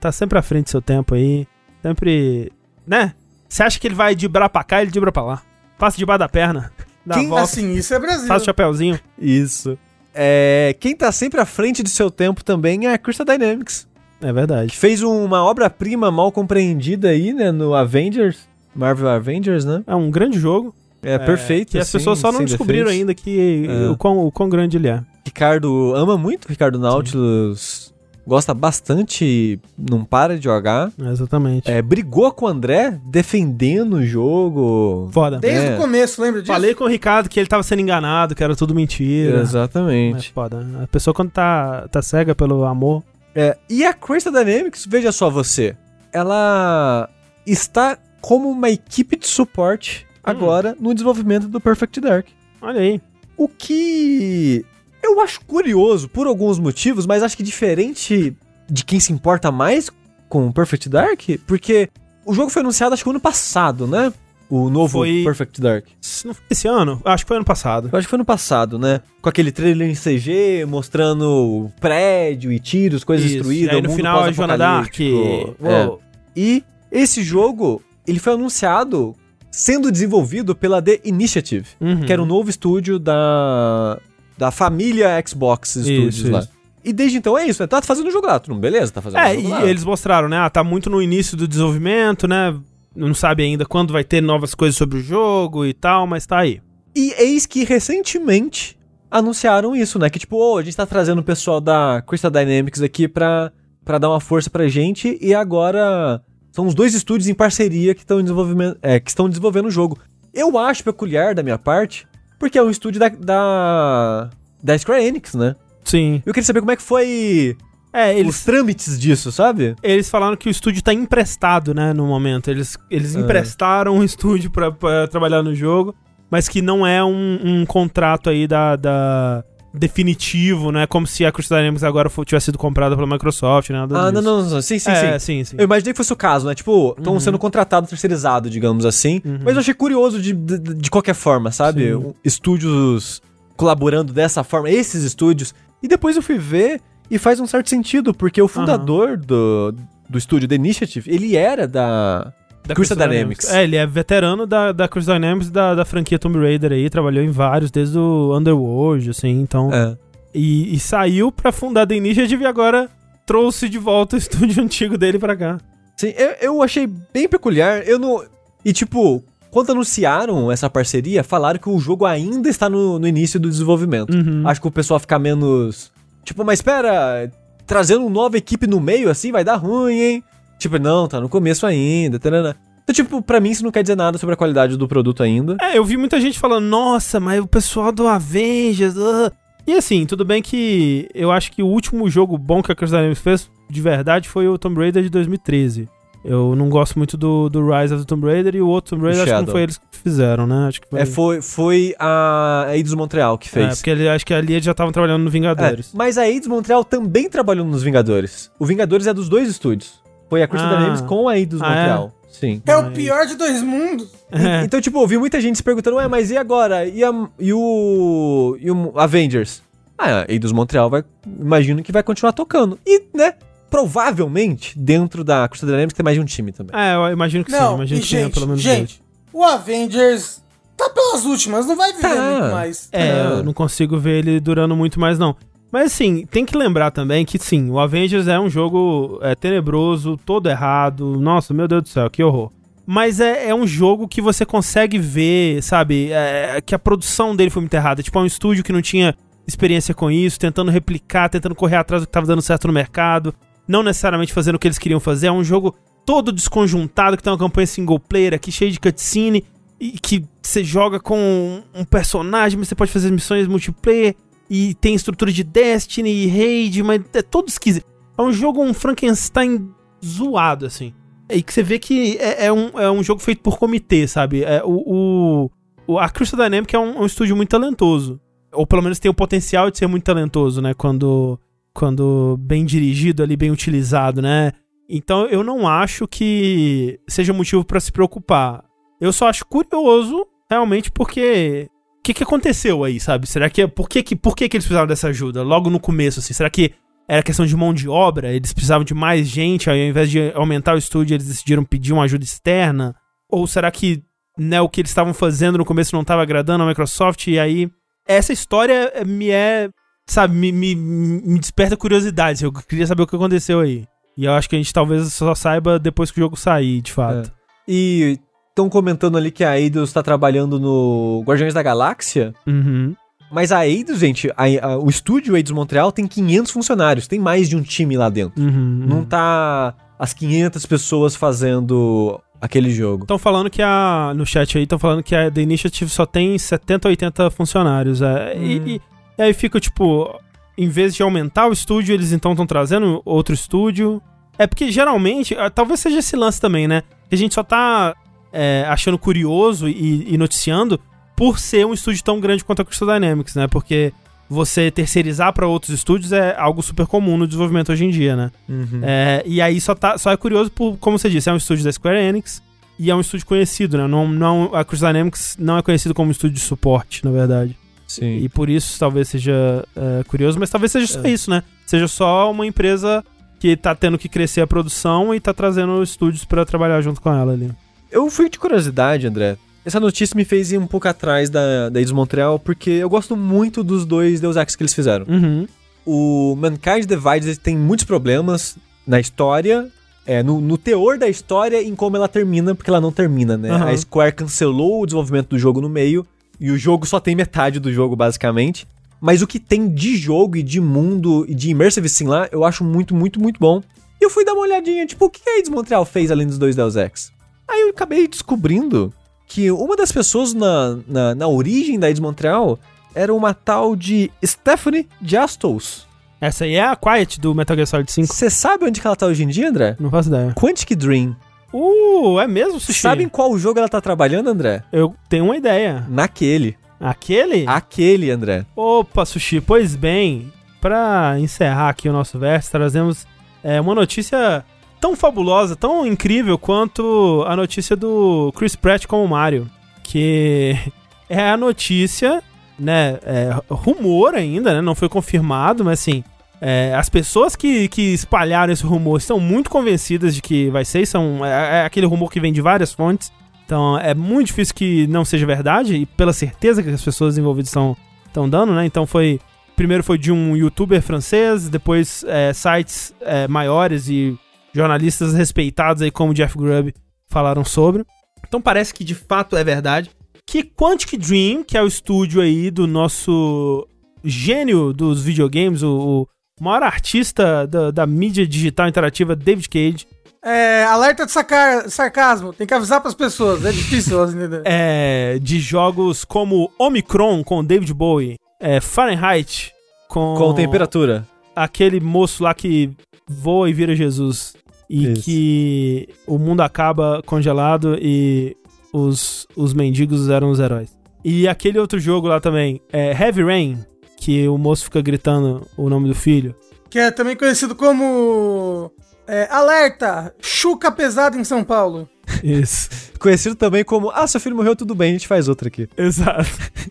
tá 0.00 0.10
sempre 0.12 0.38
à 0.38 0.42
frente 0.42 0.64
do 0.64 0.70
seu 0.70 0.82
tempo 0.82 1.14
aí. 1.14 1.46
Sempre. 1.82 2.52
Né? 2.86 3.14
Você 3.48 3.62
acha 3.62 3.78
que 3.78 3.86
ele 3.86 3.94
vai 3.94 4.14
dibrar 4.14 4.48
pra 4.48 4.64
cá, 4.64 4.80
ele 4.82 4.90
dibra 4.90 5.10
pra 5.12 5.22
lá. 5.22 5.42
Passa 5.78 5.96
debaixo 5.98 6.20
da 6.20 6.28
perna. 6.28 6.72
Quem 7.10 7.28
volta, 7.28 7.44
Assim, 7.44 7.72
isso 7.74 7.92
é 7.94 7.98
Brasil. 7.98 8.28
faz 8.28 8.42
o 8.42 8.44
chapéuzinho. 8.44 8.98
Isso. 9.18 9.76
É, 10.14 10.76
quem 10.78 10.94
tá 10.94 11.10
sempre 11.10 11.40
à 11.40 11.46
frente 11.46 11.82
do 11.82 11.88
seu 11.88 12.10
tempo 12.10 12.44
também 12.44 12.86
é 12.86 12.92
a 12.92 12.98
Crystal 12.98 13.24
Dynamics, 13.26 13.88
É 14.20 14.32
verdade. 14.32 14.76
fez 14.76 15.02
uma 15.02 15.42
obra-prima 15.44 16.10
mal 16.10 16.30
compreendida 16.30 17.08
aí, 17.08 17.32
né, 17.32 17.50
no 17.50 17.74
Avengers, 17.74 18.40
Marvel 18.74 19.08
Avengers, 19.08 19.64
né? 19.64 19.82
É 19.86 19.94
um 19.94 20.10
grande 20.10 20.38
jogo. 20.38 20.74
É, 21.02 21.18
perfeito. 21.18 21.74
E 21.76 21.78
as 21.80 21.88
assim, 21.88 21.98
pessoas 21.98 22.18
só 22.20 22.30
não 22.30 22.44
descobriram 22.44 22.84
defeitos. 22.86 23.00
ainda 23.00 23.14
que 23.14 23.66
É. 23.68 23.90
o, 23.90 23.96
quão, 23.96 24.18
o 24.24 24.30
quão 24.30 24.48
grande 24.48 24.76
ele 24.76 24.88
é. 24.88 25.02
Ricardo 25.24 25.92
ama 25.96 26.16
muito, 26.16 26.46
Ricardo 26.48 26.78
Nautilus 26.78 27.91
gosta 28.26 28.54
bastante, 28.54 29.58
não 29.76 30.04
para 30.04 30.36
de 30.38 30.44
jogar. 30.44 30.90
Exatamente. 30.98 31.70
É, 31.70 31.80
brigou 31.82 32.30
com 32.32 32.46
o 32.46 32.48
André 32.48 32.98
defendendo 33.06 33.94
o 33.94 34.06
jogo. 34.06 35.08
Foda. 35.12 35.38
Desde 35.38 35.68
É. 35.68 35.74
o 35.74 35.78
começo, 35.78 36.20
lembra 36.22 36.40
disso? 36.40 36.52
Falei 36.52 36.74
com 36.74 36.84
o 36.84 36.88
Ricardo 36.88 37.28
que 37.28 37.38
ele 37.40 37.48
tava 37.48 37.62
sendo 37.62 37.80
enganado, 37.80 38.34
que 38.34 38.42
era 38.44 38.54
tudo 38.56 38.74
mentira. 38.74 39.38
Mas 39.38 39.50
Exatamente. 39.50 40.32
foda. 40.32 40.66
A 40.82 40.86
pessoa 40.86 41.12
quando 41.14 41.30
tá, 41.30 41.86
tá 41.88 42.00
cega 42.02 42.34
pelo 42.34 42.64
amor. 42.64 43.02
É, 43.34 43.56
e 43.68 43.84
a 43.84 43.92
Crystal 43.94 44.32
Dynamics, 44.32 44.86
veja 44.88 45.10
só 45.10 45.30
você, 45.30 45.74
ela 46.12 47.08
está 47.46 47.96
como 48.20 48.48
uma 48.50 48.68
equipe 48.70 49.16
de 49.16 49.26
suporte 49.26 50.06
agora 50.22 50.76
no 50.78 50.92
desenvolvimento 50.94 51.48
do 51.48 51.60
Perfect 51.60 52.00
Dark. 52.00 52.26
Olha 52.60 52.80
aí. 52.80 53.00
O 53.36 53.48
que 53.48 54.64
eu 55.02 55.20
acho 55.20 55.40
curioso 55.44 56.08
por 56.08 56.26
alguns 56.26 56.58
motivos, 56.58 57.06
mas 57.06 57.22
acho 57.22 57.36
que 57.36 57.42
diferente 57.42 58.36
de 58.70 58.84
quem 58.84 59.00
se 59.00 59.12
importa 59.12 59.50
mais 59.52 59.90
com 60.28 60.46
o 60.48 60.52
Perfect 60.52 60.88
Dark, 60.88 61.20
porque 61.46 61.88
o 62.24 62.32
jogo 62.32 62.50
foi 62.50 62.60
anunciado 62.62 62.94
acho 62.94 63.04
que 63.04 63.10
ano 63.10 63.20
passado, 63.20 63.86
né? 63.86 64.12
O 64.48 64.68
novo 64.68 64.98
Foi- 64.98 65.22
Perfect 65.24 65.60
Dark. 65.62 65.86
Não 66.26 66.34
foi 66.34 66.44
esse 66.50 66.68
ano? 66.68 67.00
Acho 67.06 67.24
que 67.24 67.28
foi 67.28 67.36
ano 67.38 67.44
passado. 67.46 67.88
Eu 67.90 67.98
acho 67.98 68.06
que 68.06 68.10
foi 68.10 68.18
no 68.18 68.24
passado, 68.24 68.78
né? 68.78 69.00
Com 69.22 69.28
aquele 69.30 69.50
trailer 69.50 69.88
em 69.88 69.94
CG 69.94 70.66
mostrando 70.68 71.70
prédio 71.80 72.52
e 72.52 72.58
tiros, 72.58 73.02
coisas 73.02 73.24
Isso. 73.26 73.36
destruídas. 73.36 73.72
E 73.72 73.76
aí 73.76 73.82
no 73.82 73.90
final 73.90 74.20
a 74.22 74.30
Joana 74.30 74.58
Dark. 74.58 74.94
É. 75.00 75.54
Uou. 75.86 76.00
E 76.36 76.62
esse 76.90 77.22
jogo, 77.22 77.82
ele 78.06 78.18
foi 78.18 78.34
anunciado 78.34 79.14
sendo 79.50 79.90
desenvolvido 79.90 80.54
pela 80.54 80.82
The 80.82 81.00
Initiative, 81.04 81.66
Uhum. 81.80 82.00
que 82.02 82.12
era 82.12 82.22
um 82.22 82.26
novo 82.26 82.50
estúdio 82.50 82.98
da, 82.98 83.98
da 84.36 84.50
família 84.50 85.22
Xbox 85.26 85.70
Studios 85.70 86.16
Isso, 86.18 86.30
lá. 86.30 86.40
isso. 86.40 86.48
E 86.84 86.92
desde 86.92 87.18
então 87.18 87.38
é 87.38 87.46
isso, 87.46 87.62
né? 87.62 87.66
Tá 87.66 87.80
fazendo 87.80 88.08
o 88.08 88.10
jogo 88.10 88.26
lá, 88.26 88.40
tudo 88.40 88.58
beleza, 88.58 88.90
tá 88.92 89.00
fazendo 89.00 89.20
É, 89.20 89.34
jogo 89.34 89.46
e 89.46 89.50
lá. 89.50 89.64
eles 89.66 89.84
mostraram, 89.84 90.28
né? 90.28 90.38
Ah, 90.38 90.50
tá 90.50 90.64
muito 90.64 90.90
no 90.90 91.00
início 91.00 91.36
do 91.36 91.46
desenvolvimento, 91.46 92.26
né? 92.26 92.58
não 92.94 93.14
sabe 93.14 93.42
ainda 93.42 93.64
quando 93.64 93.90
vai 93.90 94.04
ter 94.04 94.20
novas 94.20 94.54
coisas 94.54 94.76
sobre 94.76 94.98
o 94.98 95.02
jogo 95.02 95.64
e 95.64 95.72
tal, 95.72 96.06
mas 96.06 96.26
tá 96.26 96.38
aí. 96.40 96.60
E 96.94 97.14
eis 97.18 97.46
que 97.46 97.64
recentemente 97.64 98.76
anunciaram 99.10 99.74
isso, 99.74 99.98
né? 99.98 100.10
Que 100.10 100.18
tipo, 100.18 100.36
oh, 100.36 100.58
a 100.58 100.62
gente 100.62 100.76
tá 100.76 100.84
trazendo 100.86 101.20
o 101.20 101.24
pessoal 101.24 101.60
da 101.60 102.02
Crystal 102.06 102.30
Dynamics 102.30 102.82
aqui 102.82 103.08
pra, 103.08 103.50
pra 103.84 103.96
dar 103.98 104.10
uma 104.10 104.20
força 104.20 104.50
pra 104.50 104.68
gente 104.68 105.16
e 105.22 105.34
agora 105.34 106.20
são 106.50 106.66
os 106.66 106.74
dois 106.74 106.94
estúdios 106.94 107.28
em 107.28 107.34
parceria 107.34 107.94
que 107.94 108.00
estão 108.02 108.20
desenvolvendo, 108.20 108.76
é, 108.82 109.00
que 109.00 109.08
estão 109.10 109.28
desenvolvendo 109.28 109.66
o 109.66 109.70
jogo. 109.70 109.98
Eu 110.34 110.58
acho 110.58 110.84
peculiar 110.84 111.34
da 111.34 111.42
minha 111.42 111.58
parte, 111.58 112.06
porque 112.42 112.58
é 112.58 112.62
um 112.62 112.70
estúdio 112.70 112.98
da, 112.98 113.08
da, 113.08 114.28
da 114.60 114.76
Square 114.76 115.04
Enix, 115.04 115.34
né? 115.36 115.54
Sim. 115.84 116.20
Eu 116.26 116.32
queria 116.34 116.44
saber 116.44 116.58
como 116.58 116.72
é 116.72 116.76
que 116.76 116.82
foi 116.82 117.56
É, 117.92 118.12
os 118.14 118.18
eles, 118.18 118.44
trâmites 118.44 118.98
disso, 118.98 119.30
sabe? 119.30 119.76
eles 119.80 120.10
falaram 120.10 120.36
que 120.36 120.48
o 120.48 120.50
estúdio 120.50 120.82
tá 120.82 120.92
emprestado, 120.92 121.72
né, 121.72 121.92
no 121.92 122.04
momento. 122.04 122.50
Eles, 122.50 122.76
eles 122.90 123.14
É. 123.14 123.20
emprestaram 123.20 123.96
o 123.98 124.02
estúdio 124.02 124.50
pra, 124.50 124.72
pra 124.72 125.06
trabalhar 125.06 125.40
no 125.44 125.54
jogo, 125.54 125.94
mas 126.28 126.48
que 126.48 126.60
não 126.60 126.84
é 126.84 127.04
um, 127.04 127.38
um 127.44 127.64
contrato 127.64 128.28
aí 128.28 128.48
da, 128.48 128.74
da- 128.74 129.44
definitivo, 129.72 130.70
né? 130.72 130.86
Como 130.86 131.06
se 131.06 131.24
a 131.24 131.32
Crystal 131.32 131.58
Dynamics 131.58 131.82
agora 131.84 132.10
tivesse 132.24 132.46
sido 132.46 132.58
comprada 132.58 132.94
pela 132.96 133.06
Microsoft, 133.06 133.70
né? 133.70 133.80
Nada 133.80 133.98
Ah, 134.08 134.10
disso. 134.10 134.22
não, 134.22 134.42
não, 134.42 134.50
não. 134.50 134.62
Sim, 134.62 134.78
sim, 134.78 134.90
é, 134.90 135.18
sim. 135.18 135.38
sim, 135.38 135.44
sim. 135.44 135.56
Eu 135.58 135.64
imaginei 135.64 135.92
que 135.92 135.96
fosse 135.96 136.12
o 136.12 136.16
caso, 136.16 136.46
né? 136.46 136.54
Tipo, 136.54 136.94
estão 136.98 137.14
Uhum. 137.14 137.20
sendo 137.20 137.38
contratados, 137.38 137.88
terceirizados, 137.90 138.50
digamos 138.50 138.84
assim. 138.84 139.20
Mas 139.44 139.54
eu 139.54 139.60
achei 139.60 139.74
curioso 139.74 140.20
de, 140.20 140.32
de, 140.32 140.58
de 140.58 140.90
qualquer 140.90 141.14
forma, 141.14 141.50
sabe? 141.50 141.92
Sim. 141.92 142.14
Estúdios 142.24 143.22
colaborando 143.56 144.12
dessa 144.12 144.42
forma, 144.42 144.70
esses 144.70 145.02
estúdios. 145.04 145.54
E 145.82 145.88
depois 145.88 146.16
eu 146.16 146.22
fui 146.22 146.38
ver 146.38 146.80
e 147.10 147.18
faz 147.18 147.38
um 147.40 147.46
certo 147.46 147.68
sentido, 147.70 148.12
porque 148.14 148.40
o 148.40 148.48
fundador 148.48 149.16
do, 149.16 149.74
do 150.08 150.18
estúdio 150.18 150.48
The 150.48 150.54
Initiative, 150.54 151.10
ele 151.12 151.36
era 151.36 151.66
da, 151.68 152.32
Da 152.64 152.74
Crystal 152.74 152.96
Dynamics. 152.96 153.50
É, 153.52 153.64
ele 153.64 153.76
é 153.76 153.86
veterano 153.86 154.46
da, 154.46 154.72
da 154.72 154.86
Crystal 154.88 155.16
Dynamics 155.16 155.50
da, 155.50 155.74
da 155.74 155.84
franquia 155.84 156.18
Tomb 156.18 156.38
Raider 156.38 156.72
aí, 156.72 156.88
trabalhou 156.88 157.24
em 157.24 157.30
vários, 157.30 157.70
desde 157.70 157.98
o 157.98 158.36
Underworld, 158.36 159.10
assim, 159.10 159.40
então... 159.40 159.72
É. 159.72 159.96
E, 160.34 160.74
e 160.74 160.80
saiu 160.80 161.30
pra 161.30 161.52
fundar 161.52 161.86
The 161.86 161.94
Initiative 161.94 162.42
e 162.42 162.46
agora 162.46 162.88
trouxe 163.26 163.68
de 163.68 163.78
volta 163.78 164.16
o 164.16 164.18
estúdio 164.18 164.62
antigo 164.62 164.96
dele 164.96 165.18
pra 165.18 165.36
cá. 165.36 165.58
Sim, 165.96 166.14
eu, 166.16 166.30
eu 166.40 166.62
achei 166.62 166.86
bem 166.86 167.28
peculiar. 167.28 167.82
Eu 167.86 167.98
não. 167.98 168.24
E 168.64 168.72
tipo, 168.72 169.22
quando 169.50 169.70
anunciaram 169.70 170.50
essa 170.50 170.70
parceria, 170.70 171.22
falaram 171.22 171.58
que 171.58 171.68
o 171.68 171.78
jogo 171.78 172.06
ainda 172.06 172.48
está 172.48 172.68
no, 172.68 172.98
no 172.98 173.06
início 173.06 173.38
do 173.38 173.50
desenvolvimento. 173.50 174.14
Uhum. 174.14 174.48
Acho 174.48 174.60
que 174.60 174.68
o 174.68 174.70
pessoal 174.70 174.98
fica 174.98 175.18
menos. 175.18 175.92
Tipo, 176.24 176.44
mas 176.44 176.58
espera, 176.58 177.30
trazendo 177.66 178.00
uma 178.06 178.10
nova 178.10 178.38
equipe 178.38 178.66
no 178.66 178.80
meio 178.80 179.10
assim 179.10 179.30
vai 179.30 179.44
dar 179.44 179.56
ruim, 179.56 180.00
hein? 180.00 180.24
Tipo, 180.62 180.78
não, 180.78 181.08
tá 181.08 181.20
no 181.20 181.28
começo 181.28 181.66
ainda. 181.66 182.18
Tarana. 182.18 182.56
Então, 182.84 182.94
tipo, 182.94 183.20
pra 183.22 183.38
mim 183.40 183.50
isso 183.50 183.62
não 183.64 183.70
quer 183.70 183.82
dizer 183.82 183.96
nada 183.96 184.16
sobre 184.18 184.34
a 184.34 184.36
qualidade 184.36 184.76
do 184.76 184.88
produto 184.88 185.22
ainda. 185.22 185.56
É, 185.60 185.76
eu 185.78 185.84
vi 185.84 185.96
muita 185.96 186.20
gente 186.20 186.38
falando, 186.38 186.64
nossa, 186.64 187.18
mas 187.20 187.40
o 187.40 187.46
pessoal 187.46 187.92
do 187.92 188.06
Avengers... 188.08 188.94
ah." 188.98 189.30
E 189.66 189.72
assim, 189.74 190.04
tudo 190.06 190.24
bem 190.24 190.42
que 190.42 191.08
eu 191.14 191.30
acho 191.30 191.52
que 191.52 191.62
o 191.62 191.66
último 191.68 192.10
jogo 192.10 192.36
bom 192.36 192.60
que 192.62 192.72
a 192.72 192.74
Crystal 192.74 192.98
Dynamics 192.98 193.22
fez, 193.22 193.50
de 193.70 193.80
verdade, 193.80 194.28
foi 194.28 194.48
o 194.48 194.58
Tomb 194.58 194.76
Raider 194.80 195.02
de 195.04 195.08
2013. 195.10 195.88
Eu 196.24 196.54
não 196.56 196.68
gosto 196.68 196.96
muito 196.98 197.16
do, 197.16 197.48
do 197.48 197.64
Rise 197.68 197.94
of 197.94 198.02
the 198.04 198.08
Tomb 198.08 198.26
Raider 198.26 198.54
e 198.56 198.60
o 198.60 198.66
outro 198.68 198.90
Tomb 198.96 199.04
Raider 199.06 199.22
acho 199.22 199.32
que 199.34 199.40
não 199.46 199.52
foi 199.52 199.62
eles 199.62 199.78
que 199.78 199.84
fizeram, 200.02 200.46
né? 200.48 200.66
Acho 200.68 200.80
que 200.80 200.88
foi... 200.88 201.00
É, 201.00 201.06
foi, 201.06 201.42
foi 201.42 201.94
a 201.98 202.66
Eidos 202.72 202.94
Montreal 202.94 203.38
que 203.38 203.46
É, 203.48 203.50
fez. 203.50 203.74
porque 203.76 203.90
ele, 203.90 204.08
acho 204.08 204.26
que 204.26 204.34
ali 204.34 204.52
eles 204.54 204.64
já 204.64 204.70
estavam 204.72 204.92
trabalhando 204.92 205.22
no 205.22 205.28
É, 205.28 205.32
Vingadores. 205.32 205.92
mas 205.94 206.18
a 206.18 206.28
Eidos 206.28 206.48
Montreal 206.48 206.84
também 206.84 207.28
trabalhou 207.30 207.64
nos 207.64 207.82
Vingadores. 207.84 208.50
O 208.58 208.66
Vingadores 208.66 209.06
é 209.06 209.14
dos 209.14 209.28
dois 209.28 209.48
estúdios. 209.48 210.01
Foi 210.32 210.42
a 210.42 210.48
Crystal 210.48 210.70
Ah. 210.72 210.76
Dynamics 210.76 211.02
com 211.02 211.28
a 211.28 211.36
Eidos 211.38 211.60
Ah, 211.60 211.68
Montreal. 211.68 212.12
Sim. 212.30 212.62
É 212.64 212.74
o 212.74 212.90
pior 212.90 213.26
de 213.26 213.34
dois 213.36 213.60
mundos. 213.62 214.08
É. 214.30 214.64
Então, 214.64 214.80
tipo, 214.80 214.98
eu 215.02 215.06
vi 215.06 215.18
muita 215.18 215.38
gente 215.42 215.56
se 215.56 215.62
perguntando, 215.62 215.96
ué, 215.98 216.08
mas 216.08 216.30
e 216.30 216.38
agora? 216.38 216.86
E, 216.86 217.04
a, 217.04 217.10
e 217.38 217.52
o. 217.52 218.56
E 218.58 218.70
o 218.70 218.98
Avengers? 218.98 219.62
Ah, 219.98 220.20
a 220.22 220.24
Eidos 220.32 220.50
Montreal 220.50 220.88
vai. 220.88 221.04
Imagino 221.38 221.82
que 221.82 221.92
vai 221.92 222.02
continuar 222.02 222.32
tocando. 222.32 222.78
E, 222.86 223.02
né? 223.14 223.34
Provavelmente, 223.68 224.78
dentro 224.78 225.22
da 225.22 225.46
Crystal 225.48 225.68
Dynamics 225.68 225.92
tem 225.94 226.02
mais 226.02 226.16
de 226.16 226.22
um 226.22 226.24
time 226.24 226.50
também. 226.50 226.74
É, 226.74 226.94
eu 226.94 227.12
imagino 227.12 227.44
que 227.44 227.50
sim. 227.52 227.58
Não, 227.58 227.74
Imagino 227.74 228.00
e 228.00 228.02
que 228.02 228.08
tenha 228.08 228.22
gente, 228.24 228.32
pelo 228.32 228.46
menos 228.46 228.62
gente, 228.62 229.02
o 229.34 229.44
Avengers 229.44 230.40
tá 230.78 230.88
pelas 230.88 231.26
últimas, 231.26 231.66
não 231.66 231.76
vai 231.76 231.92
viver 231.92 232.08
Tá. 232.08 232.14
muito 232.40 232.52
mais. 232.54 232.88
É, 232.90 233.10
Ah. 233.10 233.14
eu 233.36 233.44
não 233.44 233.52
consigo 233.52 233.98
ver 233.98 234.20
ele 234.20 234.40
durando 234.40 234.74
muito 234.74 234.98
mais, 234.98 235.18
não. 235.18 235.36
Mas 235.72 235.86
assim, 235.86 236.26
tem 236.26 236.44
que 236.44 236.54
lembrar 236.54 236.90
também 236.90 237.24
que 237.24 237.38
sim, 237.38 237.70
o 237.70 237.80
Avengers 237.80 238.28
é 238.28 238.38
um 238.38 238.50
jogo 238.50 239.18
é, 239.22 239.34
tenebroso, 239.34 240.18
todo 240.18 240.50
errado. 240.50 241.18
Nossa, 241.18 241.54
meu 241.54 241.66
Deus 241.66 241.84
do 241.84 241.88
céu, 241.88 242.10
que 242.10 242.22
horror. 242.22 242.52
Mas 242.86 243.20
é, 243.20 243.48
é 243.48 243.54
um 243.54 243.66
jogo 243.66 244.06
que 244.06 244.20
você 244.20 244.44
consegue 244.44 244.98
ver, 244.98 245.62
sabe, 245.62 246.12
é, 246.12 246.60
que 246.60 246.74
a 246.74 246.78
produção 246.78 247.34
dele 247.34 247.48
foi 247.48 247.62
muito 247.62 247.72
errada. 247.72 248.02
Tipo, 248.02 248.18
é 248.18 248.22
um 248.22 248.26
estúdio 248.26 248.62
que 248.62 248.72
não 248.72 248.82
tinha 248.82 249.16
experiência 249.46 249.94
com 249.94 250.10
isso, 250.10 250.38
tentando 250.38 250.70
replicar, 250.70 251.30
tentando 251.30 251.54
correr 251.54 251.76
atrás 251.76 252.02
do 252.02 252.06
que 252.06 252.12
tava 252.12 252.26
dando 252.26 252.42
certo 252.42 252.66
no 252.66 252.72
mercado. 252.74 253.34
Não 253.66 253.82
necessariamente 253.82 254.32
fazendo 254.32 254.56
o 254.56 254.58
que 254.58 254.68
eles 254.68 254.78
queriam 254.78 255.00
fazer. 255.00 255.28
É 255.28 255.32
um 255.32 255.42
jogo 255.42 255.74
todo 256.04 256.32
desconjuntado, 256.32 257.16
que 257.16 257.22
tem 257.22 257.32
uma 257.32 257.38
campanha 257.38 257.66
single 257.66 257.98
player 257.98 258.34
aqui, 258.34 258.52
cheia 258.52 258.70
de 258.70 258.78
cutscene, 258.78 259.42
e 259.80 259.92
que 259.92 260.24
você 260.42 260.62
joga 260.62 261.00
com 261.00 261.62
um 261.74 261.84
personagem, 261.84 262.58
mas 262.58 262.68
você 262.68 262.74
pode 262.74 262.92
fazer 262.92 263.10
missões 263.10 263.46
multiplayer, 263.46 264.14
e 264.54 264.74
tem 264.74 264.94
estrutura 264.94 265.32
de 265.32 265.42
Destiny 265.42 266.10
e 266.10 266.26
Raid, 266.28 266.82
mas 266.82 267.00
é 267.14 267.22
todo 267.22 267.48
esquisito. 267.48 267.86
É 268.18 268.20
um 268.20 268.30
jogo, 268.30 268.62
um 268.62 268.74
Frankenstein 268.74 269.70
zoado, 270.04 270.66
assim. 270.66 270.92
E 271.30 271.42
que 271.42 271.52
você 271.54 271.62
vê 271.62 271.78
que 271.78 272.18
é, 272.18 272.46
é 272.46 272.52
um, 272.52 272.78
é 272.78 272.90
um 272.90 273.02
jogo 273.02 273.22
feito 273.22 273.40
por 273.40 273.58
comitê, 273.58 274.06
sabe? 274.06 274.44
É, 274.44 274.62
o, 274.62 275.48
o- 275.88 275.98
a 275.98 276.10
Crystal 276.10 276.38
Dynamics 276.38 276.74
é 276.74 276.78
um, 276.78 277.00
um 277.00 277.06
estúdio 277.06 277.34
muito 277.34 277.48
talentoso. 277.48 278.20
Ou 278.52 278.66
pelo 278.66 278.82
menos 278.82 278.98
tem 278.98 279.10
o 279.10 279.14
potencial 279.14 279.70
de 279.70 279.78
ser 279.78 279.86
muito 279.86 280.04
talentoso, 280.04 280.60
né? 280.60 280.74
Quando, 280.74 281.40
quando 281.72 282.36
bem 282.38 282.66
dirigido 282.66 283.22
ali, 283.22 283.34
bem 283.36 283.50
utilizado, 283.50 284.20
né? 284.20 284.52
Então 284.86 285.24
eu 285.28 285.42
não 285.42 285.66
acho 285.66 286.06
que 286.06 287.00
seja 287.08 287.32
motivo 287.32 287.64
pra 287.64 287.80
se 287.80 287.90
preocupar. 287.90 288.62
Eu 289.00 289.12
só 289.14 289.28
acho 289.28 289.46
curioso, 289.46 290.26
realmente, 290.50 290.90
porque. 290.92 291.68
O 292.02 292.04
que, 292.04 292.14
que 292.14 292.24
aconteceu 292.24 292.82
aí, 292.82 292.98
sabe? 292.98 293.28
Será 293.28 293.48
que. 293.48 293.62
é- 293.62 293.66
Por, 293.68 293.88
que, 293.88 294.02
que, 294.02 294.16
por 294.16 294.34
que, 294.34 294.48
que 294.48 294.56
eles 294.56 294.64
precisavam 294.64 294.88
dessa 294.88 295.06
ajuda? 295.06 295.40
Logo 295.44 295.70
no 295.70 295.78
começo, 295.78 296.18
assim? 296.18 296.34
Será 296.34 296.50
que 296.50 296.74
era 297.08 297.22
questão 297.22 297.46
de 297.46 297.56
mão 297.56 297.72
de 297.72 297.88
obra? 297.88 298.32
Eles 298.32 298.52
precisavam 298.52 298.84
de 298.84 298.92
mais 298.92 299.28
gente, 299.28 299.70
aí, 299.70 299.84
ao 299.84 299.88
invés 299.88 300.10
de 300.10 300.32
aumentar 300.34 300.74
o 300.74 300.78
estúdio, 300.78 301.14
eles 301.14 301.28
decidiram 301.28 301.64
pedir 301.64 301.92
uma 301.92 302.02
ajuda 302.02 302.24
externa? 302.24 302.92
Ou 303.30 303.46
será 303.46 303.70
que 303.70 304.02
né, 304.36 304.60
o 304.60 304.68
que 304.68 304.80
eles 304.80 304.90
estavam 304.90 305.14
fazendo 305.14 305.58
no 305.58 305.64
começo 305.64 305.94
não 305.94 306.02
estava 306.02 306.22
agradando 306.22 306.64
a 306.64 306.66
Microsoft? 306.66 307.28
E 307.28 307.38
aí. 307.38 307.70
Essa 308.04 308.32
história 308.32 308.92
me 309.06 309.30
é. 309.30 309.68
Sabe, 310.04 310.34
me, 310.34 310.50
me, 310.50 310.74
me 310.74 311.38
desperta 311.38 311.76
curiosidade. 311.76 312.42
Eu 312.42 312.52
queria 312.52 312.86
saber 312.88 313.04
o 313.04 313.06
que 313.06 313.14
aconteceu 313.14 313.60
aí. 313.60 313.86
E 314.16 314.24
eu 314.24 314.32
acho 314.32 314.48
que 314.48 314.56
a 314.56 314.58
gente 314.58 314.72
talvez 314.72 315.12
só 315.12 315.36
saiba 315.36 315.78
depois 315.78 316.10
que 316.10 316.18
o 316.18 316.24
jogo 316.24 316.36
sair, 316.36 316.80
de 316.82 316.90
fato. 316.92 317.30
E 317.68 318.18
estão 318.52 318.68
comentando 318.68 319.16
ali 319.16 319.30
que 319.30 319.42
a 319.44 319.58
Eidos 319.58 319.88
está 319.88 320.02
trabalhando 320.02 320.60
no 320.60 321.22
Guardiões 321.26 321.54
da 321.54 321.62
Galáxia. 321.62 322.34
Uhum. 322.46 322.94
Mas 323.30 323.50
a 323.50 323.66
Eidos, 323.66 323.98
gente, 324.00 324.30
a- 324.36 324.66
a- 324.66 324.78
o 324.78 324.90
estúdio 324.90 325.34
Eidos 325.36 325.52
Montreal 325.52 325.90
tem 325.90 326.06
500 326.06 326.52
funcionários. 326.52 327.08
Tem 327.08 327.18
mais 327.18 327.48
de 327.48 327.56
um 327.56 327.62
time 327.62 327.96
lá 327.96 328.10
dentro. 328.10 328.40
Uhum. 328.42 328.84
Não 328.86 329.04
tá 329.04 329.74
as 329.98 330.12
500 330.12 330.66
pessoas 330.66 331.16
fazendo 331.16 332.20
aquele 332.42 332.70
jogo. 332.70 333.04
Estão 333.04 333.18
falando 333.18 333.48
que 333.48 333.62
a. 333.62 334.12
No 334.14 334.26
chat 334.26 334.58
aí, 334.58 334.64
estão 334.64 334.78
falando 334.78 335.02
que 335.02 335.14
a 335.14 335.30
The 335.30 335.40
Initiative 335.40 335.90
só 335.90 336.04
tem 336.04 336.36
70, 336.36 336.88
80 336.88 337.30
funcionários. 337.30 338.02
É, 338.02 338.36
e, 338.36 338.60
Hum. 338.60 338.64
e- 338.66 338.80
e 339.18 339.22
aí 339.22 339.32
fica, 339.32 339.58
tipo, 339.58 340.14
em 340.58 340.68
vez 340.68 340.94
de 340.94 341.02
aumentar 341.02 341.48
o 341.48 341.52
estúdio, 341.52 341.94
eles 341.94 342.12
então 342.12 342.32
estão 342.32 342.46
trazendo 342.46 343.00
outro 343.02 343.32
estúdio. 343.32 344.02
É 344.38 344.46
porque 344.46 344.70
geralmente, 344.70 345.34
ah, 345.38 345.48
talvez 345.48 345.80
seja 345.80 346.00
esse 346.00 346.16
lance 346.16 346.38
também, 346.40 346.68
né? 346.68 346.82
A 347.10 347.16
gente 347.16 347.32
só 347.34 347.42
tá 347.42 347.94
é, 348.32 348.64
achando 348.68 348.98
curioso 348.98 349.68
e, 349.68 350.14
e 350.14 350.16
noticiando 350.18 350.80
por 351.16 351.38
ser 351.38 351.66
um 351.66 351.72
estúdio 351.72 352.02
tão 352.02 352.18
grande 352.20 352.44
quanto 352.44 352.62
a 352.62 352.64
Crystal 352.64 352.88
Dynamics, 352.88 353.34
né? 353.34 353.46
Porque 353.46 353.92
você 354.28 354.70
terceirizar 354.70 355.32
para 355.32 355.46
outros 355.46 355.74
estúdios 355.74 356.10
é 356.10 356.34
algo 356.38 356.62
super 356.62 356.86
comum 356.86 357.18
no 357.18 357.26
desenvolvimento 357.26 357.70
hoje 357.70 357.84
em 357.84 357.90
dia, 357.90 358.16
né? 358.16 358.30
Uhum. 358.48 358.80
É, 358.82 359.22
e 359.26 359.40
aí 359.42 359.60
só, 359.60 359.74
tá, 359.74 359.98
só 359.98 360.10
é 360.10 360.16
curioso 360.16 360.50
por, 360.50 360.76
como 360.78 360.98
você 360.98 361.10
disse, 361.10 361.28
é 361.28 361.32
um 361.32 361.36
estúdio 361.36 361.64
da 361.64 361.72
Square 361.72 361.98
Enix 361.98 362.42
e 362.78 362.90
é 362.90 362.94
um 362.94 363.00
estúdio 363.00 363.26
conhecido, 363.26 363.76
né? 363.76 363.86
Não, 363.86 364.08
não, 364.08 364.54
a 364.54 364.64
Crystal 364.64 364.90
Dynamics 364.90 365.36
não 365.38 365.58
é 365.58 365.62
conhecido 365.62 365.94
como 365.94 366.08
um 366.08 366.12
estúdio 366.12 366.34
de 366.36 366.40
suporte, 366.40 367.04
na 367.04 367.10
verdade. 367.10 367.56
Sim. 367.86 368.16
E 368.16 368.28
por 368.30 368.48
isso 368.48 368.78
talvez 368.78 369.08
seja 369.08 369.66
é, 369.76 370.02
curioso, 370.04 370.40
mas 370.40 370.48
talvez 370.48 370.72
seja 370.72 370.86
só 370.86 371.00
É. 371.04 371.10
isso, 371.10 371.30
né? 371.30 371.42
Seja 371.66 371.86
só 371.86 372.30
uma 372.30 372.46
empresa 372.46 373.04
que 373.38 373.54
tá 373.54 373.74
tendo 373.74 373.98
que 373.98 374.08
crescer 374.08 374.40
a 374.40 374.46
produção 374.46 375.14
e 375.14 375.20
tá 375.20 375.34
trazendo 375.34 375.82
estúdios 375.82 376.24
pra 376.24 376.44
trabalhar 376.46 376.80
junto 376.80 377.02
com 377.02 377.12
ela 377.12 377.32
ali. 377.32 377.50
Eu 377.92 378.10
fui 378.10 378.28
de 378.28 378.38
curiosidade, 378.38 379.06
André. 379.06 379.36
Essa 379.64 379.78
notícia 379.78 380.16
me 380.16 380.24
fez 380.24 380.50
ir 380.50 380.58
um 380.58 380.66
pouco 380.66 380.88
atrás 380.88 381.30
da, 381.30 381.68
da 381.68 381.78
Eidos 381.78 381.92
Montreal, 381.92 382.38
porque 382.38 382.70
eu 382.70 382.88
gosto 382.88 383.16
muito 383.16 383.62
dos 383.62 383.86
dois 383.86 384.18
Deus 384.20 384.34
Ex 384.34 384.56
que 384.56 384.62
eles 384.62 384.74
fizeram. 384.74 385.06
Uhum. 385.06 385.46
O 385.84 386.34
Mankind 386.36 386.86
Divided 386.86 387.38
tem 387.38 387.56
muitos 387.56 387.84
problemas 387.84 388.56
na 388.86 388.98
história 388.98 389.70
é, 390.06 390.22
no, 390.22 390.40
no 390.40 390.58
teor 390.58 390.98
da 390.98 391.08
história 391.08 391.60
e 391.60 391.68
em 391.68 391.74
como 391.74 391.96
ela 391.96 392.08
termina, 392.08 392.54
porque 392.54 392.70
ela 392.70 392.80
não 392.80 392.90
termina, 392.90 393.36
né? 393.36 393.50
Aham. 393.50 393.68
A 393.68 393.76
Square 393.76 394.12
cancelou 394.12 394.82
o 394.82 394.86
desenvolvimento 394.86 395.28
do 395.30 395.38
jogo 395.38 395.60
no 395.60 395.68
meio 395.68 396.06
e 396.40 396.50
o 396.50 396.58
jogo 396.58 396.86
só 396.86 396.98
tem 396.98 397.14
metade 397.14 397.60
do 397.60 397.72
jogo, 397.72 397.94
basicamente. 397.94 398.66
Mas 399.00 399.22
o 399.22 399.26
que 399.26 399.38
tem 399.38 399.68
de 399.68 399.96
jogo 399.96 400.36
e 400.36 400.42
de 400.42 400.60
mundo 400.60 401.24
e 401.28 401.34
de 401.34 401.50
Immersive 401.50 401.88
Sim 401.88 402.06
lá, 402.06 402.28
eu 402.30 402.44
acho 402.44 402.64
muito, 402.64 402.94
muito, 402.94 403.20
muito 403.20 403.38
bom. 403.38 403.62
E 404.00 404.04
eu 404.04 404.10
fui 404.10 404.24
dar 404.24 404.32
uma 404.32 404.42
olhadinha, 404.42 404.86
tipo, 404.86 405.04
o 405.04 405.10
que 405.10 405.28
a 405.28 405.36
Eidos 405.36 405.50
Montreal 405.50 405.84
fez 405.84 406.10
além 406.10 406.26
dos 406.26 406.38
dois 406.38 406.56
Deus 406.56 406.76
Ex? 406.76 407.12
Aí 407.48 407.62
eu 407.62 407.70
acabei 407.70 408.06
descobrindo 408.08 408.92
que 409.26 409.50
uma 409.50 409.76
das 409.76 409.90
pessoas 409.90 410.34
na, 410.34 410.78
na, 410.86 411.14
na 411.14 411.28
origem 411.28 411.78
da 411.78 411.88
Eidos 411.88 412.00
Montreal 412.00 412.58
era 412.94 413.12
uma 413.12 413.32
tal 413.32 413.74
de 413.74 414.10
Stephanie 414.24 414.88
Jastos. 415.00 415.86
Essa 416.20 416.44
aí 416.44 416.54
é 416.54 416.62
a 416.62 416.76
Quiet 416.76 417.18
do 417.18 417.34
Metal 417.34 417.56
Gear 417.56 417.66
Solid 417.66 417.90
5. 417.90 418.14
Você 418.14 418.30
sabe 418.30 418.66
onde 418.66 418.80
que 418.80 418.86
ela 418.86 418.94
tá 418.94 419.06
hoje 419.06 419.24
em 419.24 419.28
dia, 419.28 419.48
André? 419.48 419.76
Não 419.80 419.90
faço 419.90 420.08
ideia. 420.08 420.32
Quantic 420.34 420.76
Dream. 420.76 421.16
Uh, 421.52 422.20
é 422.20 422.26
mesmo, 422.26 422.60
Sushi? 422.60 422.80
Sabe 422.80 423.02
em 423.02 423.08
qual 423.08 423.36
jogo 423.38 423.58
ela 423.58 423.68
tá 423.68 423.80
trabalhando, 423.80 424.28
André? 424.30 424.62
Eu 424.72 424.94
tenho 425.08 425.24
uma 425.24 425.36
ideia. 425.36 425.84
Naquele. 425.88 426.56
Aquele? 426.80 427.44
Aquele, 427.46 428.10
André. 428.10 428.46
Opa, 428.54 429.04
Sushi. 429.04 429.40
Pois 429.40 429.74
bem, 429.74 430.32
pra 430.60 431.16
encerrar 431.18 431.68
aqui 431.68 431.88
o 431.88 431.92
nosso 431.92 432.18
verso, 432.18 432.50
trazemos 432.50 433.06
é, 433.42 433.60
uma 433.60 433.74
notícia 433.74 434.44
tão 434.82 434.96
fabulosa, 434.96 435.54
tão 435.54 435.86
incrível 435.86 436.36
quanto 436.36 437.24
a 437.28 437.36
notícia 437.36 437.76
do 437.76 438.32
Chris 438.34 438.56
Pratt 438.56 438.84
como 438.86 439.06
Mario. 439.06 439.48
Que 439.84 440.58
é 441.08 441.30
a 441.30 441.36
notícia, 441.36 442.20
né? 442.58 442.98
É, 443.04 443.30
rumor 443.48 444.16
ainda, 444.16 444.54
né? 444.54 444.60
Não 444.60 444.74
foi 444.74 444.88
confirmado, 444.88 445.64
mas 445.64 445.78
assim. 445.78 446.02
é, 446.40 446.74
as 446.74 446.88
pessoas 446.88 447.36
que, 447.36 447.68
que 447.68 447.94
espalharam 447.94 448.52
esse 448.52 448.64
rumor 448.64 448.98
estão 448.98 449.20
muito 449.20 449.48
convencidas 449.48 450.16
de 450.16 450.20
que 450.20 450.50
vai 450.50 450.64
ser. 450.64 450.84
São, 450.84 451.24
é, 451.24 451.60
é 451.60 451.64
aquele 451.64 451.86
rumor 451.86 452.10
que 452.10 452.18
vem 452.18 452.32
de 452.32 452.40
várias 452.40 452.72
fontes. 452.72 453.12
Então 453.46 453.78
é 453.78 453.94
muito 453.94 454.28
difícil 454.28 454.52
que 454.52 454.88
não 454.88 455.04
seja 455.04 455.24
verdade, 455.24 455.76
e 455.76 455.86
pela 455.86 456.12
certeza 456.12 456.60
que 456.60 456.70
as 456.70 456.82
pessoas 456.82 457.16
envolvidas 457.16 457.50
estão 457.50 458.28
dando, 458.28 458.52
né? 458.52 458.66
Então 458.66 458.84
foi. 458.84 459.20
Primeiro 459.54 459.84
foi 459.84 459.98
de 459.98 460.10
um 460.10 460.34
youtuber 460.34 460.80
francês, 460.80 461.48
depois 461.48 462.02
é, 462.08 462.32
sites 462.32 462.92
é, 463.02 463.28
maiores 463.28 463.86
e 463.86 464.18
jornalistas 464.54 465.14
respeitados 465.14 465.82
aí, 465.82 465.90
como 465.90 466.14
Jeff 466.14 466.36
Grubb, 466.36 466.74
falaram 467.08 467.44
sobre. 467.44 467.84
Então 468.26 468.40
parece 468.40 468.72
que 468.72 468.84
de 468.84 468.94
fato 468.94 469.36
é 469.36 469.44
verdade. 469.44 469.90
Que 470.26 470.42
Quantic 470.42 470.96
Dream, 470.96 471.42
que 471.42 471.56
é 471.56 471.62
o 471.62 471.66
estúdio 471.66 472.20
aí 472.20 472.50
do 472.50 472.66
nosso 472.66 473.66
gênio 474.04 474.72
dos 474.72 475.02
videogames, 475.02 475.62
o, 475.62 476.06
o 476.40 476.44
maior 476.44 476.62
artista 476.62 477.46
da, 477.46 477.70
da 477.70 477.86
mídia 477.86 478.26
digital 478.26 478.68
interativa, 478.68 479.14
David 479.14 479.48
Cage, 479.48 479.86
É, 480.24 480.64
alerta 480.64 481.04
de 481.04 481.10
sacar, 481.12 481.68
sarcasmo. 481.68 482.32
Tem 482.32 482.46
que 482.46 482.54
avisar 482.54 482.80
pras 482.80 482.94
pessoas. 482.94 483.44
É 483.44 483.50
difícil 483.50 483.98
elas 483.98 484.14
entenderem. 484.14 484.44
é, 484.46 485.18
de 485.20 485.40
jogos 485.40 486.04
como 486.04 486.50
Omicron 486.58 487.24
com 487.24 487.44
David 487.44 487.74
Bowie, 487.74 488.14
é, 488.40 488.60
Fahrenheit 488.60 489.52
com, 489.88 490.14
Com 490.16 490.32
temperatura. 490.32 491.06
Aquele 491.34 491.80
moço 491.80 492.22
lá 492.22 492.34
que 492.34 492.70
voa 493.08 493.48
e 493.48 493.52
vira 493.52 493.74
Jesus 493.74 494.34
e 494.68 494.92
Isso. 494.92 495.02
que 495.02 495.88
o 496.06 496.18
mundo 496.18 496.40
acaba 496.40 497.02
congelado 497.04 497.76
e 497.80 498.36
os, 498.72 499.26
os 499.36 499.52
mendigos 499.52 500.08
eram 500.08 500.30
os 500.30 500.40
heróis. 500.40 500.70
E 501.04 501.28
aquele 501.28 501.58
outro 501.58 501.78
jogo 501.78 502.06
lá 502.06 502.20
também, 502.20 502.60
é 502.72 502.92
Heavy 502.92 503.22
Rain, 503.22 503.58
que 503.98 504.26
o 504.28 504.38
moço 504.38 504.64
fica 504.64 504.80
gritando 504.80 505.46
o 505.56 505.68
nome 505.68 505.88
do 505.88 505.94
filho. 505.94 506.34
Que 506.70 506.78
é 506.78 506.90
também 506.90 507.16
conhecido 507.16 507.54
como. 507.54 508.72
é, 509.06 509.28
alerta! 509.30 510.14
Chuca 510.20 510.72
pesada 510.72 511.18
em 511.18 511.24
São 511.24 511.44
Paulo. 511.44 511.88
Isso. 512.22 512.70
Conhecido 512.98 513.34
também 513.34 513.64
como, 513.64 513.90
ah, 513.90 514.06
seu 514.06 514.20
filho 514.20 514.36
morreu, 514.36 514.56
tudo 514.56 514.74
bem, 514.74 514.90
a 514.90 514.92
gente 514.92 515.08
faz 515.08 515.28
outra 515.28 515.48
aqui. 515.48 515.68
Exato. 515.76 516.30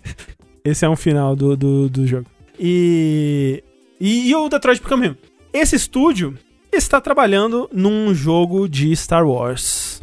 Esse 0.63 0.85
é 0.85 0.89
um 0.89 0.95
final 0.95 1.35
do, 1.35 1.55
do, 1.57 1.89
do 1.89 2.07
jogo. 2.07 2.25
E, 2.59 3.63
e, 4.01 4.29
e 4.29 4.35
o 4.35 4.49
Detroit 4.49 4.81
Become 4.81 5.07
Human. 5.07 5.17
Esse 5.53 5.75
estúdio 5.75 6.37
está 6.73 6.99
trabalhando 6.99 7.69
num 7.71 8.13
jogo 8.13 8.67
de 8.67 8.93
Star 8.95 9.25
Wars. 9.27 10.01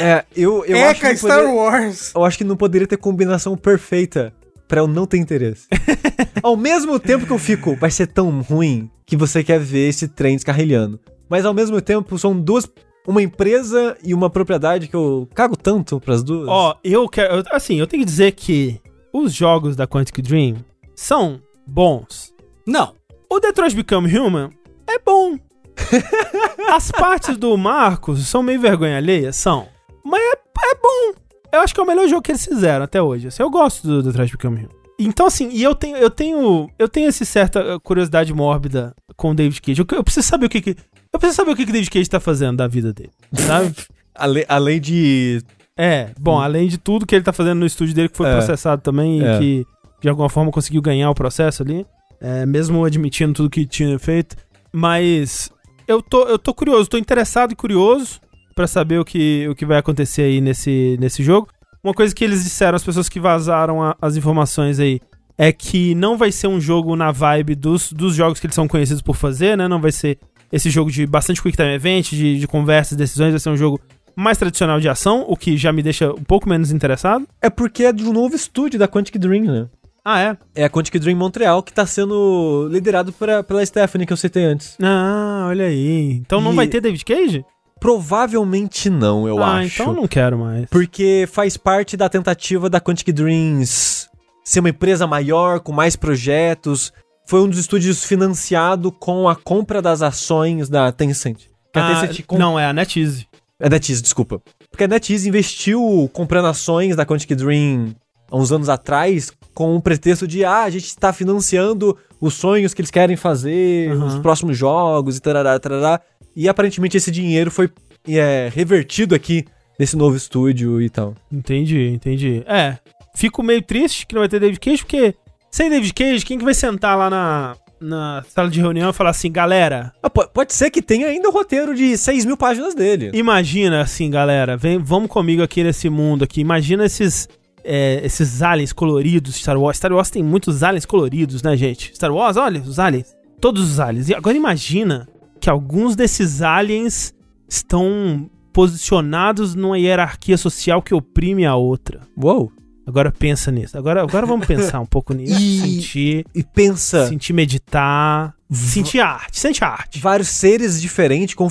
É, 0.00 0.24
eu, 0.34 0.64
eu 0.64 0.84
acho 0.88 1.00
que 1.00 1.06
Eca 1.06 1.08
não 1.10 1.16
Star 1.16 1.38
poderia- 1.40 1.54
Wars. 1.54 2.12
eu 2.14 2.24
acho 2.24 2.38
que 2.38 2.44
não 2.44 2.56
poderia 2.56 2.86
ter 2.86 2.96
combinação 2.96 3.56
perfeita 3.56 4.32
pra 4.66 4.80
eu 4.80 4.86
não 4.86 5.06
ter 5.06 5.18
interesse. 5.18 5.66
ao 6.42 6.56
mesmo 6.56 6.98
tempo 6.98 7.26
que 7.26 7.32
eu 7.32 7.38
fico, 7.38 7.76
vai 7.76 7.90
ser 7.90 8.06
tão 8.06 8.40
ruim 8.40 8.90
que 9.04 9.16
você 9.16 9.42
quer 9.44 9.58
ver 9.60 9.88
esse 9.88 10.08
trem 10.08 10.36
descarrilhando. 10.36 10.98
Mas 11.28 11.44
ao 11.44 11.52
mesmo 11.52 11.80
tempo 11.80 12.18
são 12.18 12.38
duas, 12.40 12.66
uma 13.06 13.22
empresa 13.22 13.96
e 14.02 14.14
uma 14.14 14.30
propriedade 14.30 14.88
que 14.88 14.96
eu 14.96 15.28
cago 15.34 15.56
tanto 15.56 16.00
pras 16.00 16.22
duas. 16.22 16.48
Ó, 16.48 16.76
eu 16.82 17.08
quero. 17.08 17.42
Assim, 17.50 17.78
eu 17.78 17.86
tenho 17.86 18.02
que 18.02 18.08
dizer 18.08 18.32
que 18.32 18.80
os 19.12 19.32
jogos 19.34 19.76
da 19.76 19.86
Quantic 19.86 20.20
Dream 20.22 20.56
são 20.94 21.40
bons. 21.70 22.32
Não. 22.66 22.94
O 23.30 23.38
Detroit 23.40 23.74
Become 23.74 24.16
Human 24.18 24.50
é 24.88 24.98
bom. 24.98 25.38
As 26.70 26.90
partes 26.90 27.36
do 27.36 27.56
Marcos 27.56 28.26
são 28.26 28.42
meio 28.42 28.60
vergonha 28.60 28.96
alheia, 28.96 29.32
são. 29.32 29.68
Mas 30.04 30.20
é, 30.20 30.32
é 30.32 30.74
bom. 30.74 31.18
Eu 31.52 31.60
acho 31.60 31.74
que 31.74 31.80
é 31.80 31.82
o 31.82 31.86
melhor 31.86 32.06
jogo 32.08 32.22
que 32.22 32.32
eles 32.32 32.44
fizeram 32.44 32.84
até 32.84 33.00
hoje. 33.02 33.28
Assim, 33.28 33.42
eu 33.42 33.50
gosto 33.50 33.86
do 33.86 34.02
Detroit 34.02 34.30
Become 34.32 34.58
Human. 34.58 34.68
Então, 34.98 35.26
assim, 35.26 35.48
e 35.50 35.62
eu 35.62 35.74
tenho, 35.74 35.96
eu 35.96 36.10
tenho, 36.10 36.68
eu 36.78 36.88
tenho 36.88 37.08
essa 37.08 37.24
certa 37.24 37.60
eh, 37.60 37.78
curiosidade 37.82 38.34
mórbida 38.34 38.94
com 39.16 39.30
o 39.30 39.34
David 39.34 39.62
Cage. 39.62 39.80
Eu, 39.80 39.86
eu 39.96 40.04
preciso 40.04 40.26
saber 40.28 40.46
o 40.46 40.48
que, 40.48 40.60
que 40.60 40.76
eu 41.12 41.18
preciso 41.18 41.36
saber 41.38 41.52
o 41.52 41.56
que, 41.56 41.64
que 41.64 41.70
o 41.70 41.72
David 41.72 41.90
Cage 41.90 42.08
tá 42.10 42.20
fazendo 42.20 42.58
da 42.58 42.68
vida 42.68 42.92
dele, 42.92 43.10
sabe? 43.32 43.74
Ale- 44.14 44.44
além 44.48 44.78
de. 44.80 45.42
É, 45.76 46.10
bom, 46.20 46.38
além 46.38 46.68
de 46.68 46.76
tudo 46.76 47.06
que 47.06 47.14
ele 47.14 47.24
tá 47.24 47.32
fazendo 47.32 47.60
no 47.60 47.66
estúdio 47.66 47.94
dele, 47.94 48.10
que 48.10 48.16
foi 48.18 48.28
É. 48.28 48.32
processado 48.32 48.82
também 48.82 49.24
É. 49.24 49.36
e 49.36 49.38
que 49.38 49.66
de 50.00 50.08
alguma 50.08 50.28
forma 50.28 50.50
conseguiu 50.50 50.80
ganhar 50.82 51.10
o 51.10 51.14
processo 51.14 51.62
ali, 51.62 51.86
é, 52.20 52.44
mesmo 52.46 52.84
admitindo 52.84 53.32
tudo 53.34 53.50
que 53.50 53.66
tinha 53.66 53.98
feito. 53.98 54.36
Mas 54.72 55.50
eu 55.86 56.00
tô, 56.00 56.22
eu 56.28 56.38
tô 56.38 56.54
curioso, 56.54 56.88
tô 56.88 56.96
interessado 56.98 57.52
e 57.52 57.56
curioso 57.56 58.20
pra 58.54 58.66
saber 58.66 58.98
o 58.98 59.04
que, 59.04 59.46
o 59.48 59.54
que 59.54 59.66
vai 59.66 59.78
acontecer 59.78 60.22
aí 60.22 60.40
nesse, 60.40 60.96
nesse 61.00 61.22
jogo. 61.22 61.48
Uma 61.82 61.94
coisa 61.94 62.14
que 62.14 62.22
eles 62.24 62.44
disseram, 62.44 62.76
as 62.76 62.84
pessoas 62.84 63.08
que 63.08 63.18
vazaram 63.18 63.82
a- 63.82 63.96
as 64.00 64.16
informações 64.16 64.78
aí, 64.78 65.00
é 65.38 65.50
que 65.52 65.94
não 65.94 66.18
vai 66.18 66.30
ser 66.30 66.46
um 66.48 66.60
jogo 66.60 66.94
na 66.94 67.10
vibe 67.10 67.54
dos, 67.54 67.92
dos 67.92 68.14
jogos 68.14 68.38
que 68.38 68.46
eles 68.46 68.54
são 68.54 68.68
conhecidos 68.68 69.00
por 69.00 69.16
fazer, 69.16 69.56
né? 69.56 69.66
Não 69.66 69.80
vai 69.80 69.90
ser 69.90 70.18
esse 70.52 70.68
jogo 70.68 70.90
de 70.90 71.06
bastante 71.06 71.40
quick 71.42 71.56
time 71.56 71.72
event, 71.72 72.10
de, 72.10 72.38
de 72.38 72.46
conversas, 72.46 72.98
decisões, 72.98 73.30
vai 73.30 73.40
ser 73.40 73.48
um 73.50 73.56
jogo 73.56 73.80
mais 74.14 74.36
tradicional 74.36 74.78
de 74.78 74.88
ação, 74.88 75.24
o 75.26 75.36
que 75.36 75.56
já 75.56 75.72
me 75.72 75.82
deixa 75.82 76.10
um 76.12 76.22
pouco 76.24 76.46
menos 76.48 76.70
interessado. 76.70 77.26
É 77.40 77.48
porque 77.48 77.84
é 77.84 77.92
de 77.92 78.04
um 78.04 78.12
novo 78.12 78.34
estúdio 78.36 78.78
da 78.78 78.86
Quantic 78.86 79.16
Dream, 79.18 79.44
né? 79.44 79.66
Ah, 80.04 80.20
é? 80.20 80.36
É 80.54 80.64
a 80.64 80.70
Quantic 80.70 80.98
Dream 80.98 81.16
Montreal 81.16 81.62
que 81.62 81.72
tá 81.72 81.84
sendo 81.86 82.68
liderado 82.70 83.12
pela, 83.12 83.42
pela 83.42 83.64
Stephanie 83.64 84.06
que 84.06 84.12
eu 84.12 84.16
citei 84.16 84.44
antes. 84.44 84.76
Ah, 84.82 85.46
olha 85.48 85.66
aí. 85.66 86.12
Então 86.14 86.40
não 86.40 86.52
E- 86.52 86.56
vai 86.56 86.66
ter 86.68 86.80
David 86.80 87.04
Cage? 87.04 87.44
Provavelmente 87.78 88.88
não, 88.90 89.28
eu 89.28 89.42
ah, 89.42 89.58
acho. 89.58 89.82
então 89.82 89.92
não 89.94 90.08
quero 90.08 90.38
mais. 90.38 90.66
Porque 90.70 91.28
faz 91.30 91.56
parte 91.56 91.96
da 91.96 92.08
tentativa 92.08 92.68
da 92.70 92.80
Quantic 92.80 93.12
Dreams 93.12 94.08
ser 94.44 94.60
uma 94.60 94.70
empresa 94.70 95.06
maior, 95.06 95.60
com 95.60 95.70
mais 95.72 95.96
projetos. 95.96 96.92
Foi 97.26 97.40
um 97.42 97.48
dos 97.48 97.58
estúdios 97.58 98.04
financiado 98.04 98.90
com 98.90 99.28
a 99.28 99.36
compra 99.36 99.80
das 99.80 100.02
ações 100.02 100.68
da 100.68 100.90
Tencent. 100.90 101.42
Que 101.72 101.78
a 101.78 101.86
Ah, 101.86 102.00
Tencent 102.00 102.24
com- 102.26 102.36
Não, 102.38 102.58
é 102.58 102.66
a 102.66 102.72
NetEase. 102.72 103.26
É 103.60 103.68
NetEase, 103.68 104.02
desculpa. 104.02 104.40
Porque 104.70 104.84
a 104.84 104.88
NetEase 104.88 105.28
investiu 105.28 106.10
comprando 106.12 106.46
ações 106.46 106.96
da 106.96 107.04
Quantic 107.06 107.34
Dream 107.34 107.94
há 108.30 108.36
uns 108.36 108.50
anos 108.50 108.68
atrás 108.68 109.30
com 109.54 109.76
o 109.76 109.80
pretexto 109.82 110.26
de, 110.26 110.44
ah, 110.44 110.62
a 110.64 110.70
gente 110.70 110.84
está 110.86 111.12
financiando 111.12 111.96
os 112.20 112.34
sonhos 112.34 112.72
que 112.74 112.80
eles 112.80 112.90
querem 112.90 113.16
fazer, 113.16 113.90
Aham. 113.92 114.06
os 114.06 114.18
próximos 114.18 114.56
jogos 114.56 115.16
e 115.16 115.20
tarará, 115.20 115.58
tarará. 115.58 116.00
E 116.36 116.48
aparentemente 116.48 116.96
esse 116.96 117.10
dinheiro 117.10 117.50
foi 117.50 117.68
é, 118.08 118.50
revertido 118.54 119.14
aqui 119.14 119.44
nesse 119.78 119.96
novo 119.96 120.16
estúdio 120.16 120.80
e 120.80 120.88
tal. 120.88 121.14
Entendi, 121.32 121.88
entendi. 121.88 122.42
É, 122.46 122.76
fico 123.14 123.42
meio 123.42 123.62
triste 123.62 124.06
que 124.06 124.14
não 124.14 124.20
vai 124.20 124.28
ter 124.28 124.38
David 124.40 124.60
Cage, 124.60 124.82
porque 124.84 125.14
sem 125.50 125.68
David 125.68 125.92
Cage, 125.94 126.24
quem 126.24 126.38
que 126.38 126.44
vai 126.44 126.54
sentar 126.54 126.96
lá 126.96 127.10
na, 127.10 127.56
na 127.80 128.24
sala 128.28 128.48
de 128.48 128.60
reunião 128.60 128.90
e 128.90 128.92
falar 128.92 129.10
assim, 129.10 129.32
galera, 129.32 129.92
Ah, 130.02 130.08
po- 130.08 130.28
pode 130.28 130.52
ser 130.54 130.70
que 130.70 130.80
tenha 130.80 131.08
ainda 131.08 131.28
o 131.28 131.32
roteiro 131.32 131.74
de 131.74 131.96
6 131.96 132.24
mil 132.24 132.36
páginas 132.36 132.74
dele. 132.74 133.10
imagina 133.14 133.80
assim, 133.80 134.08
galera, 134.10 134.56
vem, 134.56 134.78
vamos 134.78 135.10
comigo 135.10 135.42
aqui 135.42 135.64
nesse 135.64 135.88
mundo 135.88 136.22
aqui, 136.24 136.40
imagina 136.40 136.84
esses... 136.84 137.28
é, 137.64 138.00
esses 138.04 138.42
aliens 138.42 138.72
coloridos 138.72 139.34
Star 139.36 139.58
Wars. 139.58 139.76
Star 139.76 139.92
Wars 139.92 140.10
tem 140.10 140.22
muitos 140.22 140.62
aliens 140.62 140.84
coloridos, 140.86 141.42
né, 141.42 141.56
gente? 141.56 141.92
Star 141.94 142.12
Wars, 142.12 142.36
olha, 142.36 142.60
os 142.60 142.78
aliens. 142.78 143.14
Todos 143.40 143.70
os 143.70 143.80
aliens. 143.80 144.08
E 144.08 144.14
agora 144.14 144.36
imagina 144.36 145.08
que 145.40 145.48
alguns 145.48 145.96
desses 145.96 146.42
aliens 146.42 147.14
estão 147.48 148.28
posicionados 148.52 149.54
numa 149.54 149.78
hierarquia 149.78 150.36
social 150.36 150.82
que 150.82 150.94
oprime 150.94 151.46
a 151.46 151.54
outra. 151.56 152.00
Uou. 152.16 152.52
Agora 152.86 153.12
pensa 153.12 153.50
nisso. 153.52 153.78
Agora, 153.78 154.02
agora 154.02 154.26
vamos 154.26 154.46
pensar 154.46 154.80
um 154.80 154.86
pouco 154.86 155.14
nisso. 155.14 155.34
E- 155.40 155.60
Sentir, 155.60 156.26
E 156.34 156.42
pensa, 156.42 157.06
sentir 157.06 157.32
meditar, 157.32 158.34
sentir 158.50 158.98
arte, 159.00 159.38
sente 159.38 159.62
arte. 159.62 160.00
vários 160.00 160.28
seres 160.28 160.80
diferentes, 160.80 161.34
com, 161.34 161.46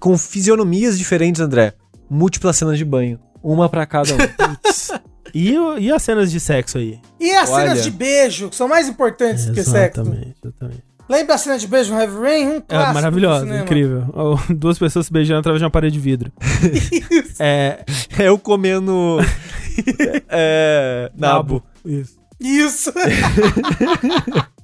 com 0.00 0.16
fisionomias 0.16 0.96
diferentes, 0.96 1.40
André. 1.40 1.74
Múltiplas 2.08 2.56
cenas 2.56 2.78
de 2.78 2.84
banho. 2.84 3.18
Uma 3.42 3.68
pra 3.68 3.84
cada 3.86 4.14
um. 4.14 4.16
Putz. 4.62 4.90
E, 5.32 5.54
e 5.78 5.92
as 5.92 6.02
cenas 6.02 6.30
de 6.30 6.40
sexo 6.40 6.78
aí? 6.78 6.98
E 7.20 7.30
as 7.32 7.50
Olha. 7.50 7.62
cenas 7.68 7.84
de 7.84 7.90
beijo, 7.90 8.48
que 8.50 8.56
são 8.56 8.68
mais 8.68 8.88
importantes 8.88 9.46
do 9.46 9.54
que 9.54 9.62
sexo. 9.62 10.00
Exatamente, 10.00 10.34
exatamente. 10.44 10.82
Lembra 11.08 11.34
a 11.34 11.38
cena 11.38 11.58
de 11.58 11.66
beijo 11.66 11.92
no 11.92 12.00
Heavy 12.00 12.16
Rain? 12.18 12.46
Um 12.48 12.56
É 12.56 12.60
clássico 12.60 12.88
do 12.90 12.94
maravilhosa, 12.94 13.58
incrível. 13.58 14.04
Duas 14.56 14.78
pessoas 14.78 15.06
se 15.06 15.12
beijando 15.12 15.40
através 15.40 15.60
de 15.60 15.64
uma 15.64 15.70
parede 15.70 15.94
de 15.94 16.00
vidro. 16.00 16.32
é. 17.38 17.84
Eu 18.18 18.38
comendo. 18.38 19.18
é. 20.28 21.10
Nabo. 21.14 21.62
Isso. 21.84 22.18
Isso. 22.40 22.92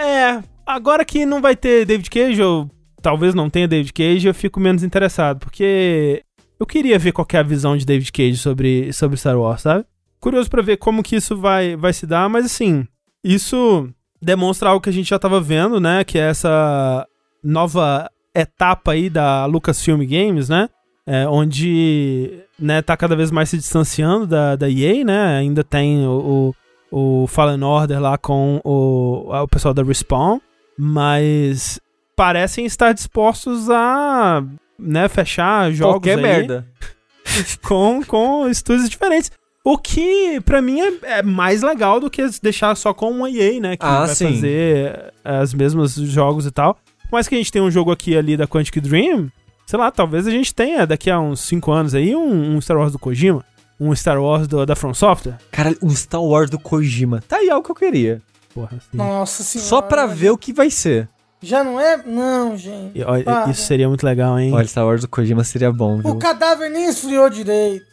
É, 0.00 0.40
agora 0.64 1.04
que 1.04 1.26
não 1.26 1.40
vai 1.42 1.56
ter 1.56 1.84
David 1.84 2.08
Cage, 2.08 2.40
ou 2.40 2.70
talvez 3.02 3.34
não 3.34 3.50
tenha 3.50 3.66
David 3.66 3.92
Cage, 3.92 4.28
eu 4.28 4.34
fico 4.34 4.60
menos 4.60 4.84
interessado, 4.84 5.40
porque 5.40 6.22
eu 6.58 6.66
queria 6.66 6.98
ver 6.98 7.12
qual 7.12 7.26
que 7.26 7.36
é 7.36 7.40
a 7.40 7.44
visão 7.44 7.76
de 7.76 7.86
David 7.86 8.10
Cage 8.12 8.36
sobre, 8.36 8.92
sobre 8.92 9.16
Star 9.16 9.38
Wars, 9.38 9.62
sabe? 9.62 9.84
Curioso 10.20 10.50
pra 10.50 10.62
ver 10.62 10.76
como 10.76 11.02
que 11.02 11.16
isso 11.16 11.36
vai, 11.36 11.76
vai 11.76 11.92
se 11.92 12.06
dar, 12.06 12.28
mas 12.28 12.44
assim, 12.44 12.86
isso 13.22 13.88
demonstra 14.20 14.70
algo 14.70 14.82
que 14.82 14.90
a 14.90 14.92
gente 14.92 15.08
já 15.08 15.18
tava 15.18 15.40
vendo, 15.40 15.80
né? 15.80 16.02
Que 16.02 16.18
é 16.18 16.28
essa 16.28 17.06
nova 17.42 18.10
etapa 18.34 18.92
aí 18.92 19.08
da 19.08 19.46
Lucasfilm 19.46 20.04
Games, 20.04 20.48
né? 20.48 20.68
É, 21.06 21.26
onde 21.26 22.42
né, 22.58 22.82
tá 22.82 22.96
cada 22.96 23.16
vez 23.16 23.30
mais 23.30 23.48
se 23.48 23.56
distanciando 23.56 24.26
da, 24.26 24.56
da 24.56 24.68
EA, 24.68 25.04
né? 25.04 25.38
Ainda 25.38 25.64
tem 25.64 26.06
o, 26.06 26.52
o, 26.90 27.22
o 27.22 27.26
Fallen 27.28 27.62
Order 27.62 28.00
lá 28.00 28.18
com 28.18 28.60
o, 28.64 29.32
o 29.32 29.48
pessoal 29.48 29.72
da 29.72 29.82
Respawn, 29.82 30.40
mas 30.76 31.80
parecem 32.16 32.66
estar 32.66 32.92
dispostos 32.92 33.70
a 33.70 34.44
né, 34.78 35.08
fechar 35.08 35.70
jogos 35.72 35.94
Qualquer 35.94 36.16
aí 36.18 36.22
merda. 36.22 36.66
com, 37.62 38.02
com 38.04 38.48
estúdios 38.48 38.88
diferentes. 38.88 39.30
O 39.64 39.76
que, 39.76 40.40
pra 40.42 40.62
mim, 40.62 40.80
é, 40.80 41.18
é 41.18 41.22
mais 41.22 41.62
legal 41.62 42.00
do 42.00 42.08
que 42.08 42.24
deixar 42.42 42.74
só 42.76 42.94
com 42.94 43.10
uma 43.10 43.30
EA, 43.30 43.60
né? 43.60 43.76
Que 43.76 43.84
Ah, 43.84 44.06
vai 44.06 44.14
sim. 44.14 44.32
fazer 44.34 45.12
é, 45.24 45.42
os 45.42 45.52
mesmos 45.52 45.94
jogos 45.94 46.46
e 46.46 46.50
tal. 46.50 46.74
Por 46.74 47.12
mais 47.12 47.28
que 47.28 47.34
a 47.34 47.38
gente 47.38 47.52
tenha 47.52 47.64
um 47.64 47.70
jogo 47.70 47.90
aqui 47.90 48.16
ali 48.16 48.36
da 48.36 48.46
Quantic 48.46 48.80
Dream, 48.80 49.30
sei 49.66 49.78
lá, 49.78 49.90
talvez 49.90 50.26
a 50.26 50.30
gente 50.30 50.54
tenha 50.54 50.86
daqui 50.86 51.10
a 51.10 51.20
uns 51.20 51.40
5 51.40 51.70
anos 51.70 51.94
aí 51.94 52.14
um, 52.16 52.56
um 52.56 52.60
Star 52.60 52.78
Wars 52.78 52.92
do 52.92 52.98
Kojima, 52.98 53.44
um 53.78 53.94
Star 53.94 54.18
Wars 54.20 54.46
do- 54.48 54.64
da 54.64 54.74
From 54.76 54.94
Software. 54.94 55.36
Cara, 55.50 55.74
um 55.82 55.90
Star 55.90 56.22
Wars 56.22 56.48
do 56.48 56.58
Kojima. 56.58 57.22
Tá 57.28 57.36
aí 57.36 57.50
algo 57.50 57.64
que 57.64 57.70
eu 57.70 57.74
queria. 57.76 58.22
Porra, 58.54 58.76
assim. 58.78 58.96
Nossa 58.96 59.42
senhora. 59.42 59.68
Só 59.68 59.82
pra 59.82 60.06
ver 60.06 60.30
o 60.30 60.38
que 60.38 60.52
vai 60.52 60.70
ser. 60.70 61.08
Já 61.40 61.62
não 61.62 61.78
é? 61.80 61.96
Não, 62.04 62.56
gente. 62.56 62.98
E, 62.98 63.04
olha, 63.04 63.22
para. 63.24 63.50
isso 63.50 63.62
seria 63.62 63.88
muito 63.88 64.04
legal, 64.04 64.38
hein? 64.38 64.52
Olha, 64.52 64.66
Star 64.66 64.84
Wars 64.84 65.02
do 65.02 65.08
Kojima 65.08 65.44
seria 65.44 65.72
bom, 65.72 65.98
viu? 66.00 66.10
O 66.10 66.18
cadáver 66.18 66.68
nem 66.70 66.86
esfriou 66.88 67.30
direito. 67.30 67.84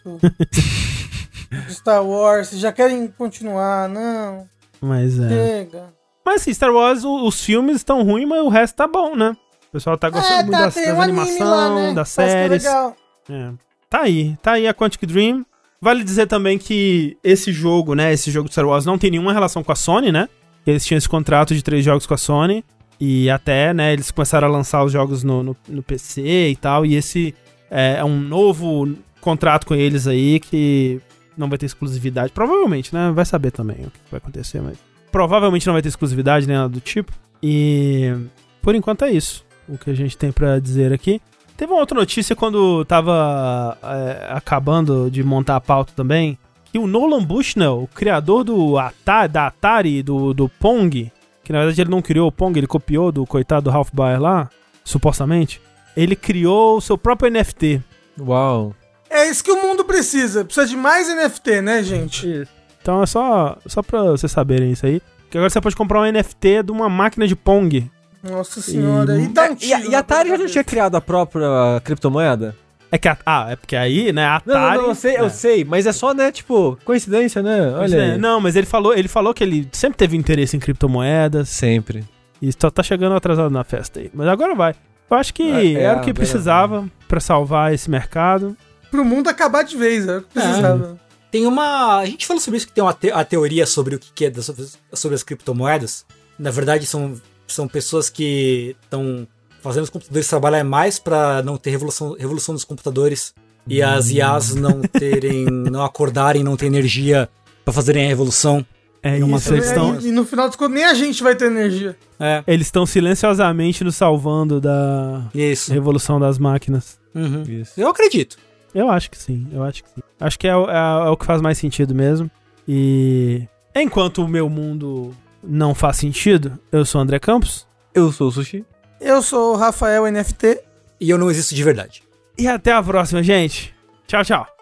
Star 1.69 2.03
Wars, 2.03 2.47
vocês 2.49 2.61
já 2.61 2.71
querem 2.71 3.07
continuar? 3.07 3.87
Não. 3.87 4.45
Mas 4.81 5.19
é. 5.19 5.29
Chega. 5.29 5.93
Mas 6.25 6.41
assim, 6.41 6.53
Star 6.53 6.71
Wars, 6.73 7.03
o- 7.03 7.27
os 7.27 7.43
filmes 7.43 7.77
estão 7.77 8.03
ruins, 8.03 8.27
mas 8.27 8.41
o 8.41 8.49
resto 8.49 8.75
tá 8.75 8.87
bom, 8.87 9.15
né? 9.15 9.35
O 9.69 9.71
pessoal 9.73 9.97
tá 9.97 10.09
gostando 10.09 10.33
é, 10.33 10.43
muito 10.43 10.51
tá, 10.51 10.65
das, 10.65 10.75
das 10.75 10.87
um 10.97 11.01
animações, 11.01 11.39
lá, 11.39 11.75
né? 11.75 11.93
das 11.93 12.15
Parece 12.15 12.35
é 12.35 12.39
séries. 12.41 12.63
legal. 12.63 12.95
É. 13.29 13.49
Tá 13.89 14.01
aí, 14.01 14.35
tá 14.41 14.51
aí 14.53 14.67
a 14.67 14.73
Quantic 14.73 15.05
Dream. 15.05 15.45
Vale 15.79 16.03
dizer 16.03 16.25
também 16.27 16.57
que 16.57 17.15
esse 17.23 17.51
jogo, 17.51 17.93
né, 17.93 18.11
esse 18.11 18.31
jogo 18.31 18.47
de 18.47 18.53
Star 18.53 18.65
Wars 18.65 18.85
não 18.85 18.97
tem 18.97 19.11
nenhuma 19.11 19.33
relação 19.33 19.63
com 19.63 19.71
a 19.71 19.75
Sony, 19.75 20.11
né? 20.11 20.27
Eles 20.65 20.83
tinham 20.83 20.97
esse 20.97 21.07
contrato 21.07 21.53
de 21.53 21.61
três 21.61 21.85
jogos 21.85 22.07
com 22.07 22.13
a 22.13 22.17
Sony 22.17 22.63
e 22.99 23.29
até, 23.29 23.73
né, 23.73 23.93
eles 23.93 24.11
começaram 24.11 24.47
a 24.47 24.51
lançar 24.51 24.83
os 24.83 24.91
jogos 24.91 25.23
no, 25.23 25.43
no, 25.43 25.57
no 25.67 25.83
PC 25.83 26.49
e 26.49 26.55
tal, 26.55 26.85
e 26.85 26.95
esse 26.95 27.35
é, 27.69 27.97
é 27.99 28.05
um 28.05 28.19
novo 28.19 28.95
contrato 29.19 29.65
com 29.65 29.75
eles 29.75 30.07
aí 30.07 30.39
que 30.39 31.01
não 31.37 31.49
vai 31.49 31.57
ter 31.57 31.65
exclusividade. 31.65 32.31
Provavelmente, 32.31 32.93
né? 32.93 33.11
Vai 33.13 33.25
saber 33.25 33.51
também 33.51 33.77
o 33.77 33.91
que 33.91 33.99
vai 34.09 34.17
acontecer, 34.17 34.61
mas 34.61 34.77
provavelmente 35.11 35.65
não 35.65 35.73
vai 35.73 35.81
ter 35.81 35.89
exclusividade 35.89 36.47
nem 36.47 36.55
nada 36.55 36.69
do 36.69 36.79
tipo. 36.79 37.11
E 37.41 38.13
por 38.61 38.75
enquanto 38.75 39.03
é 39.03 39.11
isso. 39.11 39.45
O 39.67 39.77
que 39.77 39.89
a 39.89 39.93
gente 39.95 40.17
tem 40.17 40.31
pra 40.31 40.59
dizer 40.59 40.93
aqui. 40.93 41.19
Teve 41.57 41.71
uma 41.71 41.79
outra 41.79 41.97
notícia 41.97 42.35
quando 42.35 42.83
tava 42.85 43.77
é, 43.81 44.27
acabando 44.29 45.09
de 45.09 45.23
montar 45.23 45.55
a 45.55 45.61
pauta 45.61 45.93
também. 45.95 46.37
Que 46.65 46.77
o 46.77 46.85
Nolan 46.85 47.23
Bushnell, 47.23 47.83
o 47.83 47.87
criador 47.87 48.43
do 48.43 48.77
Atari, 48.77 49.31
da 49.31 49.47
Atari, 49.47 50.03
do, 50.03 50.33
do 50.33 50.49
Pong, 50.49 51.11
que 51.45 51.53
na 51.53 51.59
verdade 51.59 51.79
ele 51.79 51.89
não 51.91 52.01
criou 52.01 52.27
o 52.27 52.31
Pong, 52.31 52.59
ele 52.59 52.67
copiou 52.67 53.11
do 53.11 53.25
coitado 53.25 53.65
do 53.65 53.69
Ralph 53.69 53.91
Baer 53.93 54.19
lá, 54.19 54.49
supostamente. 54.83 55.61
Ele 55.95 56.15
criou 56.15 56.75
o 56.77 56.81
seu 56.81 56.97
próprio 56.97 57.31
NFT. 57.31 57.81
Uau. 58.19 58.75
É 59.09 59.29
isso 59.29 59.43
que 59.43 59.51
o 59.51 59.61
mundo 59.61 59.85
precisa. 59.85 60.43
Precisa 60.43 60.67
de 60.67 60.75
mais 60.75 61.07
NFT, 61.07 61.61
né, 61.61 61.83
gente? 61.83 62.47
Então 62.81 63.01
é 63.01 63.05
só, 63.05 63.57
só 63.65 63.81
pra 63.81 64.03
vocês 64.03 64.31
saberem 64.31 64.71
isso 64.71 64.85
aí. 64.85 65.01
Que 65.29 65.37
agora 65.37 65.49
você 65.49 65.61
pode 65.61 65.75
comprar 65.75 66.01
um 66.01 66.11
NFT 66.11 66.63
de 66.63 66.71
uma 66.71 66.89
máquina 66.89 67.27
de 67.27 67.35
Pong. 67.35 67.89
Nossa 68.23 68.59
senhora. 68.59 69.21
E, 69.21 69.27
dá 69.27 69.43
um 69.43 69.45
É, 69.45 69.51
E, 69.53 69.55
tiro 69.55 69.91
e 69.91 69.95
a 69.95 69.99
Atari 69.99 70.29
já 70.29 70.37
não 70.37 70.47
tinha 70.47 70.63
criado 70.63 70.95
a 70.95 71.01
própria 71.01 71.79
criptomoeda? 71.83 72.55
É 72.95 72.97
que 72.97 73.09
a, 73.09 73.17
ah, 73.25 73.47
é 73.51 73.55
porque 73.57 73.75
aí, 73.75 74.13
né, 74.13 74.23
a 74.25 74.41
Não, 74.45 74.55
Atari... 74.55 74.77
não, 74.77 74.87
eu 74.87 74.95
sei, 74.95 75.15
é. 75.17 75.19
eu 75.19 75.29
sei, 75.29 75.65
mas 75.65 75.85
é 75.85 75.91
só, 75.91 76.13
né, 76.13 76.31
tipo, 76.31 76.77
coincidência, 76.85 77.43
né? 77.43 77.73
Olha 77.75 77.95
É, 77.97 78.11
aí. 78.13 78.17
Não, 78.17 78.39
mas 78.39 78.55
ele 78.55 78.65
falou, 78.65 78.93
ele 78.97 79.09
falou 79.09 79.33
que 79.33 79.43
ele 79.43 79.67
sempre 79.73 79.97
teve 79.97 80.15
interesse 80.15 80.55
em 80.55 80.59
criptomoedas 80.61 81.49
Sempre. 81.49 82.05
e 82.41 82.49
só 82.53 82.69
tá 82.69 82.81
chegando 82.81 83.13
atrasado 83.15 83.49
na 83.51 83.65
festa 83.65 83.99
aí. 83.99 84.09
Mas 84.13 84.27
agora 84.29 84.55
vai. 84.55 84.75
Eu 85.11 85.17
acho 85.17 85.33
que 85.33 85.43
É, 85.43 85.73
é, 85.73 85.81
era 85.83 85.99
o 85.99 86.01
que 86.01 86.13
precisava 86.13 86.89
pra 87.07 87.19
salvar 87.19 87.73
esse 87.73 87.91
mercado. 87.91 88.55
Pro 88.89 89.03
mundo 89.03 89.27
acabar 89.27 89.63
de 89.63 89.75
vez, 89.75 90.07
é 90.07 90.17
o 90.17 90.21
que 90.21 90.33
precisava. 90.33 90.97
Tem 91.29 91.45
uma. 91.45 91.97
A 91.99 92.05
gente 92.05 92.25
falou 92.25 92.39
sobre 92.39 92.57
isso 92.57 92.67
que 92.67 92.71
tem 92.73 92.81
uma 92.83 92.93
te- 92.93 93.11
a 93.11 93.25
teoria 93.25 93.65
sobre 93.65 93.95
o 93.95 93.99
que 93.99 94.09
que 94.13 94.25
é 94.25 94.29
das- 94.29 94.77
sobre 94.93 95.15
as 95.15 95.21
criptomoedas. 95.23 96.05
Na 96.39 96.49
verdade, 96.49 96.85
são, 96.85 97.13
são 97.45 97.67
pessoas 97.67 98.09
que 98.09 98.73
estão 98.83 99.27
fazendo 99.65 99.83
os 99.83 99.89
computadores 99.89 100.27
trabalhar 100.27 100.63
mais 100.63 100.97
para 100.99 101.41
não 101.43 101.57
ter 101.57 101.71
revolução, 101.71 102.15
revolução 102.17 102.55
dos 102.55 102.63
computadores 102.63 103.33
e 103.67 103.81
as 103.81 104.09
IAs 104.09 104.55
não 104.55 104.81
terem. 104.81 105.45
não 105.69 105.83
acordarem, 105.83 106.43
não 106.43 106.55
ter 106.55 106.67
energia 106.67 107.27
para 107.63 107.73
fazerem 107.73 108.05
a 108.05 108.07
revolução. 108.07 108.65
É 109.03 109.23
uma 109.23 109.37
isso, 109.37 109.53
eles 109.53 109.65
É, 109.65 109.67
estão 109.69 109.99
e, 109.99 110.07
e 110.07 110.11
no 110.11 110.25
final 110.25 110.47
dos 110.47 110.55
contos, 110.55 110.73
nem 110.73 110.83
a 110.83 110.93
gente 110.95 111.21
vai 111.21 111.35
ter 111.35 111.45
energia. 111.45 111.95
É, 112.19 112.43
eles 112.47 112.65
estão 112.67 112.85
silenciosamente 112.87 113.83
nos 113.83 113.95
salvando 113.95 114.59
da 114.59 115.27
isso. 115.33 115.71
revolução 115.71 116.19
das 116.19 116.39
máquinas. 116.39 116.97
Uhum. 117.13 117.43
Isso. 117.43 117.79
Eu 117.79 117.87
acredito. 117.89 118.37
Eu 118.73 118.89
acho 118.89 119.09
que 119.11 119.17
sim, 119.17 119.47
eu 119.51 119.61
acho 119.63 119.83
que 119.83 119.89
sim. 119.91 120.01
Acho 120.19 120.39
que 120.39 120.47
é, 120.47 120.55
o- 120.55 120.67
é- 120.69 121.07
é 121.07 121.09
o 121.09 121.15
que 121.17 121.23
faz 121.25 121.39
mais 121.41 121.57
sentido 121.57 121.93
mesmo. 121.93 122.29
E 122.67 123.47
enquanto 123.75 124.23
o 124.23 124.27
meu 124.27 124.49
mundo 124.49 125.13
não 125.43 125.75
faz 125.75 125.97
sentido, 125.97 126.57
eu 126.71 126.83
sou 126.83 126.99
o 126.99 127.03
André 127.03 127.19
Campos. 127.19 127.67
Eu 127.93 128.11
sou 128.11 128.27
o 128.27 128.31
Sushi. 128.31 128.65
Eu 129.05 129.21
sou 129.21 129.53
o 129.53 129.55
Rafael 129.55 130.11
NFT. 130.11 130.61
E 130.99 131.11
eu 131.11 131.17
não 131.19 131.29
existo 131.29 131.53
de 131.53 131.63
verdade. 131.63 132.01
E 132.35 132.47
até 132.47 132.71
a 132.71 132.81
próxima, 132.81 133.21
gente. 133.21 133.71
Tchau, 134.07 134.25
tchau. 134.25 134.54